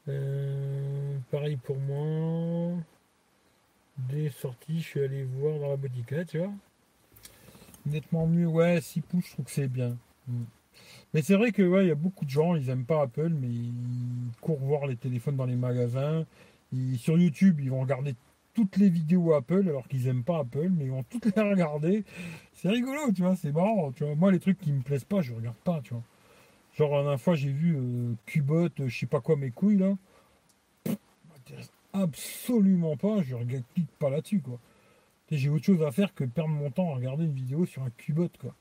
Euh, 0.09 1.19
pareil 1.31 1.57
pour 1.57 1.77
moi. 1.77 2.79
Des 3.99 4.31
sorties, 4.31 4.81
je 4.81 4.87
suis 4.87 5.01
allé 5.01 5.25
voir 5.25 5.59
dans 5.59 5.71
la 5.71 5.77
boutique, 5.77 6.13
là, 6.13 6.25
tu 6.25 6.39
vois. 6.39 6.53
Nettement 7.85 8.27
mieux, 8.27 8.47
ouais, 8.47 8.81
6 8.81 9.01
pouces, 9.01 9.27
je 9.27 9.33
trouve 9.33 9.45
que 9.47 9.51
c'est 9.51 9.69
bien. 9.69 9.97
Mm. 10.29 10.45
Mais 11.15 11.23
c'est 11.23 11.37
vrai 11.37 11.53
que 11.53 11.87
y 11.87 11.91
a 11.91 11.95
beaucoup 11.95 12.25
de 12.25 12.31
gens, 12.31 12.55
ils 12.55 12.69
aiment 12.69 12.85
pas 12.85 13.03
Apple, 13.03 13.31
mais 13.31 13.49
ils 13.49 13.73
courent 14.41 14.61
voir 14.61 14.87
les 14.87 14.97
téléphones 14.97 15.37
dans 15.37 15.47
les 15.47 15.57
magasins. 15.57 16.27
sur 16.97 17.19
YouTube, 17.19 17.61
ils 17.61 17.71
vont 17.71 17.81
regarder 17.81 18.15
toutes 18.55 18.77
les 18.77 18.91
vidéos 18.91 19.35
Apple 19.35 19.69
alors 19.69 19.87
qu'ils 19.87 20.09
aiment 20.09 20.25
pas 20.25 20.41
Apple, 20.41 20.71
mais 20.71 20.87
ils 20.87 20.91
vont 20.91 21.05
toutes 21.05 21.35
les 21.35 21.43
regarder. 21.43 22.05
C'est 22.55 22.69
rigolo, 22.69 23.13
tu 23.15 23.23
vois, 23.23 23.37
c'est 23.37 23.53
marrant. 23.53 23.93
Tu 23.93 24.05
vois. 24.05 24.17
Moi, 24.17 24.33
les 24.33 24.41
trucs 24.41 24.59
qui 24.59 24.73
me 24.73 24.83
plaisent 24.83 25.05
pas, 25.05 25.21
je 25.21 25.33
regarde 25.33 25.57
pas, 25.65 25.81
tu 25.83 25.95
vois. 25.95 26.03
Genre, 26.75 26.91
la 26.91 27.03
dernière 27.03 27.21
fois, 27.21 27.35
j'ai 27.35 27.53
vu 27.53 27.77
euh, 27.77 28.15
Cubot, 28.27 28.67
euh, 28.67 28.89
je 28.89 28.99
sais 28.99 29.07
pas 29.07 29.21
quoi, 29.21 29.37
mes 29.37 29.51
couilles, 29.51 29.79
là. 29.79 29.97
absolument 31.93 32.97
pas, 32.97 33.23
je 33.23 33.35
regarde 33.35 33.65
pas 33.99 34.11
là-dessus, 34.11 34.41
quoi. 34.41 34.59
J'ai 35.31 35.51
autre 35.51 35.65
chose 35.65 35.83
à 35.83 35.91
faire 35.91 36.15
que 36.15 36.25
perdre 36.25 36.51
mon 36.51 36.71
temps 36.71 36.91
à 36.91 36.95
regarder 36.97 37.25
une 37.25 37.35
vidéo 37.35 37.67
sur 37.67 37.83
un 37.83 37.91
Cubot, 37.91 38.31
quoi. 38.41 38.55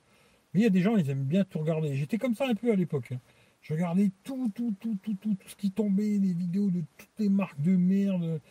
Il 0.58 0.64
y 0.64 0.66
a 0.66 0.70
des 0.70 0.82
gens, 0.82 0.98
ils 0.98 1.10
aiment 1.10 1.24
bien 1.24 1.44
tout 1.44 1.60
regarder. 1.60 1.96
J'étais 1.96 2.18
comme 2.18 2.36
ça 2.36 2.48
un 2.48 2.56
peu 2.56 2.72
à 2.72 2.76
l'époque. 2.76 3.12
Hein. 3.12 3.20
Je 3.62 3.74
regardais 3.74 4.12
tout, 4.24 4.52
tout, 4.54 4.76
tout, 4.80 4.98
tout, 5.02 5.14
tout, 5.16 5.36
tout 5.36 5.50
ce 5.50 5.56
qui 5.56 5.72
tombait, 5.72 6.18
les 6.18 6.34
vidéos 6.34 6.70
de 6.70 6.84
toutes 6.98 7.20
les 7.20 7.30
marques 7.30 7.62
de 7.62 7.76
merde 7.76 8.42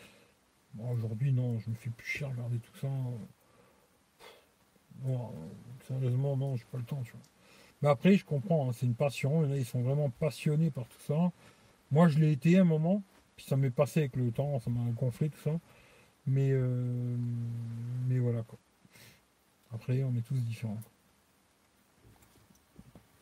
aujourd'hui, 0.93 1.33
non, 1.33 1.59
je 1.59 1.71
me 1.71 1.75
fais 1.75 1.91
plus 1.91 2.07
cher 2.07 2.31
regarder 2.31 2.59
tout 2.59 2.77
ça. 2.77 2.89
sérieusement, 5.87 6.37
non, 6.37 6.57
j'ai 6.57 6.65
pas 6.71 6.79
le 6.79 6.85
temps. 6.85 7.03
Mais 7.83 7.89
après, 7.89 8.15
je 8.15 8.25
comprends, 8.25 8.69
hein, 8.69 8.73
c'est 8.73 8.87
une 8.87 8.95
passion. 8.95 9.53
Ils 9.55 9.65
sont 9.65 9.83
vraiment 9.83 10.11
passionnés 10.11 10.71
par 10.71 10.87
tout 10.87 11.01
ça. 11.07 11.33
Moi, 11.91 12.09
je 12.09 12.19
l'ai 12.19 12.33
été 12.33 12.59
un 12.59 12.65
moment, 12.65 13.03
puis 13.37 13.47
ça 13.47 13.57
m'est 13.57 13.71
passé 13.71 14.01
avec 14.01 14.17
le 14.17 14.31
temps, 14.33 14.59
ça 14.61 14.71
m'a 14.71 14.91
gonflé 14.93 15.31
tout 15.31 15.41
ça. 15.41 15.59
Mais, 16.27 16.51
euh, 16.51 17.17
mais 18.09 18.19
voilà 18.19 18.43
quoi. 18.43 18.59
Après, 19.73 20.03
on 20.03 20.15
est 20.15 20.27
tous 20.27 20.35
différents. 20.35 20.79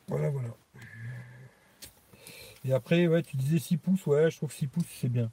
Voilà, 0.09 0.31
voilà. 0.31 0.49
Et 2.67 2.73
après, 2.73 3.07
ouais, 3.07 3.23
tu 3.23 3.37
disais 3.37 3.59
6 3.59 3.77
pouces, 3.77 4.07
ouais, 4.07 4.31
je 4.31 4.37
trouve 4.37 4.49
que 4.49 4.55
6 4.55 4.67
pouces, 4.67 4.87
c'est 5.01 5.09
bien. 5.09 5.31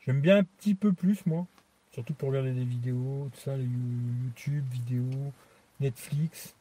J'aime 0.00 0.20
bien 0.20 0.38
un 0.38 0.44
petit 0.44 0.74
peu 0.74 0.92
plus, 0.92 1.24
moi. 1.26 1.46
Surtout 1.92 2.14
pour 2.14 2.28
regarder 2.28 2.52
des 2.52 2.64
vidéos, 2.64 3.28
tout 3.32 3.40
ça, 3.40 3.56
YouTube, 3.56 4.64
vidéos, 4.70 5.32
Netflix. 5.80 6.54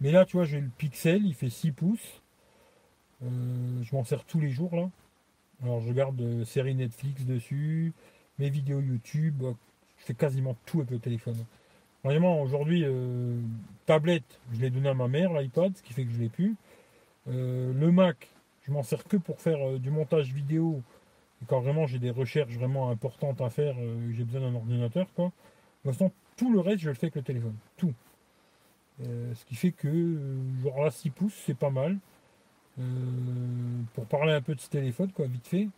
Mais 0.00 0.10
là, 0.10 0.24
tu 0.24 0.36
vois, 0.36 0.44
j'ai 0.44 0.60
le 0.60 0.70
Pixel, 0.78 1.26
il 1.26 1.34
fait 1.34 1.50
6 1.50 1.72
pouces. 1.72 2.22
Euh, 3.22 3.82
je 3.82 3.94
m'en 3.94 4.04
sers 4.04 4.24
tous 4.24 4.40
les 4.40 4.50
jours, 4.50 4.74
là. 4.74 4.88
Alors, 5.62 5.80
je 5.80 5.88
regarde 5.88 6.20
euh, 6.20 6.44
séries 6.44 6.74
Netflix 6.74 7.24
dessus, 7.24 7.92
mes 8.38 8.50
vidéos 8.50 8.80
YouTube. 8.80 9.42
je 9.98 10.04
fais 10.04 10.14
quasiment 10.14 10.56
tout 10.66 10.80
avec 10.80 10.90
le 10.90 10.98
téléphone. 10.98 11.36
Vraiment, 12.04 12.40
aujourd'hui, 12.40 12.82
euh, 12.84 13.40
tablette, 13.86 14.40
je 14.52 14.60
l'ai 14.60 14.70
donné 14.70 14.88
à 14.88 14.94
ma 14.94 15.08
mère, 15.08 15.32
l'iPad, 15.32 15.76
ce 15.76 15.82
qui 15.82 15.92
fait 15.92 16.04
que 16.04 16.10
je 16.10 16.18
l'ai 16.18 16.28
plus. 16.28 16.56
le 17.26 17.90
Mac, 17.90 18.28
je 18.62 18.72
m'en 18.72 18.82
sers 18.82 19.04
que 19.04 19.16
pour 19.16 19.40
faire 19.40 19.78
du 19.78 19.90
montage 19.90 20.32
vidéo 20.32 20.82
quand 21.48 21.60
vraiment 21.60 21.86
j'ai 21.86 21.98
des 21.98 22.10
recherches 22.10 22.54
vraiment 22.54 22.90
importantes 22.90 23.40
à 23.40 23.50
faire, 23.50 23.74
euh, 23.78 24.10
j'ai 24.12 24.24
besoin 24.24 24.40
d'un 24.40 24.54
ordinateur, 24.54 25.06
quoi. 25.14 25.26
De 25.26 25.90
toute 25.90 25.98
façon, 25.98 26.12
tout 26.36 26.52
le 26.52 26.60
reste, 26.60 26.80
je 26.80 26.88
le 26.88 26.94
fais 26.94 27.06
avec 27.06 27.16
le 27.16 27.22
téléphone. 27.22 27.56
Tout. 27.76 27.94
Euh, 29.02 29.34
ce 29.34 29.44
qui 29.44 29.54
fait 29.54 29.72
que, 29.72 29.88
euh, 29.88 30.62
genre 30.62 30.84
là, 30.84 30.90
6 30.90 31.10
pouces, 31.10 31.40
c'est 31.44 31.56
pas 31.56 31.70
mal. 31.70 31.98
Euh, 32.78 32.82
pour 33.94 34.06
parler 34.06 34.32
un 34.32 34.40
peu 34.40 34.54
de 34.54 34.60
ce 34.60 34.68
téléphone, 34.68 35.10
quoi, 35.12 35.26
vite 35.26 35.46
fait. 35.46 35.68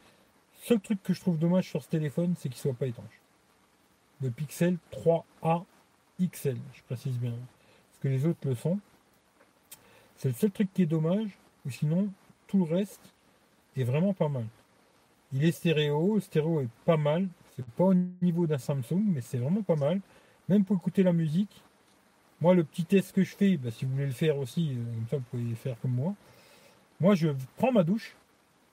Seul 0.63 0.81
truc 0.81 1.03
que 1.03 1.13
je 1.13 1.21
trouve 1.21 1.39
dommage 1.39 1.69
sur 1.69 1.83
ce 1.83 1.89
téléphone, 1.89 2.35
c'est 2.39 2.49
qu'il 2.49 2.59
soit 2.59 2.75
pas 2.75 2.87
étanche. 2.87 3.21
Le 4.23 4.31
Pixel 4.31 4.79
3A 4.93 5.65
XL, 6.21 6.57
je 6.73 6.83
précise 6.83 7.19
bien. 7.19 7.33
Parce 7.33 8.01
que 8.03 8.09
les 8.09 8.27
autres 8.27 8.49
le 8.49 8.55
sont. 8.55 8.79
C'est 10.17 10.29
le 10.29 10.35
seul 10.35 10.51
truc 10.51 10.73
qui 10.73 10.83
est 10.83 10.87
dommage. 10.87 11.31
Ou 11.67 11.71
sinon, 11.71 12.09
tout 12.47 12.65
le 12.65 12.75
reste 12.75 13.01
est 13.77 13.85
vraiment 13.85 14.13
pas 14.13 14.29
mal. 14.29 14.47
Il 15.33 15.45
est 15.45 15.53
stéréo. 15.53 16.17
Le 16.17 16.21
stéréo 16.21 16.61
est 16.61 16.69
pas 16.85 16.97
mal. 16.97 17.29
C'est 17.57 17.67
pas 17.67 17.85
au 17.85 17.95
niveau 17.95 18.47
d'un 18.47 18.59
Samsung, 18.59 19.03
mais 19.05 19.21
c'est 19.21 19.39
vraiment 19.39 19.63
pas 19.63 19.77
mal. 19.77 20.01
Même 20.49 20.65
pour 20.65 20.77
écouter 20.77 21.03
la 21.03 21.13
musique. 21.13 21.63
Moi, 22.41 22.55
le 22.55 22.65
petit 22.65 22.85
test 22.85 23.13
que 23.13 23.23
je 23.23 23.35
fais, 23.35 23.57
bah, 23.57 23.71
si 23.71 23.85
vous 23.85 23.93
voulez 23.93 24.07
le 24.07 24.13
faire 24.13 24.37
aussi, 24.37 24.73
euh, 24.73 24.95
comme 24.95 25.09
ça 25.09 25.17
vous 25.17 25.23
pouvez 25.31 25.55
faire 25.55 25.81
comme 25.81 25.93
moi. 25.93 26.15
Moi, 27.01 27.15
je 27.15 27.29
prends 27.57 27.73
ma 27.73 27.85
douche, 27.85 28.17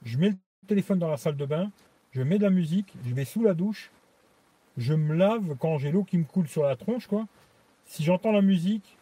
je 0.04 0.18
mets 0.18 0.30
le 0.30 0.38
téléphone 0.68 1.00
dans 1.00 1.08
la 1.08 1.18
salle 1.18 1.38
de 1.38 1.46
bain, 1.46 1.72
je 2.12 2.22
mets 2.22 2.38
de 2.38 2.44
la 2.44 2.50
musique, 2.50 2.94
je 3.06 3.14
vais 3.14 3.26
sous 3.26 3.44
la 3.44 3.54
douche, 3.54 3.92
je 4.78 4.94
me 4.94 5.16
lave 5.16 5.56
quand 5.60 5.78
j'ai 5.78 5.92
l'eau 5.92 6.04
qui 6.04 6.18
me 6.18 6.24
coule 6.24 6.48
sur 6.48 6.64
la 6.64 6.76
tronche, 6.76 7.08
quoi. 7.08 7.28
Si 7.86 8.04
j'entends 8.04 8.32
la 8.32 8.42
musique, 8.42 8.98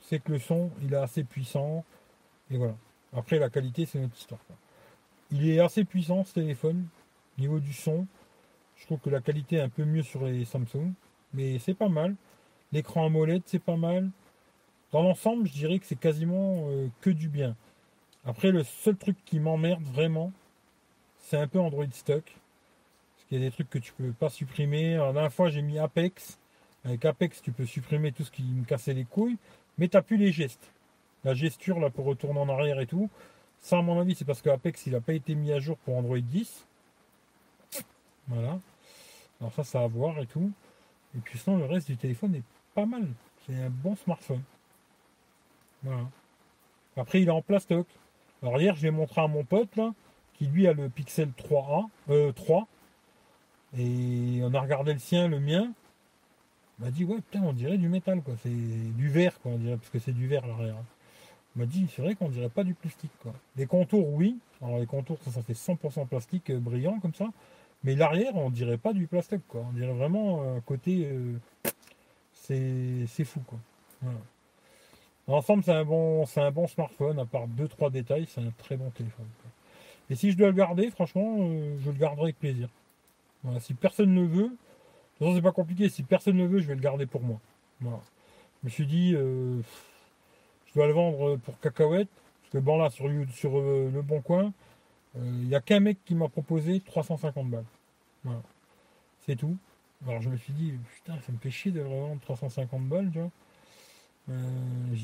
c'est 0.00 0.18
que 0.18 0.32
le 0.32 0.38
son, 0.38 0.70
il 0.82 0.92
est 0.92 0.98
assez 0.98 1.24
puissant. 1.24 1.84
Et 2.50 2.56
voilà. 2.56 2.74
Après, 3.12 3.38
la 3.38 3.48
qualité, 3.48 3.86
c'est 3.86 4.00
notre 4.00 4.16
histoire. 4.16 4.40
Il 5.30 5.48
est 5.48 5.60
assez 5.60 5.84
puissant, 5.84 6.24
ce 6.24 6.34
téléphone. 6.34 6.86
Au 7.38 7.40
niveau 7.40 7.60
du 7.60 7.72
son, 7.72 8.06
je 8.76 8.86
trouve 8.86 8.98
que 8.98 9.10
la 9.10 9.20
qualité 9.20 9.56
est 9.56 9.60
un 9.60 9.68
peu 9.68 9.84
mieux 9.84 10.02
sur 10.02 10.24
les 10.24 10.44
Samsung. 10.44 10.92
Mais 11.32 11.58
c'est 11.58 11.74
pas 11.74 11.88
mal. 11.88 12.16
L'écran 12.72 13.06
AMOLED, 13.06 13.42
c'est 13.46 13.62
pas 13.62 13.76
mal. 13.76 14.10
Dans 14.92 15.02
l'ensemble, 15.02 15.46
je 15.46 15.52
dirais 15.52 15.78
que 15.78 15.86
c'est 15.86 15.98
quasiment 15.98 16.68
euh, 16.68 16.88
que 17.00 17.10
du 17.10 17.28
bien. 17.28 17.56
Après, 18.24 18.50
le 18.50 18.62
seul 18.62 18.96
truc 18.96 19.16
qui 19.24 19.38
m'emmerde 19.38 19.82
vraiment, 19.82 20.32
c'est 21.18 21.36
un 21.36 21.48
peu 21.48 21.60
Android 21.60 21.86
stock. 21.90 22.22
Qu'il 23.34 23.42
y 23.42 23.46
a 23.46 23.48
des 23.48 23.52
trucs 23.52 23.68
que 23.68 23.80
tu 23.80 23.92
peux 23.94 24.12
pas 24.12 24.30
supprimer. 24.30 24.94
la 24.94 25.12
dernière 25.12 25.32
fois, 25.32 25.48
j'ai 25.48 25.60
mis 25.60 25.76
Apex. 25.76 26.38
Avec 26.84 27.04
Apex, 27.04 27.42
tu 27.42 27.50
peux 27.50 27.66
supprimer 27.66 28.12
tout 28.12 28.22
ce 28.22 28.30
qui 28.30 28.44
me 28.44 28.64
cassait 28.64 28.94
les 28.94 29.02
couilles, 29.02 29.38
mais 29.76 29.88
tu 29.88 29.96
n'as 29.96 30.02
plus 30.02 30.16
les 30.18 30.30
gestes. 30.30 30.70
La 31.24 31.34
gesture, 31.34 31.80
là, 31.80 31.90
pour 31.90 32.04
retourner 32.04 32.38
en 32.38 32.48
arrière 32.48 32.78
et 32.78 32.86
tout. 32.86 33.10
Ça, 33.58 33.78
à 33.78 33.82
mon 33.82 33.98
avis, 33.98 34.14
c'est 34.14 34.24
parce 34.24 34.40
que 34.40 34.50
Apex, 34.50 34.86
il 34.86 34.92
n'a 34.92 35.00
pas 35.00 35.14
été 35.14 35.34
mis 35.34 35.50
à 35.50 35.58
jour 35.58 35.76
pour 35.78 35.96
Android 35.96 36.16
10. 36.16 36.64
Voilà. 38.28 38.60
Alors 39.40 39.52
ça, 39.52 39.64
ça 39.64 39.80
à 39.80 39.88
voir 39.88 40.16
et 40.20 40.26
tout. 40.26 40.52
Et 41.16 41.18
puis 41.18 41.36
sinon, 41.36 41.56
le 41.56 41.64
reste 41.64 41.88
du 41.88 41.96
téléphone 41.96 42.36
est 42.36 42.44
pas 42.72 42.86
mal. 42.86 43.08
C'est 43.44 43.56
un 43.56 43.68
bon 43.68 43.96
smartphone. 43.96 44.44
Voilà. 45.82 46.06
Après, 46.96 47.20
il 47.20 47.26
est 47.26 47.32
en 47.32 47.42
plastoc. 47.42 47.88
Alors 48.44 48.60
hier, 48.60 48.76
je 48.76 48.84
l'ai 48.84 48.92
montré 48.92 49.22
à 49.22 49.26
mon 49.26 49.42
pote, 49.42 49.74
là, 49.74 49.92
qui 50.34 50.46
lui 50.46 50.68
a 50.68 50.72
le 50.72 50.88
Pixel 50.88 51.30
3A, 51.36 51.88
euh, 52.10 52.30
3. 52.30 52.68
Et 53.76 54.40
on 54.42 54.52
a 54.54 54.60
regardé 54.60 54.92
le 54.92 54.98
sien, 54.98 55.28
le 55.28 55.40
mien. 55.40 55.72
Il 56.78 56.84
m'a 56.84 56.90
dit, 56.90 57.04
ouais, 57.04 57.16
putain, 57.16 57.42
on 57.42 57.52
dirait 57.52 57.78
du 57.78 57.88
métal, 57.88 58.22
quoi. 58.22 58.34
C'est 58.42 58.48
du 58.48 59.08
verre, 59.08 59.38
quoi, 59.40 59.52
on 59.52 59.58
dirait, 59.58 59.76
parce 59.76 59.90
que 59.90 59.98
c'est 59.98 60.12
du 60.12 60.26
verre 60.26 60.46
l'arrière. 60.46 60.76
Il 61.54 61.60
m'a 61.60 61.66
dit, 61.66 61.86
c'est 61.94 62.02
vrai 62.02 62.14
qu'on 62.14 62.28
dirait 62.28 62.48
pas 62.48 62.64
du 62.64 62.74
plastique, 62.74 63.12
quoi. 63.22 63.32
Les 63.56 63.66
contours, 63.66 64.08
oui. 64.08 64.38
Alors 64.60 64.78
les 64.78 64.86
contours, 64.86 65.18
ça, 65.24 65.30
ça 65.30 65.42
fait 65.42 65.52
100% 65.52 66.06
plastique 66.06 66.50
euh, 66.50 66.58
brillant, 66.58 66.98
comme 67.00 67.14
ça. 67.14 67.28
Mais 67.84 67.94
l'arrière, 67.94 68.34
on 68.36 68.50
dirait 68.50 68.78
pas 68.78 68.92
du 68.92 69.06
plastique, 69.06 69.46
quoi. 69.48 69.64
On 69.68 69.72
dirait 69.72 69.92
vraiment 69.92 70.56
un 70.56 70.60
côté. 70.60 71.08
Euh, 71.12 71.38
c'est 72.32 73.24
fou, 73.24 73.40
quoi. 73.46 73.58
Ensemble, 75.26 75.64
c'est 75.64 75.72
un, 75.72 75.84
bon, 75.84 76.24
un 76.36 76.50
bon 76.50 76.66
smartphone, 76.66 77.18
à 77.18 77.24
part 77.24 77.48
2-3 77.48 77.90
détails, 77.90 78.26
c'est 78.28 78.42
un 78.42 78.52
très 78.58 78.76
bon 78.76 78.90
téléphone. 78.90 79.26
Et 80.10 80.16
si 80.16 80.30
je 80.30 80.36
dois 80.36 80.48
le 80.48 80.52
garder, 80.52 80.90
franchement, 80.90 81.36
euh, 81.38 81.76
je 81.82 81.90
le 81.90 81.96
garderai 81.96 82.24
avec 82.24 82.38
plaisir. 82.38 82.68
Si 83.60 83.74
personne 83.74 84.14
ne 84.14 84.24
veut, 84.24 84.42
de 84.42 84.48
toute 84.48 85.18
façon, 85.18 85.34
c'est 85.34 85.42
pas 85.42 85.52
compliqué, 85.52 85.88
si 85.88 86.02
personne 86.02 86.36
ne 86.36 86.46
veut, 86.46 86.60
je 86.60 86.66
vais 86.66 86.74
le 86.74 86.80
garder 86.80 87.06
pour 87.06 87.22
moi. 87.22 87.40
Je 87.80 87.88
me 88.64 88.70
suis 88.70 88.86
dit, 88.86 89.14
euh, 89.14 89.60
je 90.66 90.74
dois 90.74 90.86
le 90.86 90.92
vendre 90.92 91.36
pour 91.36 91.58
cacahuète, 91.60 92.08
parce 92.42 92.52
que 92.52 92.58
bon, 92.58 92.78
là, 92.78 92.90
sur, 92.90 93.06
euh, 93.08 93.90
le 93.92 94.02
bon 94.02 94.20
coin, 94.20 94.52
il 95.16 95.48
n'y 95.48 95.54
a 95.54 95.60
qu'un 95.60 95.80
mec 95.80 95.98
qui 96.04 96.14
m'a 96.14 96.28
proposé 96.28 96.80
350 96.80 97.48
balles. 97.48 97.64
C'est 99.26 99.36
tout. 99.36 99.56
Alors 100.06 100.20
je 100.20 100.28
me 100.28 100.36
suis 100.36 100.52
dit, 100.52 100.74
putain, 100.96 101.18
ça 101.20 101.32
me 101.32 101.38
fait 101.38 101.50
chier 101.50 101.72
de 101.72 101.80
le 101.80 101.86
revendre 101.86 102.20
350 102.20 102.88
balles, 102.88 103.10
tu 103.12 103.18
vois. 103.20 103.30
Euh, 104.30 104.94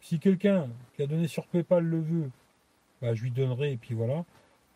si 0.00 0.18
quelqu'un 0.18 0.68
qui 0.94 1.02
a 1.02 1.06
donné 1.06 1.28
sur 1.28 1.46
PayPal 1.46 1.84
le 1.84 2.00
veut, 2.00 2.30
bah, 3.00 3.14
je 3.14 3.22
lui 3.22 3.30
donnerai 3.30 3.72
et 3.72 3.76
puis 3.76 3.94
voilà. 3.94 4.24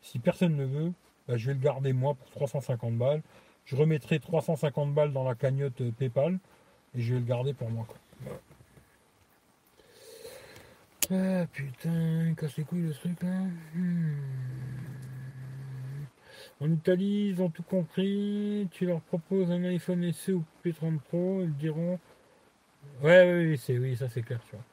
Si 0.03 0.19
personne 0.19 0.57
ne 0.57 0.65
veut, 0.65 0.93
bah, 1.29 1.37
je 1.37 1.47
vais 1.47 1.55
le 1.55 1.61
garder 1.61 1.93
moi 1.93 2.15
pour 2.15 2.31
350 2.31 2.97
balles. 2.97 3.23
Je 3.65 3.77
remettrai 3.77 4.21
350 4.21 4.95
balles 4.95 5.13
dans 5.13 5.25
la 5.25 5.35
cagnotte 5.35 5.81
euh, 5.81 5.91
PayPal 5.91 6.39
et 6.95 7.03
je 7.03 7.15
vais 7.15 7.21
le 7.21 7.27
garder 7.27 7.53
pour 7.53 7.71
moi. 7.71 7.87
Ah 11.11 11.47
putain, 11.53 12.35
casse 12.37 12.57
les 12.57 12.65
couilles 12.65 12.83
le 12.83 12.93
truc 12.93 13.23
là. 13.23 13.41
Hmm. 13.75 14.17
En 16.61 16.71
Italie, 16.71 17.29
ils 17.31 17.43
ont 17.43 17.51
tout 17.51 17.63
compris. 17.63 18.67
Tu 18.71 18.87
leur 18.87 19.01
proposes 19.01 19.51
un 19.51 19.63
iPhone 19.65 20.11
SE 20.13 20.33
ou 20.33 20.45
P30 20.65 20.99
Pro, 21.01 21.43
ils 21.43 21.55
diront 21.55 21.99
Ouais, 23.03 23.49
oui, 23.51 23.59
c'est, 23.59 23.79
oui 23.79 23.97
ça 23.97 24.09
c'est 24.09 24.23
clair, 24.23 24.41
tu 24.49 24.57
vois. 24.57 24.65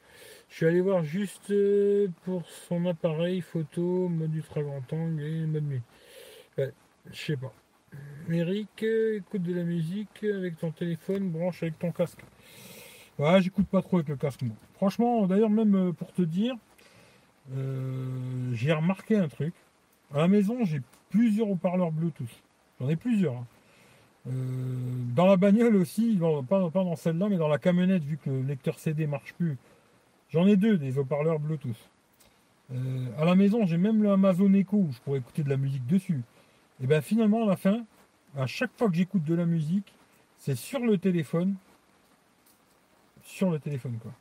Je 0.48 0.56
suis 0.56 0.66
allé 0.66 0.80
voir 0.80 1.04
juste 1.04 1.50
euh, 1.50 2.08
pour 2.24 2.46
son 2.68 2.86
appareil 2.86 3.40
photo, 3.40 4.08
mode 4.08 4.34
ultra 4.34 4.62
grand 4.62 4.92
angle 4.92 5.22
et 5.22 5.46
mode 5.46 5.64
nuit. 5.64 5.82
Je 7.10 7.18
sais 7.18 7.36
pas. 7.36 7.52
Eric, 8.30 8.82
euh, 8.82 9.18
écoute 9.18 9.42
de 9.42 9.54
la 9.54 9.62
musique 9.62 10.24
avec 10.24 10.58
ton 10.58 10.70
téléphone, 10.70 11.30
branche 11.30 11.62
avec 11.62 11.78
ton 11.78 11.92
casque. 11.92 12.20
Ouais, 13.18 13.40
j'écoute 13.42 13.66
pas 13.68 13.82
trop 13.82 13.98
avec 13.98 14.08
le 14.08 14.16
casque, 14.16 14.42
moi. 14.42 14.56
Franchement, 14.74 15.26
d'ailleurs, 15.26 15.50
même 15.50 15.74
euh, 15.74 15.92
pour 15.92 16.12
te 16.12 16.22
dire, 16.22 16.54
j'ai 18.52 18.72
remarqué 18.72 19.16
un 19.16 19.28
truc. 19.28 19.54
À 20.14 20.18
la 20.18 20.28
maison, 20.28 20.64
j'ai 20.64 20.80
plusieurs 21.10 21.48
haut-parleurs 21.50 21.92
Bluetooth. 21.92 22.42
J'en 22.80 22.88
ai 22.88 22.96
plusieurs. 22.96 23.34
Hein. 23.34 23.46
Euh, 24.26 24.32
dans 25.14 25.26
la 25.26 25.36
bagnole 25.36 25.76
aussi, 25.76 26.18
pas, 26.48 26.70
dans 26.72 26.96
celle-là, 26.96 27.28
mais 27.28 27.36
dans 27.36 27.48
la 27.48 27.58
camionnette, 27.58 28.04
vu 28.04 28.16
que 28.16 28.30
le 28.30 28.42
lecteur 28.42 28.78
CD 28.78 29.06
marche 29.06 29.34
plus, 29.34 29.56
j'en 30.30 30.46
ai 30.46 30.56
deux 30.56 30.78
des 30.78 30.98
haut-parleurs 30.98 31.38
Bluetooth. 31.38 31.90
Euh, 32.72 33.06
à 33.18 33.24
la 33.24 33.34
maison, 33.34 33.66
j'ai 33.66 33.76
même 33.76 34.02
le 34.02 34.10
Amazon 34.10 34.52
Echo 34.54 34.78
où 34.78 34.92
je 34.92 34.98
pourrais 35.00 35.18
écouter 35.18 35.42
de 35.42 35.50
la 35.50 35.58
musique 35.58 35.86
dessus. 35.86 36.22
Et 36.82 36.86
bien 36.86 37.00
finalement, 37.00 37.44
à 37.44 37.46
la 37.46 37.56
fin, 37.56 37.84
à 38.36 38.46
chaque 38.46 38.72
fois 38.76 38.88
que 38.88 38.94
j'écoute 38.94 39.24
de 39.24 39.34
la 39.34 39.46
musique, 39.46 39.92
c'est 40.38 40.56
sur 40.56 40.80
le 40.80 40.98
téléphone. 40.98 41.54
Sur 43.22 43.50
le 43.50 43.58
téléphone, 43.58 43.98
quoi. 44.02 44.12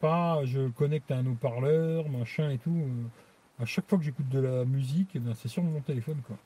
Pas 0.00 0.44
je 0.44 0.68
connecte 0.68 1.10
à 1.10 1.18
un 1.18 1.26
haut-parleur, 1.26 2.08
machin 2.08 2.50
et 2.50 2.58
tout. 2.58 2.86
À 3.58 3.66
chaque 3.66 3.88
fois 3.88 3.98
que 3.98 4.04
j'écoute 4.04 4.28
de 4.28 4.40
la 4.40 4.64
musique, 4.64 5.18
ben, 5.20 5.34
c'est 5.34 5.48
sur 5.48 5.62
mon 5.62 5.80
téléphone, 5.80 6.20
quoi. 6.26 6.36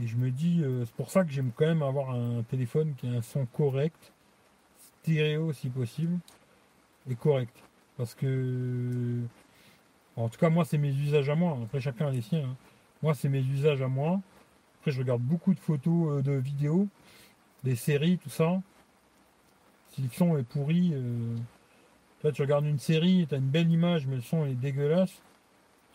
Et 0.00 0.06
je 0.06 0.16
me 0.16 0.30
dis, 0.30 0.60
euh, 0.62 0.84
c'est 0.84 0.94
pour 0.94 1.10
ça 1.10 1.24
que 1.24 1.30
j'aime 1.30 1.50
quand 1.56 1.66
même 1.66 1.82
avoir 1.82 2.10
un 2.10 2.42
téléphone 2.42 2.94
qui 2.96 3.08
a 3.08 3.12
un 3.12 3.22
son 3.22 3.46
correct, 3.46 4.12
stéréo 5.02 5.52
si 5.52 5.68
possible, 5.70 6.18
et 7.10 7.14
correct. 7.14 7.56
Parce 7.96 8.14
que, 8.14 9.20
en 10.16 10.28
tout 10.28 10.38
cas, 10.38 10.50
moi, 10.50 10.64
c'est 10.64 10.78
mes 10.78 10.90
usages 10.90 11.28
à 11.28 11.34
moi. 11.34 11.58
Après, 11.64 11.80
chacun 11.80 12.08
a 12.08 12.10
les 12.10 12.22
siens. 12.22 12.50
Hein. 12.50 12.56
Moi, 13.02 13.14
c'est 13.14 13.28
mes 13.28 13.40
usages 13.40 13.82
à 13.82 13.88
moi. 13.88 14.20
Je 14.90 14.98
regarde 14.98 15.22
beaucoup 15.22 15.54
de 15.54 15.60
photos, 15.60 16.18
euh, 16.18 16.22
de 16.22 16.32
vidéos, 16.32 16.88
des 17.64 17.76
séries, 17.76 18.18
tout 18.18 18.30
ça. 18.30 18.60
Si 19.92 20.02
le 20.02 20.08
son 20.08 20.36
est 20.38 20.42
pourri, 20.42 20.92
euh, 20.94 21.36
toi, 22.20 22.32
tu 22.32 22.42
regardes 22.42 22.66
une 22.66 22.78
série, 22.78 23.26
tu 23.28 23.34
as 23.34 23.38
une 23.38 23.48
belle 23.48 23.70
image, 23.70 24.06
mais 24.06 24.16
le 24.16 24.22
son 24.22 24.46
est 24.46 24.54
dégueulasse, 24.54 25.22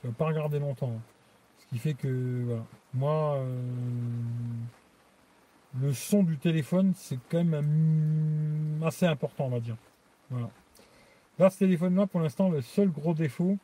tu 0.02 0.08
vas 0.08 0.14
pas 0.14 0.26
regarder 0.26 0.60
longtemps. 0.60 1.00
Ce 1.60 1.66
qui 1.68 1.80
fait 1.80 1.94
que, 1.94 2.44
voilà. 2.46 2.66
Moi, 2.94 3.36
euh, 3.38 3.62
le 5.82 5.94
son 5.94 6.24
du 6.24 6.38
téléphone, 6.38 6.94
c'est 6.96 7.18
quand 7.30 7.44
même 7.44 8.82
assez 8.86 9.06
important, 9.08 9.46
on 9.46 9.50
va 9.50 9.60
dire. 9.60 9.78
Voilà. 10.30 10.50
Là, 11.40 11.50
ce 11.50 11.60
téléphone-là, 11.60 12.06
pour 12.06 12.20
l'instant, 12.20 12.50
le 12.50 12.62
seul 12.62 12.90
gros 12.90 13.16
défaut, 13.16 13.58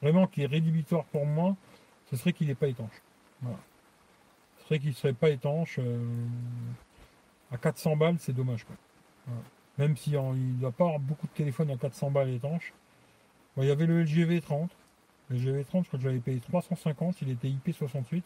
vraiment 0.00 0.26
qui 0.26 0.42
est 0.42 0.46
rédhibitoire 0.46 1.04
pour 1.04 1.26
moi, 1.26 1.56
ce 2.10 2.16
serait 2.16 2.32
qu'il 2.32 2.46
n'est 2.46 2.54
pas 2.54 2.68
étanche. 2.68 3.02
Voilà. 3.42 3.58
Ce 4.64 4.68
serait 4.68 4.78
qu'il 4.78 4.90
ne 4.90 4.94
serait 4.94 5.12
pas 5.12 5.28
étanche. 5.28 5.78
Euh, 5.78 5.98
à 7.52 7.58
400 7.58 7.96
balles, 7.96 8.16
c'est 8.18 8.32
dommage. 8.32 8.64
Même 9.76 9.96
si 9.96 10.12
il 10.12 10.18
ne 10.18 10.60
doit 10.60 10.72
pas 10.72 10.96
beaucoup 10.98 11.26
de 11.26 11.32
téléphones 11.32 11.70
à 11.70 11.76
400 11.76 12.10
balles 12.10 12.30
étanches. 12.30 12.72
il 13.58 13.64
y 13.64 13.70
avait 13.70 13.86
le 13.86 14.02
LG 14.02 14.26
V30. 14.26 14.68
Le 15.28 15.36
LG 15.36 15.48
V30, 15.48 15.82
je 15.82 15.88
crois 15.88 15.98
que 15.98 16.00
j'avais 16.00 16.18
payé 16.18 16.40
350, 16.40 17.20
il 17.22 17.30
était 17.30 17.48
IP68. 17.48 18.22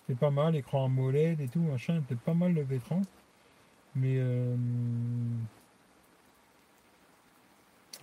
C'était 0.00 0.18
pas 0.18 0.30
mal, 0.30 0.56
écran 0.56 0.86
AMOLED 0.86 1.40
et 1.40 1.48
tout, 1.48 1.60
machin, 1.60 2.00
c'était 2.08 2.20
pas 2.20 2.34
mal 2.34 2.54
le 2.54 2.64
V30. 2.64 3.04
Mais 3.94 4.16
euh, 4.16 4.56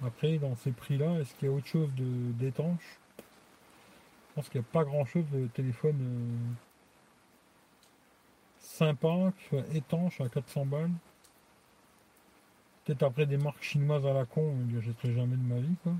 Après, 0.05 0.37
dans 0.37 0.55
ces 0.55 0.71
prix-là, 0.71 1.19
est-ce 1.19 1.33
qu'il 1.35 1.49
y 1.49 1.51
a 1.51 1.53
autre 1.53 1.67
chose 1.67 1.89
d'étanche? 1.97 2.99
Je 3.17 4.35
pense 4.35 4.49
qu'il 4.49 4.61
n'y 4.61 4.65
a 4.67 4.71
pas 4.71 4.83
grand-chose 4.85 5.25
de 5.31 5.47
téléphone 5.47 5.97
euh, 5.99 6.68
sympa, 8.59 9.31
qui 9.37 9.45
soit 9.49 9.75
étanche 9.75 10.21
à 10.21 10.29
400 10.29 10.65
balles. 10.65 10.91
Peut-être 12.85 13.03
après 13.03 13.25
des 13.25 13.37
marques 13.37 13.61
chinoises 13.61 14.05
à 14.05 14.13
la 14.13 14.25
con, 14.25 14.55
je 14.71 14.77
n'achèterai 14.77 15.13
jamais 15.13 15.35
de 15.35 15.43
ma 15.43 15.59
vie, 15.59 15.75
quoi. 15.83 15.93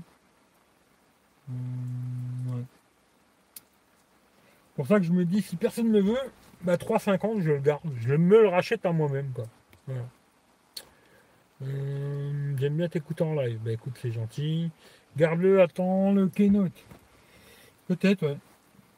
Hum. 1.48 2.64
Pour 4.76 4.86
ça 4.86 4.98
que 4.98 5.04
je 5.04 5.12
me 5.12 5.24
dis, 5.24 5.42
si 5.42 5.56
personne 5.56 5.88
ne 5.88 5.98
le 5.98 6.00
veut, 6.00 6.32
bah 6.62 6.76
3,50 6.76 7.42
je 7.42 7.50
le 7.50 7.58
garde. 7.58 7.82
Je 7.98 8.14
me 8.14 8.42
le 8.42 8.48
rachète 8.48 8.86
à 8.86 8.92
moi-même. 8.92 9.32
Hum, 11.62 12.56
j'aime 12.58 12.76
bien 12.76 12.88
t'écouter 12.88 13.24
en 13.24 13.34
live. 13.34 13.58
Bah 13.62 13.72
écoute, 13.72 13.98
c'est 14.00 14.12
gentil. 14.12 14.70
Garde-le, 15.16 15.60
attends 15.60 16.12
le 16.12 16.28
keynote. 16.28 16.86
Peut-être, 17.88 18.26
ouais. 18.26 18.38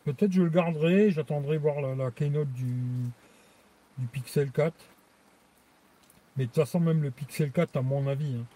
Peut-être 0.05 0.33
je 0.33 0.43
le 0.43 0.51
garderai, 0.51 1.11
j'attendrai 1.11 1.59
voir 1.59 1.81
la, 1.81 2.11
keynote 2.11 2.53
du, 2.53 2.75
Pixel 4.07 4.51
4. 4.51 4.75
Mais 6.37 6.45
de 6.45 6.49
toute 6.49 6.57
façon, 6.57 6.81
même 6.81 7.03
le 7.03 7.11
Pixel 7.11 7.51
4, 7.53 7.77
à 7.77 7.83
mon 7.83 8.07
avis, 8.07 8.37
hein, 8.37 8.47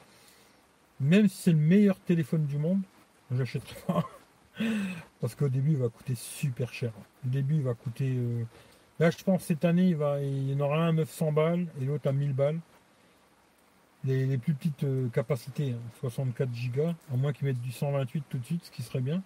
même 1.00 1.28
si 1.28 1.36
c'est 1.36 1.52
le 1.52 1.58
meilleur 1.58 1.98
téléphone 2.00 2.46
du 2.46 2.56
monde, 2.56 2.82
je 3.30 3.38
l'achèterai 3.38 3.76
pas. 3.86 4.04
Parce 5.20 5.34
qu'au 5.34 5.48
début, 5.48 5.72
il 5.72 5.76
va 5.76 5.88
coûter 5.88 6.14
super 6.14 6.72
cher. 6.72 6.92
Au 7.24 7.28
début, 7.28 7.56
il 7.56 7.62
va 7.62 7.74
coûter. 7.74 8.14
Euh, 8.16 8.44
là, 8.98 9.10
je 9.10 9.22
pense 9.22 9.44
cette 9.44 9.64
année, 9.64 9.88
il, 9.88 9.96
va... 9.96 10.22
il 10.22 10.50
y 10.50 10.54
en 10.54 10.60
aura 10.60 10.78
un 10.78 10.88
à 10.88 10.92
900 10.92 11.32
balles 11.32 11.66
et 11.80 11.84
l'autre 11.84 12.08
à 12.08 12.12
1000 12.12 12.32
balles 12.32 12.60
les, 14.06 14.38
plus 14.38 14.54
petites 14.54 14.84
euh, 14.84 15.08
capacités, 15.08 15.74
64 16.00 16.48
hein, 16.48 16.70
Go, 16.74 16.88
à 17.12 17.16
moins 17.16 17.32
qu'ils 17.32 17.46
mettent 17.46 17.60
du 17.60 17.72
128 17.72 18.24
tout 18.28 18.38
de 18.38 18.44
suite, 18.44 18.64
ce 18.64 18.70
qui 18.70 18.82
serait 18.82 19.00
bien. 19.00 19.22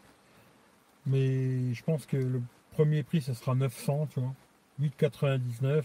Mais 1.07 1.75
je 1.75 1.83
pense 1.83 2.07
que 2.07 2.17
le 2.17 2.43
premier 2.73 3.03
prix, 3.03 3.21
ce 3.21 3.35
sera 3.35 3.55
900, 3.55 4.09
tu 4.13 4.21
vois. 4.21 4.35
8,99. 4.81 5.85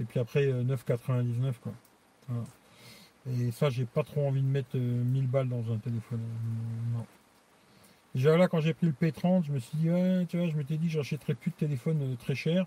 Et 0.00 0.04
puis 0.04 0.20
après, 0.20 0.46
9,99, 0.46 1.46
euh, 1.46 1.52
quoi. 1.62 1.72
Et 3.30 3.50
ça, 3.52 3.70
j'ai 3.70 3.84
pas 3.84 4.02
trop 4.02 4.26
envie 4.26 4.42
de 4.42 4.46
mettre 4.46 4.76
1000 4.76 5.24
euh, 5.24 5.26
balles 5.26 5.48
dans 5.48 5.72
un 5.72 5.78
téléphone. 5.78 6.20
Non. 6.92 7.06
Déjà 8.14 8.36
là, 8.36 8.48
quand 8.48 8.60
j'ai 8.60 8.74
pris 8.74 8.86
le 8.86 8.92
P30, 8.92 9.44
je 9.44 9.52
me 9.52 9.58
suis 9.58 9.78
dit, 9.78 9.90
ouais, 9.90 10.26
tu 10.28 10.38
vois, 10.38 10.48
je 10.48 10.56
m'étais 10.56 10.76
dit, 10.76 10.88
j'achèterais 10.88 11.34
plus 11.34 11.50
de 11.50 11.56
téléphone 11.56 12.16
très 12.18 12.34
cher. 12.34 12.66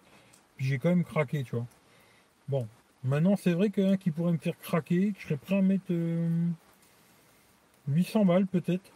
Puis 0.58 0.66
j'ai 0.66 0.80
quand 0.80 0.90
même 0.90 1.04
craqué, 1.04 1.44
tu 1.44 1.56
vois. 1.56 1.66
Bon, 2.50 2.68
Maintenant, 3.04 3.36
c'est 3.36 3.54
vrai 3.54 3.70
qu'un 3.70 3.96
qui 3.98 4.12
pourrait 4.12 4.34
me 4.34 4.38
faire 4.38 4.58
craquer, 4.60 5.14
que 5.14 5.20
je 5.20 5.26
serais 5.28 5.38
prêt 5.38 5.58
à 5.58 5.62
mettre 5.62 5.94
800 7.88 8.22
euh, 8.22 8.26
balles 8.26 8.48
peut-être. 8.48 8.92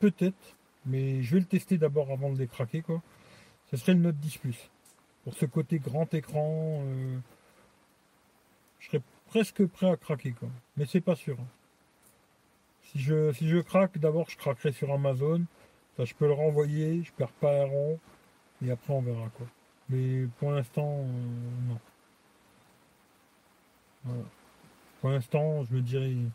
Peut-être. 0.00 0.56
Mais 0.84 1.22
je 1.22 1.34
vais 1.34 1.40
le 1.40 1.46
tester 1.46 1.78
d'abord 1.78 2.10
avant 2.10 2.30
de 2.30 2.38
les 2.38 2.46
craquer, 2.46 2.82
quoi. 2.82 3.02
Ce 3.70 3.76
serait 3.76 3.94
le 3.94 4.00
Note 4.00 4.16
10 4.16 4.38
Plus. 4.38 4.70
Pour 5.28 5.36
ce 5.36 5.44
côté 5.44 5.78
grand 5.78 6.14
écran, 6.14 6.80
euh, 6.86 7.18
je 8.78 8.86
serais 8.86 9.02
presque 9.26 9.66
prêt 9.66 9.90
à 9.90 9.98
craquer, 9.98 10.32
quoi. 10.32 10.48
Mais 10.78 10.86
c'est 10.86 11.02
pas 11.02 11.16
sûr. 11.16 11.36
Si 12.80 12.98
je, 12.98 13.30
si 13.34 13.46
je 13.46 13.58
craque, 13.58 13.98
d'abord 13.98 14.30
je 14.30 14.38
craquerai 14.38 14.72
sur 14.72 14.90
Amazon. 14.90 15.44
Ça, 15.98 16.06
je 16.06 16.14
peux 16.14 16.26
le 16.26 16.32
renvoyer, 16.32 17.02
je 17.02 17.12
perds 17.12 17.32
pas 17.32 17.60
un 17.60 17.66
rond. 17.66 18.00
Et 18.64 18.70
après, 18.70 18.94
on 18.94 19.02
verra, 19.02 19.28
quoi. 19.36 19.46
Mais 19.90 20.24
pour 20.38 20.50
l'instant, 20.52 21.04
euh, 21.04 21.76
non. 24.06 24.24
Pour 25.02 25.10
l'instant, 25.10 25.62
je 25.64 25.74
me 25.74 25.82
dirais. 25.82 26.08
de 26.08 26.30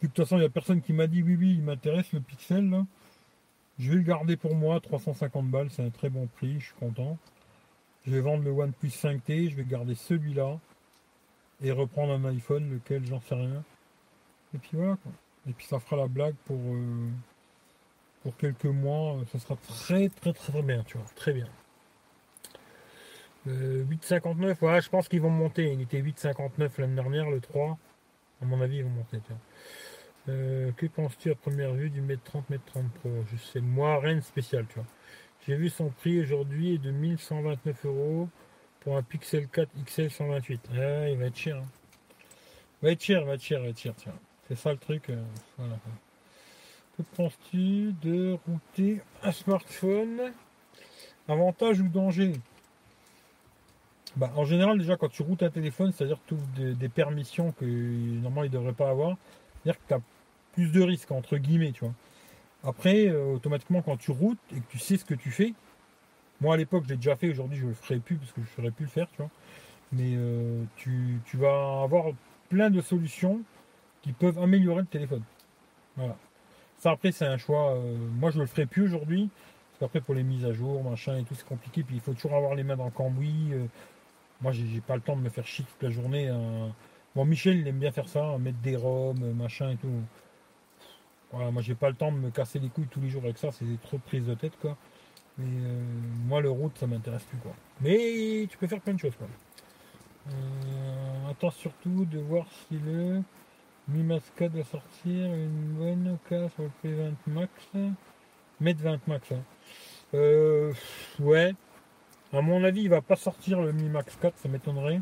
toute 0.00 0.16
façon, 0.16 0.34
il 0.34 0.40
n'y 0.40 0.46
a 0.46 0.50
personne 0.50 0.82
qui 0.82 0.92
m'a 0.92 1.06
dit 1.06 1.22
oui, 1.22 1.36
oui, 1.36 1.54
il 1.58 1.62
m'intéresse 1.62 2.12
le 2.12 2.20
Pixel. 2.20 2.68
Je 3.78 3.90
vais 3.90 3.98
le 3.98 4.02
garder 4.02 4.36
pour 4.36 4.56
moi, 4.56 4.80
350 4.80 5.48
balles, 5.48 5.70
c'est 5.70 5.84
un 5.84 5.90
très 5.90 6.10
bon 6.10 6.26
prix, 6.26 6.58
je 6.58 6.64
suis 6.64 6.74
content. 6.80 7.18
Je 8.06 8.10
vais 8.10 8.20
vendre 8.20 8.42
le 8.42 8.50
OnePlus 8.50 8.88
5T, 8.88 9.50
je 9.50 9.56
vais 9.56 9.64
garder 9.64 9.94
celui-là 9.94 10.58
et 11.62 11.70
reprendre 11.70 12.12
un 12.12 12.24
iPhone, 12.24 12.70
lequel 12.70 13.04
j'en 13.06 13.20
sais 13.20 13.34
rien. 13.34 13.62
Et 14.54 14.58
puis 14.58 14.70
voilà 14.74 14.98
Et 15.48 15.52
puis 15.52 15.66
ça 15.66 15.78
fera 15.78 15.96
la 15.96 16.08
blague 16.08 16.34
pour, 16.46 16.58
euh, 16.58 17.08
pour 18.22 18.36
quelques 18.36 18.64
mois, 18.64 19.18
ça 19.30 19.38
sera 19.38 19.56
très 19.56 20.08
très 20.08 20.32
très 20.32 20.52
très 20.52 20.62
bien, 20.62 20.82
tu 20.84 20.98
vois, 20.98 21.06
très 21.14 21.32
bien. 21.32 21.48
8,59, 23.46 24.62
euh, 24.62 24.66
ouais, 24.66 24.80
je 24.80 24.88
pense 24.88 25.08
qu'ils 25.08 25.20
vont 25.20 25.30
monter. 25.30 25.72
Il 25.72 25.80
était 25.80 26.00
8,59 26.00 26.70
l'année 26.78 26.94
dernière, 26.94 27.28
le 27.28 27.40
3. 27.40 27.76
À 28.40 28.44
mon 28.44 28.60
avis, 28.60 28.78
ils 28.78 28.84
vont 28.84 28.90
monter. 28.90 29.18
Euh, 30.28 30.70
que 30.76 30.86
penses-tu 30.86 31.30
à 31.30 31.34
première 31.34 31.72
vue 31.72 31.90
du 31.90 31.98
m 31.98 32.16
30 32.22 32.50
m 32.50 32.58
30 32.64 32.90
Pro? 32.92 33.10
Je 33.32 33.36
sais, 33.36 33.60
moi, 33.60 33.98
rien 34.00 34.16
de 34.16 34.20
spécial, 34.20 34.66
tu 34.68 34.76
vois. 34.76 34.86
J'ai 35.46 35.56
vu 35.56 35.70
son 35.70 35.88
prix 35.88 36.20
aujourd'hui 36.20 36.78
de 36.78 36.92
1129 36.92 37.86
euros 37.86 38.28
pour 38.80 38.96
un 38.96 39.02
Pixel 39.02 39.48
4 39.48 39.70
XL 39.86 40.08
128. 40.08 40.68
Ah, 40.72 41.08
il 41.08 41.18
va 41.18 41.26
être 41.26 41.36
cher. 41.36 41.56
Hein. 41.56 41.66
Il 42.80 42.86
va 42.86 42.92
être 42.92 43.02
cher, 43.02 43.22
il 43.22 43.26
va 43.26 43.34
être 43.34 43.42
cher, 43.42 43.58
il 43.58 43.64
va 43.64 43.68
être 43.70 43.78
cher, 43.78 43.94
tiens. 43.96 44.14
C'est 44.46 44.56
ça 44.56 44.70
le 44.70 44.78
truc. 44.78 45.10
Euh, 45.10 45.20
que 46.96 47.02
penses-tu 47.16 47.92
de 48.02 48.38
router 48.46 49.00
un 49.24 49.32
smartphone? 49.32 50.32
Avantage 51.26 51.80
ou 51.80 51.88
danger? 51.88 52.34
Bah, 54.14 54.32
en 54.36 54.44
général, 54.44 54.78
déjà, 54.78 54.96
quand 54.96 55.08
tu 55.08 55.22
routes 55.22 55.42
un 55.42 55.50
téléphone, 55.50 55.90
c'est-à-dire 55.90 56.18
que 56.18 56.28
tu 56.28 56.34
ouvres 56.34 56.74
des, 56.74 56.88
permissions 56.88 57.50
que 57.50 57.64
normalement 57.64 58.44
il 58.44 58.50
ne 58.50 58.58
devrait 58.58 58.74
pas 58.74 58.90
avoir. 58.90 59.16
C'est-à-dire 59.64 59.80
que 59.82 59.88
tu 59.88 59.94
as 59.94 60.00
plus 60.52 60.70
de 60.70 60.82
risques, 60.82 61.10
entre 61.10 61.36
guillemets, 61.36 61.72
tu 61.72 61.80
vois. 61.80 61.94
Après, 62.64 63.08
euh, 63.08 63.34
automatiquement, 63.34 63.82
quand 63.82 63.96
tu 63.96 64.12
routes 64.12 64.38
et 64.54 64.60
que 64.60 64.70
tu 64.70 64.78
sais 64.78 64.96
ce 64.96 65.04
que 65.04 65.14
tu 65.14 65.30
fais, 65.30 65.52
moi 66.40 66.54
à 66.54 66.56
l'époque, 66.56 66.84
je 66.84 66.90
l'ai 66.90 66.96
déjà 66.96 67.16
fait, 67.16 67.30
aujourd'hui, 67.30 67.58
je 67.58 67.64
ne 67.64 67.68
le 67.70 67.74
ferai 67.74 67.98
plus 67.98 68.16
parce 68.16 68.32
que 68.32 68.40
je 68.40 68.50
ne 68.50 68.54
saurais 68.56 68.70
plus 68.70 68.84
le 68.84 68.90
faire, 68.90 69.08
tu 69.10 69.18
vois. 69.18 69.30
Mais 69.92 70.14
euh, 70.16 70.62
tu, 70.76 71.20
vas 71.34 71.82
avoir 71.82 72.06
plein 72.48 72.70
de 72.70 72.80
solutions 72.80 73.40
qui 74.00 74.12
peuvent 74.12 74.38
améliorer 74.38 74.82
le 74.82 74.86
téléphone. 74.86 75.22
Voilà. 75.96 76.16
Ça, 76.78 76.92
après, 76.92 77.12
c'est 77.12 77.26
un 77.26 77.36
choix. 77.36 77.74
Euh, 77.74 77.96
moi, 78.18 78.30
je 78.30 78.36
ne 78.38 78.42
le 78.42 78.48
ferai 78.48 78.66
plus 78.66 78.82
aujourd'hui. 78.82 79.28
Parce 79.70 79.80
qu'après, 79.80 80.00
pour 80.00 80.14
les 80.14 80.22
mises 80.22 80.44
à 80.44 80.52
jour, 80.52 80.82
machin 80.82 81.18
et 81.18 81.24
tout, 81.24 81.34
c'est 81.34 81.46
compliqué. 81.46 81.82
Puis 81.82 81.96
il 81.96 82.00
faut 82.00 82.14
toujours 82.14 82.34
avoir 82.34 82.54
les 82.54 82.62
mains 82.62 82.76
dans 82.76 82.86
le 82.86 82.90
cambouis. 82.90 83.52
Moi, 84.40 84.52
j'ai 84.52 84.80
pas 84.80 84.96
le 84.96 85.02
temps 85.02 85.16
de 85.16 85.20
me 85.20 85.28
faire 85.28 85.46
chier 85.46 85.64
toute 85.64 85.82
la 85.82 85.90
journée. 85.90 86.28
Hein. 86.28 86.72
Bon, 87.14 87.24
Michel, 87.24 87.58
il 87.58 87.68
aime 87.68 87.78
bien 87.78 87.92
faire 87.92 88.08
ça, 88.08 88.38
mettre 88.38 88.58
des 88.58 88.76
roms, 88.76 89.32
machin 89.34 89.70
et 89.70 89.76
tout. 89.76 89.88
Voilà, 91.32 91.50
moi, 91.50 91.62
j'ai 91.62 91.74
pas 91.74 91.88
le 91.88 91.96
temps 91.96 92.12
de 92.12 92.18
me 92.18 92.30
casser 92.30 92.58
les 92.58 92.68
couilles 92.68 92.88
tous 92.88 93.00
les 93.00 93.08
jours 93.08 93.24
avec 93.24 93.38
ça. 93.38 93.50
C'est 93.52 93.64
trop 93.82 93.98
prise 93.98 94.26
de 94.26 94.34
tête, 94.34 94.52
quoi. 94.60 94.76
Mais 95.38 95.46
euh, 95.46 95.82
moi, 96.26 96.40
le 96.40 96.50
route, 96.50 96.76
ça 96.78 96.86
m'intéresse 96.86 97.24
plus, 97.24 97.38
quoi. 97.38 97.52
Mais 97.80 98.46
tu 98.50 98.58
peux 98.58 98.66
faire 98.66 98.80
plein 98.80 98.94
de 98.94 98.98
choses, 99.00 99.16
quoi. 99.16 99.28
Euh, 100.28 101.30
attends 101.30 101.50
surtout 101.50 102.04
de 102.04 102.18
voir 102.20 102.46
si 102.68 102.78
le 102.78 103.22
Mi 103.88 104.04
Masca 104.04 104.48
doit 104.48 104.64
sortir 104.64 105.34
une 105.34 105.74
bonne 105.76 106.14
occasion 106.14 106.50
sur 106.50 106.62
le 106.64 106.70
P20 106.84 107.14
Max. 107.26 107.50
Mettre 108.60 108.82
20 108.82 109.08
Max. 109.08 109.32
Hein. 109.32 109.42
Euh, 110.14 110.72
ouais, 111.18 111.54
à 112.32 112.40
mon 112.40 112.62
avis, 112.62 112.82
il 112.82 112.88
va 112.90 113.00
pas 113.00 113.16
sortir 113.16 113.60
le 113.60 113.72
Mi 113.72 113.88
Max 113.88 114.16
4, 114.20 114.38
ça 114.38 114.48
m'étonnerait. 114.48 115.00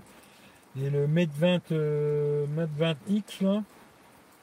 Et 0.80 0.88
le 0.88 1.06
Mate 1.06 1.30
20, 1.30 1.72
euh, 1.72 2.46
20X, 2.78 3.44
là, 3.44 3.62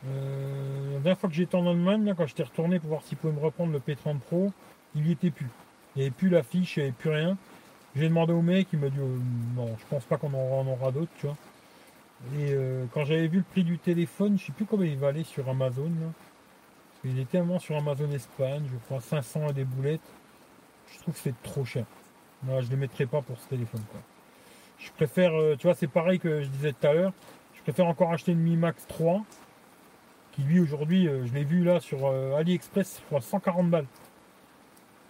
euh, 0.06 0.94
la 0.94 1.00
dernière 1.00 1.18
fois 1.18 1.30
que 1.30 1.36
j'étais 1.36 1.56
en 1.56 1.66
Allemagne, 1.68 2.14
quand 2.16 2.28
j'étais 2.28 2.44
retourné 2.44 2.80
pour 2.80 2.90
voir 2.90 3.04
s'il 3.04 3.18
pouvait 3.18 3.34
me 3.34 3.40
reprendre 3.40 3.74
le 3.74 3.80
P30 3.80 4.20
Pro, 4.20 4.52
il 4.96 5.04
n'y 5.04 5.12
était 5.12 5.32
plus. 5.32 5.50
Il 5.96 6.00
n'y 6.00 6.06
avait 6.06 6.16
plus 6.16 6.30
l'affiche, 6.30 6.78
il 6.78 6.82
n'y 6.82 6.84
avait 6.90 6.98
plus 6.98 7.10
rien. 7.10 7.38
J'ai 7.96 8.08
demandé 8.08 8.34
au 8.34 8.42
mec, 8.42 8.68
il 8.74 8.80
m'a 8.80 8.90
dit 8.90 9.00
euh, 9.00 9.18
non, 9.56 9.76
je 9.80 9.86
pense 9.90 10.06
pas 10.06 10.18
qu'on 10.18 10.34
en 10.34 10.68
aura, 10.68 10.92
d'autres, 10.92 11.12
tu 11.20 11.26
vois. 11.26 11.38
Et 12.38 12.52
euh, 12.52 12.86
quand 12.94 13.06
j'avais 13.06 13.28
vu 13.28 13.40
le 13.40 13.44
prix 13.44 13.64
du 13.64 13.78
téléphone, 13.80 14.38
je 14.38 14.46
sais 14.46 14.52
plus 14.52 14.66
combien 14.66 14.88
il 14.88 14.98
valait 14.98 15.24
sur 15.24 15.48
Amazon. 15.50 15.92
Il 17.04 17.18
était 17.20 17.38
tellement 17.38 17.60
sur 17.60 17.76
Amazon 17.76 18.12
Espagne, 18.12 18.64
je 18.72 18.78
crois 18.86 19.00
500 19.00 19.50
et 19.50 19.54
des 19.54 19.66
boulettes. 19.66 20.02
Je 20.92 21.00
trouve 21.00 21.14
que 21.14 21.20
c'est 21.20 21.42
trop 21.44 21.66
cher. 21.66 21.86
Je 22.46 22.54
ne 22.54 22.70
le 22.70 22.78
mettrai 22.78 23.06
pas 23.06 23.22
pour 23.22 23.38
ce 23.40 23.48
téléphone. 23.48 23.82
Je 24.80 24.92
préfère, 24.92 25.32
tu 25.58 25.68
vois, 25.68 25.76
c'est 25.76 25.88
pareil 25.88 26.20
que 26.20 26.42
je 26.44 26.48
disais 26.48 26.74
tout 26.74 26.88
à 26.88 26.94
l'heure. 26.94 27.14
Je 27.56 27.62
préfère 27.62 27.88
encore 27.88 28.12
acheter 28.12 28.32
une 28.32 28.40
Mi 28.40 28.58
Max 28.58 28.86
3 28.88 29.24
qui, 30.38 30.44
lui, 30.44 30.60
aujourd'hui, 30.60 31.08
euh, 31.08 31.26
je 31.26 31.34
l'ai 31.34 31.44
vu 31.44 31.64
là 31.64 31.80
sur 31.80 32.06
euh, 32.06 32.38
AliExpress, 32.38 33.00
je 33.02 33.06
crois 33.08 33.22
140 33.22 33.72
balles. 33.72 33.88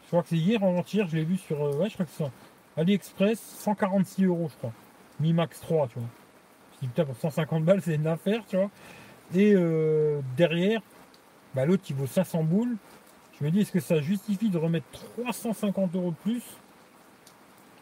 Je 0.03 0.07
crois 0.07 0.23
que 0.23 0.29
c'est 0.29 0.37
hier 0.37 0.63
en 0.63 0.77
entier, 0.77 1.03
je 1.05 1.17
l'ai 1.17 1.25
vu 1.25 1.35
sur. 1.35 1.59
ouais, 1.59 1.89
je 1.89 1.95
crois 1.95 2.05
que 2.05 2.11
c'est. 2.17 2.31
AliExpress, 2.77 3.37
146 3.59 4.23
euros, 4.23 4.47
je 4.49 4.55
crois. 4.55 4.71
Mi 5.19 5.33
Max 5.33 5.59
3, 5.59 5.89
tu 5.89 5.99
vois. 5.99 6.07
Je 6.75 6.79
dis 6.79 6.87
putain, 6.87 7.03
pour 7.03 7.17
150 7.17 7.65
balles, 7.65 7.81
c'est 7.81 7.95
une 7.95 8.07
affaire, 8.07 8.41
tu 8.47 8.55
vois. 8.55 8.69
Et 9.35 9.53
derrière, 10.37 10.79
bah, 11.53 11.65
l'autre, 11.65 11.83
il 11.89 11.95
vaut 11.95 12.07
500 12.07 12.43
boules. 12.43 12.77
Je 13.37 13.43
me 13.43 13.51
dis, 13.51 13.61
est-ce 13.61 13.71
que 13.73 13.81
ça 13.81 13.99
justifie 13.99 14.49
de 14.49 14.57
remettre 14.57 14.85
350 14.91 15.95
euros 15.95 16.11
de 16.11 16.15
plus 16.15 16.43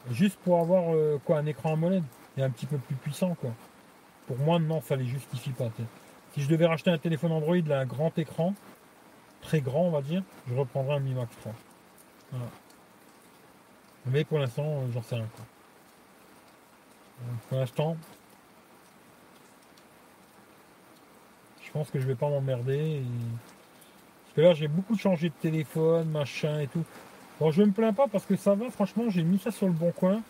Juste 0.10 0.40
pour 0.40 0.60
avoir 0.60 0.96
quoi 1.26 1.40
un 1.40 1.46
écran 1.46 1.74
AMOLED 1.74 2.04
et 2.38 2.42
un 2.42 2.50
petit 2.50 2.66
peu 2.66 2.78
plus 2.78 2.96
puissant 2.96 3.36
quoi? 3.36 3.52
Pour 4.28 4.38
moi 4.38 4.60
non 4.60 4.82
ça 4.82 4.96
les 4.96 5.06
justifie 5.06 5.50
pas. 5.52 5.70
Si 6.36 6.42
je 6.42 6.50
devais 6.50 6.66
racheter 6.66 6.92
un 6.92 6.98
téléphone 6.98 7.32
Android, 7.32 7.56
là, 7.66 7.80
un 7.80 7.86
grand 7.86 8.18
écran, 8.20 8.54
très 9.40 9.62
grand, 9.62 9.84
on 9.84 9.92
va 9.92 10.02
dire, 10.02 10.22
je 10.50 10.54
reprendrais 10.54 10.96
un 10.96 11.00
Mi 11.00 11.14
Max 11.14 11.34
3. 11.40 11.54
Voilà. 12.32 12.46
Mais 14.08 14.26
pour 14.26 14.40
l'instant, 14.40 14.66
euh, 14.66 14.92
j'en 14.94 15.02
sais 15.02 15.16
rien. 15.16 15.30
Quoi. 15.34 15.46
Pour 17.48 17.58
l'instant, 17.58 17.96
je 21.64 21.72
pense 21.72 21.90
que 21.90 22.02
je 22.02 22.06
vais 22.06 22.16
pas 22.16 22.28
m'emmerder. 22.28 23.02
Parce 24.26 24.36
que 24.36 24.42
là, 24.42 24.54
j'ai 24.54 24.68
beaucoup 24.68 24.98
changé 24.98 25.30
de 25.30 25.36
téléphone, 25.36 26.10
machin 26.10 26.60
et 26.60 26.68
tout. 26.68 26.84
Bon, 27.40 27.50
je 27.50 27.64
me 27.64 27.72
plains 27.72 27.94
pas 27.94 28.10
parce 28.10 28.26
que 28.26 28.36
ça 28.36 28.56
va, 28.56 28.70
franchement, 28.72 29.06
j'ai 29.10 29.24
mis 29.24 29.40
ça 29.40 29.52
sur 29.52 29.68
le 29.68 29.74
bon 29.74 29.94
coin 29.94 30.22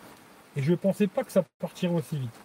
et 0.56 0.62
je 0.62 0.76
pensais 0.76 1.08
pas 1.08 1.24
que 1.24 1.32
ça 1.32 1.44
partirait 1.58 1.96
aussi 1.96 2.20
vite. 2.20 2.40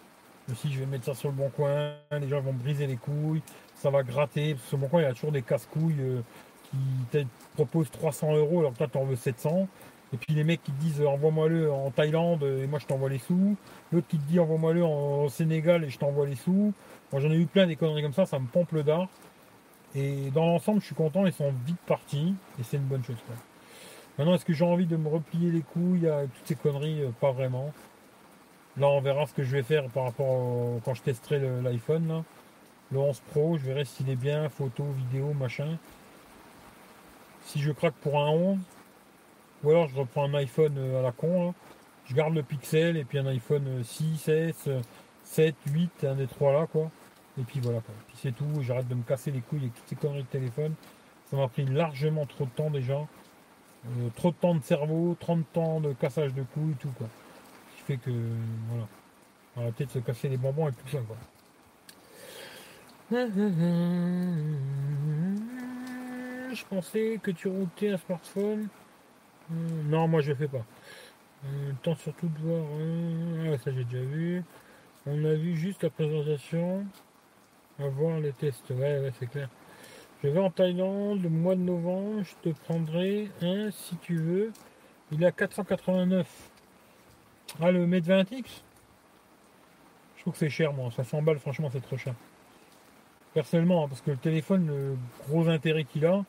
Si 0.55 0.71
je 0.71 0.79
vais 0.79 0.85
mettre 0.85 1.05
ça 1.05 1.13
sur 1.13 1.29
le 1.29 1.35
bon 1.35 1.49
coin, 1.49 1.93
les 2.11 2.27
gens 2.27 2.41
vont 2.41 2.53
me 2.53 2.59
briser 2.59 2.85
les 2.87 2.97
couilles, 2.97 3.41
ça 3.75 3.89
va 3.89 4.03
gratter. 4.03 4.55
Parce 4.55 4.67
que 4.69 4.75
le 4.75 4.81
bon 4.81 4.87
coin, 4.87 5.01
il 5.01 5.03
y 5.03 5.07
a 5.07 5.13
toujours 5.13 5.31
des 5.31 5.41
casse-couilles 5.43 5.95
euh, 5.99 6.21
qui 6.69 6.77
te 7.11 7.23
proposent 7.53 7.91
300 7.91 8.35
euros 8.35 8.59
alors 8.59 8.73
que 8.73 8.79
toi, 8.79 8.87
tu 8.87 8.97
en 8.97 9.05
veux 9.05 9.15
700. 9.15 9.67
Et 10.13 10.17
puis 10.17 10.35
les 10.35 10.43
mecs 10.43 10.61
qui 10.61 10.71
te 10.73 10.81
disent 10.81 11.01
envoie-moi-le 11.01 11.71
en 11.71 11.89
Thaïlande 11.89 12.43
et 12.43 12.67
moi 12.67 12.79
je 12.79 12.85
t'envoie 12.85 13.09
les 13.09 13.19
sous. 13.19 13.55
L'autre 13.93 14.07
qui 14.09 14.17
te 14.17 14.27
dit 14.27 14.39
envoie-moi-le 14.39 14.83
en 14.83 15.29
Sénégal 15.29 15.85
et 15.85 15.89
je 15.89 15.97
t'envoie 15.97 16.25
les 16.25 16.35
sous. 16.35 16.73
Moi 17.13 17.21
j'en 17.21 17.31
ai 17.31 17.37
eu 17.37 17.45
plein 17.45 17.65
des 17.65 17.77
conneries 17.77 18.01
comme 18.01 18.11
ça, 18.11 18.25
ça 18.25 18.37
me 18.37 18.45
pompe 18.47 18.73
le 18.73 18.83
dard. 18.83 19.07
Et 19.95 20.29
dans 20.31 20.45
l'ensemble, 20.45 20.81
je 20.81 20.85
suis 20.87 20.95
content, 20.95 21.25
ils 21.25 21.33
sont 21.33 21.53
vite 21.65 21.79
partis 21.85 22.33
et 22.59 22.63
c'est 22.63 22.77
une 22.77 22.83
bonne 22.83 23.03
chose. 23.03 23.17
Maintenant, 24.17 24.35
est-ce 24.35 24.45
que 24.45 24.53
j'ai 24.53 24.65
envie 24.65 24.85
de 24.85 24.97
me 24.97 25.09
replier 25.09 25.51
les 25.51 25.61
couilles 25.61 26.07
à 26.07 26.23
toutes 26.23 26.45
ces 26.45 26.55
conneries? 26.55 27.03
Euh, 27.03 27.11
Pas 27.19 27.31
vraiment. 27.31 27.71
Là, 28.77 28.87
on 28.87 29.01
verra 29.01 29.25
ce 29.25 29.33
que 29.33 29.43
je 29.43 29.51
vais 29.51 29.63
faire 29.63 29.89
par 29.89 30.05
rapport 30.05 30.79
quand 30.85 30.93
je 30.93 31.01
testerai 31.01 31.39
l'iPhone. 31.61 32.23
Le 32.91 32.99
11 32.99 33.19
Pro, 33.31 33.57
je 33.57 33.65
verrai 33.65 33.85
s'il 33.85 34.09
est 34.09 34.15
bien, 34.15 34.49
photo, 34.49 34.83
vidéo, 34.83 35.33
machin. 35.33 35.77
Si 37.45 37.59
je 37.61 37.71
craque 37.71 37.95
pour 37.95 38.19
un 38.19 38.29
11, 38.29 38.59
ou 39.63 39.69
alors 39.69 39.87
je 39.87 39.95
reprends 39.95 40.25
un 40.25 40.33
iPhone 40.35 40.75
euh, 40.77 40.99
à 40.99 41.03
la 41.03 41.11
con. 41.11 41.53
Je 42.05 42.15
garde 42.15 42.33
le 42.33 42.43
Pixel 42.43 42.97
et 42.97 43.03
puis 43.03 43.19
un 43.19 43.27
iPhone 43.27 43.83
6, 43.83 44.17
6, 44.17 44.69
7, 45.23 45.55
8, 45.67 46.05
un 46.05 46.15
des 46.15 46.27
trois 46.27 46.51
là 46.51 46.67
quoi. 46.67 46.89
Et 47.39 47.43
puis 47.43 47.59
voilà 47.59 47.79
quoi. 47.79 47.93
Puis 48.07 48.17
c'est 48.21 48.35
tout, 48.35 48.61
j'arrête 48.61 48.87
de 48.87 48.95
me 48.95 49.03
casser 49.03 49.31
les 49.31 49.41
couilles 49.41 49.59
avec 49.59 49.75
toutes 49.75 49.87
ces 49.87 49.95
conneries 49.95 50.23
de 50.23 50.27
téléphone. 50.27 50.73
Ça 51.29 51.37
m'a 51.37 51.47
pris 51.47 51.65
largement 51.65 52.25
trop 52.25 52.45
de 52.45 52.49
temps 52.49 52.69
déjà. 52.69 52.97
Euh, 53.85 54.09
trop 54.15 54.31
de 54.31 54.35
temps 54.35 54.55
de 54.55 54.63
cerveau, 54.63 55.15
30 55.19 55.45
temps 55.53 55.79
de 55.79 55.93
cassage 55.93 56.33
de 56.33 56.43
couilles, 56.43 56.75
tout 56.79 56.91
quoi. 56.97 57.07
Fait 57.85 57.97
que 57.97 58.11
voilà. 58.69 58.87
On 59.55 59.65
va 59.65 59.71
peut-être 59.71 59.91
se 59.91 59.99
casser 59.99 60.29
les 60.29 60.37
bonbons 60.37 60.69
et 60.69 60.71
tout 60.71 60.87
ça 60.87 60.99
quoi. 60.99 61.17
Je 66.53 66.65
pensais 66.69 67.19
que 67.21 67.31
tu 67.31 67.47
routais 67.49 67.89
un 67.89 67.97
smartphone 67.97 68.69
euh, 69.51 69.83
non, 69.85 70.07
moi 70.07 70.21
je 70.21 70.33
fais 70.33 70.47
pas. 70.47 70.65
Euh, 71.45 71.71
temps 71.83 71.95
surtout 71.95 72.27
de 72.27 72.39
voir. 72.39 72.63
Euh, 72.79 73.53
ah, 73.53 73.57
ça 73.57 73.71
j'ai 73.71 73.83
déjà 73.83 74.03
vu. 74.03 74.43
On 75.05 75.25
a 75.25 75.33
vu 75.33 75.55
juste 75.55 75.83
la 75.83 75.89
présentation. 75.89 76.85
À 77.79 77.87
voir 77.87 78.19
les 78.19 78.31
tests. 78.33 78.69
Ouais, 78.69 78.99
ouais, 78.99 79.11
c'est 79.19 79.27
clair. 79.27 79.49
Je 80.23 80.29
vais 80.29 80.39
en 80.39 80.51
Thaïlande 80.51 81.23
le 81.23 81.29
mois 81.29 81.55
de 81.55 81.61
novembre. 81.61 82.23
Je 82.23 82.49
te 82.49 82.55
prendrai 82.55 83.29
un 83.41 83.71
si 83.71 83.97
tu 83.97 84.17
veux. 84.17 84.51
Il 85.11 85.25
à 85.25 85.31
489. 85.31 86.50
Ah, 87.59 87.71
le 87.71 87.85
Mate 87.85 88.05
20X 88.05 88.45
Je 90.15 90.21
trouve 90.21 90.33
que 90.33 90.39
c'est 90.39 90.49
cher, 90.49 90.73
moi. 90.73 90.89
500 90.91 91.21
balles, 91.21 91.39
franchement, 91.39 91.69
c'est 91.71 91.81
trop 91.81 91.97
cher. 91.97 92.13
Personnellement, 93.33 93.85
hein, 93.85 93.87
parce 93.87 94.01
que 94.01 94.11
le 94.11 94.17
téléphone, 94.17 94.67
le 94.67 94.97
gros 95.27 95.47
intérêt 95.47 95.83
qu'il 95.83 96.05
a, 96.05 96.23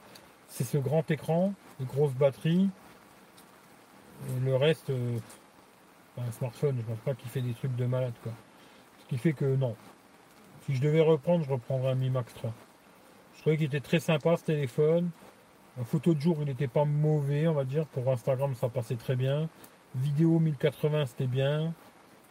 c'est 0.49 0.65
ce 0.65 0.79
grand 0.79 1.09
écran, 1.11 1.53
les 1.81 1.87
grosses 1.87 2.15
batteries, 2.15 2.71
le 4.45 4.57
reste, 4.57 4.91
euh, 4.91 5.19
un 6.19 6.31
smartphone, 6.33 6.77
je 6.79 6.83
pense 6.83 6.99
pas 7.01 7.15
qu'il 7.15 7.29
fait 7.31 7.41
des 7.41 7.55
trucs 7.55 7.75
de 7.75 7.87
malade 7.87 8.13
quoi. 8.23 8.33
Ce 9.01 9.07
qui 9.07 9.19
fait 9.19 9.33
que 9.33 9.57
non. 9.57 9.75
Si 10.65 10.75
je 10.77 10.81
devais 10.81 11.01
reprendre, 11.01 11.45
je 11.45 11.51
reprendrais 11.51 11.91
un 11.91 11.95
Mi 11.95 12.11
Max 12.11 12.33
3. 12.35 12.53
Je 13.35 13.41
trouvais 13.41 13.57
qu'il 13.57 13.67
était 13.67 13.81
très 13.81 13.99
sympa 13.99 14.37
ce 14.37 14.45
téléphone. 14.45 15.11
En 15.81 15.85
photo 15.85 16.15
de 16.15 16.21
jour, 16.21 16.37
il 16.41 16.47
n'était 16.47 16.69
pas 16.69 16.85
mauvais, 16.85 17.49
on 17.49 17.55
va 17.55 17.65
dire. 17.65 17.87
Pour 17.87 18.09
Instagram, 18.13 18.55
ça 18.55 18.69
passait 18.69 18.97
très 18.97 19.17
bien. 19.17 19.49
Vidéo 19.95 20.39
1080, 20.39 21.07
c'était 21.07 21.27
bien. 21.27 21.75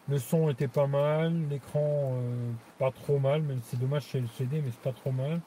Le 0.10 0.18
son 0.18 0.50
était 0.50 0.68
pas 0.68 0.88
mal. 0.88 1.48
L'écran, 1.50 2.14
euh, 2.16 2.52
pas 2.80 2.92
trop 2.92 3.20
mal. 3.20 3.42
Même 3.44 3.62
c'est 3.64 3.80
dommage 3.80 4.06
chez 4.06 4.20
le 4.20 4.28
CD, 4.28 4.62
mais 4.62 4.72
c'est 4.72 4.82
pas 4.82 4.94
trop 4.94 5.12
mal. 5.12 5.42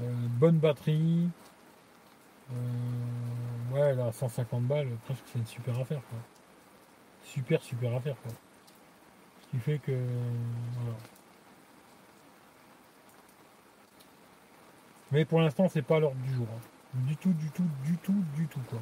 Euh, 0.00 0.12
bonne 0.38 0.58
batterie. 0.58 1.28
Euh, 2.52 3.74
ouais, 3.74 3.94
là, 3.94 4.12
150 4.12 4.64
balles, 4.64 4.88
je 4.88 5.08
pense 5.08 5.18
que 5.18 5.28
c'est 5.32 5.38
une 5.38 5.46
super 5.46 5.78
affaire, 5.80 6.02
quoi. 6.10 6.18
Super, 7.24 7.62
super 7.62 7.94
affaire, 7.94 8.16
quoi. 8.22 8.32
Ce 9.42 9.50
qui 9.50 9.58
fait 9.58 9.78
que. 9.78 9.92
Voilà. 9.92 10.96
Mais 15.12 15.24
pour 15.24 15.40
l'instant, 15.40 15.68
c'est 15.68 15.82
pas 15.82 15.98
l'ordre 16.00 16.20
du 16.22 16.34
jour. 16.34 16.46
Hein. 16.50 16.60
Du 17.06 17.16
tout, 17.16 17.32
du 17.32 17.50
tout, 17.50 17.68
du 17.84 17.96
tout, 17.98 18.24
du 18.34 18.46
tout, 18.48 18.60
quoi. 18.68 18.80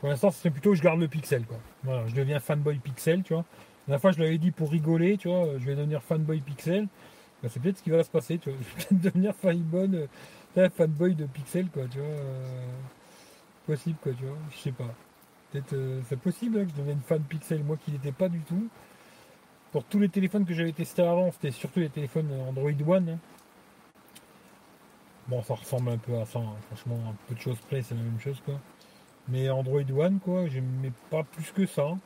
Pour 0.00 0.08
l'instant, 0.08 0.30
ce 0.30 0.38
serait 0.38 0.50
plutôt 0.50 0.74
je 0.74 0.82
garde 0.82 1.00
le 1.00 1.08
pixel, 1.08 1.44
quoi. 1.44 1.58
Voilà, 1.84 2.06
je 2.08 2.14
deviens 2.14 2.40
fanboy 2.40 2.78
pixel, 2.78 3.22
tu 3.22 3.34
vois. 3.34 3.44
La 3.88 3.98
fois, 3.98 4.12
je 4.12 4.18
l'avais 4.18 4.38
dit 4.38 4.50
pour 4.50 4.70
rigoler, 4.70 5.16
tu 5.16 5.28
vois, 5.28 5.58
je 5.58 5.64
vais 5.64 5.74
devenir 5.74 6.02
fanboy 6.02 6.40
pixel. 6.40 6.88
Ben, 7.42 7.50
c'est 7.52 7.60
peut-être 7.60 7.78
ce 7.78 7.82
qui 7.82 7.90
va 7.90 8.02
se 8.02 8.10
passer, 8.10 8.38
tu 8.38 8.50
vois. 8.50 8.58
Je 8.78 8.94
vais 8.94 9.10
devenir 9.10 9.34
fanboy, 9.34 10.08
fanboy 10.74 11.14
de 11.14 11.26
Pixel, 11.26 11.68
quoi, 11.68 11.84
tu 11.90 11.98
vois. 11.98 12.08
Euh, 12.08 12.66
possible, 13.66 13.96
quoi, 14.02 14.12
tu 14.12 14.24
vois. 14.24 14.38
Je 14.50 14.56
sais 14.56 14.72
pas. 14.72 14.94
Peut-être, 15.50 15.72
euh, 15.74 16.00
c'est 16.08 16.18
possible 16.18 16.58
hein, 16.58 16.64
que 16.64 16.70
je 16.70 16.76
devienne 16.76 17.00
fan 17.06 17.22
Pixel, 17.22 17.62
moi 17.62 17.76
qui 17.76 17.92
n'étais 17.92 18.12
pas 18.12 18.28
du 18.28 18.40
tout. 18.40 18.68
Pour 19.72 19.84
tous 19.84 19.98
les 19.98 20.08
téléphones 20.08 20.46
que 20.46 20.54
j'avais 20.54 20.72
testés 20.72 21.02
avant, 21.02 21.30
c'était 21.30 21.50
surtout 21.50 21.80
les 21.80 21.90
téléphones 21.90 22.30
Android 22.48 22.70
One. 22.86 23.10
Hein. 23.10 23.18
Bon, 25.28 25.42
ça 25.42 25.54
ressemble 25.54 25.90
un 25.90 25.98
peu 25.98 26.18
à 26.18 26.24
ça, 26.24 26.38
hein. 26.38 26.56
franchement, 26.68 26.98
un 27.10 27.14
peu 27.28 27.34
de 27.34 27.40
choses 27.40 27.58
près, 27.68 27.82
c'est 27.82 27.94
la 27.94 28.02
même 28.02 28.20
chose, 28.20 28.40
quoi. 28.44 28.58
Mais 29.28 29.50
Android 29.50 29.82
One, 29.96 30.20
quoi, 30.20 30.46
j'aimais 30.46 30.92
pas 31.10 31.24
plus 31.24 31.50
que 31.52 31.66
ça. 31.66 31.96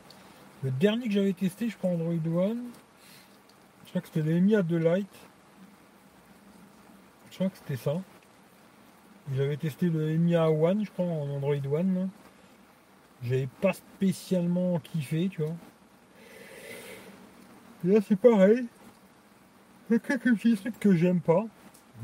Le 0.63 0.71
dernier 0.71 1.07
que 1.07 1.13
j'avais 1.13 1.33
testé, 1.33 1.69
je 1.69 1.77
crois, 1.77 1.91
Android 1.91 2.15
One, 2.15 2.65
je 3.85 3.91
crois 3.91 4.01
que 4.01 4.09
c'était 4.09 4.23
l'EMIA 4.23 4.63
de 4.63 4.77
Light. 4.77 5.09
Je 7.31 7.37
crois 7.37 7.49
que 7.49 7.57
c'était 7.59 7.77
ça. 7.77 8.01
J'avais 9.35 9.57
testé 9.57 9.89
le 9.89 10.11
Emia 10.11 10.51
One, 10.51 10.85
je 10.85 10.91
crois, 10.91 11.05
en 11.05 11.29
Android 11.31 11.55
One. 11.73 12.09
J'avais 13.23 13.49
pas 13.61 13.73
spécialement 13.73 14.79
kiffé, 14.81 15.29
tu 15.29 15.43
vois. 15.43 15.55
Et 17.85 17.89
là, 17.89 18.01
c'est 18.07 18.17
pareil. 18.17 18.67
Il 19.89 19.95
y 19.95 19.97
a 19.97 19.99
quelques 20.01 20.35
petits 20.35 20.57
trucs 20.57 20.79
que 20.81 20.95
j'aime 20.95 21.21
pas. 21.21 21.45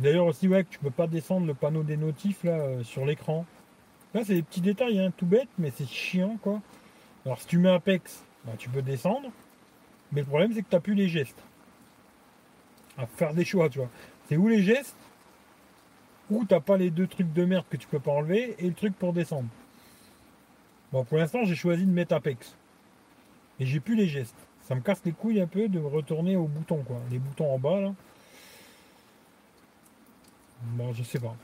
D'ailleurs 0.00 0.26
aussi, 0.26 0.46
ouais, 0.46 0.62
que 0.64 0.70
tu 0.70 0.78
peux 0.78 0.90
pas 0.90 1.06
descendre 1.06 1.46
le 1.46 1.54
panneau 1.54 1.82
des 1.82 1.96
notifs 1.96 2.44
là 2.44 2.58
euh, 2.58 2.82
sur 2.84 3.04
l'écran. 3.04 3.44
C'est 4.24 4.34
des 4.34 4.42
petits 4.42 4.60
détails, 4.60 4.98
hein, 4.98 5.12
tout 5.16 5.26
bête, 5.26 5.48
mais 5.58 5.72
c'est 5.76 5.86
chiant, 5.86 6.36
quoi. 6.42 6.62
Alors, 7.24 7.40
si 7.40 7.46
tu 7.46 7.58
mets 7.58 7.70
Apex, 7.70 8.24
bah, 8.44 8.52
tu 8.56 8.68
peux 8.68 8.82
descendre. 8.82 9.30
Mais 10.12 10.20
le 10.20 10.26
problème, 10.26 10.52
c'est 10.54 10.62
que 10.62 10.68
tu 10.68 10.74
n'as 10.74 10.80
plus 10.80 10.94
les 10.94 11.08
gestes. 11.08 11.42
À 12.96 13.06
faire 13.06 13.34
des 13.34 13.44
choix, 13.44 13.68
tu 13.68 13.78
vois. 13.78 13.90
C'est 14.28 14.36
où 14.36 14.48
les 14.48 14.62
gestes 14.62 14.96
ou 16.30 16.44
t'as 16.44 16.60
pas 16.60 16.76
les 16.76 16.90
deux 16.90 17.06
trucs 17.06 17.32
de 17.32 17.44
merde 17.44 17.64
que 17.68 17.76
tu 17.76 17.86
peux 17.86 18.00
pas 18.00 18.12
enlever 18.12 18.56
et 18.58 18.66
le 18.66 18.74
truc 18.74 18.94
pour 18.94 19.12
descendre. 19.12 19.48
Bon, 20.92 21.04
pour 21.04 21.18
l'instant, 21.18 21.44
j'ai 21.44 21.54
choisi 21.54 21.84
de 21.84 21.90
mettre 21.90 22.14
Apex. 22.14 22.56
Et 23.58 23.66
j'ai 23.66 23.80
plus 23.80 23.96
les 23.96 24.06
gestes. 24.06 24.36
Ça 24.62 24.74
me 24.74 24.80
casse 24.80 25.00
les 25.04 25.12
couilles 25.12 25.40
un 25.40 25.46
peu 25.46 25.68
de 25.68 25.78
retourner 25.78 26.36
aux 26.36 26.46
boutons, 26.46 26.82
quoi. 26.82 27.00
Les 27.10 27.18
boutons 27.18 27.52
en 27.52 27.58
bas, 27.58 27.80
là. 27.80 27.94
Bon, 30.62 30.92
je 30.92 31.02
sais 31.02 31.20
pas. 31.20 31.36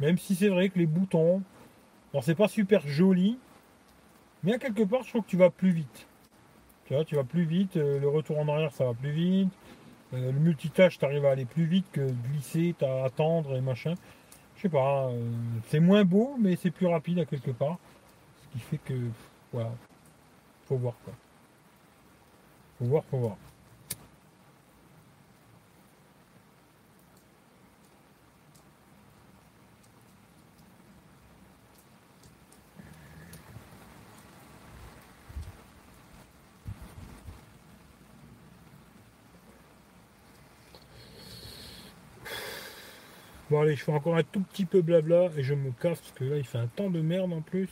Même 0.00 0.18
si 0.18 0.34
c'est 0.34 0.48
vrai 0.48 0.68
que 0.68 0.78
les 0.78 0.86
boutons, 0.86 1.42
bon, 2.12 2.20
c'est 2.20 2.34
pas 2.34 2.48
super 2.48 2.86
joli, 2.86 3.38
mais 4.42 4.54
à 4.54 4.58
quelque 4.58 4.82
part, 4.82 5.02
je 5.02 5.08
trouve 5.10 5.22
que 5.22 5.30
tu 5.30 5.36
vas 5.36 5.50
plus 5.50 5.70
vite. 5.70 6.06
Tu 6.86 6.94
vois, 6.94 7.04
tu 7.04 7.14
vas 7.16 7.24
plus 7.24 7.44
vite, 7.44 7.76
euh, 7.76 7.98
le 7.98 8.08
retour 8.08 8.38
en 8.38 8.48
arrière, 8.48 8.72
ça 8.72 8.84
va 8.84 8.94
plus 8.94 9.10
vite. 9.10 9.52
Euh, 10.12 10.32
le 10.32 10.38
multitâche, 10.38 10.98
tu 10.98 11.04
arrives 11.04 11.24
à 11.24 11.30
aller 11.30 11.46
plus 11.46 11.64
vite 11.64 11.86
que 11.92 12.10
glisser, 12.30 12.74
à 12.82 13.04
attendre 13.04 13.56
et 13.56 13.60
machin. 13.60 13.94
Je 14.56 14.62
sais 14.62 14.68
pas, 14.68 15.06
euh, 15.06 15.30
c'est 15.68 15.80
moins 15.80 16.04
beau, 16.04 16.36
mais 16.38 16.56
c'est 16.56 16.70
plus 16.70 16.86
rapide 16.86 17.18
à 17.20 17.24
quelque 17.24 17.52
part. 17.52 17.78
Ce 18.42 18.52
qui 18.52 18.58
fait 18.58 18.78
que, 18.78 18.94
voilà, 19.52 19.72
faut 20.66 20.76
voir 20.76 20.94
quoi. 21.04 21.14
Faut 22.78 22.84
voir, 22.84 23.04
faut 23.04 23.18
voir. 23.18 23.36
Allez, 43.60 43.76
je 43.76 43.84
fais 43.84 43.92
encore 43.92 44.16
un 44.16 44.22
tout 44.22 44.40
petit 44.40 44.64
peu 44.64 44.82
blabla 44.82 45.30
et 45.36 45.42
je 45.42 45.54
me 45.54 45.70
casse 45.70 46.00
parce 46.00 46.12
que 46.12 46.24
là 46.24 46.36
il 46.36 46.44
fait 46.44 46.58
un 46.58 46.66
temps 46.66 46.90
de 46.90 47.00
merde 47.00 47.32
en 47.32 47.40
plus. 47.40 47.68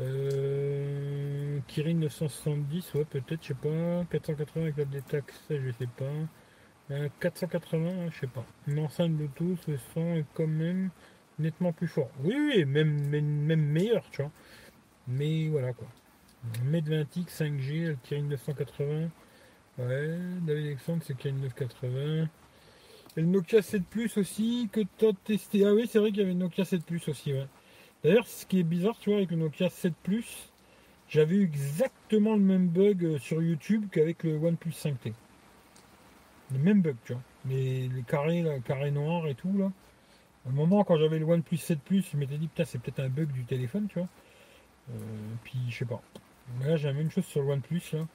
Euh, 0.00 1.58
Kirin 1.68 1.94
970, 1.94 2.94
ouais 2.94 3.04
peut-être, 3.04 3.42
je 3.42 3.48
sais 3.48 3.54
pas. 3.54 4.04
480 4.10 4.62
avec 4.62 4.76
la 4.76 4.84
ça 5.10 5.18
je 5.50 5.70
sais 5.78 5.88
pas. 5.96 7.08
480, 7.20 7.86
euh, 7.86 8.10
je 8.12 8.20
sais 8.20 8.26
pas. 8.26 8.44
Une 8.66 8.78
enceinte 8.80 9.12
Bluetooth, 9.12 9.66
le 9.66 9.78
son 9.94 10.16
est 10.16 10.24
quand 10.34 10.46
même 10.46 10.90
nettement 11.38 11.72
plus 11.72 11.88
fort. 11.88 12.10
Oui, 12.22 12.34
oui, 12.36 12.64
même, 12.64 13.08
même, 13.08 13.60
meilleur, 13.60 14.04
tu 14.10 14.22
vois. 14.22 14.30
Mais 15.08 15.48
voilà 15.48 15.72
quoi. 15.72 15.88
1m20X 16.64 17.28
5G, 17.28 17.86
le 17.88 17.96
Kirin 18.02 18.22
980. 18.22 19.08
Ouais, 19.78 20.18
David 20.42 20.66
Alexandre, 20.66 21.02
c'est 21.04 21.16
Kirin 21.16 21.36
980. 21.36 22.28
Et 23.16 23.22
le 23.22 23.28
Nokia 23.28 23.62
7 23.62 23.82
Plus 23.84 24.16
aussi, 24.18 24.68
que 24.70 24.80
tu 24.98 25.06
as 25.06 25.12
testé. 25.24 25.64
Ah 25.64 25.72
oui, 25.72 25.88
c'est 25.90 25.98
vrai 25.98 26.10
qu'il 26.10 26.18
y 26.18 26.22
avait 26.22 26.32
le 26.32 26.38
Nokia 26.38 26.64
7 26.64 26.84
Plus 26.84 27.08
aussi, 27.08 27.32
ouais. 27.32 27.46
D'ailleurs, 28.04 28.26
ce 28.26 28.44
qui 28.44 28.60
est 28.60 28.62
bizarre, 28.62 28.96
tu 28.98 29.10
vois, 29.10 29.18
avec 29.18 29.30
le 29.30 29.38
Nokia 29.38 29.70
7 29.70 29.94
Plus, 30.02 30.52
j'avais 31.08 31.36
eu 31.36 31.44
exactement 31.44 32.34
le 32.34 32.42
même 32.42 32.68
bug 32.68 33.04
euh, 33.04 33.18
sur 33.18 33.42
YouTube 33.42 33.86
qu'avec 33.90 34.22
le 34.22 34.36
OnePlus 34.36 34.72
5T. 34.72 35.14
Le 36.52 36.58
même 36.58 36.82
bug, 36.82 36.96
tu 37.04 37.14
vois. 37.14 37.22
Les, 37.48 37.90
carrés, 38.06 38.44
carrés 38.64 38.90
noirs 38.90 39.26
et 39.28 39.34
tout, 39.34 39.56
là. 39.56 39.72
À 40.44 40.50
un 40.50 40.52
moment, 40.52 40.84
quand 40.84 40.98
j'avais 40.98 41.18
le 41.18 41.24
OnePlus 41.24 41.56
7 41.56 41.80
Plus, 41.80 42.06
je 42.12 42.18
m'étais 42.18 42.36
dit, 42.36 42.48
putain, 42.48 42.64
c'est 42.66 42.78
peut-être 42.78 43.00
un 43.00 43.08
bug 43.08 43.32
du 43.32 43.44
téléphone, 43.44 43.86
tu 43.88 43.98
vois. 43.98 44.08
Euh, 44.90 44.94
puis, 45.42 45.58
je 45.70 45.78
sais 45.78 45.84
pas. 45.86 46.02
là, 46.60 46.76
j'ai 46.76 46.88
la 46.88 46.94
même 46.94 47.10
chose 47.10 47.24
sur 47.24 47.42
le 47.42 47.48
OnePlus, 47.48 47.82
là. 47.94 48.06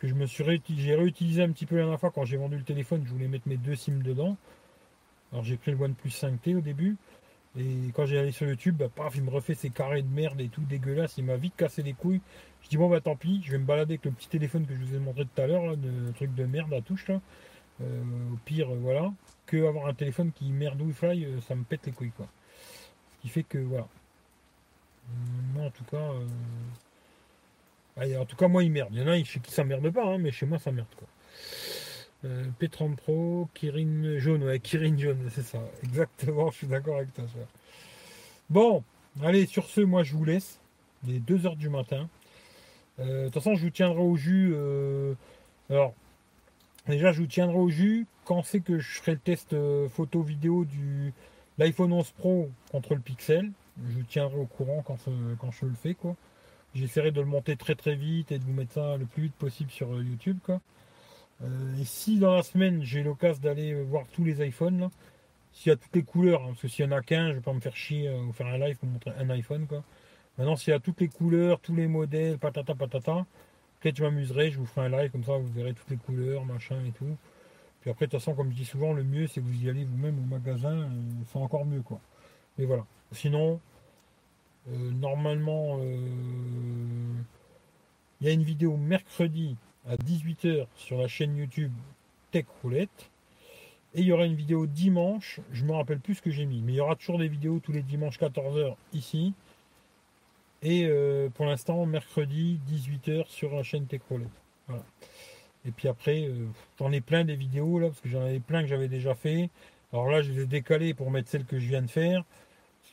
Que 0.00 0.08
je 0.08 0.14
me 0.14 0.26
suis 0.26 0.42
réutilisé, 0.42 0.88
j'ai 0.88 0.94
réutilisé 0.94 1.42
un 1.42 1.50
petit 1.50 1.66
peu 1.66 1.76
la 1.76 1.82
dernière 1.82 2.00
fois 2.00 2.10
quand 2.10 2.24
j'ai 2.24 2.38
vendu 2.38 2.56
le 2.56 2.64
téléphone, 2.64 3.02
je 3.04 3.10
voulais 3.12 3.28
mettre 3.28 3.48
mes 3.48 3.58
deux 3.58 3.76
SIM 3.76 3.98
dedans. 4.02 4.36
Alors, 5.30 5.44
j'ai 5.44 5.56
pris 5.56 5.70
le 5.70 5.80
OnePlus 5.80 6.10
5T 6.10 6.56
au 6.56 6.60
début. 6.60 6.96
Et 7.58 7.90
quand 7.94 8.06
j'ai 8.06 8.18
allé 8.18 8.32
sur 8.32 8.46
YouTube, 8.46 8.76
bah, 8.76 8.88
paf, 8.94 9.16
il 9.16 9.22
me 9.22 9.30
refait 9.30 9.54
ces 9.54 9.70
carrés 9.70 10.02
de 10.02 10.08
merde 10.08 10.40
et 10.40 10.48
tout 10.48 10.62
dégueulasse. 10.62 11.18
Il 11.18 11.24
m'a 11.24 11.36
vite 11.36 11.54
cassé 11.56 11.82
les 11.82 11.92
couilles. 11.92 12.20
Je 12.62 12.68
dis 12.68 12.76
bon 12.76 12.88
bah 12.88 13.00
tant 13.00 13.16
pis, 13.16 13.42
je 13.44 13.52
vais 13.52 13.58
me 13.58 13.64
balader 13.64 13.94
avec 13.94 14.04
le 14.04 14.12
petit 14.12 14.28
téléphone 14.28 14.66
que 14.66 14.74
je 14.74 14.84
vous 14.84 14.94
ai 14.94 14.98
montré 14.98 15.24
tout 15.24 15.40
à 15.40 15.46
l'heure, 15.46 15.74
le 15.76 16.12
truc 16.12 16.34
de 16.34 16.44
merde 16.44 16.72
à 16.74 16.80
touche 16.80 17.08
là. 17.08 17.20
Euh, 17.80 18.02
au 18.32 18.36
pire, 18.44 18.70
euh, 18.70 18.78
voilà. 18.80 19.12
Que 19.46 19.66
avoir 19.66 19.86
un 19.86 19.94
téléphone 19.94 20.32
qui 20.32 20.50
merde 20.52 20.80
ou 20.82 20.92
fly, 20.92 21.24
euh, 21.24 21.40
ça 21.40 21.54
me 21.54 21.64
pète 21.64 21.86
les 21.86 21.92
couilles 21.92 22.12
quoi. 22.12 22.28
Ce 23.12 23.22
qui 23.22 23.28
fait 23.28 23.42
que 23.42 23.58
voilà. 23.58 23.88
Moi 25.54 25.66
en 25.66 25.70
tout 25.70 25.84
cas. 25.84 26.12
En 27.96 28.24
tout 28.24 28.36
cas 28.36 28.48
moi 28.48 28.62
il 28.62 28.72
merde. 28.72 28.90
Il 28.92 29.00
y 29.00 29.02
en 29.02 29.08
a 29.08 29.22
chez 29.24 29.40
qui 29.40 29.52
ça 29.52 29.64
merde 29.64 29.90
pas, 29.90 30.04
hein, 30.04 30.18
mais 30.18 30.32
chez 30.32 30.46
moi 30.46 30.58
ça 30.58 30.72
merde 30.72 30.88
quoi. 30.96 31.08
Euh, 32.24 32.44
P30 32.60 32.96
Pro, 32.96 33.48
Kirin 33.54 34.18
jaune, 34.18 34.44
ouais, 34.44 34.60
Kirin 34.60 34.96
jaune, 34.98 35.30
c'est 35.30 35.42
ça, 35.42 35.58
exactement, 35.82 36.50
je 36.50 36.56
suis 36.58 36.66
d'accord 36.66 36.96
avec 36.96 37.14
toi. 37.14 37.24
Bon, 38.50 38.84
allez, 39.22 39.46
sur 39.46 39.64
ce, 39.66 39.80
moi 39.80 40.02
je 40.02 40.14
vous 40.14 40.24
laisse, 40.24 40.60
il 41.06 41.16
est 41.16 41.18
2h 41.18 41.56
du 41.56 41.70
matin. 41.70 42.08
Euh, 42.98 43.20
de 43.20 43.24
toute 43.24 43.34
façon, 43.34 43.54
je 43.54 43.62
vous 43.62 43.70
tiendrai 43.70 44.02
au 44.02 44.16
jus. 44.16 44.52
Euh, 44.54 45.14
alors, 45.70 45.94
déjà, 46.86 47.12
je 47.12 47.22
vous 47.22 47.26
tiendrai 47.26 47.56
au 47.56 47.70
jus 47.70 48.06
quand 48.26 48.42
c'est 48.42 48.60
que 48.60 48.78
je 48.78 49.00
ferai 49.00 49.12
le 49.12 49.18
test 49.18 49.56
photo 49.88 50.20
vidéo 50.20 50.66
du 50.66 51.14
l'iPhone 51.56 51.92
11 51.92 52.10
Pro 52.10 52.50
contre 52.70 52.94
le 52.94 53.00
Pixel. 53.00 53.50
Je 53.88 53.96
vous 53.96 54.02
tiendrai 54.02 54.36
au 54.38 54.44
courant 54.44 54.82
quand, 54.82 54.98
quand 55.40 55.50
je 55.52 55.64
le 55.64 55.72
fais, 55.72 55.94
quoi. 55.94 56.16
J'essaierai 56.74 57.10
de 57.10 57.20
le 57.20 57.26
monter 57.26 57.56
très 57.56 57.74
très 57.74 57.96
vite 57.96 58.30
et 58.32 58.38
de 58.38 58.44
vous 58.44 58.52
mettre 58.52 58.72
ça 58.74 58.96
le 58.96 59.04
plus 59.04 59.24
vite 59.24 59.34
possible 59.34 59.70
sur 59.70 59.88
YouTube, 60.02 60.38
quoi. 60.44 60.60
Euh, 61.42 61.80
et 61.80 61.84
si 61.84 62.18
dans 62.18 62.34
la 62.34 62.42
semaine 62.42 62.82
j'ai 62.82 63.02
l'occasion 63.02 63.42
d'aller 63.42 63.74
voir 63.82 64.04
tous 64.12 64.24
les 64.24 64.46
iPhones, 64.46 64.90
s'il 65.52 65.70
y 65.70 65.72
a 65.72 65.76
toutes 65.76 65.94
les 65.94 66.02
couleurs, 66.02 66.42
hein, 66.42 66.48
parce 66.48 66.60
que 66.60 66.68
s'il 66.68 66.84
y 66.84 66.88
en 66.88 66.92
a 66.92 67.00
qu'un, 67.00 67.30
je 67.30 67.36
vais 67.36 67.40
pas 67.40 67.52
me 67.52 67.60
faire 67.60 67.76
chier 67.76 68.08
euh, 68.08 68.22
ou 68.22 68.32
faire 68.32 68.46
un 68.46 68.58
live 68.58 68.76
pour 68.76 68.88
montrer 68.88 69.12
un 69.18 69.30
iPhone 69.30 69.66
quoi. 69.66 69.82
Maintenant 70.38 70.56
s'il 70.56 70.72
y 70.72 70.76
a 70.76 70.80
toutes 70.80 71.00
les 71.00 71.08
couleurs, 71.08 71.60
tous 71.60 71.74
les 71.74 71.88
modèles, 71.88 72.38
patata 72.38 72.74
patata, 72.74 73.26
peut-être 73.80 73.96
je 73.96 74.04
m'amuserai, 74.04 74.50
je 74.50 74.58
vous 74.58 74.66
ferai 74.66 74.86
un 74.86 74.90
live 74.90 75.10
comme 75.10 75.24
ça, 75.24 75.36
vous 75.38 75.50
verrez 75.52 75.72
toutes 75.72 75.90
les 75.90 75.96
couleurs, 75.96 76.44
machin 76.44 76.76
et 76.86 76.92
tout. 76.92 77.16
Puis 77.80 77.90
après 77.90 78.06
de 78.06 78.10
toute 78.10 78.20
façon 78.20 78.34
comme 78.34 78.50
je 78.50 78.56
dis 78.56 78.66
souvent, 78.66 78.92
le 78.92 79.02
mieux 79.02 79.26
c'est 79.26 79.40
que 79.40 79.46
vous 79.46 79.64
y 79.64 79.70
allez 79.70 79.84
vous-même 79.84 80.18
au 80.18 80.26
magasin, 80.26 80.82
euh, 80.82 80.88
c'est 81.32 81.38
encore 81.38 81.64
mieux 81.64 81.82
quoi. 81.82 82.00
Mais 82.58 82.66
voilà. 82.66 82.84
Sinon, 83.12 83.60
normalement, 84.66 85.78
il 88.20 88.26
y 88.26 88.30
a 88.30 88.32
une 88.32 88.42
vidéo 88.42 88.76
mercredi 88.76 89.56
à 89.88 89.96
18h 89.96 90.66
sur 90.76 90.98
la 90.98 91.08
chaîne 91.08 91.36
YouTube 91.36 91.72
Tech 92.30 92.44
Roulette. 92.62 93.10
Et 93.94 94.00
il 94.00 94.06
y 94.06 94.12
aura 94.12 94.24
une 94.24 94.36
vidéo 94.36 94.66
dimanche, 94.66 95.40
je 95.50 95.64
me 95.64 95.72
rappelle 95.72 95.98
plus 95.98 96.14
ce 96.14 96.22
que 96.22 96.30
j'ai 96.30 96.46
mis, 96.46 96.62
mais 96.62 96.72
il 96.72 96.76
y 96.76 96.80
aura 96.80 96.94
toujours 96.94 97.18
des 97.18 97.26
vidéos 97.26 97.58
tous 97.58 97.72
les 97.72 97.82
dimanches 97.82 98.20
14h 98.20 98.76
ici. 98.92 99.34
Et 100.62 100.84
euh, 100.84 101.28
pour 101.30 101.46
l'instant, 101.46 101.84
mercredi 101.86 102.60
18h 102.70 103.26
sur 103.26 103.52
la 103.52 103.62
chaîne 103.64 103.86
Tech 103.86 104.02
Roulette. 104.08 104.28
Voilà. 104.68 104.84
Et 105.66 105.72
puis 105.72 105.88
après, 105.88 106.24
euh, 106.24 106.46
j'en 106.78 106.92
ai 106.92 107.00
plein 107.00 107.24
des 107.24 107.34
vidéos 107.34 107.80
là, 107.80 107.88
parce 107.88 108.00
que 108.00 108.08
j'en 108.08 108.20
avais 108.20 108.38
plein 108.38 108.62
que 108.62 108.68
j'avais 108.68 108.88
déjà 108.88 109.14
fait. 109.14 109.50
Alors 109.92 110.08
là, 110.08 110.22
je 110.22 110.30
les 110.30 110.42
ai 110.42 110.46
décalées 110.46 110.94
pour 110.94 111.10
mettre 111.10 111.28
celles 111.28 111.44
que 111.44 111.58
je 111.58 111.66
viens 111.66 111.82
de 111.82 111.90
faire 111.90 112.24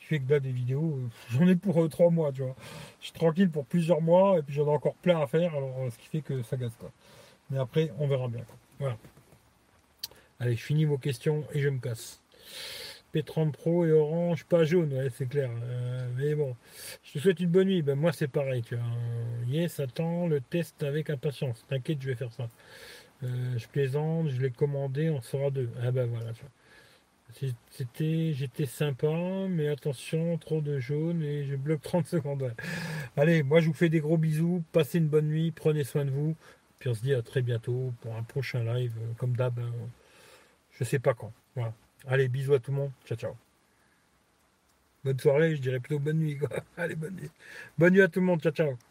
fait 0.08 0.20
que 0.20 0.30
là, 0.30 0.40
des 0.40 0.52
vidéos, 0.52 0.98
euh, 0.98 1.08
j'en 1.30 1.46
ai 1.46 1.56
pour 1.56 1.82
euh, 1.82 1.88
trois 1.88 2.10
mois, 2.10 2.32
tu 2.32 2.42
vois. 2.42 2.56
Je 3.00 3.06
suis 3.06 3.12
tranquille 3.12 3.50
pour 3.50 3.66
plusieurs 3.66 4.00
mois 4.00 4.38
et 4.38 4.42
puis 4.42 4.54
j'en 4.54 4.66
ai 4.66 4.70
encore 4.70 4.94
plein 4.94 5.20
à 5.20 5.26
faire, 5.26 5.54
alors 5.54 5.76
euh, 5.80 5.90
ce 5.90 5.98
qui 5.98 6.08
fait 6.08 6.20
que 6.20 6.42
ça 6.42 6.56
gaze 6.56 6.74
quoi. 6.78 6.90
Mais 7.50 7.58
après, 7.58 7.92
on 7.98 8.08
verra 8.08 8.28
bien. 8.28 8.44
Voilà. 8.78 8.96
Allez, 10.40 10.56
je 10.56 10.64
finis 10.64 10.84
vos 10.84 10.98
questions 10.98 11.44
et 11.52 11.60
je 11.60 11.68
me 11.68 11.78
casse. 11.78 12.22
P30 13.14 13.52
Pro 13.52 13.86
et 13.86 13.92
orange, 13.92 14.44
pas 14.44 14.64
jaune, 14.64 14.92
ouais, 14.92 15.08
c'est 15.10 15.26
clair. 15.26 15.50
mais 16.16 16.34
bon, 16.34 16.54
je 17.02 17.14
te 17.14 17.18
souhaite 17.18 17.40
une 17.40 17.48
bonne 17.48 17.68
nuit. 17.68 17.82
Ben, 17.82 17.94
moi, 17.94 18.12
c'est 18.12 18.28
pareil, 18.28 18.62
tu 18.62 18.76
vois. 18.76 18.84
Yes, 19.48 19.80
attends 19.80 20.26
le 20.26 20.42
test 20.42 20.82
avec 20.82 21.08
impatience. 21.08 21.64
T'inquiète, 21.68 22.02
je 22.02 22.08
vais 22.08 22.14
faire 22.14 22.32
ça. 22.32 22.48
je 23.22 23.66
plaisante, 23.68 24.28
je 24.28 24.40
l'ai 24.42 24.50
commandé, 24.50 25.08
on 25.10 25.22
sera 25.22 25.50
deux. 25.50 25.70
Ah 25.82 25.90
ben 25.90 26.06
voilà. 26.06 26.32
C'était, 27.70 28.32
j'étais 28.32 28.66
sympa, 28.66 29.06
mais 29.48 29.68
attention, 29.68 30.38
trop 30.38 30.60
de 30.60 30.78
jaune 30.80 31.22
et 31.22 31.44
je 31.44 31.56
bloque 31.56 31.82
30 31.82 32.06
secondes. 32.08 32.54
Allez, 33.16 33.42
moi 33.42 33.60
je 33.60 33.68
vous 33.68 33.74
fais 33.74 33.88
des 33.88 34.00
gros 34.00 34.16
bisous, 34.16 34.64
passez 34.72 34.98
une 34.98 35.08
bonne 35.08 35.28
nuit, 35.28 35.52
prenez 35.52 35.84
soin 35.84 36.04
de 36.04 36.10
vous, 36.10 36.36
puis 36.78 36.88
on 36.88 36.94
se 36.94 37.02
dit 37.02 37.14
à 37.14 37.22
très 37.22 37.42
bientôt 37.42 37.92
pour 38.00 38.16
un 38.16 38.22
prochain 38.22 38.64
live, 38.64 38.94
euh, 38.98 39.12
comme 39.18 39.36
d'hab, 39.36 39.58
hein. 39.60 39.72
je 40.72 40.84
sais 40.84 40.98
pas 40.98 41.14
quand. 41.14 41.32
Voilà. 41.54 41.74
Allez, 42.06 42.28
bisous 42.28 42.54
à 42.54 42.58
tout 42.60 42.70
le 42.72 42.78
monde, 42.78 42.92
ciao 43.06 43.16
ciao. 43.18 43.36
Bonne 45.04 45.18
soirée, 45.20 45.56
je 45.56 45.60
dirais 45.62 45.80
plutôt 45.80 45.98
bonne 46.00 46.18
nuit. 46.18 46.38
Allez, 46.76 46.96
bonne 46.96 47.14
nuit. 47.14 47.30
Bonne 47.78 47.92
nuit 47.92 48.02
à 48.02 48.08
tout 48.08 48.20
le 48.20 48.26
monde, 48.26 48.40
ciao 48.40 48.52
ciao. 48.52 48.87